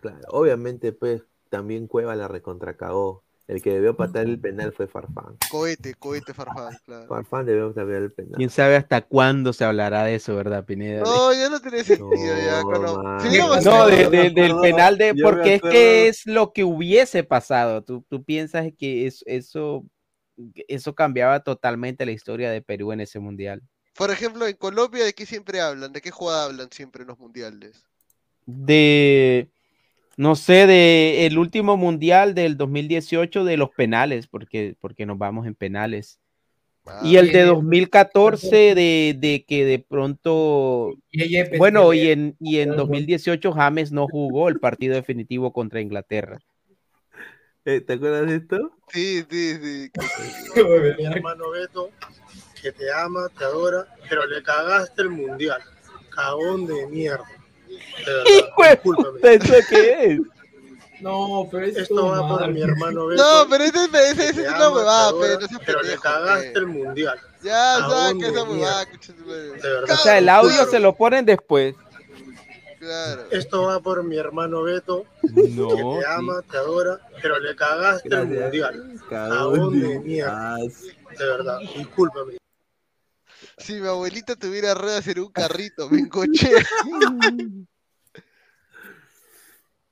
claro, 0.00 0.20
obviamente, 0.30 0.92
pues, 0.92 1.22
también 1.50 1.86
Cueva 1.86 2.14
la 2.16 2.28
recontracagó. 2.28 3.22
El 3.46 3.62
que 3.62 3.72
debió 3.72 3.96
patar 3.96 4.26
el 4.26 4.38
penal 4.38 4.72
fue 4.72 4.88
Farfán. 4.88 5.38
Cohete, 5.50 5.94
cohete 5.94 6.34
Farfán, 6.34 6.76
claro. 6.84 7.06
Farfán 7.08 7.46
debió 7.46 7.72
patar 7.72 7.88
el 7.94 8.12
penal. 8.12 8.34
¿Quién 8.36 8.50
sabe 8.50 8.76
hasta 8.76 9.00
cuándo 9.00 9.54
se 9.54 9.64
hablará 9.64 10.04
de 10.04 10.16
eso, 10.16 10.36
verdad, 10.36 10.66
Pineda? 10.66 11.00
No, 11.00 11.32
ya 11.32 11.48
no 11.48 11.58
tiene 11.58 11.82
sentido. 11.82 12.10
ya, 12.14 12.62
cuando- 12.62 13.20
si 13.20 13.28
hubiéramos- 13.28 13.64
No, 13.64 13.86
de- 13.86 14.10
de- 14.10 14.30
del 14.30 14.54
penal 14.60 14.98
de, 14.98 15.14
porque 15.14 15.54
es 15.54 15.62
que 15.62 16.08
es 16.08 16.26
lo 16.26 16.52
que 16.52 16.62
hubiese 16.62 17.24
pasado. 17.24 17.82
Tú, 17.82 18.04
tú 18.06 18.22
piensas 18.22 18.66
que 18.78 19.06
es- 19.06 19.24
eso, 19.26 19.82
eso 20.68 20.94
cambiaba 20.94 21.40
totalmente 21.40 22.04
la 22.04 22.12
historia 22.12 22.50
de 22.50 22.60
Perú 22.60 22.92
en 22.92 23.00
ese 23.00 23.18
mundial. 23.18 23.62
Por 23.98 24.12
ejemplo, 24.12 24.46
en 24.46 24.54
Colombia, 24.54 25.04
¿de 25.04 25.12
qué 25.12 25.26
siempre 25.26 25.60
hablan? 25.60 25.92
¿De 25.92 26.00
qué 26.00 26.12
jugada 26.12 26.44
hablan 26.44 26.70
siempre 26.70 27.02
en 27.02 27.08
los 27.08 27.18
mundiales? 27.18 27.84
De, 28.46 29.48
no 30.16 30.36
sé, 30.36 30.68
de 30.68 31.26
el 31.26 31.36
último 31.36 31.76
mundial 31.76 32.32
del 32.32 32.56
2018 32.56 33.44
de 33.44 33.56
los 33.56 33.70
penales, 33.70 34.28
porque, 34.28 34.76
porque 34.80 35.04
nos 35.04 35.18
vamos 35.18 35.48
en 35.48 35.56
penales. 35.56 36.20
Y 37.02 37.16
el 37.16 37.32
de 37.32 37.42
2014 37.42 38.74
de, 38.76 39.16
de 39.18 39.44
que 39.44 39.64
de 39.64 39.80
pronto, 39.80 40.94
bueno, 41.56 41.92
y 41.92 42.08
en, 42.08 42.36
y 42.38 42.60
en 42.60 42.76
2018 42.76 43.52
James 43.52 43.90
no 43.90 44.06
jugó 44.06 44.48
el 44.48 44.60
partido 44.60 44.94
definitivo 44.94 45.52
contra 45.52 45.80
Inglaterra. 45.80 46.38
Eh, 47.64 47.80
¿Te 47.80 47.94
acuerdas 47.94 48.28
de 48.28 48.36
esto? 48.36 48.70
Sí, 48.88 49.24
sí, 49.28 49.56
sí. 49.56 49.90
Mi 50.98 51.04
hermano 51.04 51.50
Beto, 51.50 51.90
que 52.60 52.72
te 52.72 52.92
ama, 52.92 53.28
te 53.36 53.44
adora, 53.44 53.86
pero 54.08 54.26
le 54.26 54.42
cagaste 54.42 55.02
el 55.02 55.10
mundial. 55.10 55.62
Cagón 56.10 56.66
de 56.66 56.86
mierda. 56.86 57.24
De 59.22 59.34
¿eso 59.34 59.54
qué 59.68 60.04
es? 60.04 60.20
No, 61.00 61.48
pero 61.50 61.66
es 61.66 61.76
Esto 61.76 62.06
va 62.06 62.26
por 62.26 62.40
mal. 62.40 62.52
mi 62.52 62.62
hermano 62.62 63.06
Beto. 63.06 63.22
No, 63.22 63.48
pero 63.48 63.64
ese, 63.64 63.84
ese, 63.84 64.30
ese 64.30 64.42
es 64.42 64.48
una 64.48 64.70
huevada, 64.70 65.12
te 65.12 65.18
pe, 65.18 65.26
adora, 65.26 65.46
no 65.50 65.58
pero 65.64 65.82
le 65.82 65.96
cagaste 65.98 66.58
el 66.58 66.66
mundial. 66.66 67.20
Ya, 67.42 67.78
saca 67.78 68.26
esa 68.26 68.42
huevada, 68.42 68.86
madre. 69.26 69.92
O 69.92 69.96
sea, 69.96 70.18
el 70.18 70.28
audio 70.28 70.64
se 70.66 70.80
lo 70.80 70.96
ponen 70.96 71.24
después. 71.24 71.74
Claro. 72.80 73.24
Esto 73.30 73.62
va 73.62 73.80
por 73.80 74.02
mi 74.04 74.16
hermano 74.16 74.62
Beto, 74.62 75.04
No, 75.22 75.68
que 75.68 76.00
te 76.00 76.06
ama, 76.06 76.42
te 76.48 76.56
adora, 76.56 76.98
pero 77.20 77.38
le 77.38 77.54
cagaste 77.54 78.08
el 78.08 78.26
mundial. 78.26 79.00
Cagón 79.08 79.80
de 79.80 79.98
mierda. 80.00 80.56
De 80.56 81.24
verdad, 81.24 81.58
discúlpame. 81.76 82.38
Si 83.58 83.74
mi 83.80 83.86
abuelita 83.88 84.36
tuviera 84.36 84.74
ruedas 84.74 85.06
en 85.08 85.20
un 85.20 85.32
carrito, 85.32 85.88
me 85.90 85.98
encochea. 86.00 86.64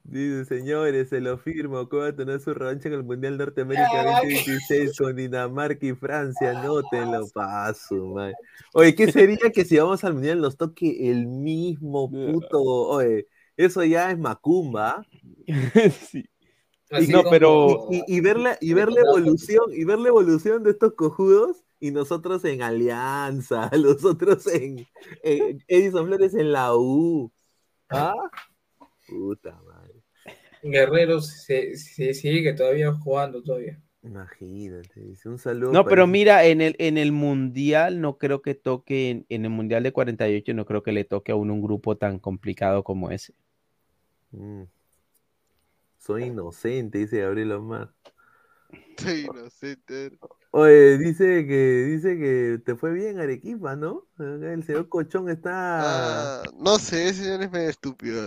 Dice, 0.05 0.45
señores, 0.45 1.09
se 1.09 1.21
lo 1.21 1.37
firmo. 1.37 1.89
Cueva 1.89 2.15
tener 2.15 2.41
su 2.41 2.55
revancha 2.55 2.89
en 2.89 2.95
el 2.95 3.03
Mundial 3.03 3.37
Norteamérica 3.39 4.05
2026 4.23 4.97
con 4.97 5.17
Dinamarca 5.17 5.85
y 5.85 5.95
Francia. 5.95 6.63
No 6.63 6.81
te 6.89 7.05
lo 7.05 7.27
paso, 7.35 7.97
man. 8.15 8.33
Oye, 8.73 8.95
¿qué 8.95 9.11
sería 9.11 9.51
que 9.53 9.65
si 9.65 9.77
vamos 9.79 10.05
al 10.05 10.15
Mundial 10.15 10.41
nos 10.41 10.57
toque 10.57 11.11
el 11.11 11.27
mismo 11.27 12.09
puto? 12.09 12.63
Oye, 12.63 13.27
eso 13.57 13.83
ya 13.85 14.11
es 14.13 14.19
macumba. 14.19 15.05
Sí. 16.09 16.25
Así 16.89 17.11
No, 17.11 17.19
como- 17.25 17.31
pero- 17.31 17.89
Y, 17.91 18.05
y 18.07 18.21
ver 18.21 18.39
la, 18.39 18.57
y 18.61 18.73
ver 18.75 18.93
la 18.93 19.01
evolución, 19.01 19.65
y 19.73 19.83
ver 19.85 19.99
la 19.99 20.07
evolución 20.09 20.63
de 20.63 20.71
estos 20.71 20.93
cojudos, 20.95 21.65
y 21.81 21.91
nosotros 21.91 22.45
en 22.45 22.63
Alianza, 22.63 23.71
los 23.77 24.05
otros 24.05 24.47
en, 24.47 24.87
en 25.23 25.63
Edison 25.69 26.07
Flores 26.07 26.35
en 26.35 26.53
la 26.53 26.75
U. 26.77 27.31
¿Ah? 27.89 28.15
Puta 29.07 29.61
madre. 29.67 29.95
Guerreros 30.63 31.29
se, 31.29 31.77
se 31.77 32.15
sigue 32.15 32.53
todavía 32.55 32.93
jugando 32.93 33.43
todavía. 33.43 33.81
Imagínate, 34.03 35.01
dice 35.01 35.29
un 35.29 35.39
saludo. 35.39 35.73
No, 35.73 35.85
pero 35.85 36.07
mira, 36.07 36.45
en 36.45 36.61
el, 36.61 36.77
en 36.79 36.97
el 36.97 37.13
mundial 37.13 38.01
no 38.01 38.19
creo 38.19 38.41
que 38.41 38.55
toque, 38.55 39.11
en, 39.11 39.27
en 39.29 39.45
el 39.45 39.51
mundial 39.51 39.83
de 39.83 39.93
48 39.93 40.55
no 40.55 40.65
creo 40.65 40.83
que 40.83 40.93
le 40.93 41.05
toque 41.05 41.33
a 41.33 41.37
uno 41.37 41.55
un 41.55 41.63
grupo 41.63 41.97
tan 41.97 42.19
complicado 42.19 42.85
como 42.85 43.11
ese. 43.11 43.35
Mm. 44.31 44.63
Soy 45.99 46.25
inocente, 46.25 46.99
dice 46.99 47.21
Gabriel 47.21 47.53
Omar. 47.53 47.93
Inocente. 49.31 50.19
Oye, 50.53 50.97
dice 50.97 51.47
que 51.47 51.85
dice 51.85 52.17
que 52.17 52.59
te 52.65 52.77
fue 52.77 52.93
bien 52.93 53.21
Arequipa, 53.21 53.77
¿no? 53.77 54.07
El 54.19 54.65
señor 54.65 54.89
Cochón 54.89 55.29
está. 55.29 56.41
Ah, 56.41 56.43
no 56.59 56.79
sé, 56.79 57.09
ese 57.11 57.25
señor 57.25 57.43
es 57.43 57.51
medio 57.51 57.69
estúpido. 57.69 58.23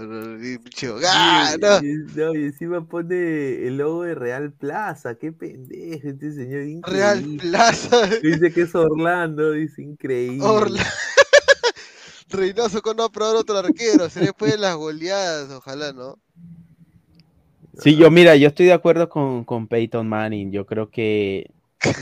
¡ah, 1.08 1.56
no! 1.59 1.77
y- 1.80 2.06
no, 2.16 2.35
y 2.35 2.43
encima 2.43 2.88
pone 2.88 3.66
el 3.68 3.77
logo 3.77 4.03
de 4.03 4.14
Real 4.14 4.53
Plaza, 4.53 5.16
qué 5.16 5.32
pendejo 5.32 6.08
este 6.08 6.34
señor, 6.34 6.84
Real 6.88 7.19
increíble. 7.22 7.50
Plaza. 7.50 8.08
Dice 8.22 8.53
que 8.53 8.61
es 8.61 8.76
Orlando, 8.76 9.51
dice 9.51 9.82
increíble. 9.82 10.45
Orla. 10.45 10.85
Reynoso 12.30 12.84
con 12.84 12.95
no 12.98 13.06
aprobar 13.06 13.35
otro 13.38 13.58
arquero. 13.58 14.08
Se 14.08 14.22
le 14.24 14.34
pueden 14.34 14.61
las 14.61 14.76
goleadas, 14.76 15.50
ojalá, 15.50 15.93
¿no? 15.93 16.19
Sí, 17.80 17.95
yo 17.95 18.11
mira, 18.11 18.35
yo 18.35 18.48
estoy 18.48 18.67
de 18.67 18.74
acuerdo 18.74 19.09
con, 19.09 19.43
con 19.45 19.67
Peyton 19.67 20.08
Manning. 20.08 20.51
Yo 20.51 20.66
creo 20.66 20.90
que 20.90 21.49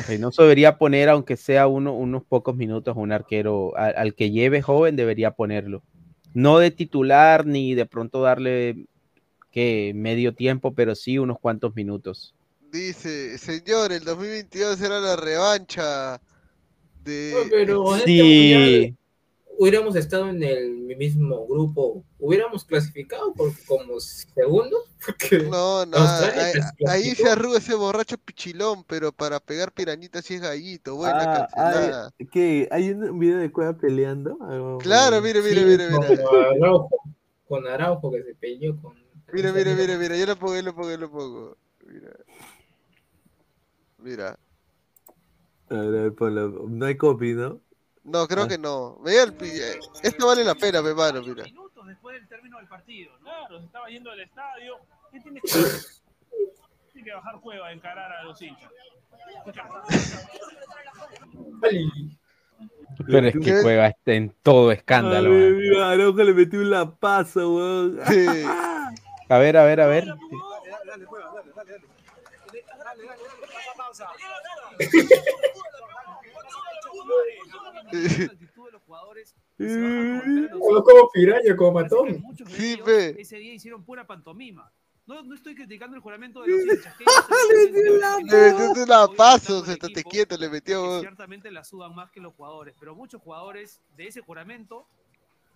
Reynoso 0.07 0.41
debería 0.43 0.77
poner, 0.77 1.09
aunque 1.09 1.37
sea 1.37 1.67
uno, 1.67 1.93
unos 1.93 2.23
pocos 2.23 2.55
minutos, 2.55 2.95
a 2.95 2.99
un 2.99 3.11
arquero 3.11 3.75
al, 3.77 3.95
al 3.95 4.15
que 4.15 4.31
lleve 4.31 4.61
joven, 4.61 4.95
debería 4.95 5.31
ponerlo. 5.31 5.83
No 6.33 6.59
de 6.59 6.71
titular 6.71 7.45
ni 7.45 7.75
de 7.75 7.85
pronto 7.85 8.21
darle 8.21 8.85
que 9.51 9.91
medio 9.95 10.33
tiempo, 10.33 10.73
pero 10.73 10.95
sí 10.95 11.17
unos 11.17 11.39
cuantos 11.39 11.75
minutos. 11.75 12.33
Dice, 12.71 13.37
señor, 13.37 13.91
el 13.91 14.03
2022 14.03 14.77
será 14.77 14.99
la 14.99 15.15
revancha 15.15 16.19
de... 17.03 17.31
No, 17.33 17.49
pero 17.49 17.95
este 17.95 18.05
Sí. 18.11 18.17
mundial 18.21 18.97
hubiéramos 19.57 19.95
estado 19.95 20.29
en 20.29 20.41
el 20.43 20.71
mismo 20.97 21.45
grupo, 21.47 22.03
hubiéramos 22.19 22.63
clasificado 22.63 23.33
por, 23.33 23.51
como 23.65 23.99
segundos. 23.99 24.81
Porque 25.05 25.39
No, 25.39 25.85
no, 25.85 25.97
ahí, 25.97 26.53
ahí 26.87 27.15
se 27.15 27.29
arruga 27.29 27.59
ese 27.59 27.75
borracho 27.75 28.17
pichilón, 28.17 28.83
pero 28.85 29.11
para 29.11 29.39
pegar 29.39 29.71
piranitas 29.71 30.25
sí 30.25 30.35
es 30.35 30.41
gallito, 30.41 30.95
buena 30.95 31.21
Ah, 31.21 31.47
cancelada. 31.53 32.11
ay, 32.19 32.25
¿qué? 32.27 32.67
¿Hay 32.71 32.91
un 32.91 33.19
video 33.19 33.37
de 33.37 33.51
Cueva 33.51 33.77
peleando? 33.77 34.37
Claro, 34.81 35.21
mire, 35.21 35.41
mire, 35.41 35.59
Sí, 35.61 35.65
mire, 35.65 35.91
con 35.91 36.09
mire. 36.09 36.23
Araujo, 36.23 36.89
con 37.47 37.67
Araujo 37.67 38.11
que 38.11 38.23
se 38.23 38.35
peleó 38.35 38.75
con. 38.81 38.95
Mira, 39.31 39.51
mira, 39.53 39.75
mira, 39.75 39.97
mira, 39.97 40.17
yo 40.17 40.25
lo 40.25 40.35
pongo, 40.37 40.55
yo 40.55 40.61
lo 40.63 40.73
pongo, 40.75 40.89
yo 40.91 40.97
lo 40.97 41.11
pongo. 41.11 41.57
Mira. 41.85 42.11
Mira. 43.99 44.39
A 45.69 45.75
ver, 45.75 46.13
ponlo. 46.13 46.65
No 46.69 46.85
hay 46.85 46.97
copy, 46.97 47.33
¿no? 47.33 47.61
No, 48.07 48.25
creo 48.25 48.45
Ah. 48.45 48.47
que 48.47 48.57
no. 48.57 48.97
El 49.05 49.35
eh, 49.41 49.79
Esto 50.01 50.27
vale 50.27 50.43
la 50.43 50.55
pena, 50.55 50.81
mi 50.81 50.89
hermano, 50.89 51.21
mira. 51.21 51.43
después 51.43 52.15
del 52.15 52.27
término 52.27 52.57
del 52.57 52.67
partido. 52.67 53.11
Claro, 53.21 53.59
se 53.59 53.65
estaba 53.65 53.87
yendo 53.89 54.09
del 54.11 54.21
estadio. 54.21 54.77
¿Qué 55.11 55.19
tiene 55.19 55.41
que 55.41 55.51
hacer? 55.51 55.81
Tiene 56.93 57.05
que 57.09 57.13
bajar 57.13 57.39
cueva, 57.41 57.71
encarar 57.71 58.11
a 58.11 58.23
los 58.23 58.41
hinchas. 58.41 58.71
Pero 63.05 63.27
es 63.27 63.35
que 63.39 63.61
juega 63.61 63.87
este 63.87 64.15
en 64.15 64.29
todo 64.41 64.71
escándalo. 64.71 65.31
Araujo 65.85 66.23
le 66.23 66.33
metió 66.33 66.59
un 66.59 66.69
lapazo, 66.71 67.55
weón. 67.55 67.99
A 69.29 69.37
ver, 69.37 69.57
a 69.57 69.63
ver, 69.65 69.81
a 69.81 69.87
ver. 69.87 70.07
Como, 80.51 80.83
como 80.83 81.09
piraña, 81.11 81.55
como 81.55 81.71
matón. 81.73 82.23
Sí. 82.47 82.79
Ese 83.17 83.37
día 83.37 83.53
hicieron 83.53 83.83
pura 83.83 84.05
pantomima. 84.05 84.71
No, 85.05 85.23
no 85.23 85.35
estoy 85.35 85.55
criticando 85.55 85.95
el 85.95 86.01
juramento 86.01 86.41
de 86.41 86.49
los 86.49 86.61
hinchas. 86.77 86.95
Le 88.25 88.53
metió 88.53 88.83
una 88.83 89.07
paso, 89.15 89.63
se 89.63 89.77
te 89.77 90.03
quieto, 90.03 90.35
le 90.37 90.49
metió. 90.49 90.99
ciertamente 90.99 91.49
la 91.49 91.63
sudan 91.63 91.95
más 91.95 92.11
que 92.11 92.19
los 92.19 92.33
jugadores, 92.33 92.75
pero 92.77 92.93
muchos 92.93 93.21
jugadores 93.21 93.79
de 93.95 94.07
ese 94.07 94.19
juramento 94.21 94.85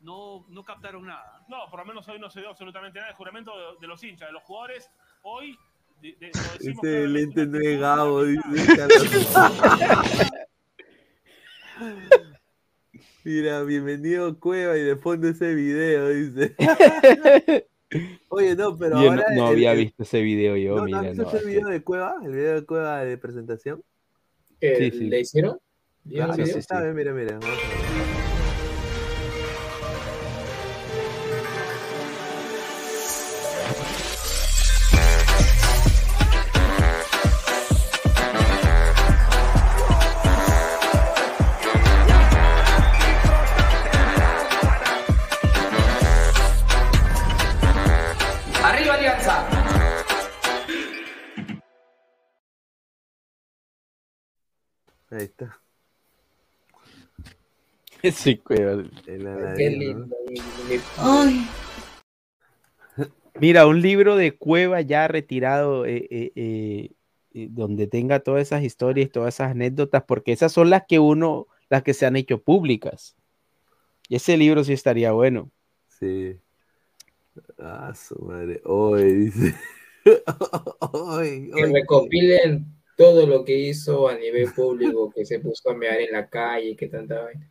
no, 0.02 0.46
no 0.48 0.64
captaron 0.64 1.06
nada. 1.06 1.46
No, 1.50 1.58
por 1.70 1.80
lo 1.82 1.86
menos 1.86 2.08
hoy 2.08 2.18
no 2.20 2.30
se 2.30 2.40
dio 2.40 2.50
absolutamente 2.50 3.00
nada. 3.00 3.12
El 3.12 3.18
juramento 3.18 3.52
de, 3.58 3.64
de 3.82 3.88
los 3.88 4.02
hinchas, 4.04 4.30
de 4.30 4.34
los 4.34 4.44
jugadores, 4.44 4.90
hoy 5.24 5.58
de- 6.02 6.16
de- 6.20 6.32
lo 6.34 6.54
decimos 6.58 6.84
Ese 6.86 7.08
lente 7.08 7.46
no 7.46 7.60
es 7.60 7.80
Gabo, 7.80 8.24
dice. 8.24 8.42
Mira, 13.24 13.64
bienvenido 13.64 14.40
Cueva 14.40 14.78
y 14.78 14.82
de 14.82 14.96
fondo 14.96 15.28
ese 15.30 15.54
video, 15.54 16.10
dice. 16.10 16.56
Oye, 18.30 18.56
no, 18.56 18.78
pero 18.78 19.02
Yo 19.02 19.10
ahora. 19.12 19.26
no, 19.30 19.36
no 19.36 19.48
el- 19.48 19.54
había 19.54 19.72
el- 19.74 19.80
visto 19.80 20.04
ese 20.04 20.22
video 20.22 20.56
yo, 20.58 20.72
¿No, 20.76 20.78
¿no 20.80 20.86
mira. 20.86 21.00
has 21.00 21.08
visto 21.10 21.24
no, 21.24 21.30
ese 21.38 21.46
video 21.46 21.68
de 21.68 21.84
Cueva? 21.84 22.16
¿El 22.24 22.32
video 22.32 22.54
de 22.56 22.66
Cueva 22.66 23.04
de 23.04 23.18
presentación? 23.18 23.84
¿Que 24.60 24.76
Sí, 24.78 24.92
sí. 24.92 25.10
¿Le 25.10 25.20
hicieron? 25.22 25.58
¿Dieron 26.04 26.28
Claro, 26.30 26.44
video? 26.44 26.54
sí, 26.54 26.60
está 26.60 26.82
bien, 26.82 26.96
mira, 26.96 27.14
mira. 27.14 27.38
vamos 27.40 27.46
a 27.46 27.52
ver. 27.52 28.21
Ahí 55.22 55.26
está. 55.28 55.62
Cueva. 58.44 58.84
El 59.06 59.56
Qué 59.56 59.70
lindo. 59.70 60.16
Mira, 63.40 63.68
un 63.68 63.82
libro 63.82 64.16
de 64.16 64.36
Cueva 64.36 64.82
ya 64.82 65.08
retirado, 65.08 65.86
eh, 65.86 66.08
eh, 66.10 66.32
eh, 67.34 67.48
donde 67.52 67.86
tenga 67.88 68.20
todas 68.22 68.42
esas 68.42 68.64
historias, 68.64 69.12
todas 69.12 69.36
esas 69.36 69.52
anécdotas, 69.52 70.04
porque 70.04 70.32
esas 70.32 70.52
son 70.52 70.70
las 70.72 70.86
que 70.88 70.98
uno, 70.98 71.48
las 71.70 71.84
que 71.84 71.94
se 71.94 72.08
han 72.08 72.16
hecho 72.16 72.42
públicas. 72.42 73.16
Y 74.10 74.16
ese 74.16 74.38
libro 74.38 74.64
sí 74.64 74.74
estaría 74.74 75.12
bueno. 75.12 75.52
Sí. 75.88 76.38
Ah, 77.60 77.94
su 77.96 78.16
madre. 78.26 78.62
Hoy 78.66 79.14
dice. 79.14 79.56
Hoy, 80.92 81.52
Que 81.54 81.64
hoy. 81.64 81.74
recopilen 81.74 82.81
todo 83.02 83.26
lo 83.26 83.44
que 83.44 83.58
hizo 83.58 84.08
a 84.08 84.16
nivel 84.16 84.52
público, 84.54 85.10
que 85.10 85.26
se 85.26 85.40
puso 85.40 85.72
a 85.72 85.74
mear 85.76 86.00
en 86.00 86.12
la 86.12 86.30
calle, 86.30 86.76
que 86.76 86.88
tanta 86.88 87.24
vaina. 87.24 87.50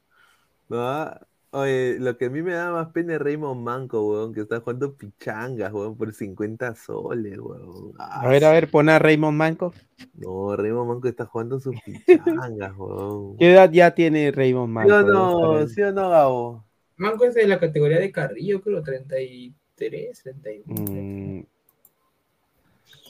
No, 0.68 1.10
oye, 1.58 1.96
lo 1.98 2.16
que 2.16 2.26
a 2.26 2.30
mí 2.30 2.40
me 2.40 2.52
da 2.52 2.70
más 2.70 2.88
pena 2.92 3.14
es 3.14 3.20
Raymond 3.20 3.60
Manco, 3.60 4.08
weón, 4.08 4.32
que 4.32 4.42
está 4.42 4.60
jugando 4.60 4.94
pichangas, 4.94 5.72
weón, 5.72 5.96
por 5.96 6.14
50 6.14 6.76
soles, 6.76 7.36
weón. 7.40 7.94
Ah, 7.98 8.20
A 8.20 8.28
ver, 8.28 8.44
a 8.44 8.52
ver, 8.52 8.70
pon 8.70 8.88
a 8.88 9.00
Raymond 9.00 9.36
Manco. 9.36 9.74
No, 10.14 10.54
Raymond 10.56 10.88
Manco 10.88 11.08
está 11.08 11.26
jugando 11.26 11.58
sus 11.58 11.74
pichangas, 11.84 12.72
weón. 12.78 13.36
¿Qué 13.36 13.52
edad 13.52 13.70
ya 13.72 13.92
tiene 13.92 14.30
Raymond 14.30 14.68
¿Sí 14.68 14.72
Manco? 14.88 15.02
no? 15.12 15.54
ver. 15.54 15.68
¿Sí 15.68 15.82
o 15.82 15.90
no, 15.92 16.10
Gabo? 16.10 16.64
Manco 16.96 17.24
es 17.24 17.34
de 17.34 17.46
la 17.48 17.58
categoría 17.58 17.98
de 17.98 18.12
Carrillo, 18.12 18.60
creo, 18.60 18.82
33, 18.84 20.22
31. 20.22 20.80
Mm, 20.92 21.44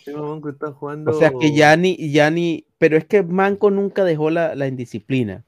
Está 0.06 0.72
jugando. 0.72 1.10
o 1.10 1.14
sea 1.14 1.30
que 1.30 1.52
ya 1.52 1.76
ni, 1.76 2.10
ya 2.10 2.30
ni, 2.30 2.64
pero 2.78 2.96
es 2.96 3.04
que 3.04 3.22
Manco 3.22 3.70
nunca 3.70 4.04
dejó 4.04 4.30
la, 4.30 4.54
la 4.54 4.66
indisciplina. 4.66 5.44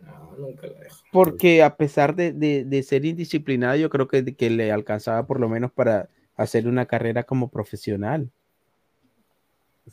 No, 0.00 0.36
nunca 0.38 0.66
la 0.66 0.80
dejo. 0.80 0.96
Porque 1.12 1.62
a 1.62 1.76
pesar 1.76 2.14
de, 2.16 2.32
de- 2.32 2.64
de 2.64 2.82
ser 2.82 3.04
indisciplinado, 3.04 3.76
yo 3.76 3.90
creo 3.90 4.08
que, 4.08 4.34
que 4.34 4.50
le 4.50 4.72
alcanzaba 4.72 5.26
por 5.26 5.40
lo 5.40 5.48
menos 5.48 5.70
para 5.72 6.08
hacer 6.36 6.66
una 6.66 6.86
carrera 6.86 7.24
como 7.24 7.48
profesional. 7.48 8.30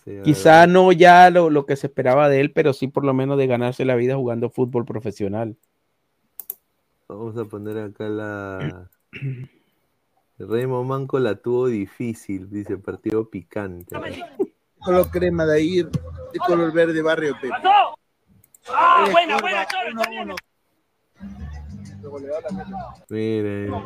Sí, 0.05 0.11
Quizá 0.23 0.67
no 0.67 0.91
ya 0.91 1.29
lo, 1.29 1.49
lo 1.49 1.65
que 1.65 1.75
se 1.75 1.87
esperaba 1.87 2.29
de 2.29 2.39
él, 2.41 2.51
pero 2.51 2.73
sí 2.73 2.87
por 2.87 3.03
lo 3.05 3.13
menos 3.13 3.37
de 3.37 3.47
ganarse 3.47 3.85
la 3.85 3.95
vida 3.95 4.15
jugando 4.15 4.49
fútbol 4.49 4.85
profesional. 4.85 5.55
Vamos 7.07 7.35
a 7.37 7.45
poner 7.45 7.77
acá 7.77 8.07
la. 8.07 8.89
Raymond 10.39 10.87
Manco 10.87 11.19
la 11.19 11.35
tuvo 11.35 11.67
difícil, 11.67 12.49
dice 12.49 12.77
partido 12.77 13.29
picante. 13.29 13.95
Color 14.79 15.09
crema 15.11 15.45
de 15.45 15.61
ir 15.61 15.89
de 15.89 16.39
color 16.39 16.71
verde 16.71 17.01
barrio 17.01 17.35
Pepe. 17.41 17.53
¡Ah, 18.71 19.07
buena, 19.11 19.37
buena. 19.39 19.65
Para 19.67 19.89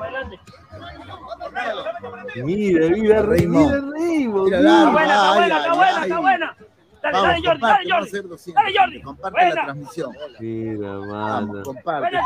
adelante. 0.06 0.40
Mira, 2.36 2.90
mira, 2.90 3.22
Raymond. 3.22 3.72
mira, 3.72 3.82
Raymond. 3.82 3.94
Mira, 4.46 4.60
mira. 4.60 4.62
dale, 4.62 4.80
Está 4.80 4.92
buena, 4.92 5.14
está 5.16 5.34
buena, 5.34 5.58
está 5.58 5.74
buena, 5.74 6.02
está 6.04 6.20
buena. 6.20 6.58
Dale, 7.04 7.18
Vamos, 7.18 7.28
dale, 7.28 7.36
Jordi, 7.46 7.60
comparte, 7.60 7.78
dale, 7.84 7.92
Jordi. 7.92 8.08
hacer 8.08 8.28
200. 8.30 8.64
Dale, 8.64 8.78
Jordi. 8.80 9.02
Comparte 9.02 9.36
Buena. 9.38 9.56
la 9.56 9.64
transmisión. 9.66 10.12
Mira, 10.40 10.88
Vamos, 10.96 11.08
mano. 11.50 11.64
comparte, 11.64 12.18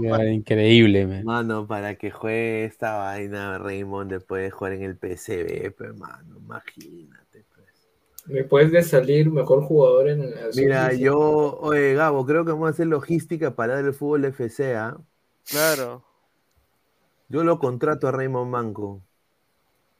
comparte. 0.00 0.32
Increíble, 0.32 1.06
man. 1.06 1.24
Mano, 1.24 1.66
para 1.66 1.94
que 1.96 2.10
juegue 2.12 2.64
esta 2.64 2.96
vaina 2.96 3.58
Raymond 3.58 4.10
después 4.12 4.44
de 4.44 4.50
jugar 4.52 4.72
en 4.74 4.82
el 4.84 4.96
PSV, 4.96 5.72
pues, 5.76 5.96
mano, 5.98 6.36
imagínate. 6.38 7.44
pues. 7.54 7.88
Después 8.26 8.70
de 8.70 8.82
salir 8.84 9.28
mejor 9.32 9.64
jugador 9.64 10.08
en 10.10 10.30
la 10.30 10.36
Mira, 10.54 10.84
sub-17. 10.90 10.98
yo, 11.00 11.58
oye, 11.60 11.94
Gabo, 11.94 12.24
creo 12.24 12.44
que 12.44 12.52
vamos 12.52 12.68
a 12.68 12.70
hacer 12.70 12.86
logística 12.86 13.56
para 13.56 13.74
dar 13.74 13.84
el 13.84 13.94
fútbol 13.94 14.24
FC, 14.26 14.76
¿ah? 14.76 14.96
Claro. 15.50 16.04
Yo 17.28 17.42
lo 17.42 17.58
contrato 17.58 18.06
a 18.06 18.12
Raymond 18.12 18.48
Manco. 18.50 19.02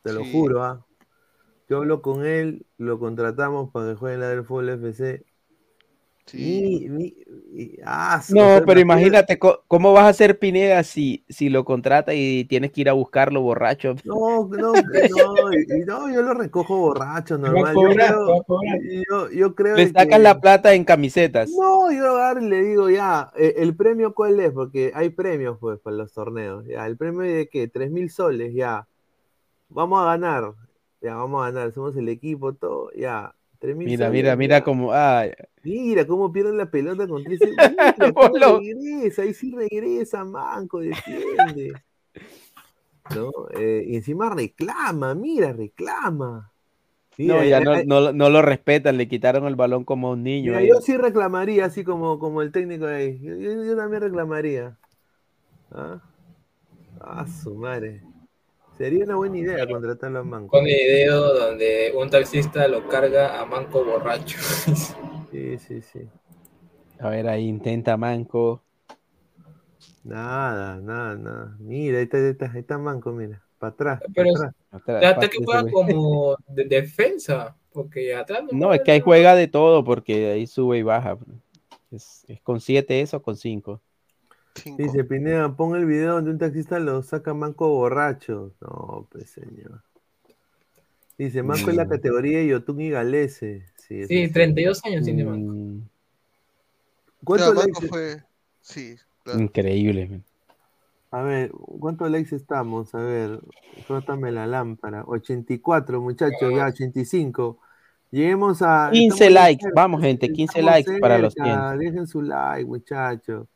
Te 0.03 0.13
lo 0.13 0.23
Sí. 0.23 0.31
juro, 0.31 0.63
¿ah? 0.63 0.85
Yo 1.73 1.79
hablo 1.79 2.03
con 2.03 2.27
él, 2.27 2.67
lo 2.77 2.99
contratamos 2.99 3.71
para 3.71 3.93
que 3.93 3.95
juegue 3.97 4.17
en 4.17 4.21
la 4.21 4.29
del 4.29 4.45
fútbol 4.45 4.69
FC. 4.69 5.25
Sí. 6.27 6.37
Y, 6.39 7.03
y- 7.03 7.63
y- 7.63 7.79
ah, 7.83 8.21
No, 8.29 8.61
pero 8.67 8.79
imagínate- 8.79 9.39
cómo 9.39 9.95
vas 9.95 10.05
a 10.05 10.09
hacer 10.09 10.39
Pineda 10.39 10.83
si, 10.83 11.25
si 11.31 11.49
lo 11.49 11.65
contrata 11.65 12.13
y 12.13 12.45
tienes 12.45 12.73
que 12.73 12.83
ir 12.83 12.91
a 12.91 12.93
buscarlo 12.93 13.41
borracho. 13.41 13.95
No, 14.05 14.47
no, 14.49 14.75
no, 14.75 15.35
no, 15.87 16.13
yo 16.13 16.21
lo 16.21 16.35
recojo 16.35 16.77
borracho, 16.77 17.39
normal. 17.39 17.75
Yo 17.75 17.89
creo, 17.89 18.35
a 18.35 18.43
yo, 19.11 19.31
yo 19.31 19.55
creo 19.55 19.75
Le 19.75 19.87
sacas 19.87 20.07
que- 20.09 20.19
la 20.19 20.39
plata 20.43 20.75
en 20.75 20.85
camisetas. 20.85 21.49
No, 21.59 21.91
yo 21.91 22.19
agarro 22.19 22.43
y 22.43 22.51
le 22.51 22.63
digo 22.65 22.91
ya, 22.91 23.33
eh, 23.35 23.55
¿el 23.57 23.75
premio 23.75 24.13
cuál 24.13 24.39
es? 24.41 24.53
Porque 24.53 24.93
hay 24.95 25.09
premios 25.09 25.57
pues 25.59 25.81
para 25.81 25.97
los 25.97 26.13
torneos. 26.13 26.67
Ya, 26.67 26.87
el 26.87 26.99
premio 26.99 27.23
de 27.23 27.49
qué? 27.49 27.67
Tres 27.67 27.91
mil 27.91 28.11
soles, 28.11 28.53
ya. 28.53 28.87
Vamos 29.71 30.03
a 30.03 30.05
ganar. 30.05 30.53
Ya, 31.03 31.17
vamos 31.17 31.43
a 31.43 31.47
ganar. 31.53 31.73
Somos 31.73 31.97
el 31.99 32.09
equipo, 32.09 32.55
todo, 32.55 32.91
ya. 32.95 33.35
Tres 33.61 33.77
mil 33.77 33.91
Mira, 33.91 33.95
soles, 33.95 34.11
mira, 34.11 34.37
mira 34.37 34.63
cómo. 34.63 34.93
ah, 34.93 35.27
Mira 35.65 36.07
cómo 36.07 36.33
pierden 36.33 36.57
la 36.59 36.71
pelota 36.71 37.07
con 37.09 37.25
tres. 37.25 37.43
Mira, 37.97 38.13
cómo 38.15 38.15
Polo. 38.15 38.61
regresa, 38.61 39.23
ahí 39.23 39.35
sí 39.35 39.53
regresa, 39.55 40.25
Manco, 40.25 40.81
defiende. 40.81 41.81
¿No? 43.09 43.31
Eh, 43.53 43.85
y 43.89 43.97
encima 43.97 44.31
reclama, 44.31 45.15
mira, 45.15 45.53
reclama. 45.53 46.53
Mira, 47.19 47.35
no, 47.35 47.45
ya 47.45 47.61
eh, 47.61 47.63
no, 47.63 47.79
eh, 47.81 47.85
no, 47.85 48.13
no 48.13 48.31
lo 48.31 48.43
respetan, 48.43 48.97
le 48.97 49.09
quitaron 49.09 49.47
el 49.47 49.57
balón 49.57 49.85
como 49.85 50.09
a 50.09 50.13
un 50.13 50.23
niño. 50.25 50.55
Mira, 50.55 50.63
yo 50.63 50.81
sí 50.81 50.97
reclamaría, 50.97 51.67
así 51.67 51.85
como, 51.85 52.19
como 52.19 52.43
el 52.43 52.51
técnico 52.53 52.87
de 52.87 52.97
ahí. 52.97 53.21
Yo, 53.21 53.35
yo- 53.37 53.65
yo 53.65 53.77
también 53.77 54.03
reclamaría. 54.03 54.79
¿Ah? 55.73 56.01
Ah, 57.01 57.27
su 57.27 57.55
madre. 57.55 58.03
Sería 58.83 59.05
una 59.05 59.15
buena 59.15 59.39
idea 59.39 59.65
contratarlo 59.65 60.19
a 60.19 60.25
Manco. 60.25 60.59
Pone 60.59 60.75
video 60.75 61.33
donde 61.35 61.93
un 61.95 62.11
taxista 62.11 62.67
lo 62.67 62.89
carga 62.89 63.41
a 63.41 63.47
Manco 63.47 63.85
borracho. 63.85 64.41
Sí, 65.31 65.57
sí, 65.57 65.81
sí. 65.83 66.01
A 66.99 67.09
ver, 67.09 67.29
ahí 67.29 67.47
intenta 67.47 67.97
Manco. 67.97 68.61
Nada, 70.03 70.81
nada, 70.81 71.15
nada. 71.15 71.57
Mira, 71.61 71.99
ahí 71.99 72.03
está, 72.03 72.17
ahí 72.17 72.25
está, 72.25 72.53
ahí 72.53 72.59
está 72.59 72.77
Manco, 72.77 73.13
mira. 73.13 73.41
Para 73.57 73.73
atrás, 73.73 74.01
Pero. 74.13 74.31
Atrás, 74.73 75.05
hasta 75.05 75.29
que 75.29 75.39
juega 75.45 75.71
como 75.71 76.37
de 76.49 76.65
defensa, 76.65 77.57
porque 77.73 78.13
atrás 78.13 78.43
no, 78.51 78.59
No, 78.59 78.75
es 78.75 78.81
que 78.81 78.91
ahí 78.91 79.01
juega 79.01 79.37
de 79.37 79.47
todo 79.47 79.85
porque 79.85 80.33
ahí 80.33 80.49
sube 80.49 80.79
y 80.79 80.83
baja. 80.83 81.19
Es, 81.93 82.25
es 82.27 82.41
con 82.41 82.61
7 82.61 83.01
eso 83.01 83.19
o 83.19 83.23
con 83.23 83.37
5. 83.37 83.81
Dice 84.77 85.05
Pineda, 85.05 85.55
pon 85.57 85.77
el 85.77 85.87
video 85.87 86.15
donde 86.15 86.31
un 86.31 86.39
taxista 86.39 86.79
lo 86.79 87.03
saca 87.03 87.35
Manco 87.35 87.69
borracho. 87.69 88.53
No, 88.61 89.07
pues 89.11 89.31
señor. 89.31 89.83
Dice, 91.19 91.43
Manco 91.43 91.71
es 91.71 91.77
la 91.77 91.85
Mm. 91.85 91.89
categoría 91.89 92.39
de 92.39 92.49
Yotun 92.49 92.81
y 92.81 92.91
Galese. 92.91 93.67
Sí, 93.77 94.07
Sí, 94.07 94.27
sí. 94.27 94.33
32 94.33 94.85
años 94.85 95.05
tiene 95.05 95.25
Manco. 95.25 95.53
Mm, 95.53 95.81
¿Cuántos 97.25 97.53
Claro, 97.53 97.67
likes, 97.67 97.81
Manco 97.81 97.95
fue- 97.95 98.23
Sí, 98.61 98.97
Increíble. 99.39 100.09
man. 100.09 100.25
A 101.11 101.23
ver, 101.23 101.51
¿cuántos 101.53 102.11
likes 102.11 102.35
estamos? 102.35 102.95
A 102.95 102.99
ver, 102.99 103.41
frótame 103.87 104.33
la 104.33 104.47
lámpara. 104.47 105.05
84, 105.07 106.01
muchachos, 106.01 106.53
ya 106.55 106.67
85. 106.67 107.59
Lleguemos 108.11 108.63
a. 108.63 108.89
15 108.93 109.25
estamos 109.27 109.35
likes, 109.47 109.63
cerca, 109.63 109.81
vamos, 109.81 110.01
gente, 110.03 110.29
15 110.33 110.59
estamos 110.61 110.71
likes 110.87 111.01
para 111.01 111.19
los 111.19 111.35
cerca, 111.35 111.71
100. 111.75 111.79
Dejen 111.79 112.07
su 112.07 112.23
like, 112.23 112.65
muchachos. 112.65 113.47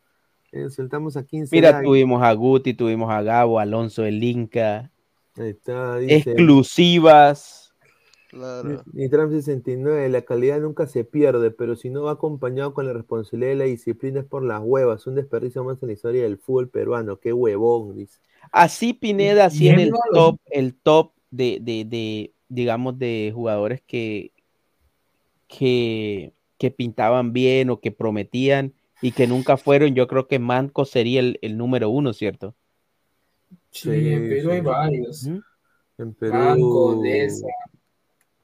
Eh, 0.56 0.70
Soltamos 0.70 1.16
a 1.16 1.26
15 1.26 1.54
Mira, 1.54 1.70
likes. 1.72 1.86
tuvimos 1.86 2.22
a 2.22 2.32
Guti, 2.32 2.72
tuvimos 2.72 3.10
a 3.10 3.22
Gabo, 3.22 3.60
Alonso 3.60 4.04
el 4.04 4.22
Inca. 4.22 4.90
Ahí 5.36 5.50
está, 5.50 5.98
dice. 5.98 6.30
Exclusivas. 6.30 7.74
Nitram 8.92 9.30
69, 9.30 10.08
la 10.08 10.22
calidad 10.22 10.60
nunca 10.60 10.86
se 10.86 11.04
pierde, 11.04 11.50
pero 11.50 11.76
si 11.76 11.90
no 11.90 12.02
va 12.02 12.12
acompañado 12.12 12.74
con 12.74 12.86
la 12.86 12.92
responsabilidad 12.92 13.52
y 13.52 13.56
la 13.56 13.64
disciplina 13.64 14.20
es 14.20 14.26
por 14.26 14.44
las 14.44 14.60
huevas, 14.62 15.06
un 15.06 15.14
desperdicio 15.14 15.64
más 15.64 15.82
en 15.82 15.88
la 15.88 15.92
historia 15.94 16.22
del 16.22 16.36
fútbol 16.38 16.68
peruano, 16.68 17.18
qué 17.18 17.32
huevón, 17.32 17.96
dice. 17.96 18.18
Así 18.52 18.92
Pineda, 18.92 19.46
así 19.46 19.68
en 19.68 19.80
el 19.80 19.92
top, 20.12 20.38
el 20.50 20.74
top 20.74 21.12
de, 21.30 21.58
de, 21.62 21.84
de, 21.84 22.32
digamos, 22.48 22.98
de 22.98 23.32
jugadores 23.34 23.80
que, 23.86 24.32
que, 25.48 26.32
que 26.58 26.70
pintaban 26.70 27.32
bien 27.32 27.70
o 27.70 27.80
que 27.80 27.90
prometían 27.90 28.74
y 29.00 29.12
que 29.12 29.26
nunca 29.26 29.56
fueron, 29.56 29.94
yo 29.94 30.06
creo 30.06 30.26
que 30.26 30.38
Manco 30.38 30.84
sería 30.84 31.20
el, 31.20 31.38
el 31.42 31.56
número 31.56 31.90
uno, 31.90 32.12
¿cierto? 32.12 32.54
Sí, 33.70 34.12
en 34.12 34.28
Perú 34.28 34.50
hay 34.50 34.60
varios. 34.60 35.26
En 35.98 36.14
Perú. 36.14 36.34
Manco, 36.34 37.00
Deza, 37.02 37.46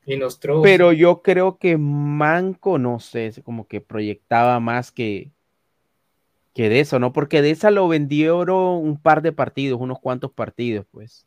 y 0.04 0.16
Nostromo. 0.16 0.62
Pero 0.62 0.92
yo 0.92 1.22
creo 1.22 1.58
que 1.58 1.76
Manco, 1.78 2.78
no 2.78 3.00
sé, 3.00 3.32
como 3.42 3.66
que 3.66 3.80
proyectaba 3.80 4.60
más 4.60 4.92
que, 4.92 5.30
que 6.54 6.68
de 6.68 6.80
eso, 6.80 6.98
¿no? 6.98 7.12
Porque 7.12 7.40
de 7.40 7.50
esa 7.50 7.70
lo 7.70 7.88
vendieron 7.88 8.84
un 8.84 9.00
par 9.00 9.22
de 9.22 9.32
partidos, 9.32 9.80
unos 9.80 10.00
cuantos 10.00 10.32
partidos, 10.32 10.86
pues. 10.90 11.26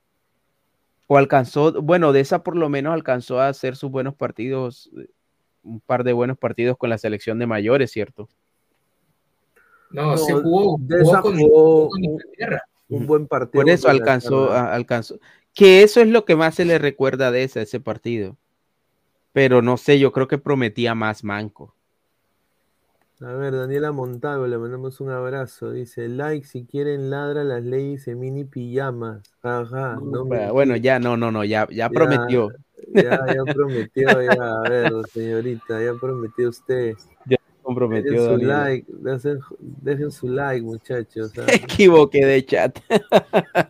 O 1.07 1.17
alcanzó, 1.17 1.81
bueno, 1.81 2.13
de 2.13 2.19
esa 2.19 2.43
por 2.43 2.55
lo 2.55 2.67
menos 2.69 2.93
alcanzó 2.93 3.39
a 3.39 3.47
hacer 3.47 3.75
sus 3.75 3.91
buenos 3.91 4.15
partidos, 4.15 4.89
un 5.63 5.79
par 5.79 6.03
de 6.03 6.13
buenos 6.13 6.37
partidos 6.37 6.77
con 6.77 6.89
la 6.89 6.97
selección 6.97 7.39
de 7.39 7.47
mayores, 7.47 7.91
¿cierto? 7.91 8.27
No, 9.95 10.17
se 10.17 10.33
jugó, 10.33 10.77
jugó 10.77 11.21
con, 11.21 11.37
jugó 11.39 11.89
con 11.89 12.03
Inglaterra. 12.03 12.63
un 12.89 13.07
buen 13.07 13.27
partido. 13.27 13.63
Por 13.63 13.69
eso 13.69 13.89
alcanzó, 13.89 14.51
a- 14.51 14.73
alcanzó. 14.73 15.19
Que 15.53 15.83
eso 15.83 16.01
es 16.01 16.07
lo 16.09 16.25
que 16.25 16.35
más 16.35 16.55
se 16.55 16.65
le 16.65 16.77
recuerda 16.77 17.31
de 17.31 17.43
ese, 17.43 17.61
ese 17.61 17.79
partido. 17.79 18.35
Pero 19.31 19.61
no 19.61 19.77
sé, 19.77 19.97
yo 19.99 20.11
creo 20.11 20.27
que 20.27 20.37
prometía 20.37 20.95
más 20.95 21.23
Manco. 21.23 21.73
A 23.21 23.31
ver, 23.31 23.55
Daniela 23.55 23.93
Montalvo, 23.93 24.45
le 24.45 24.57
mandamos 24.57 24.99
un 24.99 25.09
abrazo. 25.09 25.71
Dice, 25.71 26.09
like 26.09 26.45
si 26.45 26.65
quieren 26.65 27.09
ladra 27.09 27.45
las 27.45 27.63
leyes 27.63 28.07
en 28.09 28.19
mini 28.19 28.43
pijamas. 28.43 29.23
No 30.01 30.25
me- 30.25 30.51
Bueno, 30.51 30.75
ya, 30.75 30.99
no, 30.99 31.15
no, 31.15 31.31
no, 31.31 31.45
ya, 31.45 31.65
ya 31.71 31.89
prometió. 31.89 32.51
Ya, 32.93 33.19
ya 33.33 33.53
prometió, 33.53 34.21
ya, 34.21 34.33
a 34.33 34.69
ver, 34.69 34.91
señorita, 35.13 35.81
ya 35.81 35.93
prometió 35.93 36.49
usted. 36.49 36.95
Ya 37.25 37.37
comprometió, 37.65 38.11
Dejen 38.11 38.39
su 38.39 38.45
like, 38.45 38.91
dejen, 38.93 39.39
dejen 39.59 40.11
su 40.11 40.27
like, 40.29 40.61
muchachos. 40.61 41.33
ah. 41.37 41.45
Me 41.47 41.55
equivoqué 41.55 42.25
de 42.25 42.45
chat. 42.45 42.79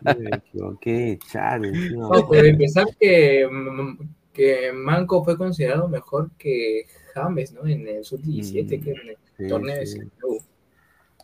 Me 0.02 0.36
equivoqué, 0.36 1.18
chat. 1.30 1.62
No, 1.62 2.08
por 2.26 2.44
empezar 2.44 2.86
que, 3.00 3.48
mm, 3.50 3.98
que 4.32 4.72
Manco 4.72 5.24
fue 5.24 5.36
considerado 5.36 5.88
mejor 5.88 6.30
que 6.38 6.86
James, 7.14 7.52
¿no? 7.52 7.66
En 7.66 7.88
el 7.88 8.04
sub-17, 8.04 8.80
que 8.82 8.90
en 8.90 9.08
el 9.08 9.16
Sí, 9.38 9.48
torneo 9.48 9.84
sí. 9.86 9.98
de. 9.98 10.06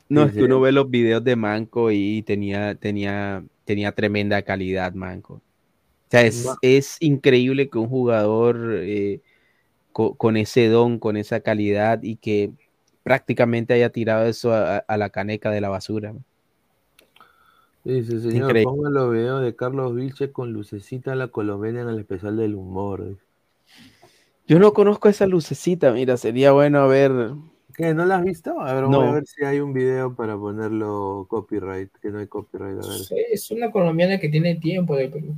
No, 0.09 0.25
Sí, 0.25 0.28
es 0.28 0.34
que 0.34 0.42
uno 0.42 0.60
ve 0.60 0.73
los 0.73 0.91
videos 0.91 1.25
de 1.25 1.36
Manco 1.36 1.91
y 1.91 2.23
tenía, 2.23 2.75
tenía, 2.75 3.42
tenía 3.65 3.92
tremenda 3.92 4.42
calidad, 4.42 4.92
Manco. 4.92 5.34
O 5.34 5.41
sea, 6.10 6.23
es, 6.23 6.47
es 6.60 6.97
increíble 7.01 7.70
que 7.70 7.78
un 7.78 7.89
jugador 7.89 8.81
eh, 8.83 9.20
co- 9.93 10.15
con, 10.17 10.37
ese 10.37 10.69
don, 10.69 10.99
con 10.99 11.17
esa 11.17 11.41
calidad 11.41 12.03
y 12.03 12.17
que 12.17 12.53
prácticamente 13.03 13.75
haya 13.75 13.91
tirado 13.91 14.27
eso 14.27 14.53
a, 14.55 14.79
a 14.79 14.97
la 14.97 15.11
caneca 15.11 15.51
de 15.51 15.61
la 15.61 15.69
basura. 15.69 16.15
Dice, 17.85 18.21
señor, 18.21 18.47
Increíble. 18.49 18.65
ponga 18.65 18.91
los 18.91 19.12
videos 19.12 19.43
de 19.43 19.55
Carlos 19.55 19.95
Vilche 19.95 20.33
con 20.33 20.53
lucecita 20.53 21.12
a 21.12 21.17
la 21.17 21.29
colombiana 21.29 21.83
en 21.83 21.89
el 21.91 22.01
especial 22.01 22.37
del 22.37 22.55
humor. 22.55 23.09
dice. 23.09 23.23
Yo 24.47 24.59
no 24.59 24.73
conozco 24.73 25.09
esa 25.09 25.27
lucecita, 25.27 25.93
mira, 25.93 26.17
sería 26.17 26.53
bueno 26.53 26.87
ver. 26.89 27.12
¿Qué? 27.75 27.95
¿No 27.95 28.05
la 28.05 28.17
has 28.17 28.25
visto? 28.25 28.61
A 28.61 28.75
ver, 28.75 28.85
No. 28.85 28.99
voy 28.99 29.07
a 29.09 29.12
ver 29.12 29.27
si 29.27 29.45
hay 29.45 29.61
un 29.61 29.73
video 29.73 30.15
para 30.15 30.37
ponerlo 30.37 31.27
copyright, 31.29 31.91
que 32.01 32.11
no 32.11 32.19
hay 32.19 32.27
copyright. 32.27 32.79
A 32.79 32.87
ver. 32.87 32.99
Sí, 32.99 33.15
Es 33.31 33.51
una 33.51 33.71
colombiana 33.71 34.19
que 34.19 34.29
tiene 34.29 34.57
tiempo 34.57 34.97
de 34.97 35.09
Perú. 35.09 35.35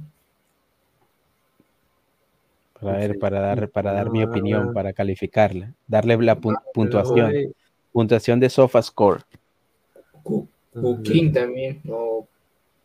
Para 2.85 2.99
ver, 2.99 3.19
para 3.19 3.41
dar, 3.41 3.69
para 3.71 3.93
dar 3.93 4.11
mi 4.11 4.23
opinión, 4.23 4.73
para 4.73 4.93
calificarla, 4.93 5.73
darle 5.87 6.17
la 6.19 6.35
pero 6.39 6.55
puntuación, 6.73 7.33
puntuación 7.93 8.41
de 8.41 8.51
SofaScore. 8.51 9.23
Coquín 10.73 11.33
también, 11.33 11.81
no, 11.85 12.27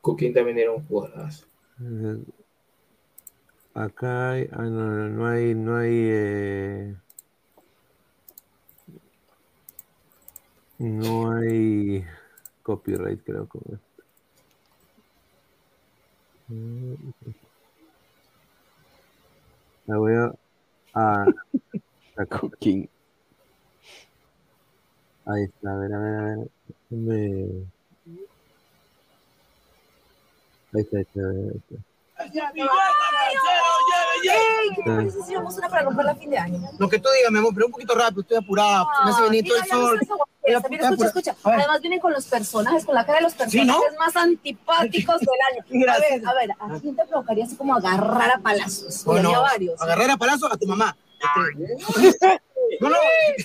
Coquín 0.01 0.33
también 0.33 0.59
era 0.59 0.71
un 0.71 0.85
jugadorazo. 0.85 1.45
Eh, 1.81 2.17
Acá 3.73 4.31
hay, 4.31 4.49
ah, 4.51 4.63
no, 4.63 4.69
no, 4.69 5.09
no 5.09 5.27
hay, 5.27 5.55
no 5.55 5.77
hay, 5.77 5.93
eh, 5.93 6.95
no 10.79 11.31
hay 11.31 12.03
copyright, 12.63 13.23
creo. 13.23 13.47
Con 13.47 13.79
esto. 19.89 19.93
Mm. 19.93 19.93
La 19.93 19.97
voy 19.97 20.13
a, 20.15 20.33
ah, 20.95 21.27
acá. 22.17 22.41
Ahí 25.25 25.43
está, 25.43 25.73
a 25.73 25.77
ver, 25.77 25.93
a 25.93 25.99
ver, 25.99 26.15
a 26.15 26.23
ver. 26.23 26.49
déjame- 26.89 27.71
Ahí 30.73 30.81
está, 30.81 30.97
ahí 30.97 31.03
está, 31.03 31.21
ahí 31.29 31.57
está. 31.57 31.88
Ey, 34.23 35.09
si 35.11 35.19
hicimos 35.19 35.57
una 35.57 35.69
para 35.69 35.83
romper 35.83 36.05
la 36.05 36.15
fin 36.15 36.29
de 36.29 36.37
año. 36.37 36.59
Lo 36.77 36.89
que 36.89 36.99
tú 36.99 37.09
digas, 37.15 37.31
mi 37.31 37.39
amor, 37.39 37.53
pero 37.53 37.67
un 37.67 37.71
poquito 37.71 37.95
rápido, 37.95 38.21
estoy 38.21 38.37
apurado. 38.37 38.87
me 39.05 39.11
hace 39.11 39.21
venir 39.23 39.45
todo 39.45 39.57
el 39.57 39.65
sol. 39.65 39.99
Mira, 40.45 40.59
escucha, 40.89 41.05
escucha. 41.05 41.35
Además 41.43 41.81
vienen 41.81 41.99
con 41.99 42.11
los 42.11 42.25
personajes, 42.25 42.85
con 42.85 42.95
la 42.95 43.05
cara 43.05 43.19
de 43.19 43.23
los 43.23 43.33
personajes 43.33 43.97
más 43.99 44.15
antipáticos 44.15 45.19
del 45.19 45.29
año. 45.51 45.63
A 45.93 45.99
ver, 45.99 46.27
a 46.27 46.33
ver, 46.33 46.51
¿a 46.59 46.79
quién 46.79 46.95
te 46.95 47.05
provocaría 47.05 47.45
así 47.45 47.55
como 47.55 47.75
agarrar 47.75 48.31
a 48.31 48.39
palazos? 48.39 49.03
Bueno, 49.05 49.31
varios. 49.41 49.81
agarrar 49.81 50.11
a 50.11 50.17
palazo 50.17 50.51
a 50.51 50.57
tu 50.57 50.67
mamá. 50.67 50.95
Este, 52.79 52.85
No, 52.85 52.89
no. 52.89 52.95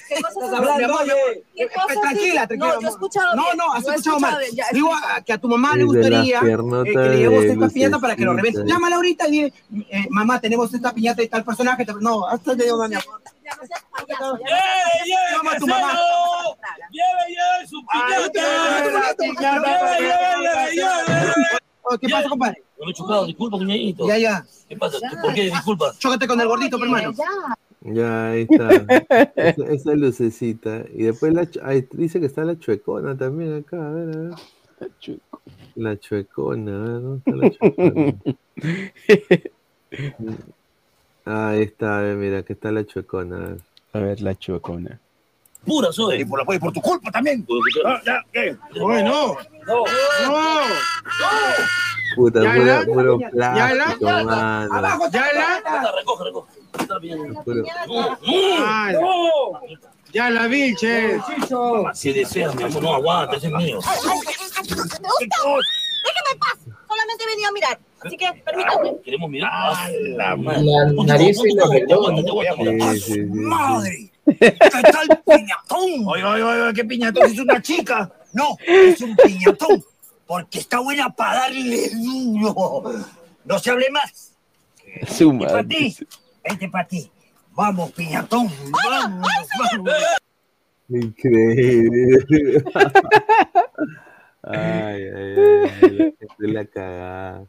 ¿Qué 0.09 0.23
cosas 0.23 0.53
hablando, 0.53 0.77
mi 0.79 0.85
amor. 0.85 1.05
¿Qué 1.05 1.63
Eh, 1.65 1.69
cosas 1.75 2.01
Tranquila, 2.01 2.47
tranquila. 2.47 2.75
No, 2.75 2.81
yo 2.81 2.87
he 2.87 2.91
escuchado 2.91 3.35
No, 3.35 3.43
bien. 3.45 3.57
no, 3.57 3.73
has 3.73 3.87
escuchado 3.89 4.21
mal. 4.21 4.39
Digo 4.73 4.91
que 5.27 5.33
a 5.33 5.39
tu 5.39 5.49
mamá 5.49 5.77
le 5.77 5.85
gustaría 5.85 6.39
eh, 6.41 6.57
que 6.85 6.93
le 6.93 7.17
llevemos 7.19 7.45
esta 7.45 7.69
piñata 7.69 7.99
para 7.99 8.17
que 8.17 8.25
lo 8.25 8.33
revente. 8.35 8.63
Llámala 8.65 8.97
ahorita 8.97 9.29
y 9.29 9.31
dile, 9.31 9.53
eh, 9.91 10.07
mamá, 10.11 10.41
tenemos 10.41 10.73
esta 10.73 10.93
piñata 10.95 11.23
y 11.23 11.29
tal 11.29 11.45
personaje. 11.45 11.85
No, 12.01 12.27
hasta 12.27 12.55
le 12.55 12.65
digo, 12.65 12.77
mi 12.89 12.95
amor. 12.95 13.21
¡Lleve, 13.45 14.39
lleve, 15.05 15.37
Llama 15.37 15.53
a 15.53 15.59
tu 15.59 15.67
mamá. 15.67 15.87
mesero! 15.87 16.59
¡Lleve, 16.91 17.67
su 17.69 17.83
piñata! 17.87 18.33
¡Lleve, 19.41 19.61
lleve, 20.41 20.75
lleve! 20.75 21.59
Oh, 21.83 21.99
¿Qué 21.99 22.09
pasa, 22.09 22.29
compadre? 22.29 22.63
No 22.79 22.87
me 22.87 22.91
he 22.93 22.95
chocado, 22.95 23.27
disculpa, 23.27 23.59
cuñadito. 23.59 24.07
Ya, 24.09 24.17
ya. 24.17 24.45
¿Qué 24.69 24.77
pasa? 24.77 24.97
¿Por 25.23 25.35
qué? 25.35 25.43
Disculpa. 25.45 25.93
Chócate 25.99 26.27
con 26.27 26.41
el 26.41 26.49
gordito, 26.49 26.79
mi 26.79 26.85
hermano. 26.85 27.13
Ya, 27.13 27.25
ahí 27.85 28.47
está. 28.51 28.71
esa, 29.37 29.65
esa 29.67 29.95
lucecita. 29.95 30.85
Y 30.93 31.05
después 31.05 31.33
la, 31.35 31.49
ahí 31.63 31.87
dice 31.93 32.21
que 32.21 32.27
está 32.27 32.45
la 32.45 32.59
chuecona 32.59 33.17
también 33.17 33.55
acá. 33.55 33.89
A 33.89 33.93
ver, 33.93 34.17
a 34.17 34.21
ver. 34.21 34.35
La 35.77 35.99
chuecona, 35.99 36.77
a 36.77 36.89
ver, 36.89 37.03
¿dónde 37.03 37.19
está 37.19 37.37
la 37.37 37.51
chuecona? 37.51 38.17
Ahí 41.27 41.63
está, 41.63 41.99
a 41.99 42.03
ver, 42.03 42.17
mira, 42.17 42.43
que 42.43 42.53
está 42.53 42.71
la 42.71 42.85
chuecona. 42.85 43.37
a 43.37 43.49
ver. 43.49 43.61
A 43.93 43.99
ver, 44.01 44.21
la 44.21 44.35
chuecona. 44.35 45.01
Pura 45.65 45.93
soy. 45.93 46.21
Y 46.21 46.25
por, 46.25 46.39
la, 46.39 46.45
por 46.59 46.73
tu 46.73 46.81
culpa 46.81 47.11
también. 47.11 47.47
Ah, 47.85 48.01
ya, 48.05 48.23
¿qué? 48.33 48.57
Bueno. 48.81 49.37
No. 49.67 49.85
No. 50.27 50.61
Puta, 52.17 52.43
Ya 52.45 52.53
puro, 52.53 52.65
la- 52.65 52.85
puro 52.85 53.19
ya 53.21 53.31
plástico, 53.31 54.05
la- 54.05 54.25
mano. 54.25 54.75
Abajo, 54.75 55.09
ya 55.11 55.27
la. 55.33 55.93
Recoge, 55.97 56.25
recoge. 56.25 56.53
Ya 60.13 60.31
la 60.31 60.47
vi, 60.47 60.75
che. 60.77 61.19
Si 61.95 62.13
deseas, 62.13 62.55
mi 62.55 62.63
amor, 62.65 62.83
no 62.83 62.95
aguanta, 62.95 63.37
ese 63.37 63.47
es 63.49 63.53
mío. 63.53 63.79
Déjeme 63.81 64.15
en 66.33 66.39
paz. 66.39 66.59
Solamente 66.87 67.25
he 67.25 67.27
venido 67.27 67.49
a 67.49 67.53
mirar. 67.53 67.79
Así 68.03 68.17
que 68.17 68.27
permítame. 68.45 68.93
Queremos 69.05 69.31
mirar. 69.31 69.51
Ah, 69.53 69.89
la 70.17 70.37
nariz 70.37 71.39
y 71.45 71.55
los 71.57 71.71
relojes. 71.71 73.27
¡Madre! 73.31 74.11
¿Qué 74.27 74.57
tal 74.59 75.23
piñatón? 75.25 76.07
Oye, 76.07 76.25
oye, 76.25 76.43
oye, 76.43 76.75
qué 76.75 76.85
piñatón, 76.85 77.25
es 77.27 77.39
una 77.39 77.61
chica. 77.61 78.13
No, 78.33 78.57
es 78.67 79.01
un 79.01 79.15
piñatón, 79.17 79.85
porque 80.27 80.59
está 80.59 80.81
buena 80.81 81.15
para 81.15 81.41
darle 81.41 81.91
duro. 81.91 82.83
No 83.45 83.59
se 83.59 83.71
hable 83.71 83.91
más. 83.91 84.37
Su 85.09 85.31
Vente 85.31 85.47
para 85.47 85.65
ti, 85.69 85.97
vente 86.43 86.69
para 86.69 86.89
ti. 86.89 87.11
Vamos, 87.53 87.93
piñatón, 87.93 88.51
vamos, 88.85 89.29
vamos. 89.59 89.95
Increíble. 90.89 92.65
Ay, 94.43 94.59
ay, 94.59 95.35
ay, 95.39 95.75
ay, 95.83 96.15
la, 96.39 96.53
la 96.53 96.65
cagada. 96.67 97.47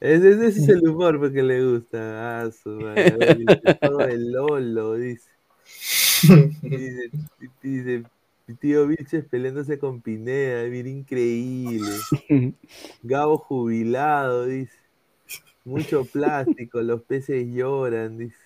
Ese, 0.00 0.30
ese 0.30 0.46
es 0.48 0.68
el 0.68 0.86
humor 0.88 1.18
porque 1.18 1.42
le 1.42 1.64
gusta. 1.64 2.42
Ah, 2.42 2.50
su 2.50 2.70
madre, 2.70 3.44
todo 3.80 4.00
el 4.00 4.30
Lolo, 4.32 4.94
dice. 4.96 5.29
Dice, 7.62 8.04
tío 8.60 8.86
Vilches 8.86 9.24
peleándose 9.24 9.78
con 9.78 10.00
Pineda, 10.00 10.64
mira, 10.68 10.88
increíble. 10.88 11.90
Gabo 13.02 13.38
jubilado, 13.38 14.46
dice. 14.46 14.76
Mucho 15.64 16.04
plástico, 16.04 16.80
los 16.82 17.02
peces 17.02 17.46
lloran, 17.46 18.18
dice. 18.18 18.36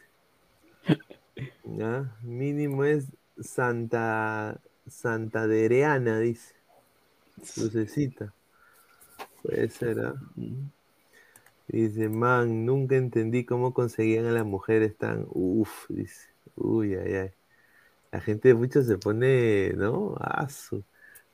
¿Ah? 1.81 2.17
Mínimo 2.23 2.85
es 2.85 3.07
Santa 3.41 4.61
Santadereana, 4.87 6.19
dice. 6.19 6.55
Lucecita. 7.57 8.33
Puede 9.43 9.69
ser, 9.71 10.01
¿ah? 10.01 10.15
Dice, 11.69 12.09
man, 12.09 12.67
nunca 12.67 12.97
entendí 12.97 13.45
cómo 13.45 13.73
conseguían 13.73 14.27
a 14.27 14.33
las 14.33 14.45
mujeres 14.45 14.97
tan. 14.97 15.27
Uf, 15.31 15.87
dice. 15.89 16.29
Uy, 16.57 16.95
ay, 16.95 17.15
ay. 17.15 17.31
La 18.15 18.21
gente 18.21 18.55
mucho 18.55 18.81
se 18.85 18.97
pone, 18.97 19.73
¿no? 19.73 20.15
Asu. 20.21 20.85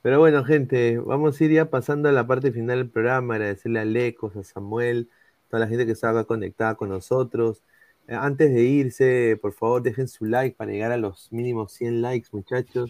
Pero 0.01 0.17
bueno, 0.19 0.43
gente, 0.43 0.97
vamos 0.97 1.39
a 1.39 1.43
ir 1.43 1.51
ya 1.51 1.69
pasando 1.69 2.09
a 2.09 2.11
la 2.11 2.25
parte 2.25 2.51
final 2.51 2.79
del 2.79 2.89
programa. 2.89 3.35
Agradecerle 3.35 3.79
a 3.81 3.85
Lecos, 3.85 4.35
a 4.35 4.43
Samuel, 4.43 5.07
toda 5.47 5.59
la 5.59 5.67
gente 5.67 5.85
que 5.85 5.91
estaba 5.91 6.23
conectada 6.25 6.73
con 6.73 6.89
nosotros. 6.89 7.61
Eh, 8.07 8.15
antes 8.15 8.51
de 8.51 8.63
irse, 8.63 9.37
por 9.39 9.53
favor, 9.53 9.83
dejen 9.83 10.07
su 10.07 10.25
like 10.25 10.55
para 10.55 10.71
llegar 10.71 10.91
a 10.91 10.97
los 10.97 11.31
mínimos 11.31 11.71
100 11.73 12.01
likes, 12.01 12.29
muchachos. 12.31 12.89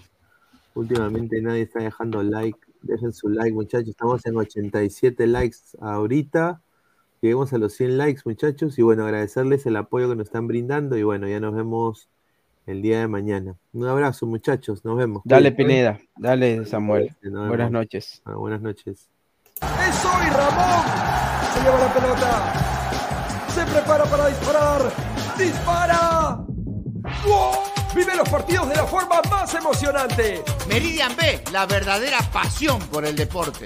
Últimamente 0.74 1.42
nadie 1.42 1.64
está 1.64 1.84
dejando 1.84 2.24
like. 2.24 2.60
Dejen 2.84 3.12
su 3.12 3.28
like, 3.28 3.52
muchachos. 3.52 3.90
Estamos 3.90 4.26
en 4.26 4.38
87 4.38 5.28
likes 5.28 5.58
ahorita. 5.82 6.62
Lleguemos 7.22 7.52
a 7.52 7.58
los 7.58 7.74
100 7.74 7.98
likes, 7.98 8.22
muchachos. 8.24 8.80
Y 8.80 8.84
bueno, 8.84 9.04
agradecerles 9.04 9.66
el 9.66 9.76
apoyo 9.76 10.08
que 10.08 10.16
nos 10.16 10.28
están 10.28 10.48
brindando. 10.48 10.98
Y 10.98 11.04
bueno, 11.04 11.28
ya 11.28 11.42
nos 11.42 11.54
vemos 11.54 12.08
el 12.66 12.82
día 12.82 13.00
de 13.00 13.08
mañana. 13.08 13.56
Un 13.74 13.88
abrazo, 13.88 14.26
muchachos. 14.26 14.84
Nos 14.86 14.98
vemos. 14.98 15.22
Dale. 15.26 15.52
Pineda. 15.52 16.00
Dale, 16.18 16.66
Samuel. 16.66 17.16
Buenas 17.22 17.72
noches. 17.72 18.22
Ah, 18.26 18.36
buenas 18.36 18.62
noches. 18.62 19.10
¡Es 19.62 20.06
hoy 20.06 20.30
Ramón! 20.30 20.86
Se 21.54 21.64
lleva 21.64 21.80
la 21.80 21.94
pelota. 21.94 22.54
Se 23.50 23.66
prepara 23.66 24.06
para 24.06 24.28
disparar. 24.28 24.82
¡Dispara! 25.38 26.46
Vive 27.96 28.16
los 28.16 28.30
partidos 28.30 28.70
de 28.70 28.76
la 28.76 28.86
forma 28.86 29.22
más 29.30 29.54
emocionante. 29.54 30.44
Meridian 30.70 31.16
B, 31.16 31.44
la 31.52 31.66
verdadera 31.66 32.20
pasión 32.32 32.80
por 32.92 33.06
el 33.06 33.16
deporte. 33.16 33.66